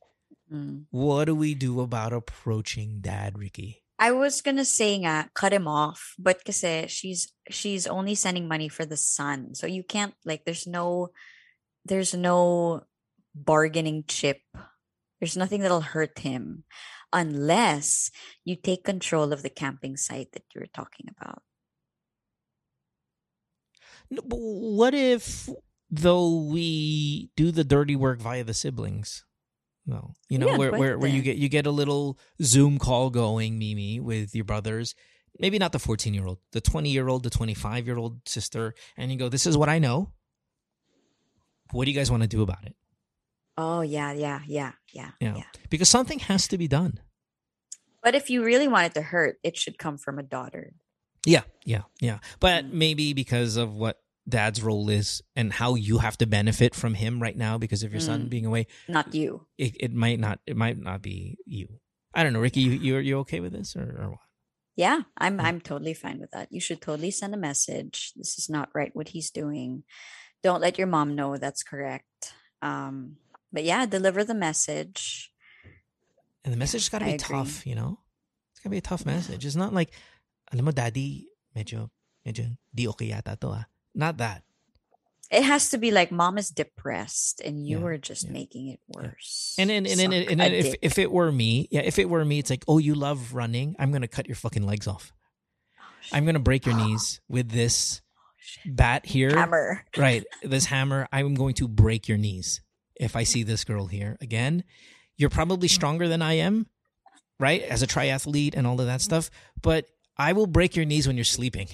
Mm. 0.52 0.86
What 0.90 1.26
do 1.26 1.36
we 1.36 1.54
do 1.54 1.82
about 1.82 2.14
approaching 2.14 3.00
dad, 3.02 3.38
Ricky? 3.38 3.84
I 4.00 4.12
was 4.12 4.42
gonna 4.42 4.66
say 4.66 4.96
nga, 4.96 5.30
cut 5.34 5.54
him 5.54 5.68
off, 5.68 6.16
but 6.18 6.44
kasi 6.46 6.88
she's 6.88 7.32
she's 7.50 7.86
only 7.86 8.16
sending 8.16 8.48
money 8.48 8.70
for 8.70 8.86
the 8.86 8.98
son, 8.98 9.54
so 9.54 9.68
you 9.68 9.84
can't 9.84 10.16
like. 10.24 10.46
There's 10.46 10.66
no, 10.66 11.10
there's 11.86 12.16
no 12.16 12.84
bargaining 13.36 14.06
chip. 14.08 14.40
There's 15.20 15.36
nothing 15.36 15.62
that'll 15.62 15.82
hurt 15.82 16.20
him, 16.20 16.64
unless 17.12 18.10
you 18.46 18.56
take 18.56 18.86
control 18.86 19.34
of 19.34 19.44
the 19.44 19.52
camping 19.52 19.98
site 19.98 20.32
that 20.32 20.48
you 20.56 20.62
were 20.62 20.74
talking 20.74 21.12
about. 21.12 21.44
No, 24.10 24.24
but 24.26 24.40
what 24.40 24.96
if 24.96 25.50
though 25.92 26.48
we 26.48 27.30
do 27.36 27.52
the 27.52 27.64
dirty 27.64 27.96
work 27.96 28.22
via 28.22 28.44
the 28.44 28.54
siblings? 28.54 29.26
No, 29.90 30.14
you 30.30 30.38
know 30.38 30.48
Yeah, 30.52 30.58
where 30.58 30.72
where, 30.72 31.00
where 31.00 31.10
you 31.10 31.24
get 31.24 31.38
you 31.38 31.50
get 31.50 31.66
a 31.66 31.72
little 31.72 32.20
Zoom 32.44 32.78
call 32.78 33.10
going, 33.10 33.58
Mimi, 33.58 34.00
with 34.00 34.36
your 34.36 34.46
brothers. 34.46 34.94
Maybe 35.40 35.58
not 35.58 35.72
the 35.72 35.80
fourteen 35.80 36.14
year 36.14 36.28
old, 36.28 36.38
the 36.52 36.62
twenty 36.62 36.92
year 36.92 37.08
old, 37.08 37.24
the 37.24 37.30
twenty 37.32 37.56
five 37.56 37.88
year 37.88 37.98
old 37.98 38.22
sister, 38.28 38.76
and 38.98 39.12
you 39.12 39.18
go, 39.18 39.30
"This 39.30 39.48
is 39.48 39.58
what 39.58 39.68
I 39.68 39.80
know. 39.80 40.12
What 41.72 41.86
do 41.86 41.92
you 41.92 41.98
guys 41.98 42.12
want 42.12 42.22
to 42.24 42.30
do 42.30 42.42
about 42.44 42.66
it?" 42.66 42.76
Oh 43.58 43.82
yeah, 43.82 44.12
yeah, 44.12 44.42
yeah, 44.48 44.74
yeah, 44.94 45.12
Yeah. 45.20 45.36
yeah. 45.38 45.44
Because 45.70 45.90
something 45.90 46.20
has 46.20 46.48
to 46.50 46.58
be 46.58 46.68
done. 46.68 47.00
But 48.04 48.16
if 48.16 48.30
you 48.30 48.44
really 48.44 48.68
want 48.68 48.86
it 48.88 48.94
to 48.94 49.02
hurt, 49.02 49.38
it 49.44 49.58
should 49.58 49.78
come 49.78 49.98
from 49.98 50.20
a 50.20 50.24
daughter. 50.24 50.74
Yeah, 51.26 51.44
yeah, 51.66 51.84
yeah. 52.00 52.20
But 52.40 52.66
Mm. 52.66 52.74
maybe 52.74 53.14
because 53.14 53.58
of 53.58 53.74
what 53.74 54.00
dad's 54.30 54.62
role 54.62 54.90
is 54.90 55.22
and 55.36 55.52
how 55.54 55.76
you 55.76 55.98
have 56.00 56.18
to 56.22 56.28
benefit 56.28 56.76
from 56.76 56.94
him 56.94 57.22
right 57.22 57.36
now 57.36 57.58
because 57.58 57.84
of 57.84 57.92
your 57.92 58.00
son 58.02 58.26
Mm. 58.26 58.30
being 58.30 58.46
away, 58.46 58.68
Not 58.88 59.14
you. 59.14 59.48
it, 59.58 59.76
it 59.80 59.94
might 59.94 60.20
not 60.20 60.40
it 60.46 60.56
might 60.56 60.78
not 60.78 61.02
be 61.02 61.38
you. 61.46 61.68
I 62.14 62.24
don't 62.24 62.34
know, 62.34 62.40
Ricky. 62.42 62.62
You 62.62 62.72
you 62.72 62.98
you 62.98 63.16
okay 63.26 63.40
with 63.42 63.54
this 63.54 63.76
or, 63.76 63.84
or 64.00 64.10
what? 64.16 64.26
Yeah, 64.76 65.02
I'm 65.18 65.38
Yeah. 65.38 65.46
I'm 65.52 65.60
totally 65.62 65.94
fine 65.94 66.20
with 66.24 66.32
that. 66.32 66.48
You 66.52 66.62
should 66.62 66.82
totally 66.82 67.12
send 67.12 67.34
a 67.36 67.38
message. 67.42 68.14
This 68.16 68.38
is 68.40 68.48
not 68.50 68.70
right 68.74 68.96
what 68.96 69.10
he's 69.12 69.30
doing. 69.30 69.84
Don't 70.42 70.62
let 70.62 70.78
your 70.78 70.88
mom 70.88 71.16
know 71.16 71.36
that's 71.38 71.64
correct. 71.64 72.34
Um 72.62 73.18
but 73.52 73.64
yeah, 73.66 73.86
deliver 73.86 74.24
the 74.24 74.38
message. 74.38 75.34
And 76.46 76.54
the 76.54 76.58
message 76.58 76.84
has 76.88 76.90
got 76.90 77.00
to 77.00 77.06
be 77.12 77.18
agree. 77.20 77.36
tough, 77.36 77.66
you 77.68 77.76
know. 77.76 78.00
It's 78.54 78.62
got 78.62 78.70
to 78.70 78.78
be 78.78 78.78
a 78.80 78.82
tough 78.86 79.06
message. 79.06 79.46
It's 79.46 79.56
not 79.60 79.74
like, 79.74 79.92
alam 80.54 80.66
mo, 80.66 80.72
daddy, 80.72 81.28
medyo 81.56 81.90
medyo 82.26 82.56
di 82.74 82.88
okay 82.88 83.12
yata 83.12 83.36
to 83.40 83.48
ah. 83.60 83.66
Not 83.94 84.18
that. 84.18 84.44
It 85.32 85.44
has 85.44 85.70
to 85.70 85.78
be 85.78 85.92
like 85.92 86.12
mom 86.12 86.38
is 86.38 86.50
depressed 86.50 87.40
and 87.42 87.68
you 87.68 87.80
Yeah, 87.80 87.86
are 87.86 87.98
just 87.98 88.26
yeah, 88.26 88.32
making 88.32 88.70
it 88.70 88.80
worse. 88.88 89.56
And 89.60 89.70
then 89.70 89.86
and 89.86 90.00
then 90.00 90.12
Suck 90.12 90.32
and 90.32 90.42
a 90.42 90.44
then 90.44 90.54
if 90.54 90.76
if 90.82 90.98
it 90.98 91.12
were 91.12 91.32
me, 91.32 91.68
yeah, 91.70 91.82
if 91.82 92.00
it 92.00 92.10
were 92.10 92.26
me, 92.26 92.40
it's 92.40 92.50
like, 92.50 92.64
oh, 92.68 92.80
you 92.80 92.96
love 92.96 93.34
running. 93.34 93.76
I'm 93.78 93.92
gonna 93.92 94.08
cut 94.08 94.28
your 94.28 94.36
fucking 94.36 94.66
legs 94.66 94.88
off. 94.88 95.14
Oh, 95.80 95.84
I'm 96.14 96.26
gonna 96.26 96.40
break 96.40 96.66
your 96.66 96.76
knees 96.76 97.22
with 97.30 97.52
this 97.52 98.02
oh, 98.66 98.72
bat 98.72 99.06
here. 99.06 99.36
hammer. 99.36 99.86
Right. 99.96 100.24
This 100.42 100.66
hammer, 100.66 101.08
I'm 101.12 101.36
going 101.36 101.54
to 101.56 101.68
break 101.68 102.08
your 102.08 102.18
knees 102.18 102.62
if 102.96 103.16
I 103.16 103.24
see 103.24 103.44
this 103.44 103.64
girl 103.64 103.86
here 103.86 104.18
again. 104.22 104.64
You're 105.16 105.30
probably 105.30 105.68
mm. 105.68 105.72
stronger 105.72 106.08
than 106.08 106.24
I 106.24 106.34
am, 106.34 106.66
right? 107.40 107.62
As 107.62 107.84
a 107.84 107.88
triathlete 107.88 108.56
and 108.56 108.66
all 108.66 108.80
of 108.82 108.88
that 108.88 109.00
mm. 109.00 109.04
stuff. 109.04 109.30
But 109.62 109.86
I 110.18 110.34
will 110.34 110.48
break 110.48 110.76
your 110.76 110.86
knees 110.86 111.06
when 111.06 111.18
you're 111.18 111.24
sleeping. 111.24 111.68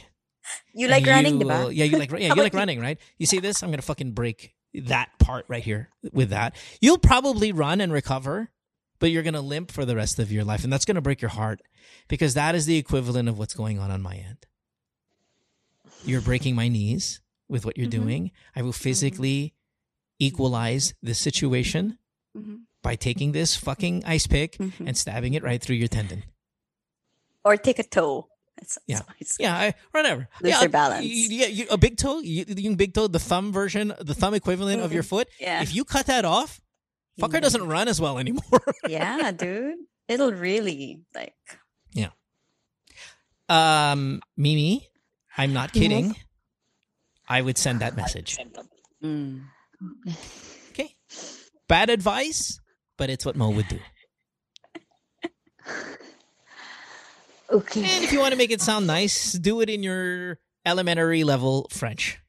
You 0.74 0.88
like 0.88 1.06
running, 1.06 1.40
you 1.40 1.46
diba? 1.48 1.74
Yeah, 1.76 1.86
you 1.86 1.98
like 1.98 2.12
yeah, 2.12 2.34
you 2.34 2.42
like 2.42 2.54
running, 2.62 2.80
right? 2.80 2.98
You 3.18 3.26
see 3.26 3.40
this? 3.40 3.64
I'm 3.64 3.70
gonna 3.72 3.82
fucking 3.82 4.12
break 4.12 4.54
that 4.74 5.10
part 5.20 5.46
right 5.48 5.64
here 5.64 5.90
with 6.12 6.30
that. 6.30 6.56
You'll 6.82 6.98
probably 6.98 7.52
run 7.52 7.80
and 7.82 7.92
recover, 7.94 8.50
but 9.00 9.10
you're 9.12 9.24
gonna 9.24 9.42
limp 9.42 9.72
for 9.72 9.86
the 9.86 9.96
rest 9.96 10.20
of 10.20 10.32
your 10.32 10.44
life, 10.44 10.64
and 10.64 10.72
that's 10.72 10.86
gonna 10.86 11.02
break 11.02 11.22
your 11.22 11.30
heart 11.30 11.62
because 12.08 12.34
that 12.34 12.56
is 12.56 12.66
the 12.66 12.78
equivalent 12.78 13.30
of 13.30 13.38
what's 13.40 13.54
going 13.54 13.80
on 13.80 13.90
on 13.92 14.02
my 14.02 14.16
end. 14.16 14.46
You're 16.04 16.22
breaking 16.22 16.56
my 16.56 16.68
knees 16.68 17.22
with 17.48 17.66
what 17.66 17.78
you're 17.78 17.88
Mhm. 17.88 17.92
doing. 18.04 18.32
I 18.56 18.62
will 18.62 18.74
physically 18.74 19.54
equalize 20.20 20.94
the 21.02 21.14
situation 21.14 21.98
Mhm. 22.38 22.62
by 22.82 22.96
taking 22.96 23.32
this 23.32 23.56
fucking 23.56 24.04
ice 24.06 24.28
pick 24.28 24.58
Mhm. 24.58 24.88
and 24.88 24.98
stabbing 24.98 25.34
it 25.34 25.44
right 25.44 25.62
through 25.62 25.76
your 25.78 25.88
tendon. 25.88 26.24
Or 27.44 27.58
take 27.58 27.80
a 27.80 27.84
toe. 27.84 28.28
It's 28.62 28.78
Yeah. 28.88 29.02
always- 29.02 29.36
Yeah, 29.40 29.54
I, 29.56 29.74
whatever. 29.92 30.28
Lose 30.42 30.52
yeah, 30.54 30.60
their 30.62 30.70
balance. 30.70 31.06
Yeah, 31.06 31.48
you, 31.48 31.66
a 31.70 31.78
big 31.78 31.98
toe, 31.98 32.20
you, 32.20 32.46
you 32.48 32.76
big 32.76 32.94
toe, 32.94 33.08
the 33.08 33.20
thumb 33.20 33.52
version, 33.52 33.94
the 34.00 34.14
thumb 34.16 34.34
equivalent 34.34 34.82
of 34.82 34.94
your 34.94 35.04
foot. 35.04 35.28
Yeah. 35.40 35.62
If 35.62 35.76
you 35.76 35.84
cut 35.84 36.06
that 36.08 36.24
off, 36.26 36.62
fucker 37.20 37.34
Yeah. 37.36 37.40
doesn't 37.42 37.68
run 37.68 37.88
as 37.88 38.00
well 38.00 38.18
anymore. 38.18 38.62
yeah, 38.88 39.32
dude. 39.32 39.76
It'll 40.08 40.32
really 40.32 41.02
like 41.14 41.34
Yeah. 41.94 42.10
um, 43.50 44.22
Mimi, 44.38 44.88
I'm 45.38 45.52
not 45.54 45.74
kidding. 45.74 46.16
I 47.28 47.42
would 47.42 47.58
send 47.58 47.82
that 47.82 47.96
message. 47.98 48.38
mm. 49.04 49.42
Okay. 50.70 50.96
Bad 51.68 51.90
advice, 51.90 52.60
but 52.98 53.10
it's 53.10 53.26
what 53.26 53.36
Mo 53.36 53.50
would 53.50 53.68
do. 53.68 53.80
Okay. 57.52 57.84
And 57.84 58.04
if 58.04 58.12
you 58.12 58.20
want 58.20 58.32
to 58.34 58.38
make 58.38 58.52
it 58.52 58.62
sound 58.62 58.88
nice, 58.88 59.34
do 59.34 59.62
it 59.62 59.70
in 59.70 59.84
your 59.84 60.40
elementary 60.66 61.24
level 61.24 61.68
French. 61.72 62.20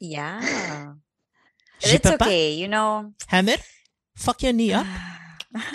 Yeah. 0.00 0.92
It's 1.82 2.06
okay, 2.06 2.54
you 2.54 2.68
know. 2.68 3.12
Hammer, 3.26 3.58
fuck 4.16 4.42
your 4.42 4.52
knee 4.52 4.72
up. 4.72 4.86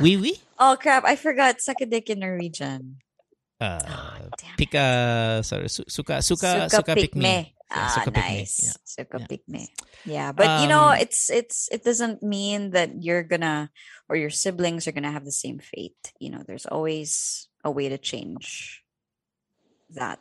Oui, 0.00 0.16
oui. 0.16 0.40
oh 0.58 0.76
crap, 0.80 1.04
I 1.04 1.16
forgot 1.16 1.60
suck 1.60 1.80
a 1.82 1.86
dick 1.86 2.08
in 2.08 2.20
Norwegian. 2.20 2.96
Uh, 3.60 3.78
Damn 4.38 4.56
pika, 4.56 5.44
sorry, 5.44 5.68
su- 5.68 5.84
suka, 5.88 6.22
suka, 6.22 6.70
suka, 6.70 6.94
pick 6.94 7.14
me. 7.14 7.52
Yeah, 7.68 7.76
ah, 7.76 7.88
suka 7.92 8.10
nice. 8.12 8.56
Yeah. 8.62 8.72
Suka 8.84 9.16
Yeah. 9.20 9.26
pick 9.26 9.42
me. 9.48 9.68
Yeah, 10.06 10.32
but 10.32 10.62
you 10.62 10.68
know, 10.68 10.96
Um, 10.96 11.00
it's 11.02 11.28
it's 11.28 11.68
it 11.68 11.84
doesn't 11.84 12.22
mean 12.22 12.70
that 12.72 13.02
you're 13.02 13.24
gonna 13.24 13.68
or 14.08 14.16
your 14.16 14.30
siblings 14.30 14.86
are 14.86 14.92
gonna 14.92 15.10
have 15.12 15.24
the 15.24 15.32
same 15.32 15.58
fate. 15.58 16.12
You 16.18 16.30
know, 16.30 16.42
there's 16.46 16.66
always 16.66 17.48
a 17.64 17.70
way 17.70 17.88
to 17.88 17.98
change 17.98 18.82
that 19.90 20.20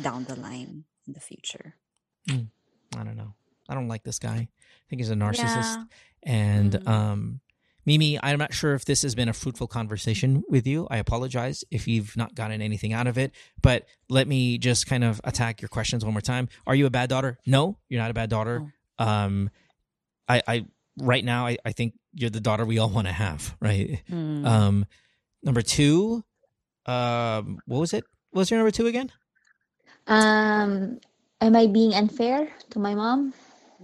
down 0.00 0.24
the 0.24 0.36
line 0.36 0.84
in 1.06 1.12
the 1.12 1.20
future. 1.20 1.74
I 2.28 3.04
don't 3.04 3.16
know. 3.16 3.34
I 3.68 3.74
don't 3.74 3.88
like 3.88 4.02
this 4.04 4.18
guy. 4.18 4.48
I 4.48 4.84
think 4.88 5.00
he's 5.00 5.10
a 5.10 5.14
narcissist. 5.14 5.76
Yeah. 5.76 5.84
And 6.24 6.72
Mm. 6.72 6.88
um, 6.88 7.40
Mimi, 7.84 8.16
I'm 8.22 8.38
not 8.38 8.54
sure 8.54 8.74
if 8.74 8.84
this 8.84 9.02
has 9.02 9.14
been 9.16 9.28
a 9.28 9.32
fruitful 9.32 9.66
conversation 9.66 10.44
with 10.48 10.66
you. 10.68 10.86
I 10.88 10.98
apologize 10.98 11.64
if 11.72 11.88
you've 11.88 12.16
not 12.16 12.34
gotten 12.36 12.62
anything 12.62 12.92
out 12.92 13.08
of 13.08 13.18
it. 13.18 13.32
But 13.60 13.88
let 14.08 14.28
me 14.28 14.56
just 14.56 14.86
kind 14.86 15.02
of 15.02 15.20
attack 15.24 15.60
your 15.60 15.68
questions 15.68 16.04
one 16.04 16.14
more 16.14 16.20
time. 16.20 16.48
Are 16.66 16.76
you 16.76 16.86
a 16.86 16.90
bad 16.90 17.08
daughter? 17.08 17.38
No, 17.44 17.78
you're 17.88 18.00
not 18.00 18.10
a 18.10 18.14
bad 18.14 18.30
daughter. 18.30 18.72
Um, 18.98 19.50
I, 20.28 20.42
I 20.46 20.66
right 20.98 21.24
now, 21.24 21.46
I, 21.46 21.56
I 21.64 21.72
think 21.72 21.94
you're 22.14 22.30
the 22.30 22.40
daughter 22.40 22.64
we 22.64 22.78
all 22.78 22.90
want 22.90 23.06
to 23.06 23.12
have, 23.12 23.56
right? 23.60 24.00
Mm. 24.10 24.46
Um, 24.46 24.86
number 25.42 25.62
two, 25.62 26.24
um, 26.86 27.58
what 27.66 27.78
was 27.80 27.92
it? 27.94 28.04
What 28.30 28.40
was 28.40 28.50
your 28.50 28.58
number 28.58 28.70
two 28.70 28.86
again? 28.86 29.10
Um, 30.06 30.98
am 31.40 31.56
I 31.56 31.66
being 31.66 31.94
unfair 31.94 32.48
to 32.70 32.78
my 32.78 32.94
mom? 32.94 33.34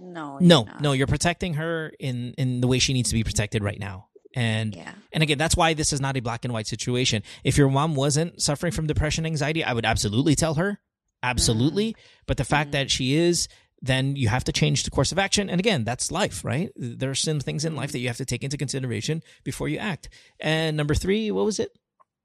no, 0.01 0.37
you're 0.39 0.47
No, 0.47 0.63
not. 0.63 0.81
no, 0.81 0.91
you're 0.93 1.07
protecting 1.07 1.55
her 1.55 1.91
in 1.99 2.33
in 2.37 2.61
the 2.61 2.67
way 2.67 2.79
she 2.79 2.93
needs 2.93 3.09
to 3.09 3.15
be 3.15 3.23
protected 3.23 3.63
right 3.63 3.79
now. 3.79 4.07
And 4.33 4.73
Yeah. 4.75 4.91
and 5.11 5.21
again, 5.23 5.37
that's 5.37 5.57
why 5.57 5.73
this 5.73 5.91
is 5.91 5.99
not 5.99 6.15
a 6.15 6.21
black 6.21 6.45
and 6.45 6.53
white 6.53 6.67
situation. 6.67 7.21
If 7.43 7.57
your 7.57 7.69
mom 7.69 7.95
wasn't 7.95 8.41
suffering 8.41 8.71
from 8.71 8.87
depression, 8.87 9.25
anxiety, 9.25 9.61
I 9.63 9.73
would 9.73 9.85
absolutely 9.85 10.35
tell 10.35 10.53
her, 10.55 10.79
absolutely. 11.21 11.95
But 12.27 12.37
the 12.37 12.45
fact 12.45 12.71
that 12.71 12.89
she 12.91 13.15
is, 13.15 13.47
then 13.81 14.15
you 14.15 14.27
have 14.27 14.43
to 14.45 14.51
change 14.51 14.83
the 14.83 14.91
course 14.91 15.11
of 15.11 15.19
action. 15.19 15.49
And 15.49 15.59
again, 15.59 15.83
that's 15.83 16.11
life, 16.11 16.43
right? 16.43 16.71
There 16.75 17.09
are 17.09 17.15
some 17.15 17.39
things 17.39 17.65
in 17.65 17.75
life 17.75 17.91
that 17.91 17.99
you 17.99 18.07
have 18.07 18.17
to 18.17 18.25
take 18.25 18.43
into 18.43 18.57
consideration 18.57 19.23
before 19.43 19.67
you 19.67 19.77
act. 19.77 20.09
And 20.39 20.75
number 20.75 20.95
three, 20.95 21.31
what 21.31 21.45
was 21.45 21.59
it? 21.59 21.71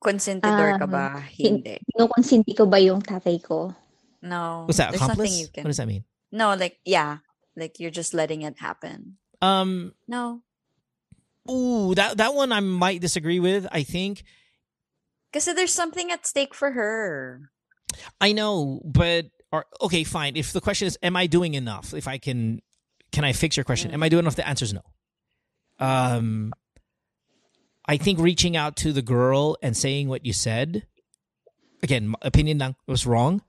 Consentidor 0.03 0.79
ka 0.79 0.87
ba? 0.87 1.25
Hindi. 1.33 1.79
Kinukonsinti 1.95 2.57
ko 2.57 2.67
ba 2.67 2.79
yung 2.79 3.01
tatay 3.01 3.43
ko? 3.43 3.75
No. 4.21 4.65
What's 4.67 4.79
that? 4.79 4.91
There's 4.91 5.01
nothing 5.01 5.13
Accomplice? 5.15 5.41
you 5.41 5.49
can. 5.49 5.65
What 5.65 5.69
does 5.69 5.79
that 5.79 5.89
mean? 5.89 6.05
No, 6.33 6.55
like 6.55 6.79
yeah, 6.85 7.19
like 7.57 7.79
you're 7.79 7.95
just 7.95 8.13
letting 8.13 8.43
it 8.43 8.59
happen. 8.59 9.17
Um, 9.41 9.95
No, 10.09 10.43
ooh, 11.49 11.95
that 11.95 12.17
that 12.19 12.35
one 12.35 12.51
I 12.53 12.61
might 12.61 13.01
disagree 13.01 13.39
with. 13.39 13.67
I 13.71 13.83
think 13.83 14.25
because 15.31 15.47
there's 15.47 15.73
something 15.73 16.11
at 16.11 16.27
stake 16.27 16.55
for 16.55 16.73
her. 16.73 17.51
I 18.21 18.33
know, 18.33 18.83
but 18.85 19.27
or, 19.55 19.67
okay, 19.81 20.03
fine. 20.03 20.37
If 20.37 20.53
the 20.53 20.61
question 20.61 20.89
is, 20.89 20.99
am 21.01 21.17
I 21.17 21.29
doing 21.29 21.55
enough? 21.55 21.95
If 21.95 22.09
I 22.09 22.19
can, 22.19 22.61
can 23.13 23.25
I 23.25 23.33
fix 23.33 23.57
your 23.57 23.63
question? 23.63 23.93
Am 23.93 24.03
I 24.03 24.09
doing 24.09 24.25
enough? 24.25 24.35
The 24.35 24.47
answer 24.49 24.65
is 24.65 24.75
no. 24.75 24.83
Um, 25.79 26.53
I 27.87 27.97
think 27.97 28.19
reaching 28.19 28.57
out 28.57 28.75
to 28.79 28.93
the 28.93 29.01
girl 29.03 29.57
and 29.63 29.77
saying 29.77 30.09
what 30.09 30.27
you 30.27 30.33
said, 30.33 30.89
again, 31.85 32.17
opinion 32.21 32.75
was 32.89 33.07
wrong. 33.07 33.43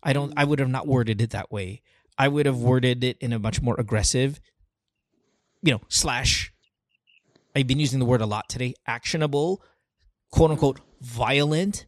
I 0.00 0.12
don't. 0.12 0.32
I 0.36 0.44
would 0.44 0.60
have 0.60 0.68
not 0.68 0.86
worded 0.86 1.20
it 1.20 1.30
that 1.30 1.50
way. 1.50 1.82
I 2.16 2.28
would 2.28 2.46
have 2.46 2.58
worded 2.58 3.02
it 3.02 3.18
in 3.18 3.32
a 3.32 3.38
much 3.40 3.60
more 3.60 3.74
aggressive, 3.78 4.38
you 5.62 5.72
know, 5.72 5.80
slash. 5.88 6.52
I've 7.56 7.66
been 7.66 7.80
using 7.80 7.98
the 7.98 8.04
word 8.04 8.20
a 8.20 8.26
lot 8.26 8.48
today. 8.48 8.74
Actionable, 8.86 9.60
quote 10.30 10.52
unquote, 10.52 10.80
violent. 11.00 11.87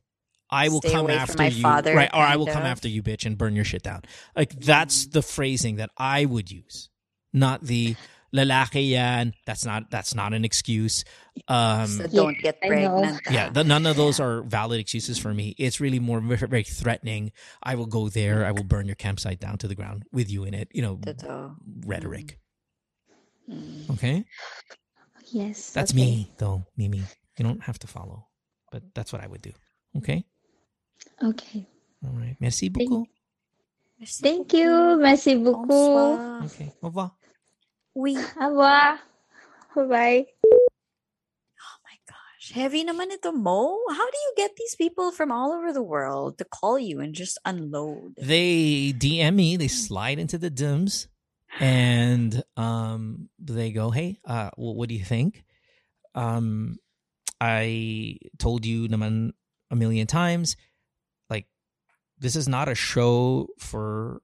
I 0.50 0.68
will 0.68 0.80
Stay 0.80 0.90
come 0.92 1.00
away 1.06 1.12
from 1.14 1.20
after 1.22 1.38
my 1.38 1.48
you, 1.48 1.62
father, 1.62 1.94
right? 1.94 2.10
Or 2.12 2.20
I 2.20 2.36
will 2.36 2.46
kind 2.46 2.58
come 2.58 2.66
after 2.66 2.88
you, 2.88 3.02
bitch, 3.02 3.24
and 3.26 3.38
burn 3.38 3.54
your 3.54 3.64
shit 3.64 3.82
down. 3.82 4.02
Like 4.36 4.52
that's 4.58 5.06
the 5.06 5.22
phrasing 5.22 5.76
that 5.76 5.90
I 5.96 6.24
would 6.24 6.50
use, 6.50 6.88
not 7.32 7.62
the 7.62 7.94
lalaki 8.34 8.90
yan. 8.90 9.34
That's 9.46 9.64
not 9.64 9.90
that's 9.90 10.14
not 10.14 10.32
an 10.34 10.44
excuse. 10.44 11.04
Um, 11.48 11.86
so 11.86 12.02
Yeah, 12.02 12.08
don't 12.12 12.38
get 12.38 12.60
pregnant. 12.60 13.20
yeah, 13.30 13.50
the, 13.50 13.64
none 13.64 13.86
of 13.86 13.96
those 13.96 14.18
are 14.20 14.42
valid 14.42 14.80
excuses 14.80 15.18
for 15.18 15.32
me. 15.32 15.54
It's 15.58 15.80
really 15.80 15.98
more 16.00 16.20
very, 16.20 16.46
very 16.48 16.64
threatening. 16.64 17.32
I 17.62 17.74
will 17.76 17.86
go 17.86 18.08
there. 18.08 18.44
I 18.44 18.50
will 18.52 18.64
burn 18.64 18.86
your 18.86 18.96
campsite 18.96 19.40
down 19.40 19.58
to 19.58 19.68
the 19.68 19.74
ground 19.74 20.04
with 20.12 20.30
you 20.30 20.44
in 20.44 20.54
it. 20.54 20.68
You 20.72 20.82
know, 20.82 20.96
Totoo. 20.96 21.54
rhetoric. 21.86 22.38
Mm. 23.48 23.90
Okay, 23.90 24.24
Yes. 25.32 25.72
that's 25.72 25.92
okay. 25.92 26.00
me 26.00 26.30
though, 26.38 26.64
Mimi. 26.76 27.02
You 27.38 27.44
don't 27.44 27.62
have 27.64 27.78
to 27.80 27.86
follow, 27.86 28.26
but 28.70 28.82
that's 28.94 29.12
what 29.12 29.22
I 29.22 29.26
would 29.26 29.42
do. 29.42 29.52
Okay, 29.96 30.24
Okay. 31.22 31.66
all 32.04 32.12
right. 32.16 32.36
Merci 32.40 32.68
beaucoup. 32.68 33.06
Merci 33.98 34.22
Thank 34.22 34.52
you. 34.54 34.96
Merci 34.96 35.36
beaucoup. 35.36 35.66
Bonsoir. 35.68 36.44
Okay, 36.46 36.72
au 36.80 36.86
revoir. 36.88 37.10
Oui. 37.94 38.16
Au 38.40 38.48
revoir. 38.48 38.96
Bye-bye. 39.76 40.24
Oh 40.24 41.78
my 41.84 41.96
gosh. 42.08 42.52
Heavy 42.56 42.84
naman 42.84 43.12
ito, 43.12 43.32
Mo. 43.32 43.76
How 43.92 44.06
do 44.08 44.16
you 44.16 44.32
get 44.36 44.56
these 44.56 44.74
people 44.74 45.12
from 45.12 45.30
all 45.30 45.52
over 45.52 45.72
the 45.72 45.82
world 45.84 46.38
to 46.38 46.44
call 46.48 46.78
you 46.78 47.00
and 47.00 47.12
just 47.14 47.36
unload? 47.44 48.16
They 48.16 48.92
DM 48.96 49.34
me. 49.36 49.56
They 49.60 49.68
slide 49.68 50.18
into 50.18 50.38
the 50.38 50.48
DMs, 50.50 51.06
and 51.60 52.42
um, 52.56 53.28
they 53.36 53.70
go, 53.70 53.90
"Hey, 53.90 54.20
uh, 54.24 54.48
wh- 54.56 54.80
what 54.80 54.88
do 54.88 54.94
you 54.96 55.04
think?" 55.04 55.44
Um, 56.14 56.80
I 57.40 58.16
told 58.38 58.64
you 58.64 58.88
naman 58.88 59.36
a 59.70 59.76
million 59.76 60.06
times, 60.08 60.56
like 60.56 60.60
this 62.20 62.36
is 62.36 62.46
not 62.48 62.68
a 62.68 62.74
show 62.74 63.48
for 63.58 64.20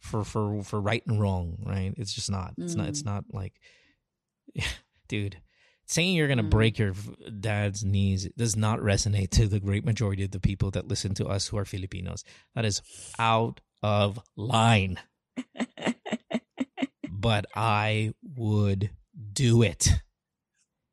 for 0.00 0.24
for 0.24 0.62
for 0.62 0.80
right 0.80 1.02
and 1.06 1.20
wrong, 1.20 1.58
right? 1.64 1.92
It's 1.96 2.12
just 2.12 2.30
not. 2.30 2.54
It's 2.58 2.74
not. 2.74 2.88
It's 2.88 3.04
not 3.04 3.24
like, 3.32 3.54
dude. 5.08 5.36
Saying 5.86 6.14
you're 6.14 6.28
gonna 6.28 6.44
Mm. 6.44 6.50
break 6.50 6.78
your 6.78 6.94
dad's 7.40 7.84
knees 7.84 8.28
does 8.36 8.54
not 8.56 8.78
resonate 8.78 9.30
to 9.30 9.48
the 9.48 9.58
great 9.58 9.84
majority 9.84 10.22
of 10.22 10.30
the 10.30 10.38
people 10.38 10.70
that 10.70 10.86
listen 10.86 11.14
to 11.14 11.26
us 11.26 11.48
who 11.48 11.56
are 11.58 11.64
Filipinos. 11.64 12.22
That 12.54 12.64
is 12.64 12.80
out 13.18 13.60
of 13.82 14.20
line. 14.36 15.00
but 17.10 17.46
I 17.54 18.14
would 18.36 18.90
do 19.32 19.62
it. 19.62 19.88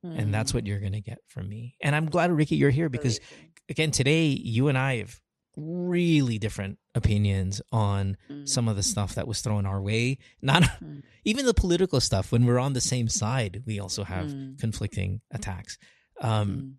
And 0.04 0.34
that's 0.34 0.54
what 0.54 0.66
you're 0.66 0.80
going 0.80 0.94
to 0.94 1.02
get 1.02 1.18
from 1.28 1.50
me. 1.50 1.76
And 1.82 1.94
I'm 1.96 2.06
glad, 2.10 2.32
Ricky, 2.32 2.56
you're 2.56 2.70
here 2.70 2.88
because, 2.88 3.20
again, 3.68 3.92
today 3.92 4.28
you 4.28 4.70
and 4.70 4.78
I 4.78 4.98
have 5.00 5.20
really 5.60 6.38
different 6.38 6.78
opinions 6.94 7.62
on 7.72 8.16
Mm. 8.30 8.48
some 8.48 8.68
of 8.68 8.76
the 8.76 8.84
stuff 8.84 9.16
that 9.16 9.28
was 9.28 9.42
thrown 9.42 9.66
our 9.66 9.82
way. 9.82 10.20
Not 10.42 10.62
Mm. 10.64 11.02
even 11.26 11.46
the 11.46 11.54
political 11.54 12.00
stuff. 12.00 12.32
When 12.32 12.46
we're 12.46 12.60
on 12.60 12.74
the 12.74 12.82
same 12.82 13.08
side, 13.10 13.64
we 13.66 13.80
also 13.80 14.04
have 14.04 14.28
Mm. 14.28 14.60
conflicting 14.60 15.22
attacks. 15.32 15.78
Um, 16.22 16.50
Mm. 16.50 16.74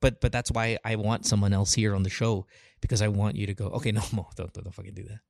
but 0.00 0.20
but 0.22 0.32
that's 0.32 0.50
why 0.50 0.78
I 0.84 0.96
want 0.96 1.26
someone 1.26 1.52
else 1.52 1.74
here 1.74 1.94
on 1.94 2.02
the 2.02 2.10
show 2.10 2.46
because 2.80 3.02
I 3.02 3.08
want 3.08 3.36
you 3.36 3.46
to 3.46 3.54
go. 3.54 3.66
Okay, 3.76 3.92
no, 3.92 4.00
Mo, 4.12 4.26
don't 4.36 4.52
don't, 4.54 4.64
don't 4.64 4.72
fucking 4.74 4.94
do 4.94 5.04
that. 5.04 5.20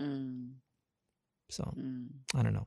Mm. 0.00 0.54
So 1.50 1.62
Mm. 1.76 2.08
I 2.34 2.42
don't 2.42 2.52
know. 2.54 2.66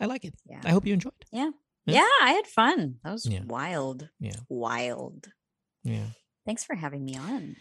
I 0.00 0.04
like 0.06 0.24
it. 0.26 0.34
Yeah. 0.44 0.60
I 0.64 0.70
hope 0.70 0.86
you 0.86 0.92
enjoyed. 0.92 1.24
Yeah. 1.32 1.50
Yeah. 1.86 1.94
Yeah, 2.02 2.10
I 2.22 2.32
had 2.32 2.46
fun. 2.46 2.98
That 3.04 3.12
was 3.12 3.24
Yeah. 3.26 3.44
wild. 3.44 4.10
Yeah. 4.20 4.36
Wild. 4.50 5.28
Yeah. 5.84 6.10
Thanks 6.44 6.62
for 6.64 6.74
having 6.74 7.04
me 7.04 7.16
on. 7.16 7.56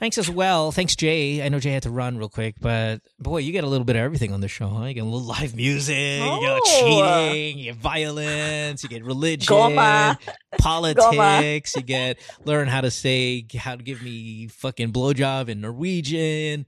Thanks 0.00 0.16
as 0.18 0.28
well. 0.30 0.72
Thanks, 0.72 0.96
Jay. 0.96 1.44
I 1.44 1.50
know 1.50 1.60
Jay 1.60 1.72
had 1.72 1.82
to 1.84 1.90
run 1.90 2.16
real 2.16 2.30
quick, 2.30 2.54
but 2.58 3.02
boy, 3.18 3.38
you 3.38 3.52
get 3.52 3.64
a 3.64 3.66
little 3.66 3.84
bit 3.84 3.96
of 3.96 4.00
everything 4.02 4.32
on 4.32 4.40
the 4.40 4.48
show, 4.48 4.66
huh? 4.66 4.86
You 4.86 4.94
get 4.94 5.02
a 5.02 5.04
little 5.04 5.20
live 5.20 5.54
music, 5.54 5.94
you 5.94 6.40
get 6.40 6.60
Oh. 6.64 7.30
cheating, 7.30 7.58
you 7.58 7.64
get 7.64 7.74
violence, 7.76 8.82
you 8.82 8.88
get 8.88 9.04
religion, 9.04 9.46
Goma. 9.54 10.16
politics, 10.58 11.76
you 11.76 11.82
get 11.82 12.18
learn 12.46 12.66
how 12.66 12.80
to 12.80 12.90
say 12.90 13.44
how 13.56 13.76
to 13.76 13.82
give 13.82 14.02
me 14.02 14.46
fucking 14.48 14.90
blowjob 14.90 15.50
in 15.50 15.60
Norwegian, 15.60 16.64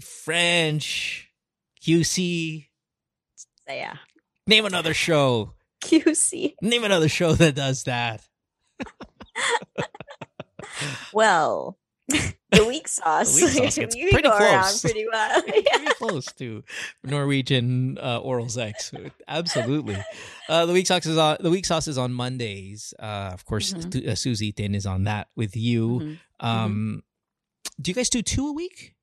French, 0.00 1.28
QC. 1.84 2.66
Yeah. 3.68 3.96
Name 4.46 4.64
another 4.64 4.94
show. 4.94 5.52
QC. 5.84 6.54
Name 6.62 6.84
another 6.84 7.08
show 7.10 7.34
that 7.34 7.54
does 7.54 7.84
that. 7.84 8.22
Well, 11.12 11.78
the 12.52 12.64
weak 12.66 12.86
sauce. 12.88 13.34
The 13.34 13.44
weak 13.46 13.54
sauce 13.54 13.76
gets 13.82 13.96
you 13.96 14.10
pretty 14.10 14.28
go 14.28 14.36
around 14.36 14.62
close. 14.62 14.80
pretty 14.82 15.06
well. 15.12 15.42
pretty 15.42 15.86
close 15.98 16.26
to 16.34 16.62
Norwegian 17.04 17.98
uh, 17.98 18.18
oral 18.18 18.48
sex. 18.48 18.92
Absolutely. 19.28 19.96
Uh, 20.48 20.66
the 20.66 20.72
week 20.72 20.86
sauce 20.86 21.06
is 21.06 21.18
on 21.18 21.36
the 21.40 21.50
week 21.50 21.66
sauce 21.66 21.88
is 21.88 21.98
on 21.98 22.12
Mondays. 22.12 22.94
Uh, 22.98 23.30
of 23.32 23.44
course, 23.44 23.72
Mhm. 23.72 23.92
Su- 23.92 24.08
uh, 24.10 24.14
Susie 24.14 24.52
Tin 24.52 24.74
is 24.74 24.86
on 24.86 25.04
that 25.04 25.28
with 25.36 25.56
you. 25.56 26.00
Mhm. 26.00 26.18
Um, 26.40 27.02
do 27.80 27.90
you 27.90 27.94
guys 27.94 28.08
do 28.08 28.22
two 28.22 28.46
a 28.48 28.52
week? 28.52 28.94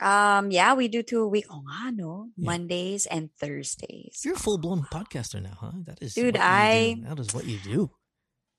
Um, 0.00 0.52
yeah, 0.52 0.74
we 0.74 0.86
do 0.86 1.02
two 1.02 1.22
a 1.22 1.26
week. 1.28 1.46
Oh, 1.50 1.62
nga, 1.66 1.90
no? 1.96 2.28
Yeah. 2.36 2.46
Mondays 2.52 3.06
and 3.06 3.30
Thursdays. 3.34 4.22
You're 4.24 4.34
a 4.34 4.38
full 4.38 4.58
blown 4.58 4.82
podcaster 4.92 5.42
now, 5.42 5.56
huh? 5.58 5.72
That 5.86 5.98
is, 6.00 6.14
Dude, 6.14 6.36
I- 6.36 7.02
that 7.02 7.18
is 7.18 7.34
what 7.34 7.46
you 7.46 7.58
do. 7.58 7.90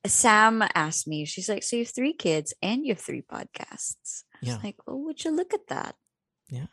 Sam 0.05 0.63
asked 0.75 1.07
me, 1.07 1.25
she's 1.25 1.49
like, 1.49 1.63
So 1.63 1.75
you 1.75 1.83
have 1.83 1.93
three 1.93 2.13
kids 2.13 2.53
and 2.61 2.85
you 2.85 2.93
have 2.93 3.01
three 3.03 3.21
podcasts. 3.21 4.23
I 4.33 4.37
was 4.41 4.49
Yeah. 4.49 4.59
like, 4.63 4.77
well, 4.87 4.99
would 5.03 5.23
you 5.23 5.31
look 5.31 5.53
at 5.53 5.67
that? 5.67 5.95
Yeah. 6.49 6.67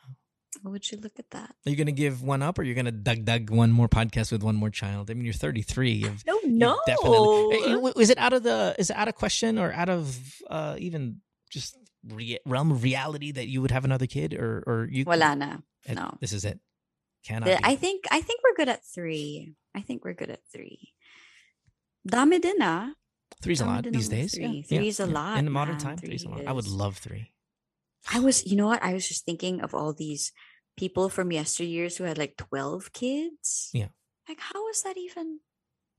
Would 0.64 0.90
you 0.90 0.98
look 0.98 1.18
at 1.18 1.28
that? 1.30 1.54
Are 1.66 1.70
you 1.70 1.76
gonna 1.76 1.92
give 1.92 2.22
one 2.22 2.40
up, 2.40 2.58
or 2.58 2.62
you're 2.62 2.74
gonna 2.74 2.90
dug 2.90 3.24
dug 3.26 3.50
one 3.50 3.70
more 3.72 3.88
podcast 3.88 4.32
with 4.32 4.42
one 4.42 4.56
more 4.56 4.70
child? 4.70 5.10
I 5.10 5.14
mean, 5.14 5.24
you're 5.26 5.34
33. 5.34 5.92
You've, 5.92 6.24
No, 6.26 6.40
no. 6.44 6.80
definitely. 6.86 7.98
Eh, 7.98 8.00
Is 8.00 8.08
it 8.08 8.16
out 8.16 8.32
of 8.32 8.42
the? 8.42 8.74
Is 8.78 8.88
it 8.88 8.96
out 8.96 9.06
of 9.06 9.14
question, 9.16 9.58
or 9.58 9.70
out 9.72 9.90
of 9.90 10.16
uh, 10.48 10.76
even 10.78 11.20
just 11.50 11.76
rea- 12.08 12.40
realm 12.46 12.70
of 12.72 12.82
reality 12.82 13.32
that 13.32 13.48
you 13.48 13.60
would 13.60 13.70
have 13.70 13.84
another 13.84 14.06
kid, 14.06 14.32
or 14.32 14.64
or 14.66 14.88
you? 14.90 15.04
Wala 15.04 15.36
na. 15.36 15.58
Eh, 15.84 15.92
No. 15.92 16.16
This 16.20 16.32
is 16.32 16.46
it. 16.46 16.58
Cannot. 17.22 17.44
The-. 17.46 17.60
I 17.66 17.76
think 17.76 18.06
I 18.10 18.22
think 18.22 18.40
we're 18.42 18.56
good 18.56 18.70
at 18.70 18.82
three. 18.82 19.52
I 19.74 19.82
think 19.82 20.04
we're 20.06 20.14
good 20.16 20.30
at 20.30 20.40
three. 20.50 20.94
Dami 22.08 22.40
din 22.40 22.56
ah. 22.62 22.92
Three's 23.42 23.60
a 23.60 23.64
I'm 23.64 23.70
lot 23.70 23.84
these 23.84 24.08
days. 24.08 24.34
three. 24.34 24.64
Yeah, 24.68 24.78
Three's 24.80 24.98
yeah, 24.98 25.06
a 25.06 25.08
lot, 25.08 25.38
in 25.38 25.44
the 25.44 25.50
modern 25.50 25.74
man. 25.76 25.80
time. 25.84 25.96
Three's 25.98 26.24
a 26.24 26.28
Three 26.28 26.36
lot. 26.44 26.46
I 26.46 26.52
would 26.52 26.66
love 26.68 26.96
three. 26.98 27.32
I 28.12 28.20
was, 28.20 28.46
you 28.46 28.56
know 28.56 28.66
what? 28.66 28.82
I 28.82 28.94
was 28.94 29.06
just 29.06 29.24
thinking 29.24 29.60
of 29.60 29.74
all 29.74 29.92
these 29.92 30.32
people 30.76 31.08
from 31.08 31.30
yesteryears 31.30 31.96
who 31.98 32.04
had 32.04 32.18
like 32.18 32.36
12 32.36 32.92
kids. 32.92 33.70
Yeah. 33.72 33.88
Like, 34.28 34.40
how 34.40 34.62
was 34.64 34.82
that 34.82 34.96
even? 34.96 35.40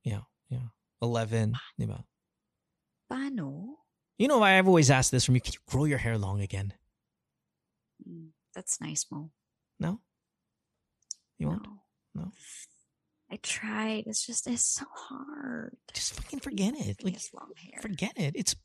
Yeah, 0.04 0.22
yeah. 0.50 0.72
Eleven. 1.02 1.56
diba? 1.80 2.04
Paano? 3.12 3.76
You 4.18 4.28
know, 4.28 4.40
why 4.40 4.58
I've 4.58 4.68
always 4.68 4.90
asked 4.90 5.12
this 5.12 5.26
from 5.26 5.36
you. 5.36 5.42
Can 5.42 5.54
you 5.54 5.60
grow 5.70 5.86
your 5.86 6.00
hair 6.00 6.18
long 6.18 6.42
again? 6.42 6.74
Mm, 8.08 8.30
That's 8.56 8.82
nice, 8.82 9.06
Mo. 9.12 9.32
No. 9.80 10.00
You 11.38 11.48
won't. 11.50 11.64
No. 11.64 11.74
No. 12.16 12.32
I 13.32 13.38
tried. 13.44 14.06
It's 14.08 14.26
just, 14.26 14.48
it's 14.48 14.64
so 14.64 14.86
hard. 14.94 15.76
Just 15.94 16.14
fucking 16.14 16.40
forget 16.40 16.74
it. 16.78 17.04
Like, 17.04 17.18
long 17.34 17.52
hair. 17.58 17.82
forget 17.82 18.14
it. 18.16 18.36
It's 18.36 18.56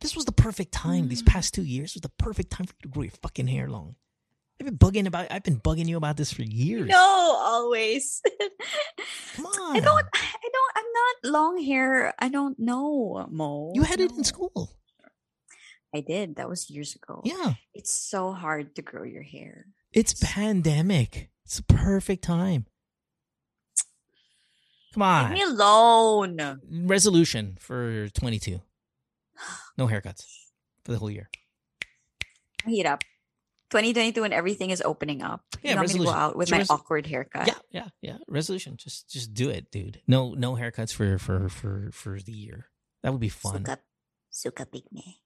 this 0.00 0.14
was 0.14 0.24
the 0.24 0.32
perfect 0.32 0.72
time. 0.72 1.08
These 1.08 1.22
Mm. 1.22 1.26
past 1.26 1.54
two 1.54 1.64
years 1.64 1.94
was 1.94 2.02
the 2.02 2.10
perfect 2.18 2.50
time 2.50 2.66
for 2.66 2.74
you 2.78 2.82
to 2.82 2.88
grow 2.88 3.02
your 3.02 3.12
fucking 3.22 3.48
hair 3.48 3.68
long. 3.68 3.96
I've 4.60 4.66
been 4.66 4.78
bugging 4.78 5.06
about. 5.08 5.26
I've 5.32 5.42
been 5.42 5.58
bugging 5.60 5.88
you 5.88 5.96
about 5.96 6.16
this 6.16 6.32
for 6.32 6.42
years. 6.42 6.88
No, 6.88 6.96
always. 7.44 8.22
Come 9.34 9.46
on. 9.46 9.76
I 9.76 9.80
don't. 9.80 10.06
I 10.14 10.48
don't. 10.52 10.72
I'm 10.76 10.84
not 10.94 11.32
long 11.32 11.60
hair. 11.60 12.14
I 12.20 12.28
don't 12.28 12.56
know, 12.60 13.26
Mo. 13.30 13.72
You 13.74 13.82
had 13.82 13.98
it 13.98 14.12
in 14.12 14.22
school. 14.22 14.70
I 15.92 16.00
did. 16.02 16.36
That 16.36 16.48
was 16.48 16.70
years 16.70 16.94
ago. 16.94 17.20
Yeah. 17.24 17.54
It's 17.74 17.92
so 17.92 18.32
hard 18.32 18.76
to 18.76 18.82
grow 18.82 19.02
your 19.02 19.22
hair. 19.24 19.66
It's 19.92 20.14
pandemic. 20.22 21.30
It's 21.44 21.56
the 21.56 21.62
perfect 21.64 22.22
time. 22.22 22.66
Come 24.94 25.02
on. 25.02 25.24
Leave 25.30 25.38
me 25.38 25.42
on. 25.44 25.50
alone. 25.52 26.60
Resolution 26.86 27.56
for 27.60 28.08
22. 28.10 28.60
No 29.76 29.88
haircuts 29.88 30.24
for 30.84 30.92
the 30.92 30.98
whole 30.98 31.10
year. 31.10 31.28
Heat 32.64 32.86
up. 32.86 33.02
2022 33.70 34.22
and 34.22 34.32
everything 34.32 34.70
is 34.70 34.80
opening 34.80 35.20
up. 35.20 35.42
Yeah, 35.64 35.72
you 35.72 35.76
want 35.78 35.88
me 35.92 35.98
to 35.98 36.04
go 36.04 36.10
out 36.12 36.36
with 36.36 36.48
my 36.52 36.58
res- 36.58 36.70
awkward 36.70 37.08
haircut? 37.08 37.48
Yeah, 37.48 37.58
yeah, 37.72 37.88
yeah. 38.00 38.16
Resolution. 38.28 38.76
Just 38.76 39.10
just 39.10 39.34
do 39.34 39.50
it, 39.50 39.72
dude. 39.72 40.00
No 40.06 40.32
no 40.34 40.54
haircuts 40.54 40.94
for 40.94 41.18
for 41.18 41.48
for 41.48 41.90
for 41.92 42.20
the 42.20 42.30
year. 42.30 42.66
That 43.02 43.10
would 43.10 43.20
be 43.20 43.28
fun. 43.30 43.64
Suka, 43.64 43.78
suka 44.30 44.66
pygmy. 44.66 45.16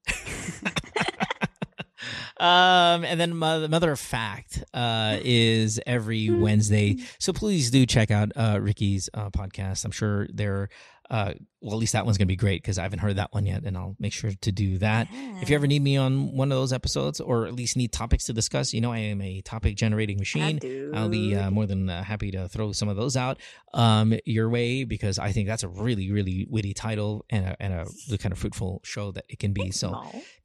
Um, 2.41 3.05
and 3.05 3.21
then 3.21 3.37
mother, 3.37 3.69
mother 3.69 3.93
of 3.93 4.01
fact 4.01 4.63
uh, 4.75 5.19
is 5.23 5.81
every 5.87 6.31
Wednesday. 6.31 6.99
So 7.19 7.33
please 7.33 7.71
do 7.71 7.87
check 7.87 8.11
out 8.11 8.33
uh, 8.37 8.59
Ricky's 8.61 9.09
uh, 9.15 9.31
podcast. 9.31 9.85
I'm 9.85 9.91
sure 9.91 10.27
they're 10.33 10.69
uh, 11.11 11.33
well, 11.61 11.73
at 11.73 11.79
least 11.79 11.95
that 11.95 12.05
one's 12.05 12.19
gonna 12.19 12.27
be 12.27 12.37
great 12.37 12.63
because 12.63 12.79
I 12.79 12.83
haven't 12.83 13.01
heard 13.01 13.17
that 13.17 13.33
one 13.33 13.45
yet, 13.45 13.65
and 13.65 13.77
I'll 13.77 13.97
make 13.99 14.13
sure 14.13 14.31
to 14.31 14.53
do 14.53 14.79
that. 14.79 15.09
If 15.43 15.51
you 15.51 15.57
ever 15.57 15.67
need 15.67 15.83
me 15.83 15.97
on 15.97 16.33
one 16.37 16.53
of 16.53 16.59
those 16.59 16.73
episodes, 16.73 17.21
or 17.21 17.47
at 17.47 17.55
least 17.55 17.77
need 17.77 17.93
topics 17.93 18.25
to 18.27 18.33
discuss, 18.33 18.73
you 18.73 18.81
know 18.81 18.93
I 18.93 18.99
am 18.99 19.21
a 19.21 19.41
topic 19.41 19.77
generating 19.77 20.19
machine. 20.19 20.61
I'll 20.95 21.09
be 21.09 21.35
uh, 21.35 21.51
more 21.51 21.67
than 21.67 21.91
uh, 21.91 22.05
happy 22.05 22.31
to 22.33 22.49
throw 22.49 22.73
some 22.73 22.89
of 22.89 22.97
those 22.97 23.17
out 23.17 23.39
um, 23.75 24.15
your 24.25 24.49
way 24.49 24.85
because 24.85 25.19
I 25.19 25.33
think 25.33 25.49
that's 25.49 25.63
a 25.65 25.69
really, 25.69 26.13
really 26.13 26.47
witty 26.49 26.75
title 26.75 27.25
and 27.31 27.47
a, 27.47 27.57
and 27.61 27.73
a 27.73 27.87
the 28.09 28.19
kind 28.19 28.33
of 28.33 28.39
fruitful 28.39 28.81
show 28.85 29.11
that 29.13 29.25
it 29.29 29.39
can 29.39 29.53
be. 29.53 29.71
So 29.73 29.91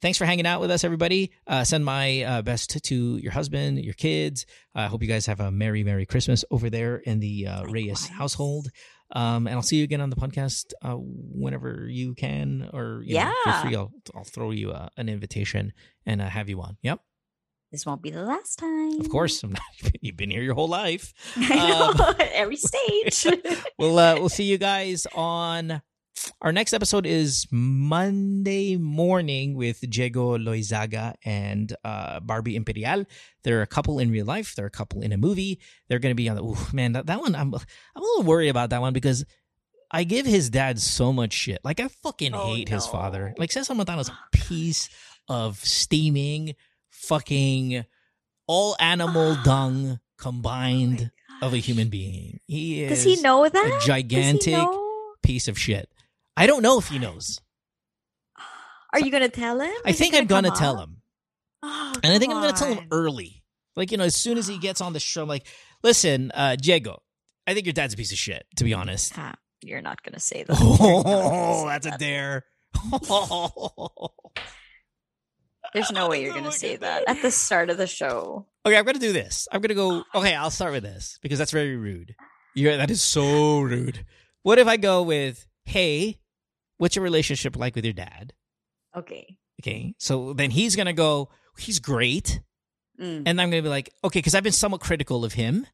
thanks 0.00 0.18
for 0.18 0.24
hanging 0.24 0.46
out 0.46 0.60
with 0.60 0.70
us, 0.70 0.82
everybody. 0.82 1.30
Uh, 1.46 1.62
send 1.64 1.84
my 1.84 2.22
uh, 2.22 2.42
best 2.42 2.82
to 2.82 3.16
your 3.18 3.32
husband, 3.32 3.84
your 3.84 3.94
kids. 3.94 4.46
I 4.74 4.86
hope 4.86 5.02
you 5.02 5.08
guys 5.08 5.26
have 5.26 5.38
a 5.38 5.52
merry, 5.52 5.84
merry 5.84 6.06
Christmas 6.06 6.44
over 6.50 6.68
there 6.70 6.96
in 6.96 7.20
the 7.20 7.46
uh, 7.46 7.64
Reyes 7.66 8.08
household. 8.08 8.70
Um, 9.10 9.46
and 9.46 9.54
I'll 9.54 9.62
see 9.62 9.76
you 9.76 9.84
again 9.84 10.00
on 10.00 10.10
the 10.10 10.16
podcast 10.16 10.72
uh, 10.82 10.96
whenever 10.96 11.86
you 11.88 12.14
can, 12.14 12.68
or 12.72 13.02
you 13.04 13.14
know, 13.14 13.32
feel 13.44 13.62
free. 13.62 13.76
I'll, 13.76 13.92
I'll 14.14 14.24
throw 14.24 14.50
you 14.50 14.72
uh, 14.72 14.88
an 14.96 15.08
invitation 15.08 15.72
and 16.06 16.20
uh, 16.22 16.28
have 16.28 16.48
you 16.48 16.60
on. 16.60 16.76
Yep, 16.82 17.00
This 17.70 17.84
won't 17.86 18.02
be 18.02 18.10
the 18.10 18.22
last 18.24 18.58
time. 18.58 18.98
of 19.00 19.08
course. 19.10 19.42
I'm 19.42 19.52
not, 19.52 19.62
you've 20.00 20.16
been 20.16 20.30
here 20.30 20.42
your 20.42 20.54
whole 20.54 20.68
life. 20.68 21.12
I 21.36 21.56
know. 21.56 22.04
Um, 22.08 22.14
every 22.32 22.56
stage. 22.56 23.26
we'll 23.78 23.98
uh, 23.98 24.14
we'll 24.16 24.28
see 24.30 24.44
you 24.44 24.58
guys 24.58 25.06
on 25.14 25.82
our 26.40 26.52
next 26.52 26.72
episode 26.72 27.06
is 27.06 27.46
Monday 27.50 28.76
morning 28.76 29.54
with 29.54 29.80
Diego 29.88 30.36
Loizaga 30.38 31.14
and 31.24 31.74
uh, 31.84 32.20
Barbie 32.20 32.56
Imperial. 32.56 33.04
They're 33.42 33.62
a 33.62 33.66
couple 33.66 33.98
in 33.98 34.10
real 34.10 34.26
life. 34.26 34.54
They're 34.54 34.66
a 34.66 34.70
couple 34.70 35.00
in 35.02 35.12
a 35.12 35.16
movie. 35.16 35.60
They're 35.88 35.98
going 35.98 36.12
to 36.12 36.16
be 36.16 36.28
on 36.28 36.36
the. 36.36 36.42
Ooh, 36.44 36.56
man, 36.72 36.92
that, 36.92 37.06
that 37.06 37.20
one 37.20 37.34
I'm 37.34 37.52
I'm 37.54 37.60
a 37.96 38.00
little 38.00 38.24
worried 38.24 38.48
about 38.48 38.70
that 38.70 38.80
one 38.80 38.92
because 38.92 39.24
I 39.90 40.04
give 40.04 40.26
his 40.26 40.50
dad 40.50 40.80
so 40.80 41.12
much 41.12 41.32
shit. 41.32 41.60
Like 41.64 41.80
I 41.80 41.88
fucking 41.88 42.34
Oh, 42.34 42.54
hate 42.54 42.68
his 42.68 42.86
father. 42.86 43.34
Like 43.38 43.52
Cesar 43.52 43.74
Montano's 43.74 44.08
a 44.08 44.18
piece 44.32 44.88
of 45.28 45.58
steaming 45.64 46.54
fucking 46.90 47.84
all 48.46 48.76
animal 48.78 49.36
dung 49.44 50.00
combined 50.18 51.10
of 51.42 51.52
a 51.54 51.58
human 51.58 51.88
being. 51.88 52.40
He 52.46 52.82
is 52.84 52.90
Does 52.90 53.02
he 53.04 53.22
know 53.22 53.48
that? 53.48 53.80
a 53.82 53.86
gigantic 53.86 54.58
piece 55.22 55.48
of 55.48 55.58
shit. 55.58 55.88
I 56.36 56.46
don't 56.46 56.62
know 56.62 56.78
if 56.78 56.88
he 56.88 56.98
knows. 56.98 57.40
Are 58.92 59.00
you 59.00 59.10
gonna 59.10 59.28
tell 59.28 59.60
him? 59.60 59.72
I 59.84 59.90
Is 59.90 59.96
it 59.96 59.98
think 59.98 60.14
I'm 60.14 60.26
gonna 60.26 60.50
tell 60.50 60.78
up? 60.78 60.88
him, 60.88 60.96
Oh, 61.62 61.94
and 62.02 62.12
I 62.12 62.18
think 62.18 62.32
I'm 62.32 62.40
gonna 62.40 62.52
tell 62.56 62.72
him 62.72 62.86
early. 62.90 63.42
Like 63.76 63.90
you 63.90 63.96
know, 63.98 64.04
as 64.04 64.14
soon 64.14 64.38
as 64.38 64.46
he 64.46 64.58
gets 64.58 64.80
on 64.80 64.92
the 64.92 65.00
show, 65.00 65.22
I'm 65.22 65.28
like, 65.28 65.46
listen, 65.82 66.30
uh, 66.34 66.54
Diego, 66.56 67.02
I 67.46 67.54
think 67.54 67.66
your 67.66 67.72
dad's 67.72 67.94
a 67.94 67.96
piece 67.96 68.12
of 68.12 68.18
shit. 68.18 68.44
To 68.56 68.64
be 68.64 68.72
honest. 68.74 69.12
Ah, 69.16 69.34
you're 69.62 69.82
not 69.82 70.02
gonna 70.02 70.20
say 70.20 70.44
that. 70.44 70.56
You're 70.60 70.68
not 70.68 71.02
gonna 71.04 71.28
Oh, 71.28 71.62
say 71.62 71.66
that's 71.68 71.86
a 71.86 71.98
dare. 71.98 72.44
There's 75.72 75.90
no 75.90 76.08
way 76.08 76.22
you're 76.22 76.34
gonna 76.34 76.52
say 76.52 76.76
that 76.76 77.04
at 77.08 77.20
the 77.22 77.30
start 77.32 77.68
of 77.70 77.78
the 77.78 77.86
show. 77.88 78.46
Okay, 78.64 78.76
I'm 78.76 78.84
gonna 78.84 78.98
do 79.00 79.12
this. 79.12 79.48
I'm 79.50 79.60
gonna 79.60 79.74
go. 79.74 80.04
Okay, 80.14 80.34
I'll 80.34 80.50
start 80.50 80.72
with 80.72 80.84
this 80.84 81.18
because 81.20 81.38
that's 81.38 81.50
very 81.50 81.74
rude. 81.76 82.14
Yeah, 82.54 82.76
that 82.76 82.90
is 82.92 83.02
so 83.02 83.60
rude. 83.60 84.04
What 84.42 84.58
if 84.60 84.68
I 84.68 84.76
go 84.76 85.02
with, 85.02 85.46
"Hey, 85.64 86.18
what's 86.78 86.96
your 86.96 87.02
relationship 87.02 87.56
like 87.56 87.74
with 87.74 87.84
your 87.84 87.94
dad?" 87.94 88.32
Okay. 88.96 89.36
Okay, 89.62 89.94
so 89.98 90.32
then 90.32 90.50
he's 90.50 90.76
gonna 90.76 90.92
go, 90.92 91.30
"He's 91.58 91.78
great," 91.80 92.40
Mm. 93.00 93.22
and 93.26 93.40
I'm 93.40 93.50
gonna 93.50 93.62
be 93.62 93.68
like, 93.68 93.90
"Okay," 94.04 94.18
because 94.18 94.34
I've 94.34 94.42
been 94.44 94.52
somewhat 94.52 94.80
critical 94.80 95.24
of 95.24 95.32
him. 95.34 95.66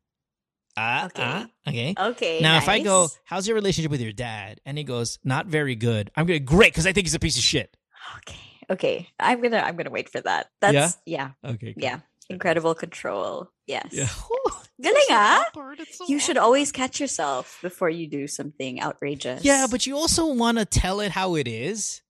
Ah, 0.77 1.07
Okay. 1.07 1.23
ah, 1.23 1.47
okay. 1.67 1.95
Okay. 1.99 2.41
Now, 2.41 2.57
if 2.59 2.69
I 2.69 2.79
go, 2.79 3.09
"How's 3.25 3.47
your 3.49 3.55
relationship 3.57 3.91
with 3.91 4.01
your 4.01 4.13
dad?" 4.13 4.61
and 4.65 4.79
he 4.79 4.85
goes, 4.85 5.19
"Not 5.25 5.47
very 5.47 5.75
good," 5.75 6.11
I'm 6.17 6.27
gonna 6.27 6.39
great 6.39 6.73
because 6.73 6.87
I 6.87 6.93
think 6.93 7.07
he's 7.07 7.15
a 7.15 7.19
piece 7.19 7.37
of 7.37 7.43
shit. 7.43 7.77
Okay. 8.19 8.39
Okay, 8.71 9.09
I'm 9.19 9.43
gonna 9.43 9.59
I'm 9.59 9.77
gonna 9.77 9.91
wait 9.91 10.09
for 10.09 10.21
that. 10.21 10.49
That's 10.61 10.97
yeah, 11.05 11.33
Okay. 11.45 11.73
good. 11.75 11.83
yeah. 11.83 12.01
Incredible 12.29 12.75
control. 12.77 13.51
Yes. 13.67 13.89
Yeah. 13.91 14.09
Galing 14.81 15.03
ah. 15.11 15.45
So 15.91 16.07
You 16.09 16.19
should 16.19 16.37
always 16.37 16.73
catch 16.73 17.01
yourself 17.01 17.59
before 17.63 17.91
you 17.91 18.07
do 18.07 18.27
something 18.27 18.81
outrageous. 18.81 19.45
Yeah, 19.45 19.67
but 19.71 19.87
you 19.87 19.97
also 19.97 20.33
want 20.33 20.59
to 20.59 20.65
tell 20.65 21.01
it 21.01 21.13
how 21.13 21.35
it 21.35 21.47
is. 21.47 22.03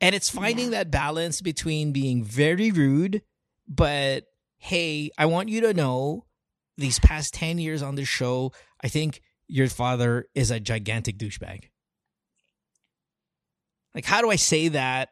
And 0.00 0.14
it's 0.14 0.28
finding 0.28 0.70
that 0.70 0.90
balance 0.90 1.40
between 1.40 1.92
being 1.92 2.24
very 2.24 2.70
rude, 2.70 3.22
but 3.66 4.24
hey, 4.58 5.10
I 5.16 5.26
want 5.26 5.48
you 5.48 5.62
to 5.62 5.74
know 5.74 6.26
these 6.76 6.98
past 6.98 7.32
10 7.34 7.58
years 7.58 7.82
on 7.82 7.94
this 7.94 8.08
show, 8.08 8.52
I 8.82 8.88
think 8.88 9.22
your 9.46 9.68
father 9.68 10.26
is 10.34 10.50
a 10.50 10.60
gigantic 10.60 11.16
douchebag. 11.16 11.70
Like, 13.94 14.04
how 14.04 14.20
do 14.20 14.30
I 14.30 14.36
say 14.36 14.68
that? 14.68 15.10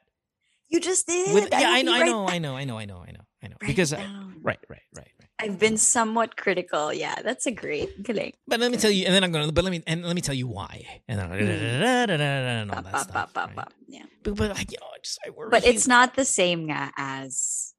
you 0.72 0.80
just 0.80 1.06
did. 1.06 1.34
With, 1.34 1.48
yeah, 1.52 1.58
I 1.58 1.76
hope 1.76 1.84
know, 1.84 1.94
you 1.94 2.02
I 2.02 2.06
know, 2.06 2.26
I 2.26 2.38
know, 2.38 2.56
I 2.56 2.64
know, 2.64 2.78
I 2.78 2.84
know, 2.86 3.04
I 3.06 3.12
know, 3.12 3.24
I 3.42 3.48
know. 3.48 3.56
Because, 3.60 3.92
I, 3.92 3.98
right, 3.98 4.38
right, 4.42 4.58
right, 4.68 4.80
right. 4.96 5.11
I've 5.38 5.58
been 5.58 5.76
somewhat 5.76 6.36
critical. 6.36 6.92
Yeah, 6.92 7.16
that's 7.22 7.46
a 7.46 7.50
great. 7.50 8.02
Galing. 8.02 8.32
But 8.46 8.60
let 8.60 8.70
me 8.70 8.76
tell 8.78 8.90
you, 8.90 9.06
and 9.06 9.14
then 9.14 9.24
I'm 9.24 9.32
going 9.32 9.46
to, 9.46 9.52
but 9.52 9.64
let 9.64 9.70
me, 9.70 9.82
and 9.86 10.04
let 10.04 10.14
me 10.14 10.20
tell 10.22 10.34
you 10.34 10.46
why. 10.46 11.02
And 11.08 11.18
then, 11.18 12.10
and 12.10 12.70
all 12.70 12.82
that 12.82 12.92
bop, 12.92 13.02
stuff. 13.02 13.32
bop, 13.32 13.46
right? 13.48 13.56
bop. 13.56 13.72
Yeah, 13.88 14.04
But, 14.22 14.36
but 14.36 14.50
like, 14.50 14.70
you 14.70 14.78
know, 14.80 14.86
just, 15.02 15.18
I 15.26 15.30
worry. 15.30 15.50
but 15.50 15.66
it's 15.66 15.88
not 15.88 16.14
the 16.14 16.24
same 16.24 16.70
as. 16.96 17.74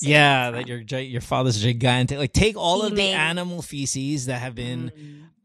Yeah, 0.00 0.50
that 0.50 0.68
your 0.68 0.80
your 0.80 1.22
father's 1.22 1.60
gigantic. 1.62 2.18
Like 2.18 2.34
take 2.34 2.54
all 2.56 2.82
of 2.82 2.94
the 2.94 3.02
animal 3.02 3.62
feces 3.62 4.26
that 4.26 4.40
have 4.42 4.54
been 4.54 4.92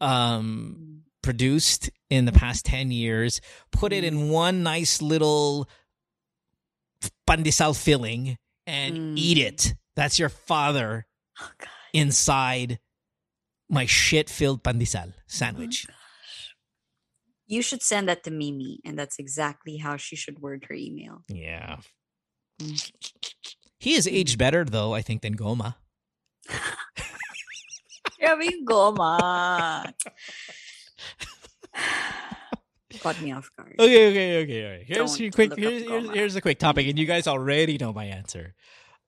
Mm. 0.01 0.05
um 0.05 1.03
produced 1.23 1.89
in 2.09 2.25
the 2.25 2.31
past 2.33 2.65
10 2.65 2.91
years, 2.91 3.39
put 3.71 3.93
it 3.93 4.03
in 4.03 4.27
one 4.29 4.61
nice 4.63 5.01
little 5.01 5.69
pandesal 7.27 7.81
filling 7.81 8.37
and 8.67 9.17
eat 9.17 9.37
Mm. 9.37 9.41
it. 9.47 9.73
That's 9.95 10.19
your 10.19 10.29
father 10.29 11.05
Oh, 11.41 11.49
God. 11.57 11.69
inside 11.93 12.79
my 13.69 13.85
shit-filled 13.85 14.63
pandesal 14.63 15.13
sandwich. 15.27 15.87
You 17.47 17.61
should 17.61 17.81
send 17.83 18.07
that 18.07 18.23
to 18.23 18.31
Mimi, 18.31 18.79
and 18.85 18.97
that's 18.97 19.19
exactly 19.19 19.77
how 19.77 19.97
she 19.97 20.15
should 20.15 20.39
word 20.39 20.65
her 20.69 20.75
email. 20.75 21.23
Yeah. 21.27 21.77
Mm. 22.61 22.91
He 23.79 23.95
is 23.95 24.07
aged 24.07 24.37
better 24.37 24.63
though, 24.63 24.93
I 24.93 25.01
think, 25.01 25.21
than 25.21 25.35
Goma. 25.35 25.75
Grabe 28.21 28.45
yung 28.51 28.65
goma. 28.65 29.91
Caught 32.99 33.21
me 33.21 33.31
off 33.31 33.49
guard. 33.57 33.75
Okay, 33.79 34.09
okay, 34.09 34.43
okay. 34.43 34.65
All 34.65 34.71
right. 34.71 34.83
Here's 34.85 34.97
Don't 34.97 35.19
your 35.19 35.31
quick. 35.31 35.57
Here's, 35.57 35.83
here's 35.83 36.09
here's 36.11 36.35
a 36.35 36.41
quick 36.41 36.59
topic, 36.59 36.87
and 36.87 36.99
you 36.99 37.05
guys 37.05 37.25
already 37.25 37.77
know 37.77 37.91
my 37.93 38.05
answer. 38.05 38.53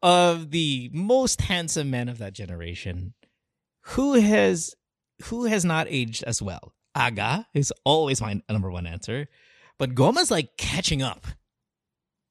Of 0.03 0.51
the 0.51 0.91
most 0.93 1.41
handsome 1.41 1.89
men 1.89 2.09
of 2.09 2.17
that 2.17 2.33
generation, 2.33 3.13
who 3.95 4.13
has 4.13 4.75
who 5.23 5.45
has 5.45 5.63
not 5.63 5.87
aged 5.89 6.23
as 6.23 6.41
well? 6.41 6.73
Aga 6.93 7.47
is 7.53 7.71
always 7.85 8.21
my 8.21 8.41
number 8.49 8.69
one 8.69 8.85
answer, 8.85 9.27
but 9.79 9.95
Goma's 9.95 10.29
like 10.29 10.57
catching 10.57 11.01
up. 11.01 11.25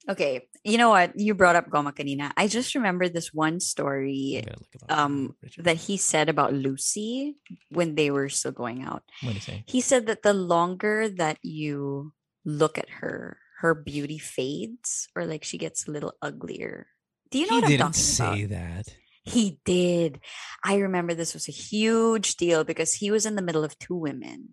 Okay, 0.08 0.48
you 0.64 0.78
know 0.78 0.90
what? 0.90 1.18
You 1.18 1.32
brought 1.34 1.56
up 1.56 1.70
Goma 1.70 1.94
kanina. 1.94 2.32
I 2.36 2.46
just 2.48 2.74
remembered 2.74 3.14
this 3.14 3.32
one 3.32 3.58
story 3.60 4.42
gotta 4.44 4.58
look 4.58 4.74
it 4.74 4.82
up. 4.88 4.98
um, 4.98 5.36
that 5.58 5.76
he 5.76 5.96
said 5.96 6.28
about 6.28 6.52
Lucy 6.52 7.36
when 7.70 7.94
they 7.94 8.10
were 8.10 8.28
still 8.28 8.52
going 8.52 8.82
out. 8.82 9.02
what 9.22 9.30
do 9.30 9.34
you 9.34 9.40
say? 9.40 9.64
He 9.66 9.80
said 9.80 10.06
that 10.06 10.22
the 10.22 10.34
longer 10.34 11.08
that 11.08 11.38
you 11.42 12.12
look 12.44 12.78
at 12.78 12.90
her, 13.00 13.38
her 13.60 13.74
beauty 13.74 14.18
fades 14.18 15.08
or 15.16 15.24
like 15.24 15.44
she 15.44 15.56
gets 15.56 15.86
a 15.86 15.90
little 15.90 16.14
uglier. 16.20 16.88
Do 17.32 17.38
you 17.38 17.46
know 17.48 17.56
he 17.56 17.62
what 17.62 17.72
I'm 17.72 17.78
talking 17.78 17.92
say 17.94 18.42
about? 18.44 18.84
that. 18.84 18.94
He 19.24 19.58
did. 19.64 20.20
I 20.64 20.76
remember 20.76 21.14
this 21.14 21.34
was 21.34 21.48
a 21.48 21.52
huge 21.52 22.36
deal 22.36 22.62
because 22.64 22.92
he 22.92 23.10
was 23.10 23.26
in 23.26 23.34
the 23.36 23.42
middle 23.42 23.64
of 23.64 23.78
two 23.78 23.96
women. 23.96 24.50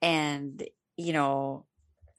And, 0.00 0.62
you 0.96 1.12
know, 1.12 1.66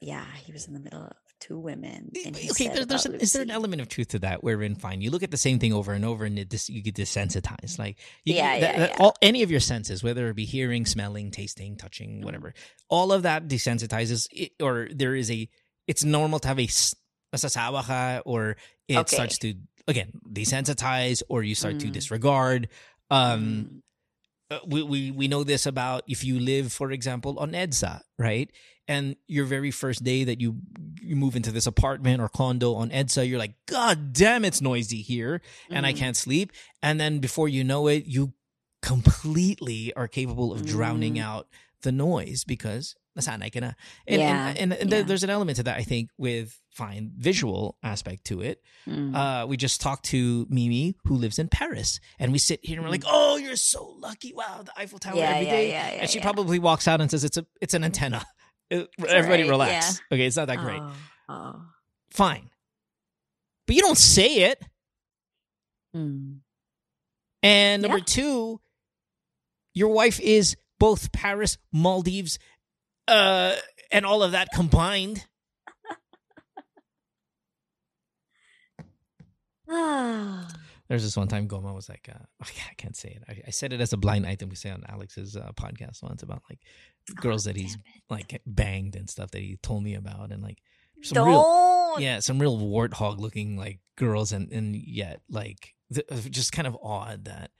yeah, 0.00 0.24
he 0.44 0.52
was 0.52 0.66
in 0.66 0.74
the 0.74 0.80
middle 0.80 1.02
of 1.04 1.12
two 1.40 1.58
women. 1.58 2.10
And 2.26 2.36
he 2.36 2.50
okay, 2.50 2.68
there, 2.68 2.84
there's 2.84 3.06
an, 3.06 3.14
is 3.14 3.32
there 3.32 3.42
an 3.42 3.50
element 3.50 3.80
of 3.80 3.88
truth 3.88 4.08
to 4.08 4.18
that? 4.20 4.44
Wherein, 4.44 4.74
fine, 4.74 5.00
you 5.00 5.10
look 5.10 5.22
at 5.22 5.30
the 5.30 5.38
same 5.38 5.58
thing 5.58 5.72
over 5.72 5.92
and 5.94 6.04
over, 6.04 6.26
and 6.26 6.38
it 6.38 6.50
dis, 6.50 6.68
you 6.68 6.82
get 6.82 6.94
desensitized. 6.96 7.78
Like, 7.78 7.98
you, 8.24 8.34
Yeah, 8.34 8.60
that- 8.60 8.74
yeah, 8.74 8.78
that- 8.80 8.90
yeah. 8.90 8.96
all 8.98 9.14
any 9.22 9.42
of 9.42 9.50
your 9.50 9.60
senses, 9.60 10.02
whether 10.04 10.28
it 10.28 10.36
be 10.36 10.44
hearing, 10.44 10.84
smelling, 10.84 11.30
tasting, 11.30 11.76
touching, 11.76 12.16
Mm-hmm. 12.16 12.24
whatever, 12.24 12.52
all 12.90 13.10
of 13.12 13.22
that 13.22 13.48
desensitizes. 13.48 14.28
It, 14.32 14.52
or 14.60 14.88
there 14.94 15.14
is 15.14 15.30
a, 15.30 15.48
it's 15.86 16.04
normal 16.04 16.38
to 16.40 16.48
have 16.48 16.58
a 16.60 16.66
nasasawa 17.34 18.22
or 18.26 18.56
it 18.88 18.96
Okay. 18.98 19.16
starts 19.16 19.38
to 19.38 19.54
again 19.90 20.12
desensitize, 20.32 21.22
or 21.28 21.42
you 21.42 21.54
start 21.54 21.78
to 21.80 21.88
Mm. 21.88 21.92
disregard. 21.92 22.68
Um, 23.10 23.40
Mm. 24.50 24.56
uh, 24.56 24.58
we, 24.66 24.82
we 24.82 25.10
we 25.10 25.28
know 25.28 25.44
this 25.44 25.66
about 25.66 26.02
if 26.08 26.24
you 26.24 26.38
live, 26.40 26.72
for 26.72 26.90
example, 26.90 27.38
on 27.38 27.52
EDSA, 27.52 28.00
right? 28.18 28.50
And 28.88 29.14
your 29.28 29.44
very 29.46 29.70
first 29.70 30.02
day 30.02 30.24
that 30.24 30.40
you 30.40 30.56
you 31.02 31.14
move 31.16 31.36
into 31.36 31.52
this 31.52 31.66
apartment 31.66 32.20
or 32.20 32.28
condo 32.28 32.74
on 32.74 32.90
EDSA, 32.90 33.28
you're 33.28 33.38
like, 33.38 33.54
God 33.66 34.12
damn, 34.12 34.44
it's 34.44 34.60
noisy 34.60 35.02
here, 35.02 35.40
and 35.70 35.86
I 35.86 35.92
Mm. 35.92 35.96
can't 35.96 36.16
sleep. 36.16 36.52
And 36.82 36.98
then 37.00 37.18
before 37.20 37.48
you 37.48 37.62
know 37.64 37.86
it, 37.88 38.06
you 38.06 38.32
completely 38.82 39.92
are 39.94 40.08
capable 40.08 40.52
of 40.52 40.64
drowning 40.64 41.14
Mm. 41.14 41.22
out 41.22 41.48
the 41.82 41.92
noise 41.92 42.44
because 42.44 42.94
nasanay 43.20 43.52
ka 43.52 43.60
na. 43.60 43.72
And, 44.06 44.20
Yeah, 44.20 44.48
and, 44.48 44.58
and, 44.58 44.72
and 44.72 44.90
yeah. 44.90 45.02
there's 45.02 45.22
an 45.22 45.30
element 45.30 45.56
to 45.56 45.62
that, 45.64 45.76
I 45.78 45.82
think, 45.82 46.10
with 46.18 46.58
fine 46.72 47.12
visual 47.16 47.76
aspect 47.82 48.24
to 48.26 48.40
it. 48.40 48.62
Mm. 48.88 49.14
Uh, 49.14 49.46
we 49.46 49.56
just 49.56 49.80
talked 49.80 50.04
to 50.06 50.46
Mimi, 50.48 50.96
who 51.04 51.14
lives 51.14 51.38
in 51.38 51.48
Paris, 51.48 52.00
and 52.18 52.32
we 52.32 52.38
sit 52.38 52.60
here 52.62 52.76
and 52.76 52.84
we're 52.84 52.90
like, 52.90 53.04
"Oh, 53.06 53.36
you're 53.36 53.56
so 53.56 53.94
lucky! 53.98 54.32
Wow, 54.34 54.62
the 54.64 54.72
Eiffel 54.76 54.98
Tower. 54.98 55.16
Yeah, 55.16 55.30
every 55.30 55.46
yeah, 55.46 55.52
day." 55.52 55.68
yeah, 55.70 55.86
and 56.02 56.10
she 56.10 56.20
probably 56.20 56.58
walks 56.58 56.88
out 56.88 57.00
and 57.00 57.10
says, 57.10 57.24
"It's 57.24 57.36
a, 57.36 57.46
it's 57.60 57.74
an 57.74 57.84
antenna." 57.84 58.24
Everybody 58.70 59.42
right, 59.42 59.50
relax. 59.50 60.00
Okay, 60.12 60.26
it's 60.26 60.36
not 60.36 60.46
that 60.46 60.58
great. 60.58 60.80
Oh, 60.80 60.92
oh. 61.28 61.62
Fine, 62.12 62.50
but 63.66 63.76
you 63.76 63.82
don't 63.82 63.98
say 63.98 64.50
it. 64.50 64.62
Mm. 65.94 66.38
And 67.42 67.82
number 67.82 68.00
two, 68.00 68.60
your 69.74 69.88
wife 69.88 70.20
is 70.20 70.56
both 70.78 71.12
Paris, 71.12 71.58
Maldives, 71.72 72.38
uh, 73.10 73.56
and 73.90 74.06
all 74.06 74.22
of 74.22 74.32
that 74.32 74.48
combined. 74.54 75.26
There's 80.88 81.04
this 81.04 81.16
one 81.16 81.28
time 81.28 81.46
Goma 81.46 81.72
was 81.74 81.88
like, 81.88 82.08
uh, 82.12 82.24
I 82.42 82.74
can't 82.76 82.96
say 82.96 83.10
it. 83.10 83.22
I, 83.28 83.42
I 83.48 83.50
said 83.50 83.72
it 83.72 83.80
as 83.80 83.92
a 83.92 83.96
blind 83.96 84.26
item 84.26 84.48
we 84.48 84.56
say 84.56 84.70
on 84.70 84.82
Alex's 84.88 85.36
uh, 85.36 85.52
podcast 85.54 86.02
once 86.02 86.22
about 86.22 86.42
like 86.50 86.58
girls 87.16 87.44
that 87.44 87.56
he's 87.56 87.78
like 88.08 88.40
banged 88.46 88.96
and 88.96 89.08
stuff 89.08 89.30
that 89.32 89.40
he 89.40 89.56
told 89.62 89.84
me 89.84 89.94
about 89.94 90.32
and 90.32 90.42
like 90.42 90.58
some 91.02 91.14
Don't. 91.14 92.00
yeah 92.00 92.20
some 92.20 92.38
real 92.38 92.58
warthog 92.58 93.18
looking 93.18 93.56
like 93.56 93.80
girls 93.96 94.32
and 94.32 94.52
and 94.52 94.76
yet 94.76 95.22
like 95.30 95.74
th- 95.94 96.30
just 96.30 96.52
kind 96.52 96.68
of 96.68 96.76
odd 96.82 97.24
that 97.24 97.50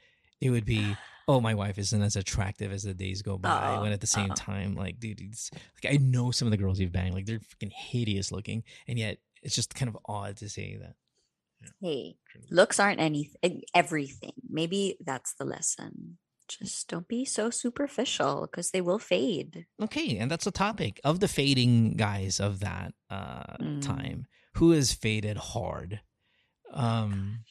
it 0.40 0.50
would 0.50 0.66
be 0.66 0.96
oh 1.31 1.41
my 1.41 1.55
wife 1.55 1.78
isn't 1.78 2.02
as 2.02 2.17
attractive 2.17 2.70
as 2.73 2.83
the 2.83 2.94
days 2.94 3.23
go 3.23 3.39
by 3.39 3.49
Uh-oh, 3.50 3.83
when 3.83 3.92
at 3.92 4.00
the 4.00 4.07
same 4.18 4.31
time 4.49 4.75
like 4.84 4.99
dude 4.99 5.20
it's 5.20 5.50
like 5.83 5.92
I 5.94 5.97
know 5.99 6.31
some 6.31 6.47
of 6.49 6.52
the 6.52 6.57
girls 6.62 6.78
you've 6.81 6.92
banged 6.99 7.15
like 7.15 7.26
they're 7.26 7.39
freaking 7.50 7.73
hideous 7.73 8.28
looking 8.33 8.65
and 8.89 8.99
yet 8.99 9.18
it's 9.42 9.55
just 9.55 9.75
kind 9.78 9.89
of 9.89 9.97
odd 10.05 10.36
to 10.39 10.49
say 10.49 10.76
that 10.83 10.94
Hey, 11.83 12.17
looks 12.50 12.81
aren't 12.81 13.00
anything, 13.00 13.62
everything. 13.75 14.33
Maybe 14.49 14.97
that's 15.05 15.34
the 15.34 15.44
lesson. 15.44 16.17
Just 16.49 16.89
don't 16.89 17.07
be 17.07 17.26
so 17.26 17.50
superficial 17.50 18.49
because 18.49 18.70
they 18.70 18.81
will 18.81 18.99
fade. 18.99 19.67
Okay, 19.86 20.17
and 20.17 20.31
that's 20.31 20.47
the 20.47 20.50
topic 20.67 21.00
of 21.05 21.20
the 21.20 21.28
fading 21.28 21.97
guys 22.07 22.41
of 22.41 22.60
that 22.60 22.94
uh 23.10 23.57
Mm. 23.60 23.83
time. 23.83 24.18
Who 24.57 24.73
is 24.73 24.94
faded 25.05 25.36
hard? 25.36 26.00
Um 26.73 27.44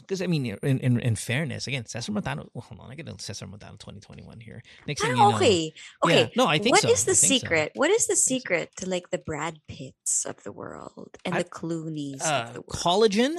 because 0.00 0.20
I 0.22 0.26
mean, 0.26 0.46
in, 0.46 0.78
in 0.80 1.00
in 1.00 1.16
fairness, 1.16 1.66
again, 1.66 1.86
Cesar 1.86 2.12
Montano. 2.12 2.48
Well, 2.54 2.62
hold 2.68 2.80
on, 2.80 2.90
I 2.90 2.94
get 2.94 3.08
a 3.08 3.14
Cesar 3.18 3.46
Montano 3.46 3.76
2021 3.76 4.40
here. 4.40 4.62
Next 4.86 5.02
thing 5.02 5.10
you 5.12 5.16
know, 5.16 5.34
okay, 5.36 5.72
okay. 6.04 6.20
Yeah, 6.20 6.26
no, 6.36 6.46
I 6.46 6.58
think 6.58 6.74
What 6.74 6.82
so. 6.82 6.88
is 6.90 7.04
the 7.04 7.14
think 7.14 7.40
so. 7.40 7.46
secret? 7.46 7.72
What 7.74 7.90
is 7.90 8.06
the 8.06 8.16
so. 8.16 8.34
secret 8.34 8.70
to 8.78 8.88
like 8.88 9.10
the 9.10 9.18
Brad 9.18 9.58
Pitts 9.68 10.24
of 10.24 10.42
the 10.44 10.52
world 10.52 11.16
and 11.24 11.34
I- 11.34 11.42
the 11.42 11.48
Clooney's 11.48 12.22
uh, 12.22 12.46
of 12.48 12.54
the 12.54 12.60
world? 12.60 12.68
collagen. 12.70 13.36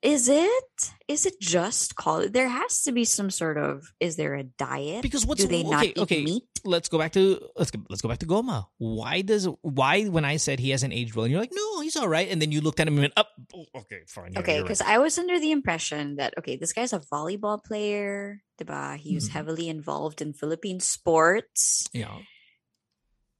Is 0.00 0.28
it? 0.28 0.92
Is 1.08 1.26
it 1.26 1.40
just 1.40 1.96
call? 1.96 2.28
There 2.28 2.48
has 2.48 2.82
to 2.82 2.92
be 2.92 3.04
some 3.04 3.30
sort 3.30 3.58
of. 3.58 3.82
Is 3.98 4.14
there 4.14 4.34
a 4.34 4.44
diet? 4.44 5.02
Because 5.02 5.26
what's 5.26 5.42
do 5.42 5.48
they 5.48 5.64
not 5.64 5.82
okay? 5.82 5.88
eat 5.88 5.98
okay, 5.98 6.24
meat? 6.24 6.44
let's 6.64 6.88
go 6.88 6.98
back 6.98 7.12
to 7.12 7.40
let's 7.56 7.72
go, 7.72 7.80
let's 7.90 8.00
go 8.00 8.08
back 8.08 8.18
to 8.18 8.26
Goma. 8.26 8.66
Why 8.78 9.22
does 9.22 9.48
why 9.62 10.04
when 10.04 10.24
I 10.24 10.36
said 10.36 10.60
he 10.60 10.70
hasn't 10.70 10.92
aged 10.94 11.16
well, 11.16 11.24
and 11.24 11.32
you're 11.32 11.40
like, 11.40 11.50
no, 11.52 11.80
he's 11.80 11.96
all 11.96 12.06
right, 12.06 12.30
and 12.30 12.40
then 12.40 12.52
you 12.52 12.60
looked 12.60 12.78
at 12.78 12.86
him 12.86 12.94
and 12.94 13.00
went, 13.02 13.14
up. 13.16 13.30
oh, 13.54 13.64
okay, 13.74 14.02
fine. 14.06 14.38
Okay, 14.38 14.62
because 14.62 14.80
right. 14.82 14.90
I 14.90 14.98
was 14.98 15.18
under 15.18 15.40
the 15.40 15.50
impression 15.50 16.16
that 16.16 16.34
okay, 16.38 16.54
this 16.56 16.72
guy's 16.72 16.92
a 16.92 17.00
volleyball 17.00 17.62
player, 17.62 18.42
diba? 18.60 18.96
He 18.98 19.16
was 19.16 19.28
Mhm. 19.28 19.32
heavily 19.32 19.68
involved 19.68 20.22
in 20.22 20.32
Philippine 20.32 20.78
sports. 20.78 21.88
yeah, 21.92 22.18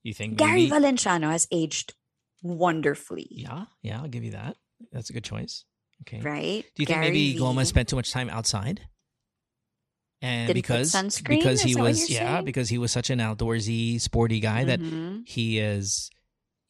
you 0.03 0.13
think 0.13 0.39
Gary 0.39 0.67
maybe 0.69 0.71
Valenciano 0.73 1.31
has 1.31 1.47
aged 1.53 1.95
wonderfully. 2.43 3.29
Yeah, 3.31 3.67
yeah, 3.83 4.01
I'll 4.03 4.09
give 4.09 4.25
you 4.25 4.33
that. 4.33 4.57
That's 4.91 5.11
a 5.11 5.13
good 5.13 5.25
choice. 5.25 5.65
Okay. 6.03 6.21
Right? 6.21 6.65
Do 6.75 6.83
you 6.83 6.87
think 6.87 7.01
Gary 7.01 7.11
maybe. 7.11 7.39
Goma 7.39 7.67
spent 7.67 7.89
too 7.89 7.97
much 7.97 8.11
time 8.13 8.31
outside? 8.31 8.81
And 10.21 10.49
Didn't 10.49 10.57
because 10.57 10.93
because 11.23 11.63
he 11.63 11.75
that 11.75 11.83
was 11.83 12.11
yeah 12.11 12.35
saying? 12.35 12.45
because 12.45 12.69
he 12.69 12.79
was 12.79 12.91
such 12.91 13.09
an 13.11 13.21
outdoorsy 13.21 14.01
sporty 14.01 14.41
guy 14.41 14.65
that 14.65 14.81
Mhm. 14.81 15.23
he 15.29 15.61
is 15.61 16.11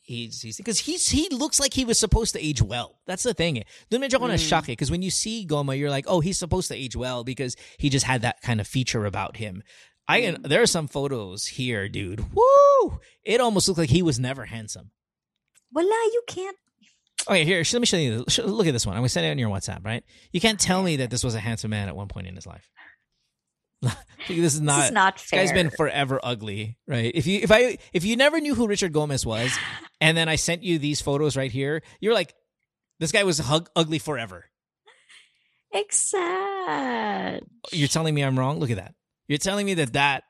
he's 0.01 0.43
he's 0.43 0.59
because 0.59 0.81
he's 0.81 1.09
he 1.09 1.29
looks 1.31 1.59
like 1.59 1.73
he 1.73 1.87
was 1.87 1.99
supposed 1.99 2.35
to 2.35 2.45
age 2.45 2.61
well. 2.61 3.01
That's 3.07 3.23
the 3.23 3.33
thing. 3.33 3.65
Doon 3.91 4.03
medyo 4.03 4.17
ako 4.21 4.27
Mm. 4.27 4.37
na-shock 4.37 4.65
eh, 4.69 4.73
because 4.73 4.91
when 4.91 5.01
you 5.01 5.11
see 5.11 5.47
Goma, 5.47 5.79
you're 5.79 5.89
like, 5.89 6.05
oh, 6.09 6.21
he's 6.21 6.39
supposed 6.39 6.69
to 6.69 6.75
age 6.77 6.95
well 6.95 7.25
because 7.25 7.57
he 7.79 7.89
just 7.89 8.05
had 8.05 8.21
that 8.21 8.43
kind 8.43 8.61
of 8.61 8.67
feature 8.69 9.07
about 9.07 9.39
him. 9.39 9.63
I 10.07 10.21
Mm. 10.23 10.45
there 10.49 10.61
are 10.61 10.67
some 10.69 10.87
photos 10.89 11.57
here, 11.57 11.89
dude. 11.89 12.21
Woo! 12.37 13.01
It 13.25 13.41
almost 13.41 13.67
looked 13.69 13.79
like 13.81 13.91
he 13.91 14.03
was 14.03 14.19
never 14.21 14.45
handsome. 14.45 14.91
Wala, 15.73 15.89
you 16.13 16.23
can't. 16.29 16.57
Okay, 17.27 17.45
here, 17.45 17.59
let 17.59 17.81
me 17.81 17.87
show 17.87 17.97
you. 17.97 18.25
Look 18.45 18.67
at 18.67 18.73
this 18.73 18.87
one. 18.87 18.95
I'm 18.95 19.01
gonna 19.01 19.09
send 19.09 19.27
it 19.27 19.31
on 19.31 19.39
your 19.39 19.51
WhatsApp, 19.51 19.85
right? 19.85 20.05
You 20.33 20.41
can't 20.41 20.59
tell 20.59 20.83
me 20.83 20.97
that 20.97 21.11
this 21.11 21.25
was 21.25 21.35
a 21.35 21.41
handsome 21.41 21.71
man 21.71 21.89
at 21.89 21.97
one 21.97 22.09
point 22.09 22.27
in 22.27 22.35
his 22.35 22.47
life. 22.47 22.71
this 23.83 23.95
is 24.55 24.61
not. 24.61 24.77
this 24.77 24.85
is 24.87 24.93
not 24.93 25.17
this 25.17 25.25
fair. 25.25 25.41
guy's 25.41 25.53
been 25.53 25.71
forever 25.71 26.21
ugly, 26.23 26.79
right? 26.87 27.13
If 27.15 27.27
you 27.27 27.41
if 27.43 27.53
I 27.53 27.79
if 27.93 28.05
you 28.05 28.17
never 28.17 28.41
knew 28.41 28.55
who 28.55 28.67
Richard 28.67 28.93
Gomez 28.93 29.27
was, 29.27 29.57
and 30.01 30.17
then 30.17 30.29
I 30.29 30.37
sent 30.37 30.63
you 30.63 30.79
these 30.79 31.01
photos 31.01 31.37
right 31.37 31.51
here, 31.51 31.83
you're 32.01 32.15
like, 32.15 32.35
this 32.99 33.13
guy 33.13 33.25
was 33.25 33.39
hug- 33.39 33.71
ugly 33.77 33.99
forever. 33.99 34.47
Exact. 35.73 37.45
You're 37.73 37.89
telling 37.89 38.15
me 38.15 38.23
I'm 38.23 38.39
wrong? 38.39 38.59
Look 38.59 38.71
at 38.71 38.77
that. 38.77 38.95
You're 39.29 39.39
telling 39.39 39.67
me 39.67 39.75
that 39.75 39.93
that 39.93 40.25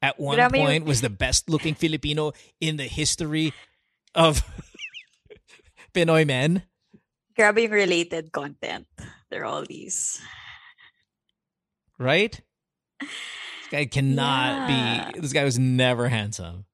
at 0.00 0.18
one 0.18 0.38
point 0.50 0.84
was 0.84 1.00
the 1.00 1.10
best 1.10 1.50
looking 1.50 1.74
Filipino 1.74 2.32
in 2.60 2.76
the 2.76 2.84
history 2.84 3.52
of 4.14 4.42
Pinoy 5.94 6.26
men. 6.26 6.62
Grabbing 7.36 7.70
related 7.70 8.32
content. 8.32 8.86
They're 9.30 9.44
all 9.44 9.64
these. 9.64 10.20
right? 11.98 12.40
This 13.00 13.08
guy 13.70 13.84
cannot 13.86 14.68
Yeah. 14.70 15.10
be. 15.12 15.20
This 15.20 15.32
guy 15.32 15.44
was 15.44 15.58
never 15.58 16.08
handsome. 16.08 16.64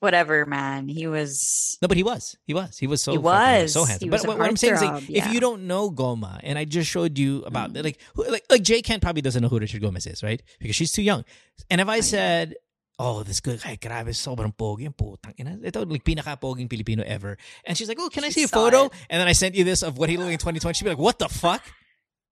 Whatever, 0.00 0.44
man. 0.46 0.88
He 0.88 1.06
was. 1.06 1.78
No, 1.80 1.86
but 1.86 1.96
he 1.96 2.02
was. 2.02 2.34
He 2.44 2.54
was. 2.54 2.76
He 2.76 2.88
was 2.88 3.00
so. 3.02 3.12
He 3.12 3.18
was. 3.18 3.72
so 3.72 3.84
He 3.84 3.90
handsome. 3.90 4.10
was 4.10 4.26
but 4.26 4.38
what, 4.38 4.48
I'm 4.48 4.56
saying 4.56 4.74
is, 4.74 4.82
like, 4.82 4.90
heartthrob, 5.04 5.10
if 5.10 5.32
you 5.32 5.38
don't 5.38 5.68
know 5.68 5.90
Goma, 5.92 6.40
and 6.42 6.58
I 6.58 6.64
just 6.64 6.90
showed 6.90 7.16
you 7.18 7.42
about 7.44 7.72
Mm. 7.72 7.84
like, 7.84 7.98
who, 8.16 8.28
like, 8.28 8.44
like 8.50 8.62
Jay 8.62 8.82
Kent 8.82 9.00
probably 9.02 9.22
doesn't 9.22 9.40
know 9.40 9.48
who 9.48 9.60
Richard 9.60 9.80
Gomez 9.80 10.06
is, 10.08 10.22
right? 10.24 10.42
Because 10.58 10.74
she's 10.74 10.90
too 10.90 11.02
young. 11.02 11.24
And 11.70 11.80
if 11.80 11.88
I 11.88 12.00
said, 12.00 12.56
"Oh, 12.98 13.22
this 13.22 13.40
good 13.40 13.60
guy, 13.62 13.76
grabe, 13.76 14.12
sobrang 14.12 14.52
pogi, 14.56 14.84
ang 14.86 14.92
putang 14.94 15.32
ina, 15.40 15.58
ito 15.64 15.82
like 15.86 16.04
pinaka 16.04 16.36
poging 16.40 16.68
Filipino 16.68 17.02
ever," 17.04 17.36
and 17.64 17.76
she's 17.76 17.88
like, 17.88 17.98
"Oh, 18.00 18.08
can 18.08 18.24
I 18.24 18.30
see 18.30 18.44
a 18.44 18.48
photo?" 18.48 18.86
it. 18.86 18.92
And 19.10 19.20
then 19.20 19.28
I 19.28 19.32
sent 19.32 19.54
you 19.54 19.64
this 19.64 19.82
of 19.82 19.96
what 19.98 20.08
he 20.08 20.16
looked 20.16 20.28
like 20.28 20.38
in 20.38 20.60
2020. 20.60 20.74
She'd 20.76 20.84
be 20.84 20.90
like, 20.90 20.98
"What 21.02 21.18
the 21.18 21.28
fuck?" 21.28 21.62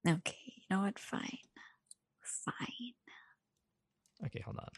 Okay. 0.06 0.36
You 0.56 0.76
know 0.76 0.82
what? 0.84 0.98
Fine. 0.98 1.42
Fine. 2.22 2.94
Okay, 4.26 4.40
hold 4.44 4.58
on. 4.60 4.70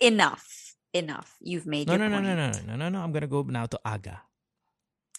Enough. 0.00 0.74
Enough. 0.92 1.36
You've 1.40 1.66
made 1.66 1.86
No, 1.86 1.94
your 1.94 2.08
no, 2.08 2.20
no, 2.20 2.34
no, 2.34 2.50
point. 2.52 2.66
no, 2.66 2.74
no, 2.74 2.76
no, 2.76 2.88
no. 2.90 3.00
I'm 3.00 3.12
gonna 3.12 3.26
go 3.30 3.42
now 3.42 3.66
to 3.66 3.78
Aga. 3.84 4.20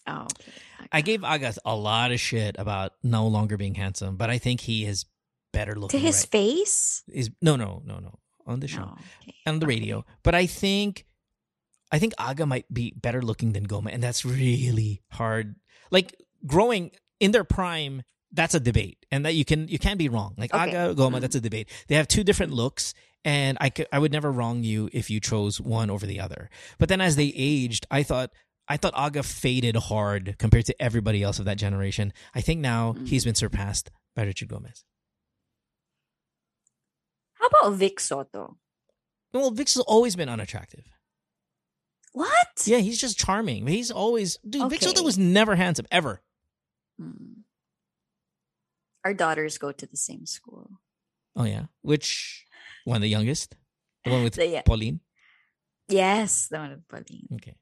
Oh, 0.06 0.28
okay. 0.28 0.52
I 0.92 1.00
gave 1.02 1.24
Aga 1.24 1.54
a 1.66 1.76
lot 1.76 2.12
of 2.12 2.20
shit 2.20 2.56
about 2.60 2.92
no 3.02 3.26
longer 3.28 3.56
being 3.58 3.76
handsome, 3.76 4.18
but 4.18 4.30
I 4.30 4.38
think 4.38 4.62
he 4.62 4.86
is 4.86 5.06
better 5.54 5.76
looking. 5.76 5.98
to 6.00 6.06
his 6.06 6.28
right- 6.28 6.32
face. 6.32 7.04
Is 7.08 7.32
no, 7.42 7.56
no, 7.56 7.82
no, 7.86 8.00
no. 8.00 8.20
On 8.46 8.60
the 8.60 8.68
show, 8.68 8.82
No. 8.82 8.98
Okay. 9.22 9.34
on 9.48 9.60
the 9.60 9.68
radio. 9.68 10.06
But 10.24 10.36
I 10.36 10.46
think, 10.46 11.06
I 11.92 12.00
think 12.00 12.14
Aga 12.18 12.46
might 12.46 12.72
be 12.74 12.92
better 12.96 13.22
looking 13.22 13.54
than 13.54 13.68
Goma, 13.68 13.90
and 13.94 14.02
that's 14.04 14.26
really 14.26 15.02
hard. 15.12 15.56
Like 15.92 16.16
growing 16.46 16.92
in 17.20 17.32
their 17.32 17.44
prime, 17.46 18.04
that's 18.32 18.54
a 18.56 18.60
debate, 18.60 19.06
and 19.12 19.26
that 19.26 19.36
you 19.36 19.46
can 19.46 19.68
you 19.68 19.78
can 19.80 19.96
be 19.98 20.10
wrong. 20.10 20.34
Like 20.38 20.54
Okay. 20.54 20.76
Aga, 20.76 20.96
Goma, 21.00 21.18
Mhm. 21.18 21.22
that's 21.22 21.36
a 21.36 21.42
debate. 21.42 21.70
They 21.88 21.96
have 21.96 22.08
two 22.08 22.24
different 22.24 22.52
looks. 22.54 22.94
And 23.26 23.58
I, 23.62 23.70
could, 23.70 23.88
I 23.90 24.00
would 24.00 24.12
never 24.12 24.30
wrong 24.30 24.64
you 24.66 24.90
if 24.92 25.10
you 25.10 25.22
chose 25.22 25.62
one 25.62 25.90
over 25.90 26.06
the 26.06 26.20
other. 26.20 26.50
But 26.78 26.90
then 26.90 27.00
as 27.00 27.16
they 27.16 27.32
aged, 27.38 27.88
I 27.90 28.04
thought 28.04 28.32
I 28.68 28.76
thought 28.76 28.94
Aga 28.96 29.24
faded 29.24 29.76
hard 29.78 30.36
compared 30.40 30.66
to 30.66 30.76
everybody 30.82 31.24
else 31.24 31.40
of 31.40 31.46
that 31.46 31.58
generation. 31.58 32.12
I 32.36 32.42
think 32.42 32.60
now 32.60 32.94
Mm. 32.94 33.08
he's 33.08 33.24
been 33.24 33.36
surpassed 33.36 33.92
by 34.14 34.24
Richard 34.24 34.50
Gomez. 34.50 34.84
How 37.44 37.48
about 37.50 37.78
Vic 37.78 38.00
Sotto? 38.00 38.56
Well, 39.34 39.52
Vic's 39.52 39.74
has 39.74 39.84
always 39.84 40.16
been 40.16 40.30
unattractive. 40.30 40.86
What? 42.14 42.64
Yeah, 42.66 42.78
he's 42.78 43.00
just 43.02 43.18
charming. 43.20 43.68
He's 43.68 43.92
always 43.92 44.38
dude. 44.48 44.70
Vic 44.70 44.82
Sotto 44.82 45.04
was 45.04 45.18
never 45.18 45.56
handsome 45.56 45.86
ever. 45.92 46.22
Hmm. 46.98 47.42
Our 49.04 49.14
daughters 49.14 49.58
go 49.58 49.72
to 49.74 49.86
the 49.86 49.98
same 49.98 50.26
school. 50.26 50.80
Oh 51.36 51.44
yeah, 51.44 51.66
which 51.82 52.46
one? 52.86 53.02
The 53.02 53.08
youngest, 53.10 53.56
the 54.06 54.12
one 54.12 54.24
with 54.24 54.36
The- 54.36 54.48
yeah. 54.48 54.62
Pauline. 54.62 55.02
Yes, 55.90 56.48
the 56.48 56.60
one 56.60 56.70
with 56.70 56.88
Pauline. 56.88 57.28
Okay. 57.34 57.56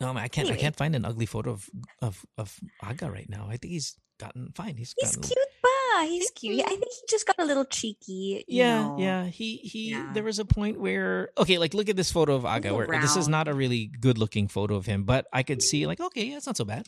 No, 0.00 0.14
man, 0.14 0.22
I 0.24 0.28
can't. 0.28 0.50
I 0.50 0.56
can't 0.56 0.76
find 0.76 0.94
an 0.96 1.04
ugly 1.04 1.26
photo 1.26 1.50
of 1.50 1.68
of 2.00 2.24
of 2.38 2.58
Aga 2.82 3.10
right 3.10 3.28
now. 3.28 3.48
I 3.50 3.58
think 3.58 3.72
he's 3.72 3.96
gotten 4.18 4.52
fine. 4.54 4.76
He's 4.76 4.94
He's 4.98 5.16
gotten, 5.16 5.28
cute, 5.28 5.48
pa. 5.96 6.04
He's 6.06 6.30
cute. 6.30 6.60
I 6.64 6.68
think 6.68 6.84
he 6.92 7.00
just 7.08 7.26
got 7.26 7.36
a 7.38 7.44
little 7.44 7.64
cheeky. 7.64 8.44
you 8.46 8.58
Yeah, 8.60 8.82
know. 8.82 8.96
yeah. 8.98 9.24
He 9.26 9.56
he. 9.56 9.90
Yeah. 9.90 10.10
There 10.12 10.22
was 10.22 10.38
a 10.38 10.44
point 10.44 10.78
where 10.80 11.30
okay, 11.38 11.58
like 11.58 11.72
look 11.74 11.88
at 11.88 11.96
this 11.96 12.12
photo 12.12 12.34
of 12.34 12.44
Aga. 12.44 12.74
Where 12.74 13.00
this 13.00 13.16
is 13.16 13.28
not 13.28 13.48
a 13.48 13.54
really 13.54 13.86
good 13.86 14.18
looking 14.18 14.48
photo 14.48 14.74
of 14.76 14.86
him, 14.86 15.04
but 15.04 15.26
I 15.32 15.42
could 15.42 15.62
see 15.62 15.86
like 15.86 16.00
okay, 16.00 16.24
yeah, 16.26 16.36
it's 16.36 16.46
not 16.46 16.56
so 16.56 16.64
bad. 16.64 16.86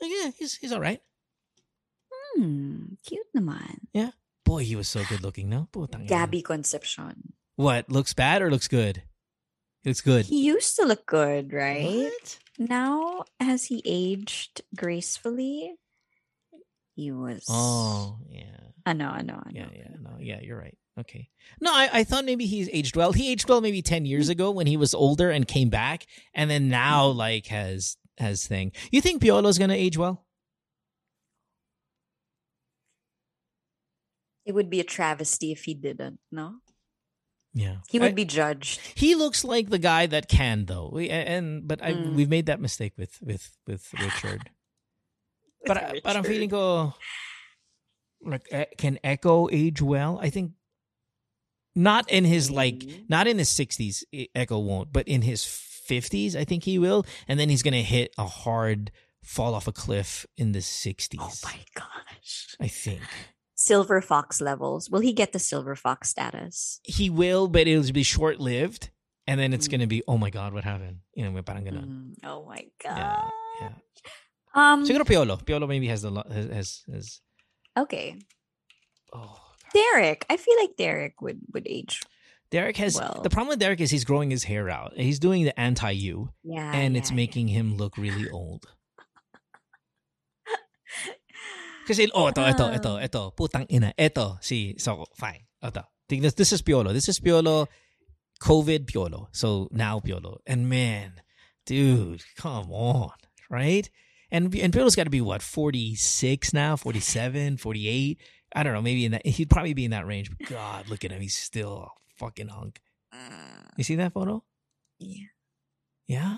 Like, 0.00 0.10
yeah, 0.10 0.30
he's 0.38 0.56
he's 0.56 0.72
all 0.72 0.80
right. 0.80 1.00
Hmm, 2.36 2.94
cute 3.04 3.26
naman. 3.36 3.86
Yeah, 3.92 4.10
boy, 4.44 4.64
he 4.64 4.76
was 4.76 4.88
so 4.88 5.02
good 5.08 5.22
looking. 5.22 5.48
No, 5.48 5.68
Gabby 6.06 6.42
Concepcion. 6.42 7.34
What 7.56 7.90
looks 7.90 8.14
bad 8.14 8.40
or 8.42 8.50
looks 8.50 8.68
good? 8.68 9.02
Looks 9.84 10.00
good. 10.00 10.26
He 10.26 10.44
used 10.44 10.76
to 10.76 10.84
look 10.86 11.06
good, 11.06 11.52
right? 11.52 12.10
What? 12.12 12.38
Now, 12.58 13.24
has 13.40 13.64
he 13.66 13.82
aged 13.84 14.62
gracefully? 14.76 15.74
He 17.00 17.12
was. 17.12 17.46
Oh 17.48 18.18
yeah. 18.28 18.44
I 18.84 18.92
know, 18.92 19.08
I 19.08 19.22
know, 19.22 19.40
I 19.42 19.50
know. 19.52 19.60
Yeah, 19.60 19.68
yeah, 19.74 19.88
no, 20.02 20.10
yeah, 20.20 20.40
you're 20.42 20.58
right. 20.58 20.76
Okay. 20.98 21.30
No, 21.60 21.72
I, 21.72 21.88
I 22.00 22.04
thought 22.04 22.26
maybe 22.26 22.44
he's 22.44 22.68
aged 22.74 22.94
well. 22.94 23.12
He 23.12 23.32
aged 23.32 23.48
well 23.48 23.62
maybe 23.62 23.80
ten 23.80 24.04
years 24.04 24.28
ago 24.28 24.50
when 24.50 24.66
he 24.66 24.76
was 24.76 24.92
older 24.92 25.30
and 25.30 25.48
came 25.48 25.70
back, 25.70 26.04
and 26.34 26.50
then 26.50 26.68
now 26.68 27.06
like 27.06 27.46
has 27.46 27.96
has 28.18 28.46
thing. 28.46 28.72
You 28.90 29.00
think 29.00 29.22
Piolo's 29.22 29.58
gonna 29.58 29.72
age 29.72 29.96
well? 29.96 30.26
It 34.44 34.52
would 34.52 34.68
be 34.68 34.80
a 34.80 34.84
travesty 34.84 35.52
if 35.52 35.64
he 35.64 35.72
didn't, 35.74 36.18
no? 36.30 36.56
Yeah, 37.54 37.76
He 37.88 37.98
would 37.98 38.10
I- 38.12 38.14
be 38.14 38.24
judged. 38.26 38.80
He 38.94 39.14
looks 39.14 39.42
like 39.42 39.70
the 39.70 39.78
guy 39.78 40.04
that 40.06 40.28
can 40.28 40.66
though, 40.66 40.90
We- 40.92 41.08
and 41.10 41.66
but 41.66 41.82
I, 41.82 41.92
Mm. 41.94 42.14
we've 42.14 42.28
made 42.28 42.46
that 42.46 42.60
mistake 42.60 42.92
with 42.98 43.18
with 43.22 43.56
with 43.66 43.90
Richard. 44.00 44.50
But 45.66 45.76
I, 45.76 46.00
but 46.02 46.16
I'm 46.16 46.24
feeling 46.24 46.48
go 46.48 46.94
like 48.22 48.46
eh, 48.50 48.66
can 48.76 48.98
Echo 49.04 49.48
age 49.50 49.80
well? 49.82 50.18
I 50.22 50.30
think 50.30 50.52
not 51.74 52.10
in 52.10 52.24
his 52.24 52.50
like 52.50 52.78
Mm. 52.80 53.08
not 53.08 53.26
in 53.26 53.38
his 53.38 53.48
60s 53.48 54.04
E- 54.12 54.28
Echo 54.34 54.58
won't, 54.58 54.92
but 54.92 55.06
in 55.08 55.22
his 55.22 55.44
50s 55.44 56.34
I 56.36 56.44
think 56.44 56.64
he 56.64 56.78
will, 56.78 57.04
and 57.28 57.38
then 57.38 57.48
he's 57.48 57.62
gonna 57.62 57.82
hit 57.82 58.12
a 58.18 58.26
hard 58.26 58.90
fall 59.22 59.54
off 59.54 59.68
a 59.68 59.72
cliff 59.72 60.26
in 60.36 60.52
the 60.52 60.60
60s. 60.60 61.18
Oh 61.20 61.32
my 61.44 61.58
gosh. 61.74 62.56
I 62.60 62.68
think 62.68 63.02
Silver 63.54 64.00
Fox 64.00 64.40
levels. 64.40 64.88
Will 64.90 65.00
he 65.00 65.12
get 65.12 65.32
the 65.32 65.38
Silver 65.38 65.76
Fox 65.76 66.08
status? 66.10 66.80
he 66.84 67.10
will, 67.10 67.46
but 67.48 67.66
it'll 67.68 67.92
be 67.92 68.02
short 68.02 68.40
lived, 68.40 68.90
and 69.26 69.38
then 69.40 69.52
it's 69.52 69.68
Mm. 69.68 69.70
gonna 69.72 69.86
be 69.86 70.02
oh 70.08 70.18
my 70.18 70.30
god, 70.30 70.52
what 70.52 70.64
happened? 70.64 71.00
You 71.14 71.30
know, 71.30 71.42
parang 71.42 71.64
ganun. 71.64 71.86
Mm, 71.86 72.14
Oh 72.24 72.44
my 72.46 72.66
god. 72.82 72.96
Yeah, 72.98 73.28
yeah. 73.60 73.74
Um. 74.54 74.84
Siguro 74.86 75.04
Piolo. 75.06 75.38
Piolo 75.44 75.68
maybe 75.68 75.88
has 75.88 76.02
the 76.02 76.10
has 76.10 76.46
has, 76.50 76.82
has 76.92 77.20
Okay. 77.78 78.16
oh. 79.12 79.36
Derek. 79.72 80.26
I 80.28 80.36
feel 80.36 80.56
like 80.58 80.76
Derek 80.76 81.22
would 81.22 81.38
would 81.54 81.66
age. 81.68 82.00
Derek 82.50 82.76
has 82.78 82.96
Well- 82.98 83.20
the 83.22 83.30
problem 83.30 83.48
with 83.54 83.60
Derek 83.60 83.80
is 83.80 83.90
he's 83.92 84.04
growing 84.04 84.30
his 84.30 84.42
hair 84.44 84.68
out. 84.68 84.94
He's 84.96 85.20
doing 85.20 85.44
the 85.44 85.54
anti 85.58 85.90
you, 85.92 86.34
Yeah. 86.42 86.72
and 86.74 86.96
it's 86.96 87.10
yeah, 87.10 87.16
making 87.22 87.46
him 87.48 87.76
look 87.76 87.96
really 87.96 88.28
old. 88.28 88.66
Kasi 91.86 92.10
oh 92.14 92.30
ito 92.30 92.42
ito 92.46 92.66
ito 92.74 92.92
ito 93.02 93.22
putang 93.34 93.66
ina 93.70 93.90
ito 93.98 94.38
si 94.42 94.74
so 94.78 95.06
fine 95.18 95.46
ito 95.62 95.82
this 96.06 96.50
is 96.52 96.62
Piolo 96.62 96.92
this 96.92 97.08
is 97.08 97.18
Piolo 97.18 97.66
COVID 98.42 98.86
Piolo 98.86 99.26
so 99.34 99.66
now 99.70 99.98
Piolo 99.98 100.38
and 100.46 100.68
man 100.70 101.18
dude 101.66 102.22
come 102.38 102.70
on 102.70 103.10
right 103.50 103.90
and 104.30 104.54
and 104.54 104.72
Piolo's 104.72 104.96
got 104.96 105.04
to 105.04 105.10
be 105.10 105.20
what 105.20 105.42
46 105.42 106.52
now 106.52 106.76
47 106.76 107.56
48 107.56 108.18
I 108.54 108.62
don't 108.62 108.72
know 108.72 108.82
maybe 108.82 109.04
in 109.04 109.12
that 109.12 109.26
he'd 109.26 109.50
probably 109.50 109.74
be 109.74 109.84
in 109.84 109.90
that 109.92 110.06
range 110.06 110.30
but 110.30 110.48
God 110.48 110.88
look 110.88 111.04
at 111.04 111.12
him 111.12 111.20
he's 111.20 111.36
still 111.36 111.76
a 111.78 111.88
fucking 112.16 112.48
hunk 112.48 112.80
yeah. 113.12 113.62
you 113.76 113.84
see 113.84 113.96
that 113.96 114.12
photo 114.12 114.42
Yeah. 114.98 115.26
yeah 116.06 116.36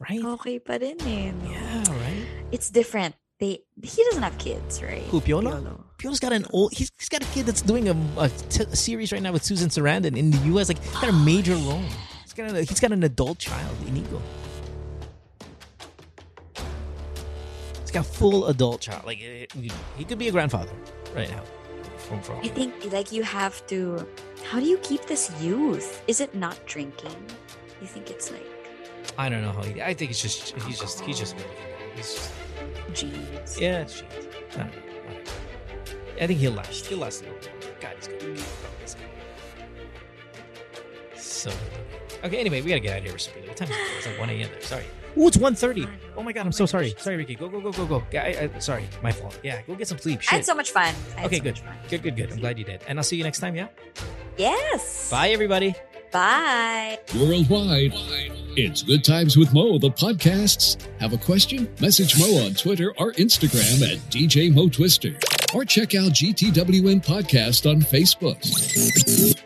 right? 0.00 0.24
Okay 0.24 0.58
pa 0.58 0.80
rin 0.80 0.96
eh. 1.00 1.30
no? 1.30 1.50
Yeah, 1.50 1.84
right. 1.92 2.26
It's 2.50 2.70
different. 2.70 3.14
They 3.38 3.60
he 3.82 4.04
doesn't 4.04 4.22
have 4.22 4.36
kids, 4.36 4.82
right? 4.82 5.02
Who, 5.08 5.20
Piolo? 5.20 5.80
Piolo's 5.96 6.20
got 6.20 6.32
an 6.32 6.44
old. 6.52 6.72
He's, 6.72 6.90
he's 6.98 7.08
got 7.08 7.22
a 7.22 7.26
kid 7.32 7.46
that's 7.46 7.62
doing 7.62 7.88
a, 7.88 7.96
a, 8.18 8.28
t- 8.28 8.64
a 8.64 8.76
series 8.76 9.12
right 9.12 9.22
now 9.22 9.32
with 9.32 9.44
Susan 9.44 9.68
Sarandon 9.70 10.16
in 10.16 10.30
the 10.30 10.38
U.S. 10.52 10.68
Like 10.68 10.82
he's 10.82 10.92
got 10.92 11.08
a 11.08 11.12
major 11.12 11.54
role. 11.54 11.82
He's 12.24 12.34
got 12.34 12.50
a, 12.50 12.62
he's 12.62 12.80
got 12.80 12.92
an 12.92 13.02
adult 13.02 13.38
child, 13.38 13.76
Inigo. 13.86 14.20
He's 17.90 17.96
got 17.96 18.06
a 18.06 18.08
full 18.08 18.46
adult 18.46 18.82
child. 18.82 19.04
Like 19.04 19.20
eh, 19.20 19.46
he 19.96 20.04
could 20.04 20.16
be 20.16 20.28
a 20.28 20.30
grandfather 20.30 20.70
right 21.12 21.28
now. 21.28 21.42
From 21.96 22.22
from. 22.22 22.38
I 22.38 22.46
think 22.46 22.72
like 22.92 23.10
you 23.10 23.24
have 23.24 23.66
to. 23.66 24.06
How 24.48 24.60
do 24.60 24.66
you 24.66 24.78
keep 24.78 25.06
this 25.06 25.32
youth? 25.42 26.00
Is 26.06 26.20
it 26.20 26.32
not 26.32 26.64
drinking? 26.66 27.16
You 27.80 27.88
think 27.88 28.08
it's 28.08 28.30
like 28.30 28.46
I 29.18 29.28
don't 29.28 29.42
know 29.42 29.50
how 29.50 29.64
he. 29.64 29.82
I 29.82 29.92
think 29.92 30.12
it's 30.12 30.22
just 30.22 30.54
he's 30.60 30.78
just 30.78 31.00
he's 31.00 31.18
just. 31.18 31.34
He's 31.96 32.30
just, 32.94 33.60
yeah, 33.60 33.80
it's 33.80 33.96
shit. 33.96 34.06
I 34.52 34.58
don't 34.58 34.68
know. 34.68 34.72
I 36.20 36.28
think 36.28 36.38
he'll 36.38 36.52
last. 36.52 36.86
He'll 36.86 36.98
last 36.98 37.22
a 37.22 37.24
little 37.24 37.40
bit. 37.40 37.80
God, 37.80 37.96
he's 37.96 38.06
good. 38.06 38.40
He's 38.82 38.94
good. 38.94 39.02
So 41.20 41.50
okay. 42.22 42.38
Anyway, 42.38 42.62
we 42.62 42.68
gotta 42.68 42.78
get 42.78 42.92
out 42.92 42.98
of 42.98 43.04
here. 43.06 43.18
Sabrina. 43.18 43.48
What 43.48 43.56
time 43.56 43.68
is 43.68 43.74
it? 43.74 43.80
It's 43.96 44.06
like 44.06 44.18
one 44.20 44.30
a.m. 44.30 44.48
there. 44.48 44.60
Sorry. 44.60 44.84
Ooh, 45.18 45.26
it's 45.28 45.36
1.30. 45.36 45.88
Oh 46.16 46.22
my 46.22 46.32
god, 46.32 46.46
I'm 46.46 46.52
so 46.52 46.66
sorry. 46.66 46.94
Sorry, 46.98 47.16
Ricky. 47.16 47.34
Go, 47.34 47.48
go, 47.48 47.60
go, 47.60 47.72
go, 47.72 47.86
go. 47.86 48.02
Yeah, 48.12 48.22
I, 48.22 48.50
I, 48.54 48.58
sorry, 48.58 48.88
my 49.02 49.12
fault. 49.12 49.38
Yeah, 49.42 49.60
go 49.62 49.74
get 49.74 49.88
some 49.88 49.98
sleep. 49.98 50.20
I 50.30 50.36
had 50.36 50.44
so 50.44 50.54
much 50.54 50.70
fun. 50.70 50.94
Okay, 51.24 51.38
so 51.38 51.42
good. 51.42 51.58
fun. 51.58 51.76
Good, 51.88 52.02
good, 52.02 52.16
good. 52.16 52.32
I'm 52.32 52.38
glad 52.38 52.58
you 52.58 52.64
did. 52.64 52.82
And 52.86 52.98
I'll 52.98 53.04
see 53.04 53.16
you 53.16 53.24
next 53.24 53.40
time. 53.40 53.54
Yeah. 53.54 53.68
Yes. 54.36 55.10
Bye, 55.10 55.30
everybody. 55.30 55.74
Bye. 56.12 56.98
Worldwide, 57.14 57.92
it's 58.56 58.82
Good 58.82 59.04
Times 59.04 59.36
with 59.36 59.52
Mo, 59.54 59.78
the 59.78 59.90
podcasts. 59.90 60.76
Have 60.98 61.12
a 61.12 61.18
question? 61.18 61.72
Message 61.80 62.18
Mo 62.18 62.44
on 62.44 62.54
Twitter 62.54 62.92
or 62.98 63.12
Instagram 63.12 63.92
at 63.92 63.98
DJ 64.10 64.52
Mo 64.52 64.68
Twister. 64.68 65.16
Or 65.54 65.64
check 65.64 65.94
out 65.94 66.12
GTWM 66.12 67.04
Podcast 67.04 67.70
on 67.70 67.80
Facebook. 67.80 69.40